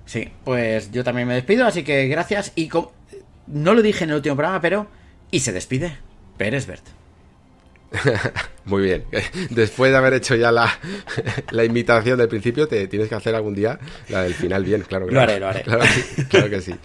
Sí, 0.06 0.30
pues 0.44 0.92
yo 0.92 1.04
también 1.04 1.28
me 1.28 1.34
despido, 1.36 1.66
así 1.66 1.84
que 1.84 2.08
gracias. 2.08 2.52
Y 2.56 2.70
no 3.48 3.74
lo 3.74 3.82
dije 3.82 4.04
en 4.04 4.12
el 4.12 4.18
último 4.18 4.36
programa, 4.36 4.62
pero. 4.62 4.88
Y 5.32 5.40
se 5.42 5.52
despide. 5.52 5.98
Pérez 6.38 6.68
Bert. 6.68 6.84
Muy 8.66 8.84
bien. 8.84 9.06
Después 9.52 9.92
de 9.92 9.98
haber 9.98 10.14
hecho 10.14 10.36
ya 10.36 10.52
la, 10.52 10.70
la 11.52 11.64
invitación 11.64 12.18
del 12.18 12.28
principio, 12.28 12.68
te 12.68 12.88
tienes 12.88 13.08
que 13.10 13.16
hacer 13.16 13.36
algún 13.36 13.56
día 13.56 13.80
la 14.10 14.24
del 14.24 14.34
final 14.34 14.64
bien, 14.64 14.82
claro. 14.82 15.06
Lo 15.06 15.12
claro. 15.12 15.32
haré, 15.32 15.40
lo 15.40 15.48
haré. 15.48 15.62
Claro, 15.64 15.84
que- 16.16 16.24
claro 16.26 16.50
que 16.50 16.62
sí. 16.62 16.76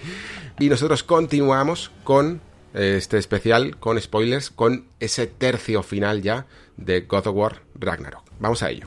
Y 0.59 0.69
nosotros 0.69 1.02
continuamos 1.02 1.91
con 2.05 2.41
eh, 2.75 2.94
este 2.99 3.19
especial, 3.19 3.77
con 3.78 4.01
spoilers, 4.01 4.51
con 4.51 4.85
ese 5.01 5.27
tercio 5.27 5.83
final 5.83 6.23
ya 6.23 6.47
de 6.77 7.01
God 7.02 7.27
of 7.28 7.36
War 7.36 7.62
Ragnarok. 7.75 8.25
Vamos 8.39 8.62
a 8.62 8.70
ello. 8.70 8.86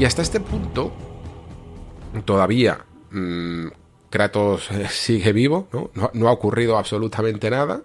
Y 0.00 0.06
hasta 0.06 0.22
este 0.22 0.40
punto, 0.40 0.94
todavía 2.24 2.86
mm, 3.10 3.66
Kratos 4.08 4.70
eh, 4.70 4.86
sigue 4.90 5.34
vivo, 5.34 5.68
¿no? 5.74 6.10
No, 6.14 6.28
ha 6.28 6.32
ocurrido 6.32 6.78
absolutamente 6.78 7.50
nada. 7.50 7.82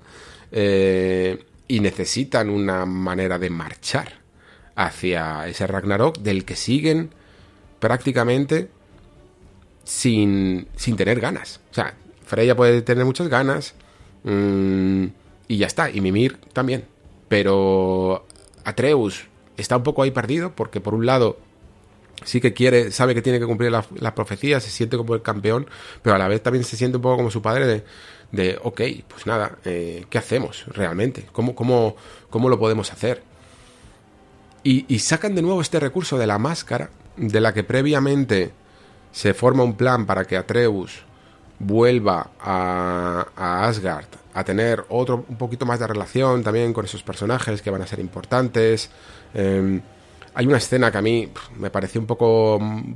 eh, 0.49 1.43
y 1.67 1.81
necesitan 1.81 2.49
una 2.49 2.85
manera 2.85 3.37
de 3.37 3.49
marchar 3.49 4.13
hacia 4.75 5.45
ese 5.49 5.67
Ragnarok 5.67 6.19
del 6.19 6.45
que 6.45 6.55
siguen 6.55 7.09
prácticamente 7.79 8.69
sin, 9.83 10.69
sin 10.77 10.95
tener 10.95 11.19
ganas. 11.19 11.59
O 11.71 11.73
sea, 11.73 11.95
Freya 12.23 12.55
puede 12.55 12.81
tener 12.81 13.03
muchas 13.03 13.27
ganas 13.27 13.73
mm, 14.23 15.05
y 15.49 15.57
ya 15.57 15.67
está, 15.67 15.89
y 15.89 15.99
Mimir 15.99 16.37
también. 16.53 16.85
Pero 17.27 18.25
Atreus 18.63 19.27
está 19.57 19.75
un 19.75 19.83
poco 19.83 20.01
ahí 20.01 20.11
perdido 20.11 20.55
porque 20.55 20.79
por 20.79 20.93
un 20.93 21.05
lado 21.05 21.39
sí 22.25 22.41
que 22.41 22.53
quiere, 22.53 22.91
sabe 22.91 23.15
que 23.15 23.21
tiene 23.21 23.39
que 23.39 23.45
cumplir 23.45 23.71
la, 23.71 23.85
la 23.95 24.13
profecía, 24.13 24.59
se 24.59 24.69
siente 24.69 24.97
como 24.97 25.15
el 25.15 25.21
campeón, 25.21 25.67
pero 26.01 26.15
a 26.15 26.19
la 26.19 26.27
vez 26.27 26.43
también 26.43 26.63
se 26.63 26.75
siente 26.75 26.97
un 26.97 27.03
poco 27.03 27.17
como 27.17 27.31
su 27.31 27.41
padre 27.41 27.65
de, 27.65 27.83
de 28.31 28.59
ok, 28.61 28.81
pues 29.07 29.25
nada, 29.25 29.57
eh, 29.63 30.05
¿qué 30.09 30.17
hacemos 30.17 30.65
realmente? 30.67 31.27
¿Cómo, 31.31 31.55
cómo, 31.55 31.95
cómo 32.29 32.49
lo 32.49 32.59
podemos 32.59 32.91
hacer? 32.91 33.23
Y, 34.63 34.85
y 34.93 34.99
sacan 34.99 35.35
de 35.35 35.41
nuevo 35.41 35.61
este 35.61 35.79
recurso 35.79 36.17
de 36.17 36.27
la 36.27 36.37
máscara, 36.37 36.89
de 37.15 37.39
la 37.39 37.53
que 37.53 37.63
previamente 37.63 38.51
se 39.11 39.33
forma 39.33 39.63
un 39.63 39.77
plan 39.77 40.05
para 40.05 40.25
que 40.25 40.35
Atreus 40.35 41.03
vuelva 41.59 42.31
a, 42.41 43.27
a 43.35 43.67
Asgard 43.67 44.07
a 44.33 44.43
tener 44.43 44.83
otro 44.89 45.25
un 45.29 45.37
poquito 45.37 45.65
más 45.65 45.79
de 45.79 45.87
relación 45.87 46.43
también 46.43 46.73
con 46.73 46.83
esos 46.83 47.01
personajes 47.03 47.61
que 47.61 47.69
van 47.69 47.81
a 47.81 47.87
ser 47.87 47.99
importantes. 47.99 48.89
Eh, 49.33 49.79
hay 50.35 50.45
una 50.45 50.57
escena 50.57 50.91
que 50.91 50.97
a 50.97 51.01
mí 51.01 51.29
me 51.57 51.69
pareció 51.69 51.99
un 52.01 52.07
poco 52.07 52.59
mm, 52.61 52.93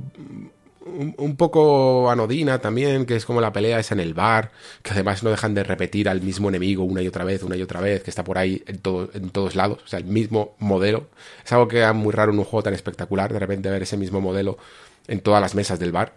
un, 1.18 1.36
poco 1.36 2.10
anodina 2.10 2.58
también, 2.58 3.06
que 3.06 3.16
es 3.16 3.24
como 3.24 3.40
la 3.40 3.52
pelea 3.52 3.78
esa 3.78 3.94
en 3.94 4.00
el 4.00 4.14
bar, 4.14 4.50
que 4.82 4.92
además 4.92 5.22
no 5.22 5.30
dejan 5.30 5.54
de 5.54 5.64
repetir 5.64 6.08
al 6.08 6.20
mismo 6.20 6.48
enemigo 6.48 6.84
una 6.84 7.02
y 7.02 7.08
otra 7.08 7.24
vez, 7.24 7.42
una 7.42 7.56
y 7.56 7.62
otra 7.62 7.80
vez, 7.80 8.02
que 8.02 8.10
está 8.10 8.24
por 8.24 8.38
ahí 8.38 8.62
en, 8.66 8.78
todo, 8.78 9.10
en 9.14 9.30
todos 9.30 9.54
lados, 9.56 9.80
o 9.84 9.88
sea, 9.88 9.98
el 9.98 10.06
mismo 10.06 10.54
modelo. 10.58 11.08
Es 11.44 11.52
algo 11.52 11.68
que 11.68 11.78
era 11.78 11.92
muy 11.92 12.12
raro 12.12 12.32
en 12.32 12.38
un 12.38 12.44
juego 12.44 12.62
tan 12.62 12.74
espectacular, 12.74 13.32
de 13.32 13.38
repente 13.38 13.70
ver 13.70 13.82
ese 13.82 13.96
mismo 13.96 14.20
modelo 14.20 14.58
en 15.06 15.20
todas 15.20 15.40
las 15.40 15.54
mesas 15.54 15.78
del 15.78 15.92
bar. 15.92 16.14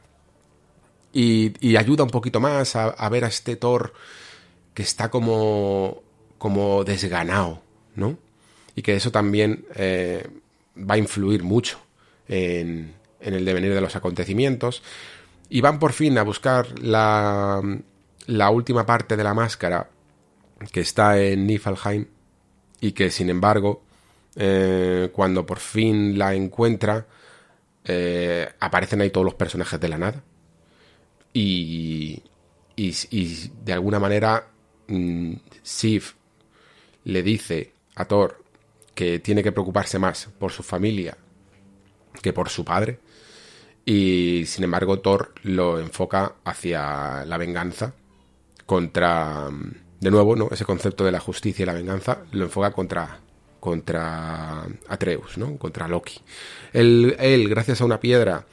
Y, 1.11 1.75
ayuda 1.77 2.03
un 2.03 2.09
poquito 2.09 2.39
más 2.39 2.75
a, 2.75 3.09
ver 3.09 3.25
a 3.25 3.27
este 3.27 3.55
Thor 3.55 3.93
que 4.73 4.81
está 4.81 5.11
como, 5.11 6.01
como 6.37 6.83
desganado, 6.83 7.61
¿no? 7.95 8.17
Y 8.75 8.81
que 8.81 8.95
eso 8.95 9.11
también 9.11 9.65
eh, 9.75 10.27
va 10.77 10.95
a 10.95 10.97
influir 10.97 11.43
mucho 11.43 11.79
en, 12.27 12.93
el 13.19 13.45
devenir 13.45 13.73
de 13.73 13.81
los 13.81 13.95
acontecimientos, 13.95 14.83
y 15.49 15.61
van 15.61 15.79
por 15.79 15.93
fin 15.93 16.17
a 16.17 16.23
buscar 16.23 16.79
la, 16.79 17.61
la 18.27 18.49
última 18.49 18.85
parte 18.85 19.15
de 19.15 19.23
la 19.23 19.33
máscara 19.33 19.89
que 20.71 20.81
está 20.81 21.19
en 21.19 21.45
Niflheim 21.45 22.07
y 22.79 22.91
que 22.93 23.11
sin 23.11 23.29
embargo 23.29 23.83
eh, 24.35 25.09
cuando 25.13 25.45
por 25.45 25.59
fin 25.59 26.17
la 26.17 26.33
encuentra 26.33 27.05
eh, 27.85 28.49
aparecen 28.59 29.01
ahí 29.01 29.09
todos 29.09 29.25
los 29.25 29.35
personajes 29.35 29.79
de 29.79 29.89
la 29.89 29.97
nada. 29.97 30.23
Y, 31.33 32.21
y, 32.75 33.51
de 33.63 33.73
alguna 33.73 33.99
manera 33.99 34.47
mm, 34.87 35.33
Sif 35.61 36.13
le 37.03 37.23
dice 37.23 37.73
a 37.95 38.05
Thor 38.05 38.42
que 38.95 39.19
tiene 39.19 39.43
que 39.43 39.51
preocuparse 39.51 39.99
más 39.99 40.29
por 40.37 40.51
su 40.51 40.63
familia 40.63 41.17
que 42.21 42.33
por 42.33 42.49
su 42.49 42.63
padre 42.63 42.99
y 43.85 44.45
sin 44.45 44.63
embargo, 44.63 44.99
Thor 44.99 45.33
lo 45.43 45.79
enfoca 45.79 46.35
hacia 46.45 47.25
la 47.25 47.37
venganza 47.37 47.93
contra. 48.65 49.49
De 49.99 50.11
nuevo, 50.11 50.35
¿no? 50.35 50.49
Ese 50.51 50.65
concepto 50.65 51.05
de 51.05 51.11
la 51.11 51.19
justicia 51.19 51.63
y 51.63 51.65
la 51.65 51.73
venganza 51.73 52.23
lo 52.31 52.45
enfoca 52.45 52.71
contra. 52.71 53.19
contra 53.59 54.65
Atreus, 54.87 55.37
¿no? 55.37 55.57
Contra 55.57 55.87
Loki. 55.87 56.19
Él, 56.71 57.15
él 57.19 57.49
gracias 57.49 57.81
a 57.81 57.85
una 57.85 57.99
piedra 57.99 58.45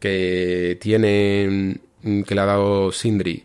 que 0.00 0.78
tiene. 0.80 1.80
que 2.26 2.34
le 2.34 2.40
ha 2.40 2.46
dado 2.46 2.92
Sindri 2.92 3.44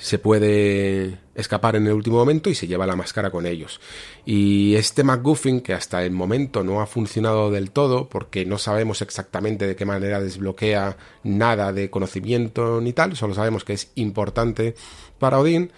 se 0.00 0.18
puede 0.18 1.18
escapar 1.34 1.76
en 1.76 1.86
el 1.86 1.92
último 1.92 2.16
momento 2.16 2.50
y 2.50 2.54
se 2.54 2.66
lleva 2.66 2.86
la 2.86 2.96
máscara 2.96 3.30
con 3.30 3.46
ellos. 3.46 3.80
Y 4.24 4.74
este 4.74 5.04
McGuffin, 5.04 5.60
que 5.60 5.74
hasta 5.74 6.04
el 6.04 6.12
momento 6.12 6.64
no 6.64 6.80
ha 6.80 6.86
funcionado 6.86 7.50
del 7.50 7.70
todo, 7.70 8.08
porque 8.08 8.44
no 8.46 8.58
sabemos 8.58 9.02
exactamente 9.02 9.66
de 9.66 9.76
qué 9.76 9.84
manera 9.84 10.20
desbloquea 10.20 10.96
nada 11.24 11.72
de 11.72 11.90
conocimiento 11.90 12.80
ni 12.80 12.92
tal, 12.92 13.14
solo 13.16 13.34
sabemos 13.34 13.64
que 13.64 13.74
es 13.74 13.92
importante 13.94 14.74
para 15.18 15.38
Odín. 15.38 15.70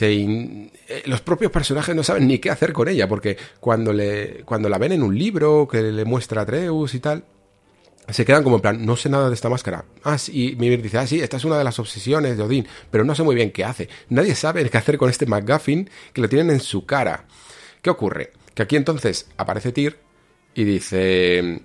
Eh, 0.00 0.70
los 1.06 1.20
propios 1.22 1.50
personajes 1.50 1.96
no 1.96 2.04
saben 2.04 2.28
ni 2.28 2.38
qué 2.38 2.50
hacer 2.50 2.72
con 2.72 2.88
ella, 2.88 3.08
porque 3.08 3.36
cuando, 3.58 3.92
le, 3.92 4.42
cuando 4.44 4.68
la 4.68 4.78
ven 4.78 4.92
en 4.92 5.02
un 5.02 5.18
libro 5.18 5.66
que 5.66 5.82
le 5.82 6.04
muestra 6.04 6.42
Atreus 6.42 6.94
y 6.94 7.00
tal, 7.00 7.24
se 8.08 8.24
quedan 8.24 8.42
como 8.42 8.56
en 8.56 8.62
plan, 8.62 8.84
no 8.84 8.96
sé 8.96 9.08
nada 9.08 9.28
de 9.28 9.34
esta 9.34 9.48
máscara. 9.48 9.84
Ah, 10.02 10.18
sí, 10.18 10.50
y 10.50 10.56
Mimir 10.56 10.82
dice, 10.82 10.98
ah, 10.98 11.06
sí, 11.06 11.20
esta 11.20 11.36
es 11.36 11.44
una 11.44 11.56
de 11.56 11.64
las 11.64 11.78
obsesiones 11.78 12.36
de 12.36 12.42
Odín, 12.42 12.66
pero 12.90 13.04
no 13.04 13.14
sé 13.14 13.22
muy 13.22 13.34
bien 13.34 13.52
qué 13.52 13.64
hace. 13.64 13.88
Nadie 14.08 14.34
sabe 14.34 14.68
qué 14.68 14.78
hacer 14.78 14.98
con 14.98 15.08
este 15.08 15.26
McGuffin 15.26 15.88
que 16.12 16.20
lo 16.20 16.28
tienen 16.28 16.50
en 16.50 16.60
su 16.60 16.84
cara. 16.84 17.26
¿Qué 17.80 17.90
ocurre? 17.90 18.32
Que 18.54 18.62
aquí 18.62 18.76
entonces 18.76 19.28
aparece 19.36 19.72
Tyr 19.72 19.98
y 20.54 20.64
dice, 20.64 21.62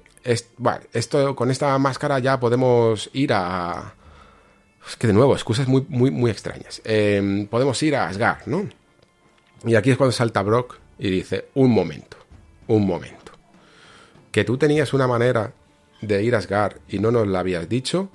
bueno, 0.57 0.79
esto, 0.93 1.35
con 1.35 1.51
esta 1.51 1.77
máscara 1.77 2.19
ya 2.19 2.39
podemos 2.39 3.09
ir 3.13 3.33
a... 3.33 3.93
Es 4.87 4.95
que 4.95 5.07
de 5.07 5.13
nuevo, 5.13 5.33
excusas 5.33 5.67
muy, 5.67 5.85
muy, 5.89 6.11
muy 6.11 6.31
extrañas. 6.31 6.81
Em, 6.85 7.47
podemos 7.47 7.81
ir 7.83 7.95
a 7.95 8.07
Asgard, 8.07 8.45
¿no? 8.45 8.69
Y 9.65 9.75
aquí 9.75 9.91
es 9.91 9.97
cuando 9.97 10.13
salta 10.13 10.41
Brock 10.43 10.77
y 10.97 11.09
dice, 11.09 11.49
un 11.55 11.71
momento, 11.71 12.17
un 12.67 12.87
momento. 12.87 13.33
Que 14.31 14.45
tú 14.45 14.57
tenías 14.57 14.93
una 14.93 15.07
manera 15.07 15.51
de 16.01 16.23
ir 16.23 16.35
a 16.35 16.39
Asgard 16.39 16.77
y 16.87 16.99
no 16.99 17.11
nos 17.11 17.27
la 17.27 17.39
habías 17.39 17.67
dicho? 17.67 18.09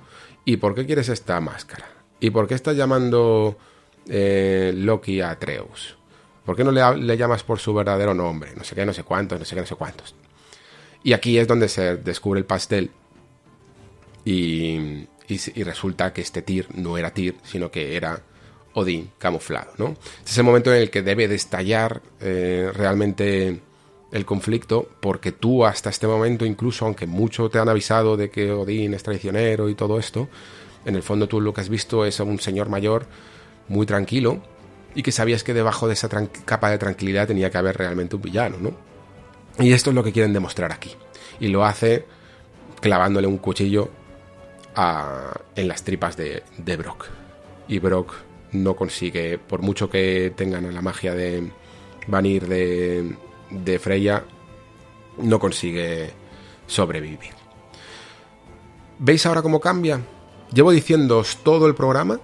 ¿Y 0.45 0.57
por 0.57 0.75
qué 0.75 0.85
quieres 0.85 1.09
esta 1.09 1.39
máscara? 1.39 1.87
¿Y 2.19 2.29
por 2.29 2.47
qué 2.47 2.55
estás 2.55 2.75
llamando 2.75 3.57
eh, 4.07 4.73
Loki 4.75 5.21
a 5.21 5.31
Atreus? 5.31 5.97
¿Por 6.45 6.55
qué 6.55 6.63
no 6.63 6.71
le, 6.71 7.17
llamas 7.17 7.43
por 7.43 7.59
su 7.59 7.73
verdadero 7.73 8.13
nombre? 8.13 8.51
No 8.55 8.63
sé 8.63 8.75
qué, 8.75 8.85
no 8.85 8.93
sé 8.93 9.03
cuántos, 9.03 9.39
no 9.39 9.45
sé 9.45 9.55
qué, 9.55 9.61
no 9.61 9.67
sé 9.67 9.75
cuántos. 9.75 10.13
Y 11.03 11.13
aquí 11.13 11.37
es 11.37 11.47
donde 11.47 11.69
se 11.69 11.97
descubre 11.97 12.39
el 12.39 12.45
pastel 12.45 12.91
y, 14.25 15.07
y, 15.27 15.63
resulta 15.63 16.13
que 16.13 16.21
este 16.21 16.41
Tyr 16.41 16.67
no 16.75 16.97
era 16.97 17.13
Tyr, 17.13 17.35
sino 17.43 17.71
que 17.71 17.95
era 17.95 18.21
Odín 18.73 19.11
camuflado, 19.17 19.71
¿no? 19.77 19.95
Este 20.19 20.31
es 20.31 20.37
el 20.37 20.43
momento 20.43 20.73
en 20.73 20.81
el 20.81 20.89
que 20.89 21.01
debe 21.01 21.27
de 21.27 21.35
estallar 21.35 22.01
eh, 22.19 22.71
realmente 22.73 23.61
el 24.13 24.25
conflicto, 24.25 24.87
porque 24.99 25.31
tú 25.31 25.65
hasta 25.65 25.89
este 25.89 26.05
momento, 26.05 26.45
incluso 26.45 26.85
aunque 26.85 27.07
mucho 27.07 27.49
te 27.49 27.57
han 27.57 27.67
avisado 27.67 28.15
de 28.15 28.29
que 28.29 28.51
Odín 28.51 28.93
es 28.93 29.01
traicionero 29.01 29.69
y 29.69 29.75
todo 29.75 29.97
esto, 29.97 30.29
en 30.85 30.95
el 30.95 31.01
fondo 31.01 31.27
tú 31.27 31.41
lo 31.41 31.51
que 31.51 31.61
has 31.61 31.69
visto 31.69 32.05
es 32.05 32.19
a 32.19 32.23
un 32.23 32.39
señor 32.39 32.69
mayor 32.69 33.07
muy 33.67 33.87
tranquilo 33.87 34.43
y 34.93 35.01
que 35.01 35.11
sabías 35.11 35.43
que 35.43 35.55
debajo 35.55 35.87
de 35.87 35.93
esa 35.93 36.09
capa 36.45 36.69
de 36.69 36.77
tranquilidad 36.77 37.27
tenía 37.27 37.49
que 37.49 37.57
haber 37.57 37.75
realmente 37.75 38.15
un 38.15 38.21
villano, 38.21 38.57
¿no? 38.59 38.73
Y 39.57 39.73
esto 39.73 39.89
es 39.89 39.95
lo 39.95 40.03
que 40.03 40.11
quieren 40.11 40.31
demostrar 40.31 40.71
aquí. 40.71 40.91
Y 41.39 41.47
lo 41.47 41.65
hace 41.65 42.05
clavándole 42.81 43.25
un 43.25 43.39
cuchillo 43.39 43.89
en 45.55 45.67
las 45.67 45.83
tripas 45.83 46.15
de, 46.17 46.43
de 46.57 46.77
Brock. 46.77 47.07
Y 47.67 47.79
Brock 47.79 48.13
no 48.51 48.75
consigue, 48.75 49.39
por 49.39 49.63
mucho 49.63 49.89
que 49.89 50.31
tengan 50.35 50.71
la 50.71 50.81
magia 50.83 51.15
de 51.15 51.49
Vanir 52.07 52.47
de, 52.47 53.15
de 53.53 53.79
Freya 53.79 54.23
no 55.17 55.39
consigue 55.39 56.11
sobrevivir. 56.67 57.31
¿Veis 58.99 59.25
ahora 59.25 59.41
cómo 59.41 59.59
cambia? 59.59 59.99
Llevo 60.53 60.71
diciéndoos 60.71 61.37
todo 61.43 61.67
el 61.67 61.75
programa, 61.75 62.19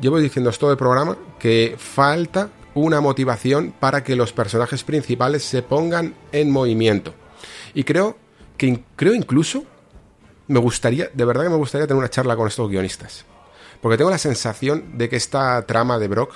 llevo 0.00 0.18
diciéndoos 0.18 0.58
todo 0.58 0.72
el 0.72 0.76
programa 0.76 1.16
que 1.38 1.76
falta 1.78 2.50
una 2.74 3.00
motivación 3.00 3.74
para 3.78 4.02
que 4.02 4.16
los 4.16 4.32
personajes 4.32 4.82
principales 4.84 5.42
se 5.44 5.62
pongan 5.62 6.14
en 6.32 6.50
movimiento. 6.50 7.14
Y 7.74 7.84
creo 7.84 8.16
que 8.56 8.82
creo 8.96 9.14
incluso 9.14 9.64
me 10.48 10.58
gustaría, 10.58 11.10
de 11.12 11.24
verdad 11.24 11.44
que 11.44 11.50
me 11.50 11.56
gustaría 11.56 11.86
tener 11.86 11.98
una 11.98 12.10
charla 12.10 12.36
con 12.36 12.48
estos 12.48 12.68
guionistas. 12.68 13.24
Porque 13.80 13.96
tengo 13.96 14.10
la 14.10 14.18
sensación 14.18 14.96
de 14.96 15.08
que 15.08 15.16
esta 15.16 15.64
trama 15.66 15.98
de 15.98 16.08
Brock 16.08 16.34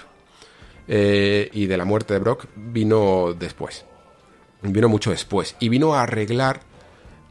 eh, 0.89 1.49
y 1.53 1.67
de 1.67 1.77
la 1.77 1.85
muerte 1.85 2.15
de 2.15 2.21
Brock 2.21 2.47
vino 2.57 3.35
después 3.39 3.85
vino 4.73 4.89
mucho 4.89 5.11
después 5.11 5.57
y 5.61 5.69
vino 5.69 5.95
a 5.95 6.03
arreglar 6.03 6.61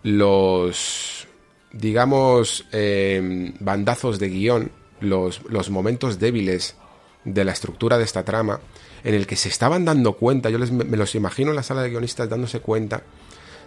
los, 0.03 1.27
digamos, 1.71 2.65
em, 2.71 3.53
bandazos 3.59 4.19
de 4.19 4.29
guion, 4.29 4.71
los, 5.01 5.41
los 5.49 5.69
momentos 5.69 6.19
débiles 6.19 6.75
de 7.23 7.43
la 7.43 7.51
estructura 7.51 7.97
de 7.97 8.03
esta 8.03 8.23
trama, 8.23 8.59
en 9.03 9.15
el 9.15 9.25
que 9.25 9.35
se 9.35 9.49
estaban 9.49 9.83
dando 9.83 10.13
cuenta, 10.13 10.49
yo 10.49 10.57
les, 10.57 10.71
me 10.71 10.97
los 10.97 11.15
imagino 11.15 11.49
en 11.49 11.55
la 11.55 11.63
sala 11.63 11.81
de 11.81 11.89
guionistas 11.89 12.29
dándose 12.29 12.59
cuenta 12.59 13.03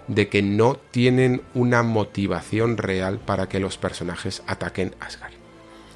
de 0.07 0.29
que 0.29 0.43
no 0.43 0.77
tienen 0.91 1.43
una 1.55 1.83
motivación 1.83 2.77
real 2.77 3.19
para 3.19 3.49
que 3.49 3.61
los 3.61 3.77
personajes 3.77 4.43
ataquen 4.47 4.95
Asgard. 5.01 5.35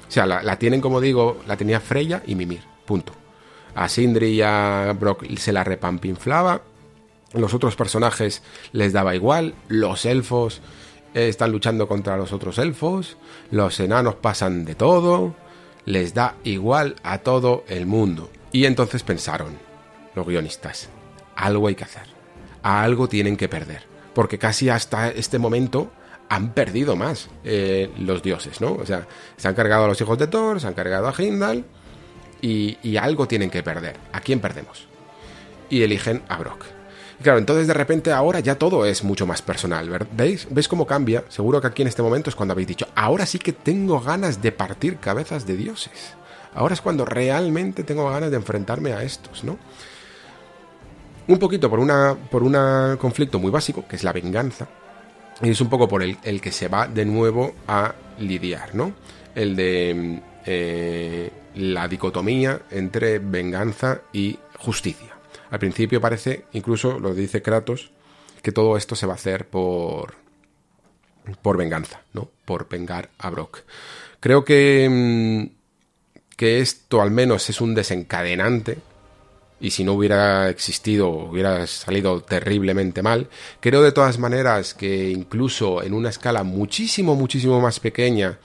O 0.07 0.11
sea, 0.11 0.25
la, 0.25 0.43
la 0.43 0.59
tienen, 0.59 0.81
como 0.81 1.01
digo, 1.01 1.41
la 1.47 1.57
tenía 1.57 1.79
Freya 1.79 2.21
y 2.25 2.35
Mimir, 2.35 2.61
punto. 2.85 3.13
A 3.75 3.89
Sindri 3.89 4.27
y 4.27 4.41
a 4.41 4.95
Brock 4.99 5.25
se 5.37 5.51
la 5.51 5.63
repampinflaba 5.63 6.61
los 7.33 7.53
otros 7.53 7.75
personajes 7.75 8.41
les 8.71 8.93
daba 8.93 9.15
igual, 9.15 9.55
los 9.67 10.05
elfos 10.05 10.61
eh, 11.13 11.27
están 11.27 11.51
luchando 11.51 11.87
contra 11.87 12.17
los 12.17 12.33
otros 12.33 12.57
elfos, 12.57 13.17
los 13.51 13.79
enanos 13.79 14.15
pasan 14.15 14.65
de 14.65 14.75
todo, 14.75 15.35
les 15.85 16.13
da 16.13 16.35
igual 16.43 16.95
a 17.03 17.19
todo 17.19 17.63
el 17.67 17.85
mundo. 17.85 18.29
Y 18.51 18.65
entonces 18.65 19.03
pensaron, 19.03 19.57
los 20.15 20.25
guionistas, 20.25 20.89
algo 21.35 21.67
hay 21.67 21.75
que 21.75 21.83
hacer, 21.83 22.07
algo 22.61 23.07
tienen 23.07 23.37
que 23.37 23.49
perder, 23.49 23.83
porque 24.13 24.37
casi 24.37 24.69
hasta 24.69 25.09
este 25.09 25.39
momento 25.39 25.91
han 26.29 26.53
perdido 26.53 26.95
más 26.95 27.29
eh, 27.43 27.91
los 27.97 28.23
dioses, 28.23 28.61
¿no? 28.61 28.73
O 28.73 28.85
sea, 28.85 29.07
se 29.37 29.47
han 29.47 29.55
cargado 29.55 29.85
a 29.85 29.87
los 29.87 29.99
hijos 30.01 30.17
de 30.17 30.27
Thor, 30.27 30.59
se 30.59 30.67
han 30.67 30.73
cargado 30.73 31.07
a 31.07 31.13
Hindal 31.15 31.65
y, 32.41 32.77
y 32.81 32.97
algo 32.97 33.27
tienen 33.27 33.49
que 33.49 33.61
perder. 33.61 33.97
¿A 34.11 34.21
quién 34.21 34.39
perdemos? 34.39 34.87
Y 35.69 35.83
eligen 35.83 36.23
a 36.29 36.37
Brock. 36.37 36.65
Claro, 37.23 37.39
entonces 37.39 37.67
de 37.67 37.73
repente 37.73 38.11
ahora 38.11 38.41
ya 38.41 38.55
todo 38.55 38.85
es 38.85 39.01
mucho 39.01 39.25
más 39.25 39.41
personal, 39.41 39.89
¿veis? 40.11 40.45
¿Veis 40.49 40.67
cómo 40.67 40.85
cambia? 40.85 41.23
Seguro 41.29 41.61
que 41.61 41.67
aquí 41.67 41.81
en 41.81 41.87
este 41.87 42.01
momento 42.01 42.29
es 42.29 42.35
cuando 42.35 42.51
habéis 42.51 42.67
dicho, 42.67 42.85
ahora 42.95 43.25
sí 43.25 43.39
que 43.39 43.53
tengo 43.53 44.01
ganas 44.01 44.41
de 44.41 44.51
partir 44.51 44.97
cabezas 44.97 45.47
de 45.47 45.55
dioses. 45.55 46.15
Ahora 46.53 46.73
es 46.73 46.81
cuando 46.81 47.05
realmente 47.05 47.85
tengo 47.85 48.09
ganas 48.09 48.29
de 48.29 48.35
enfrentarme 48.35 48.91
a 48.91 49.03
estos, 49.03 49.45
¿no? 49.45 49.57
Un 51.25 51.39
poquito 51.39 51.69
por 51.69 51.79
una 51.79 52.13
por 52.29 52.43
un 52.43 52.57
conflicto 52.97 53.39
muy 53.39 53.51
básico, 53.51 53.87
que 53.87 53.95
es 53.95 54.03
la 54.03 54.11
venganza. 54.11 54.67
Y 55.41 55.49
es 55.49 55.61
un 55.61 55.69
poco 55.69 55.87
por 55.87 56.03
el, 56.03 56.17
el 56.23 56.41
que 56.41 56.51
se 56.51 56.67
va 56.67 56.87
de 56.87 57.05
nuevo 57.05 57.55
a 57.69 57.95
lidiar, 58.19 58.75
¿no? 58.75 58.91
El 59.33 59.55
de 59.55 60.19
eh, 60.45 61.31
la 61.55 61.87
dicotomía 61.87 62.63
entre 62.69 63.19
venganza 63.19 64.01
y 64.11 64.37
justicia. 64.57 65.12
Al 65.53 65.59
principio 65.59 66.01
parece, 66.01 66.45
incluso 66.53 66.99
lo 66.99 67.13
dice 67.13 67.43
Kratos, 67.43 67.91
que 68.41 68.51
todo 68.51 68.75
esto 68.75 68.95
se 68.95 69.05
va 69.05 69.13
a 69.13 69.17
hacer 69.17 69.47
por 69.47 70.15
por 71.43 71.57
venganza, 71.57 72.01
¿no? 72.13 72.27
Por 72.43 72.67
vengar 72.67 73.11
a 73.19 73.29
Brock. 73.29 73.59
Creo 74.19 74.43
que 74.43 74.89
mm, 74.89 76.35
que 76.35 76.59
esto 76.59 77.03
al 77.03 77.11
menos 77.11 77.51
es 77.51 77.61
un 77.61 77.75
desencadenante 77.75 78.79
y 79.59 79.69
si 79.69 79.83
no 79.83 79.93
hubiera 79.93 80.49
existido 80.49 81.09
hubiera 81.09 81.67
salido 81.67 82.21
terriblemente 82.23 83.03
mal. 83.03 83.29
Creo 83.59 83.83
de 83.83 83.91
todas 83.91 84.17
maneras 84.17 84.73
que 84.73 85.11
incluso 85.11 85.83
en 85.83 85.93
una 85.93 86.09
escala 86.09 86.41
muchísimo, 86.41 87.13
muchísimo 87.13 87.61
más 87.61 87.79
pequeña, 87.79 88.39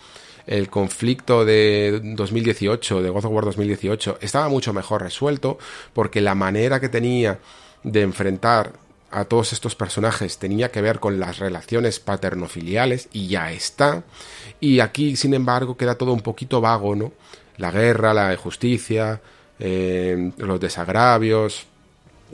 el 0.49 0.71
conflicto 0.71 1.45
de 1.45 2.01
2018, 2.03 3.03
de 3.03 3.11
God 3.11 3.25
of 3.27 3.33
War 3.33 3.45
2018, 3.45 4.19
estaba 4.21 4.49
mucho 4.49 4.73
mejor 4.73 5.03
resuelto 5.03 5.59
porque 5.93 6.21
la 6.21 6.35
manera 6.35 6.81
que 6.81 6.89
tenía 6.89 7.39
de 7.85 8.01
enfrentar 8.01 8.73
a 9.11 9.25
todos 9.25 9.53
estos 9.53 9.75
personajes 9.75 10.39
tenía 10.39 10.71
que 10.71 10.83
ver 10.83 11.01
con 11.01 11.21
las 11.21 11.39
relaciones 11.39 12.01
paternofiliales 12.01 13.09
y 13.13 13.29
ya 13.29 13.53
está. 13.53 14.05
Y 14.59 14.81
aquí, 14.81 15.17
sin 15.17 15.35
embargo, 15.35 15.77
queda 15.77 15.97
todo 15.97 16.13
un 16.13 16.21
poquito 16.21 16.61
vago, 16.61 16.95
¿no? 16.97 17.13
La 17.59 17.71
guerra, 17.71 18.15
la 18.15 18.33
injusticia, 18.33 19.21
eh, 19.59 20.33
los 20.39 20.61
desagravios, 20.61 21.67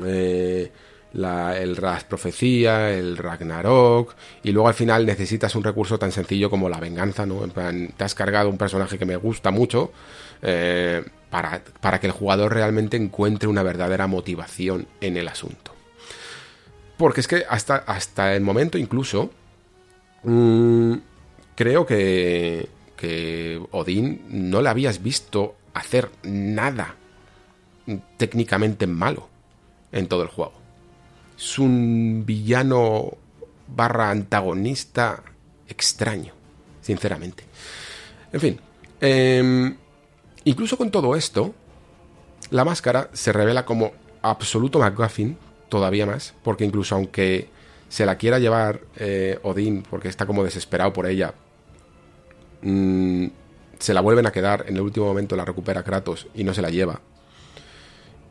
eh, 0.05 0.71
la, 1.15 1.59
el, 1.59 1.75
las 1.75 2.05
profecía, 2.05 2.91
el 2.91 3.17
Ragnarok, 3.17 4.15
y 4.43 4.53
luego 4.53 4.69
al 4.69 4.75
final 4.75 5.07
necesitas 5.07 5.55
un 5.55 5.65
recurso 5.65 5.99
tan 5.99 6.13
sencillo 6.13 6.51
como 6.51 6.69
la 6.69 6.79
venganza, 6.79 7.25
¿no? 7.25 7.45
En 7.45 7.51
plan, 7.51 7.93
te 7.97 8.05
has 8.05 8.15
cargado 8.15 8.51
un 8.51 8.59
personaje 8.59 8.99
que 8.99 9.07
me 9.07 9.17
gusta 9.17 9.51
mucho 9.51 9.93
eh, 10.43 11.03
para, 11.31 11.63
para 11.81 12.01
que 12.01 12.09
el 12.09 12.13
jugador 12.13 12.53
realmente 12.53 12.97
encuentre 12.97 13.49
una 13.49 13.63
verdadera 13.63 14.07
motivación 14.07 14.87
en 15.01 15.17
el 15.17 15.29
asunto. 15.29 15.73
Porque 16.97 17.21
es 17.21 17.29
que 17.29 17.45
hasta, 17.49 17.77
hasta 17.77 18.35
el 18.35 18.43
momento 18.43 18.79
incluso 18.79 19.31
mmm, 20.25 20.95
creo 21.55 21.87
que, 21.87 22.69
que 22.97 23.61
Odín 23.71 24.23
no 24.29 24.63
le 24.63 24.69
habías 24.69 25.03
visto 25.03 25.57
hacer 25.75 26.11
nada 26.23 26.97
técnicamente 28.17 28.87
malo 28.87 29.29
en 29.93 30.07
todo 30.09 30.23
el 30.23 30.29
juego. 30.29 30.64
Es 31.37 31.59
un 31.59 32.25
villano 32.27 33.17
barra 33.67 34.11
antagonista 34.11 35.23
extraño, 35.69 36.33
sinceramente. 36.81 37.45
En 38.33 38.41
fin, 38.41 38.61
eh, 39.01 39.75
incluso 40.45 40.77
con 40.77 40.91
todo 40.91 41.17
esto, 41.17 41.55
la 42.51 42.65
máscara 42.65 43.11
se 43.13 43.33
revela 43.33 43.65
como 43.65 43.93
absoluto 44.23 44.79
McGuffin, 44.79 45.37
todavía 45.69 46.07
más, 46.07 46.35
porque 46.43 46.65
incluso 46.65 46.95
aunque 46.95 47.49
se 47.89 48.07
la 48.07 48.17
quiera 48.17 48.39
llevar 48.39 48.81
eh, 48.97 49.39
Odín, 49.43 49.83
porque 49.89 50.09
está 50.09 50.27
como 50.27 50.45
desesperado 50.45 50.93
por 50.93 51.07
ella, 51.07 51.35
mmm, 52.63 53.27
se 53.79 53.95
la 53.95 54.01
vuelven 54.01 54.27
a 54.27 54.33
quedar, 54.33 54.65
en 54.69 54.77
el 54.77 54.83
último 54.83 55.07
momento 55.07 55.37
la 55.37 55.45
recupera 55.45 55.83
Kratos 55.83 56.27
y 56.35 56.45
no 56.45 56.55
se 56.55 56.63
la 56.63 56.71
lleva. 56.71 57.01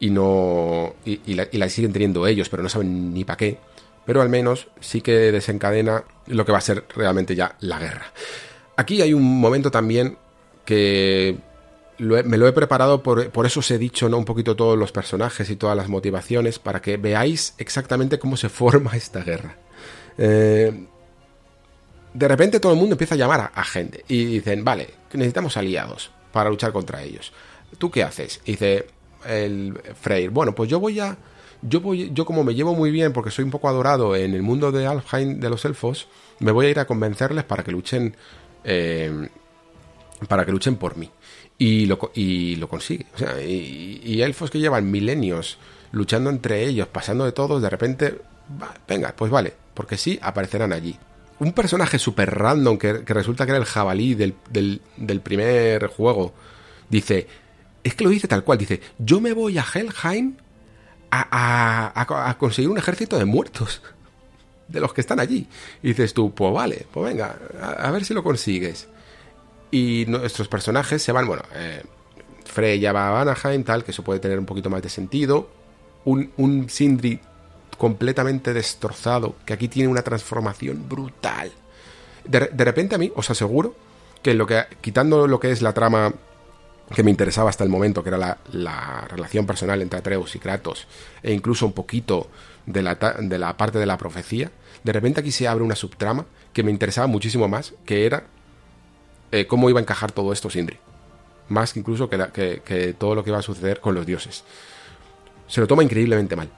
Y 0.03 0.09
no. 0.09 0.95
Y, 1.05 1.33
la, 1.33 1.69
siguen 1.69 1.93
teniendo 1.93 2.27
ellos, 2.27 2.49
pero 2.49 2.61
no 2.61 2.67
saben 2.67 3.13
ni 3.13 3.23
para 3.23 3.37
qué. 3.37 3.57
Pero 4.05 4.21
al 4.21 4.27
menos 4.27 4.67
sí 4.81 4.99
que 4.99 5.31
desencadena 5.31 6.03
lo 6.27 6.45
que 6.45 6.51
va 6.51 6.57
a 6.57 6.61
ser 6.61 6.83
realmente 6.93 7.37
ya 7.37 7.55
la 7.61 7.79
guerra. 7.79 8.11
Aquí 8.75 9.01
hay 9.01 9.13
un 9.13 9.39
momento 9.39 9.71
también 9.71 10.17
que 10.65 11.37
me 11.99 12.37
lo 12.37 12.49
he 12.49 12.51
preparado, 12.51 13.01
por, 13.01 13.29
por, 13.29 13.45
eso 13.45 13.61
os 13.61 13.71
he 13.71 13.77
dicho 13.77 14.09
¿no? 14.09 14.17
un 14.17 14.25
poquito 14.25 14.57
todos 14.57 14.77
los 14.77 14.91
personajes 14.91 15.49
y 15.49 15.55
todas 15.55 15.77
las 15.77 15.87
motivaciones, 15.87 16.59
para 16.59 16.81
que 16.81 16.97
veáis 16.97 17.53
exactamente 17.57 18.19
cómo 18.19 18.35
se 18.35 18.49
forma 18.61 18.97
esta 18.97 19.23
guerra. 19.23 19.55
Eh, 20.17 20.85
de 22.13 22.27
repente 22.27 22.59
todo 22.59 22.73
el 22.73 22.77
mundo 22.77 22.95
empieza 22.95 23.15
a 23.15 23.17
llamar 23.17 23.51
a, 23.55 23.63
gente 23.63 24.03
y 24.09 24.25
dicen, 24.25 24.65
vale, 24.65 24.89
necesitamos 25.13 25.55
aliados 25.55 26.11
para 26.33 26.49
luchar 26.49 26.73
contra 26.73 27.01
ellos. 27.03 27.31
¿Tú 27.77 27.89
qué 27.89 28.03
haces? 28.03 28.41
Dice 28.45 28.87
el 29.27 29.79
Freyr, 29.99 30.29
bueno, 30.29 30.53
pues 30.53 30.69
yo 30.69 30.79
voy 30.79 30.99
a... 30.99 31.17
Yo, 31.65 31.79
voy, 31.79 32.11
yo 32.13 32.25
como 32.25 32.43
me 32.43 32.55
llevo 32.55 32.75
muy 32.75 32.91
bien 32.91 33.13
porque 33.13 33.31
soy 33.31 33.45
un 33.45 33.51
poco 33.51 33.69
adorado 33.69 34.17
en 34.17 34.33
el 34.33 34.41
mundo 34.41 34.73
de 34.73 34.85
Alfheim 34.85 35.39
de 35.39 35.49
los 35.49 35.63
elfos, 35.63 36.09
me 36.39 36.51
voy 36.51 36.65
a 36.65 36.69
ir 36.69 36.79
a 36.79 36.85
convencerles 36.85 37.45
para 37.45 37.63
que 37.63 37.71
luchen 37.71 38.17
eh, 38.65 39.29
para 40.27 40.45
que 40.45 40.51
luchen 40.51 40.75
por 40.75 40.97
mí 40.97 41.09
y 41.57 41.85
lo, 41.85 42.11
y 42.13 42.55
lo 42.55 42.67
consigue. 42.67 43.05
O 43.15 43.17
sea, 43.17 43.41
y, 43.41 44.21
elfos 44.21 44.49
que 44.49 44.59
llevan 44.59 44.89
milenios 44.89 45.57
luchando 45.91 46.29
entre 46.29 46.63
ellos, 46.65 46.87
pasando 46.87 47.25
de 47.25 47.31
todos, 47.31 47.61
de 47.61 47.69
repente, 47.69 48.21
venga, 48.87 49.13
pues 49.15 49.31
vale, 49.31 49.53
porque 49.73 49.97
sí, 49.97 50.19
aparecerán 50.21 50.73
allí. 50.73 50.97
Un 51.39 51.53
personaje 51.53 51.99
súper 51.99 52.33
random 52.33 52.77
que, 52.77 52.93
resulta 52.93 53.45
que 53.45 53.51
era 53.51 53.59
el 53.59 53.65
jabalí 53.65 54.15
del, 54.15 54.35
del, 54.49 55.21
primer 55.21 55.87
juego, 55.87 56.33
dice, 56.89 57.27
es 57.83 57.95
que 57.95 58.03
lo 58.03 58.09
dice 58.09 58.27
tal 58.27 58.43
cual, 58.43 58.57
dice, 58.57 58.81
yo 58.97 59.19
me 59.19 59.33
voy 59.33 59.57
a 59.57 59.65
Helheim 59.73 60.35
a, 61.11 61.91
a, 61.95 62.37
conseguir 62.37 62.69
un 62.69 62.77
ejército 62.77 63.17
de 63.17 63.25
muertos. 63.25 63.81
De 64.67 64.79
los 64.79 64.93
que 64.93 65.01
están 65.01 65.19
allí. 65.19 65.47
Y 65.83 65.89
dices 65.89 66.13
tú, 66.13 66.33
pues 66.33 66.51
vale, 66.51 66.87
pues 66.91 67.05
venga, 67.05 67.37
a 67.77 67.91
ver 67.91 68.05
si 68.05 68.13
lo 68.13 68.23
consigues 68.23 68.87
y 69.73 70.05
nuestros 70.07 70.47
personajes 70.47 71.01
se 71.01 71.11
van, 71.11 71.25
bueno, 71.25 71.41
eh, 71.55 71.81
Frey 72.45 72.79
ya 72.79 72.93
va 72.93 73.09
a 73.09 73.21
Anaheim, 73.21 73.63
tal, 73.63 73.83
que 73.83 73.89
eso 73.89 74.03
puede 74.03 74.19
tener 74.19 74.37
un 74.37 74.45
poquito 74.45 74.69
más 74.69 74.83
de 74.83 74.89
sentido. 74.89 75.49
Un, 76.05 76.31
un 76.37 76.69
Sindri 76.69 77.19
completamente 77.79 78.53
destrozado, 78.53 79.35
que 79.47 79.53
aquí 79.53 79.67
tiene 79.67 79.89
una 79.89 80.03
transformación 80.03 80.87
brutal. 80.87 81.51
De, 82.23 82.51
de, 82.53 82.63
repente 82.63 82.93
a 82.93 82.99
mí, 82.99 83.11
os 83.15 83.31
aseguro, 83.31 83.75
que 84.21 84.35
lo 84.35 84.45
que, 84.45 84.63
quitando 84.79 85.25
lo 85.25 85.39
que 85.39 85.49
es 85.49 85.63
la 85.63 85.73
trama 85.73 86.13
que 86.93 87.03
me 87.03 87.11
interesaba 87.11 87.49
hasta 87.49 87.63
el 87.63 87.69
momento, 87.69 88.03
que 88.03 88.09
era 88.09 88.17
la, 88.17 88.37
la 88.51 89.07
relación 89.09 89.45
personal 89.45 89.81
entre 89.81 89.99
Atreus 89.99 90.35
y 90.35 90.39
Kratos, 90.39 90.87
e 91.21 91.33
incluso 91.33 91.65
un 91.65 91.73
poquito 91.73 92.29
de 92.65 92.81
la, 92.81 92.95
de 92.95 93.37
la 93.39 93.55
parte 93.57 93.79
de 93.79 93.85
la 93.85 93.97
profecía, 93.97 94.51
de 94.83 94.91
repente 94.91 95.21
aquí 95.21 95.31
se 95.31 95.47
abre 95.47 95.63
una 95.63 95.75
subtrama 95.75 96.25
que 96.51 96.63
me 96.63 96.71
interesaba 96.71 97.07
muchísimo 97.07 97.47
más, 97.47 97.73
que 97.85 98.05
era 98.05 98.25
eh, 99.31 99.47
cómo 99.47 99.69
iba 99.69 99.79
a 99.79 99.81
encajar 99.81 100.11
todo 100.11 100.33
esto 100.33 100.49
Sindri. 100.49 100.77
Más 101.49 101.73
que 101.73 101.79
incluso 101.79 102.09
que, 102.09 102.17
que, 102.33 102.61
que 102.63 102.93
todo 102.93 103.15
lo 103.15 103.23
que 103.23 103.29
iba 103.29 103.39
a 103.39 103.43
suceder 103.43 103.79
con 103.79 103.95
los 103.95 104.05
dioses. 104.05 104.43
Se 105.47 105.61
lo 105.61 105.67
toma 105.67 105.83
increíblemente 105.83 106.35
mal. 106.35 106.49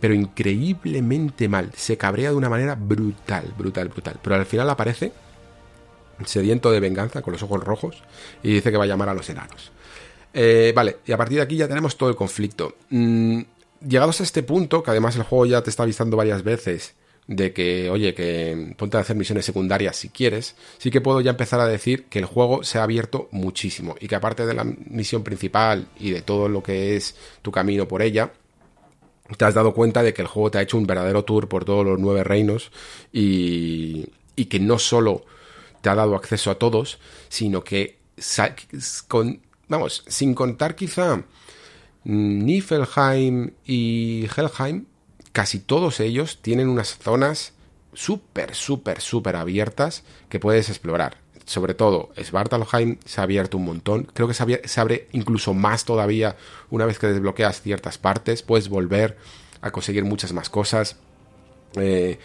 Pero 0.00 0.12
increíblemente 0.12 1.48
mal. 1.48 1.70
Se 1.74 1.96
cabrea 1.96 2.30
de 2.30 2.36
una 2.36 2.50
manera 2.50 2.74
brutal, 2.74 3.54
brutal, 3.56 3.88
brutal. 3.88 4.18
Pero 4.22 4.36
al 4.36 4.44
final 4.44 4.68
aparece 4.68 5.12
sediento 6.26 6.70
de 6.70 6.80
venganza 6.80 7.22
con 7.22 7.32
los 7.32 7.42
ojos 7.42 7.62
rojos 7.62 8.02
y 8.42 8.54
dice 8.54 8.70
que 8.70 8.76
va 8.76 8.84
a 8.84 8.88
llamar 8.88 9.08
a 9.08 9.14
los 9.14 9.28
enanos. 9.28 9.72
Eh, 10.32 10.72
vale, 10.74 10.98
y 11.06 11.12
a 11.12 11.16
partir 11.16 11.38
de 11.38 11.42
aquí 11.42 11.56
ya 11.56 11.68
tenemos 11.68 11.96
todo 11.96 12.08
el 12.08 12.16
conflicto. 12.16 12.76
Mm, 12.90 13.42
llegados 13.86 14.20
a 14.20 14.24
este 14.24 14.42
punto, 14.42 14.82
que 14.82 14.90
además 14.90 15.16
el 15.16 15.22
juego 15.22 15.46
ya 15.46 15.62
te 15.62 15.70
está 15.70 15.84
avisando 15.84 16.16
varias 16.16 16.42
veces 16.42 16.94
de 17.26 17.52
que, 17.52 17.88
oye, 17.88 18.14
que 18.14 18.74
ponte 18.76 18.96
a 18.96 19.00
hacer 19.00 19.16
misiones 19.16 19.46
secundarias 19.46 19.96
si 19.96 20.10
quieres, 20.10 20.56
sí 20.78 20.90
que 20.90 21.00
puedo 21.00 21.20
ya 21.20 21.30
empezar 21.30 21.60
a 21.60 21.66
decir 21.66 22.04
que 22.04 22.18
el 22.18 22.26
juego 22.26 22.64
se 22.64 22.78
ha 22.78 22.82
abierto 22.82 23.28
muchísimo 23.30 23.94
y 23.98 24.08
que 24.08 24.14
aparte 24.14 24.44
de 24.44 24.54
la 24.54 24.64
misión 24.64 25.22
principal 25.22 25.86
y 25.98 26.10
de 26.10 26.22
todo 26.22 26.48
lo 26.48 26.62
que 26.62 26.96
es 26.96 27.16
tu 27.40 27.50
camino 27.50 27.88
por 27.88 28.02
ella, 28.02 28.32
te 29.38 29.44
has 29.44 29.54
dado 29.54 29.72
cuenta 29.72 30.02
de 30.02 30.12
que 30.12 30.22
el 30.22 30.28
juego 30.28 30.50
te 30.50 30.58
ha 30.58 30.62
hecho 30.62 30.76
un 30.76 30.86
verdadero 30.86 31.24
tour 31.24 31.48
por 31.48 31.64
todos 31.64 31.84
los 31.84 31.98
nueve 31.98 32.24
reinos 32.24 32.70
y, 33.10 34.06
y 34.36 34.44
que 34.46 34.60
no 34.60 34.78
solo 34.78 35.24
te 35.84 35.90
ha 35.90 35.94
dado 35.94 36.16
acceso 36.16 36.50
a 36.50 36.54
todos, 36.54 36.98
sino 37.28 37.62
que 37.62 37.98
vamos, 39.68 40.02
sin 40.06 40.34
contar 40.34 40.76
quizá 40.76 41.22
Niflheim 42.04 43.50
y 43.66 44.26
Helheim, 44.34 44.86
casi 45.32 45.58
todos 45.58 46.00
ellos 46.00 46.38
tienen 46.40 46.70
unas 46.70 46.96
zonas 46.96 47.52
súper, 47.92 48.54
súper, 48.54 49.02
súper 49.02 49.36
abiertas 49.36 50.04
que 50.30 50.40
puedes 50.40 50.70
explorar. 50.70 51.18
Sobre 51.44 51.74
todo, 51.74 52.14
Svartalheim 52.18 52.96
se 53.04 53.20
ha 53.20 53.24
abierto 53.24 53.58
un 53.58 53.66
montón. 53.66 54.04
Creo 54.04 54.26
que 54.26 54.32
se, 54.32 54.66
se, 54.66 54.80
abre 54.80 55.08
incluso 55.12 55.52
más 55.52 55.84
todavía 55.84 56.36
una 56.70 56.86
vez 56.86 56.98
que 56.98 57.08
desbloqueas 57.08 57.60
ciertas 57.60 57.98
partes. 57.98 58.42
Puedes 58.42 58.70
volver 58.70 59.18
a 59.60 59.70
conseguir 59.70 60.06
muchas 60.06 60.32
más 60.32 60.48
cosas. 60.48 60.96
Eh, 61.76 62.18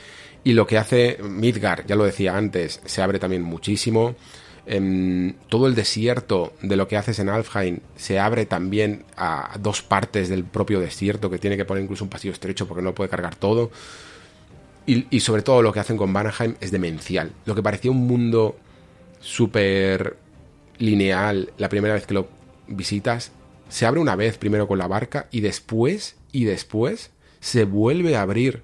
y 0.44 0.54
lo 0.54 0.66
que 0.68 0.78
hace 0.78 1.18
Midgar, 1.22 1.86
ya 1.86 1.96
lo 1.96 2.04
decía 2.04 2.38
antes, 2.38 2.82
se 2.86 3.02
abre 3.02 3.20
también 3.20 3.44
muchísimo. 3.44 4.16
Eh, 4.66 5.34
todo 5.48 5.68
el 5.68 5.74
desierto 5.74 6.54
de 6.62 6.76
lo 6.76 6.88
que 6.88 6.96
haces 6.96 7.18
en 7.20 7.30
Alfheim 7.30 7.80
se 7.96 8.20
abre 8.20 8.46
también 8.46 9.04
a 9.18 9.58
dos 9.60 9.82
partes 9.82 10.30
del 10.30 10.44
propio 10.44 10.80
desierto 10.80 11.30
que 11.30 11.40
tiene 11.40 11.58
que 11.58 11.66
poner 11.66 11.84
incluso 11.84 12.04
un 12.04 12.10
pasillo 12.10 12.34
estrecho 12.34 12.68
porque 12.68 12.84
no 12.84 12.94
puede 12.94 13.10
cargar 13.10 13.36
todo. 13.36 13.72
Y, 14.86 15.08
y 15.10 15.20
sobre 15.20 15.42
todo 15.42 15.62
lo 15.62 15.74
que 15.74 15.80
hacen 15.80 15.98
con 15.98 16.14
Vanaheim 16.14 16.56
es 16.62 16.72
demencial. 16.72 17.32
Lo 17.46 17.56
que 17.56 17.64
parecía 17.64 17.92
un 17.92 18.08
mundo 18.08 18.58
súper 19.20 20.18
lineal 20.80 21.52
la 21.58 21.70
primera 21.70 21.94
vez 21.94 22.06
que 22.06 22.14
lo 22.14 22.28
visitas, 22.68 23.32
se 23.68 23.86
abre 23.86 24.00
una 24.00 24.16
vez 24.16 24.38
primero 24.38 24.68
con 24.68 24.80
la 24.80 24.88
barca 24.88 25.28
y 25.32 25.42
después, 25.42 26.16
y 26.32 26.46
después, 26.46 27.12
se 27.40 27.66
vuelve 27.66 28.16
a 28.16 28.22
abrir 28.22 28.64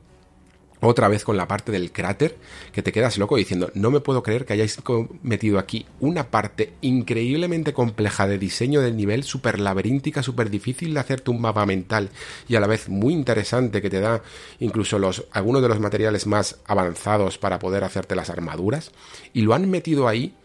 otra 0.82 1.08
vez 1.08 1.24
con 1.24 1.38
la 1.38 1.48
parte 1.48 1.72
del 1.72 1.92
cráter, 1.92 2.38
que 2.72 2.82
te 2.82 2.92
quedas 2.92 3.18
loco 3.18 3.38
diciendo, 3.38 3.72
no 3.74 3.92
me 3.92 4.00
puedo 4.00 4.24
creer 4.24 4.46
que 4.46 4.54
hayáis 4.54 4.78
metido 5.24 5.60
aquí 5.60 5.86
una 6.00 6.30
parte 6.30 6.74
increíblemente 6.82 7.74
compleja 7.74 8.28
de 8.28 8.38
diseño 8.38 8.82
del 8.82 8.96
nivel, 8.96 9.24
súper 9.24 9.60
laberíntica, 9.60 10.24
súper 10.24 10.50
difícil 10.50 10.94
de 10.94 11.00
hacerte 11.00 11.32
un 11.32 11.42
mapa 11.42 11.66
mental 11.66 12.10
y 12.48 12.56
a 12.56 12.60
la 12.60 12.68
vez 12.68 12.90
muy 12.90 13.14
interesante 13.14 13.82
que 13.82 13.90
te 13.90 14.00
da 14.00 14.22
incluso 14.60 15.00
los, 15.00 15.26
algunos 15.32 15.62
de 15.62 15.70
los 15.70 15.80
materiales 15.80 16.28
más 16.28 16.58
avanzados 16.66 17.38
para 17.38 17.60
poder 17.60 17.84
hacerte 17.84 18.16
las 18.16 18.30
armaduras, 18.30 18.92
y 19.34 19.42
lo 19.42 19.54
han 19.54 19.70
metido 19.70 20.08
ahí 20.08 20.36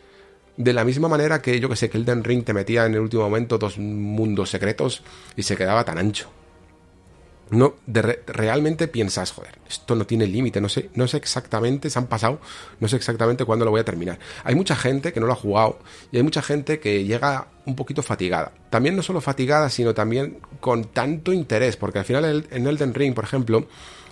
de 0.57 0.73
la 0.73 0.85
misma 0.85 1.09
manera 1.09 1.41
que 1.41 1.59
yo 1.59 1.69
que 1.69 1.77
sé 1.77 1.89
que 1.89 1.99
Elden 1.99 2.25
Ring 2.25 2.45
te 2.45 2.53
metía 2.53 2.85
en 2.85 2.95
el 2.95 3.01
último 3.01 3.23
momento 3.23 3.57
dos 3.57 3.79
mundos 3.79 4.51
secretos 4.51 5.03
y 5.37 5.43
se 5.43 5.57
quedaba 5.57 5.85
tan 5.85 5.99
ancho 5.99 6.29
no 7.51 7.75
realmente 8.27 8.87
piensas, 8.87 9.33
joder, 9.33 9.59
esto 9.69 9.97
no 9.97 10.07
tiene 10.07 10.27
límite, 10.27 10.61
no 10.61 10.69
sé, 10.69 10.89
no 10.95 11.09
sé 11.09 11.17
exactamente, 11.17 11.91
se 11.91 11.99
han 11.99 12.07
pasado, 12.07 12.41
no 12.79 12.87
sé 12.87 12.97
exactamente 12.97 13.45
cuándo 13.45 13.65
lo 13.65 13.73
voy 13.73 13.81
a 13.81 13.85
terminar. 13.85 14.19
Hay 14.45 14.55
mucha 14.55 14.77
gente 14.77 15.13
que 15.13 15.19
no 15.19 15.27
lo 15.27 15.33
ha 15.33 15.37
jugado 15.37 15.81
y 16.13 16.17
hay 16.17 16.23
mucha 16.23 16.43
gente 16.43 16.79
que 16.79 17.05
llega 17.05 17.49
un 17.67 17.75
poquito 17.75 18.03
fatigada. 18.03 18.53
También 18.71 18.95
no 18.95 19.03
solo 19.03 19.21
fatigada, 19.21 19.69
sino 19.69 19.95
también 19.95 20.39
con 20.61 20.85
tanto 20.85 21.33
interés, 21.33 21.77
porque 21.77 21.99
al 21.99 22.05
final 22.05 22.47
en 22.51 22.67
Elden 22.67 22.95
Ring, 22.95 23.15
por 23.15 23.25
ejemplo, 23.25 23.67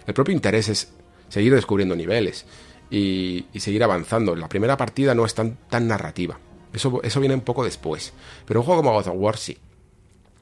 el 0.06 0.14
propio 0.14 0.34
interés 0.34 0.68
es 0.68 0.88
seguir 1.28 1.54
descubriendo 1.54 1.94
niveles 1.94 2.44
y, 2.90 3.46
seguir 3.58 3.84
avanzando. 3.84 4.34
La 4.34 4.48
primera 4.48 4.76
partida 4.76 5.14
no 5.14 5.24
es 5.24 5.34
tan, 5.34 5.56
tan 5.70 5.86
narrativa. 5.86 6.38
Eso, 6.72 7.00
eso 7.02 7.20
viene 7.20 7.34
un 7.34 7.42
poco 7.42 7.64
después. 7.64 8.12
Pero 8.46 8.60
un 8.60 8.66
juego 8.66 8.82
como 8.82 8.94
God 8.94 9.08
of 9.08 9.14
War 9.16 9.36
sí 9.36 9.58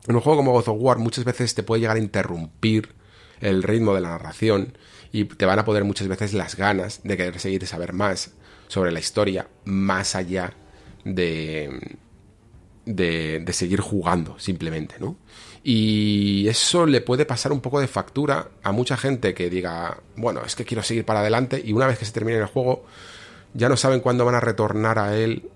en 0.09 0.15
un 0.15 0.21
juego 0.21 0.39
como 0.39 0.53
God 0.53 0.69
of 0.69 0.77
War 0.81 0.99
muchas 0.99 1.25
veces 1.25 1.55
te 1.55 1.63
puede 1.63 1.81
llegar 1.81 1.97
a 1.97 2.01
interrumpir 2.01 2.95
el 3.41 3.63
ritmo 3.63 3.95
de 3.95 4.01
la 4.01 4.11
narración 4.11 4.77
y 5.13 5.25
te 5.25 5.47
van 5.47 5.59
a 5.59 5.65
poder 5.65 5.85
muchas 5.85 6.09
veces 6.09 6.33
las 6.35 6.57
ganas 6.57 7.01
de 7.05 7.17
querer 7.17 7.39
seguir 7.39 7.63
y 7.63 7.67
saber 7.67 7.93
más 7.93 8.33
sobre 8.69 8.93
la 8.93 9.01
historia 9.01 9.49
más 9.65 10.15
allá 10.17 10.53
de, 11.05 11.99
de, 12.85 13.41
de, 13.45 13.53
seguir 13.53 13.81
jugando 13.81 14.39
simplemente, 14.39 14.97
¿no? 14.99 15.17
Y 15.63 16.47
eso 16.49 16.87
le 16.87 17.01
puede 17.01 17.27
pasar 17.27 17.53
un 17.53 17.61
poco 17.61 17.81
de 17.81 17.89
factura 17.89 18.51
a 18.63 18.73
mucha 18.73 18.97
gente 18.97 19.35
que 19.35 19.51
diga, 19.51 20.01
bueno, 20.17 20.43
es 20.45 20.55
que 20.55 20.65
quiero 20.65 20.83
seguir 20.83 21.05
para 21.05 21.21
adelante 21.21 21.61
y 21.65 21.73
una 21.73 21.87
vez 21.87 21.99
que 21.99 22.05
se 22.05 22.13
termine 22.13 22.39
el 22.39 22.47
juego 22.47 22.85
ya 23.55 23.69
no 23.69 23.77
saben 23.77 24.01
cuándo 24.01 24.25
van 24.25 24.35
a 24.35 24.41
retornar 24.41 24.99
a 24.99 25.17
él 25.17 25.51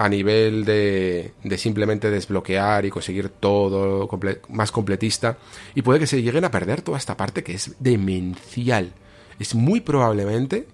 a 0.00 0.08
nivel 0.08 0.64
de, 0.64 1.34
de 1.44 1.58
simplemente 1.58 2.10
desbloquear 2.10 2.86
y 2.86 2.90
conseguir 2.90 3.28
todo 3.28 4.08
más 4.48 4.72
completista. 4.72 5.36
Y 5.74 5.82
puede 5.82 5.98
que 5.98 6.06
se 6.06 6.22
lleguen 6.22 6.46
a 6.46 6.50
perder 6.50 6.80
toda 6.80 6.96
esta 6.96 7.18
parte 7.18 7.44
que 7.44 7.52
es 7.52 7.74
demencial. 7.80 8.94
Es 9.38 9.54
muy 9.54 9.82
probablemente, 9.82 10.66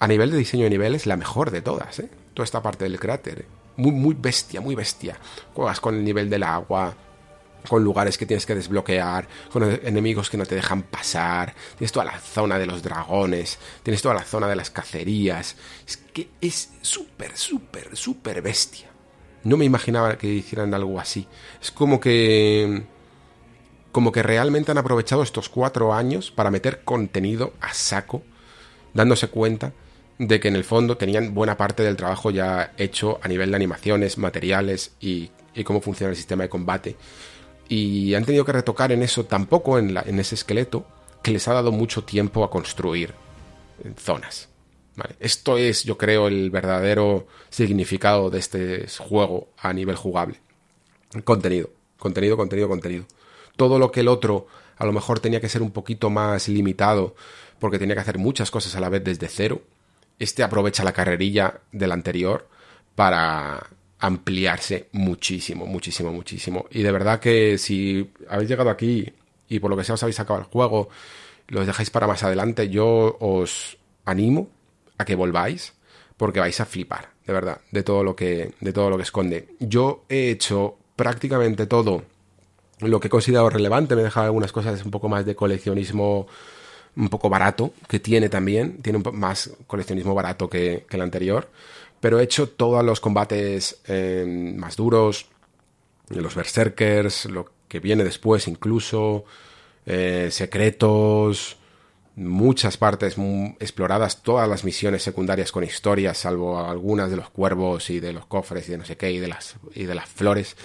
a 0.00 0.08
nivel 0.08 0.32
de 0.32 0.38
diseño 0.38 0.64
de 0.64 0.70
niveles, 0.70 1.06
la 1.06 1.16
mejor 1.16 1.52
de 1.52 1.62
todas. 1.62 2.00
¿eh? 2.00 2.10
Toda 2.34 2.42
esta 2.42 2.60
parte 2.60 2.82
del 2.82 2.98
cráter. 2.98 3.44
Muy, 3.76 3.92
muy 3.92 4.16
bestia, 4.18 4.60
muy 4.60 4.74
bestia. 4.74 5.16
Juegas 5.54 5.78
con 5.78 5.94
el 5.94 6.02
nivel 6.02 6.28
del 6.28 6.42
agua, 6.42 6.92
con 7.68 7.84
lugares 7.84 8.18
que 8.18 8.26
tienes 8.26 8.46
que 8.46 8.54
desbloquear, 8.54 9.28
con 9.52 9.62
enemigos 9.62 10.30
que 10.30 10.36
no 10.36 10.46
te 10.46 10.54
dejan 10.54 10.82
pasar, 10.82 11.54
tienes 11.76 11.92
toda 11.92 12.04
la 12.04 12.18
zona 12.18 12.58
de 12.58 12.66
los 12.66 12.82
dragones, 12.82 13.58
tienes 13.82 14.02
toda 14.02 14.14
la 14.14 14.24
zona 14.24 14.48
de 14.48 14.56
las 14.56 14.70
cacerías. 14.70 15.56
Es 15.86 15.96
que 15.96 16.28
es 16.40 16.70
súper, 16.82 17.36
súper, 17.36 17.96
súper 17.96 18.42
bestia. 18.42 18.88
No 19.44 19.56
me 19.56 19.64
imaginaba 19.64 20.18
que 20.18 20.28
hicieran 20.28 20.74
algo 20.74 20.98
así. 20.98 21.26
Es 21.60 21.70
como 21.70 22.00
que... 22.00 22.84
Como 23.92 24.12
que 24.12 24.22
realmente 24.22 24.70
han 24.72 24.78
aprovechado 24.78 25.22
estos 25.22 25.48
cuatro 25.48 25.94
años 25.94 26.30
para 26.30 26.50
meter 26.50 26.84
contenido 26.84 27.54
a 27.62 27.72
saco, 27.72 28.22
dándose 28.92 29.28
cuenta 29.28 29.72
de 30.18 30.38
que 30.38 30.48
en 30.48 30.56
el 30.56 30.64
fondo 30.64 30.98
tenían 30.98 31.32
buena 31.32 31.56
parte 31.56 31.82
del 31.82 31.96
trabajo 31.96 32.30
ya 32.30 32.74
hecho 32.76 33.18
a 33.22 33.28
nivel 33.28 33.50
de 33.50 33.56
animaciones, 33.56 34.18
materiales 34.18 34.92
y, 35.00 35.30
y 35.54 35.64
cómo 35.64 35.80
funciona 35.80 36.10
el 36.10 36.16
sistema 36.16 36.42
de 36.42 36.50
combate 36.50 36.96
y 37.68 38.14
han 38.14 38.24
tenido 38.24 38.44
que 38.44 38.52
retocar 38.52 38.92
en 38.92 39.02
eso 39.02 39.24
tampoco, 39.24 39.78
en, 39.78 39.96
en 39.96 40.20
ese 40.20 40.34
esqueleto, 40.34 40.86
que 41.22 41.30
les 41.30 41.46
ha 41.48 41.54
dado 41.54 41.72
mucho 41.72 42.04
tiempo 42.04 42.44
a 42.44 42.50
construir 42.50 43.14
zonas. 43.96 44.48
Esto 45.20 45.58
es, 45.58 45.84
yo 45.84 45.98
creo, 45.98 46.26
el 46.26 46.50
verdadero 46.50 47.26
significado 47.50 48.30
de 48.30 48.38
este 48.38 48.86
juego 48.98 49.48
a 49.58 49.72
nivel 49.72 49.96
jugable. 49.96 50.40
Contenido, 51.24 51.70
contenido, 51.98 52.36
contenido, 52.36 52.68
contenido. 52.68 53.04
Todo 53.56 53.78
lo 53.78 53.90
que 53.90 54.00
el 54.00 54.08
otro 54.08 54.46
a 54.78 54.86
lo 54.86 54.92
mejor 54.92 55.20
tenía 55.20 55.40
que 55.40 55.48
ser 55.48 55.62
un 55.62 55.70
poquito 55.70 56.10
más 56.10 56.48
limitado 56.48 57.14
porque 57.58 57.78
tenía 57.78 57.94
que 57.94 58.02
hacer 58.02 58.18
muchas 58.18 58.50
cosas 58.50 58.74
a 58.76 58.80
la 58.80 58.88
vez 58.88 59.02
desde 59.02 59.28
cero, 59.28 59.62
este 60.18 60.42
aprovecha 60.42 60.84
la 60.84 60.92
carrerilla 60.92 61.60
del 61.72 61.92
anterior 61.92 62.48
para 62.94 63.66
ampliarse 63.98 64.88
muchísimo, 64.92 65.66
muchísimo, 65.66 66.12
muchísimo. 66.12 66.66
Y 66.70 66.82
de 66.82 66.92
verdad 66.92 67.20
que 67.20 67.58
si 67.58 68.10
habéis 68.28 68.48
llegado 68.48 68.70
aquí 68.70 69.12
y 69.48 69.58
por 69.58 69.70
lo 69.70 69.76
que 69.76 69.84
sea 69.84 69.94
os 69.94 70.02
habéis 70.02 70.16
sacado 70.16 70.38
el 70.38 70.46
juego, 70.46 70.88
los 71.48 71.66
dejáis 71.66 71.90
para 71.90 72.06
más 72.06 72.22
adelante, 72.22 72.68
yo 72.68 73.16
os 73.20 73.78
animo 74.04 74.48
a 74.98 75.04
que 75.04 75.14
volváis 75.14 75.74
porque 76.16 76.40
vais 76.40 76.58
a 76.60 76.66
flipar, 76.66 77.10
de 77.26 77.32
verdad, 77.32 77.60
de 77.70 77.82
todo 77.82 78.02
lo 78.02 78.16
que 78.16 78.52
de 78.60 78.72
todo 78.72 78.90
lo 78.90 78.96
que 78.96 79.02
esconde. 79.02 79.48
Yo 79.60 80.04
he 80.08 80.30
hecho 80.30 80.76
prácticamente 80.96 81.66
todo 81.66 82.02
lo 82.80 83.00
que 83.00 83.08
he 83.08 83.10
considerado 83.10 83.50
relevante, 83.50 83.94
me 83.94 84.02
he 84.02 84.04
dejado 84.04 84.26
algunas 84.26 84.52
cosas 84.52 84.84
un 84.84 84.90
poco 84.90 85.08
más 85.08 85.24
de 85.24 85.34
coleccionismo 85.34 86.26
un 86.96 87.08
poco 87.10 87.28
barato, 87.28 87.74
que 87.88 88.00
tiene 88.00 88.30
también, 88.30 88.80
tiene 88.82 88.98
un 88.98 89.18
más 89.18 89.50
coleccionismo 89.66 90.14
barato 90.14 90.48
que, 90.48 90.86
que 90.88 90.96
el 90.96 91.02
anterior, 91.02 91.50
pero 92.06 92.20
he 92.20 92.22
hecho 92.22 92.48
todos 92.48 92.84
los 92.84 93.00
combates 93.00 93.80
eh, 93.88 94.54
más 94.56 94.76
duros, 94.76 95.26
los 96.08 96.36
berserkers, 96.36 97.24
lo 97.24 97.50
que 97.66 97.80
viene 97.80 98.04
después 98.04 98.46
incluso, 98.46 99.24
eh, 99.86 100.28
secretos, 100.30 101.56
muchas 102.14 102.76
partes 102.76 103.16
exploradas, 103.58 104.22
todas 104.22 104.48
las 104.48 104.62
misiones 104.62 105.02
secundarias 105.02 105.50
con 105.50 105.64
historias, 105.64 106.18
salvo 106.18 106.60
algunas 106.60 107.10
de 107.10 107.16
los 107.16 107.28
cuervos 107.28 107.90
y 107.90 107.98
de 107.98 108.12
los 108.12 108.26
cofres 108.26 108.68
y 108.68 108.70
de 108.70 108.78
no 108.78 108.84
sé 108.84 108.96
qué 108.96 109.10
y 109.10 109.18
de 109.18 109.26
las, 109.26 109.56
y 109.74 109.86
de 109.86 109.94
las 109.96 110.08
flores. 110.08 110.56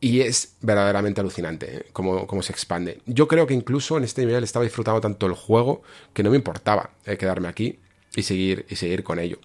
Y 0.00 0.20
es 0.20 0.56
verdaderamente 0.60 1.22
alucinante 1.22 1.76
¿eh? 1.76 1.86
cómo, 1.94 2.26
cómo, 2.26 2.42
se 2.42 2.52
expande. 2.52 3.00
Yo 3.06 3.26
creo 3.26 3.46
que 3.46 3.54
incluso 3.54 3.96
en 3.96 4.04
este 4.04 4.26
nivel 4.26 4.44
estaba 4.44 4.66
disfrutando 4.66 5.00
tanto 5.00 5.24
el 5.24 5.32
juego 5.32 5.80
que 6.12 6.22
no 6.22 6.28
me 6.28 6.36
importaba 6.36 6.90
quedarme 7.04 7.48
aquí 7.48 7.78
y 8.14 8.24
seguir, 8.24 8.66
y 8.68 8.76
seguir 8.76 9.02
con 9.02 9.18
ello. 9.18 9.38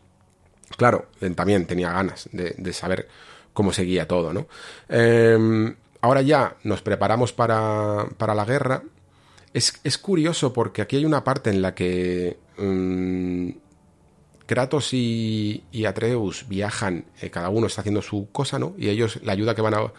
Claro, 0.76 1.08
también 1.36 1.66
tenía 1.66 1.92
ganas 1.92 2.30
de, 2.32 2.74
saber 2.74 3.08
cómo 3.54 3.72
seguía 3.72 4.08
todo, 4.08 4.34
¿no? 4.34 4.48
Em, 4.90 5.76
ahora 6.02 6.22
ya 6.22 6.58
nos 6.64 6.82
preparamos 6.82 7.34
para, 7.34 8.06
para 8.18 8.36
la 8.36 8.46
guerra. 8.46 8.84
Es, 9.54 9.98
curioso 9.98 10.54
porque 10.54 10.82
aquí 10.82 10.98
hay 10.98 11.06
una 11.06 11.24
parte 11.24 11.50
en 11.50 11.62
la 11.62 11.74
que 11.74 12.38
mm, 12.58 13.50
Kratos 14.46 14.94
y, 14.94 15.64
Atreus 15.88 16.48
viajan, 16.48 17.06
eh, 17.22 17.30
cada 17.32 17.50
uno 17.50 17.68
está 17.68 17.82
haciendo 17.82 18.02
su 18.02 18.30
cosa, 18.32 18.60
¿no? 18.60 18.76
Y 18.78 18.90
ellos, 18.90 19.20
la 19.24 19.34
ayuda 19.34 19.56
que 19.56 19.62
van 19.62 19.74
a, 19.74 19.92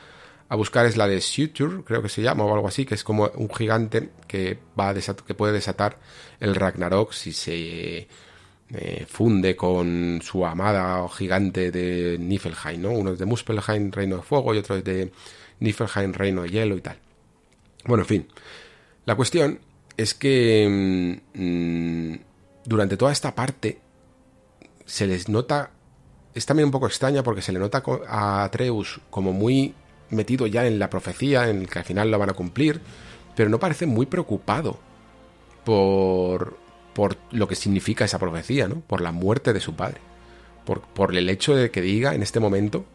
a 0.48 0.56
buscar 0.56 0.86
es 0.86 0.97
la 0.97 1.06
de 1.06 1.20
Suture, 1.20 1.82
creo 1.84 2.02
que 2.02 2.08
se 2.08 2.22
llama, 2.22 2.44
o 2.44 2.55
algo 2.55 2.68
así, 2.68 2.86
que 2.86 2.94
es 2.94 3.05
como 3.05 3.30
un 3.34 3.52
gigante 3.52 4.10
que, 4.26 4.58
va 4.78 4.94
que 4.94 5.34
puede 5.34 5.52
desatar 5.52 5.98
el 6.40 6.55
Ragnarok 6.55 7.12
si 7.12 7.32
se 7.32 8.08
eh, 8.70 9.06
funde 9.08 9.56
con 9.56 10.20
su 10.22 10.44
amada 10.44 11.08
gigante 11.08 11.70
de 11.70 12.18
Niflheim, 12.18 12.82
¿no? 12.82 12.90
Uno 12.90 13.12
es 13.12 13.18
de 13.18 13.24
Muspelheim, 13.24 13.90
Reino 13.90 14.16
de 14.16 14.22
Fuego, 14.22 14.55
y 14.55 14.58
otro 14.58 14.76
es 14.76 14.84
de 14.84 15.10
Niflheim, 15.60 16.12
Reino 16.12 16.42
de 16.42 16.50
Hielo 16.50 16.76
y 16.76 16.80
tal. 16.80 16.98
Bueno, 17.84 18.02
en 18.02 18.08
fin. 18.08 18.28
La 19.06 19.14
cuestión 19.14 19.60
es 19.97 20.12
que 20.14 21.18
mm, 21.34 22.14
durante 22.68 22.97
toda 22.97 23.12
esta 23.12 23.34
parte 23.34 23.78
se 24.84 25.06
les 25.06 25.28
nota... 25.28 25.70
Es 26.34 26.44
también 26.44 26.66
un 26.66 26.72
poco 26.72 26.86
extraña 26.86 27.22
porque 27.22 27.42
se 27.42 27.52
le 27.52 27.58
nota 27.58 27.82
a 28.06 28.44
Atreus 28.44 29.00
como 29.10 29.32
muy 29.32 29.74
metido 30.10 30.47
ya 30.47 30.66
en 30.66 30.78
la 30.78 30.90
profecía, 30.90 31.48
en 31.48 31.60
el 31.62 31.68
que 31.68 31.78
al 31.78 31.84
final 31.84 32.10
lo 32.10 32.18
van 32.18 32.30
a 32.30 32.34
cumplir, 32.34 32.80
pero 33.34 33.48
no 33.48 33.58
parece 33.58 33.86
muy 33.86 34.06
preocupado 34.06 34.78
por 35.64 36.67
por 36.98 37.16
lo 37.30 37.46
que 37.46 37.54
significa 37.54 38.06
esa 38.06 38.18
profecía, 38.18 38.66
¿no? 38.66 38.80
Por 38.80 39.02
la 39.02 39.12
muerte 39.12 39.52
de 39.52 39.60
su 39.60 39.76
padre. 39.76 39.98
Por, 40.64 40.80
por 40.80 41.16
el 41.16 41.28
hecho 41.30 41.54
de 41.54 41.70
que 41.70 41.80
diga 41.80 42.12
en 42.12 42.24
este 42.24 42.40
momento 42.40 42.86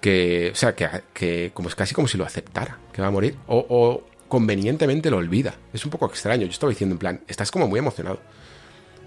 que, 0.00 0.48
o 0.50 0.54
sea, 0.54 0.74
que, 0.74 0.88
que, 1.12 1.50
como 1.52 1.68
es 1.68 1.74
casi 1.74 1.94
como 1.94 2.08
si 2.08 2.16
lo 2.16 2.24
aceptara, 2.24 2.78
que 2.90 3.02
va 3.02 3.08
a 3.08 3.10
morir, 3.10 3.36
o, 3.48 4.02
convenientemente 4.28 5.10
lo 5.10 5.18
olvida. 5.18 5.56
Es 5.74 5.84
un 5.84 5.90
poco 5.90 6.06
extraño. 6.06 6.46
Yo 6.46 6.52
estaba 6.52 6.70
diciendo 6.70 6.94
en 6.94 6.98
plan, 7.00 7.20
estás 7.28 7.50
como 7.50 7.68
muy 7.68 7.80
emocionado. 7.80 8.18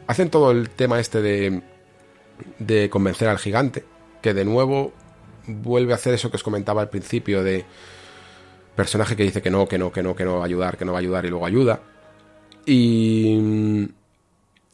hacen 0.06 0.30
todo 0.30 0.52
el 0.52 0.70
tema 0.70 1.00
este 1.00 1.24
de, 1.24 1.64
de 2.60 2.92
convencer 2.92 3.28
al 3.28 3.40
gigante, 3.40 3.86
que 4.22 4.36
de 4.36 4.46
nuevo 4.46 4.94
vuelve 5.48 5.94
a 5.94 5.96
hacer 5.96 6.14
eso 6.14 6.30
que 6.30 6.38
os 6.38 6.44
comentaba 6.44 6.84
al 6.84 6.90
principio 6.90 7.44
de 7.44 7.66
personaje 8.76 9.16
que 9.16 9.24
dice 9.24 9.42
que 9.42 9.50
no, 9.50 9.68
que 9.68 9.80
no, 9.80 9.92
que 9.92 10.04
no, 10.04 10.16
que 10.16 10.26
no 10.26 10.36
va 10.36 10.44
a 10.44 10.46
ayudar, 10.46 10.78
que 10.78 10.86
no 10.86 10.92
va 10.92 11.00
a 11.00 11.02
ayudar 11.02 11.26
y 11.26 11.30
luego 11.30 11.48
ayuda. 11.48 11.82
Y, 12.66 13.88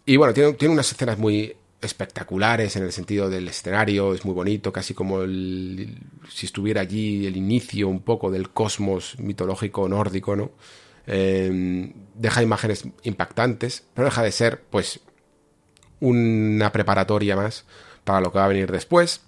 y 0.06 0.18
bueno, 0.18 0.34
tiene, 0.34 0.74
unas 0.74 0.92
escenas 0.92 1.18
muy 1.18 1.56
espectaculares 1.82 2.76
en 2.76 2.84
el 2.84 2.92
sentido 2.92 3.30
del 3.30 3.48
escenario, 3.48 4.14
es 4.14 4.24
muy 4.24 4.34
bonito, 4.34 4.72
casi 4.72 4.94
como 4.94 5.26
si 5.26 6.46
estuviera 6.46 6.82
allí 6.82 7.26
el 7.26 7.36
inicio 7.36 7.88
un 7.88 8.02
poco 8.02 8.30
del 8.30 8.50
cosmos 8.50 9.18
mitológico 9.20 9.90
nórdico, 9.90 10.36
¿no? 10.36 10.52
Eh, 11.08 11.92
deja 12.14 12.44
imágenes 12.44 12.86
impactantes, 13.04 13.84
pero 13.94 14.06
deja 14.06 14.22
de 14.22 14.32
ser, 14.32 14.62
pues, 14.70 15.00
una 16.00 16.72
preparatoria 16.72 17.36
más 17.36 17.66
para 18.04 18.22
lo 18.22 18.32
que 18.32 18.40
va 18.40 18.46
a 18.46 18.50
venir 18.50 18.72
después. 18.72 19.22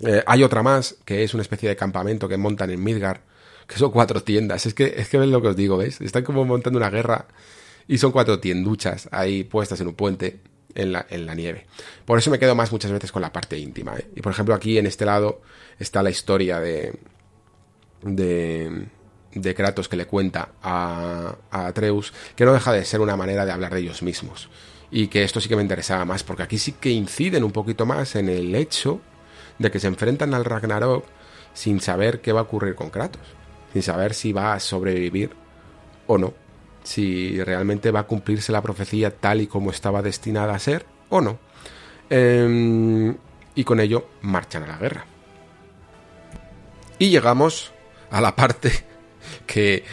Eh, 0.00 0.22
hay 0.26 0.42
otra 0.42 0.62
más, 0.62 0.96
que 1.04 1.24
es 1.24 1.34
una 1.34 1.42
especie 1.42 1.68
de 1.68 1.76
campamento 1.76 2.28
que 2.28 2.36
montan 2.36 2.70
en 2.70 2.82
Midgar, 2.82 3.22
que 3.66 3.76
son 3.76 3.90
cuatro 3.90 4.22
tiendas. 4.22 4.66
Es 4.66 4.74
que, 4.74 4.94
es 4.96 5.08
que 5.08 5.18
ven 5.18 5.30
lo 5.30 5.42
que 5.42 5.48
os 5.48 5.56
digo, 5.56 5.76
¿veis? 5.76 6.00
Están 6.00 6.24
como 6.24 6.44
montando 6.44 6.78
una 6.78 6.90
guerra 6.90 7.26
y 7.88 7.96
son 7.96 8.12
cuatro 8.12 8.38
tienduchas 8.38 9.08
ahí 9.10 9.42
puestas 9.44 9.80
en 9.80 9.88
un 9.88 9.94
puente 9.94 10.40
en 10.74 10.92
la, 10.92 11.06
en 11.08 11.26
la 11.26 11.34
nieve. 11.34 11.66
Por 12.04 12.18
eso 12.18 12.30
me 12.30 12.38
quedo 12.38 12.54
más 12.54 12.70
muchas 12.70 12.92
veces 12.92 13.10
con 13.10 13.22
la 13.22 13.32
parte 13.32 13.58
íntima. 13.58 13.96
¿eh? 13.96 14.06
Y 14.14 14.20
por 14.20 14.32
ejemplo, 14.32 14.54
aquí 14.54 14.78
en 14.78 14.86
este 14.86 15.06
lado 15.06 15.40
está 15.78 16.02
la 16.02 16.10
historia 16.10 16.60
de. 16.60 16.98
de. 18.02 18.86
de 19.34 19.54
Kratos 19.54 19.88
que 19.88 19.96
le 19.96 20.06
cuenta 20.06 20.50
a, 20.62 21.34
a 21.50 21.66
Atreus, 21.66 22.12
que 22.36 22.44
no 22.44 22.52
deja 22.52 22.72
de 22.72 22.84
ser 22.84 23.00
una 23.00 23.16
manera 23.16 23.46
de 23.46 23.52
hablar 23.52 23.72
de 23.72 23.80
ellos 23.80 24.02
mismos. 24.02 24.50
Y 24.90 25.08
que 25.08 25.24
esto 25.24 25.40
sí 25.40 25.48
que 25.48 25.56
me 25.56 25.62
interesaba 25.62 26.04
más, 26.04 26.22
porque 26.22 26.42
aquí 26.42 26.58
sí 26.58 26.72
que 26.72 26.90
inciden 26.90 27.42
un 27.42 27.52
poquito 27.52 27.86
más 27.86 28.14
en 28.16 28.28
el 28.28 28.54
hecho 28.54 29.00
de 29.58 29.70
que 29.70 29.80
se 29.80 29.86
enfrentan 29.86 30.34
al 30.34 30.44
Ragnarok 30.44 31.04
sin 31.52 31.80
saber 31.80 32.20
qué 32.20 32.32
va 32.32 32.40
a 32.40 32.44
ocurrir 32.44 32.74
con 32.74 32.90
Kratos, 32.90 33.22
sin 33.72 33.82
saber 33.82 34.14
si 34.14 34.32
va 34.32 34.54
a 34.54 34.60
sobrevivir 34.60 35.30
o 36.06 36.16
no 36.16 36.47
si 36.88 37.38
realmente 37.44 37.90
va 37.90 38.00
a 38.00 38.06
cumplirse 38.06 38.50
la 38.50 38.62
profecía 38.62 39.14
tal 39.14 39.42
y 39.42 39.46
como 39.46 39.70
estaba 39.70 40.00
destinada 40.00 40.54
a 40.54 40.58
ser 40.58 40.86
o 41.10 41.20
no. 41.20 41.38
Em, 42.08 43.14
y 43.54 43.64
con 43.64 43.78
ello 43.78 44.08
marchan 44.22 44.62
a 44.62 44.68
la 44.68 44.78
guerra. 44.78 45.04
Y 46.98 47.10
llegamos 47.10 47.72
a 48.10 48.22
la 48.22 48.34
parte 48.34 48.72
que 49.46 49.84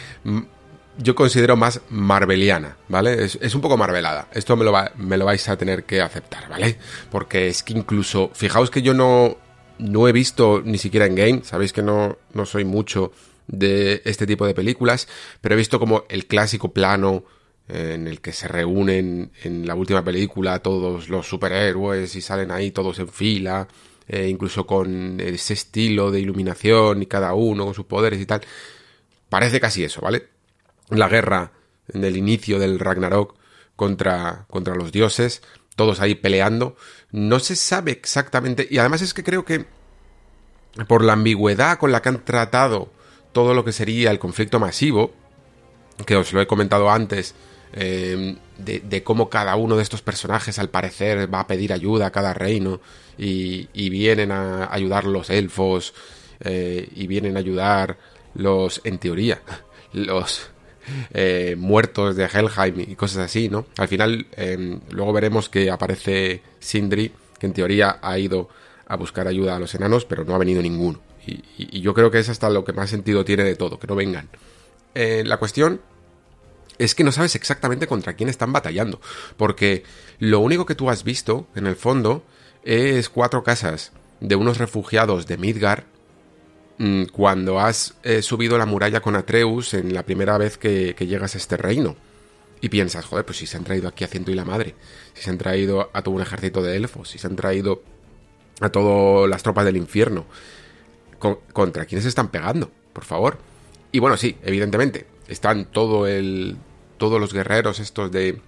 yo 0.96 1.14
considero 1.14 1.54
más 1.54 1.82
marveliana, 1.90 2.78
¿vale? 2.88 3.24
Es, 3.24 3.54
un 3.54 3.60
poco 3.60 3.76
marvelada. 3.76 4.28
Esto 4.32 4.56
me 4.56 4.64
lo, 4.64 4.72
me 4.96 5.18
lo 5.18 5.26
vais 5.26 5.46
a 5.50 5.58
tener 5.58 5.84
que 5.84 6.00
aceptar, 6.00 6.48
¿vale? 6.48 6.78
Porque 7.10 7.48
es 7.48 7.62
que 7.62 7.74
incluso, 7.74 8.30
fijaos 8.32 8.70
que 8.70 8.80
yo 8.80 8.94
no, 8.94 9.36
no 9.78 10.08
he 10.08 10.12
visto 10.12 10.62
ni 10.64 10.78
siquiera 10.78 11.04
en 11.04 11.14
game, 11.14 11.40
sabéis 11.44 11.74
que 11.74 11.82
no, 11.82 12.16
no 12.32 12.46
soy 12.46 12.64
mucho 12.64 13.12
de 13.48 14.02
este 14.04 14.26
tipo 14.26 14.46
de 14.46 14.54
películas, 14.54 15.08
pero 15.40 15.54
he 15.54 15.58
visto 15.58 15.78
como 15.78 16.04
el 16.08 16.26
clásico 16.26 16.72
plano 16.72 17.24
eh, 17.68 17.92
en 17.94 18.06
el 18.06 18.20
que 18.20 18.32
se 18.32 18.48
reúnen 18.48 19.32
en 19.42 19.66
la 19.66 19.74
última 19.74 20.04
película 20.04 20.60
todos 20.60 21.08
los 21.08 21.26
superhéroes 21.26 22.14
y 22.14 22.20
salen 22.20 22.50
ahí 22.50 22.70
todos 22.70 22.98
en 22.98 23.08
fila, 23.08 23.68
eh, 24.08 24.28
incluso 24.28 24.66
con 24.66 25.20
ese 25.20 25.54
estilo 25.54 26.10
de 26.10 26.20
iluminación 26.20 27.02
y 27.02 27.06
cada 27.06 27.34
uno 27.34 27.64
con 27.64 27.74
sus 27.74 27.86
poderes 27.86 28.20
y 28.20 28.26
tal. 28.26 28.42
Parece 29.28 29.60
casi 29.60 29.84
eso, 29.84 30.00
¿vale? 30.00 30.28
La 30.90 31.08
guerra 31.08 31.52
en 31.92 32.04
el 32.04 32.16
inicio 32.16 32.58
del 32.58 32.78
Ragnarok 32.78 33.34
contra, 33.74 34.46
contra 34.48 34.76
los 34.76 34.92
dioses, 34.92 35.42
todos 35.74 36.00
ahí 36.00 36.14
peleando. 36.14 36.76
No 37.10 37.40
se 37.40 37.56
sabe 37.56 37.92
exactamente, 37.92 38.66
y 38.70 38.78
además 38.78 39.02
es 39.02 39.12
que 39.14 39.24
creo 39.24 39.44
que 39.44 39.66
por 40.86 41.02
la 41.02 41.14
ambigüedad 41.14 41.78
con 41.78 41.90
la 41.90 42.02
que 42.02 42.10
han 42.10 42.24
tratado 42.24 42.92
todo 43.36 43.52
lo 43.52 43.66
que 43.66 43.72
sería 43.72 44.10
el 44.10 44.18
conflicto 44.18 44.58
masivo, 44.58 45.12
que 46.06 46.16
os 46.16 46.32
lo 46.32 46.40
he 46.40 46.46
comentado 46.46 46.90
antes, 46.90 47.34
eh, 47.74 48.34
de, 48.56 49.02
cómo 49.02 49.28
cada 49.28 49.56
uno 49.56 49.76
de 49.76 49.82
estos 49.82 50.00
personajes 50.00 50.58
al 50.58 50.70
parecer 50.70 51.28
va 51.32 51.40
a 51.40 51.46
pedir 51.46 51.74
ayuda 51.74 52.06
a 52.06 52.10
cada 52.12 52.32
reino 52.32 52.80
y, 53.18 53.90
vienen 53.90 54.32
a 54.32 54.72
ayudar 54.72 55.04
los 55.04 55.28
elfos 55.28 55.92
eh, 56.40 56.88
y 56.96 57.06
vienen 57.08 57.36
a 57.36 57.40
ayudar 57.40 57.98
los, 58.34 58.80
en 58.84 58.96
teoría, 58.96 59.42
los 59.92 60.48
eh, 61.12 61.56
muertos 61.58 62.16
de 62.16 62.24
Helheim 62.24 62.80
y 62.88 62.96
cosas 62.96 63.18
así, 63.18 63.50
¿no? 63.50 63.66
Al 63.76 63.88
final, 63.88 64.28
luego 64.88 65.12
veremos 65.12 65.50
que 65.50 65.70
aparece 65.70 66.40
Sindri, 66.58 67.12
que 67.38 67.44
en 67.44 67.52
teoría 67.52 67.98
ha 68.00 68.18
ido 68.18 68.48
a 68.86 68.96
buscar 68.96 69.28
ayuda 69.28 69.56
a 69.56 69.58
los 69.58 69.74
enanos, 69.74 70.06
pero 70.06 70.24
no 70.24 70.34
ha 70.34 70.38
venido 70.38 70.62
ninguno. 70.62 71.00
Y, 71.26 71.80
yo 71.80 71.92
creo 71.94 72.10
que 72.10 72.18
es 72.18 72.28
hasta 72.28 72.50
lo 72.50 72.64
que 72.64 72.72
más 72.72 72.90
sentido 72.90 73.24
tiene 73.24 73.44
de 73.44 73.56
todo, 73.56 73.78
que 73.78 73.86
no 73.86 73.94
vengan. 73.94 74.28
Eh, 74.94 75.24
la 75.26 75.38
cuestión 75.38 75.80
es 76.78 76.94
que 76.94 77.04
no 77.04 77.12
sabes 77.12 77.34
exactamente 77.34 77.86
contra 77.86 78.14
quién 78.14 78.28
están 78.28 78.52
batallando, 78.52 79.00
porque 79.36 79.82
lo 80.18 80.40
único 80.40 80.66
que 80.66 80.74
tú 80.74 80.90
has 80.90 81.04
visto, 81.04 81.46
en 81.54 81.66
el 81.66 81.76
fondo, 81.76 82.24
es 82.64 83.08
cuatro 83.08 83.42
casas 83.42 83.92
de 84.20 84.36
unos 84.36 84.58
refugiados 84.58 85.26
de 85.26 85.36
Midgar 85.36 85.84
mm, 86.78 87.04
cuando 87.06 87.60
has 87.60 87.94
eh, 88.02 88.22
subido 88.22 88.58
la 88.58 88.66
muralla 88.66 89.00
con 89.00 89.16
Atreus 89.16 89.74
en 89.74 89.94
la 89.94 90.04
primera 90.04 90.38
vez 90.38 90.58
que, 90.58 90.94
llegas 90.98 91.34
a 91.34 91.38
este 91.38 91.56
reino. 91.56 91.96
Y 92.60 92.70
piensas, 92.70 93.04
joder, 93.04 93.24
pues 93.24 93.38
si 93.38 93.46
se 93.46 93.58
han 93.58 93.64
traído 93.64 93.86
aquí 93.86 94.04
a 94.04 94.08
Ciento 94.08 94.30
y 94.30 94.34
la 94.34 94.44
Madre, 94.44 94.74
si 95.12 95.22
se 95.22 95.30
han 95.30 95.38
traído 95.38 95.90
a 95.92 96.02
todo 96.02 96.14
un 96.14 96.22
ejército 96.22 96.62
de 96.62 96.76
elfos, 96.76 97.10
si 97.10 97.18
se 97.18 97.26
han 97.26 97.36
traído 97.36 97.82
a 98.60 98.70
todas 98.70 99.28
las 99.28 99.42
tropas 99.42 99.66
del 99.66 99.76
infierno, 99.76 100.24
contra 101.18 101.86
quiénes 101.86 102.06
están 102.06 102.28
pegando, 102.28 102.70
por 102.92 103.04
favor. 103.04 103.38
Y 103.92 103.98
bueno, 103.98 104.16
sí, 104.16 104.36
evidentemente, 104.42 105.06
están 105.28 105.66
todo 105.66 106.06
el, 106.06 106.56
todos 106.98 107.20
los 107.20 107.32
guerreros 107.32 107.80
estos 107.80 108.10
de, 108.10 108.40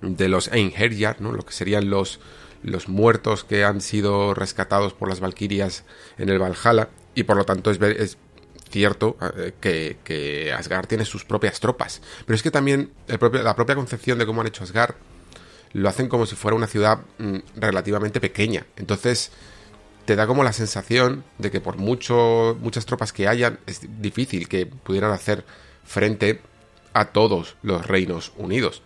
de 0.00 0.28
los 0.28 0.48
Einherjar, 0.48 1.20
¿no? 1.20 1.32
Lo 1.32 1.44
que 1.44 1.52
serían 1.52 1.90
los, 1.90 2.20
los 2.62 2.88
muertos 2.88 3.44
que 3.44 3.64
han 3.64 3.80
sido 3.80 4.34
rescatados 4.34 4.92
por 4.92 5.08
las 5.08 5.20
Valquirias 5.20 5.84
en 6.18 6.28
el 6.28 6.38
Valhalla. 6.38 6.88
Y 7.14 7.24
por 7.24 7.36
lo 7.36 7.44
tanto 7.44 7.70
es, 7.70 7.80
es 7.80 8.18
cierto 8.70 9.16
eh, 9.36 9.52
que, 9.60 9.98
que, 10.02 10.52
Asgard 10.52 10.86
tiene 10.86 11.04
sus 11.04 11.24
propias 11.24 11.60
tropas. 11.60 12.00
Pero 12.24 12.34
es 12.34 12.42
que 12.42 12.50
también 12.50 12.90
el 13.08 13.18
propio, 13.18 13.42
la 13.42 13.54
propia 13.54 13.74
concepción 13.74 14.18
de 14.18 14.26
cómo 14.26 14.40
han 14.40 14.46
hecho 14.46 14.64
Asgard 14.64 14.94
lo 15.72 15.88
hacen 15.88 16.08
como 16.08 16.26
si 16.26 16.36
fuera 16.36 16.56
una 16.56 16.66
ciudad 16.66 17.00
mm, 17.18 17.38
relativamente 17.56 18.20
pequeña. 18.20 18.66
Entonces, 18.76 19.30
te 20.12 20.16
da 20.16 20.26
como 20.26 20.44
la 20.44 20.52
sensación 20.52 21.24
de 21.38 21.50
que 21.50 21.62
por 21.62 21.78
muchas 21.78 22.84
tropas 22.84 23.14
que 23.14 23.28
hayan, 23.28 23.60
es 23.64 23.80
difícil 24.02 24.46
que 24.46 24.66
pudieran 24.66 25.10
hacer 25.10 25.42
frente 25.84 26.42
a 26.92 27.06
todos 27.06 27.56
los 27.62 27.86
reinos 27.86 28.30
unidos. 28.36 28.82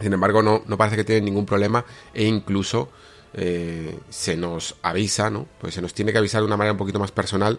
Sin 0.00 0.12
embargo, 0.12 0.40
no, 0.40 0.62
no 0.64 0.78
parece 0.78 0.94
que 0.94 1.02
tienen 1.02 1.24
ningún 1.24 1.46
problema 1.46 1.84
e 2.14 2.22
incluso 2.22 2.90
eh, 3.34 3.98
se 4.08 4.36
nos 4.36 4.76
avisa, 4.82 5.30
¿no? 5.30 5.48
Pues 5.60 5.74
se 5.74 5.82
nos 5.82 5.94
tiene 5.94 6.12
que 6.12 6.18
avisar 6.18 6.42
de 6.42 6.46
una 6.46 6.56
manera 6.56 6.74
un 6.74 6.78
poquito 6.78 7.00
más 7.00 7.10
personal 7.10 7.58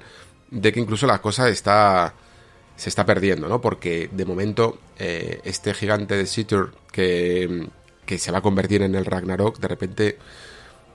de 0.50 0.72
que 0.72 0.80
incluso 0.80 1.06
la 1.06 1.22
cosa 1.22 1.50
está 1.50 2.14
se 2.78 2.88
está 2.88 3.06
perdiendo, 3.06 3.50
¿no? 3.50 3.60
Porque 3.60 4.10
de 4.14 4.24
momento 4.24 4.80
eh, 4.98 5.42
este 5.44 5.74
gigante 5.74 6.16
de 6.16 6.26
Situr 6.26 6.74
que, 6.90 7.68
que 8.06 8.18
se 8.18 8.32
va 8.32 8.38
a 8.38 8.42
convertir 8.42 8.82
en 8.82 8.96
el 8.96 9.04
Ragnarok, 9.04 9.60
de 9.60 9.68
repente 9.68 10.18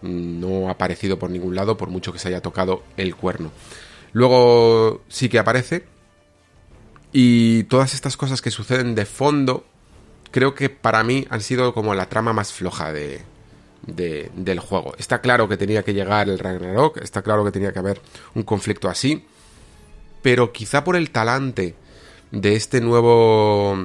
no 0.03 0.69
ha 0.69 0.73
aparecido 0.73 1.19
por 1.19 1.31
ningún 1.31 1.55
lado, 1.55 1.77
por 1.77 1.89
mucho 1.89 2.13
que 2.13 2.19
se 2.19 2.29
haya 2.29 2.43
tocado 2.43 2.83
el 2.97 3.15
cuerno. 3.17 3.51
Luego 4.13 5.03
sí 5.09 5.29
que 5.29 5.39
aparece. 5.39 5.85
Y 7.13 7.65
todas 7.65 7.95
estas 7.95 8.17
cosas 8.17 8.43
que 8.43 8.51
suceden 8.51 8.95
de 8.95 9.07
fondo, 9.07 9.65
creo 10.31 10.55
que 10.55 10.69
para 10.69 11.03
mí 11.05 11.27
han 11.31 11.41
sido 11.41 11.73
como 11.73 11.95
la 11.95 12.09
trama 12.09 12.33
más 12.33 12.53
floja 12.53 12.93
de, 12.93 13.23
del 13.87 14.61
juego. 14.61 14.95
Está 14.99 15.21
claro 15.21 15.49
que 15.49 15.57
tenía 15.57 15.83
que 15.83 15.95
llegar 15.95 16.29
el 16.29 16.39
Ragnarok, 16.39 16.99
está 16.99 17.23
claro 17.23 17.45
que 17.45 17.51
tenía 17.51 17.73
que 17.73 17.79
haber 17.79 18.01
un 18.35 18.43
conflicto 18.43 18.89
así, 18.89 19.25
pero 20.21 20.53
quizá 20.53 20.85
por 20.85 20.97
el 20.97 21.11
talante 21.11 21.75
de 22.31 22.55
este 22.55 22.83
nuevo 22.83 23.79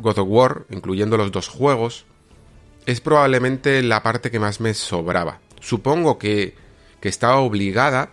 God 0.00 0.18
of 0.18 0.28
War, 0.28 0.64
incluyendo 0.70 1.18
los 1.18 1.30
dos 1.30 1.48
juegos, 1.48 2.06
es 2.86 3.00
probablemente 3.00 3.82
la 3.82 4.02
parte 4.02 4.30
que 4.30 4.38
más 4.38 4.60
me 4.60 4.74
sobraba. 4.74 5.40
Supongo 5.60 6.18
que, 6.18 6.54
que 7.00 7.08
estaba 7.08 7.36
obligada, 7.36 8.10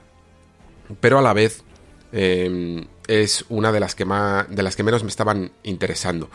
pero 1.00 1.20
a 1.20 1.22
la 1.22 1.34
vez 1.34 1.64
em, 2.12 2.86
es 3.08 3.46
una 3.50 3.72
de 3.72 3.80
las, 3.80 3.96
que 3.96 4.06
más, 4.06 4.50
de 4.50 4.64
las 4.64 4.76
que 4.76 4.84
menos 4.84 5.04
me 5.04 5.10
estaban 5.10 5.52
interesando. 5.64 6.30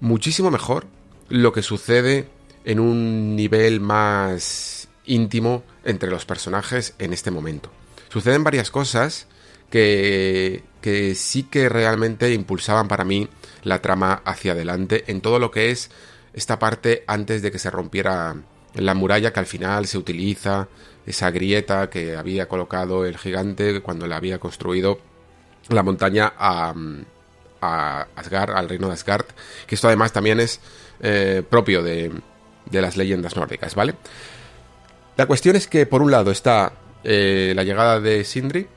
Muchísimo 0.00 0.50
mejor 0.50 0.86
lo 1.28 1.52
que 1.52 1.62
sucede 1.62 2.28
en 2.64 2.80
un 2.80 3.36
nivel 3.36 3.80
más 3.80 4.88
íntimo 5.04 5.62
entre 5.84 6.10
los 6.10 6.24
personajes 6.24 6.94
en 6.98 7.12
este 7.12 7.30
momento. 7.30 7.70
Suceden 8.08 8.44
varias 8.44 8.70
cosas 8.70 9.26
que, 9.70 10.64
que 10.80 11.14
sí 11.14 11.44
que 11.44 11.68
realmente 11.68 12.32
impulsaban 12.32 12.88
para 12.88 13.04
mí 13.04 13.28
la 13.62 13.80
trama 13.80 14.22
hacia 14.24 14.52
adelante 14.52 15.04
en 15.06 15.20
todo 15.20 15.38
lo 15.38 15.50
que 15.50 15.70
es 15.70 15.90
esta 16.32 16.58
parte 16.58 17.04
antes 17.06 17.42
de 17.42 17.50
que 17.50 17.58
se 17.58 17.70
rompiera 17.70 18.36
la 18.74 18.94
muralla 18.94 19.32
que 19.32 19.40
al 19.40 19.46
final 19.46 19.86
se 19.86 19.98
utiliza 19.98 20.68
esa 21.06 21.30
grieta 21.30 21.90
que 21.90 22.16
había 22.16 22.48
colocado 22.48 23.04
el 23.04 23.18
gigante 23.18 23.80
cuando 23.80 24.06
le 24.06 24.14
había 24.14 24.38
construido 24.38 25.00
la 25.68 25.82
montaña 25.82 26.32
a, 26.38 26.74
a 27.60 28.06
Asgard, 28.16 28.50
al 28.52 28.68
reino 28.68 28.88
de 28.88 28.94
Asgard, 28.94 29.26
que 29.66 29.74
esto 29.74 29.88
además 29.88 30.12
también 30.12 30.40
es 30.40 30.60
eh, 31.00 31.42
propio 31.48 31.82
de, 31.82 32.12
de, 32.70 32.82
las 32.82 32.96
leyendas 32.96 33.36
nórdicas, 33.36 33.74
¿vale? 33.74 33.94
La 35.16 35.26
cuestión 35.26 35.56
es 35.56 35.66
que 35.66 35.86
por 35.86 36.02
un 36.02 36.10
lado 36.10 36.30
está 36.30 36.72
eh, 37.04 37.52
la 37.54 37.64
llegada 37.64 38.00
de 38.00 38.24
Sindri, 38.24 38.68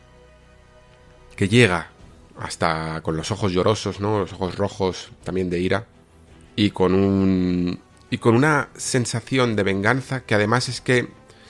que 1.35 1.47
llega 1.47 1.89
hasta 2.39 3.01
con 3.01 3.17
los 3.17 3.31
ojos 3.31 3.51
llorosos, 3.51 3.99
¿no? 3.99 4.19
Los 4.19 4.33
ojos 4.33 4.55
rojos 4.55 5.11
también 5.23 5.49
de 5.49 5.59
ira, 5.59 5.85
y 6.55 6.71
con 6.71 6.93
un 6.93 7.79
y 8.09 8.19
con 8.19 8.35
una 8.35 8.69
sensación 8.75 9.55
de 9.55 9.63
venganza 9.63 10.21
que 10.21 10.35
además 10.35 10.69
es 10.69 10.81
que 10.81 11.07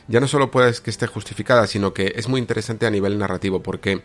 ya 0.07 0.19
no 0.19 0.27
solo 0.27 0.51
puede 0.51 0.73
que 0.81 0.89
esté 0.89 1.07
justificada, 1.07 1.67
sino 1.67 1.93
que 1.93 2.13
es 2.15 2.27
muy 2.27 2.39
interesante 2.39 2.85
a 2.85 2.89
nivel 2.89 3.17
narrativo, 3.17 3.61
porque 3.61 4.01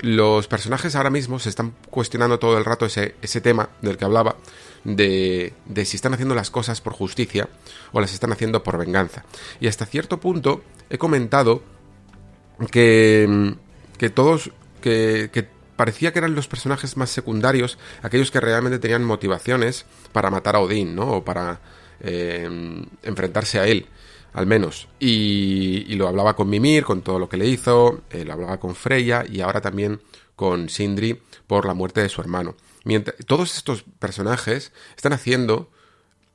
los 0.00 0.46
personajes 0.46 0.94
ahora 0.94 1.10
mismo 1.10 1.38
se 1.38 1.48
están 1.48 1.74
cuestionando 1.90 2.38
todo 2.38 2.56
el 2.58 2.64
rato 2.64 2.86
ese, 2.86 3.16
ese 3.22 3.40
tema 3.40 3.70
del 3.82 3.96
que 3.96 4.04
hablaba, 4.04 4.36
de, 4.84 5.54
de, 5.66 5.84
si 5.84 5.96
están 5.96 6.14
haciendo 6.14 6.34
las 6.34 6.50
cosas 6.50 6.80
por 6.80 6.92
justicia 6.92 7.48
o 7.92 8.00
las 8.00 8.12
están 8.12 8.32
haciendo 8.32 8.62
por 8.62 8.78
venganza. 8.78 9.24
Y 9.60 9.66
hasta 9.66 9.86
cierto 9.86 10.20
punto 10.20 10.62
he 10.90 10.98
comentado 10.98 11.62
que, 12.70 13.54
que 13.98 14.10
todos, 14.10 14.52
que, 14.80 15.30
que 15.32 15.48
parecía 15.76 16.12
que 16.12 16.20
eran 16.20 16.34
los 16.34 16.48
personajes 16.48 16.96
más 16.96 17.10
secundarios, 17.10 17.78
aquellos 18.02 18.30
que 18.30 18.40
realmente 18.40 18.78
tenían 18.78 19.04
motivaciones 19.04 19.84
para 20.12 20.30
matar 20.30 20.56
a 20.56 20.60
Odín, 20.60 20.94
¿no? 20.94 21.16
O 21.16 21.24
para 21.24 21.60
eh, 22.00 22.48
enfrentarse 23.02 23.58
a 23.58 23.66
él, 23.66 23.86
al 24.32 24.46
menos. 24.46 24.88
Y, 24.98 25.94
lo 25.96 26.08
hablaba 26.08 26.36
con 26.36 26.48
Mimir, 26.48 26.84
con 26.84 27.02
todo 27.02 27.18
lo 27.18 27.28
que 27.28 27.36
le 27.36 27.46
hizo, 27.46 28.02
eh, 28.10 28.24
lo 28.24 28.32
hablaba 28.32 28.58
con 28.58 28.74
Freya 28.74 29.24
y 29.28 29.40
ahora 29.40 29.60
también 29.60 30.00
con 30.36 30.68
Sindri 30.68 31.20
por 31.46 31.66
la 31.66 31.74
muerte 31.74 32.02
de 32.02 32.08
su 32.08 32.20
hermano. 32.20 32.54
Mientras, 32.84 33.16
todos 33.26 33.56
estos 33.56 33.84
personajes 33.98 34.72
están 34.96 35.12
haciendo 35.12 35.70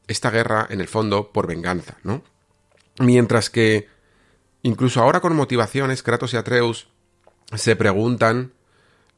esta 0.07 0.29
guerra 0.29 0.67
en 0.69 0.81
el 0.81 0.87
fondo 0.87 1.31
por 1.31 1.47
venganza, 1.47 1.97
¿no? 2.03 2.23
Mientras 2.99 3.49
que 3.49 3.87
incluso 4.61 5.01
ahora 5.01 5.21
con 5.21 5.35
motivaciones, 5.35 6.03
Kratos 6.03 6.33
y 6.33 6.37
Atreus 6.37 6.89
se 7.55 7.75
preguntan 7.75 8.51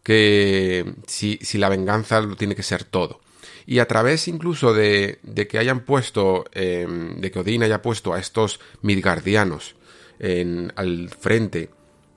que 0.03 0.93
si, 1.07 1.39
si 1.41 1.57
la 1.57 1.69
venganza 1.69 2.21
lo 2.21 2.35
tiene 2.35 2.55
que 2.55 2.61
ser 2.61 2.83
todo 2.83 3.24
y 3.65 3.79
a 3.79 3.87
través 3.87 4.27
incluso 4.27 4.73
de, 4.73 5.19
de 5.23 5.47
que 5.47 5.57
hayan 5.57 5.81
puesto, 5.81 6.45
eh, 6.51 6.87
de 7.17 7.31
que 7.31 7.39
Odín 7.39 7.63
haya 7.63 7.81
puesto 7.81 8.13
a 8.13 8.19
estos 8.19 8.59
Midgardianos 8.81 9.75
en, 10.19 10.71
al 10.75 11.09
frente 11.09 11.69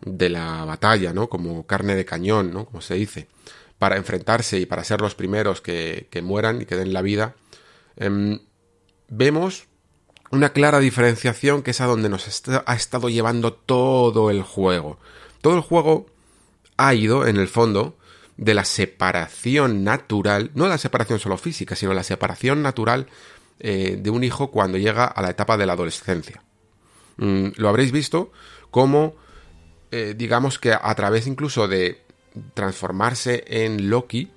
de 0.03 0.29
la 0.29 0.65
batalla, 0.65 1.13
¿no? 1.13 1.29
Como 1.29 1.67
carne 1.67 1.95
de 1.95 2.05
cañón, 2.05 2.53
¿no? 2.53 2.67
Como 2.67 2.81
se 2.81 2.95
dice, 2.95 3.29
para 3.79 3.97
enfrentarse 3.97 4.59
y 4.59 4.67
para 4.67 4.85
ser 4.85 5.01
los 5.01 5.15
primeros 5.15 5.61
que, 5.61 6.09
que 6.11 6.23
mueran 6.23 6.63
y 6.63 6.67
que 6.67 6.77
den 6.77 6.93
la 6.93 7.03
vida, 7.03 7.35
eh, 7.97 8.41
vemos 9.09 9.67
una 10.31 10.51
clara 10.51 10.79
diferenciación 10.79 11.63
que 11.63 11.71
es 11.71 11.81
a 11.81 11.87
donde 11.87 12.09
nos 12.09 12.43
ha 12.67 12.75
estado 12.75 13.09
llevando 13.09 13.53
todo 13.55 14.31
el 14.31 14.43
juego. 14.43 14.99
Todo 15.41 15.57
el 15.57 15.63
juego 15.63 16.07
ha 16.77 16.95
ido, 16.95 17.27
en 17.27 17.37
el 17.37 17.49
fondo, 17.49 17.98
de 18.39 18.55
la 18.55 18.65
separación 18.65 19.85
natural, 19.85 20.53
no 20.55 20.69
la 20.69 20.79
separación 20.79 21.19
solo 21.19 21.37
física, 21.37 21.75
sino 21.75 21.93
la 21.93 22.05
separación 22.05 22.63
natural 22.63 23.09
eh, 23.59 23.99
de 24.01 24.11
un 24.11 24.23
hijo 24.23 24.51
cuando 24.51 24.79
llega 24.79 25.05
a 25.05 25.21
la 25.21 25.31
etapa 25.31 25.57
de 25.57 25.67
la 25.67 25.73
adolescencia. 25.75 26.43
Mm, 27.17 27.49
lo 27.57 27.69
habréis 27.69 27.91
visto 27.91 28.31
como, 28.71 29.17
eh, 29.91 30.15
digamos 30.17 30.61
que 30.61 30.73
a 30.73 30.95
través 30.95 31.27
incluso 31.27 31.67
de 31.67 32.01
transformarse 32.55 33.45
en 33.49 33.91
Loki, 33.91 34.31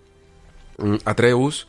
mm, 0.79 0.95
Atreus 1.05 1.67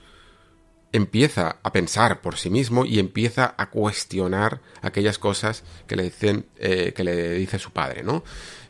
empieza 0.92 1.58
a 1.62 1.72
pensar 1.72 2.22
por 2.22 2.38
sí 2.38 2.48
mismo 2.48 2.86
y 2.86 2.98
empieza 2.98 3.54
a 3.58 3.68
cuestionar 3.68 4.60
aquellas 4.80 5.18
cosas 5.18 5.64
que 5.86 5.96
le 5.96 6.04
dicen 6.04 6.46
eh, 6.56 6.94
que 6.94 7.04
le 7.04 7.34
dice 7.34 7.58
su 7.58 7.72
padre, 7.72 8.02
¿no? 8.02 8.24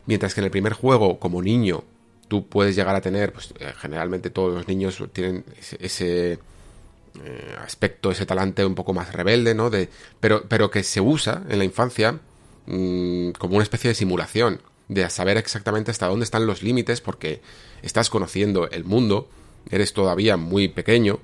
Mientras 0.05 0.33
que 0.33 0.41
en 0.41 0.45
el 0.45 0.51
primer 0.51 0.73
juego, 0.73 1.17
como 1.19 1.41
niño, 1.41 1.85
tú 2.33 2.47
puedes 2.47 2.75
llegar 2.75 2.95
a 2.95 3.01
tener, 3.01 3.31
pues 3.31 3.53
eh, 3.59 3.73
generalmente 3.77 4.31
todos 4.31 4.51
los 4.51 4.67
niños 4.67 4.99
tienen 5.13 5.45
ese, 5.79 6.39
eh, 7.23 7.55
aspecto, 7.63 8.09
ese 8.09 8.25
talante 8.25 8.65
un 8.65 8.73
poco 8.73 8.91
más 8.91 9.13
rebelde, 9.13 9.53
¿no? 9.53 9.69
De, 9.69 9.87
pero, 10.19 10.43
pero 10.49 10.71
que 10.71 10.81
se 10.81 10.99
usa 10.99 11.43
en 11.47 11.59
la 11.59 11.63
infancia 11.63 12.19
mmm, 12.65 13.33
como 13.37 13.57
una 13.57 13.61
especie 13.61 13.89
de 13.89 13.93
simulación, 13.93 14.63
de 14.87 15.07
saber 15.11 15.37
exactamente 15.37 15.91
hasta 15.91 16.07
dónde 16.07 16.23
están 16.23 16.47
los 16.47 16.63
límites, 16.63 17.01
porque 17.01 17.43
estás 17.83 18.09
conociendo 18.09 18.67
el 18.67 18.83
mundo, 18.83 19.29
eres 19.69 19.93
todavía 19.93 20.35
muy 20.35 20.69
pequeño, 20.69 21.19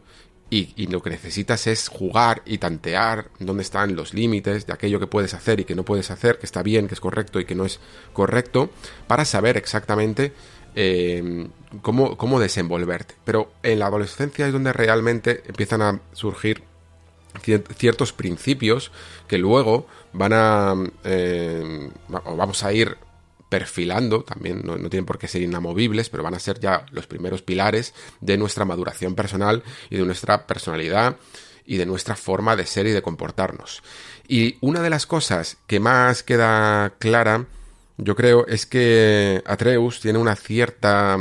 y, 0.51 0.73
y, 0.75 0.87
lo 0.87 1.01
que 1.01 1.11
necesitas 1.11 1.67
es 1.67 1.89
jugar 1.89 2.41
y 2.45 2.57
tantear 2.57 3.29
dónde 3.37 3.61
están 3.61 3.95
los 3.95 4.15
límites 4.15 4.65
de 4.65 4.73
aquello 4.73 4.99
que 4.99 5.05
puedes 5.05 5.35
hacer 5.35 5.59
y 5.59 5.63
que 5.63 5.75
no 5.75 5.85
puedes 5.85 6.09
hacer, 6.09 6.39
que 6.39 6.47
está 6.47 6.63
bien, 6.63 6.87
que 6.87 6.95
es 6.95 6.99
correcto 6.99 7.39
y 7.39 7.45
que 7.45 7.53
no 7.53 7.65
es 7.65 7.79
correcto, 8.13 8.71
para 9.05 9.25
saber 9.25 9.57
exactamente 9.57 10.33
eh, 10.75 11.47
cómo, 11.81 12.17
cómo 12.17 12.39
desenvolverte. 12.39 13.15
Pero 13.25 13.51
en 13.63 13.79
la 13.79 13.87
adolescencia 13.87 14.47
es 14.47 14.53
donde 14.53 14.73
realmente 14.73 15.43
empiezan 15.47 15.81
a 15.81 15.99
surgir 16.13 16.63
ciertos 17.77 18.11
principios 18.11 18.91
que 19.27 19.37
luego 19.37 19.87
van 20.13 20.33
a 20.33 20.75
eh, 21.03 21.89
vamos 22.07 22.63
a 22.63 22.73
ir 22.73 22.97
perfilando 23.49 24.23
también 24.23 24.61
no, 24.63 24.77
no, 24.77 24.89
tienen 24.89 25.05
por 25.05 25.19
qué 25.19 25.27
ser 25.27 25.43
inamovibles 25.43 26.09
pero 26.09 26.23
van 26.23 26.33
a 26.33 26.39
ser 26.39 26.59
ya 26.59 26.85
los 26.91 27.05
primeros 27.07 27.43
pilares 27.43 27.93
de 28.19 28.37
nuestra 28.37 28.65
maduración 28.65 29.13
personal 29.13 29.63
y 29.91 29.97
de 29.97 30.05
nuestra 30.05 30.47
personalidad 30.47 31.17
y 31.65 31.77
de 31.77 31.85
nuestra 31.85 32.15
forma 32.15 32.55
de 32.55 32.65
ser 32.65 32.87
y 32.87 32.91
de 32.91 33.03
comportarnos 33.03 33.83
y 34.27 34.57
una 34.59 34.81
de 34.81 34.89
las 34.89 35.05
cosas 35.05 35.57
que 35.67 35.79
más 35.79 36.23
queda 36.23 36.93
clara 36.97 37.45
yo 38.01 38.15
creo, 38.15 38.47
es 38.47 38.65
que 38.65 39.43
Atreus 39.45 39.99
tiene 39.99 40.19
una 40.19 40.35
cierta 40.35 41.17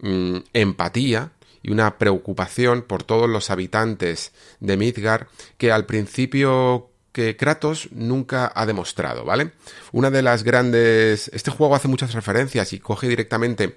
mm, 0.00 0.36
empatía 0.52 1.32
y 1.62 1.70
una 1.70 1.98
preocupación 1.98 2.82
por 2.82 3.04
todos 3.04 3.28
los 3.28 3.50
habitantes 3.50 4.32
de 4.58 4.76
Midgar 4.76 5.28
que 5.56 5.70
al 5.70 5.86
principio 5.86 6.90
que 7.12 7.36
Kratos 7.36 7.88
nunca 7.92 8.50
ha 8.54 8.66
demostrado, 8.66 9.24
¿vale? 9.24 9.52
Una 9.92 10.10
de 10.10 10.22
las 10.22 10.42
grandes... 10.42 11.28
Este 11.32 11.50
juego 11.50 11.74
hace 11.74 11.88
muchas 11.88 12.12
referencias 12.12 12.72
y 12.72 12.80
coge 12.80 13.08
directamente 13.08 13.76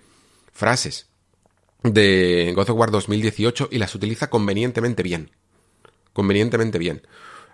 frases 0.51 1.07
de 1.83 2.53
God 2.55 2.69
of 2.69 2.77
War 2.77 2.91
2018 2.91 3.69
y 3.71 3.77
las 3.77 3.93
utiliza 3.93 4.29
convenientemente 4.29 5.03
bien. 5.03 5.31
Convenientemente 6.13 6.79
bien. 6.79 7.01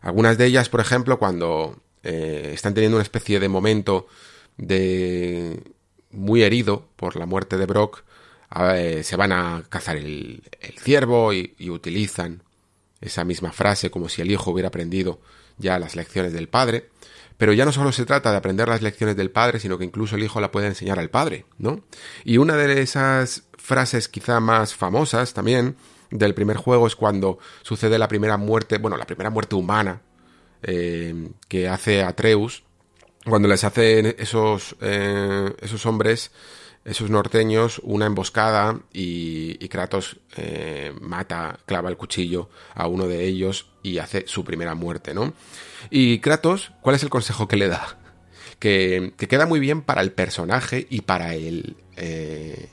Algunas 0.02 0.38
de 0.38 0.46
ellas, 0.46 0.70
por 0.70 0.80
ejemplo, 0.80 1.18
cuando 1.18 1.82
eh, 2.04 2.52
están 2.54 2.74
teniendo 2.74 2.98
una 2.98 3.04
especie 3.04 3.40
de 3.40 3.50
momento 3.50 4.08
de 4.60 5.64
muy 6.12 6.44
herido 6.44 6.88
por 6.96 7.16
la 7.16 7.26
muerte 7.26 7.58
de 7.58 7.66
Brock, 7.66 8.04
eh, 8.74 9.02
se 9.04 9.16
van 9.16 9.32
a 9.32 9.64
cazar 9.70 9.98
el, 9.98 10.44
ciervo 10.78 11.34
y, 11.34 11.56
y, 11.58 11.70
utilizan 11.70 12.44
esa 13.00 13.24
misma 13.24 13.52
frase 13.52 13.90
como 13.90 14.10
si 14.10 14.22
el 14.22 14.32
hijo 14.32 14.52
hubiera 14.52 14.68
aprendido 14.70 15.20
ya 15.58 15.80
las 15.80 15.96
lecciones 15.96 16.34
del 16.34 16.50
padre. 16.50 16.90
Pero 17.38 17.54
ya 17.54 17.64
no 17.64 17.72
solo 17.72 17.94
se 17.94 18.06
trata 18.06 18.32
de 18.32 18.38
aprender 18.38 18.68
las 18.68 18.82
lecciones 18.82 19.16
del 19.16 19.32
padre, 19.32 19.60
sino 19.60 19.78
que 19.78 19.86
incluso 19.86 20.18
el 20.18 20.24
hijo 20.24 20.42
la 20.42 20.52
puede 20.52 20.68
enseñar 20.68 21.00
al 21.00 21.10
padre, 21.10 21.46
¿no? 21.58 21.82
Y 22.26 22.38
una 22.38 22.58
de 22.58 22.82
esas 22.82 23.44
frases 23.58 24.10
quizá 24.10 24.42
más 24.42 24.76
famosas 24.76 25.34
también 25.34 25.78
del 26.12 26.34
primer 26.34 26.58
juego 26.58 26.88
es 26.88 26.98
cuando 26.98 27.40
sucede 27.62 27.98
la 27.98 28.10
primera 28.10 28.36
muerte, 28.36 28.78
bueno, 28.78 28.98
la 28.98 29.06
primera 29.06 29.30
muerte 29.30 29.56
humana 29.56 30.02
eh, 30.64 31.30
que 31.48 31.70
hace 31.70 32.04
Atreus, 32.04 32.64
cuando 33.30 33.48
les 33.48 33.64
hacen 33.64 34.16
esos, 34.18 34.76
eh, 34.82 35.54
esos 35.62 35.86
hombres, 35.86 36.32
esos 36.86 37.10
norteños, 37.10 37.80
una 37.84 38.06
emboscada 38.06 38.80
y, 38.92 39.68
Kratos 39.68 40.18
eh, 40.36 40.94
mata, 41.00 41.60
clava 41.66 41.90
el 41.90 41.98
cuchillo 41.98 42.50
a 42.74 42.88
uno 42.88 43.08
de 43.08 43.26
ellos 43.26 43.68
y 43.84 44.00
hace 44.00 44.26
su 44.28 44.44
primera 44.44 44.76
muerte, 44.76 45.14
¿no? 45.14 45.34
Y 45.90 46.20
Kratos, 46.20 46.72
¿cuál 46.82 46.96
es 46.96 47.04
el 47.04 47.10
consejo 47.10 47.48
que 47.48 47.58
le 47.58 47.68
da? 47.68 47.98
Que, 48.58 49.14
que 49.18 49.28
queda 49.28 49.46
muy 49.46 49.60
bien 49.60 49.82
para 49.82 50.02
el 50.02 50.12
personaje 50.12 50.88
y 50.90 51.02
para 51.02 51.36
el... 51.36 51.78
Eh, 51.98 52.70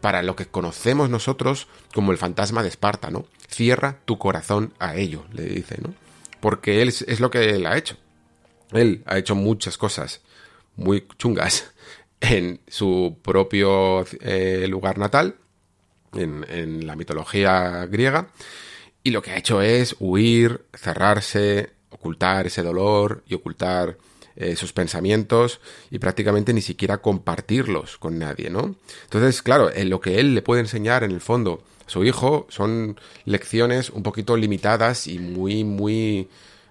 para 0.00 0.22
lo 0.22 0.36
que 0.36 0.46
conocemos 0.46 1.10
nosotros 1.10 1.66
como 1.92 2.12
el 2.12 2.18
fantasma 2.18 2.62
de 2.62 2.68
Esparta, 2.68 3.10
¿no? 3.10 3.26
Cierra 3.48 3.98
tu 4.04 4.16
corazón 4.16 4.72
a 4.78 4.94
ello, 4.94 5.24
le 5.32 5.42
dice, 5.42 5.76
¿no? 5.82 5.92
Porque 6.38 6.82
él 6.82 6.88
es, 6.88 7.02
es 7.02 7.18
lo 7.18 7.30
que 7.30 7.50
él 7.50 7.66
ha 7.66 7.76
hecho. 7.76 7.96
Él 8.72 9.02
ha 9.06 9.18
hecho 9.18 9.34
muchas 9.34 9.78
cosas 9.78 10.20
muy 10.76 11.06
chungas 11.18 11.72
en 12.20 12.60
su 12.68 13.18
propio 13.22 14.04
eh, 14.20 14.66
lugar 14.68 14.98
natal, 14.98 15.36
en, 16.14 16.86
la 16.86 16.96
mitología 16.96 17.86
griega, 17.86 18.28
Y 19.02 19.10
lo 19.10 19.22
que 19.22 19.30
ha 19.30 19.36
hecho 19.36 19.60
es 19.60 19.94
huir, 20.00 20.64
cerrarse, 20.74 21.70
ocultar 21.90 22.46
ese 22.46 22.62
dolor 22.62 23.22
y 23.26 23.34
ocultar 23.34 23.98
eh, 24.36 24.56
sus 24.56 24.72
pensamientos 24.72 25.60
y 25.90 25.98
prácticamente 25.98 26.52
ni 26.52 26.62
siquiera 26.62 26.98
compartirlos 26.98 27.98
con 27.98 28.18
nadie, 28.18 28.50
¿no? 28.50 28.76
Entonces, 29.04 29.42
claro, 29.42 29.70
en 29.72 29.90
lo 29.90 30.00
que 30.00 30.20
él 30.20 30.34
le 30.34 30.42
puede 30.42 30.60
enseñar 30.60 31.04
en 31.04 31.10
el 31.10 31.20
fondo 31.20 31.64
a 31.86 31.90
su 31.90 32.04
hijo 32.04 32.46
son 32.48 33.00
lecciones 33.24 33.90
un 33.90 34.02
poquito 34.02 34.36
limitadas 34.36 35.06
y 35.06 35.18
muy, 35.18 35.64
muy 35.64 36.28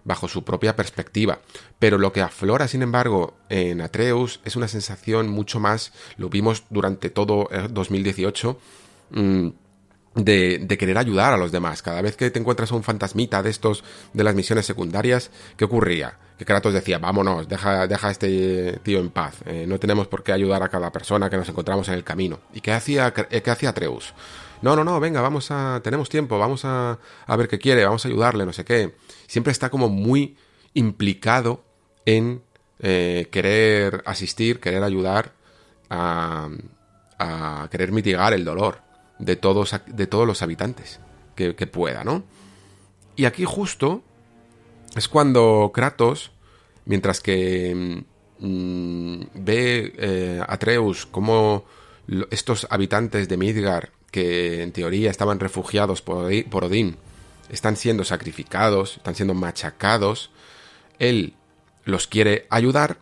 bajo 0.08 0.28
su 0.28 0.44
propia 0.44 0.76
perspectiva. 0.76 1.40
Pero 1.78 2.00
lo 2.00 2.12
que 2.14 2.22
aflora, 2.22 2.68
sin 2.68 2.82
embargo, 2.82 3.36
en 3.50 3.82
Atreus 3.82 4.40
es 4.46 4.56
una 4.56 4.68
sensación 4.68 5.28
mucho 5.28 5.60
más, 5.60 5.92
lo 6.16 6.30
vimos 6.30 6.64
durante 6.70 7.10
todo 7.10 7.50
2018, 7.70 8.58
mm, 9.12 9.50
de, 10.16 10.60
de, 10.64 10.78
querer 10.80 10.98
ayudar 10.98 11.34
a 11.34 11.38
los 11.38 11.52
demás. 11.52 11.84
Cada 11.84 12.02
vez 12.02 12.16
que 12.16 12.32
te 12.32 12.40
encuentras 12.40 12.72
a 12.72 12.76
un 12.76 12.84
fantasmita 12.84 13.44
de 13.44 13.52
estos 13.52 13.84
de 14.14 14.24
las 14.24 14.34
misiones 14.34 14.66
secundarias, 14.66 15.30
¿qué 15.58 15.66
ocurría? 15.66 16.18
Que 16.40 16.46
Kratos 16.46 16.74
decía, 16.74 16.98
vámonos, 16.98 17.48
deja, 17.48 17.86
deja 17.86 18.08
a 18.08 18.12
este 18.12 18.80
tío 18.82 19.00
en 19.00 19.10
paz. 19.10 19.36
Eh, 19.46 19.66
no 19.68 19.78
tenemos 19.78 20.08
por 20.08 20.24
qué 20.24 20.32
ayudar 20.32 20.64
a 20.64 20.70
cada 20.70 20.92
persona 20.92 21.30
que 21.30 21.38
nos 21.38 21.50
encontramos 21.50 21.88
en 21.90 21.96
el 21.96 22.04
camino. 22.04 22.40
¿Y 22.54 22.62
qué 22.62 22.72
hacía, 22.72 23.14
qué 23.14 23.52
hacía 23.52 23.70
Atreus? 23.70 24.14
No, 24.62 24.76
no, 24.76 24.84
no, 24.84 25.00
venga, 25.00 25.22
vamos 25.22 25.52
a. 25.52 25.82
Tenemos 25.84 26.10
tiempo, 26.10 26.40
vamos 26.40 26.66
a, 26.66 26.98
a 27.28 27.36
ver 27.36 27.48
qué 27.48 27.60
quiere, 27.60 27.86
vamos 27.86 28.06
a 28.06 28.08
ayudarle, 28.08 28.46
no 28.46 28.54
sé 28.54 28.66
qué. 28.66 28.96
Siempre 29.28 29.52
está 29.52 29.70
como 29.70 29.90
muy 29.90 30.38
implicado 30.74 31.64
en 32.06 32.42
eh, 32.80 33.28
querer 33.32 34.04
asistir, 34.06 34.60
querer 34.60 34.84
ayudar 34.84 35.34
a, 35.90 36.50
querer 37.72 37.92
mitigar 37.92 38.34
el 38.34 38.46
dolor 38.46 38.82
de 39.20 39.36
todos, 39.36 39.76
de 39.88 40.08
todos 40.08 40.28
los 40.28 40.42
habitantes 40.42 41.00
que, 41.36 41.54
pueda, 41.68 42.04
¿no? 42.04 42.24
Y 43.16 43.26
aquí 43.26 43.46
justo 43.46 44.04
es 44.96 45.08
cuando 45.08 45.72
Kratos, 45.74 46.32
mientras 46.86 47.20
que 47.20 48.04
mmm, 48.40 49.22
ve 49.34 49.94
eh, 49.98 50.42
Atreus 50.48 51.06
como 51.06 51.66
estos 52.30 52.68
habitantes 52.70 53.28
de 53.28 53.38
Midgar 53.38 53.92
que 54.12 54.64
en 54.64 54.72
teoría 54.72 55.12
estaban 55.12 55.40
refugiados 55.40 56.02
por 56.02 56.64
Odín, 56.64 56.98
están 57.50 57.76
siendo 57.76 58.04
sacrificados, 58.04 58.98
están 58.98 59.16
siendo 59.16 59.34
machacados, 59.34 60.32
él 61.00 61.34
los 61.86 62.08
quiere 62.08 62.48
ayudar 62.50 63.00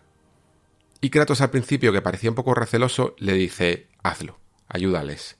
y 1.05 1.11
Kratos 1.11 1.41
al 1.41 1.51
principio, 1.51 1.93
que 1.93 2.01
parecía 2.01 2.31
un 2.31 2.35
poco 2.35 2.55
receloso, 2.55 3.15
le 3.19 3.33
dice, 3.33 3.89
hazlo, 4.01 4.39
ayúdales. 4.67 5.37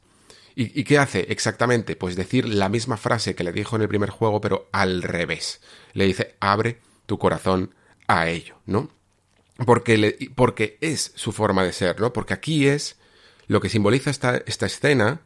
¿Y, 0.54 0.80
¿Y, 0.80 0.84
qué 0.84 1.00
hace 1.00 1.26
exactamente? 1.30 1.96
Pues 1.96 2.16
decir 2.16 2.48
la 2.48 2.70
misma 2.70 2.98
frase 2.98 3.34
que 3.34 3.44
le 3.44 3.52
dijo 3.52 3.76
en 3.76 3.82
el 3.82 3.88
primer 3.88 4.12
juego, 4.12 4.40
pero 4.40 4.70
al 4.72 5.02
revés. 5.02 5.62
Le 5.94 6.06
dice, 6.06 6.36
abre 6.40 6.82
tu 7.08 7.18
corazón 7.18 7.74
a 8.06 8.30
ello, 8.30 8.60
¿no? 8.68 8.92
Porque, 9.66 10.30
porque 10.36 10.78
es 10.82 11.14
su 11.16 11.32
forma 11.32 11.64
de 11.64 11.74
ser, 11.74 12.00
¿no? 12.00 12.14
Porque 12.14 12.36
aquí 12.36 12.68
es 12.68 12.98
lo 13.48 13.60
que 13.60 13.70
simboliza 13.70 14.12
esta, 14.12 14.38
esta 14.46 14.68
escena 14.68 15.22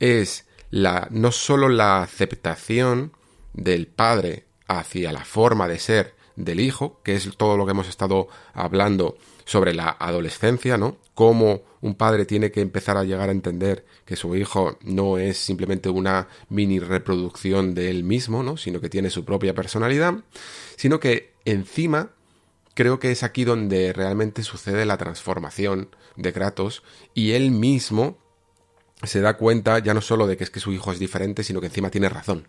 es 0.00 0.47
no 0.70 1.32
solo 1.32 1.68
la 1.68 2.02
aceptación 2.02 3.12
del 3.54 3.86
padre 3.86 4.46
hacia 4.66 5.12
la 5.12 5.24
forma 5.24 5.68
de 5.68 5.78
ser 5.78 6.14
del 6.36 6.60
hijo, 6.60 7.00
que 7.02 7.16
es 7.16 7.36
todo 7.36 7.56
lo 7.56 7.64
que 7.64 7.72
hemos 7.72 7.88
estado 7.88 8.28
hablando 8.52 9.16
sobre 9.44 9.74
la 9.74 9.96
adolescencia, 9.98 10.76
¿no? 10.76 10.98
Cómo 11.14 11.62
un 11.80 11.94
padre 11.94 12.26
tiene 12.26 12.52
que 12.52 12.60
empezar 12.60 12.96
a 12.96 13.04
llegar 13.04 13.28
a 13.28 13.32
entender 13.32 13.84
que 14.04 14.14
su 14.14 14.36
hijo 14.36 14.78
no 14.82 15.18
es 15.18 15.38
simplemente 15.38 15.88
una 15.88 16.28
mini 16.48 16.78
reproducción 16.78 17.74
de 17.74 17.90
él 17.90 18.04
mismo, 18.04 18.42
¿no? 18.42 18.56
Sino 18.56 18.80
que 18.80 18.88
tiene 18.88 19.10
su 19.10 19.24
propia 19.24 19.54
personalidad, 19.54 20.14
sino 20.76 21.00
que 21.00 21.32
encima 21.44 22.10
creo 22.74 23.00
que 23.00 23.10
es 23.10 23.24
aquí 23.24 23.44
donde 23.44 23.92
realmente 23.92 24.44
sucede 24.44 24.86
la 24.86 24.98
transformación 24.98 25.88
de 26.16 26.32
Kratos 26.32 26.84
y 27.14 27.32
él 27.32 27.50
mismo 27.50 28.18
se 29.02 29.20
da 29.20 29.36
cuenta 29.36 29.78
ya 29.78 29.94
no 29.94 30.00
solo 30.00 30.26
de 30.26 30.36
que 30.36 30.44
es 30.44 30.50
que 30.50 30.60
su 30.60 30.72
hijo 30.72 30.92
es 30.92 30.98
diferente, 30.98 31.44
sino 31.44 31.60
que 31.60 31.66
encima 31.66 31.90
tiene 31.90 32.08
razón, 32.08 32.48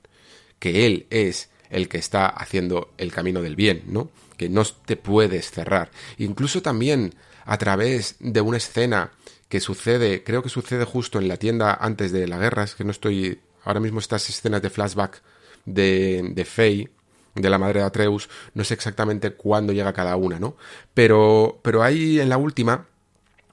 que 0.57 0.85
él 0.85 1.07
es 1.09 1.49
el 1.69 1.87
que 1.87 1.97
está 1.97 2.27
haciendo 2.27 2.91
el 2.97 3.11
camino 3.11 3.41
del 3.41 3.55
bien, 3.55 3.83
¿no? 3.87 4.09
Que 4.37 4.49
no 4.49 4.63
te 4.65 4.95
puedes 4.95 5.51
cerrar. 5.51 5.91
Incluso 6.17 6.61
también 6.61 7.13
a 7.45 7.57
través 7.57 8.15
de 8.19 8.41
una 8.41 8.57
escena 8.57 9.11
que 9.47 9.59
sucede, 9.59 10.23
creo 10.23 10.43
que 10.43 10.49
sucede 10.49 10.85
justo 10.85 11.19
en 11.19 11.27
la 11.27 11.37
tienda 11.37 11.73
antes 11.73 12.11
de 12.11 12.27
la 12.27 12.37
guerra, 12.37 12.63
es 12.63 12.75
que 12.75 12.83
no 12.83 12.91
estoy 12.91 13.39
ahora 13.63 13.79
mismo 13.79 13.99
estas 13.99 14.29
escenas 14.29 14.61
de 14.61 14.69
flashback 14.69 15.21
de, 15.65 16.31
de 16.33 16.45
Faye, 16.45 16.89
de 17.35 17.49
la 17.49 17.57
madre 17.57 17.79
de 17.79 17.85
Atreus, 17.85 18.29
no 18.53 18.63
sé 18.63 18.73
exactamente 18.73 19.33
cuándo 19.33 19.73
llega 19.73 19.93
cada 19.93 20.15
una, 20.15 20.39
¿no? 20.39 20.55
Pero, 20.93 21.59
pero 21.61 21.83
ahí 21.83 22.19
en 22.19 22.29
la 22.29 22.37
última, 22.37 22.87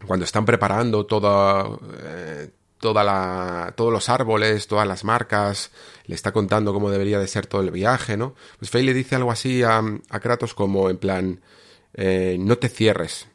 cuando 0.07 0.25
están 0.25 0.45
preparando 0.45 1.07
toda, 1.07 1.69
eh, 2.03 2.51
toda 2.81 3.05
la, 3.05 3.73
todos 3.77 3.93
los 3.93 4.09
árboles, 4.09 4.67
todas 4.67 4.87
las 4.87 5.05
marcas, 5.05 5.71
le 6.07 6.15
está 6.15 6.33
contando 6.33 6.73
cómo 6.73 6.91
debería 6.91 7.19
de 7.19 7.27
ser 7.27 7.47
todo 7.47 7.63
el 7.63 7.71
viaje, 7.71 8.17
¿no? 8.17 8.35
Pues 8.59 8.71
Faye 8.71 8.85
le 8.85 8.95
dice 8.95 9.17
algo 9.17 9.31
así 9.31 9.63
a, 9.63 9.83
a 10.11 10.21
Kratos 10.21 10.55
como 10.55 10.91
en 10.91 10.99
plan, 10.99 11.41
eh, 11.95 12.37
no 12.39 12.59
te 12.59 12.69
cierres 12.69 13.29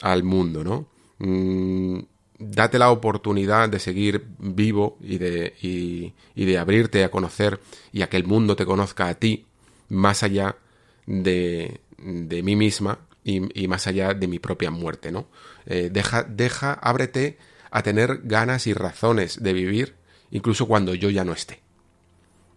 al 0.00 0.22
mundo, 0.22 0.64
¿no? 0.64 0.88
Mm, 1.18 2.00
date 2.38 2.78
la 2.78 2.90
oportunidad 2.90 3.68
de 3.68 3.78
seguir 3.78 4.26
vivo 4.38 4.96
y 5.00 5.18
de, 5.18 5.54
y, 5.60 6.44
de 6.44 6.58
abrirte 6.58 7.04
a 7.04 7.10
conocer 7.10 7.60
y 7.92 8.02
a 8.02 8.08
que 8.08 8.16
el 8.16 8.24
mundo 8.24 8.56
te 8.56 8.66
conozca 8.66 9.08
a 9.08 9.14
ti 9.14 9.46
más 9.88 10.22
allá 10.22 10.56
de, 11.06 11.80
de 11.98 12.42
mí 12.42 12.56
misma 12.56 12.98
y, 13.22 13.62
y, 13.62 13.68
más 13.68 13.86
allá 13.86 14.14
de 14.14 14.26
mi 14.26 14.38
propia 14.38 14.70
muerte, 14.70 15.12
¿no? 15.12 15.26
Eh, 15.66 15.90
deja, 15.92 16.22
deja, 16.22 16.72
ábrete 16.72 17.38
a 17.70 17.82
tener 17.82 18.20
ganas 18.24 18.66
y 18.66 18.74
razones 18.74 19.42
de 19.42 19.52
vivir, 19.52 19.96
incluso 20.30 20.66
cuando 20.66 20.94
yo 20.94 21.10
ya 21.10 21.24
no 21.24 21.32
esté. 21.32 21.60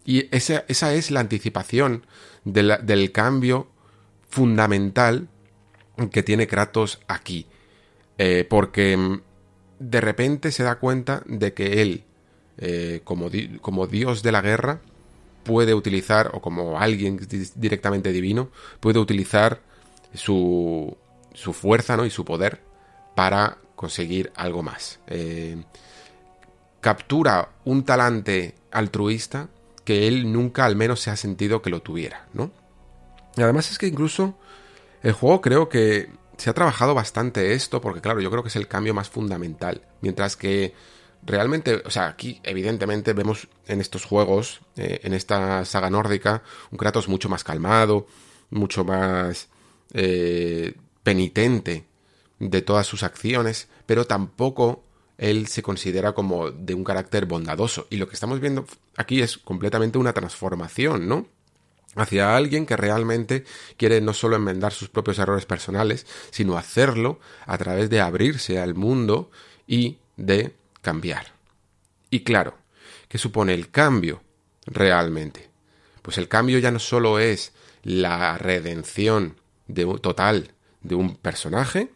Y 0.06 0.28
esa, 0.36 0.66
esa 0.68 0.94
es 0.94 1.12
la 1.12 1.22
anticipación 1.22 2.06
del 2.44 3.12
cambio 3.12 3.70
fundamental 4.30 5.30
que 6.12 6.24
tiene 6.24 6.48
Kratos 6.48 7.00
aquí. 7.08 7.48
Eh, 8.18 8.46
porque 8.50 8.98
mm, 8.98 9.22
de 9.80 10.02
repente 10.02 10.52
se 10.52 10.64
da 10.64 10.76
cuenta 10.76 11.24
de 11.26 11.54
que 11.54 11.82
él, 11.82 12.04
eh, 12.58 13.02
como, 13.04 13.30
como 13.62 13.88
dios 13.88 14.24
de 14.24 14.32
la 14.32 14.42
guerra, 14.42 14.82
puede 15.44 15.74
utilizar, 15.74 16.32
o 16.34 16.42
como 16.42 16.80
alguien 16.80 17.20
directamente 17.56 18.12
divino, 18.12 18.50
puede 18.80 19.00
utilizar 19.00 19.62
su, 20.14 20.96
su 21.34 21.54
fuerza 21.54 21.98
¿no? 21.98 22.06
y 22.06 22.10
su 22.10 22.24
poder 22.24 22.62
para 23.16 23.58
conseguir 23.76 24.32
algo 24.36 24.64
más. 24.64 25.00
Eh, 25.08 25.64
captura 26.82 27.50
un 27.66 27.84
talante 27.84 28.56
altruista 28.72 29.50
que 29.86 30.08
él 30.08 30.32
nunca 30.32 30.66
al 30.66 30.76
menos 30.76 31.02
se 31.02 31.12
ha 31.12 31.16
sentido 31.16 31.62
que 31.62 31.70
lo 31.70 31.82
tuviera, 31.82 32.28
¿no? 32.34 32.52
Y 33.36 33.42
además 33.42 33.72
es 33.72 33.78
que 33.78 33.88
incluso 33.88 34.36
el 35.02 35.14
juego 35.14 35.42
creo 35.42 35.70
que 35.70 36.10
se 36.38 36.50
ha 36.50 36.54
trabajado 36.54 36.94
bastante 36.94 37.54
esto, 37.54 37.82
porque 37.82 38.02
claro, 38.02 38.22
yo 38.22 38.30
creo 38.32 38.44
que 38.44 38.50
es 38.50 38.56
el 38.56 38.68
cambio 38.68 38.94
más 38.94 39.10
fundamental. 39.10 39.82
Mientras 40.02 40.36
que 40.36 40.74
realmente, 41.26 41.82
o 41.86 41.90
sea, 41.90 42.08
aquí 42.08 42.40
evidentemente 42.44 43.14
vemos 43.14 43.48
en 43.68 43.82
estos 43.82 44.06
juegos, 44.06 44.62
eh, 44.76 45.00
en 45.04 45.14
esta 45.14 45.66
saga 45.66 45.90
nórdica, 45.90 46.44
un 46.72 46.78
Kratos 46.78 47.08
mucho 47.08 47.30
más 47.30 47.44
calmado, 47.44 48.08
mucho 48.50 48.84
más 48.84 49.50
eh, 49.94 50.76
penitente 51.04 51.86
de 52.40 52.62
todas 52.62 52.88
sus 52.88 53.04
acciones, 53.04 53.70
pero 53.86 54.06
tampoco 54.06 54.84
él 55.18 55.48
se 55.48 55.62
considera 55.62 56.14
como 56.14 56.52
de 56.52 56.74
un 56.74 56.84
carácter 56.84 57.26
bondadoso. 57.26 57.88
Y 57.90 57.98
lo 57.98 58.08
que 58.08 58.14
estamos 58.14 58.40
viendo 58.40 58.66
aquí 58.98 59.22
es 59.22 59.38
completamente 59.38 59.98
una 59.98 60.14
transformación, 60.14 61.08
¿no? 61.08 61.28
Hacia 61.96 62.36
alguien 62.36 62.66
que 62.66 62.76
realmente 62.76 63.46
quiere 63.78 64.02
no 64.02 64.14
solo 64.14 64.36
enmendar 64.36 64.74
sus 64.74 64.90
propios 64.90 65.20
errores 65.20 65.46
personales, 65.46 66.08
sino 66.32 66.58
hacerlo 66.58 67.20
a 67.46 67.58
través 67.58 67.90
de 67.90 68.02
abrirse 68.02 68.60
al 68.60 68.74
mundo 68.74 69.30
y 69.68 70.00
de 70.18 70.56
cambiar. 70.82 71.34
Y 72.10 72.22
claro, 72.22 72.58
¿qué 73.08 73.18
supone 73.18 73.54
el 73.54 73.70
cambio 73.70 74.24
realmente? 74.66 75.50
Pues 76.02 76.18
el 76.18 76.28
cambio 76.28 76.58
ya 76.60 76.72
no 76.72 76.80
solo 76.80 77.20
es 77.20 77.54
la 77.84 78.38
redención 78.38 79.38
total 80.02 80.52
de 80.82 80.96
un 80.96 81.16
personaje, 81.16 81.92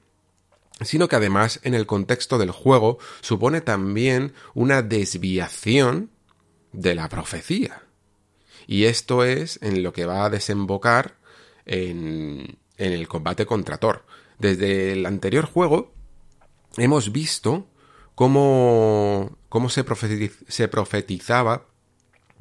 sino 0.82 1.08
que 1.08 1.16
además 1.16 1.60
en 1.64 1.74
el 1.74 1.86
contexto 1.86 2.38
del 2.38 2.52
juego 2.52 3.00
supone 3.22 3.62
también 3.62 4.34
una 4.54 4.82
desviación 4.82 6.12
de 6.72 6.96
la 6.96 7.10
profecía. 7.10 7.84
Y 8.68 8.86
esto 8.86 9.24
es 9.24 9.60
en 9.62 9.82
lo 9.82 9.94
que 9.94 10.06
va 10.06 10.26
a 10.26 10.30
desembocar 10.30 11.16
en, 11.66 12.58
en 12.78 12.94
el 12.94 13.08
combate 13.08 13.46
contra 13.46 13.78
Thor. 13.78 14.06
Desde 14.40 14.92
el 14.92 15.06
anterior 15.06 15.46
juego 15.46 15.94
hemos 16.78 17.12
visto 17.12 17.68
cómo, 18.14 19.38
cómo 19.50 19.70
se, 19.70 19.84
profetiz, 19.84 20.38
se 20.48 20.68
profetizaba 20.68 21.66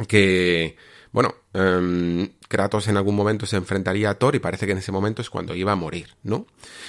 que 0.08 0.76
bueno, 1.16 1.34
em, 1.54 2.28
Kratos 2.48 2.88
en 2.88 2.96
algún 2.96 3.16
momento 3.16 3.46
se 3.46 3.56
enfrentaría 3.56 4.10
a 4.10 4.14
Thor 4.14 4.34
y 4.36 4.38
parece 4.38 4.66
que 4.66 4.72
en 4.72 4.78
ese 4.78 4.92
momento 4.92 5.22
es 5.22 5.30
cuando 5.30 5.54
iba 5.54 5.72
a 5.72 5.76
morir, 5.76 6.08
¿no? 6.22 6.46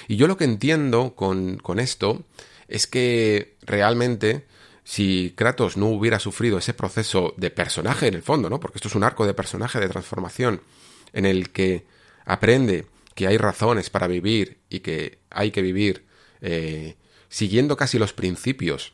Y 0.07 0.15
yo 0.15 0.27
lo 0.27 0.37
que 0.37 0.43
entiendo 0.43 1.15
con, 1.15 1.57
con 1.57 1.79
esto 1.79 2.23
es 2.67 2.87
que 2.87 3.55
realmente 3.61 4.45
si 4.83 5.33
Kratos 5.35 5.75
no 5.75 5.87
hubiera 5.87 6.19
sufrido 6.19 6.57
ese 6.57 6.73
proceso 6.73 7.33
de 7.37 7.51
personaje 7.51 8.07
en 8.07 8.13
el 8.13 8.21
fondo, 8.21 8.49
¿no? 8.49 8.59
Porque 8.59 8.77
esto 8.77 8.87
es 8.87 8.95
un 8.95 9.03
arco 9.03 9.25
de 9.25 9.33
personaje 9.33 9.79
de 9.79 9.89
transformación 9.89 10.61
en 11.11 11.25
el 11.25 11.49
que 11.49 11.85
aprende 12.25 12.85
que 13.13 13.27
hay 13.27 13.37
razones 13.37 13.89
para 13.89 14.07
vivir 14.07 14.59
y 14.69 14.79
que 14.79 15.19
hay 15.29 15.51
que 15.51 15.61
vivir 15.61 16.05
eh, 16.39 16.95
siguiendo 17.29 17.75
casi 17.75 17.97
los 17.99 18.13
principios 18.13 18.93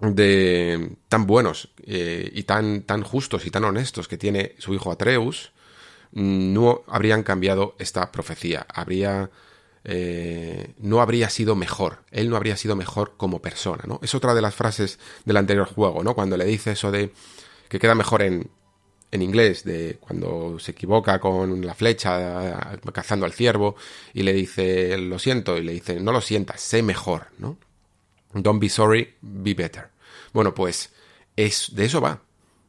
de 0.00 0.96
tan 1.08 1.26
buenos 1.26 1.68
eh, 1.84 2.30
y 2.32 2.44
tan, 2.44 2.82
tan 2.82 3.02
justos 3.02 3.46
y 3.46 3.50
tan 3.50 3.64
honestos 3.64 4.08
que 4.08 4.16
tiene 4.16 4.54
su 4.58 4.74
hijo 4.74 4.90
Atreus, 4.90 5.52
no 6.12 6.82
habrían 6.86 7.22
cambiado 7.22 7.74
esta 7.78 8.12
profecía. 8.12 8.66
Habría. 8.72 9.30
Eh, 9.84 10.74
no 10.78 11.00
habría 11.00 11.28
sido 11.28 11.56
mejor. 11.56 12.04
Él 12.12 12.30
no 12.30 12.36
habría 12.36 12.56
sido 12.56 12.76
mejor 12.76 13.14
como 13.16 13.42
persona, 13.42 13.82
¿no? 13.86 13.98
Es 14.02 14.14
otra 14.14 14.32
de 14.34 14.40
las 14.40 14.54
frases 14.54 15.00
del 15.24 15.36
anterior 15.36 15.66
juego, 15.66 16.04
¿no? 16.04 16.14
Cuando 16.14 16.36
le 16.36 16.44
dice 16.44 16.72
eso 16.72 16.90
de. 16.90 17.12
que 17.68 17.78
queda 17.78 17.94
mejor 17.94 18.22
en. 18.22 18.50
en 19.10 19.22
inglés, 19.22 19.64
de 19.64 19.98
cuando 20.00 20.58
se 20.58 20.72
equivoca 20.72 21.18
con 21.18 21.64
la 21.64 21.74
flecha 21.74 22.78
cazando 22.92 23.26
al 23.26 23.32
ciervo, 23.32 23.76
y 24.14 24.22
le 24.22 24.32
dice, 24.32 24.96
lo 24.98 25.18
siento, 25.18 25.58
y 25.58 25.62
le 25.62 25.72
dice, 25.72 26.00
no 26.00 26.12
lo 26.12 26.20
sientas, 26.20 26.60
sé 26.60 26.82
mejor, 26.82 27.28
¿no? 27.38 27.58
Don't 28.34 28.60
be 28.60 28.68
sorry, 28.68 29.14
be 29.20 29.54
better. 29.54 29.90
Bueno, 30.32 30.54
pues 30.54 30.90
es, 31.36 31.74
de 31.74 31.84
eso 31.84 32.00
va 32.00 32.20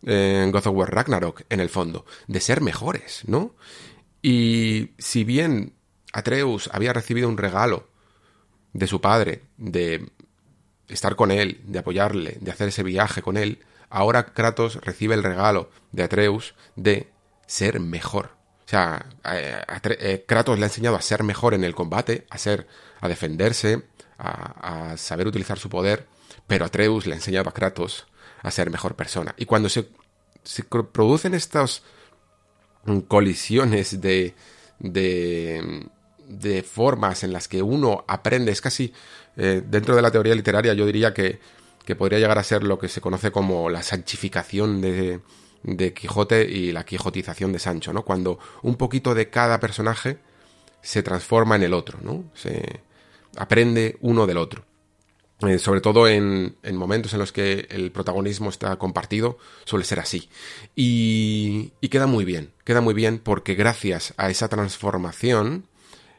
en 0.06 0.52
God 0.52 0.68
of 0.68 0.76
War 0.76 0.94
Ragnarok, 0.94 1.44
en 1.50 1.60
el 1.60 1.70
fondo, 1.70 2.06
de 2.28 2.40
ser 2.40 2.62
mejores, 2.62 3.24
¿no? 3.26 3.56
Y 4.22 4.92
si 4.98 5.24
bien 5.24 5.74
Atreus 6.14 6.70
había 6.72 6.94
recibido 6.94 7.28
un 7.28 7.38
regalo 7.38 7.90
de 8.74 8.88
su 8.88 9.02
padre, 9.02 9.44
de 9.58 10.10
estar 10.88 11.16
con 11.16 11.32
él, 11.32 11.62
de 11.66 11.80
apoyarle, 11.80 12.38
de 12.40 12.52
hacer 12.52 12.70
ese 12.70 12.84
viaje 12.84 13.22
con 13.22 13.38
él, 13.38 13.60
ahora 13.90 14.26
Kratos 14.26 14.76
recibe 14.82 15.16
el 15.16 15.24
regalo 15.24 15.70
de 15.92 16.04
Atreus 16.04 16.56
de 16.76 17.10
ser 17.46 17.80
mejor. 17.80 18.32
O 18.66 18.70
sea, 18.70 19.06
eh, 19.26 20.26
Kratos 20.28 20.58
le 20.58 20.66
ha 20.66 20.70
enseñado 20.70 20.96
a 20.96 21.02
ser 21.02 21.24
mejor 21.24 21.54
en 21.54 21.64
el 21.64 21.76
combate, 21.76 22.26
a 22.30 22.38
ser, 22.38 22.68
a 23.02 23.08
defenderse, 23.08 23.84
a, 24.18 24.96
saber 24.98 25.28
utilizar 25.28 25.60
su 25.60 25.70
poder, 25.70 26.08
pero 26.48 26.66
Atreus 26.66 27.06
le 27.06 27.14
ha 27.14 27.18
enseñado 27.18 27.50
a 27.50 27.54
Kratos 27.54 28.08
a 28.44 28.52
ser 28.52 28.70
mejor 28.70 28.96
persona. 28.96 29.34
Y 29.38 29.46
cuando 29.46 29.70
se, 29.70 29.88
producen 30.92 31.34
estas 31.34 31.82
colisiones 33.08 34.02
de, 34.02 34.36
de, 34.80 35.88
de, 36.28 36.64
formas 36.64 37.24
en 37.24 37.34
las 37.34 37.48
que 37.48 37.62
uno 37.62 38.04
aprende, 38.08 38.52
es 38.52 38.62
casi 38.62 38.94
eh, 39.38 39.64
dentro 39.66 39.96
de 39.96 40.02
la 40.02 40.12
teoría 40.12 40.36
literaria 40.36 40.74
yo 40.74 40.86
diría 40.86 41.14
que, 41.14 41.40
que, 41.86 41.96
podría 41.96 42.20
llegar 42.20 42.38
a 42.38 42.44
ser 42.44 42.64
lo 42.64 42.78
que 42.78 42.90
se 42.90 43.02
conoce 43.02 43.32
como 43.32 43.70
la 43.70 43.82
sanchificación 43.82 44.82
de, 44.82 45.22
de 45.64 45.94
Quijote 45.94 46.44
y 46.44 46.74
la 46.74 46.84
quijotización 46.84 47.54
de 47.54 47.60
Sancho, 47.60 47.94
¿no? 47.94 48.04
Cuando 48.04 48.38
un 48.62 48.76
poquito 48.76 49.16
de 49.16 49.30
cada 49.30 49.62
personaje 49.62 50.20
se 50.82 51.02
transforma 51.02 51.56
en 51.56 51.64
el 51.64 51.74
otro, 51.74 52.00
¿no? 52.02 52.26
Se 52.34 52.82
aprende 53.38 53.98
uno 54.02 54.28
del 54.28 54.38
otro. 54.38 54.66
Eh, 55.48 55.60
sobre 55.60 55.82
todo 55.82 56.08
en, 56.08 56.56
momentos 56.74 57.14
en 57.14 57.20
los 57.20 57.32
que 57.32 57.68
el 57.70 57.92
protagonismo 57.92 58.50
está 58.50 58.76
compartido, 58.78 59.38
suele 59.66 59.86
ser 59.86 60.00
así. 60.00 60.30
Y, 60.76 61.72
queda 61.90 62.08
muy 62.08 62.26
bien, 62.26 62.52
queda 62.64 62.82
muy 62.82 62.94
bien 62.94 63.20
porque 63.20 63.56
gracias 63.56 64.14
a 64.18 64.30
esa 64.30 64.48
transformación 64.48 65.68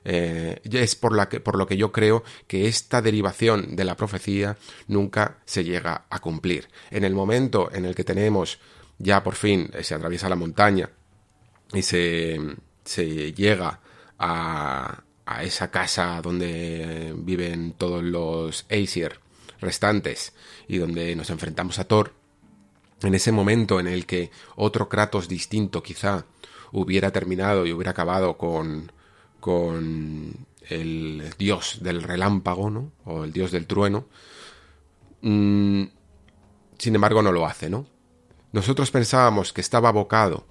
eh, 0.05 0.61
es 0.65 0.95
por, 0.95 1.17
la 1.17 1.29
que, 1.29 1.41
por 1.41 1.57
lo 1.57 1.67
que 1.67 1.77
yo 1.77 1.91
creo 1.91 2.23
que 2.47 2.69
esta 2.69 3.01
derivación 3.03 3.77
de 3.77 3.85
la 3.85 3.97
profecía 3.97 4.57
nunca 4.89 5.39
se 5.47 5.65
llega 5.65 6.05
a 6.11 6.19
cumplir. 6.21 6.69
En 6.91 7.05
el 7.05 7.15
momento 7.15 7.71
en 7.73 7.87
el 7.87 7.95
que 7.95 8.05
tenemos 8.05 8.59
ya 8.99 9.23
por 9.23 9.35
fin 9.35 9.71
se 9.83 9.95
atraviesa 9.95 10.29
la 10.29 10.37
montaña 10.37 10.91
y 11.73 11.83
se, 11.83 12.39
se 12.85 13.33
llega 13.33 13.81
a, 14.19 15.03
a 15.27 15.43
esa 15.43 15.71
casa 15.71 16.21
donde 16.23 17.15
viven 17.17 17.73
todos 17.73 18.03
los 18.03 18.67
Aesir 18.69 19.21
restantes 19.61 20.33
y 20.69 20.79
donde 20.79 21.15
nos 21.17 21.31
enfrentamos 21.31 21.79
a 21.79 21.85
Thor, 21.85 22.13
en 23.03 23.15
ese 23.15 23.33
momento 23.33 23.81
en 23.81 23.87
el 23.87 24.07
que 24.07 24.31
otro 24.57 24.89
Kratos 24.89 25.29
distinto 25.29 25.83
quizá 25.83 26.27
hubiera 26.73 27.11
terminado 27.13 27.67
y 27.67 27.73
hubiera 27.73 27.93
acabado 27.93 28.37
con, 28.37 28.93
con 29.41 30.47
el 30.69 31.35
dios 31.39 31.79
del 31.83 32.03
relámpago, 32.03 32.71
¿no? 32.71 32.93
O 33.05 33.25
el 33.25 33.33
dios 33.33 33.51
del 33.51 33.67
trueno. 33.67 34.07
Mm, 35.23 35.85
sin 36.79 36.95
embargo, 36.95 37.23
no 37.23 37.33
lo 37.33 37.47
hace, 37.47 37.71
¿no? 37.71 37.87
Nosotros 38.53 38.91
pensábamos 38.91 39.53
que 39.53 39.61
estaba 39.61 39.89
abocado 39.89 40.47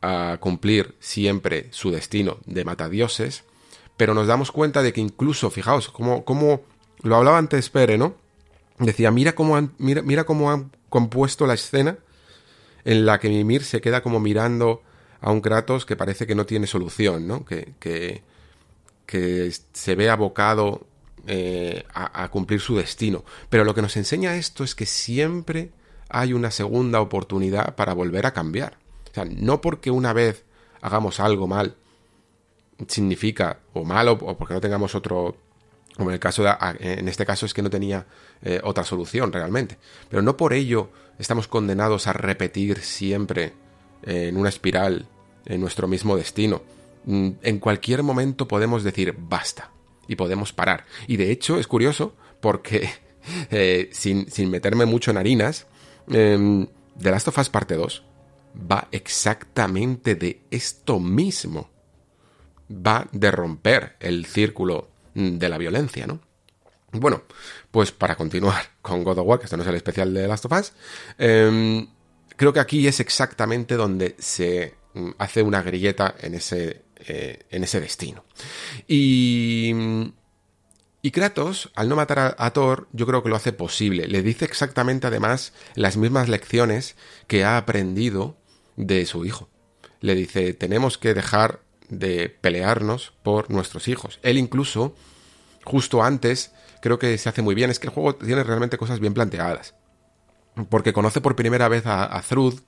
a 0.00 0.38
cumplir 0.40 0.96
siempre 1.00 1.68
su 1.70 1.90
destino 1.90 2.38
de 2.46 2.64
matadioses, 2.64 3.44
pero 3.96 4.14
nos 4.14 4.26
damos 4.26 4.52
cuenta 4.52 4.82
de 4.82 4.92
que 4.92 5.00
incluso, 5.00 5.50
fijaos, 5.50 5.88
como, 5.88 6.62
lo 7.02 7.16
hablaba 7.16 7.38
antes 7.38 7.70
Pere, 7.70 7.98
¿no? 7.98 8.14
Decía, 8.78 9.10
mira 9.10 9.34
cómo 9.34 9.56
han, 9.56 9.74
mira, 9.78 10.02
mira 10.02 10.24
cómo 10.24 10.50
han 10.50 10.72
compuesto 10.88 11.46
la 11.46 11.54
escena 11.54 11.98
en 12.84 13.06
la 13.06 13.20
que 13.20 13.28
Mimir 13.28 13.64
se 13.64 13.80
queda 13.80 14.02
como 14.02 14.18
mirando 14.18 14.82
a 15.20 15.30
un 15.30 15.40
Kratos 15.40 15.86
que 15.86 15.96
parece 15.96 16.26
que 16.26 16.34
no 16.34 16.46
tiene 16.46 16.66
solución, 16.66 17.28
¿no? 17.28 17.44
Que, 17.44 17.74
que, 17.78 18.22
que 19.06 19.52
se 19.72 19.94
ve 19.94 20.10
abocado 20.10 20.86
eh, 21.26 21.84
a, 21.94 22.24
a, 22.24 22.30
cumplir 22.30 22.60
su 22.60 22.76
destino. 22.76 23.24
Pero 23.48 23.64
lo 23.64 23.74
que 23.74 23.82
nos 23.82 23.96
enseña 23.96 24.36
esto 24.36 24.64
es 24.64 24.74
que 24.74 24.86
siempre 24.86 25.70
hay 26.08 26.32
una 26.32 26.50
segunda 26.50 27.00
oportunidad 27.00 27.76
para 27.76 27.92
volver 27.94 28.26
a 28.26 28.32
cambiar. 28.32 28.78
O 29.10 29.14
sea, 29.14 29.24
no 29.24 29.60
porque 29.60 29.90
una 29.90 30.12
vez 30.12 30.44
hagamos 30.80 31.20
algo 31.20 31.46
mal 31.46 31.76
significa 32.88 33.60
o 33.72 33.84
malo 33.84 34.12
o 34.12 34.36
porque 34.36 34.54
no 34.54 34.60
tengamos 34.60 34.94
otro 34.94 35.36
como 35.96 36.10
en 36.10 36.14
el 36.14 36.20
caso 36.20 36.42
de, 36.42 36.50
en 36.80 37.06
este 37.06 37.26
caso 37.26 37.44
es 37.44 37.52
que 37.52 37.60
no 37.60 37.68
tenía 37.68 38.06
eh, 38.42 38.60
otra 38.64 38.82
solución 38.82 39.30
realmente. 39.30 39.76
Pero 40.08 40.22
no 40.22 40.36
por 40.36 40.54
ello 40.54 40.90
estamos 41.18 41.48
condenados 41.48 42.06
a 42.06 42.14
repetir 42.14 42.80
siempre 42.80 43.52
eh, 44.02 44.28
en 44.28 44.36
una 44.36 44.48
espiral 44.48 45.06
en 45.44 45.60
nuestro 45.60 45.86
mismo 45.88 46.16
destino. 46.16 46.62
Mm, 47.04 47.30
en 47.42 47.58
cualquier 47.58 48.02
momento 48.02 48.48
podemos 48.48 48.84
decir 48.84 49.14
basta 49.18 49.70
y 50.08 50.16
podemos 50.16 50.52
parar. 50.52 50.86
Y 51.06 51.16
de 51.16 51.30
hecho 51.30 51.58
es 51.58 51.66
curioso 51.66 52.14
porque 52.40 52.88
eh, 53.50 53.90
sin, 53.92 54.30
sin, 54.30 54.50
meterme 54.50 54.86
mucho 54.86 55.10
en 55.10 55.18
harinas 55.18 55.66
eh, 56.10 56.66
The 57.00 57.10
Last 57.10 57.28
of 57.28 57.38
Us 57.38 57.48
parte 57.48 57.74
2 57.74 58.02
va 58.70 58.88
exactamente 58.92 60.14
de 60.14 60.42
esto 60.50 61.00
mismo 61.00 61.70
va 62.72 63.08
de 63.12 63.30
romper 63.30 63.96
el 64.00 64.26
círculo 64.26 64.88
de 65.14 65.48
la 65.48 65.58
violencia, 65.58 66.06
¿no? 66.06 66.20
Bueno, 66.92 67.22
pues 67.70 67.90
para 67.90 68.16
continuar 68.16 68.62
con 68.82 69.02
God 69.04 69.18
of 69.18 69.26
War, 69.26 69.38
que 69.38 69.46
esto 69.46 69.56
no 69.56 69.62
es 69.62 69.68
el 69.68 69.76
especial 69.76 70.12
de 70.12 70.28
Last 70.28 70.44
of 70.44 70.52
Us, 70.52 70.72
em, 71.18 71.86
creo 72.36 72.52
que 72.52 72.60
aquí 72.60 72.86
es 72.86 73.00
exactamente 73.00 73.76
donde 73.76 74.16
se 74.18 74.74
mm, 74.94 75.10
hace 75.18 75.42
una 75.42 75.62
grilleta 75.62 76.14
en 76.20 76.34
ese, 76.34 76.82
eh, 76.96 77.46
en 77.50 77.64
ese 77.64 77.80
destino. 77.80 78.24
Y, 78.86 79.72
y 81.00 81.10
Kratos, 81.10 81.70
al 81.74 81.88
no 81.88 81.96
matar 81.96 82.36
a, 82.38 82.50
Thor, 82.52 82.88
yo 82.92 83.06
creo 83.06 83.22
que 83.22 83.28
lo 83.28 83.36
hace 83.36 83.52
posible. 83.52 84.06
Le 84.06 84.22
dice 84.22 84.44
exactamente 84.44 85.06
además 85.06 85.52
las 85.74 85.96
mismas 85.96 86.28
lecciones 86.28 86.94
que 87.26 87.44
ha 87.44 87.56
aprendido 87.56 88.36
de 88.76 89.04
su 89.06 89.24
hijo. 89.24 89.48
Le 90.00 90.14
dice, 90.14 90.54
tenemos 90.54 90.98
que 90.98 91.14
dejar 91.14 91.60
de 91.88 92.28
pelearnos 92.28 93.12
por 93.22 93.50
nuestros 93.50 93.88
hijos. 93.88 94.18
Él 94.22 94.38
incluso, 94.38 94.94
justo 95.64 96.02
antes, 96.02 96.52
creo 96.80 96.98
que 96.98 97.16
se 97.18 97.28
hace 97.28 97.42
muy 97.42 97.54
bien, 97.54 97.70
es 97.70 97.78
que 97.78 97.86
el 97.86 97.92
juego 97.92 98.14
tiene 98.16 98.44
realmente 98.44 98.78
cosas 98.78 99.00
bien 99.00 99.14
planteadas. 99.14 99.74
Porque 100.68 100.92
conoce 100.92 101.20
por 101.20 101.36
primera 101.36 101.68
vez 101.68 101.86
a, 101.86 102.16
a 102.16 102.22
Thrud, 102.22 102.60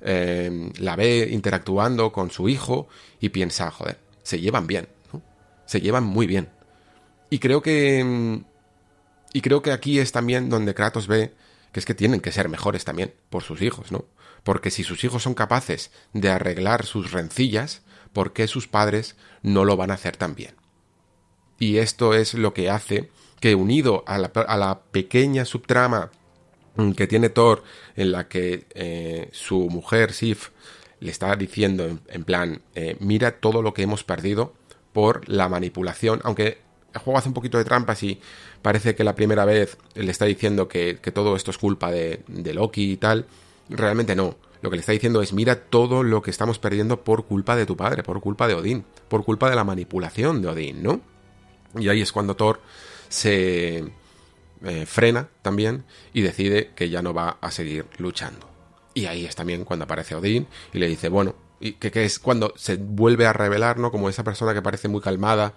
eh, 0.00 0.70
la 0.78 0.96
ve 0.96 1.28
interactuando 1.30 2.12
con 2.12 2.30
su 2.30 2.48
hijo 2.48 2.88
y 3.20 3.30
piensa, 3.30 3.70
joder, 3.70 3.98
se 4.22 4.40
llevan 4.40 4.66
bien, 4.66 4.88
¿no? 5.12 5.22
Se 5.64 5.80
llevan 5.80 6.04
muy 6.04 6.26
bien. 6.26 6.48
Y 7.30 7.38
creo 7.38 7.62
que... 7.62 8.42
Y 9.34 9.40
creo 9.40 9.62
que 9.62 9.72
aquí 9.72 9.98
es 9.98 10.12
también 10.12 10.50
donde 10.50 10.74
Kratos 10.74 11.06
ve 11.06 11.32
que 11.72 11.80
es 11.80 11.86
que 11.86 11.94
tienen 11.94 12.20
que 12.20 12.32
ser 12.32 12.48
mejores 12.48 12.84
también 12.84 13.14
por 13.30 13.42
sus 13.42 13.62
hijos, 13.62 13.90
¿no? 13.90 14.04
Porque 14.44 14.70
si 14.70 14.84
sus 14.84 15.02
hijos 15.04 15.22
son 15.22 15.34
capaces 15.34 15.90
de 16.12 16.30
arreglar 16.30 16.84
sus 16.84 17.12
rencillas, 17.12 17.82
por 18.12 18.32
qué 18.32 18.46
sus 18.46 18.68
padres 18.68 19.16
no 19.42 19.64
lo 19.64 19.76
van 19.76 19.90
a 19.90 19.94
hacer 19.94 20.16
también. 20.16 20.54
Y 21.58 21.78
esto 21.78 22.14
es 22.14 22.34
lo 22.34 22.54
que 22.54 22.70
hace 22.70 23.10
que 23.40 23.54
unido 23.54 24.04
a 24.06 24.18
la, 24.18 24.80
pequeña 24.92 25.44
subtrama 25.44 26.10
que 26.96 27.06
tiene 27.06 27.28
Thor, 27.28 27.64
en 27.96 28.12
la 28.12 28.28
que 28.28 28.66
eh, 28.74 29.28
su 29.32 29.68
mujer 29.68 30.12
Sif 30.12 30.50
le 31.00 31.10
está 31.10 31.34
diciendo 31.36 31.98
en, 32.08 32.24
plan, 32.24 32.62
eh, 32.74 32.96
mira 33.00 33.40
todo 33.40 33.62
lo 33.62 33.74
que 33.74 33.82
hemos 33.82 34.04
perdido 34.04 34.54
por 34.92 35.28
la 35.28 35.48
manipulación, 35.48 36.20
aunque 36.22 36.58
el 36.94 37.00
juego 37.00 37.18
hace 37.18 37.28
un 37.28 37.34
poquito 37.34 37.58
de 37.58 37.64
trampas 37.64 38.02
y 38.02 38.20
parece 38.62 38.94
que 38.94 39.02
la 39.02 39.14
primera 39.14 39.44
vez 39.44 39.76
le 39.94 40.10
está 40.10 40.24
diciendo 40.24 40.68
que, 40.68 40.94
todo 41.12 41.34
esto 41.34 41.50
es 41.50 41.58
culpa 41.58 41.90
de 41.90 42.22
Loki 42.54 42.92
y 42.92 42.96
tal, 42.96 43.26
realmente 43.68 44.14
no. 44.14 44.36
Lo 44.62 44.70
que 44.70 44.76
le 44.76 44.80
está 44.80 44.92
diciendo 44.92 45.20
es, 45.22 45.32
mira 45.32 45.56
todo 45.56 46.04
lo 46.04 46.22
que 46.22 46.30
estamos 46.30 46.60
perdiendo 46.60 47.02
por 47.02 47.26
culpa 47.26 47.56
de 47.56 47.66
tu 47.66 47.76
padre, 47.76 48.04
por 48.04 48.20
culpa 48.20 48.46
de 48.46 48.54
Odín, 48.54 48.84
por 49.08 49.24
culpa 49.24 49.50
de 49.50 49.56
la 49.56 49.64
manipulación 49.64 50.40
de 50.40 50.48
Odín, 50.48 50.82
¿no? 50.82 51.00
Y 51.76 51.88
ahí 51.88 52.00
es 52.00 52.12
cuando 52.12 52.36
Thor 52.36 52.60
se 53.08 53.84
eh, 54.64 54.86
frena 54.86 55.28
también 55.42 55.84
y 56.12 56.20
decide 56.22 56.70
que 56.76 56.88
ya 56.88 57.02
no 57.02 57.12
va 57.12 57.38
a 57.40 57.50
seguir 57.50 57.86
luchando. 57.98 58.48
Y 58.94 59.06
ahí 59.06 59.24
es 59.24 59.34
también 59.34 59.64
cuando 59.64 59.84
aparece 59.84 60.14
Odín 60.14 60.46
y 60.72 60.78
le 60.78 60.86
dice, 60.86 61.08
bueno, 61.08 61.34
y 61.58 61.72
que, 61.72 61.90
que 61.90 62.04
es 62.04 62.20
cuando 62.20 62.52
se 62.56 62.76
vuelve 62.76 63.26
a 63.26 63.32
revelar, 63.32 63.78
¿no? 63.78 63.90
Como 63.90 64.08
esa 64.08 64.22
persona 64.22 64.54
que 64.54 64.62
parece 64.62 64.86
muy 64.86 65.00
calmada, 65.00 65.54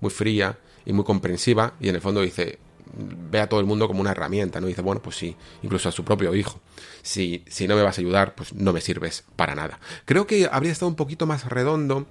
muy 0.00 0.10
fría 0.10 0.58
y 0.84 0.92
muy 0.92 1.04
comprensiva, 1.04 1.74
y 1.78 1.88
en 1.88 1.94
el 1.94 2.00
fondo 2.00 2.20
dice, 2.20 2.58
ve 2.96 3.40
a 3.40 3.48
todo 3.48 3.60
el 3.60 3.66
mundo 3.66 3.86
como 3.88 4.00
una 4.00 4.12
herramienta, 4.12 4.60
¿no? 4.60 4.66
Dice, 4.66 4.82
bueno, 4.82 5.02
pues 5.02 5.16
sí, 5.16 5.36
incluso 5.62 5.88
a 5.88 5.92
su 5.92 6.04
propio 6.04 6.34
hijo. 6.34 6.60
Si, 7.02 7.44
si 7.48 7.66
no 7.68 7.76
me 7.76 7.82
vas 7.82 7.98
a 7.98 8.00
ayudar, 8.00 8.34
pues 8.34 8.52
no 8.54 8.72
me 8.72 8.80
sirves 8.80 9.24
para 9.36 9.54
nada. 9.54 9.80
Creo 10.04 10.26
que 10.26 10.48
habría 10.50 10.72
estado 10.72 10.88
un 10.88 10.96
poquito 10.96 11.26
más 11.26 11.46
redondo 11.46 12.06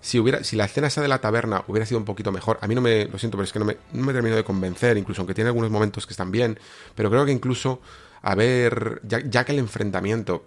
si 0.00 0.18
hubiera, 0.18 0.44
si 0.44 0.56
la 0.56 0.66
escena 0.66 0.86
esa 0.86 1.02
de 1.02 1.08
la 1.08 1.20
taberna 1.20 1.64
hubiera 1.66 1.86
sido 1.86 1.98
un 1.98 2.04
poquito 2.04 2.32
mejor. 2.32 2.58
A 2.60 2.66
mí 2.68 2.74
no 2.74 2.80
me, 2.80 3.06
lo 3.06 3.18
siento, 3.18 3.36
pero 3.36 3.44
es 3.44 3.52
que 3.52 3.58
no 3.58 3.64
me, 3.64 3.76
no 3.92 4.04
me 4.04 4.12
termino 4.12 4.36
de 4.36 4.44
convencer, 4.44 4.96
incluso 4.96 5.20
aunque 5.20 5.34
tiene 5.34 5.48
algunos 5.48 5.70
momentos 5.70 6.06
que 6.06 6.12
están 6.12 6.30
bien, 6.30 6.58
pero 6.94 7.10
creo 7.10 7.24
que 7.24 7.32
incluso 7.32 7.80
a 8.22 8.34
ver, 8.34 9.00
ya, 9.04 9.20
ya 9.20 9.44
que 9.44 9.52
el 9.52 9.58
enfrentamiento 9.58 10.44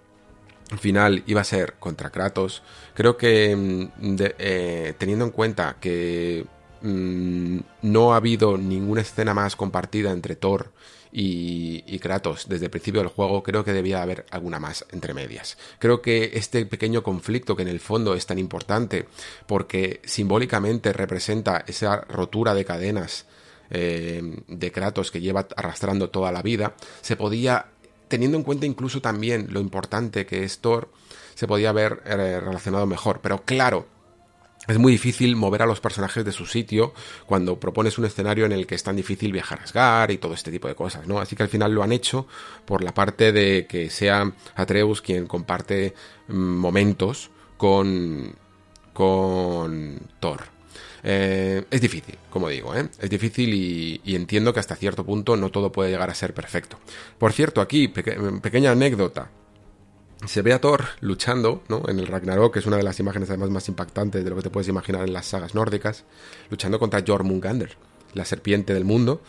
final 0.80 1.24
iba 1.28 1.42
a 1.42 1.46
ser 1.46 1.74
contra 1.80 2.10
Kratos, 2.10 2.64
creo 2.94 3.18
que 3.18 3.56
mm, 3.56 4.16
eh, 4.38 4.94
teniendo 4.98 5.26
en 5.26 5.32
cuenta 5.32 5.78
que 5.80 6.46
mmm, 6.82 7.60
no 7.82 8.14
ha 8.14 8.18
habido 8.18 8.58
ninguna 8.58 9.02
escena 9.02 9.34
más 9.34 9.56
compartida 9.56 10.12
entre 10.12 10.36
Thor 10.36 10.72
y, 11.12 11.84
y, 11.86 12.00
Kratos 12.00 12.48
desde 12.48 12.66
el 12.66 12.72
principio 12.72 13.02
del 13.02 13.10
juego, 13.10 13.44
creo 13.44 13.66
que 13.66 13.74
debía 13.74 14.02
haber 14.02 14.26
alguna 14.32 14.60
más 14.60 14.86
entre 14.92 15.14
medias. 15.14 15.58
Creo 15.80 16.02
que 16.02 16.32
este 16.36 16.66
pequeño 16.66 17.04
conflicto 17.04 17.56
que 17.56 17.64
en 17.64 17.68
el 17.68 17.80
fondo 17.82 18.16
es 18.16 18.26
tan 18.26 18.40
importante 18.40 19.08
porque 19.46 20.00
simbólicamente 20.06 20.94
representa 20.94 21.66
esa 21.68 22.02
rotura 22.02 22.54
de 22.54 22.66
cadenas 22.66 23.26
eh, 23.74 24.22
de 24.50 24.72
Kratos 24.72 25.12
que 25.12 25.22
lleva 25.22 25.48
arrastrando 25.56 26.10
toda 26.10 26.34
la 26.34 26.42
vida, 26.42 26.76
se 27.02 27.16
podía, 27.16 27.68
teniendo 28.10 28.38
en 28.38 28.44
cuenta 28.44 28.66
incluso 28.66 29.02
también 29.02 29.48
lo 29.50 29.62
importante 29.62 30.26
que 30.26 30.44
es 30.44 30.60
Thor, 30.60 30.90
se 31.36 31.48
podía 31.48 31.70
haber 31.70 32.04
eh, 32.06 32.40
relacionado 32.42 32.86
mejor. 32.86 33.22
Pero 33.22 33.44
claro, 33.44 33.88
es 34.72 34.80
muy 34.80 34.94
difícil 34.94 35.36
mover 35.36 35.62
a 35.62 35.66
los 35.66 35.80
personajes 35.80 36.26
de 36.26 36.32
su 36.32 36.46
sitio 36.46 36.94
cuando 37.26 37.60
propones 37.60 37.98
un 37.98 38.06
escenario 38.06 38.46
en 38.46 38.52
el 38.52 38.66
que 38.66 38.76
es 38.76 38.84
tan 38.84 38.96
difícil 38.96 39.32
viajar 39.32 39.60
a 39.60 39.64
Asgard 39.64 40.12
y 40.12 40.18
todo 40.18 40.34
este 40.34 40.52
tipo 40.52 40.68
de 40.68 40.76
cosas, 40.76 41.08
¿no? 41.08 41.20
Así 41.20 41.36
que 41.36 41.44
al 41.44 41.50
final 41.50 41.74
lo 41.74 41.84
han 41.84 41.92
hecho 41.92 42.28
por 42.66 42.84
la 42.84 42.94
parte 42.94 43.32
de 43.32 43.68
que 43.68 43.90
sea 43.90 44.32
Atreus 44.56 45.02
quien 45.02 45.28
comparte 45.28 45.94
momentos 46.28 47.30
con 47.58 48.36
con 48.94 50.00
Thor. 50.20 50.42
Eh, 51.04 51.64
es 51.72 51.82
difícil, 51.82 52.18
como 52.30 52.50
digo, 52.50 52.76
¿eh? 52.76 52.88
es 53.00 53.10
difícil 53.10 53.54
y, 53.54 54.16
entiendo 54.16 54.54
que 54.54 54.60
hasta 54.60 54.76
cierto 54.76 55.04
punto 55.04 55.36
no 55.36 55.50
todo 55.50 55.72
puede 55.72 55.90
llegar 55.90 56.10
a 56.10 56.16
ser 56.16 56.34
perfecto. 56.34 56.78
Por 57.18 57.34
cierto, 57.34 57.62
aquí, 57.62 57.88
peque 57.88 58.18
pequeña 58.42 58.72
anécdota 58.72 59.30
se 60.26 60.42
ve 60.42 60.54
a 60.54 60.62
Thor 60.62 60.86
luchando, 61.00 61.64
¿no? 61.68 61.84
En 61.88 62.00
el 62.00 62.08
Ragnarok, 62.08 62.54
que 62.54 62.60
es 62.60 62.66
una 62.66 62.78
de 62.78 62.84
las 62.84 63.00
imágenes 63.00 63.30
además 63.30 63.50
más 63.50 63.68
impactantes 63.68 64.24
de 64.24 64.30
lo 64.30 64.36
que 64.36 64.44
te 64.44 64.50
puedes 64.50 64.68
imaginar 64.68 65.04
en 65.04 65.14
las 65.14 65.28
sagas 65.28 65.56
nórdicas, 65.56 66.04
luchando 66.50 66.80
contra 66.80 67.04
Jormungandr, 67.06 67.72
la 68.14 68.26
serpiente 68.26 68.74
del 68.74 68.86
mundo. 68.86 69.22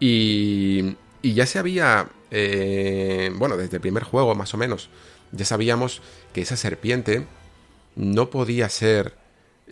Y, 0.00 0.96
y 1.22 1.34
ya 1.34 1.46
se 1.46 1.58
había, 1.58 2.08
eh, 2.30 3.30
bueno, 3.34 3.56
desde 3.56 3.76
el 3.76 3.80
primer 3.80 4.04
juego 4.04 4.34
más 4.34 4.54
o 4.54 4.56
menos, 4.56 4.88
ya 5.32 5.44
sabíamos 5.44 6.00
que 6.32 6.40
esa 6.40 6.56
serpiente 6.56 7.26
no 7.96 8.30
podía 8.30 8.68
ser, 8.68 9.16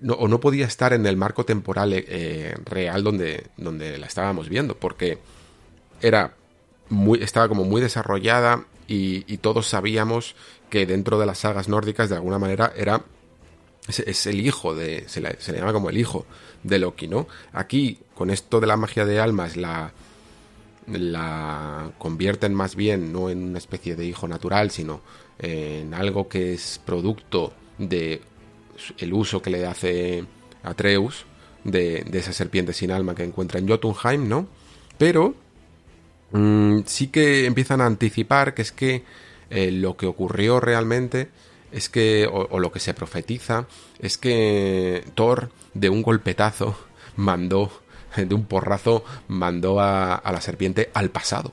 no, 0.01 0.15
o 0.15 0.29
no 0.29 0.41
podía 0.41 0.67
estar 0.67 0.93
en 0.93 1.07
el 1.07 1.17
marco 1.17 1.45
temporal 1.45 1.93
eh, 1.95 2.55
real 2.65 3.05
donde, 3.05 3.47
donde 3.57 3.99
la 3.99 4.07
estábamos 4.07 4.49
viendo, 4.49 4.77
porque 4.77 5.19
era 6.03 6.35
muy, 6.89 7.23
estaba 7.23 7.49
como 7.49 7.65
muy 7.65 7.81
desarrollada 7.81 8.67
y, 8.89 9.25
y, 9.33 9.39
todos 9.39 9.67
sabíamos 9.67 10.37
que 10.71 10.87
dentro 10.87 11.19
de 11.19 11.27
las 11.27 11.39
sagas 11.39 11.69
nórdicas 11.69 12.11
de 12.11 12.17
alguna 12.17 12.39
manera 12.39 12.73
era 12.77 13.03
es, 13.89 14.27
el 14.27 14.45
hijo 14.45 14.75
de 14.75 15.05
se 15.09 15.21
le, 15.21 15.41
se 15.41 15.53
le, 15.53 15.59
llama 15.59 15.73
como 15.73 15.91
el 15.91 15.99
hijo 15.99 16.27
de 16.63 16.79
Loki, 16.79 17.07
¿no? 17.09 17.29
Aquí 17.53 17.99
con 18.15 18.31
esto 18.31 18.61
de 18.61 18.67
la 18.67 18.77
magia 18.77 19.05
de 19.05 19.21
almas 19.21 19.57
la 19.57 19.93
la 20.87 21.91
convierten 21.99 22.55
más 22.55 22.77
bien 22.77 23.13
no 23.13 23.29
en 23.29 23.43
una 23.43 23.59
especie 23.59 23.97
de 23.97 24.05
hijo 24.05 24.29
natural, 24.29 24.71
sino 24.71 25.01
en 25.39 25.95
algo 25.95 26.29
que 26.29 26.55
es 26.55 26.81
producto 26.85 27.53
de 27.79 28.23
el 28.99 29.13
uso 29.13 29.43
que 29.43 29.51
le 29.51 29.67
hace 29.67 30.25
Atreus 30.63 31.25
de, 31.65 32.05
de 32.09 32.19
esa 32.19 32.33
serpiente 32.33 32.73
sin 32.73 32.91
alma 32.93 33.15
que 33.15 33.25
encuentra 33.25 33.59
en 33.59 33.69
Jotunheim, 33.69 34.29
¿no? 34.29 34.47
Pero 34.99 35.35
mmm, 36.33 36.81
sí 36.87 37.09
que 37.09 37.47
empiezan 37.47 37.81
a 37.81 37.87
anticipar 37.87 38.55
que 38.55 38.63
es 38.63 38.73
que 38.73 39.03
eh, 39.51 39.71
lo 39.71 39.97
que 39.97 40.07
ocurrió 40.07 40.61
realmente 40.61 41.29
es 41.73 41.89
que, 41.89 42.29
o, 42.31 42.59
lo 42.59 42.73
que 42.73 42.81
se 42.81 42.95
profetiza, 42.95 43.67
es 43.99 44.19
que 44.19 45.05
Thor 45.15 45.51
de 45.75 45.89
un 45.89 46.03
golpetazo 46.03 46.77
mandó, 47.17 47.71
de 48.17 48.35
un 48.35 48.47
porrazo, 48.47 49.05
mandó 49.29 49.81
a, 49.81 50.15
a 50.15 50.33
la 50.33 50.41
serpiente 50.41 50.91
al 50.95 51.11
pasado. 51.11 51.53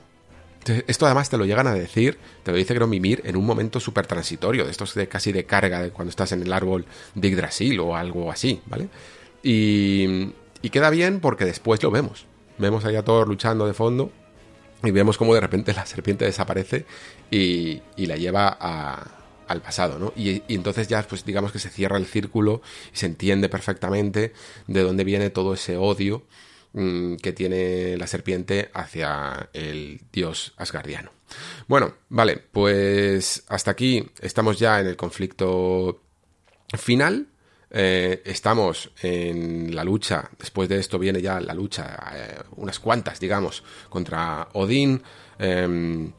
Esto 0.86 1.04
además 1.04 1.28
te 1.28 1.36
lo 1.36 1.44
llegan 1.44 1.66
a 1.66 1.74
decir, 1.74 2.18
te 2.42 2.50
lo 2.50 2.56
dice 2.56 2.78
Mimir 2.86 3.20
en 3.26 3.36
un 3.36 3.44
momento 3.44 3.80
súper 3.80 4.06
transitorio, 4.06 4.64
de 4.64 4.70
estos 4.70 4.94
de 4.94 5.08
casi 5.08 5.30
de 5.30 5.44
carga 5.44 5.82
de 5.82 5.90
cuando 5.90 6.08
estás 6.08 6.32
en 6.32 6.42
el 6.42 6.52
árbol 6.52 6.86
de 7.14 7.28
Yggdrasil 7.28 7.78
o 7.80 7.96
algo 7.96 8.32
así, 8.32 8.62
¿vale? 8.64 8.88
Y, 9.42 10.32
y 10.62 10.70
queda 10.70 10.88
bien 10.88 11.20
porque 11.20 11.44
después 11.44 11.82
lo 11.82 11.90
vemos. 11.90 12.24
Vemos 12.56 12.84
ahí 12.86 12.96
a 12.96 13.04
Thor 13.04 13.28
luchando 13.28 13.66
de 13.66 13.74
fondo 13.74 14.10
y 14.82 14.90
vemos 14.90 15.18
como 15.18 15.34
de 15.34 15.40
repente 15.40 15.74
la 15.74 15.84
serpiente 15.86 16.24
desaparece 16.24 16.86
y, 17.34 18.06
la 18.06 18.16
lleva 18.16 18.48
al 19.46 19.60
pasado, 19.60 19.98
¿no? 19.98 20.12
Y, 20.16 20.42
entonces 20.48 20.88
ya, 20.88 21.02
pues 21.02 21.24
digamos 21.24 21.52
que 21.52 21.58
se 21.58 21.70
cierra 21.70 21.96
el 21.96 22.06
círculo 22.06 22.62
y 22.92 22.96
se 22.96 23.06
entiende 23.06 23.48
perfectamente 23.48 24.32
de 24.66 24.82
dónde 24.82 25.04
viene 25.04 25.30
todo 25.30 25.54
ese 25.54 25.76
odio 25.76 26.26
mmm, 26.72 27.16
que 27.16 27.32
tiene 27.32 27.96
la 27.96 28.06
serpiente 28.06 28.70
hacia 28.72 29.50
el 29.52 30.00
dios 30.12 30.54
asgardiano. 30.56 31.10
Bueno, 31.66 31.94
vale, 32.08 32.38
pues 32.52 33.44
hasta 33.48 33.72
aquí 33.72 34.08
estamos 34.20 34.58
ya 34.58 34.80
en 34.80 34.86
el 34.86 34.96
conflicto 34.96 36.02
final. 36.78 37.28
Eh, 37.76 38.22
estamos 38.24 38.92
en 39.02 39.74
la 39.74 39.82
lucha, 39.82 40.30
después 40.38 40.68
de 40.68 40.78
esto 40.78 40.96
viene 40.96 41.20
ya 41.20 41.40
la 41.40 41.54
lucha, 41.54 41.98
eh, 42.14 42.38
unas 42.54 42.78
cuantas, 42.78 43.18
digamos, 43.18 43.64
contra 43.88 44.46
Odín, 44.52 45.02
eh, 45.40 46.12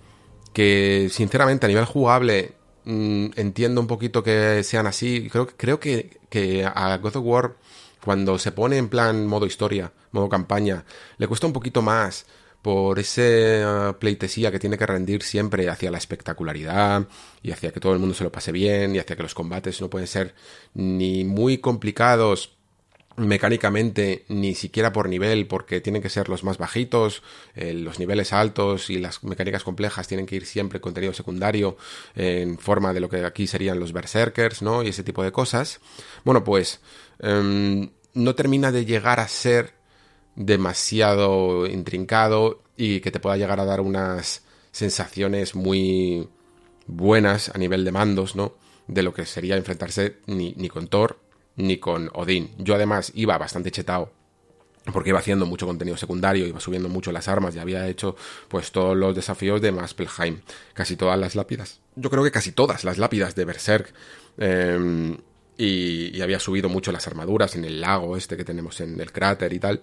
que 0.56 1.10
sinceramente 1.12 1.66
a 1.66 1.70
nivel 1.70 1.84
jugable 1.84 2.54
mmm, 2.86 3.28
entiendo 3.36 3.82
un 3.82 3.88
poquito 3.88 4.24
que 4.24 4.64
sean 4.64 4.88
así, 4.88 5.30
creo, 5.30 5.48
creo 5.48 5.82
que, 5.82 6.18
que 6.30 6.66
a 6.66 6.98
God 6.98 7.18
of 7.18 7.26
War 7.26 7.56
cuando 8.02 8.40
se 8.40 8.54
pone 8.54 8.78
en 8.78 8.88
plan 8.88 9.28
modo 9.28 9.46
historia, 9.46 9.92
modo 10.12 10.30
campaña, 10.30 10.86
le 11.18 11.28
cuesta 11.28 11.48
un 11.48 11.54
poquito 11.54 11.82
más 11.82 12.26
por 12.62 13.00
esa 13.00 13.90
uh, 13.92 14.00
pleitesía 14.00 14.50
que 14.50 14.60
tiene 14.60 14.78
que 14.78 14.86
rendir 14.86 15.24
siempre 15.24 15.70
hacia 15.70 15.92
la 15.92 15.98
espectacularidad 15.98 17.06
y 17.44 17.52
hacia 17.52 17.72
que 17.72 17.82
todo 17.82 17.94
el 17.94 18.00
mundo 18.00 18.16
se 18.16 18.24
lo 18.24 18.32
pase 18.32 18.54
bien 18.54 18.96
y 18.96 19.00
hacia 19.00 19.18
que 19.18 19.24
los 19.24 19.36
combates 19.36 19.82
no 19.82 19.90
pueden 19.90 20.08
ser 20.08 20.36
ni 20.74 21.26
muy 21.26 21.58
complicados 21.58 22.55
mecánicamente 23.18 24.26
ni 24.28 24.56
siquiera 24.56 24.92
por 24.92 25.08
nivel 25.08 25.48
porque 25.48 25.80
tienen 25.80 26.02
que 26.02 26.10
ser 26.10 26.28
los 26.28 26.44
más 26.44 26.58
bajitos 26.58 27.24
eh, 27.56 27.74
los 27.74 27.98
niveles 27.98 28.34
altos 28.34 28.90
y 28.90 28.98
las 28.98 29.24
mecánicas 29.24 29.64
complejas 29.64 30.08
tienen 30.08 30.26
que 30.26 30.36
ir 30.36 30.46
siempre 30.46 30.82
contenido 30.82 31.14
secundario 31.14 31.78
en 32.16 32.58
forma 32.58 32.94
de 32.94 33.00
lo 33.00 33.10
que 33.10 33.24
aquí 33.24 33.48
serían 33.48 33.80
los 33.80 33.94
berserkers 33.94 34.62
no 34.62 34.84
y 34.84 34.90
ese 34.90 35.04
tipo 35.04 35.24
de 35.24 35.32
cosas. 35.32 35.80
Bueno 36.24 36.44
pues 36.44 36.82
eh, 37.20 37.90
no 38.14 38.36
termina 38.36 38.72
de 38.72 38.86
llegar 38.86 39.20
a 39.20 39.28
ser 39.28 39.74
demasiado 40.36 41.68
intrincado 41.68 42.64
y 42.76 43.00
que 43.00 43.12
te 43.12 43.20
pueda 43.20 43.38
llegar 43.38 43.60
a 43.60 43.66
dar 43.66 43.80
unas 43.80 44.44
sensaciones 44.72 45.56
muy 45.56 46.28
buenas 46.88 47.50
a 47.50 47.58
nivel 47.58 47.86
de 47.86 47.92
mandos, 47.92 48.36
¿no? 48.36 48.56
De 48.88 49.04
lo 49.04 49.14
que 49.14 49.26
sería 49.26 49.56
enfrentarse 49.56 50.18
ni, 50.28 50.54
ni 50.58 50.68
con 50.68 50.88
Thor 50.88 51.25
ni 51.56 51.78
con 51.78 52.10
Odín. 52.14 52.52
Yo 52.58 52.76
además 52.76 53.12
iba 53.16 53.38
bastante 53.38 53.72
chetado 53.72 54.12
porque 54.94 55.10
iba 55.10 55.20
haciendo 55.20 55.46
mucho 55.46 55.66
contenido 55.66 55.98
secundario, 55.98 56.46
iba 56.46 56.60
subiendo 56.60 56.90
mucho 56.90 57.12
las 57.12 57.28
armas 57.28 57.56
y 57.56 57.60
había 57.60 57.88
hecho 57.88 58.16
pues 58.48 58.72
todos 58.72 58.96
los 58.96 59.16
desafíos 59.16 59.62
de 59.62 59.72
Maspelheim, 59.72 60.42
casi 60.74 60.96
todas 60.96 61.20
las 61.20 61.36
lápidas. 61.36 61.80
Yo 61.96 62.10
creo 62.10 62.24
que 62.24 62.32
casi 62.32 62.52
todas 62.52 62.84
las 62.84 62.98
lápidas 62.98 63.36
de 63.36 63.46
Berserk. 63.46 63.94
Em, 64.38 65.18
y, 65.58 66.18
y, 66.18 66.22
había 66.22 66.40
subido 66.40 66.68
mucho 66.68 66.92
las 66.92 67.08
armaduras 67.08 67.56
en 67.56 67.64
el 67.64 67.80
lago 67.80 68.18
este 68.18 68.36
que 68.36 68.44
tenemos 68.44 68.82
en 68.82 69.00
el 69.00 69.14
cráter 69.14 69.54
y 69.54 69.60
tal. 69.60 69.82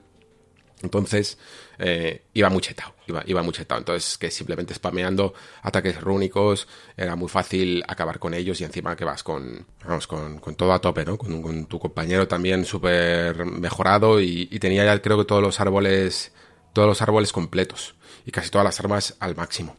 Entonces, 0.82 1.38
eh, 1.78 2.22
iba 2.34 2.48
muy 2.50 2.60
chetado, 2.60 2.94
iba, 3.06 3.22
iba 3.26 3.42
muy 3.42 3.52
chetado. 3.52 3.78
Entonces, 3.78 4.18
que 4.18 4.30
simplemente 4.30 4.74
spameando 4.74 5.34
ataques 5.62 6.00
rúnicos, 6.00 6.68
era 6.96 7.16
muy 7.16 7.28
fácil 7.28 7.82
acabar 7.86 8.18
con 8.18 8.34
ellos 8.34 8.60
y 8.60 8.64
encima 8.64 8.96
que 8.96 9.04
vas 9.04 9.22
con, 9.22 9.66
vamos, 9.84 10.06
con, 10.06 10.38
con 10.38 10.54
todo 10.54 10.72
a 10.72 10.80
tope, 10.80 11.04
¿no? 11.04 11.16
Con, 11.16 11.42
con 11.42 11.66
tu 11.66 11.78
compañero 11.78 12.28
también 12.28 12.64
súper 12.64 13.44
mejorado 13.44 14.20
y, 14.20 14.48
y, 14.50 14.58
tenía 14.58 14.84
ya 14.84 15.00
creo 15.00 15.18
que 15.18 15.24
todos 15.24 15.42
los 15.42 15.60
árboles, 15.60 16.32
todos 16.72 16.88
los 16.88 17.02
árboles 17.02 17.32
completos 17.32 17.94
y 18.26 18.30
casi 18.30 18.50
todas 18.50 18.64
las 18.64 18.78
armas 18.80 19.16
al 19.20 19.36
máximo. 19.36 19.76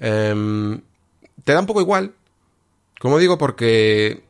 Eh, 0.00 0.80
te 1.44 1.52
da 1.52 1.60
un 1.60 1.66
poco 1.66 1.80
igual, 1.80 2.14
como 2.98 3.18
digo, 3.18 3.38
porque 3.38 4.23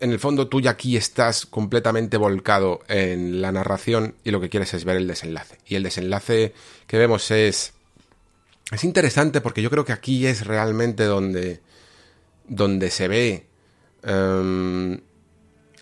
en 0.00 0.12
el 0.12 0.18
fondo 0.18 0.48
tú 0.48 0.60
ya 0.60 0.70
aquí 0.70 0.96
estás 0.96 1.46
completamente 1.46 2.16
volcado 2.16 2.80
en 2.88 3.42
la 3.42 3.52
narración 3.52 4.14
y 4.24 4.30
lo 4.30 4.40
que 4.40 4.48
quieres 4.48 4.74
es 4.74 4.84
ver 4.84 4.96
el 4.96 5.06
desenlace. 5.06 5.58
Y 5.66 5.76
el 5.76 5.82
desenlace 5.82 6.54
que 6.86 6.98
vemos 6.98 7.30
es... 7.30 7.74
Es 8.72 8.84
interesante 8.84 9.40
porque 9.40 9.62
yo 9.62 9.70
creo 9.70 9.84
que 9.84 9.92
aquí 9.92 10.26
es 10.26 10.46
realmente 10.46 11.04
donde... 11.04 11.60
donde 12.48 12.90
se 12.90 13.08
ve... 13.08 13.46
Um, 14.02 14.98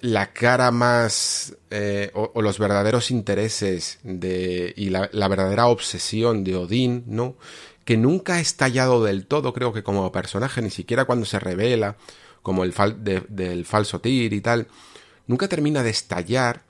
la 0.00 0.32
cara 0.32 0.70
más 0.70 1.56
eh, 1.70 2.10
o, 2.14 2.30
o, 2.34 2.42
los 2.42 2.58
verdaderos 2.58 3.10
intereses 3.10 3.98
de 4.04 4.72
y 4.76 4.90
la, 4.90 5.08
la, 5.12 5.26
verdadera 5.26 5.66
obsesión 5.66 6.44
de 6.44 6.54
Odín, 6.56 7.04
¿no? 7.06 7.36
Que 7.84 7.96
nunca 7.96 8.34
ha 8.34 8.40
estallado 8.40 9.02
del 9.02 9.26
todo, 9.26 9.52
creo 9.52 9.72
que 9.72 9.82
como 9.82 10.10
personaje, 10.12 10.62
ni 10.62 10.70
siquiera 10.70 11.04
cuando 11.04 11.26
se 11.26 11.40
revela 11.40 11.96
como 12.48 12.64
el 12.64 12.72
del 13.28 13.66
falso 13.66 14.00
tir 14.00 14.32
y 14.32 14.40
tal, 14.40 14.68
nunca 15.26 15.48
termina 15.48 15.82
de 15.82 15.90
estallar, 15.90 16.62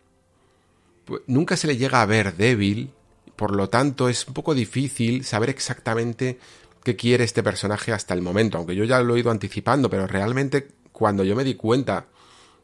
nunca 1.29 1.57
se 1.57 1.69
le 1.69 1.77
llega 1.77 2.03
a 2.03 2.07
ver 2.07 2.37
débil, 2.37 2.91
por 3.37 3.55
lo 3.55 3.69
tanto 3.69 4.09
es 4.09 4.27
un 4.27 4.35
poco 4.35 4.57
difícil 4.57 5.25
saber 5.25 5.51
exactamente 5.51 6.41
qué 6.83 6.97
quiere 6.97 7.23
este 7.23 7.45
personaje 7.45 7.93
hasta 7.93 8.13
el 8.13 8.23
momento, 8.23 8.59
aunque 8.59 8.75
yo 8.75 8.83
ya 8.83 9.01
lo 9.03 9.15
he 9.15 9.21
ido 9.21 9.31
anticipando, 9.31 9.89
pero 9.89 10.09
realmente 10.09 10.67
cuando 10.91 11.23
yo 11.23 11.37
me 11.37 11.45
di 11.45 11.55
cuenta 11.55 12.07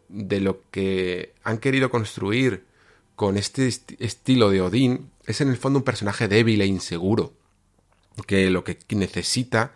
de 0.09 0.41
lo 0.41 0.63
que 0.73 1.35
han 1.45 1.59
querido 1.59 1.91
construir 1.91 2.65
con 3.15 3.37
este 3.37 3.69
est 3.69 3.93
estilo 4.01 4.51
de 4.51 4.61
Odín, 4.61 5.13
es 5.25 5.41
en 5.41 5.51
el 5.51 5.57
fondo 5.57 5.79
un 5.79 5.85
personaje 5.85 6.27
débil 6.27 6.61
e 6.63 6.67
inseguro, 6.67 7.33
que 8.27 8.51
lo 8.51 8.65
que 8.65 8.77
necesita 8.91 9.71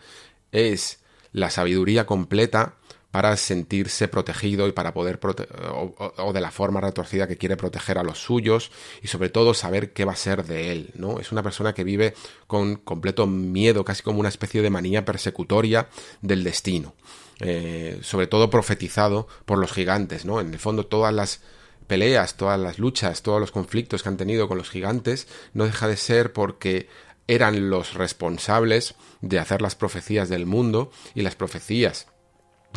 es 0.51 0.99
la 1.31 1.51
sabiduría 1.51 2.05
completa 2.05 2.75
para 3.11 3.37
sentirse 3.37 4.07
protegido 4.09 4.69
y 4.69 4.73
para 4.73 4.93
poder 4.93 5.19
prote 5.19 5.49
o, 5.73 6.33
de 6.33 6.41
la 6.41 6.51
forma 6.51 6.81
retorcida 6.81 7.27
que 7.27 7.39
quiere 7.39 7.57
proteger 7.57 7.99
a 7.99 8.03
los 8.03 8.23
suyos 8.23 8.71
y 9.03 9.09
sobre 9.09 9.31
todo 9.31 9.55
saber 9.55 9.93
qué 9.93 10.05
va 10.05 10.13
a 10.13 10.17
ser 10.17 10.45
de 10.45 10.73
él, 10.73 10.91
¿no? 10.95 11.19
Es 11.19 11.33
una 11.33 11.43
persona 11.43 11.73
que 11.73 11.85
vive 11.85 12.15
con 12.47 12.77
completo 12.77 13.27
miedo, 13.27 13.85
casi 13.85 14.03
como 14.03 14.21
una 14.21 14.29
especie 14.29 14.61
de 14.61 14.71
manía 14.71 15.05
persecutoria 15.05 15.89
del 16.21 16.45
destino. 16.45 16.95
Eh, 17.41 18.01
sobre 18.03 18.27
todo 18.27 18.51
profetizado 18.51 19.29
por 19.47 19.59
los 19.59 19.73
gigantes, 19.73 20.25
¿no? 20.25 20.41
En 20.41 20.53
el 20.53 20.59
fondo 20.59 20.87
todas 20.87 21.15
las 21.15 21.41
peleas, 21.87 22.37
todas 22.37 22.59
las 22.59 22.79
luchas, 22.79 23.23
todos 23.23 23.41
los 23.41 23.53
conflictos 23.53 24.03
que 24.03 24.09
han 24.09 24.17
tenido 24.17 24.49
con 24.49 24.59
los 24.59 24.69
gigantes 24.69 25.29
no 25.55 25.65
deja 25.65 25.89
de 25.89 25.97
ser 25.97 26.33
porque 26.33 26.89
eran 27.29 27.71
los 27.71 27.95
responsables 27.95 28.97
de 29.21 29.39
hacer 29.39 29.63
las 29.63 29.77
profecías 29.77 30.29
del 30.29 30.47
mundo 30.47 30.91
y 31.15 31.23
las 31.23 31.37
profecías 31.37 32.09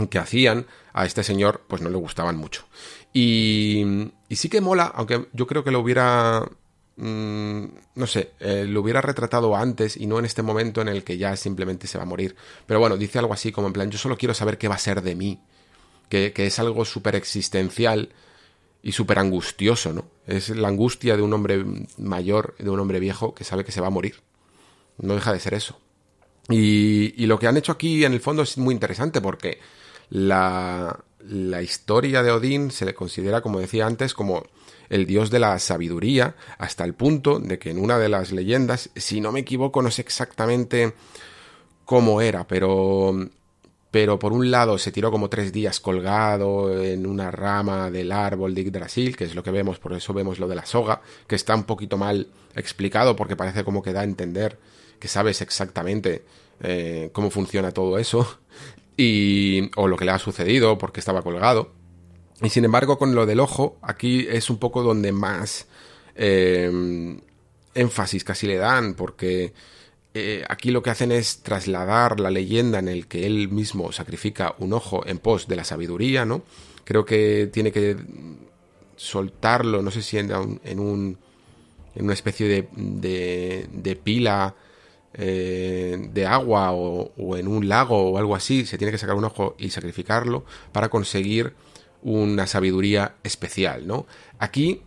que 0.09 0.19
hacían 0.19 0.67
a 0.93 1.05
este 1.05 1.23
señor 1.23 1.63
pues 1.67 1.81
no 1.81 1.89
le 1.89 1.97
gustaban 1.97 2.37
mucho. 2.37 2.65
Y, 3.13 3.83
y 4.29 4.35
sí 4.35 4.49
que 4.49 4.61
mola, 4.61 4.91
aunque 4.95 5.27
yo 5.33 5.47
creo 5.47 5.63
que 5.63 5.71
lo 5.71 5.79
hubiera 5.79 6.47
mmm, 6.97 7.65
no 7.95 8.07
sé, 8.07 8.33
eh, 8.39 8.65
lo 8.67 8.81
hubiera 8.81 9.01
retratado 9.01 9.55
antes 9.55 9.97
y 9.97 10.07
no 10.07 10.19
en 10.19 10.25
este 10.25 10.41
momento 10.41 10.81
en 10.81 10.87
el 10.87 11.03
que 11.03 11.17
ya 11.17 11.35
simplemente 11.35 11.87
se 11.87 11.97
va 11.97 12.03
a 12.03 12.07
morir. 12.07 12.35
Pero 12.65 12.79
bueno, 12.79 12.97
dice 12.97 13.19
algo 13.19 13.33
así 13.33 13.51
como 13.51 13.67
en 13.67 13.73
plan, 13.73 13.91
yo 13.91 13.97
solo 13.97 14.17
quiero 14.17 14.33
saber 14.33 14.57
qué 14.57 14.67
va 14.67 14.75
a 14.75 14.79
ser 14.79 15.01
de 15.01 15.15
mí, 15.15 15.41
que, 16.09 16.33
que 16.33 16.45
es 16.45 16.59
algo 16.59 16.85
súper 16.85 17.15
existencial 17.15 18.09
y 18.83 18.91
súper 18.93 19.19
angustioso, 19.19 19.93
¿no? 19.93 20.05
Es 20.25 20.49
la 20.49 20.67
angustia 20.67 21.15
de 21.15 21.21
un 21.21 21.33
hombre 21.33 21.63
mayor, 21.97 22.55
de 22.57 22.69
un 22.69 22.79
hombre 22.79 22.99
viejo 22.99 23.33
que 23.33 23.43
sabe 23.43 23.63
que 23.63 23.71
se 23.71 23.81
va 23.81 23.87
a 23.87 23.91
morir. 23.91 24.21
No 24.97 25.15
deja 25.15 25.33
de 25.33 25.39
ser 25.39 25.53
eso. 25.53 25.79
Y, 26.49 27.13
y 27.21 27.27
lo 27.27 27.39
que 27.39 27.47
han 27.47 27.57
hecho 27.57 27.71
aquí 27.71 28.03
en 28.03 28.13
el 28.13 28.19
fondo 28.19 28.41
es 28.41 28.57
muy 28.57 28.73
interesante 28.73 29.21
porque 29.21 29.59
la, 30.11 30.99
la 31.27 31.61
historia 31.61 32.22
de 32.22 32.31
Odín 32.31 32.69
se 32.69 32.85
le 32.85 32.93
considera, 32.93 33.41
como 33.41 33.59
decía 33.59 33.88
antes, 33.88 34.14
como 34.14 34.43
el 34.90 35.06
dios 35.06 35.31
de 35.31 35.40
la 35.40 35.57
sabiduría, 35.57 36.35
hasta 36.57 36.83
el 36.83 36.93
punto 36.93 37.40
de 37.40 37.57
que 37.57 37.72
en 37.72 37.80
una 37.80 37.98
de 37.98 38.09
las 38.09 38.31
leyendas, 38.31 38.90
si 38.95 39.22
no 39.22 39.31
me 39.31 39.40
equivoco, 39.40 39.81
no 39.81 39.90
sé 39.90 40.01
exactamente 40.01 40.93
cómo 41.85 42.22
era, 42.22 42.45
pero 42.45 43.15
pero 43.90 44.17
por 44.19 44.31
un 44.31 44.51
lado 44.51 44.77
se 44.77 44.93
tiró 44.93 45.11
como 45.11 45.30
tres 45.30 45.51
días 45.51 45.81
colgado 45.81 46.81
en 46.81 47.06
una 47.06 47.30
rama 47.30 47.91
del 47.91 48.14
árbol 48.14 48.56
de 48.56 48.64
Yggdrasil, 48.64 49.17
que 49.17 49.25
es 49.25 49.35
lo 49.35 49.43
que 49.43 49.51
vemos, 49.51 49.80
por 49.80 49.91
eso 49.91 50.14
vemos 50.14 50.40
lo 50.40 50.48
de 50.48 50.56
la 50.56 50.65
soga, 50.65 51.01
que 51.27 51.35
está 51.35 51.56
un 51.56 51.65
poquito 51.65 51.98
mal 51.98 52.27
explicado 52.56 53.17
porque 53.17 53.35
parece 53.35 53.65
como 53.65 53.83
que 53.83 53.91
da 53.91 54.01
a 54.01 54.06
entender 54.06 54.57
que 54.98 55.09
sabes 55.09 55.41
exactamente 55.41 56.23
eh, 56.61 57.09
cómo 57.11 57.31
funciona 57.31 57.72
todo 57.72 57.98
eso 57.98 58.40
y 59.01 59.71
o 59.75 59.88
lo 59.88 59.97
que 59.97 60.05
le 60.05 60.11
ha 60.11 60.19
sucedido 60.19 60.77
porque 60.77 60.99
estaba 60.99 61.23
colgado. 61.23 61.71
Y 62.41 62.49
sin 62.49 62.65
embargo, 62.65 62.97
con 62.97 63.15
lo 63.15 63.25
del 63.25 63.39
ojo, 63.39 63.77
aquí 63.81 64.27
es 64.30 64.49
un 64.49 64.57
poco 64.57 64.83
donde 64.83 65.11
más 65.11 65.67
eh, 66.15 67.17
énfasis 67.73 68.23
casi 68.23 68.45
le 68.47 68.57
dan, 68.57 68.93
porque 68.93 69.53
eh, 70.13 70.43
aquí 70.49 70.71
lo 70.71 70.83
que 70.83 70.91
hacen 70.91 71.11
es 71.11 71.41
trasladar 71.41 72.19
la 72.19 72.30
leyenda 72.30 72.80
en 72.80 72.88
el 72.89 73.07
que 73.07 73.25
él 73.25 73.49
mismo 73.49 73.91
sacrifica 73.91 74.55
un 74.59 74.73
ojo 74.73 75.05
en 75.05 75.17
pos 75.17 75.47
de 75.47 75.55
la 75.55 75.63
sabiduría, 75.63 76.25
¿no? 76.25 76.43
Creo 76.83 77.05
que 77.05 77.49
tiene 77.51 77.71
que 77.71 77.95
soltarlo, 78.95 79.81
no 79.81 79.89
sé 79.89 80.01
si 80.03 80.17
en 80.17 80.31
en, 80.63 80.80
un, 80.80 81.17
en 81.95 82.03
una 82.03 82.13
especie 82.13 82.47
de, 82.47 82.67
de, 82.75 83.67
de 83.71 83.95
pila 83.95 84.53
eh, 85.14 86.09
de 86.11 86.25
agua 86.25 86.72
o, 86.72 87.38
en 87.38 87.48
un 87.48 87.67
lago 87.67 88.11
o 88.11 88.17
algo 88.17 88.35
así, 88.35 88.65
se 88.65 88.77
tiene 88.77 88.91
que 88.91 88.98
sacar 88.98 89.15
un 89.15 89.25
ojo 89.25 89.56
y 89.57 89.69
sacrificarlo 89.69 90.45
para 90.72 90.90
conseguir 90.90 91.53
una 92.01 92.48
sabiduría 92.48 93.15
especial, 93.23 93.88
¿no? 93.88 94.07
Aquí 94.40 94.83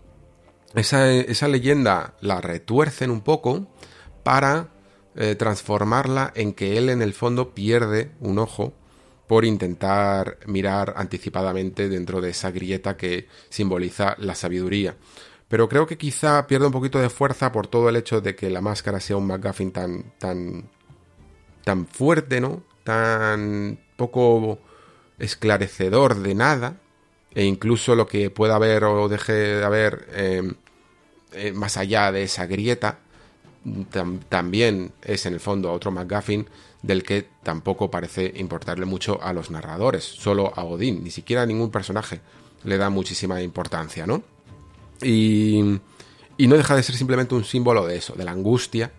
esa, 0.75 1.11
esa 1.13 1.49
leyenda 1.49 2.15
la 2.21 2.41
retuercen 2.41 3.11
un 3.11 3.21
poco 3.21 3.69
para 4.23 4.71
eh, 5.17 5.37
transformarla 5.37 6.33
en 6.35 6.53
que 6.53 6.77
él 6.77 6.89
en 6.89 7.01
el 7.01 7.13
fondo 7.13 7.55
pierde 7.55 8.11
un 8.19 8.39
ojo 8.41 8.73
por 9.29 9.45
intentar 9.45 10.39
mirar 10.47 10.95
anticipadamente 10.97 11.89
dentro 11.89 12.21
de 12.21 12.31
esa 12.31 12.51
grieta 12.51 12.97
que 12.97 13.29
simboliza 13.49 14.17
la 14.19 14.35
sabiduría. 14.35 14.97
Pero 15.49 15.69
creo 15.69 15.87
que 15.87 15.99
quizá 15.99 16.47
pierde 16.47 16.67
un 16.67 16.73
poquito 16.73 16.99
de 16.99 17.11
fuerza 17.11 17.53
por 17.53 17.67
todo 17.67 17.89
el 17.89 17.97
hecho 17.97 18.21
de 18.21 18.35
que 18.35 18.51
la 18.51 18.61
máscara 18.61 19.01
sea 19.01 19.17
un 19.17 19.27
McGuffin 19.27 19.73
tan, 19.73 20.13
tan, 20.19 20.71
tan 21.65 21.87
fuerte, 21.87 22.41
¿no? 22.41 22.63
Tan 22.83 23.79
poco 23.97 24.59
esclarecedor 25.19 26.17
de 26.17 26.35
nada. 26.35 26.81
E 27.35 27.45
incluso 27.45 27.95
lo 27.95 28.07
que 28.07 28.31
pueda 28.31 28.57
haber 28.57 28.85
o 28.85 29.09
deje 29.09 29.33
de 29.33 29.65
haber 29.65 30.09
eh, 30.13 30.53
eh, 31.33 31.53
más 31.53 31.77
allá 31.77 32.13
de 32.13 32.23
esa 32.23 32.47
grieta 32.47 32.99
tam 33.91 34.21
también 34.29 34.93
es 35.03 35.27
en 35.27 35.35
el 35.35 35.41
fondo 35.41 35.73
otro 35.73 35.91
McGuffin 35.91 36.47
del 36.83 37.03
que 37.03 37.27
tampoco 37.43 37.91
parece 37.91 38.33
importarle 38.37 38.85
mucho 38.85 39.23
a 39.23 39.33
los 39.33 39.51
narradores, 39.51 40.05
solo 40.05 40.53
a 40.55 40.65
Odín, 40.65 41.03
ni 41.03 41.11
siquiera 41.11 41.43
a 41.43 41.47
ningún 41.47 41.71
personaje 41.71 42.21
le 42.63 42.77
da 42.77 42.91
muchísima 42.91 43.41
importancia, 43.43 44.07
¿no? 44.07 44.23
Y, 45.03 45.81
no 46.39 46.57
deja 46.57 46.77
de 46.77 46.83
ser 46.83 46.97
simplemente 46.97 47.35
un 47.35 47.45
símbolo 47.45 47.87
de 47.87 47.97
eso, 47.97 48.15
de 48.15 48.25
la 48.25 48.33
angustia 48.33 48.93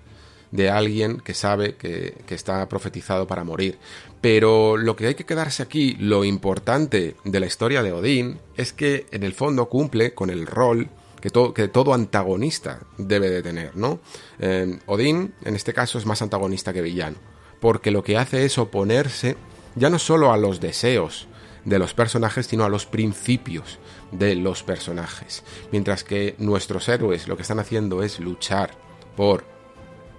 de 0.51 0.69
alguien 0.69 1.19
que 1.19 1.33
sabe 1.33 1.75
que, 1.75 2.15
está 2.29 2.67
profetizado 2.69 3.27
para 3.27 3.43
morir. 3.43 3.77
Pero 4.21 4.77
lo 4.77 4.95
que 4.95 5.07
hay 5.07 5.15
que 5.15 5.25
quedarse 5.25 5.63
aquí, 5.63 5.95
lo 5.99 6.23
importante 6.23 7.15
de 7.23 7.39
la 7.39 7.45
historia 7.45 7.83
de 7.83 7.91
Odín, 7.91 8.39
es 8.55 8.71
que 8.71 9.05
en 9.11 9.23
el 9.23 9.33
fondo 9.33 9.67
cumple 9.67 10.13
con 10.13 10.29
el 10.29 10.47
rol 10.47 10.89
que 11.21 11.67
todo 11.69 11.93
antagonista 11.93 12.81
debe 12.99 13.31
de 13.31 13.41
tener, 13.41 13.75
¿no? 13.75 13.99
Eh, 14.37 14.79
Odín, 14.85 15.33
en 15.43 15.55
este 15.55 15.73
caso, 15.73 15.97
es 15.97 16.05
más 16.05 16.21
antagonista 16.21 16.71
que 16.71 16.83
villano, 16.83 17.17
porque 17.59 17.89
lo 17.89 18.03
que 18.03 18.17
hace 18.17 18.45
es 18.45 18.59
oponerse 18.59 19.35
ya 19.75 19.89
no 19.89 19.99
solo 19.99 20.31
a 20.31 20.37
los 20.37 20.59
deseos 20.59 21.27
de 21.65 21.79
los 21.79 21.93
personajes, 21.93 22.47
sino 22.47 22.63
a 22.63 22.69
los 22.69 22.85
principios 22.85 23.79
de 24.11 24.35
los 24.35 24.63
personajes. 24.63 25.43
Mientras 25.71 26.03
que 26.03 26.35
nuestros 26.37 26.87
héroes 26.89 27.27
lo 27.27 27.35
que 27.35 27.41
están 27.41 27.59
haciendo 27.59 28.03
es 28.03 28.19
luchar 28.19 28.71
por, 29.15 29.43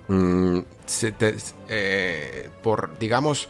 mm, 0.08 0.60
eh, 1.68 2.50
por 2.62 2.98
digamos, 2.98 3.48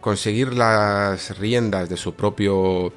conseguir 0.00 0.54
las 0.54 1.38
riendas 1.38 1.88
de 1.88 1.96
su 1.96 2.14
propio 2.14 2.92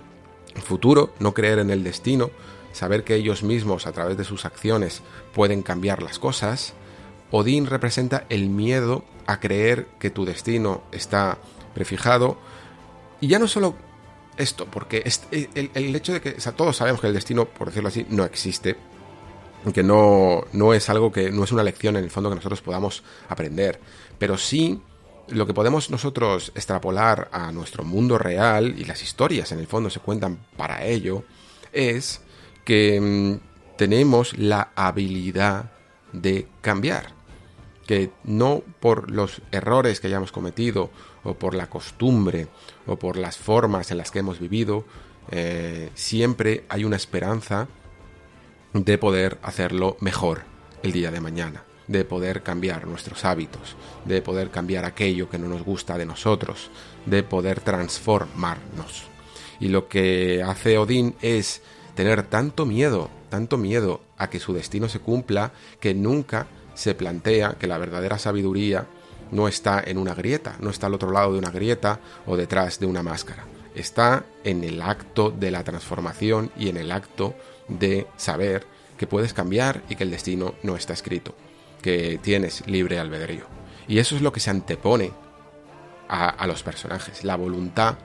futuro, 0.55 1.13
no 1.19 1.33
creer 1.33 1.59
en 1.59 1.69
el 1.69 1.83
destino, 1.83 2.31
saber 2.73 3.03
que 3.03 3.15
ellos 3.15 3.43
mismos 3.43 3.87
a 3.87 3.91
través 3.91 4.17
de 4.17 4.23
sus 4.23 4.45
acciones 4.45 5.01
pueden 5.33 5.63
cambiar 5.63 6.03
las 6.03 6.19
cosas, 6.19 6.73
Odín 7.31 7.65
representa 7.65 8.25
el 8.29 8.49
miedo 8.49 9.03
a 9.25 9.39
creer 9.39 9.87
que 9.99 10.09
tu 10.09 10.25
destino 10.25 10.83
está 10.91 11.37
prefijado. 11.73 12.37
Y 13.19 13.27
ya 13.27 13.39
no 13.39 13.47
solo 13.47 13.75
esto, 14.37 14.65
porque 14.65 15.03
el, 15.31 15.95
hecho 15.95 16.13
de 16.13 16.21
que 16.21 16.31
todos 16.55 16.77
sabemos 16.77 17.01
que 17.01 17.07
el 17.07 17.13
destino, 17.13 17.45
por 17.45 17.67
decirlo 17.67 17.89
así, 17.89 18.05
no 18.09 18.23
existe, 18.23 18.75
que 19.73 19.83
no, 19.83 20.45
no 20.53 20.73
es 20.73 20.89
algo 20.89 21.11
que 21.11 21.31
no 21.31 21.43
es 21.43 21.51
una 21.51 21.63
lección 21.63 21.97
en 21.97 22.03
el 22.03 22.11
fondo 22.11 22.29
que 22.29 22.35
nosotros 22.35 22.61
podamos 22.61 23.03
aprender, 23.27 23.79
pero 24.17 24.37
sí 24.37 24.81
lo 25.29 25.45
que 25.45 25.53
podemos 25.53 25.89
nosotros 25.89 26.51
extrapolar 26.55 27.29
a 27.31 27.51
nuestro 27.51 27.83
mundo 27.83 28.17
real 28.17 28.75
y 28.77 28.85
las 28.85 29.03
historias 29.03 29.51
en 29.51 29.59
el 29.59 29.67
fondo 29.67 29.89
se 29.89 29.99
cuentan 29.99 30.39
para 30.55 30.85
ello 30.85 31.23
es 31.73 32.21
que 32.63 32.99
mm, 32.99 33.75
tenemos 33.77 34.37
la 34.37 34.71
habilidad 34.75 35.71
de 36.13 36.47
cambiar 36.61 37.17
que 37.85 38.11
no 38.25 38.63
por 38.79 39.09
los 39.09 39.41
errores 39.51 39.99
que 39.99 40.07
hayamos 40.07 40.31
cometido 40.31 40.91
o 41.23 41.33
por 41.33 41.55
la 41.55 41.69
costumbre 41.69 42.47
o 42.87 42.97
por 42.97 43.17
las 43.17 43.37
formas 43.37 43.91
en 43.91 43.97
las 43.97 44.11
que 44.11 44.19
hemos 44.19 44.39
vivido, 44.39 44.85
eh, 45.29 45.89
siempre 45.93 46.63
hay 46.69 46.85
una 46.85 46.95
esperanza 46.95 47.67
de 48.73 48.97
poder 48.97 49.37
hacerlo 49.41 49.97
mejor 49.99 50.41
el 50.83 50.91
día 50.91 51.11
de 51.11 51.21
mañana, 51.21 51.63
de 51.87 52.05
poder 52.05 52.43
cambiar 52.43 52.87
nuestros 52.87 53.25
hábitos, 53.25 53.75
de 54.05 54.21
poder 54.21 54.49
cambiar 54.49 54.85
aquello 54.85 55.29
que 55.29 55.37
no 55.37 55.47
nos 55.47 55.63
gusta 55.63 55.97
de 55.97 56.05
nosotros, 56.05 56.69
de 57.05 57.23
poder 57.23 57.59
transformarnos. 57.59 59.03
Y 59.59 59.69
lo 59.69 59.87
que 59.87 60.43
hace 60.43 60.77
Odín 60.77 61.15
es 61.21 61.61
tener 61.95 62.23
tanto 62.23 62.65
miedo, 62.65 63.09
tanto 63.29 63.57
miedo 63.57 64.01
a 64.17 64.29
que 64.29 64.39
su 64.39 64.53
destino 64.53 64.87
se 64.87 64.99
cumpla, 64.99 65.51
que 65.79 65.93
nunca 65.93 66.47
se 66.75 66.93
plantea 66.93 67.55
que 67.59 67.67
la 67.67 67.79
verdadera 67.79 68.19
sabiduría 68.19 68.87
no 69.31 69.47
está 69.47 69.83
en 69.85 69.97
una 69.97 70.13
grieta, 70.13 70.55
no 70.59 70.69
está 70.69 70.87
al 70.87 70.93
otro 70.93 71.11
lado 71.11 71.33
de 71.33 71.39
una 71.39 71.51
grieta 71.51 71.99
o 72.25 72.35
detrás 72.37 72.79
de 72.79 72.85
una 72.85 73.03
máscara. 73.03 73.45
Está 73.75 74.25
en 74.43 74.63
el 74.63 74.81
acto 74.81 75.31
de 75.31 75.51
la 75.51 75.63
transformación 75.63 76.51
y 76.57 76.69
en 76.69 76.77
el 76.77 76.91
acto 76.91 77.35
de 77.67 78.07
saber 78.17 78.65
que 78.97 79.07
puedes 79.07 79.33
cambiar 79.33 79.83
y 79.89 79.95
que 79.95 80.03
el 80.03 80.11
destino 80.11 80.55
no 80.63 80.75
está 80.75 80.93
escrito, 80.93 81.35
que 81.81 82.19
tienes 82.21 82.65
libre 82.67 82.99
albedrío. 82.99 83.45
Y 83.87 83.99
eso 83.99 84.15
es 84.15 84.21
lo 84.21 84.31
que 84.31 84.39
se 84.39 84.49
antepone 84.49 85.11
a, 86.09 86.47
los 86.47 86.63
personajes, 86.63 87.23
la 87.23 87.35
voluntad 87.35 87.95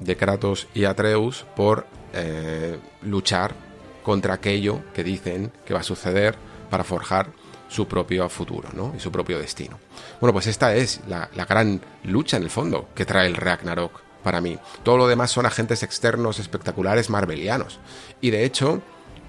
de 0.00 0.16
Kratos 0.16 0.66
y 0.74 0.84
Atreus 0.84 1.46
por 1.54 1.86
eh, 2.12 2.78
luchar 3.02 3.54
contra 4.02 4.34
aquello 4.34 4.80
que 4.94 5.04
dicen 5.04 5.52
que 5.64 5.74
va 5.74 5.80
a 5.80 5.84
suceder 5.84 6.36
para 6.70 6.84
forjar 6.84 7.30
su 7.68 7.86
propio 7.86 8.28
futuro 8.28 8.68
¿no? 8.72 8.92
y 8.96 9.00
su 9.00 9.10
propio 9.10 9.38
destino. 9.38 9.78
Bueno, 10.20 10.32
pues 10.32 10.46
esta 10.46 10.74
es 10.74 11.00
la, 11.08 11.28
gran 11.48 11.80
lucha 12.04 12.36
en 12.36 12.44
el 12.44 12.50
fondo 12.50 12.88
que 12.94 13.04
trae 13.04 13.26
el 13.26 13.36
Ragnarok 13.36 14.00
para 14.22 14.40
mí. 14.40 14.58
Todo 14.82 14.96
lo 14.96 15.08
demás 15.08 15.30
son 15.30 15.46
agentes 15.46 15.82
externos 15.82 16.38
espectaculares 16.38 17.10
marvelianos. 17.10 17.78
Y 18.20 18.30
de 18.30 18.44
hecho, 18.44 18.82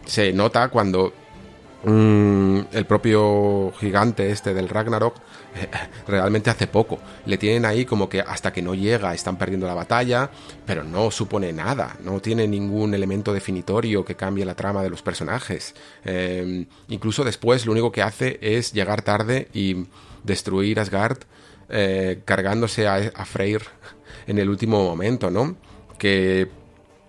se 0.05 0.33
nota 0.33 0.69
cuando 0.69 1.13
mm, 1.83 2.59
el 2.71 2.85
propio 2.85 3.71
gigante 3.79 4.31
este 4.31 4.53
del 4.53 4.69
Ragnarok 4.69 5.15
realmente 6.07 6.49
hace 6.49 6.67
poco. 6.67 6.99
Le 7.25 7.37
tienen 7.37 7.65
ahí 7.65 7.85
como 7.85 8.09
que 8.09 8.21
hasta 8.21 8.51
que 8.51 8.61
no 8.61 8.75
llega 8.75 9.13
están 9.13 9.37
perdiendo 9.37 9.67
la 9.67 9.73
batalla, 9.73 10.29
pero 10.65 10.83
no 10.83 11.11
supone 11.11 11.53
nada, 11.53 11.97
no 12.03 12.19
tiene 12.19 12.47
ningún 12.47 12.93
elemento 12.93 13.33
definitorio 13.33 14.05
que 14.05 14.15
cambie 14.15 14.45
la 14.45 14.55
trama 14.55 14.83
de 14.83 14.89
los 14.89 15.01
personajes. 15.01 15.75
Em, 16.03 16.65
incluso 16.89 17.23
después 17.23 17.65
lo 17.65 17.71
único 17.71 17.91
que 17.91 18.01
hace 18.01 18.39
es 18.41 18.73
llegar 18.73 19.01
tarde 19.01 19.47
y 19.53 19.85
destruir 20.23 20.79
Asgard 20.79 21.19
eh, 21.69 22.21
cargándose 22.25 22.87
a, 22.87 22.95
a 22.95 23.25
Freyr 23.25 23.61
en 24.27 24.37
el 24.39 24.49
último 24.49 24.83
momento, 24.83 25.31
¿no? 25.31 25.55
Que 25.97 26.49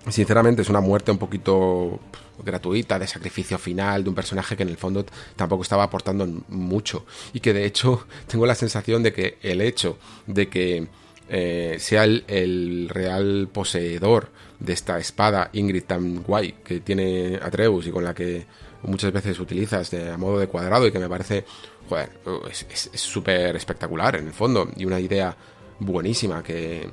sinceramente 0.08 0.62
es 0.62 0.68
una 0.68 0.80
muerte 0.80 1.10
un 1.10 1.18
poquito 1.18 2.00
gratuita 2.44 2.98
de 2.98 3.06
sacrificio 3.06 3.58
final 3.58 4.04
de 4.04 4.10
un 4.10 4.14
personaje 4.14 4.56
que 4.56 4.62
en 4.62 4.68
el 4.68 4.76
fondo 4.76 5.04
tampoco 5.36 5.62
estaba 5.62 5.84
aportando 5.84 6.26
mucho 6.48 7.04
y 7.32 7.40
que 7.40 7.52
de 7.52 7.64
hecho 7.64 8.06
tengo 8.26 8.46
la 8.46 8.54
sensación 8.54 9.02
de 9.02 9.12
que 9.12 9.38
el 9.42 9.60
hecho 9.60 9.98
de 10.26 10.48
que 10.48 10.88
eh, 11.28 11.76
sea 11.78 12.04
el, 12.04 12.88
real 12.88 13.48
poseedor 13.52 14.30
de 14.58 14.72
esta 14.72 14.98
espada 14.98 15.50
Ingrid 15.52 15.84
tan 15.84 16.22
guay 16.22 16.54
que 16.64 16.80
tiene 16.80 17.38
Atreus 17.42 17.86
y 17.86 17.90
con 17.90 18.02
la 18.02 18.14
que 18.14 18.46
muchas 18.82 19.12
veces 19.12 19.38
utilizas 19.38 19.92
a 19.92 20.16
modo 20.16 20.38
de 20.38 20.46
cuadrado 20.46 20.86
y 20.86 20.92
que 20.92 20.98
me 20.98 21.08
parece 21.08 21.44
joder, 21.88 22.10
es 22.50 22.90
súper 22.94 23.56
espectacular 23.56 24.16
en 24.16 24.26
el 24.26 24.32
fondo 24.32 24.70
y 24.76 24.84
una 24.84 25.00
idea 25.00 25.36
buenísima 25.80 26.42
que, 26.42 26.88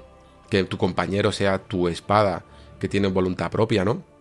que 0.49 0.63
tu 0.65 0.77
compañero 0.77 1.31
sea 1.31 1.59
tu 1.59 1.87
espada 1.87 2.43
que 2.79 2.87
tiene 2.87 3.07
voluntad 3.07 3.51
propia, 3.51 3.83
¿no? 3.83 4.14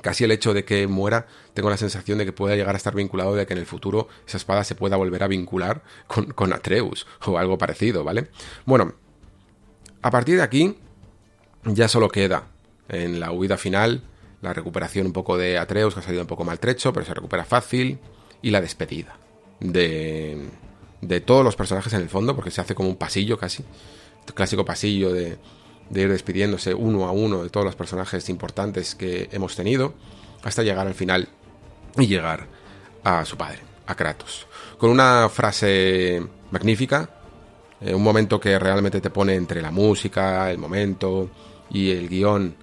Casi 0.00 0.24
el 0.24 0.30
hecho 0.30 0.54
de 0.54 0.64
que 0.64 0.86
muera, 0.86 1.26
tengo 1.54 1.70
la 1.70 1.76
sensación 1.76 2.18
de 2.18 2.24
que 2.24 2.32
pueda 2.32 2.56
llegar 2.56 2.74
a 2.74 2.78
estar 2.78 2.94
vinculado 2.94 3.34
de 3.34 3.46
que 3.46 3.52
en 3.52 3.58
el 3.58 3.66
futuro 3.66 4.08
esa 4.26 4.36
espada 4.36 4.64
se 4.64 4.74
pueda 4.74 4.96
volver 4.96 5.22
a 5.22 5.28
vincular 5.28 5.82
con, 6.06 6.52
Atreus 6.52 7.06
o 7.26 7.38
algo 7.38 7.58
parecido, 7.58 8.04
¿vale? 8.04 8.28
Bueno, 8.64 8.94
a 10.00 10.10
partir 10.10 10.36
de 10.36 10.42
aquí 10.42 10.76
ya 11.64 11.88
solo 11.88 12.08
queda 12.08 12.48
en 12.88 13.20
la 13.20 13.32
huida 13.32 13.56
final 13.56 14.02
la 14.40 14.52
recuperación 14.52 15.06
un 15.06 15.12
poco 15.12 15.38
de 15.38 15.58
Atreus, 15.58 15.94
que 15.94 16.00
ha 16.00 16.02
salido 16.02 16.22
un 16.22 16.28
poco 16.28 16.44
maltrecho, 16.44 16.92
pero 16.92 17.06
se 17.06 17.14
recupera 17.14 17.44
fácil, 17.44 18.00
y 18.42 18.50
la 18.50 18.60
despedida 18.60 19.16
de, 19.60 20.48
de 21.00 21.20
todos 21.20 21.44
los 21.44 21.54
personajes 21.54 21.92
en 21.92 22.00
el 22.00 22.08
fondo, 22.08 22.34
porque 22.34 22.50
se 22.50 22.60
hace 22.60 22.74
como 22.74 22.88
un 22.88 22.96
pasillo 22.96 23.38
casi, 23.38 23.64
clásico 24.34 24.64
pasillo 24.64 25.12
de, 25.12 25.38
de 25.90 26.02
ir 26.02 26.08
despidiéndose 26.08 26.74
uno 26.74 27.06
a 27.06 27.12
uno 27.12 27.42
de 27.42 27.50
todos 27.50 27.66
los 27.66 27.76
personajes 27.76 28.28
importantes 28.28 28.94
que 28.94 29.28
hemos 29.32 29.56
tenido, 29.56 29.94
hasta 30.42 30.62
llegar 30.62 30.86
al 30.86 30.94
final 30.94 31.28
y 31.96 32.06
llegar 32.06 32.46
a 33.04 33.24
su 33.24 33.36
padre, 33.36 33.58
a 33.86 33.94
Kratos. 33.94 34.46
Con 34.78 34.90
una 34.90 35.28
frase 35.28 36.22
magnífica, 36.50 37.08
eh, 37.80 37.94
un 37.94 38.02
momento 38.02 38.40
que 38.40 38.58
realmente 38.58 39.00
te 39.00 39.10
pone 39.10 39.34
entre 39.34 39.60
la 39.60 39.70
música, 39.70 40.50
el 40.50 40.58
momento 40.58 41.30
y 41.70 41.90
el 41.90 42.08
guion, 42.08 42.54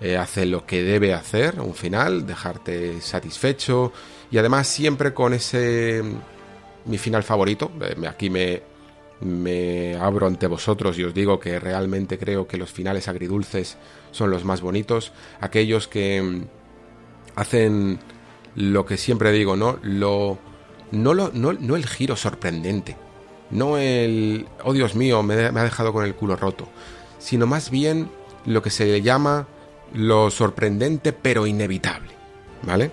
eh, 0.00 0.16
hace 0.16 0.44
lo 0.44 0.66
que 0.66 0.82
debe 0.82 1.14
hacer, 1.14 1.60
un 1.60 1.74
final, 1.74 2.26
dejarte 2.26 3.00
satisfecho 3.00 3.92
y 4.30 4.38
además 4.38 4.66
siempre 4.66 5.14
con 5.14 5.32
ese 5.32 6.02
mi 6.84 6.98
final 6.98 7.22
favorito, 7.22 7.72
eh, 7.80 8.06
aquí 8.06 8.30
me 8.30 8.62
me 9.20 9.96
abro 9.96 10.26
ante 10.26 10.46
vosotros 10.46 10.98
y 10.98 11.04
os 11.04 11.14
digo 11.14 11.40
que 11.40 11.58
realmente 11.58 12.18
creo 12.18 12.46
que 12.46 12.58
los 12.58 12.70
finales 12.70 13.08
agridulces 13.08 13.76
son 14.10 14.30
los 14.30 14.44
más 14.44 14.60
bonitos, 14.60 15.12
aquellos 15.40 15.88
que 15.88 16.22
mm, 16.22 16.42
hacen 17.36 17.98
lo 18.54 18.86
que 18.86 18.96
siempre 18.96 19.32
digo, 19.32 19.56
¿no? 19.56 19.78
Lo 19.82 20.38
no, 20.92 21.14
lo, 21.14 21.30
no, 21.32 21.52
no 21.52 21.76
el 21.76 21.86
giro 21.86 22.16
sorprendente, 22.16 22.96
no 23.50 23.76
el, 23.78 24.46
oh 24.64 24.72
Dios 24.72 24.94
mío, 24.94 25.22
me, 25.22 25.50
me 25.50 25.60
ha 25.60 25.64
dejado 25.64 25.92
con 25.92 26.04
el 26.04 26.14
culo 26.14 26.36
roto, 26.36 26.68
sino 27.18 27.46
más 27.46 27.70
bien 27.70 28.08
lo 28.44 28.62
que 28.62 28.70
se 28.70 29.02
llama 29.02 29.48
lo 29.92 30.30
sorprendente 30.30 31.12
pero 31.12 31.46
inevitable, 31.46 32.12
¿vale? 32.62 32.90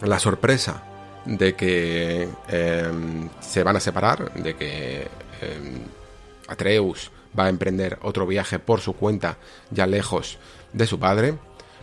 La 0.00 0.18
sorpresa 0.18 0.87
de 1.28 1.54
que 1.54 2.28
em, 2.48 3.28
se 3.40 3.62
van 3.62 3.76
a 3.76 3.80
separar, 3.80 4.32
de 4.32 4.56
que 4.56 5.06
em, 5.42 5.82
Atreus 6.48 7.10
va 7.38 7.44
a 7.44 7.48
emprender 7.50 7.98
otro 8.02 8.26
viaje 8.26 8.58
por 8.58 8.80
su 8.80 8.94
cuenta 8.94 9.36
ya 9.70 9.86
lejos 9.86 10.38
de 10.72 10.86
su 10.86 10.98
padre, 10.98 11.34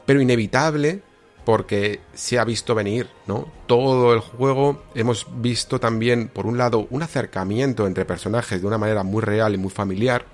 pero 0.05 0.19
inevitable 0.19 1.01
porque 1.45 2.01
se 2.15 2.39
ha 2.39 2.43
visto 2.43 2.73
venir, 2.73 3.07
¿no? 3.27 3.47
Todo 3.67 4.15
el 4.15 4.19
juego 4.19 4.81
hemos 4.95 5.27
visto 5.35 5.79
también, 5.79 6.27
por 6.27 6.47
un 6.47 6.57
lado, 6.57 6.87
un 6.89 7.03
acercamiento 7.03 7.85
entre 7.85 8.03
personajes 8.03 8.61
de 8.61 8.67
una 8.67 8.79
manera 8.79 9.03
muy 9.03 9.21
real 9.21 9.53
y 9.53 9.59
muy 9.59 9.69
familiar, 9.69 10.25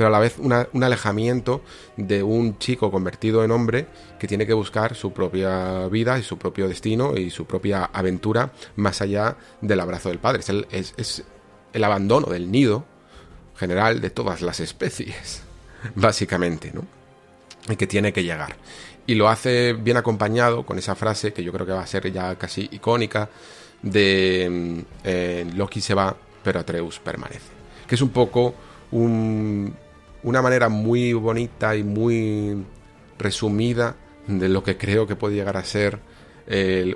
pero 0.00 0.08
a 0.08 0.12
la 0.12 0.18
vez 0.18 0.38
un 0.38 0.82
alejamiento 0.82 1.60
de 1.98 2.22
un 2.22 2.58
chico 2.58 2.90
convertido 2.90 3.44
en 3.44 3.50
hombre 3.50 3.86
que 4.18 4.26
tiene 4.26 4.46
que 4.46 4.54
buscar 4.54 4.94
su 4.94 5.12
propia 5.12 5.88
vida 5.88 6.18
y 6.18 6.22
su 6.22 6.38
propio 6.38 6.68
destino 6.68 7.18
y 7.18 7.28
su 7.28 7.44
propia 7.44 7.84
aventura 7.84 8.50
más 8.76 9.02
allá 9.02 9.36
del 9.60 9.78
abrazo 9.78 10.08
del 10.08 10.18
padre. 10.18 10.40
Es 10.70 11.22
el, 11.74 11.84
abandono 11.84 12.28
del 12.28 12.50
nido 12.50 12.86
general 13.58 14.00
de 14.00 14.08
todas 14.08 14.40
las 14.40 14.60
especies, 14.60 15.42
básicamente, 15.94 16.72
¿no? 16.72 16.86
y 17.70 17.76
que 17.76 17.86
tiene 17.86 18.14
que 18.14 18.24
llegar. 18.24 18.56
Y 19.06 19.16
lo 19.16 19.28
hace 19.28 19.74
bien 19.74 19.98
acompañado 19.98 20.64
con 20.64 20.78
esa 20.78 20.94
frase 20.94 21.34
que 21.34 21.44
yo 21.44 21.52
creo 21.52 21.66
que 21.66 21.72
va 21.72 21.82
a 21.82 21.86
ser 21.86 22.10
ya 22.10 22.36
casi 22.36 22.70
icónica 22.72 23.28
de 23.82 24.48
mm, 24.50 24.80
eh, 25.04 25.50
Loki 25.54 25.82
se 25.82 25.92
va, 25.92 26.16
pero 26.42 26.58
Atreus 26.58 26.98
permanece. 27.00 27.50
Que 27.86 27.96
es 27.96 28.00
un 28.00 28.08
poco 28.08 28.54
una 30.22 30.42
manera 30.42 30.68
muy 30.68 31.12
bonita 31.12 31.76
y 31.76 31.82
muy 31.82 32.64
resumida 33.18 33.96
de 34.26 34.48
lo 34.48 34.62
que 34.62 34.76
creo 34.76 35.06
que 35.06 35.16
puede 35.16 35.34
llegar 35.34 35.56
a 35.56 35.64
ser 35.64 35.98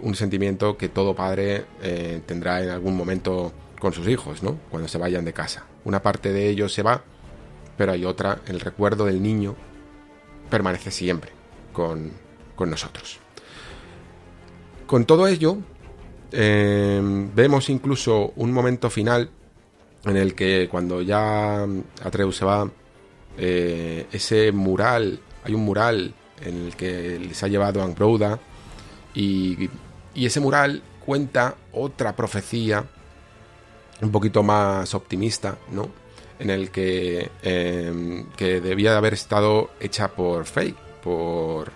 un 0.02 0.16
sentimiento 0.16 0.76
que 0.76 0.88
todo 0.88 1.14
padre 1.14 1.64
eh, 1.80 2.20
tendrá 2.26 2.60
en 2.60 2.70
algún 2.70 2.96
momento 2.96 3.52
con 3.78 3.92
sus 3.92 4.08
hijos, 4.08 4.42
¿no? 4.42 4.58
Cuando 4.68 4.88
se 4.88 4.98
vayan 4.98 5.24
de 5.24 5.32
casa. 5.32 5.64
Una 5.84 6.02
parte 6.02 6.32
de 6.32 6.48
ellos 6.48 6.72
se 6.72 6.82
va, 6.82 7.04
pero 7.76 7.92
hay 7.92 8.04
otra, 8.04 8.40
el 8.46 8.60
recuerdo 8.60 9.04
del 9.04 9.22
niño 9.22 9.54
permanece 10.50 10.90
siempre 10.90 11.30
con, 11.72 12.12
nosotros. 12.58 13.18
Con 14.86 15.04
todo 15.04 15.26
ello, 15.26 15.58
eh, 16.32 17.00
vemos 17.34 17.68
incluso 17.68 18.32
un 18.36 18.52
momento 18.52 18.90
final 18.90 19.30
en 20.04 20.16
el 20.16 20.34
que 20.34 20.68
cuando 20.70 21.02
ya 21.02 21.66
Atreus 22.02 22.36
se 22.36 22.44
va, 22.44 22.70
eh, 23.38 24.06
ese 24.12 24.52
mural, 24.52 25.20
hay 25.44 25.54
un 25.54 25.64
mural 25.64 26.14
en 26.40 26.66
el 26.66 26.76
que 26.76 27.18
les 27.18 27.42
ha 27.42 27.48
llevado 27.48 27.82
Angbrouda 27.82 28.38
y, 29.14 29.68
y 30.14 30.26
ese 30.26 30.40
mural 30.40 30.82
cuenta 31.04 31.56
otra 31.72 32.14
profecía 32.16 32.84
un 34.00 34.10
poquito 34.10 34.42
más 34.42 34.94
optimista, 34.94 35.56
¿no? 35.70 35.88
En 36.38 36.50
el 36.50 36.70
que, 36.70 37.30
em, 37.42 38.26
que 38.36 38.60
debía 38.60 38.90
de 38.90 38.96
haber 38.96 39.14
estado 39.14 39.70
hecha 39.80 40.08
por 40.08 40.46
Fey, 40.46 40.74
por, 41.02 41.70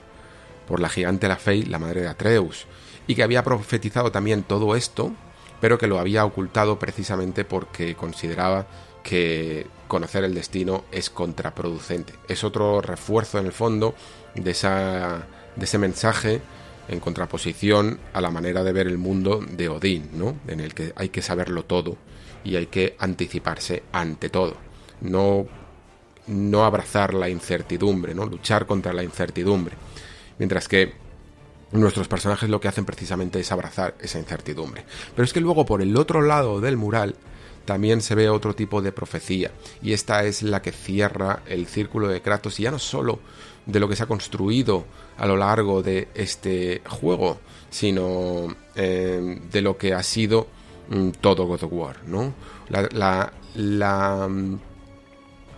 por 0.67 0.81
la 0.81 0.89
gigante 0.89 1.29
la 1.29 1.37
Fey, 1.37 1.63
la 1.63 1.79
madre 1.79 2.03
de 2.03 2.09
Atreus, 2.09 2.67
y 3.07 3.15
que 3.15 3.23
había 3.23 3.45
profetizado 3.45 4.11
también 4.11 4.43
todo 4.43 4.75
esto, 4.75 5.13
pero 5.61 5.79
que 5.79 5.87
lo 5.87 5.99
había 5.99 6.25
ocultado 6.25 6.79
precisamente 6.79 7.45
porque 7.45 7.95
consideraba 7.95 8.67
que 9.03 9.67
conocer 9.89 10.25
el 10.25 10.35
destino 10.35 10.85
es 10.93 11.11
contraproducente. 11.11 12.13
Es 12.29 12.45
otro 12.45 12.81
refuerzo 12.81 13.39
en 13.39 13.47
el 13.47 13.53
fondo 13.53 13.95
de, 14.35 14.51
esa, 14.51 15.27
de 15.57 15.65
ese 15.65 15.79
mensaje 15.79 16.41
en 16.89 17.01
contraposición 17.01 17.99
a 18.13 18.21
la 18.21 18.31
manera 18.31 18.63
de 18.65 18.73
ver 18.73 18.87
el 18.87 18.99
mundo 18.99 19.45
de 19.51 19.69
Odín, 19.69 20.11
¿no? 20.15 20.37
En 20.47 20.61
el 20.61 20.75
que 20.75 20.93
hay 20.97 21.11
que 21.11 21.23
saberlo 21.23 21.65
todo 21.65 21.97
y 22.45 22.57
hay 22.57 22.67
que 22.67 22.97
anticiparse 22.99 23.83
ante 23.93 24.31
todo. 24.31 24.57
No, 25.01 25.47
no 26.27 26.65
abrazar 26.65 27.15
la 27.15 27.29
incertidumbre, 27.29 28.15
¿no? 28.15 28.25
Luchar 28.27 28.67
contra 28.67 28.93
la 28.93 29.03
incertidumbre. 29.03 29.75
Mientras 30.39 30.69
que 30.69 30.95
nuestros 31.73 32.09
personajes 32.09 32.49
lo 32.49 32.61
que 32.61 32.69
hacen 32.69 32.87
precisamente 32.87 33.41
es 33.41 33.53
abrazar 33.53 33.95
esa 34.01 34.19
incertidumbre. 34.19 34.85
Pero 35.15 35.25
es 35.25 35.33
que 35.33 35.41
luego 35.41 35.67
por 35.67 35.83
el 35.83 35.97
otro 35.97 36.23
lado 36.23 36.61
del 36.61 36.77
mural 36.77 37.17
también 37.69 38.01
se 38.01 38.15
ve 38.15 38.31
otro 38.31 38.55
tipo 38.55 38.81
de 38.81 38.93
profecía 38.93 39.51
y 39.83 39.93
esta 39.93 40.25
es 40.25 40.43
la 40.43 40.63
que 40.63 40.73
cierra 40.73 41.43
el 41.47 41.67
círculo 41.67 42.09
de 42.09 42.23
Kratos 42.23 42.59
y 42.59 42.63
ya 42.63 42.71
no 42.71 42.79
solo 42.79 43.21
de 43.67 43.79
lo 43.79 43.87
que 43.91 43.95
se 43.95 44.05
ha 44.05 44.07
construido 44.07 44.87
a 45.19 45.27
lo 45.27 45.37
largo 45.37 45.83
de 45.83 46.09
este 46.15 46.81
juego, 46.89 47.41
sino 47.69 48.57
eh, 48.75 49.39
de 49.53 49.61
lo 49.61 49.77
que 49.77 49.93
ha 49.93 50.03
sido 50.03 50.47
mm, 50.89 51.11
todo 51.21 51.45
God 51.45 51.65
of 51.65 51.73
War, 51.75 51.97
¿no? 52.07 52.33
La, 52.71 53.31
la, 53.55 54.29
mm, 54.29 54.59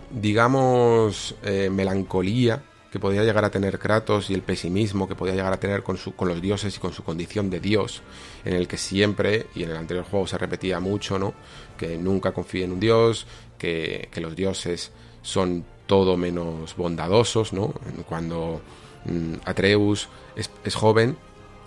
digamos, 0.09 1.33
eh, 1.43 1.69
melancolía 1.71 2.61
que 2.91 2.99
podía 2.99 3.23
llegar 3.23 3.45
a 3.45 3.49
tener 3.49 3.79
Kratos 3.79 4.29
y 4.29 4.33
el 4.33 4.41
pesimismo 4.41 5.07
que 5.07 5.15
podía 5.15 5.33
llegar 5.33 5.53
a 5.53 5.59
tener 5.59 5.81
con, 5.81 5.97
su, 5.97 6.13
con 6.13 6.27
los 6.27 6.41
dioses 6.41 6.75
y 6.75 6.79
con 6.79 6.91
su 6.91 7.03
condición 7.03 7.49
de 7.49 7.59
dios, 7.59 8.01
en 8.43 8.53
el 8.53 8.67
que 8.67 8.77
siempre, 8.77 9.47
y 9.55 9.63
en 9.63 9.71
el 9.71 9.77
anterior 9.77 10.05
juego 10.05 10.27
se 10.27 10.37
repetía 10.37 10.79
mucho, 10.79 11.17
¿no? 11.17 11.33
Que 11.77 11.97
nunca 11.97 12.33
confíe 12.33 12.65
en 12.65 12.73
un 12.73 12.79
dios, 12.81 13.25
que, 13.57 14.09
que 14.11 14.19
los 14.19 14.35
dioses 14.35 14.91
son 15.21 15.63
todo 15.87 16.17
menos 16.17 16.75
bondadosos, 16.75 17.53
¿no? 17.53 17.73
Cuando 18.07 18.61
mm, 19.05 19.35
Atreus 19.45 20.09
es, 20.35 20.75
joven, 20.75 21.17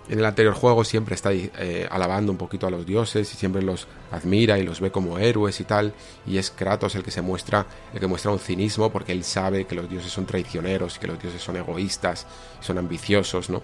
en 0.09 0.19
el 0.19 0.25
anterior 0.25 0.53
juego 0.53 0.83
siempre 0.83 1.15
está 1.15 1.31
eh, 1.33 1.87
alabando 1.89 2.31
un 2.31 2.37
poquito 2.37 2.67
a 2.67 2.69
los 2.69 2.85
dioses 2.85 3.33
y 3.33 3.37
siempre 3.37 3.61
los 3.61 3.87
admira 4.11 4.59
y 4.59 4.63
los 4.63 4.79
ve 4.79 4.91
como 4.91 5.17
héroes 5.17 5.59
y 5.59 5.63
tal, 5.63 5.93
y 6.27 6.37
es 6.37 6.51
Kratos 6.51 6.95
el 6.95 7.03
que 7.03 7.11
se 7.11 7.21
muestra, 7.21 7.65
el 7.93 7.99
que 7.99 8.07
muestra 8.07 8.31
un 8.31 8.39
cinismo 8.39 8.91
porque 8.91 9.11
él 9.11 9.23
sabe 9.23 9.65
que 9.65 9.75
los 9.75 9.89
dioses 9.89 10.11
son 10.11 10.25
traicioneros 10.25 10.97
y 10.97 10.99
que 10.99 11.07
los 11.07 11.21
dioses 11.21 11.41
son 11.41 11.57
egoístas, 11.57 12.27
son 12.61 12.77
ambiciosos, 12.77 13.49
¿no? 13.49 13.61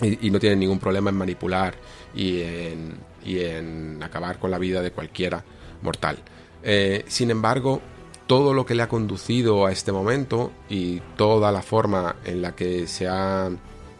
Y, 0.00 0.30
no 0.30 0.40
tienen 0.40 0.58
ningún 0.58 0.80
problema 0.80 1.10
en 1.10 1.16
manipular 1.16 1.74
y 2.14 2.40
en, 2.40 2.94
y 3.24 3.38
en 3.40 4.02
acabar 4.02 4.38
con 4.38 4.50
la 4.50 4.58
vida 4.58 4.82
de 4.82 4.90
cualquiera 4.90 5.44
mortal. 5.82 6.16
Eh, 6.64 7.04
sin 7.06 7.30
embargo, 7.30 7.80
todo 8.26 8.54
lo 8.54 8.66
que 8.66 8.74
le 8.74 8.82
ha 8.82 8.88
conducido 8.88 9.66
a 9.66 9.70
este 9.70 9.92
momento 9.92 10.50
y 10.68 11.00
toda 11.16 11.52
la 11.52 11.62
forma 11.62 12.16
en 12.24 12.42
la 12.42 12.56
que 12.56 12.88
se 12.88 13.06
ha 13.06 13.50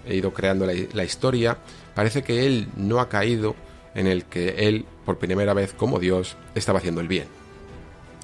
ido 0.09 0.33
creando 0.33 0.67
la, 0.67 1.05
historia, 1.05 1.59
parece 1.95 2.23
que 2.23 2.47
él 2.47 2.69
no 2.77 3.01
ha 3.01 3.09
caído 3.09 3.55
en 3.95 4.07
el 4.07 4.25
que 4.25 4.69
él, 4.69 4.87
por 5.05 5.19
primera 5.19 5.55
vez 5.55 5.73
como 5.73 5.99
Dios, 5.99 6.37
estaba 6.55 6.79
haciendo 6.79 7.01
el 7.01 7.09
bien. 7.09 7.27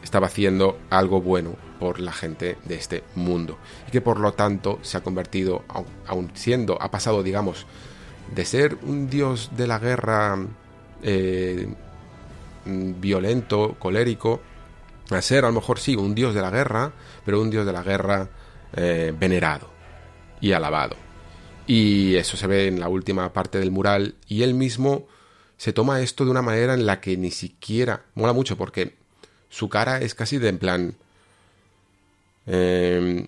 Estaba 0.03 0.29
haciendo 0.29 0.79
algo 0.91 1.21
bueno 1.21 1.57
por 1.79 2.01
la 2.01 2.13
gente 2.13 2.57
de 2.65 2.75
este 2.77 3.03
mundo. 3.15 3.59
Y 3.87 3.91
que 3.91 4.01
por 4.01 4.21
lo 4.21 4.33
tanto 4.33 4.79
se 4.83 4.97
ha 4.97 5.03
convertido, 5.03 5.65
aun 6.07 6.31
siendo, 6.35 6.81
ha 6.81 6.91
pasado, 6.91 7.23
digamos, 7.23 7.67
de 8.35 8.45
ser 8.45 8.79
un 8.83 9.09
dios 9.09 9.51
de 9.57 9.67
la 9.67 9.79
guerra 9.79 10.39
eh, 11.03 11.69
violento, 12.65 13.77
colérico, 13.79 14.41
a 15.11 15.23
ser 15.23 15.45
a 15.45 15.49
lo 15.49 15.55
mejor 15.55 15.79
sí 15.79 15.97
un 15.97 16.15
dios 16.15 16.35
de 16.35 16.43
la 16.43 16.51
guerra, 16.51 16.93
pero 17.25 17.41
un 17.41 17.51
dios 17.51 17.65
de 17.65 17.73
la 17.73 17.83
guerra 17.83 18.29
eh, 18.75 19.15
venerado 19.19 19.71
y 20.41 20.53
alabado. 20.53 21.08
Y 21.69 22.17
eso 22.17 22.37
se 22.37 22.49
ve 22.49 22.67
en 22.67 22.81
la 22.81 22.89
última 22.89 23.33
parte 23.33 23.59
del 23.59 23.71
mural 23.71 24.17
y 24.27 24.43
él 24.43 24.55
mismo 24.55 25.07
se 25.57 25.73
toma 25.73 26.01
esto 26.01 26.25
de 26.25 26.31
una 26.31 26.43
manera 26.43 26.75
en 26.75 26.87
la 26.87 27.01
que 27.01 27.17
ni 27.17 27.31
siquiera 27.31 28.05
mola 28.15 28.33
mucho 28.33 28.57
porque 28.57 28.95
su 29.51 29.69
cara 29.69 30.01
es 30.01 30.15
casi 30.15 30.39
de 30.39 30.49
en 30.49 30.59
plan 30.59 30.97
em, 32.47 33.27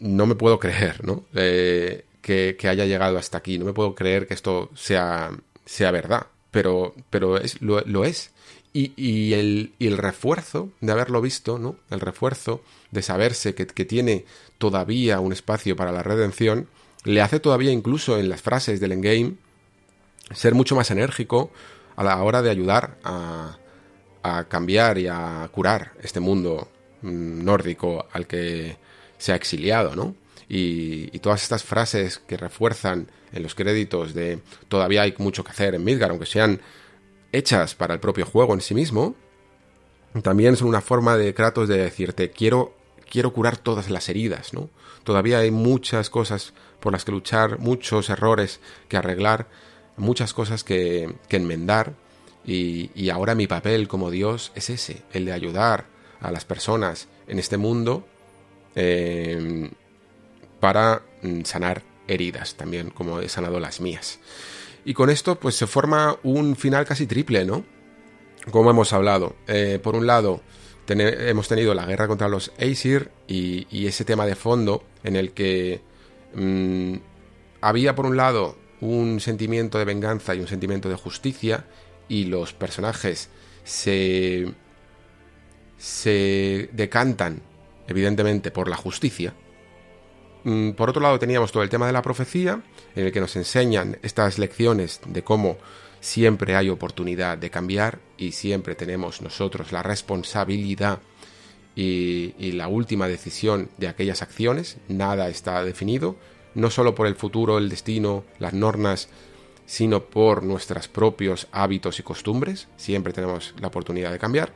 no 0.00 0.26
me 0.26 0.34
puedo 0.34 0.58
creer, 0.58 1.04
¿no? 1.04 1.24
Eh, 1.34 2.04
que, 2.22 2.56
haya 2.68 2.86
llegado 2.86 3.18
hasta 3.18 3.38
aquí. 3.38 3.58
No 3.58 3.64
me 3.64 3.72
puedo 3.72 3.94
creer 3.94 4.26
que 4.26 4.34
esto 4.34 4.70
sea, 4.74 5.30
sea 5.64 5.90
verdad. 5.90 6.26
Pero, 6.50 6.94
pero 7.10 7.36
es, 7.36 7.60
lo 7.60 8.04
es. 8.04 8.32
Y, 8.72 9.32
el, 9.32 9.72
el, 9.78 9.96
refuerzo 9.96 10.70
de 10.82 10.92
haberlo 10.92 11.22
visto, 11.22 11.58
¿no? 11.58 11.76
El 11.88 12.00
refuerzo 12.00 12.62
de 12.90 13.00
saberse 13.00 13.54
que, 13.54 13.64
tiene 13.64 14.26
todavía 14.58 15.18
un 15.20 15.32
espacio 15.32 15.76
para 15.76 15.92
la 15.92 16.02
redención, 16.02 16.68
le 17.06 17.20
hace 17.20 17.38
todavía 17.38 17.70
incluso 17.70 18.18
en 18.18 18.28
las 18.28 18.42
frases 18.42 18.80
del 18.80 18.92
endgame 18.92 19.34
ser 20.34 20.54
mucho 20.54 20.74
más 20.74 20.90
enérgico 20.90 21.50
a 21.94 22.02
la 22.02 22.20
hora 22.20 22.42
de 22.42 22.50
ayudar 22.50 22.98
a, 23.04 23.58
cambiar 24.48 24.98
y 24.98 25.06
a 25.06 25.48
curar 25.52 25.92
este 26.02 26.18
mundo 26.18 26.68
mm, 27.02 27.44
nórdico 27.44 28.06
al 28.12 28.26
que 28.26 28.76
se 29.18 29.32
ha 29.32 29.36
exiliado, 29.36 29.94
¿no? 29.94 30.16
Y, 30.48 31.10
y, 31.12 31.20
todas 31.20 31.44
estas 31.44 31.62
frases 31.62 32.18
que 32.18 32.36
refuerzan 32.36 33.08
en 33.32 33.42
los 33.44 33.54
créditos 33.54 34.14
de 34.14 34.40
todavía 34.66 35.02
hay 35.02 35.14
mucho 35.18 35.44
que 35.44 35.52
hacer 35.52 35.76
en 35.76 35.84
Midgar, 35.84 36.10
aunque 36.10 36.26
sean 36.26 36.60
hechas 37.30 37.76
para 37.76 37.94
el 37.94 38.00
propio 38.00 38.26
juego 38.26 38.52
en 38.52 38.60
sí 38.60 38.74
mismo, 38.74 39.14
también 40.22 40.56
son 40.56 40.68
una 40.68 40.80
forma 40.80 41.16
de 41.16 41.32
Kratos 41.32 41.68
de 41.68 41.78
decirte, 41.78 42.30
quiero, 42.30 42.74
quiero 43.08 43.32
curar 43.32 43.56
todas 43.56 43.90
las 43.90 44.08
heridas, 44.08 44.52
¿no? 44.52 44.70
Todavía 45.04 45.38
hay 45.38 45.52
muchas 45.52 46.10
cosas 46.10 46.52
por 46.80 46.92
las 46.92 47.04
que 47.04 47.12
luchar, 47.12 47.58
muchos 47.58 48.10
errores 48.10 48.60
que 48.88 48.96
arreglar, 48.96 49.48
muchas 49.96 50.32
cosas 50.32 50.64
que, 50.64 51.14
enmendar, 51.30 51.94
y, 52.44 53.10
ahora 53.10 53.34
mi 53.34 53.46
papel 53.46 53.88
como 53.88 54.10
Dios 54.10 54.52
es 54.54 54.70
ese, 54.70 55.02
el 55.12 55.24
de 55.24 55.32
ayudar 55.32 55.86
a 56.20 56.30
las 56.30 56.44
personas 56.44 57.08
en 57.26 57.38
este 57.38 57.56
mundo 57.56 58.06
eh, 58.74 59.70
para 60.60 61.02
mm, 61.22 61.42
sanar 61.42 61.82
heridas, 62.08 62.54
también 62.54 62.90
como 62.90 63.20
he 63.20 63.28
sanado 63.28 63.58
las 63.60 63.80
mías. 63.80 64.20
Y 64.84 64.94
con 64.94 65.10
esto 65.10 65.38
pues 65.40 65.56
se 65.56 65.66
forma 65.66 66.16
un 66.22 66.56
final 66.56 66.84
casi 66.84 67.06
triple, 67.06 67.44
¿no? 67.44 67.64
Como 68.50 68.70
hemos 68.70 68.92
hablado. 68.92 69.34
Eh, 69.48 69.80
por 69.82 69.96
un 69.96 70.06
lado, 70.06 70.42
hemos 70.88 71.48
tenido 71.48 71.74
la 71.74 71.86
guerra 71.86 72.06
contra 72.06 72.28
los 72.28 72.52
Aesir 72.58 73.10
y, 73.26 73.86
ese 73.86 74.04
tema 74.04 74.26
de 74.26 74.36
fondo 74.36 74.84
en 75.02 75.16
el 75.16 75.32
que 75.32 75.80
mm, 76.36 76.94
había 77.60 77.94
por 77.94 78.06
un 78.06 78.16
lado 78.16 78.56
un 78.80 79.20
sentimiento 79.20 79.78
de 79.78 79.84
venganza 79.84 80.34
y 80.34 80.40
un 80.40 80.46
sentimiento 80.46 80.88
de 80.88 80.94
justicia 80.94 81.64
y 82.08 82.24
los 82.24 82.52
personajes 82.52 83.28
se, 83.64 84.52
se 85.76 86.70
decantan 86.72 87.42
evidentemente 87.88 88.50
por 88.50 88.68
la 88.68 88.76
justicia. 88.76 89.34
Mm, 90.44 90.70
por 90.72 90.90
otro 90.90 91.02
lado 91.02 91.18
teníamos 91.18 91.50
todo 91.50 91.62
el 91.62 91.68
tema 91.68 91.86
de 91.86 91.92
la 91.92 92.02
profecía, 92.02 92.62
en 92.94 93.06
el 93.06 93.12
que 93.12 93.20
nos 93.20 93.34
enseñan 93.36 93.98
estas 94.02 94.38
lecciones 94.38 95.00
de 95.06 95.24
cómo 95.24 95.58
siempre 96.00 96.54
hay 96.54 96.68
oportunidad 96.68 97.36
de 97.38 97.50
cambiar 97.50 97.98
y 98.16 98.32
siempre 98.32 98.74
tenemos 98.74 99.22
nosotros 99.22 99.72
la 99.72 99.82
responsabilidad 99.82 101.00
y, 101.76 102.52
la 102.52 102.68
última 102.68 103.06
decisión 103.06 103.68
de 103.76 103.88
aquellas 103.88 104.22
acciones. 104.22 104.78
Nada 104.88 105.28
está 105.28 105.62
definido, 105.62 106.16
no 106.54 106.70
solo 106.70 106.94
por 106.94 107.06
el 107.06 107.14
futuro, 107.14 107.58
el 107.58 107.68
destino, 107.68 108.24
las 108.38 108.54
normas, 108.54 109.08
sino 109.66 110.04
por 110.04 110.42
nuestros 110.42 110.88
propios 110.88 111.48
hábitos 111.52 112.00
y 112.00 112.02
costumbres. 112.02 112.68
Siempre 112.76 113.12
tenemos 113.12 113.54
la 113.60 113.68
oportunidad 113.68 114.10
de 114.10 114.18
cambiar. 114.18 114.52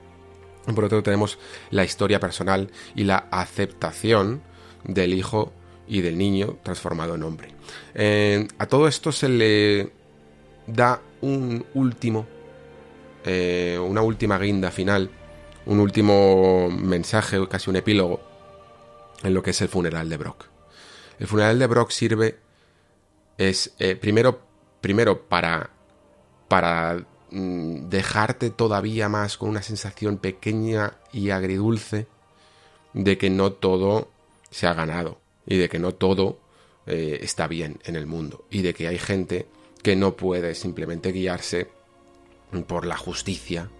Por 0.75 0.85
otro 0.85 1.03
tenemos 1.03 1.39
la 1.71 1.85
historia 1.85 2.21
personal 2.21 2.71
y 2.95 3.05
la 3.05 3.29
aceptación 3.31 4.43
del 4.85 5.15
hijo 5.15 5.53
y 5.87 6.01
del 6.01 6.17
niño 6.17 6.57
transformado 6.63 7.17
en 7.17 7.23
hombre. 7.23 7.49
Eh, 7.95 8.47
a 8.59 8.67
todo 8.67 8.89
esto 8.89 9.13
se 9.13 9.29
le 9.29 9.93
da 10.67 11.03
un 11.21 11.67
último, 11.75 12.27
eh, 13.25 13.79
una 13.83 14.01
última 14.01 14.39
guinda 14.39 14.71
final, 14.71 15.11
un 15.67 15.81
último 15.81 16.71
mensaje, 16.71 17.39
casi 17.49 17.71
un 17.71 17.77
epílogo, 17.77 18.21
en 19.23 19.35
lo 19.35 19.43
que 19.43 19.51
es 19.51 19.61
el 19.61 19.69
funeral 19.69 20.09
de 20.09 20.17
Brock. 20.17 20.47
El 21.19 21.27
funeral 21.27 21.59
de 21.59 21.67
Brock 21.67 21.91
sirve, 21.91 22.39
es 23.37 23.75
eh, 23.79 23.97
primero, 23.97 24.41
primero 24.81 25.29
para, 25.29 25.71
para 26.49 27.05
mm, 27.31 27.89
dejarte 27.89 28.51
todavía 28.51 29.09
más 29.09 29.37
con 29.37 29.49
una 29.49 29.63
sensación 29.63 30.19
pequeña 30.19 30.95
y 31.13 31.31
agridulce 31.31 32.07
de 32.93 33.19
que 33.19 33.31
no 33.31 33.53
todo 33.53 34.11
se 34.51 34.67
ha 34.67 34.75
ganado 34.75 35.21
y 35.47 35.57
de 35.59 35.69
que 35.69 35.79
no 35.79 35.93
todo 35.93 36.39
eh, 36.87 37.21
está 37.23 37.47
bien 37.47 37.79
en 37.85 37.97
el 37.97 38.07
mundo 38.07 38.45
y 38.51 38.63
de 38.63 38.75
que 38.75 38.89
hay 38.89 38.99
gente 38.99 39.47
que 39.83 39.97
no 39.97 40.17
puede 40.17 40.55
simplemente 40.55 41.13
guiarse 41.13 41.69
por 42.67 42.85
la 42.85 42.97
justicia 42.97 43.71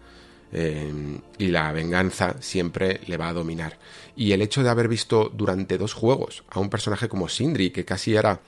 eh, 0.53 1.21
y 1.39 1.49
la 1.49 1.73
venganza 1.73 2.37
siempre 2.41 3.01
le 3.07 3.17
va 3.17 3.29
a 3.29 3.33
dominar. 3.33 3.79
Y 4.17 4.33
el 4.33 4.43
hecho 4.43 4.63
de 4.63 4.71
haber 4.71 4.89
visto 4.89 5.31
durante 5.33 5.79
dos 5.79 5.95
juegos 5.95 6.45
a 6.51 6.61
un 6.61 6.71
personaje 6.71 7.09
como 7.09 7.29
Sindri, 7.29 7.71
que 7.71 7.85
casi 7.85 8.15
era 8.15 8.41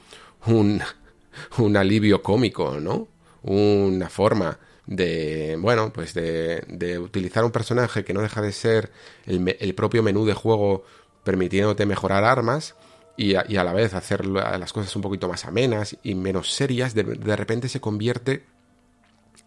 un, 0.46 0.80
un 1.58 1.76
alivio 1.76 2.22
cómico, 2.22 2.80
¿no? 2.80 3.08
Una 3.42 4.08
forma 4.08 4.58
de, 4.86 5.56
bueno, 5.60 5.92
pues 5.92 6.14
de, 6.14 6.64
de, 6.68 6.98
utilizar 6.98 7.44
un 7.44 7.52
personaje 7.52 8.04
que 8.04 8.12
no 8.12 8.20
deja 8.20 8.42
de 8.42 8.52
ser 8.52 8.90
el, 9.26 9.56
el 9.58 9.74
propio 9.74 10.02
menú 10.02 10.24
de 10.24 10.34
juego 10.34 10.84
permitiéndote 11.24 11.86
mejorar 11.86 12.24
armas 12.24 12.74
y 13.16 13.36
a, 13.36 13.44
y 13.48 13.56
a, 13.56 13.64
la 13.64 13.72
vez 13.72 13.94
hacer 13.94 14.26
las 14.26 14.72
cosas 14.72 14.94
un 14.96 15.02
poquito 15.02 15.28
más 15.28 15.44
amenas 15.44 15.96
y 16.02 16.14
menos 16.14 16.52
serias, 16.52 16.94
de, 16.94 17.04
de 17.04 17.36
repente 17.36 17.68
se 17.68 17.80
convierte 17.80 18.44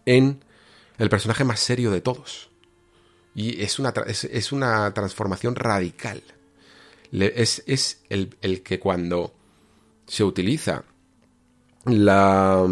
en 0.06 0.40
el 0.98 1.08
personaje 1.08 1.44
más 1.44 1.60
serio 1.60 1.90
de 1.90 2.00
todos. 2.00 2.50
Y 3.34 3.62
es 3.62 3.78
una, 3.78 3.92
es, 4.06 4.52
una 4.52 4.92
transformación 4.94 5.54
radical. 5.54 6.22
Es, 7.12 7.62
es 7.66 8.02
el, 8.08 8.36
el, 8.40 8.62
que 8.62 8.78
cuando 8.78 9.34
se 10.06 10.24
utiliza 10.24 10.84
la... 11.84 12.66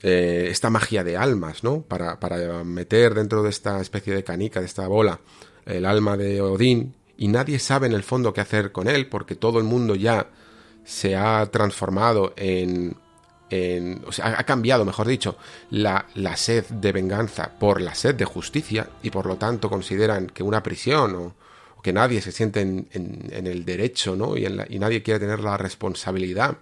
Eh, 0.00 0.46
esta 0.48 0.70
magia 0.70 1.02
de 1.02 1.16
almas, 1.16 1.64
¿no? 1.64 1.82
Para, 1.82 2.20
para 2.20 2.62
meter 2.62 3.14
dentro 3.14 3.42
de 3.42 3.50
esta 3.50 3.80
especie 3.80 4.14
de 4.14 4.22
canica, 4.22 4.60
de 4.60 4.66
esta 4.66 4.86
bola, 4.86 5.18
el 5.66 5.84
alma 5.84 6.16
de 6.16 6.40
Odín 6.40 6.94
y 7.16 7.26
nadie 7.26 7.58
sabe 7.58 7.88
en 7.88 7.92
el 7.92 8.04
fondo 8.04 8.32
qué 8.32 8.40
hacer 8.40 8.70
con 8.70 8.86
él 8.86 9.08
porque 9.08 9.34
todo 9.34 9.58
el 9.58 9.64
mundo 9.64 9.96
ya 9.96 10.30
se 10.84 11.16
ha 11.16 11.44
transformado 11.50 12.32
en... 12.36 12.96
o 14.06 14.12
sea, 14.12 14.38
ha 14.38 14.44
cambiado, 14.44 14.84
mejor 14.84 15.06
dicho, 15.06 15.36
la, 15.70 16.06
la, 16.14 16.36
sed 16.36 16.66
de 16.66 16.92
venganza 16.92 17.58
por 17.58 17.80
la 17.80 17.94
sed 17.94 18.14
de 18.14 18.24
justicia 18.24 18.88
y 19.02 19.10
por 19.10 19.26
lo 19.26 19.36
tanto 19.36 19.70
consideran 19.70 20.26
que 20.26 20.42
una 20.42 20.62
prisión 20.62 21.14
o, 21.16 21.34
que 21.82 21.92
nadie 21.92 22.20
se 22.20 22.32
siente 22.32 22.60
en, 22.60 22.88
el 23.32 23.64
derecho 23.64 24.16
¿no? 24.16 24.36
y, 24.36 24.44
y 24.44 24.78
nadie 24.78 25.02
quiere 25.02 25.20
tener 25.20 25.40
la 25.40 25.56
responsabilidad 25.56 26.58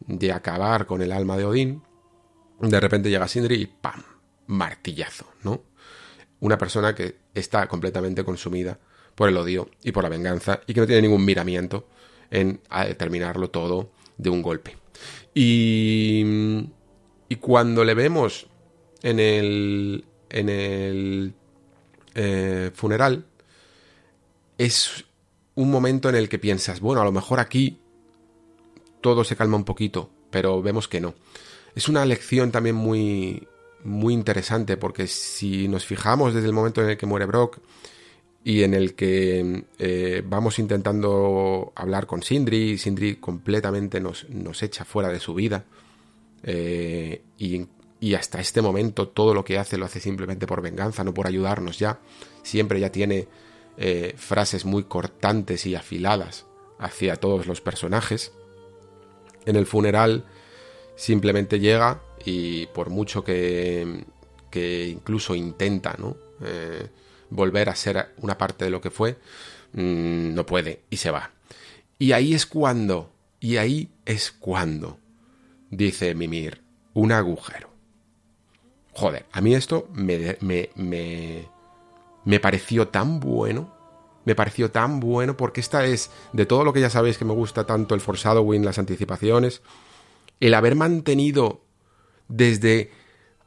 de 0.00 0.32
acabar 0.32 0.86
con 0.86 1.02
el 1.02 1.12
alma 1.12 1.36
de 1.36 1.44
Odín, 1.44 1.82
de 2.60 2.80
repente 2.80 3.10
llega 3.10 3.28
Sindri 3.28 3.56
y 3.56 3.66
¡pam! 3.66 4.02
martillazo, 4.46 5.26
¿no? 5.42 5.62
Una 6.40 6.58
persona 6.58 6.94
que 6.94 7.16
está 7.34 7.66
completamente 7.68 8.24
consumida 8.24 8.78
por 9.14 9.28
el 9.28 9.36
odio 9.36 9.70
y 9.82 9.92
por 9.92 10.02
la 10.02 10.10
venganza 10.10 10.60
y 10.66 10.74
que 10.74 10.80
no 10.80 10.86
tiene 10.86 11.02
ningún 11.02 11.24
miramiento 11.24 11.88
en 12.30 12.60
terminarlo 12.98 13.48
todo 13.50 13.90
de 14.18 14.30
un 14.30 14.42
golpe. 14.42 14.76
Y, 15.34 16.24
y 17.28 17.36
cuando 17.36 17.84
le 17.84 17.94
vemos 17.94 18.46
en 19.02 19.18
el, 19.20 20.04
en 20.30 20.48
el 20.48 21.34
eh, 22.14 22.70
funeral, 22.72 23.26
es 24.56 25.04
un 25.56 25.70
momento 25.70 26.08
en 26.08 26.14
el 26.14 26.28
que 26.28 26.38
piensas, 26.38 26.80
bueno, 26.80 27.02
a 27.02 27.04
lo 27.04 27.12
mejor 27.12 27.40
aquí 27.40 27.78
todo 29.00 29.24
se 29.24 29.36
calma 29.36 29.56
un 29.56 29.64
poquito, 29.64 30.10
pero 30.30 30.62
vemos 30.62 30.88
que 30.88 31.00
no. 31.00 31.14
Es 31.74 31.88
una 31.88 32.04
lección 32.06 32.50
también 32.50 32.76
muy, 32.76 33.46
muy 33.82 34.14
interesante 34.14 34.76
porque 34.76 35.06
si 35.06 35.68
nos 35.68 35.84
fijamos 35.84 36.34
desde 36.34 36.46
el 36.46 36.54
momento 36.54 36.82
en 36.82 36.90
el 36.90 36.96
que 36.96 37.06
muere 37.06 37.26
Brock, 37.26 37.58
y 38.46 38.62
en 38.62 38.74
el 38.74 38.94
que 38.94 39.64
eh, 39.78 40.22
vamos 40.24 40.58
intentando 40.58 41.72
hablar 41.74 42.06
con 42.06 42.22
Sindri 42.22 42.76
Sindri 42.76 43.16
completamente 43.16 44.00
nos, 44.00 44.28
nos 44.28 44.62
echa 44.62 44.84
fuera 44.84 45.08
de 45.08 45.18
su 45.18 45.32
vida 45.32 45.64
eh, 46.42 47.22
y, 47.38 47.66
y, 48.00 48.14
hasta 48.14 48.40
este 48.40 48.60
momento 48.60 49.08
todo 49.08 49.32
lo 49.32 49.46
que 49.46 49.58
hace 49.58 49.78
lo 49.78 49.86
hace 49.86 49.98
simplemente 49.98 50.46
por 50.46 50.60
venganza, 50.60 51.02
no 51.04 51.14
por 51.14 51.26
ayudarnos 51.26 51.78
ya. 51.78 52.00
Siempre 52.42 52.78
ya 52.78 52.92
tiene 52.92 53.26
eh, 53.78 54.12
frases 54.18 54.66
muy 54.66 54.84
cortantes 54.84 55.64
y 55.64 55.74
afiladas 55.74 56.44
hacia 56.78 57.16
todos 57.16 57.46
los 57.46 57.62
personajes. 57.62 58.32
En 59.46 59.56
el 59.56 59.64
funeral 59.64 60.26
simplemente 60.96 61.60
llega 61.60 62.02
y 62.26 62.66
por 62.66 62.90
mucho 62.90 63.24
que, 63.24 64.04
que 64.50 64.86
incluso 64.86 65.34
intenta, 65.34 65.96
¿no? 65.98 66.18
Volver 67.34 67.68
a 67.68 67.74
ser 67.74 68.14
una 68.18 68.38
parte 68.38 68.64
de 68.64 68.70
lo 68.70 68.80
que 68.80 68.90
fue, 68.90 69.18
mmm, 69.72 70.34
no 70.34 70.46
puede 70.46 70.82
y 70.88 70.98
se 70.98 71.10
va. 71.10 71.32
Y 71.98 72.12
ahí 72.12 72.32
es 72.32 72.46
cuando, 72.46 73.10
y 73.40 73.56
ahí 73.56 73.90
es 74.04 74.30
cuando, 74.30 74.98
dice 75.70 76.14
Mimir, 76.14 76.62
un 76.92 77.10
agujero. 77.10 77.70
Joder, 78.92 79.26
a 79.32 79.40
mí 79.40 79.52
esto 79.54 79.88
me, 79.92 80.36
me, 80.40 80.70
me, 80.76 81.48
me 82.24 82.38
pareció 82.38 82.86
tan 82.86 83.18
bueno, 83.18 83.74
me 84.24 84.36
pareció 84.36 84.70
tan 84.70 85.00
bueno 85.00 85.36
porque 85.36 85.60
esta 85.60 85.84
es, 85.84 86.12
de 86.32 86.46
todo 86.46 86.62
lo 86.62 86.72
que 86.72 86.80
ya 86.80 86.90
sabéis 86.90 87.18
que 87.18 87.24
me 87.24 87.34
gusta 87.34 87.66
tanto 87.66 87.96
el 87.96 88.00
forzado 88.00 88.42
win, 88.42 88.64
las 88.64 88.78
anticipaciones, 88.78 89.60
el 90.38 90.54
haber 90.54 90.76
mantenido 90.76 91.62
desde... 92.28 92.92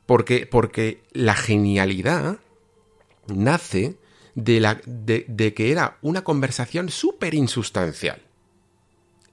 Porque, 0.06 0.46
porque 0.46 1.04
la 1.12 1.36
genialidad 1.36 2.38
nace 3.28 3.98
de, 4.36 4.60
la, 4.60 4.82
de, 4.86 5.26
de 5.28 5.54
que 5.54 5.72
era 5.72 5.98
una 6.02 6.24
conversación 6.24 6.90
súper 6.90 7.34
insustancial. 7.34 8.22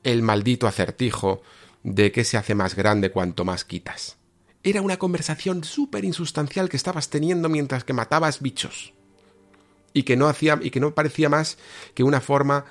El 0.03 0.23
maldito 0.23 0.67
acertijo 0.67 1.43
de 1.83 2.13
que 2.13 2.25
se 2.25 2.37
hace 2.37 2.55
más 2.55 2.75
grande 2.75 3.11
cuanto 3.11 3.45
más 3.45 3.65
quitas. 3.65 4.17
Era 4.63 4.81
una 4.81 4.97
conversación 4.97 5.63
súper 5.65 6.05
insustancial 6.05 6.69
que 6.71 6.79
estabas 6.79 7.11
teniendo 7.11 7.49
mientras 7.49 7.85
que 7.85 7.93
matabas 7.93 8.41
bichos. 8.41 8.95
Y 9.93 10.05
que 10.05 10.17
no 10.17 10.27
hacía, 10.27 10.59
y 10.63 10.71
que 10.71 10.81
no 10.81 10.95
parecía 10.95 11.29
más 11.29 11.59
que 11.93 12.03
una 12.03 12.21
forma 12.21 12.65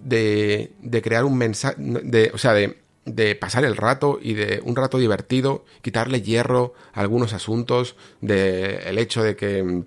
de, 0.00 0.72
de 0.80 1.02
crear 1.02 1.24
un 1.24 1.38
mensaje, 1.38 1.76
de, 1.78 2.30
o 2.34 2.38
sea, 2.38 2.52
de, 2.52 2.78
de 3.06 3.34
pasar 3.34 3.64
el 3.64 3.76
rato 3.76 4.18
y 4.22 4.34
de 4.34 4.60
un 4.64 4.76
rato 4.76 4.98
divertido, 4.98 5.64
quitarle 5.82 6.22
hierro 6.22 6.74
a 6.92 7.00
algunos 7.00 7.32
asuntos, 7.32 7.96
de 8.20 8.76
el 8.86 8.98
hecho 8.98 9.22
de 9.22 9.34
que 9.34 9.84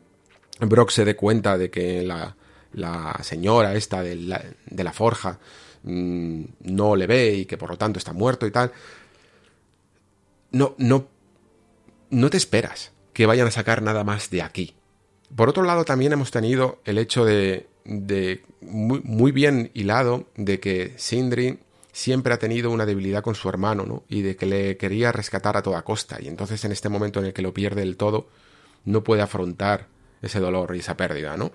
Brock 0.60 0.90
se 0.90 1.06
dé 1.06 1.16
cuenta 1.16 1.58
de 1.58 1.70
que 1.70 2.04
la, 2.04 2.36
señora 3.22 3.76
esta 3.76 4.02
de 4.02 4.16
la, 4.16 4.94
forja 4.94 5.40
mmm, 5.84 6.44
no 6.62 6.96
le 6.96 7.08
ve 7.08 7.34
y 7.36 7.46
que 7.46 7.58
por 7.58 7.70
lo 7.70 7.78
tanto 7.78 8.00
está 8.00 8.14
muerto 8.14 8.48
y 8.48 8.52
tal. 8.52 8.72
No, 10.52 10.76
no, 10.78 11.08
no 12.10 12.30
te 12.30 12.38
esperas 12.38 12.92
que 13.14 13.26
vayan 13.26 13.48
a 13.48 13.52
sacar 13.52 13.82
nada 13.82 14.04
más 14.04 14.30
de 14.30 14.42
aquí. 14.42 14.76
Por 15.36 15.50
otro 15.50 15.64
lado, 15.64 15.84
también 15.84 16.14
hemos 16.14 16.32
tenido 16.32 16.80
el 16.86 16.98
hecho 16.98 17.26
de, 17.26 17.68
de 17.84 18.44
muy, 18.62 19.02
muy, 19.04 19.32
bien 19.32 19.72
hilado 19.74 20.28
de 20.36 20.60
que 20.60 20.94
Sindri 20.98 21.60
siempre 21.92 22.34
ha 22.34 22.40
tenido 22.40 22.72
una 22.72 22.86
debilidad 22.86 23.24
con 23.24 23.36
su 23.36 23.50
hermano, 23.50 23.86
¿no? 23.86 24.04
Y 24.08 24.22
de 24.22 24.36
que 24.36 24.46
le 24.46 24.78
quería 24.78 25.12
rescatar 25.12 25.58
a 25.58 25.64
toda 25.64 25.82
costa. 25.82 26.18
Y 26.22 26.28
entonces 26.28 26.64
en 26.64 26.72
este 26.72 26.90
momento 26.90 27.20
en 27.20 27.26
el 27.26 27.34
que 27.34 27.42
lo 27.42 27.54
pierde 27.54 27.82
del 27.82 27.98
todo, 27.98 28.28
no 28.86 29.04
puede 29.04 29.22
afrontar 29.22 29.88
ese 30.22 30.40
dolor 30.40 30.76
y 30.76 30.80
esa 30.80 30.98
pérdida, 30.98 31.38
¿no? 31.38 31.52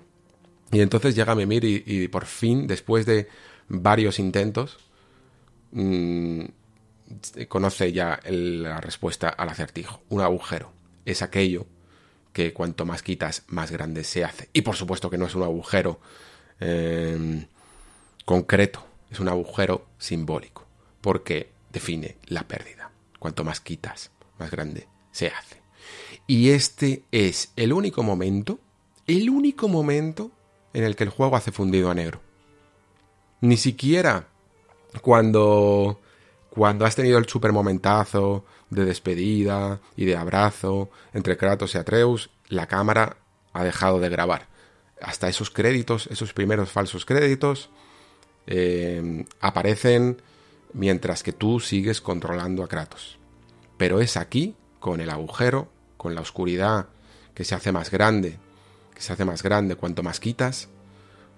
Y 0.71 0.81
entonces 0.81 1.15
llega 1.15 1.35
Mimir 1.35 1.63
y, 1.65 1.83
y 1.85 2.07
por 2.07 2.25
fin, 2.25 2.67
después 2.67 3.05
de 3.05 3.27
varios 3.67 4.19
intentos, 4.19 4.77
mm, 5.71 6.45
conoce 7.47 7.91
ya 7.91 8.19
la 8.25 8.79
respuesta 8.81 9.29
al 9.29 9.49
acertijo. 9.49 10.01
Un 10.09 10.21
agujero 10.21 10.71
es 11.05 11.21
aquello 11.21 11.65
que 12.31 12.53
cuanto 12.53 12.85
más 12.85 13.03
quitas, 13.03 13.43
más 13.47 13.71
grande 13.71 14.03
se 14.03 14.23
hace. 14.23 14.49
Y 14.53 14.61
por 14.61 14.75
supuesto 14.75 15.09
que 15.09 15.17
no 15.17 15.27
es 15.27 15.35
un 15.35 15.43
agujero 15.43 15.99
em, 16.59 17.45
concreto, 18.25 18.85
es 19.11 19.19
un 19.19 19.29
agujero 19.29 19.85
simbólico, 19.97 20.65
porque 21.01 21.51
define 21.71 22.17
la 22.25 22.47
pérdida. 22.47 22.91
Cuanto 23.19 23.43
más 23.43 23.61
quitas, 23.61 24.11
más 24.39 24.51
grande 24.51 24.87
se 25.11 25.27
hace. 25.27 25.52
Y 26.27 26.49
este 26.51 27.03
es 27.11 27.51
el 27.55 27.73
único 27.73 28.03
momento, 28.03 28.59
el 29.07 29.29
único 29.29 29.67
momento 29.67 30.31
en 30.73 30.83
el 30.83 30.95
que 30.95 31.03
el 31.03 31.09
juego 31.09 31.35
hace 31.35 31.51
fundido 31.51 31.89
a 31.89 31.95
negro. 31.95 32.21
Ni 33.41 33.57
siquiera 33.57 34.27
cuando 35.01 35.99
cuando 36.49 36.85
has 36.85 36.95
tenido 36.95 37.17
el 37.17 37.27
super 37.27 37.51
momentazo 37.51 38.45
de 38.69 38.85
despedida 38.85 39.79
y 39.95 40.05
de 40.05 40.15
abrazo 40.15 40.91
entre 41.11 41.35
Kratos 41.35 41.73
y 41.73 41.79
Atreus, 41.79 42.29
la 42.47 42.67
cámara 42.67 43.17
ha 43.53 43.63
dejado 43.63 43.99
de 43.99 44.09
grabar. 44.09 44.47
Hasta 45.01 45.27
esos 45.27 45.49
créditos, 45.49 46.07
esos 46.07 46.31
primeros 46.31 46.69
falsos 46.69 47.05
créditos, 47.05 47.71
eh, 48.45 49.25
aparecen 49.41 50.21
mientras 50.73 51.23
que 51.23 51.33
tú 51.33 51.59
sigues 51.59 52.01
controlando 52.01 52.63
a 52.63 52.67
Kratos. 52.67 53.17
Pero 53.77 53.99
es 53.99 54.15
aquí, 54.15 54.55
con 54.79 55.01
el 55.01 55.09
agujero, 55.09 55.69
con 56.03 56.13
la 56.15 56.21
oscuridad 56.21 56.87
que 57.33 57.45
se 57.45 57.55
hace 57.55 57.71
más 57.71 57.89
grande, 57.89 58.37
que 58.93 59.01
se 59.01 59.13
hace 59.13 59.23
más 59.23 59.41
grande 59.41 59.77
cuanto 59.77 60.03
más 60.03 60.19
quitas, 60.19 60.67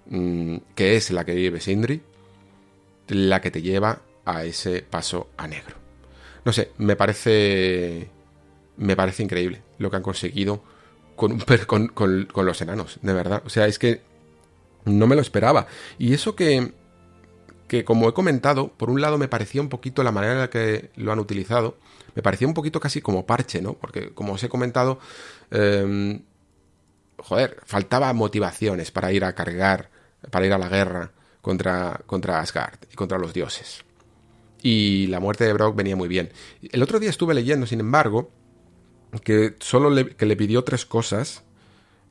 mm, 0.07 0.57
que 0.73 0.95
es 0.95 1.11
la 1.11 1.23
que 1.23 1.35
vive 1.35 1.61
Sindri, 1.61 2.01
la 3.07 3.41
que 3.41 3.51
te 3.51 3.61
lleva 3.61 4.01
a 4.25 4.43
ese 4.43 4.81
paso 4.81 5.29
a 5.37 5.47
negro. 5.47 5.75
No 6.43 6.51
sé, 6.51 6.71
me 6.79 6.95
parece. 6.95 8.09
Me 8.77 8.95
parece 8.95 9.21
increíble 9.21 9.61
lo 9.77 9.91
que 9.91 9.97
han 9.97 10.01
conseguido 10.01 10.63
con, 11.15 11.39
con, 11.67 11.87
con, 12.25 12.45
los 12.45 12.59
enanos, 12.61 12.97
de 13.03 13.13
verdad. 13.13 13.43
O 13.45 13.49
sea, 13.49 13.67
es 13.67 13.77
que 13.77 14.01
no 14.83 15.05
me 15.05 15.15
lo 15.15 15.21
esperaba. 15.21 15.67
Y 15.99 16.13
eso 16.13 16.35
que, 16.35 16.73
que, 17.67 17.85
como 17.85 18.09
he 18.09 18.13
comentado, 18.13 18.69
por 18.69 18.89
un 18.89 18.99
lado 18.99 19.19
me 19.19 19.27
parecía 19.27 19.61
un 19.61 19.69
poquito 19.69 20.03
la 20.03 20.11
manera 20.11 20.33
en 20.33 20.39
la 20.39 20.49
que 20.49 20.89
lo 20.95 21.11
han 21.13 21.19
utilizado, 21.19 21.77
me 22.15 22.21
parecía 22.21 22.47
un 22.47 22.53
poquito 22.53 22.79
casi 22.79 23.01
como 23.01 23.25
parche, 23.25 23.61
¿no? 23.61 23.73
Porque, 23.73 24.13
como 24.13 24.33
os 24.33 24.43
he 24.43 24.49
comentado, 24.49 24.99
em, 25.51 26.21
joder, 27.17 27.61
faltaba 27.65 28.11
motivaciones 28.13 28.91
para 28.91 29.11
ir 29.11 29.25
a 29.25 29.33
cargar, 29.33 29.89
para 30.31 30.45
ir 30.45 30.53
a 30.53 30.57
la 30.57 30.69
guerra 30.69 31.11
contra, 31.41 32.01
contra 32.05 32.39
Asgard 32.39 32.79
y 32.91 32.95
contra 32.95 33.17
los 33.17 33.33
dioses 33.33 33.85
y 34.65 35.05
la 35.07 35.19
muerte 35.19 35.43
de 35.43 35.53
Brock 35.53 35.75
venía 35.75 35.95
muy 35.95 36.07
bien. 36.07 36.31
El 36.71 36.81
otro 36.81 36.99
día 36.99 37.11
estuve 37.11 37.35
leyendo, 37.35 37.67
sin 37.67 37.81
embargo, 37.81 38.31
que 39.23 39.53
solo 39.59 39.91
le, 39.91 40.15
que 40.15 40.25
le 40.25 40.35
pidió 40.35 40.63
tres 40.63 40.87
cosas 40.87 41.43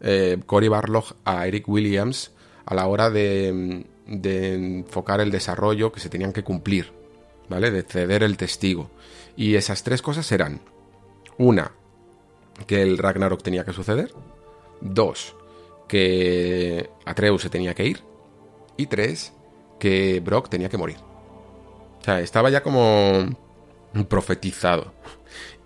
eh, 0.01 0.39
Cory 0.47 0.69
Barlog 0.69 1.17
a 1.25 1.49
Eric 1.49 1.69
Williams 1.69 2.31
a 2.65 2.77
la 2.77 2.87
hora 2.87 3.11
de, 3.11 3.85
de 4.07 4.55
enfocar 4.55 5.21
el 5.21 5.33
desarrollo 5.33 5.91
que 5.91 5.99
se 5.99 6.09
tenían 6.09 6.33
que 6.33 6.45
cumplir, 6.45 6.93
¿vale? 7.49 7.73
De 7.73 7.83
ceder 7.83 8.23
el 8.23 8.37
testigo. 8.37 8.89
Y 9.37 9.57
esas 9.57 9.83
tres 9.83 10.03
cosas 10.03 10.31
eran, 10.33 10.61
una, 11.39 11.73
que 12.67 12.83
el 12.83 12.99
Ragnarok 12.99 13.43
tenía 13.43 13.65
que 13.65 13.73
suceder, 13.73 14.13
dos, 14.81 15.35
que 15.89 16.91
Atreus 17.05 17.43
se 17.43 17.51
tenía 17.51 17.75
que 17.75 17.87
ir, 17.87 18.01
y 18.77 18.87
tres, 18.87 19.33
que 19.79 20.21
Brock 20.21 20.49
tenía 20.49 20.69
que 20.69 20.79
morir. 20.79 20.97
O 22.01 22.05
sea, 22.05 22.21
estaba 22.21 22.51
ya 22.51 22.63
como 22.63 23.27
profetizado. 24.09 24.93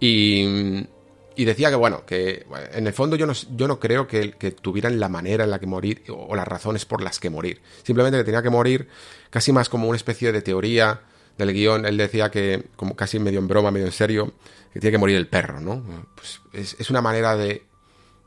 Y, 0.00 0.86
y 1.34 1.44
decía 1.44 1.70
que, 1.70 1.76
bueno, 1.76 2.04
que 2.06 2.46
en 2.72 2.86
el 2.86 2.92
fondo 2.92 3.16
yo 3.16 3.26
no, 3.26 3.32
yo 3.32 3.68
no 3.68 3.78
creo 3.78 4.06
que, 4.06 4.32
que, 4.32 4.52
tuvieran 4.52 5.00
la 5.00 5.08
manera 5.08 5.44
en 5.44 5.50
la 5.50 5.58
que 5.58 5.66
morir 5.66 6.04
o 6.08 6.34
las 6.34 6.48
razones 6.48 6.84
por 6.84 7.02
las 7.02 7.18
que 7.20 7.30
morir. 7.30 7.60
Simplemente 7.82 8.18
que 8.18 8.24
tenía 8.24 8.42
que 8.42 8.50
morir 8.50 8.88
casi 9.30 9.52
más 9.52 9.68
como 9.68 9.88
una 9.88 9.96
especie 9.96 10.32
de 10.32 10.42
teoría 10.42 11.02
del 11.38 11.52
guion. 11.52 11.86
Él 11.86 11.96
decía 11.96 12.30
que, 12.30 12.66
como 12.76 12.94
casi 12.96 13.18
medio 13.18 13.38
en 13.38 13.48
broma, 13.48 13.70
medio 13.70 13.86
en 13.86 13.92
serio, 13.92 14.34
que 14.72 14.80
tiene 14.80 14.92
que 14.92 14.98
morir 14.98 15.16
el 15.16 15.28
perro, 15.28 15.60
¿no? 15.60 15.82
Pues 16.14 16.40
es, 16.52 16.76
es 16.78 16.90
una 16.90 17.00
manera 17.00 17.36
de, 17.36 17.64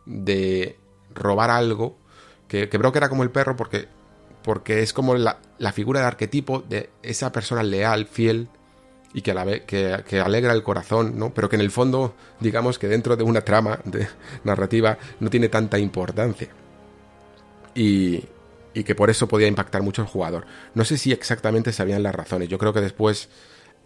de 0.06 0.78
robar 1.14 1.52
algo 1.52 1.98
que, 2.48 2.70
que 2.70 2.78
era 2.78 3.10
como 3.10 3.24
el 3.24 3.30
perro 3.30 3.56
porque 3.56 3.88
porque 4.44 4.82
es 4.82 4.94
como 4.94 5.16
la, 5.16 5.38
figura 5.74 6.02
de 6.02 6.08
arquetipo 6.08 6.64
de 6.68 6.90
esa 7.04 7.32
persona 7.32 7.64
leal, 7.64 8.08
fiel 8.08 8.48
y 9.14 9.22
que, 9.22 9.32
a 9.32 9.34
la 9.34 9.44
vez, 9.44 9.64
que, 9.66 10.22
alegra 10.24 10.54
el 10.54 10.64
corazón, 10.64 11.18
¿no? 11.18 11.34
Pero 11.34 11.50
que 11.50 11.58
en 11.58 11.62
el 11.62 11.72
fondo, 11.72 12.16
digamos 12.40 12.80
que 12.80 12.88
dentro 12.88 13.16
de 13.16 13.24
una 13.24 13.42
trama 13.42 13.80
de 13.86 14.08
narrativa 14.44 14.98
no 15.20 15.30
tiene 15.30 15.50
tanta 15.50 15.78
importancia. 15.78 16.50
Y, 17.76 18.24
y 18.74 18.84
que 18.84 18.96
por 18.96 19.10
eso 19.10 19.28
podía 19.28 19.48
impactar 19.48 19.82
mucho 19.82 20.02
al 20.02 20.08
jugador. 20.08 20.46
No 20.74 20.86
sé 20.86 20.98
si 20.98 21.12
exactamente 21.12 21.72
sabían 21.72 22.04
las 22.04 22.16
razones. 22.16 22.50
Yo 22.50 22.58
creo 22.58 22.74
que 22.74 22.82
después 22.82 23.30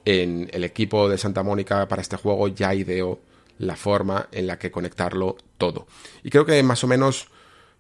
en 0.06 0.50
el 0.54 0.64
equipo 0.64 1.10
de 1.10 1.18
Santa 1.18 1.44
Mónica 1.44 1.88
para 1.88 2.02
este 2.02 2.18
juego 2.18 2.48
ya 2.48 2.74
ideó 2.74 3.20
la 3.58 3.76
forma 3.76 4.28
en 4.32 4.48
la 4.48 4.60
que 4.60 4.72
conectarlo 4.72 5.38
todo. 5.58 5.88
Y 6.24 6.30
creo 6.30 6.46
que 6.46 6.62
más 6.64 6.84
o 6.84 6.88
menos 6.88 7.28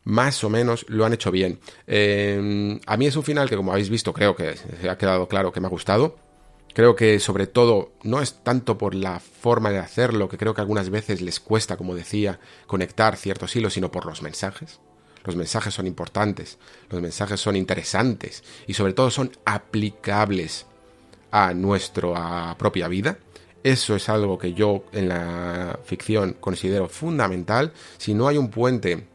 más 0.05 0.43
o 0.43 0.49
menos 0.49 0.85
lo 0.87 1.03
han 1.05 1.13
hecho 1.13 1.31
bien. 1.31 1.59
Eh, 1.87 2.79
a 2.85 2.95
mí 2.95 3.07
es 3.07 3.15
un 3.15 3.23
final 3.23 3.49
que, 3.49 3.57
como 3.57 3.71
habéis 3.71 3.89
visto, 3.89 4.13
creo 4.13 4.35
que 4.35 4.55
se 4.55 4.87
ha 4.89 4.97
quedado 4.97 5.27
claro 5.27 5.51
que 5.51 5.59
me 5.59 5.67
ha 5.67 5.69
gustado. 5.69 6.15
Creo 6.73 6.95
que 6.95 7.19
sobre 7.19 7.47
todo 7.47 7.93
no 8.03 8.21
es 8.21 8.43
tanto 8.43 8.77
por 8.77 8.93
la 8.93 9.19
forma 9.19 9.71
de 9.71 9.79
hacerlo, 9.79 10.29
que 10.29 10.37
creo 10.37 10.53
que 10.53 10.61
algunas 10.61 10.89
veces 10.89 11.21
les 11.21 11.39
cuesta, 11.39 11.75
como 11.75 11.95
decía, 11.95 12.39
conectar 12.67 13.17
ciertos 13.17 13.55
hilos, 13.55 13.73
sino 13.73 13.91
por 13.91 14.05
los 14.05 14.21
mensajes. 14.21 14.79
Los 15.25 15.35
mensajes 15.35 15.73
son 15.73 15.87
importantes, 15.87 16.57
los 16.89 17.01
mensajes 17.01 17.39
son 17.39 17.55
interesantes 17.55 18.43
y 18.67 18.73
sobre 18.73 18.93
todo 18.93 19.09
son 19.09 19.31
aplicables 19.43 20.65
a 21.31 21.53
nuestra 21.53 22.55
propia 22.57 22.87
vida. 22.87 23.17
Eso 23.63 23.95
es 23.95 24.09
algo 24.09 24.37
que 24.37 24.53
yo 24.53 24.85
en 24.91 25.09
la 25.09 25.79
ficción 25.83 26.37
considero 26.39 26.87
fundamental. 26.87 27.73
Si 27.97 28.13
no 28.13 28.27
hay 28.27 28.37
un 28.37 28.49
puente 28.49 29.07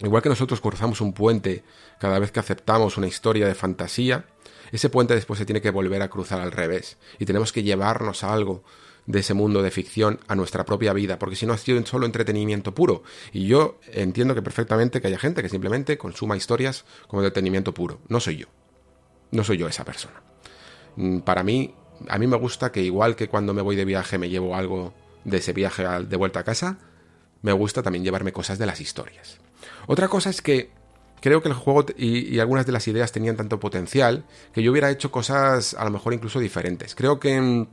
Igual 0.00 0.22
que 0.22 0.28
nosotros 0.28 0.60
cruzamos 0.60 1.00
un 1.00 1.12
puente 1.12 1.64
cada 1.98 2.18
vez 2.18 2.30
que 2.30 2.38
aceptamos 2.38 2.96
una 2.96 3.08
historia 3.08 3.46
de 3.48 3.54
fantasía, 3.54 4.26
ese 4.70 4.90
puente 4.90 5.14
después 5.14 5.38
se 5.38 5.46
tiene 5.46 5.60
que 5.60 5.70
volver 5.70 6.02
a 6.02 6.08
cruzar 6.08 6.40
al 6.40 6.52
revés. 6.52 6.98
Y 7.18 7.24
tenemos 7.24 7.52
que 7.52 7.64
llevarnos 7.64 8.22
algo 8.22 8.62
de 9.08 9.20
ese 9.20 9.32
mundo 9.32 9.62
de 9.62 9.70
ficción 9.70 10.20
a 10.28 10.36
nuestra 10.36 10.66
propia 10.66 10.92
vida, 10.92 11.18
porque 11.18 11.34
si 11.34 11.46
no 11.46 11.54
ha 11.54 11.58
sido 11.58 11.84
solo 11.86 12.04
entretenimiento 12.04 12.74
puro. 12.74 13.02
Y 13.32 13.46
yo 13.46 13.80
entiendo 13.90 14.34
que 14.34 14.42
perfectamente 14.42 15.00
que 15.00 15.08
haya 15.08 15.18
gente 15.18 15.42
que 15.42 15.48
simplemente 15.48 15.96
consuma 15.96 16.36
historias 16.36 16.84
como 17.08 17.22
entretenimiento 17.22 17.72
puro. 17.72 18.00
No 18.08 18.20
soy 18.20 18.36
yo. 18.36 18.46
No 19.30 19.44
soy 19.44 19.56
yo 19.56 19.66
esa 19.66 19.86
persona. 19.86 20.22
Mm, 20.96 21.20
para 21.20 21.42
mí, 21.42 21.74
a 22.06 22.18
mí 22.18 22.26
me 22.26 22.36
gusta 22.36 22.70
que 22.70 22.82
igual 22.82 23.16
que 23.16 23.28
cuando 23.28 23.54
me 23.54 23.62
voy 23.62 23.76
de 23.76 23.86
viaje 23.86 24.18
me 24.18 24.28
llevo 24.28 24.54
algo 24.54 24.92
de 25.24 25.38
ese 25.38 25.54
viaje 25.54 25.84
de 25.84 26.16
vuelta 26.16 26.40
a 26.40 26.44
casa, 26.44 26.78
me 27.40 27.52
gusta 27.52 27.82
también 27.82 28.04
llevarme 28.04 28.32
cosas 28.32 28.58
de 28.58 28.66
las 28.66 28.78
historias. 28.78 29.38
Otra 29.86 30.08
cosa 30.08 30.28
es 30.28 30.42
que 30.42 30.70
creo 31.22 31.40
que 31.40 31.48
el 31.48 31.54
juego 31.54 31.86
y, 31.96 32.38
algunas 32.40 32.66
de 32.66 32.72
las 32.72 32.86
ideas 32.88 33.10
tenían 33.10 33.36
tanto 33.36 33.58
potencial 33.58 34.26
que 34.52 34.62
yo 34.62 34.70
hubiera 34.70 34.90
hecho 34.90 35.10
cosas 35.10 35.72
a 35.72 35.84
lo 35.84 35.90
mejor 35.90 36.12
incluso 36.12 36.40
diferentes. 36.40 36.94
Creo 36.94 37.18
que 37.18 37.66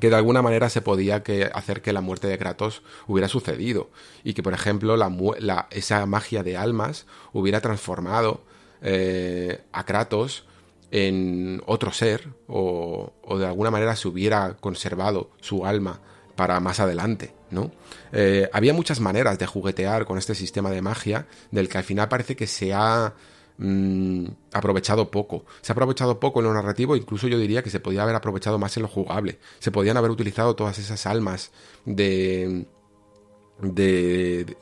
que 0.00 0.10
de 0.10 0.16
alguna 0.16 0.42
manera 0.42 0.68
se 0.70 0.80
podía 0.80 1.22
que 1.22 1.50
hacer 1.52 1.82
que 1.82 1.92
la 1.92 2.00
muerte 2.00 2.26
de 2.26 2.38
Kratos 2.38 2.82
hubiera 3.06 3.28
sucedido 3.28 3.90
y 4.24 4.34
que 4.34 4.42
por 4.42 4.54
ejemplo 4.54 4.96
la, 4.96 5.68
esa 5.70 6.06
magia 6.06 6.42
de 6.42 6.56
almas 6.56 7.06
hubiera 7.32 7.60
transformado 7.60 8.42
eh, 8.80 9.60
a 9.72 9.84
Kratos 9.84 10.44
en 10.90 11.62
otro 11.66 11.92
ser 11.92 12.28
o, 12.48 13.12
o, 13.22 13.38
de 13.38 13.46
alguna 13.46 13.70
manera 13.70 13.96
se 13.96 14.08
hubiera 14.08 14.56
conservado 14.60 15.30
su 15.40 15.64
alma 15.64 16.00
para 16.36 16.60
más 16.60 16.80
adelante, 16.80 17.34
¿no? 17.50 17.70
Eh, 18.12 18.48
había 18.52 18.72
muchas 18.72 19.00
maneras 19.00 19.38
de 19.38 19.46
juguetear 19.46 20.06
con 20.06 20.18
este 20.18 20.34
sistema 20.34 20.70
de 20.70 20.82
magia, 20.82 21.26
del 21.50 21.68
que 21.68 21.78
al 21.78 21.84
final 21.84 22.08
parece 22.08 22.36
que 22.36 22.46
se 22.46 22.72
ha 22.72 23.14
mm, 23.62 24.26
aprovechado 24.52 25.10
poco. 25.10 25.44
Se 25.60 25.72
ha 25.72 25.74
aprovechado 25.74 26.18
poco 26.18 26.40
en 26.40 26.46
lo 26.46 26.54
narrativo, 26.54 26.96
incluso 26.96 27.28
yo 27.28 27.38
diría 27.38 27.62
que 27.62 27.70
se 27.70 27.80
podía 27.80 28.02
haber 28.02 28.16
aprovechado 28.16 28.58
más 28.58 28.76
en 28.76 28.82
lo 28.82 28.88
jugable. 28.88 29.38
Se 29.60 29.70
podían 29.70 29.96
haber 29.96 30.10
utilizado 30.10 30.56
todas 30.56 30.78
esas 30.78 31.06
almas 31.06 31.52
de, 31.84 32.66
de, 33.60 34.56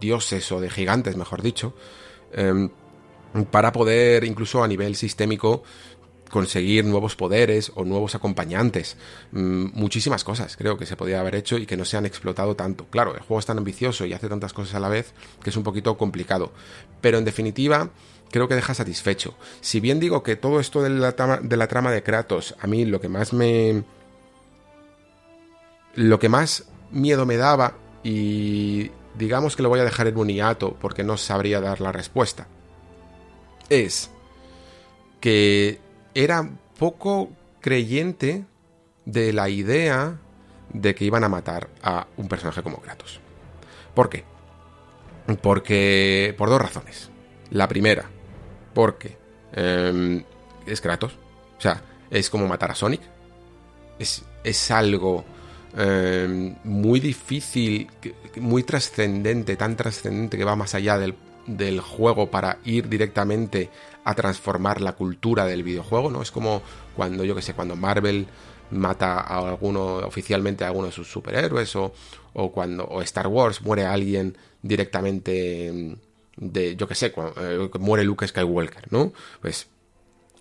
dioses 0.00 0.52
o 0.52 0.60
de 0.60 0.70
gigantes, 0.70 1.16
mejor 1.16 1.42
dicho, 1.42 1.74
em, 2.32 2.70
para 3.50 3.72
poder 3.72 4.24
incluso 4.24 4.62
a 4.62 4.68
nivel 4.68 4.94
sistémico 4.94 5.62
conseguir 6.30 6.84
nuevos 6.84 7.14
poderes 7.16 7.70
o 7.76 7.84
nuevos 7.84 8.14
acompañantes. 8.14 8.96
Mm, 9.32 9.66
muchísimas 9.72 10.24
cosas 10.24 10.56
creo 10.56 10.76
que 10.76 10.84
se 10.84 10.96
podía 10.96 11.20
haber 11.20 11.36
hecho 11.36 11.58
y 11.58 11.64
que 11.66 11.76
no 11.76 11.84
se 11.84 11.96
han 11.96 12.06
explotado 12.06 12.56
tanto. 12.56 12.86
Claro, 12.90 13.14
el 13.14 13.20
juego 13.20 13.38
es 13.38 13.46
tan 13.46 13.58
ambicioso 13.58 14.04
y 14.04 14.12
hace 14.12 14.28
tantas 14.28 14.52
cosas 14.52 14.74
a 14.74 14.80
la 14.80 14.88
vez 14.88 15.14
que 15.42 15.50
es 15.50 15.56
un 15.56 15.62
poquito 15.62 15.96
complicado. 15.96 16.52
Pero 17.00 17.18
en 17.18 17.24
definitiva, 17.24 17.90
creo 18.34 18.48
que 18.48 18.56
deja 18.56 18.74
satisfecho. 18.74 19.36
Si 19.60 19.78
bien 19.78 20.00
digo 20.00 20.24
que 20.24 20.34
todo 20.34 20.58
esto 20.58 20.82
de 20.82 20.90
la, 20.90 21.12
trama, 21.12 21.38
de 21.40 21.56
la 21.56 21.68
trama 21.68 21.92
de 21.92 22.02
Kratos, 22.02 22.56
a 22.60 22.66
mí 22.66 22.84
lo 22.84 23.00
que 23.00 23.08
más 23.08 23.32
me... 23.32 23.84
Lo 25.94 26.18
que 26.18 26.28
más 26.28 26.64
miedo 26.90 27.26
me 27.26 27.36
daba 27.36 27.76
y 28.02 28.90
digamos 29.16 29.54
que 29.54 29.62
lo 29.62 29.68
voy 29.68 29.78
a 29.78 29.84
dejar 29.84 30.08
en 30.08 30.18
un 30.18 30.26
hiato 30.26 30.76
porque 30.80 31.04
no 31.04 31.16
sabría 31.16 31.60
dar 31.60 31.80
la 31.80 31.92
respuesta, 31.92 32.48
es 33.68 34.10
que 35.20 35.78
era 36.14 36.50
poco 36.76 37.30
creyente 37.60 38.46
de 39.04 39.32
la 39.32 39.48
idea 39.48 40.18
de 40.70 40.96
que 40.96 41.04
iban 41.04 41.22
a 41.22 41.28
matar 41.28 41.68
a 41.84 42.08
un 42.16 42.26
personaje 42.26 42.64
como 42.64 42.78
Kratos. 42.78 43.20
¿Por 43.94 44.08
qué? 44.08 44.24
Porque. 45.40 46.34
por 46.36 46.48
dos 46.48 46.60
razones. 46.60 47.10
La 47.50 47.68
primera, 47.68 48.10
porque 48.74 49.16
em, 49.52 50.22
es 50.66 50.80
Kratos. 50.80 51.12
O 51.56 51.60
sea, 51.60 51.82
es 52.10 52.28
como 52.28 52.46
matar 52.46 52.70
a 52.70 52.74
Sonic. 52.74 53.00
Es, 53.98 54.24
es 54.42 54.70
algo 54.70 55.24
em, 55.76 56.56
muy 56.64 57.00
difícil, 57.00 57.88
muy 58.36 58.64
trascendente, 58.64 59.56
tan 59.56 59.76
trascendente 59.76 60.36
que 60.36 60.44
va 60.44 60.56
más 60.56 60.74
allá 60.74 60.98
del, 60.98 61.14
del 61.46 61.80
juego 61.80 62.30
para 62.30 62.58
ir 62.64 62.88
directamente 62.88 63.70
a 64.04 64.14
transformar 64.14 64.80
la 64.80 64.92
cultura 64.92 65.46
del 65.46 65.62
videojuego, 65.62 66.10
¿no? 66.10 66.22
Es 66.22 66.30
como 66.30 66.62
cuando, 66.94 67.24
yo 67.24 67.34
que 67.34 67.42
sé, 67.42 67.54
cuando 67.54 67.76
Marvel 67.76 68.26
mata 68.70 69.20
a 69.20 69.48
alguno, 69.48 69.96
oficialmente 69.96 70.64
a 70.64 70.68
alguno 70.68 70.86
de 70.86 70.92
sus 70.92 71.10
superhéroes, 71.10 71.74
o, 71.76 71.92
o 72.34 72.52
cuando 72.52 72.84
o 72.84 73.00
Star 73.02 73.28
Wars 73.28 73.62
muere 73.62 73.86
a 73.86 73.92
alguien 73.92 74.36
directamente 74.62 75.96
de, 76.36 76.76
yo 76.76 76.88
que 76.88 76.94
sé, 76.94 77.12
cuando, 77.12 77.34
eh, 77.40 77.70
muere 77.78 78.04
Luke 78.04 78.26
Skywalker, 78.26 78.92
¿no? 78.92 79.12
Pues 79.40 79.68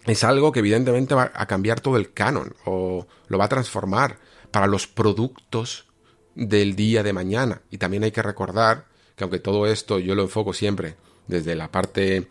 es 0.06 0.24
algo 0.24 0.52
que 0.52 0.60
evidentemente 0.60 1.16
va 1.16 1.32
a 1.34 1.46
cambiar 1.46 1.80
todo 1.80 1.98
el 1.98 2.14
canon, 2.14 2.56
o 2.66 3.08
lo 3.28 3.38
va 3.38 3.46
a 3.46 3.50
transformar 3.50 4.18
para 4.52 4.68
los 4.68 4.88
productos 4.88 5.88
del 6.36 6.76
día 6.76 7.04
de 7.04 7.14
mañana. 7.14 7.62
Y 7.72 7.78
también 7.78 8.04
hay 8.04 8.12
que 8.12 8.22
recordar 8.22 8.86
que 9.16 9.24
aunque 9.24 9.40
todo 9.40 9.68
esto 9.68 10.00
yo 10.00 10.16
lo 10.16 10.24
enfoco 10.24 10.54
siempre 10.54 10.96
desde 11.28 11.56
la 11.56 11.72
parte 11.72 12.28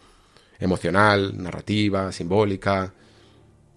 emocional, 0.58 1.42
narrativa, 1.42 2.12
simbólica 2.12 2.92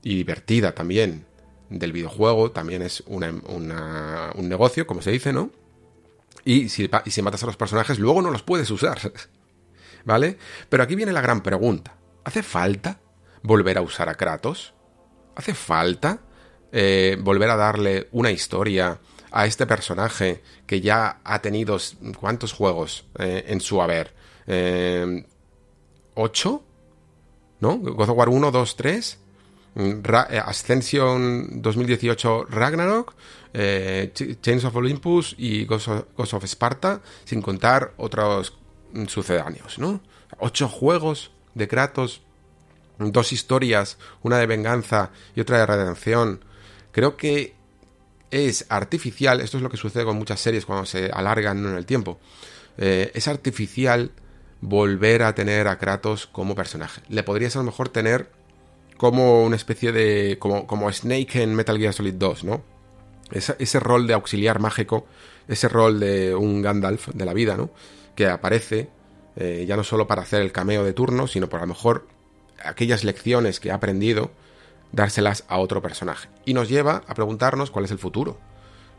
y 0.03 0.15
divertida 0.15 0.73
también 0.73 1.25
del 1.69 1.91
videojuego, 1.91 2.51
también 2.51 2.81
es 2.81 3.03
una, 3.07 3.31
un 4.35 4.49
negocio, 4.49 4.85
como 4.85 5.01
se 5.01 5.11
dice, 5.11 5.33
¿no? 5.33 5.49
Y 6.43 6.69
si, 6.69 6.89
y 7.05 7.11
si 7.11 7.21
matas 7.23 7.41
a 7.43 7.47
los 7.47 7.57
personajes, 7.57 7.97
luego 7.97 8.21
no 8.21 8.29
los 8.29 8.43
puedes 8.43 8.69
usar, 8.69 8.99
¿vale? 10.05 10.37
Pero 10.69 10.83
aquí 10.83 10.95
viene 10.95 11.11
la 11.11 11.21
gran 11.21 11.41
pregunta. 11.41 11.95
¿Hace 12.23 12.43
falta 12.43 12.99
volver 13.43 13.77
a 13.77 13.81
usar 13.81 14.07
a 14.07 14.15
Kratos? 14.15 14.73
¿Hace 15.35 15.53
falta 15.53 16.19
eh, 16.71 17.17
volver 17.19 17.49
a 17.49 17.55
darle 17.55 18.07
una 18.11 18.31
historia 18.31 18.99
a 19.31 19.45
este 19.45 19.65
personaje 19.65 20.41
que 20.65 20.79
ya 20.79 21.19
ha 21.23 21.41
tenido 21.41 21.77
cuántos 22.19 22.53
juegos 22.53 23.05
eh, 23.19 23.45
en 23.47 23.59
su 23.59 23.81
haber? 23.81 24.13
Eh, 24.47 25.25
¿Ocho? 26.13 26.63
¿no? 27.59 27.77
God 27.77 28.09
of 28.09 28.17
War 28.17 28.29
1, 28.29 28.51
2, 28.51 28.75
3, 28.75 29.19
Ascension 30.45 31.61
2018 31.61 32.45
Ragnarok, 32.49 33.13
Chains 33.53 34.63
of 34.63 34.75
Olympus 34.75 35.35
y 35.37 35.65
Ghost 35.65 35.89
of, 35.89 36.43
Sparta, 36.45 37.01
sin 37.25 37.41
contar 37.41 37.93
otros 37.97 38.53
sucedáneos, 39.07 39.79
¿no? 39.79 40.01
Ocho 40.39 40.67
juegos 40.67 41.31
de 41.53 41.67
Kratos, 41.67 42.21
dos 42.97 43.31
historias, 43.31 43.97
una 44.21 44.37
de 44.37 44.47
venganza 44.47 45.11
y 45.35 45.41
otra 45.41 45.59
de 45.59 45.65
redención. 45.65 46.43
Creo 46.91 47.17
que 47.17 47.55
es 48.31 48.65
artificial, 48.69 49.41
esto 49.41 49.57
es 49.57 49.63
lo 49.63 49.69
que 49.69 49.77
sucede 49.77 50.05
con 50.05 50.17
muchas 50.17 50.39
series 50.39 50.65
cuando 50.65 50.85
se 50.85 51.09
alargan 51.11 51.65
en 51.65 51.75
el 51.75 51.85
tiempo, 51.85 52.19
eh, 52.77 53.11
es 53.13 53.27
artificial 53.27 54.11
volver 54.61 55.23
a 55.23 55.35
tener 55.35 55.67
a 55.67 55.77
Kratos 55.77 56.27
como 56.27 56.55
personaje. 56.55 57.01
Le 57.09 57.23
podrías 57.23 57.55
a 57.55 57.59
lo 57.59 57.65
mejor 57.65 57.89
tener 57.89 58.29
como 58.97 59.43
una 59.43 59.55
especie 59.55 59.91
de. 59.91 60.37
como, 60.39 60.67
como 60.67 60.91
Snake 60.91 61.41
en 61.43 61.55
Metal 61.55 61.77
Gear 61.77 61.93
Solid 61.93 62.13
2, 62.15 62.43
¿no? 62.43 62.63
Ese, 63.31 63.79
rol 63.79 64.05
de 64.07 64.13
auxiliar 64.13 64.59
mágico, 64.59 65.07
ese 65.47 65.67
rol 65.67 65.99
de 65.99 66.35
un 66.35 66.61
Gandalf 66.61 67.07
de 67.09 67.25
la 67.25 67.33
vida, 67.33 67.57
¿no? 67.57 67.71
Que 68.15 68.27
aparece 68.27 68.89
eh, 69.35 69.65
ya 69.67 69.75
no 69.75 69.83
solo 69.83 70.07
para 70.07 70.21
hacer 70.21 70.41
el 70.41 70.51
cameo 70.51 70.83
de 70.83 70.93
turno, 70.93 71.27
sino 71.27 71.49
por 71.49 71.59
a 71.59 71.63
lo 71.63 71.67
mejor 71.67 72.07
aquellas 72.63 73.03
lecciones 73.03 73.59
que 73.59 73.71
ha 73.71 73.75
aprendido, 73.75 74.31
dárselas 74.91 75.43
a 75.47 75.59
otro 75.59 75.81
personaje. 75.81 76.29
Y 76.45 76.53
nos 76.53 76.69
lleva 76.69 77.03
a 77.07 77.13
preguntarnos 77.13 77.71
cuál 77.71 77.85
es 77.85 77.91
el 77.91 77.99
futuro 77.99 78.37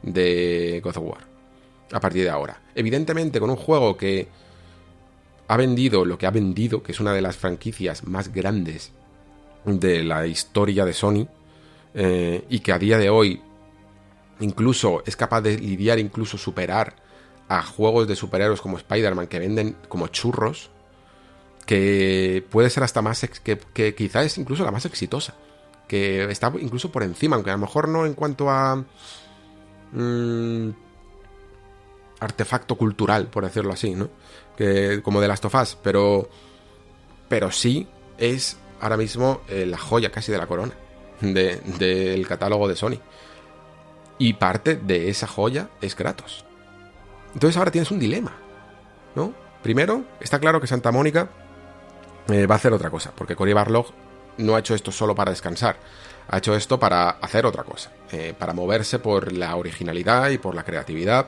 de 0.03 0.81
God 0.85 0.97
of 0.99 1.05
War 1.05 1.36
a 1.93 2.01
partir 2.01 2.25
de 2.25 2.31
ahora. 2.31 2.61
Evidentemente, 2.75 3.41
con 3.41 3.51
un 3.51 3.57
juego 3.57 3.97
que 3.97 4.28
ha 5.49 5.57
vendido 5.57 6.05
lo 6.05 6.19
que 6.19 6.27
ha 6.27 6.31
vendido, 6.31 6.83
que 6.83 6.93
es 6.93 7.01
una 7.01 7.12
de 7.12 7.23
las 7.23 7.36
franquicias 7.36 8.05
más 8.05 8.33
grandes 8.33 8.93
de 9.65 10.05
la 10.05 10.27
historia 10.27 10.85
de 10.85 10.93
Sony, 10.93 11.28
eh, 11.95 12.45
y 12.51 12.61
que 12.61 12.73
a 12.73 12.78
día 12.78 12.99
de 12.99 13.09
hoy 13.09 13.41
incluso 14.41 15.03
es 15.07 15.17
capaz 15.17 15.41
de 15.41 15.57
lidiar, 15.57 15.99
incluso 15.99 16.36
superar 16.36 16.95
a 17.49 17.62
juegos 17.62 18.08
de 18.08 18.16
superhéroes 18.16 18.60
como 18.60 18.76
Spider-Man 18.76 19.26
que 19.26 19.39
venden 19.39 19.76
como 19.89 20.08
churros, 20.08 20.70
que 21.65 22.44
puede 22.50 22.70
ser 22.70 22.83
hasta 22.83 23.02
más, 23.02 23.26
que, 23.42 23.94
quizá 23.94 24.23
es 24.23 24.39
incluso 24.39 24.65
la 24.65 24.70
más 24.70 24.86
exitosa, 24.86 25.34
que 25.89 26.25
está 26.31 26.52
incluso 26.60 26.91
por 26.91 27.02
encima, 27.02 27.36
aunque 27.36 27.50
a 27.50 27.55
lo 27.55 27.60
mejor 27.60 27.89
no 27.89 28.07
en 28.07 28.15
cuanto 28.15 28.50
a... 28.50 28.84
Mm, 29.92 30.70
artefacto 32.20 32.76
cultural, 32.76 33.28
por 33.28 33.44
decirlo 33.44 33.73
así, 33.73 33.94
¿no? 33.94 34.08
Que, 34.57 35.00
como 35.02 35.20
de 35.20 35.28
las 35.28 35.41
tofás, 35.41 35.76
pero, 35.83 36.28
pero 37.28 37.50
sí 37.50 37.86
es 38.18 38.57
ahora 38.81 38.97
mismo 38.97 39.42
eh, 39.49 39.66
la 39.66 39.78
joya 39.78 40.10
casi 40.10 40.33
de 40.33 40.39
la 40.39 40.47
corona 40.47 40.73
del 41.20 42.26
catálogo 42.26 42.68
de 42.68 42.76
Sony. 42.76 42.99
Y 44.18 44.34
parte 44.34 44.76
de 44.76 45.10
esa 45.10 45.26
joya 45.26 45.68
es 45.83 45.94
Kratos. 45.94 46.45
Entonces 47.35 47.57
ahora 47.57 47.71
tienes 47.71 47.91
un 47.91 47.99
dilema, 47.99 48.33
¿no? 49.15 49.33
Primero, 49.63 50.05
está 50.21 50.39
claro 50.39 50.61
que 50.61 50.67
Santa 50.67 50.93
Mónica 50.93 51.29
eh, 52.29 52.47
va 52.47 52.55
a 52.55 52.59
hacer 52.59 52.73
otra 52.73 52.91
cosa, 52.91 53.13
porque 53.15 53.37
Cory 53.37 53.53
Barlog 53.53 53.87
no 54.39 54.55
ha 54.55 54.61
hecho 54.61 54.75
esto 54.75 54.93
solo 54.93 55.15
para 55.15 55.31
descansar, 55.31 55.77
ha 56.29 56.39
hecho 56.39 56.55
esto 56.55 56.79
para 56.79 57.11
hacer 57.11 57.47
otra 57.47 57.65
cosa, 57.65 57.93
eh, 58.13 58.35
para 58.39 58.53
moverse 58.53 58.99
por 58.99 59.33
la 59.33 59.57
originalidad 59.57 60.31
y 60.31 60.39
por 60.39 60.55
la 60.55 60.65
creatividad 60.65 61.27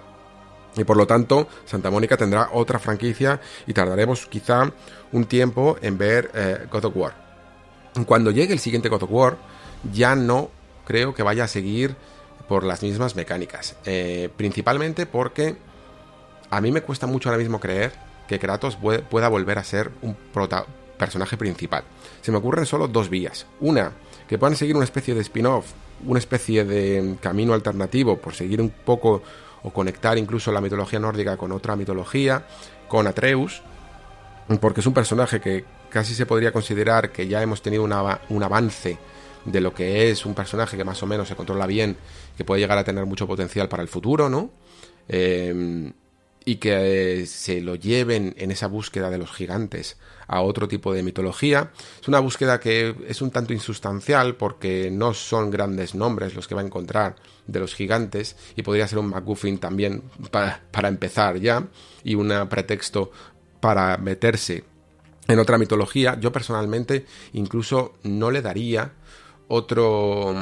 y 0.77 0.85
por 0.85 0.97
lo 0.97 1.07
tanto, 1.07 1.49
Santa 1.65 1.91
Mónica 1.91 2.17
tendrá 2.17 2.51
otra 2.53 2.79
franquicia 2.79 3.41
y 3.67 3.73
tardaremos 3.73 4.27
quizá 4.27 4.73
un 5.13 5.25
tiempo 5.25 5.77
en 5.83 5.99
ver 5.99 6.31
eh, 6.35 6.67
God 6.71 6.85
of 6.87 6.97
War. 6.97 7.15
Cuando 8.07 8.31
llegue 8.31 8.53
el 8.53 8.61
siguiente 8.61 8.89
God 8.89 9.03
of 9.03 9.11
War, 9.11 9.37
ya 9.93 10.15
no 10.15 10.51
creo 10.87 11.15
que 11.15 11.23
vaya 11.23 11.45
a 11.45 11.49
seguir 11.49 11.97
por 12.49 12.65
las 12.65 12.83
mismas 12.83 13.17
mecánicas. 13.17 13.77
Eh, 13.85 14.29
principalmente 14.37 15.07
porque 15.07 15.57
a 16.51 16.61
mí 16.61 16.73
me 16.73 16.83
cuesta 16.83 17.07
mucho 17.07 17.29
ahora 17.29 17.39
mismo 17.39 17.61
creer 17.61 17.93
que 18.27 18.39
Kratos 18.39 18.77
pueda 19.11 19.29
volver 19.29 19.59
a 19.59 19.65
ser 19.65 19.91
un 20.03 20.17
personaje 20.99 21.37
principal. 21.37 21.85
Se 22.21 22.31
me 22.31 22.39
ocurren 22.39 22.67
solo 22.67 22.89
dos 22.89 23.09
vías. 23.09 23.47
Una, 23.61 23.93
que 24.29 24.39
puedan 24.39 24.57
seguir 24.57 24.77
una 24.77 24.85
especie 24.85 25.15
de 25.15 25.23
spin-off, 25.23 25.73
una 26.05 26.19
especie 26.19 26.65
de 26.65 27.17
camino 27.21 27.55
alternativo 27.55 28.19
por 28.19 28.35
seguir 28.35 28.61
un 28.61 28.71
poco 28.71 29.23
o 29.63 29.71
conectar 29.73 30.19
incluso 30.19 30.53
la 30.53 30.61
mitología 30.61 30.99
nórdica 30.99 31.37
con 31.37 31.53
otra 31.53 31.75
mitología, 31.75 32.47
con 32.87 33.07
Atreus, 33.07 33.63
porque 34.61 34.81
es 34.81 34.87
un 34.87 34.95
personaje 34.95 35.41
que 35.41 35.65
casi 35.91 36.15
se 36.15 36.27
podría 36.27 36.53
considerar 36.53 37.11
que 37.11 37.27
ya 37.27 37.43
hemos 37.43 37.63
tenido 37.63 37.83
un 37.83 38.43
avance 38.43 38.99
de 39.45 39.61
lo 39.61 39.73
que 39.73 40.11
es 40.11 40.27
un 40.27 40.35
personaje 40.35 40.77
que 40.77 40.85
más 40.85 41.03
o 41.03 41.07
menos 41.07 41.29
se 41.29 41.37
controla 41.37 41.67
bien, 41.67 41.97
que 42.37 42.45
puede 42.45 42.61
llegar 42.61 42.79
a 42.79 42.85
tener 42.85 43.07
mucho 43.07 43.27
potencial 43.27 43.69
para 43.69 43.83
el 43.83 43.89
futuro, 43.89 44.29
¿no? 44.29 44.51
Eh, 45.09 45.93
y 46.49 46.57
que 46.57 47.27
se 47.27 47.61
lo 47.61 47.75
lleven 47.75 48.35
en 48.39 48.51
esa 48.51 48.69
búsqueda 48.69 49.11
de 49.11 49.19
los 49.19 49.31
gigantes 49.33 49.99
a 50.27 50.41
otro 50.41 50.67
tipo 50.67 50.95
de 50.95 51.03
mitología. 51.03 51.73
Es 52.01 52.09
una 52.09 52.21
búsqueda 52.21 52.59
que 52.59 52.95
es 53.07 53.21
un 53.21 53.31
tanto 53.31 53.53
insustancial 53.53 54.35
porque 54.35 54.91
no 54.91 55.13
son 55.13 55.51
grandes 55.51 55.95
nombres 55.95 56.35
los 56.35 56.49
que 56.49 56.55
va 56.55 56.63
a 56.63 56.65
encontrar 56.65 57.17
de 57.47 57.61
los 57.61 57.75
gigantes 57.75 58.35
y 58.57 58.63
podría 58.63 58.89
ser 58.89 58.99
un 58.99 59.11
MacGuffin 59.11 59.59
también 59.59 60.03
para, 60.31 60.63
para 60.71 60.89
empezar 60.89 61.39
ya 61.39 61.69
y 62.03 62.15
un 62.15 62.33
pretexto 62.49 63.13
para 63.61 63.99
meterse 63.99 64.65
en 65.27 65.39
otra 65.41 65.59
mitología. 65.59 66.19
Yo 66.19 66.33
personalmente 66.33 67.05
incluso 67.35 67.97
no 68.05 68.31
le 68.31 68.41
daría 68.41 68.93
otro, 69.49 70.35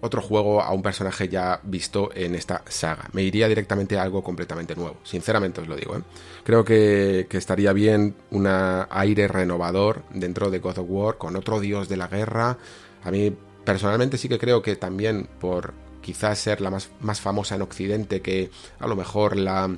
otro 0.00 0.22
juego 0.22 0.62
a 0.62 0.72
un 0.72 0.82
personaje 0.82 1.28
ya 1.28 1.60
visto 1.64 2.10
en 2.14 2.34
esta 2.34 2.62
saga. 2.68 3.08
Me 3.12 3.22
iría 3.22 3.48
directamente 3.48 3.98
a 3.98 4.02
algo 4.02 4.22
completamente 4.22 4.76
nuevo, 4.76 4.96
sinceramente 5.02 5.60
os 5.60 5.68
lo 5.68 5.76
digo. 5.76 5.96
¿eh? 5.96 6.02
Creo 6.44 6.64
que, 6.64 7.26
estaría 7.30 7.72
bien 7.72 8.14
un 8.30 8.46
aire 8.46 9.28
renovador 9.28 10.02
dentro 10.10 10.50
de 10.50 10.58
God 10.58 10.78
of 10.78 10.86
War 10.88 11.18
con 11.18 11.36
otro 11.36 11.60
dios 11.60 11.88
de 11.88 11.96
la 11.96 12.08
guerra. 12.08 12.58
A 13.02 13.10
mí 13.10 13.34
personalmente 13.64 14.18
sí 14.18 14.28
que 14.28 14.38
creo 14.38 14.62
que 14.62 14.76
también 14.76 15.28
por 15.40 15.74
quizás 16.00 16.38
ser 16.38 16.60
la 16.60 16.70
más, 16.70 16.90
más 17.00 17.20
famosa 17.20 17.56
en 17.56 17.62
Occidente 17.62 18.22
que 18.22 18.50
a 18.78 18.86
lo 18.86 18.96
mejor 18.96 19.36
la 19.36 19.68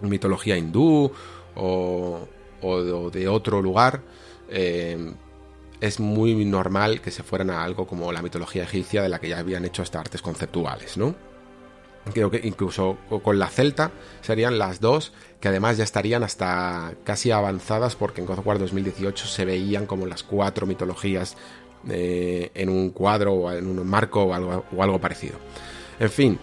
mitología 0.00 0.56
hindú 0.56 1.10
o, 1.54 2.28
o 2.60 3.10
de 3.10 3.28
otro 3.28 3.62
lugar, 3.62 4.02
eh, 4.48 5.14
es 5.84 6.00
muy 6.00 6.46
normal 6.46 7.02
que 7.02 7.10
se 7.10 7.22
fueran 7.22 7.50
a 7.50 7.62
algo 7.62 7.86
como 7.86 8.10
la 8.10 8.22
mitología 8.22 8.62
egipcia 8.62 9.02
de 9.02 9.10
la 9.10 9.18
que 9.18 9.28
ya 9.28 9.38
habían 9.38 9.66
hecho 9.66 9.82
hasta 9.82 10.00
artes 10.00 10.22
conceptuales, 10.22 10.96
¿no? 10.96 11.14
Creo 12.12 12.30
que 12.30 12.40
incluso 12.42 12.96
con 13.22 13.38
la 13.38 13.48
celta 13.48 13.90
serían 14.22 14.58
las 14.58 14.80
dos 14.80 15.12
que 15.40 15.48
además 15.48 15.76
ya 15.76 15.84
estarían 15.84 16.22
hasta 16.22 16.94
casi 17.04 17.30
avanzadas 17.30 17.96
porque 17.96 18.22
en 18.22 18.26
God 18.26 18.38
of 18.38 18.46
War 18.46 18.58
2018 18.58 19.26
se 19.26 19.44
veían 19.44 19.86
como 19.86 20.06
las 20.06 20.22
cuatro 20.22 20.66
mitologías 20.66 21.36
eh, 21.88 22.50
en 22.54 22.70
un 22.70 22.90
cuadro 22.90 23.34
o 23.34 23.52
en 23.52 23.66
un 23.66 23.86
marco 23.86 24.22
o 24.22 24.34
algo, 24.34 24.64
o 24.74 24.82
algo 24.82 24.98
parecido. 24.98 25.36
En 25.98 26.10
fin, 26.10 26.38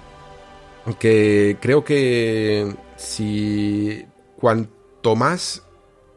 que 0.99 1.57
creo 1.59 1.83
que 1.83 2.75
si 2.95 4.05
cuanto 4.35 5.15
más 5.15 5.63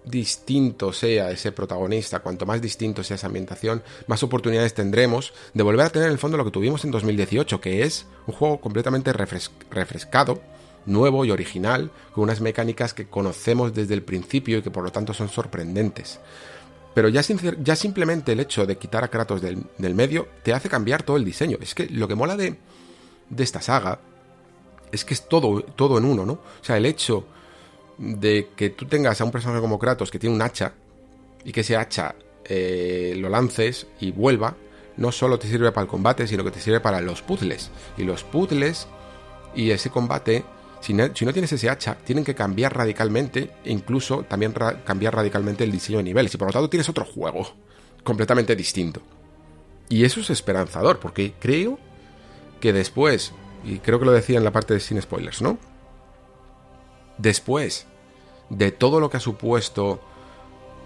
distinto 0.04 0.92
sea 0.92 1.30
ese 1.30 1.52
protagonista, 1.52 2.20
cuanto 2.20 2.46
más 2.46 2.60
distinto 2.60 3.02
sea 3.02 3.16
esa 3.16 3.26
ambientación, 3.26 3.82
más 4.06 4.22
oportunidades 4.22 4.74
tendremos 4.74 5.32
de 5.54 5.62
volver 5.62 5.86
a 5.86 5.90
tener 5.90 6.06
en 6.08 6.12
el 6.12 6.18
fondo 6.18 6.36
lo 6.36 6.44
que 6.44 6.50
tuvimos 6.50 6.84
en 6.84 6.90
2018, 6.90 7.60
que 7.60 7.82
es 7.82 8.06
un 8.26 8.34
juego 8.34 8.60
completamente 8.60 9.12
refrescado, 9.12 10.40
nuevo 10.86 11.24
y 11.24 11.30
original, 11.30 11.90
con 12.12 12.24
unas 12.24 12.40
mecánicas 12.40 12.92
que 12.92 13.06
conocemos 13.06 13.74
desde 13.74 13.94
el 13.94 14.02
principio 14.02 14.58
y 14.58 14.62
que 14.62 14.70
por 14.70 14.84
lo 14.84 14.92
tanto 14.92 15.14
son 15.14 15.28
sorprendentes. 15.28 16.20
Pero 16.94 17.08
ya, 17.08 17.22
ya 17.60 17.74
simplemente 17.74 18.32
el 18.32 18.40
hecho 18.40 18.66
de 18.66 18.78
quitar 18.78 19.02
a 19.02 19.08
Kratos 19.08 19.42
del, 19.42 19.94
medio 19.94 20.28
te 20.42 20.52
hace 20.52 20.68
cambiar 20.68 21.02
todo 21.02 21.16
el 21.16 21.24
diseño. 21.24 21.58
Es 21.60 21.74
que 21.74 21.86
lo 21.86 22.06
que 22.06 22.14
mola 22.14 22.36
de, 22.36 22.56
de 23.30 23.42
esta 23.42 23.60
saga 23.60 23.98
es 24.92 25.04
que 25.04 25.14
es 25.14 25.28
todo, 25.28 25.62
todo 25.62 25.98
en 25.98 26.04
uno, 26.04 26.24
¿no? 26.24 26.34
O 26.34 26.62
sea, 26.62 26.76
el 26.76 26.86
hecho 26.86 27.26
de 27.98 28.50
que 28.56 28.70
tú 28.70 28.86
tengas 28.86 29.20
a 29.20 29.24
un 29.24 29.30
personaje 29.30 29.60
como 29.60 29.78
Kratos 29.78 30.10
que 30.10 30.18
tiene 30.18 30.34
un 30.34 30.42
hacha 30.42 30.74
y 31.44 31.52
que 31.52 31.60
ese 31.60 31.76
hacha 31.76 32.14
eh, 32.44 33.14
lo 33.16 33.28
lances 33.28 33.86
y 34.00 34.10
vuelva, 34.10 34.56
no 34.96 35.12
solo 35.12 35.38
te 35.38 35.48
sirve 35.48 35.72
para 35.72 35.84
el 35.84 35.88
combate, 35.88 36.26
sino 36.26 36.44
que 36.44 36.50
te 36.50 36.60
sirve 36.60 36.80
para 36.80 37.00
los 37.00 37.22
puzzles. 37.22 37.70
Y 37.96 38.04
los 38.04 38.24
puzzles 38.24 38.86
y 39.54 39.70
ese 39.70 39.90
combate, 39.90 40.44
si 40.80 40.94
no, 40.94 41.10
tienes 41.10 41.52
ese 41.52 41.70
hacha, 41.70 41.96
tienen 42.04 42.24
que 42.24 42.34
cambiar 42.34 42.76
radicalmente 42.76 43.50
e 43.64 43.72
incluso 43.72 44.22
también 44.24 44.54
cambiar 44.84 45.14
radicalmente 45.14 45.64
el 45.64 45.72
diseño 45.72 45.98
de 45.98 46.04
niveles. 46.04 46.34
Y 46.34 46.38
por 46.38 46.48
lo 46.48 46.52
tanto 46.52 46.70
tienes 46.70 46.88
otro 46.88 47.04
juego 47.04 47.46
completamente 48.02 48.54
distinto. 48.54 49.00
Y 49.88 50.04
eso 50.04 50.20
es 50.20 50.30
esperanzador, 50.30 50.98
porque 50.98 51.34
creo 51.38 51.78
que 52.60 52.72
después, 52.72 53.32
y 53.64 53.78
creo 53.78 53.98
que 53.98 54.06
lo 54.06 54.12
decía 54.12 54.38
en 54.38 54.44
la 54.44 54.52
parte 54.52 54.74
de 54.74 54.80
sin 54.80 55.00
spoilers, 55.00 55.42
¿no? 55.42 55.58
Después 57.18 57.86
de 58.50 58.72
todo 58.72 59.00
lo 59.00 59.10
que 59.10 59.16
ha 59.16 59.20
supuesto 59.20 60.00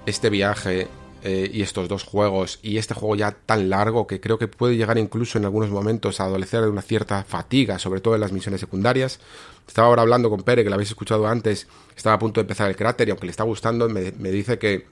este 0.06 0.30
viaje 0.30 0.88
eh, 1.22 1.50
y 1.52 1.62
estos 1.62 1.88
dos 1.88 2.04
juegos 2.04 2.60
y 2.62 2.78
este 2.78 2.94
juego 2.94 3.16
ya 3.16 3.32
tan 3.32 3.68
largo 3.68 4.06
que 4.06 4.20
creo 4.20 4.38
que 4.38 4.46
puede 4.46 4.76
llegar 4.76 4.98
incluso 4.98 5.36
en 5.36 5.44
algunos 5.44 5.70
momentos 5.70 6.20
a 6.20 6.24
adolecer 6.24 6.62
de 6.62 6.68
una 6.68 6.82
cierta 6.82 7.24
fatiga, 7.24 7.78
sobre 7.78 8.00
todo 8.00 8.14
en 8.14 8.20
las 8.20 8.32
misiones 8.32 8.60
secundarias. 8.60 9.18
Estaba 9.66 9.88
ahora 9.88 10.02
hablando 10.02 10.30
con 10.30 10.42
Pere, 10.42 10.62
que 10.62 10.70
lo 10.70 10.74
habéis 10.74 10.90
escuchado 10.90 11.26
antes, 11.26 11.66
estaba 11.96 12.14
a 12.14 12.18
punto 12.18 12.40
de 12.40 12.42
empezar 12.42 12.70
el 12.70 12.76
cráter 12.76 13.08
y 13.08 13.10
aunque 13.10 13.26
le 13.26 13.32
está 13.32 13.42
gustando, 13.42 13.88
me, 13.88 14.12
dice 14.30 14.58
que, 14.58 14.86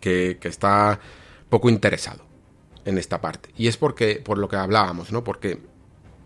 que, 0.00 0.36
que, 0.40 0.48
está 0.48 1.00
poco 1.48 1.70
interesado 1.70 2.24
en 2.84 2.98
esta 2.98 3.20
parte. 3.20 3.48
Y 3.56 3.66
es 3.66 3.76
porque, 3.78 4.16
por 4.16 4.36
lo 4.38 4.48
que 4.48 4.56
hablábamos, 4.56 5.10
¿no? 5.10 5.24
Porque 5.24 5.58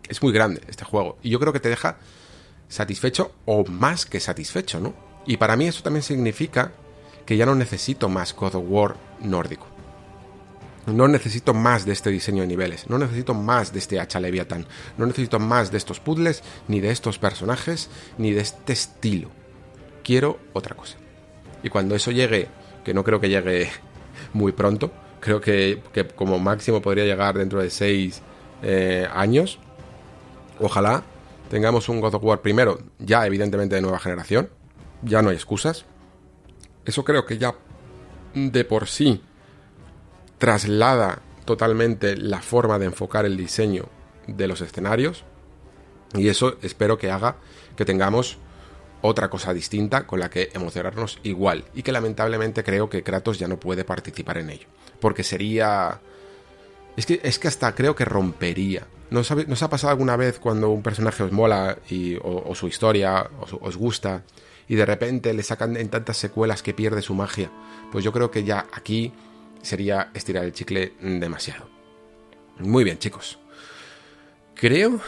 es 0.08 0.22
muy 0.22 0.32
grande 0.32 0.60
este 0.66 0.84
juego. 0.84 1.18
Y 1.22 1.30
yo 1.30 1.38
creo 1.38 1.52
que 1.52 1.60
te 1.60 1.68
deja 1.68 1.98
satisfecho 2.68 3.32
o 3.46 3.64
más 3.64 4.06
que 4.06 4.20
satisfecho, 4.20 4.80
¿no? 4.80 4.94
Y 5.26 5.36
para 5.36 5.56
mí 5.56 5.66
eso 5.66 5.82
también 5.82 6.02
significa 6.02 6.72
que 7.26 7.36
ya 7.36 7.46
no 7.46 7.54
necesito 7.54 8.08
más 8.08 8.34
God 8.34 8.54
of 8.54 8.64
War 8.66 8.96
nórdico. 9.20 9.66
No 10.86 11.06
necesito 11.06 11.52
más 11.52 11.84
de 11.84 11.92
este 11.92 12.08
diseño 12.10 12.40
de 12.40 12.48
niveles, 12.48 12.88
no 12.88 12.98
necesito 12.98 13.34
más 13.34 13.72
de 13.74 13.78
este 13.78 14.00
hacha 14.00 14.20
Leviathan, 14.20 14.66
no 14.96 15.04
necesito 15.04 15.38
más 15.38 15.70
de 15.70 15.76
estos 15.76 16.00
puzzles, 16.00 16.42
ni 16.66 16.80
de 16.80 16.90
estos 16.90 17.18
personajes, 17.18 17.90
ni 18.16 18.32
de 18.32 18.40
este 18.40 18.72
estilo. 18.72 19.30
Quiero 20.02 20.38
otra 20.54 20.74
cosa. 20.74 20.96
Y 21.62 21.68
cuando 21.68 21.94
eso 21.94 22.10
llegue, 22.10 22.48
que 22.84 22.94
no 22.94 23.04
creo 23.04 23.20
que 23.20 23.28
llegue 23.28 23.68
muy 24.32 24.52
pronto, 24.52 24.90
creo 25.20 25.42
que, 25.42 25.82
como 26.16 26.38
máximo 26.38 26.80
podría 26.80 27.04
llegar 27.04 27.36
dentro 27.36 27.60
de 27.60 27.68
seis 27.68 28.22
eh, 28.62 29.06
años, 29.12 29.58
ojalá 30.58 31.04
tengamos 31.48 31.88
un 31.88 32.00
God 32.00 32.14
of 32.14 32.24
War 32.24 32.40
primero, 32.40 32.78
ya 32.98 33.26
evidentemente 33.26 33.74
de 33.74 33.82
nueva 33.82 33.98
generación, 33.98 34.50
ya 35.02 35.22
no 35.22 35.30
hay 35.30 35.36
excusas. 35.36 35.84
Eso 36.84 37.04
creo 37.04 37.26
que 37.26 37.38
ya 37.38 37.54
de 38.34 38.64
por 38.64 38.86
sí 38.86 39.22
traslada 40.38 41.22
totalmente 41.44 42.16
la 42.16 42.40
forma 42.40 42.78
de 42.78 42.86
enfocar 42.86 43.24
el 43.24 43.36
diseño 43.36 43.86
de 44.26 44.46
los 44.46 44.60
escenarios. 44.60 45.24
Y 46.14 46.28
eso 46.28 46.56
espero 46.62 46.98
que 46.98 47.10
haga 47.10 47.36
que 47.76 47.84
tengamos 47.84 48.38
otra 49.02 49.30
cosa 49.30 49.54
distinta 49.54 50.06
con 50.06 50.20
la 50.20 50.30
que 50.30 50.50
emocionarnos 50.54 51.18
igual. 51.22 51.64
Y 51.74 51.82
que 51.82 51.92
lamentablemente 51.92 52.64
creo 52.64 52.88
que 52.88 53.02
Kratos 53.02 53.38
ya 53.38 53.48
no 53.48 53.58
puede 53.58 53.84
participar 53.84 54.38
en 54.38 54.50
ello. 54.50 54.66
Porque 55.00 55.22
sería... 55.22 56.00
Es 56.96 57.06
que, 57.06 57.20
es 57.22 57.38
que 57.38 57.48
hasta 57.48 57.74
creo 57.74 57.94
que 57.94 58.04
rompería 58.04 58.86
¿Nos 59.10 59.62
ha, 59.62 59.70
pasado 59.70 59.90
alguna 59.90 60.16
vez 60.16 60.38
cuando 60.38 60.70
un 60.70 60.82
personaje 60.82 61.22
os 61.22 61.32
mola 61.32 61.78
o, 62.22 62.54
su 62.54 62.68
historia 62.68 63.28
os, 63.60 63.76
gusta 63.76 64.22
y 64.68 64.74
de 64.74 64.84
repente 64.84 65.32
le 65.32 65.42
sacan 65.42 65.76
en 65.76 65.88
tantas 65.88 66.18
secuelas 66.18 66.62
que 66.62 66.74
pierde 66.74 67.00
su 67.00 67.14
magia? 67.14 67.50
Pues 67.90 68.04
yo 68.04 68.12
creo 68.12 68.30
que 68.30 68.44
ya 68.44 68.66
aquí 68.72 69.12
sería 69.62 70.10
estirar 70.12 70.44
el 70.44 70.52
chicle 70.52 70.92
demasiado. 71.00 71.68
Muy 72.58 72.84
bien, 72.84 72.98
chicos. 72.98 73.38
Creo 74.54 75.00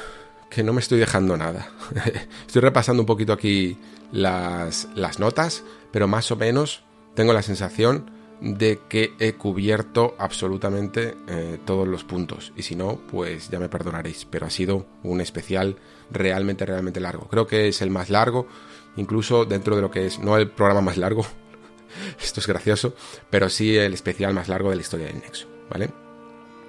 que 0.49 0.63
no 0.63 0.73
me 0.73 0.81
estoy 0.81 0.99
dejando 0.99 1.37
nada. 1.37 1.69
estoy 2.47 2.63
repasando 2.63 3.03
un 3.03 3.07
poquito 3.07 3.35
aquí 3.35 3.79
las 4.13 4.87
notas, 5.19 5.63
pero 5.93 6.09
más 6.09 6.31
o 6.31 6.37
menos 6.37 6.85
tengo 7.15 7.33
la 7.35 7.43
sensación 7.43 8.19
de 8.40 8.81
que 8.89 9.12
he 9.19 9.35
cubierto 9.35 10.15
absolutamente 10.19 11.17
eh, 11.28 11.58
todos 11.65 11.87
los 11.87 12.05
puntos. 12.05 12.53
Y 12.56 12.62
si 12.62 12.74
no, 12.74 12.99
pues 13.10 13.51
ya 13.51 13.58
me 13.58 13.69
perdonaréis. 13.69 14.24
Pero 14.24 14.47
ha 14.47 14.51
sido 14.51 14.87
un 15.03 15.21
especial 15.21 15.76
realmente, 16.10 16.65
realmente 16.65 17.01
largo. 17.01 17.28
Creo 17.28 17.47
que 17.47 17.69
es 17.69 17.83
el 17.83 17.90
más 17.90 18.10
largo, 18.10 18.47
incluso 18.97 19.44
dentro 19.44 19.76
de 19.76 19.83
lo 19.83 19.90
que 19.90 20.06
es, 20.06 20.19
no 20.19 20.37
el 20.37 20.51
programa 20.51 20.81
más 20.81 20.97
largo, 20.97 21.24
esto 22.21 22.40
es 22.40 22.47
gracioso, 22.47 22.94
pero 23.28 23.49
sí 23.49 23.76
el 23.76 23.94
especial 23.94 24.35
más 24.35 24.49
largo 24.49 24.71
de 24.71 24.76
la 24.76 24.83
historia 24.83 25.06
del 25.06 25.21
Nexo, 25.21 25.47
¿vale? 25.71 25.90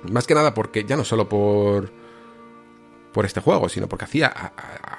Más 0.10 0.28
que 0.28 0.36
nada 0.36 0.54
porque 0.54 0.84
ya 0.84 0.98
no 0.98 1.06
solo 1.06 1.30
por, 1.30 1.92
por 3.14 3.26
este 3.26 3.40
juego, 3.40 3.70
sino 3.70 3.88
porque 3.88 4.06
hacía, 4.06 4.28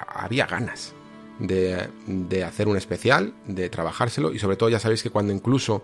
había 0.07 0.45
ganas 0.47 0.93
de, 1.39 1.89
de 2.07 2.43
hacer 2.43 2.67
un 2.67 2.77
especial, 2.77 3.33
de 3.45 3.69
trabajárselo 3.69 4.31
y 4.33 4.39
sobre 4.39 4.55
todo 4.55 4.69
ya 4.69 4.79
sabéis 4.79 5.03
que 5.03 5.09
cuando 5.09 5.33
incluso 5.33 5.83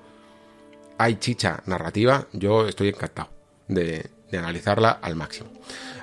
hay 0.99 1.15
chicha 1.15 1.63
narrativa, 1.65 2.27
yo 2.33 2.67
estoy 2.67 2.89
encantado 2.89 3.29
de, 3.69 4.09
analizarla 4.33 4.91
al 5.01 5.15
máximo. 5.15 5.49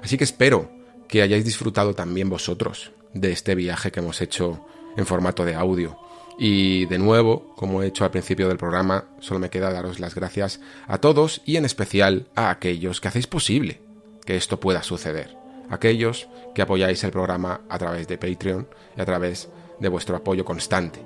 Así 0.02 0.16
que 0.16 0.24
espero 0.24 0.70
que 1.06 1.20
hayáis 1.22 1.44
disfrutado 1.44 1.94
también 1.94 2.30
vosotros 2.30 2.92
de 3.12 3.30
este 3.30 3.54
viaje 3.54 3.92
que 3.92 4.00
hemos 4.00 4.20
hecho 4.22 4.66
en 4.96 5.06
formato 5.06 5.44
de 5.44 5.54
audio. 5.54 5.98
Y 6.38 6.86
de 6.86 6.98
nuevo, 6.98 7.54
como 7.56 7.82
he 7.82 7.86
hecho 7.86 8.04
al 8.04 8.10
principio 8.10 8.48
del 8.48 8.56
programa, 8.56 9.04
solo 9.20 9.38
me 9.38 9.50
queda 9.50 9.70
daros 9.70 10.00
las 10.00 10.14
gracias 10.14 10.60
a 10.88 10.98
todos 10.98 11.42
y 11.44 11.56
en 11.56 11.66
especial 11.66 12.26
a 12.34 12.50
aquellos 12.50 13.00
que 13.00 13.08
hacéis 13.08 13.26
posible 13.26 13.80
que 14.24 14.36
esto 14.36 14.58
pueda 14.58 14.82
suceder. 14.82 15.36
Aquellos 15.68 16.26
que 16.54 16.62
apoyáis 16.62 17.04
el 17.04 17.12
programa 17.12 17.60
a 17.68 17.78
través 17.78 18.08
de 18.08 18.18
Patreon 18.18 18.66
y 18.96 19.00
a 19.00 19.04
través 19.04 19.50
de 19.78 19.88
vuestro 19.88 20.16
apoyo 20.16 20.44
constante. 20.44 21.00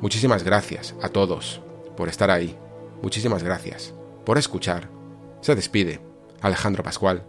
Muchísimas 0.00 0.44
gracias 0.44 0.94
a 1.02 1.08
todos 1.08 1.60
por 1.96 2.08
estar 2.08 2.30
ahí 2.30 2.56
Muchísimas 3.02 3.42
gracias 3.42 3.92
por 4.24 4.38
escuchar. 4.38 4.88
Se 5.40 5.54
despide 5.54 6.00
Alejandro 6.40 6.82
Pascual. 6.82 7.26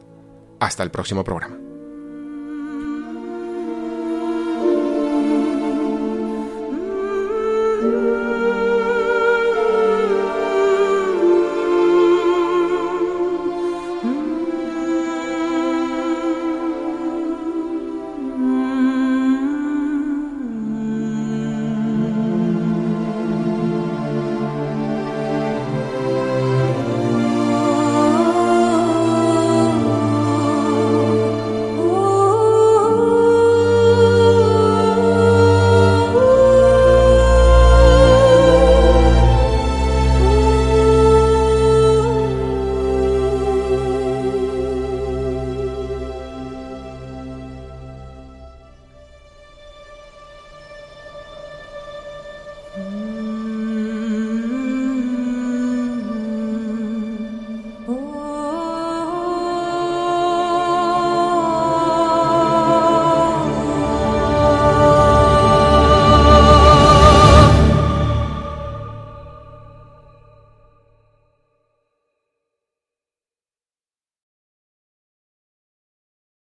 Hasta 0.59 0.83
el 0.83 0.91
próximo 0.91 1.23
programa. 1.23 1.72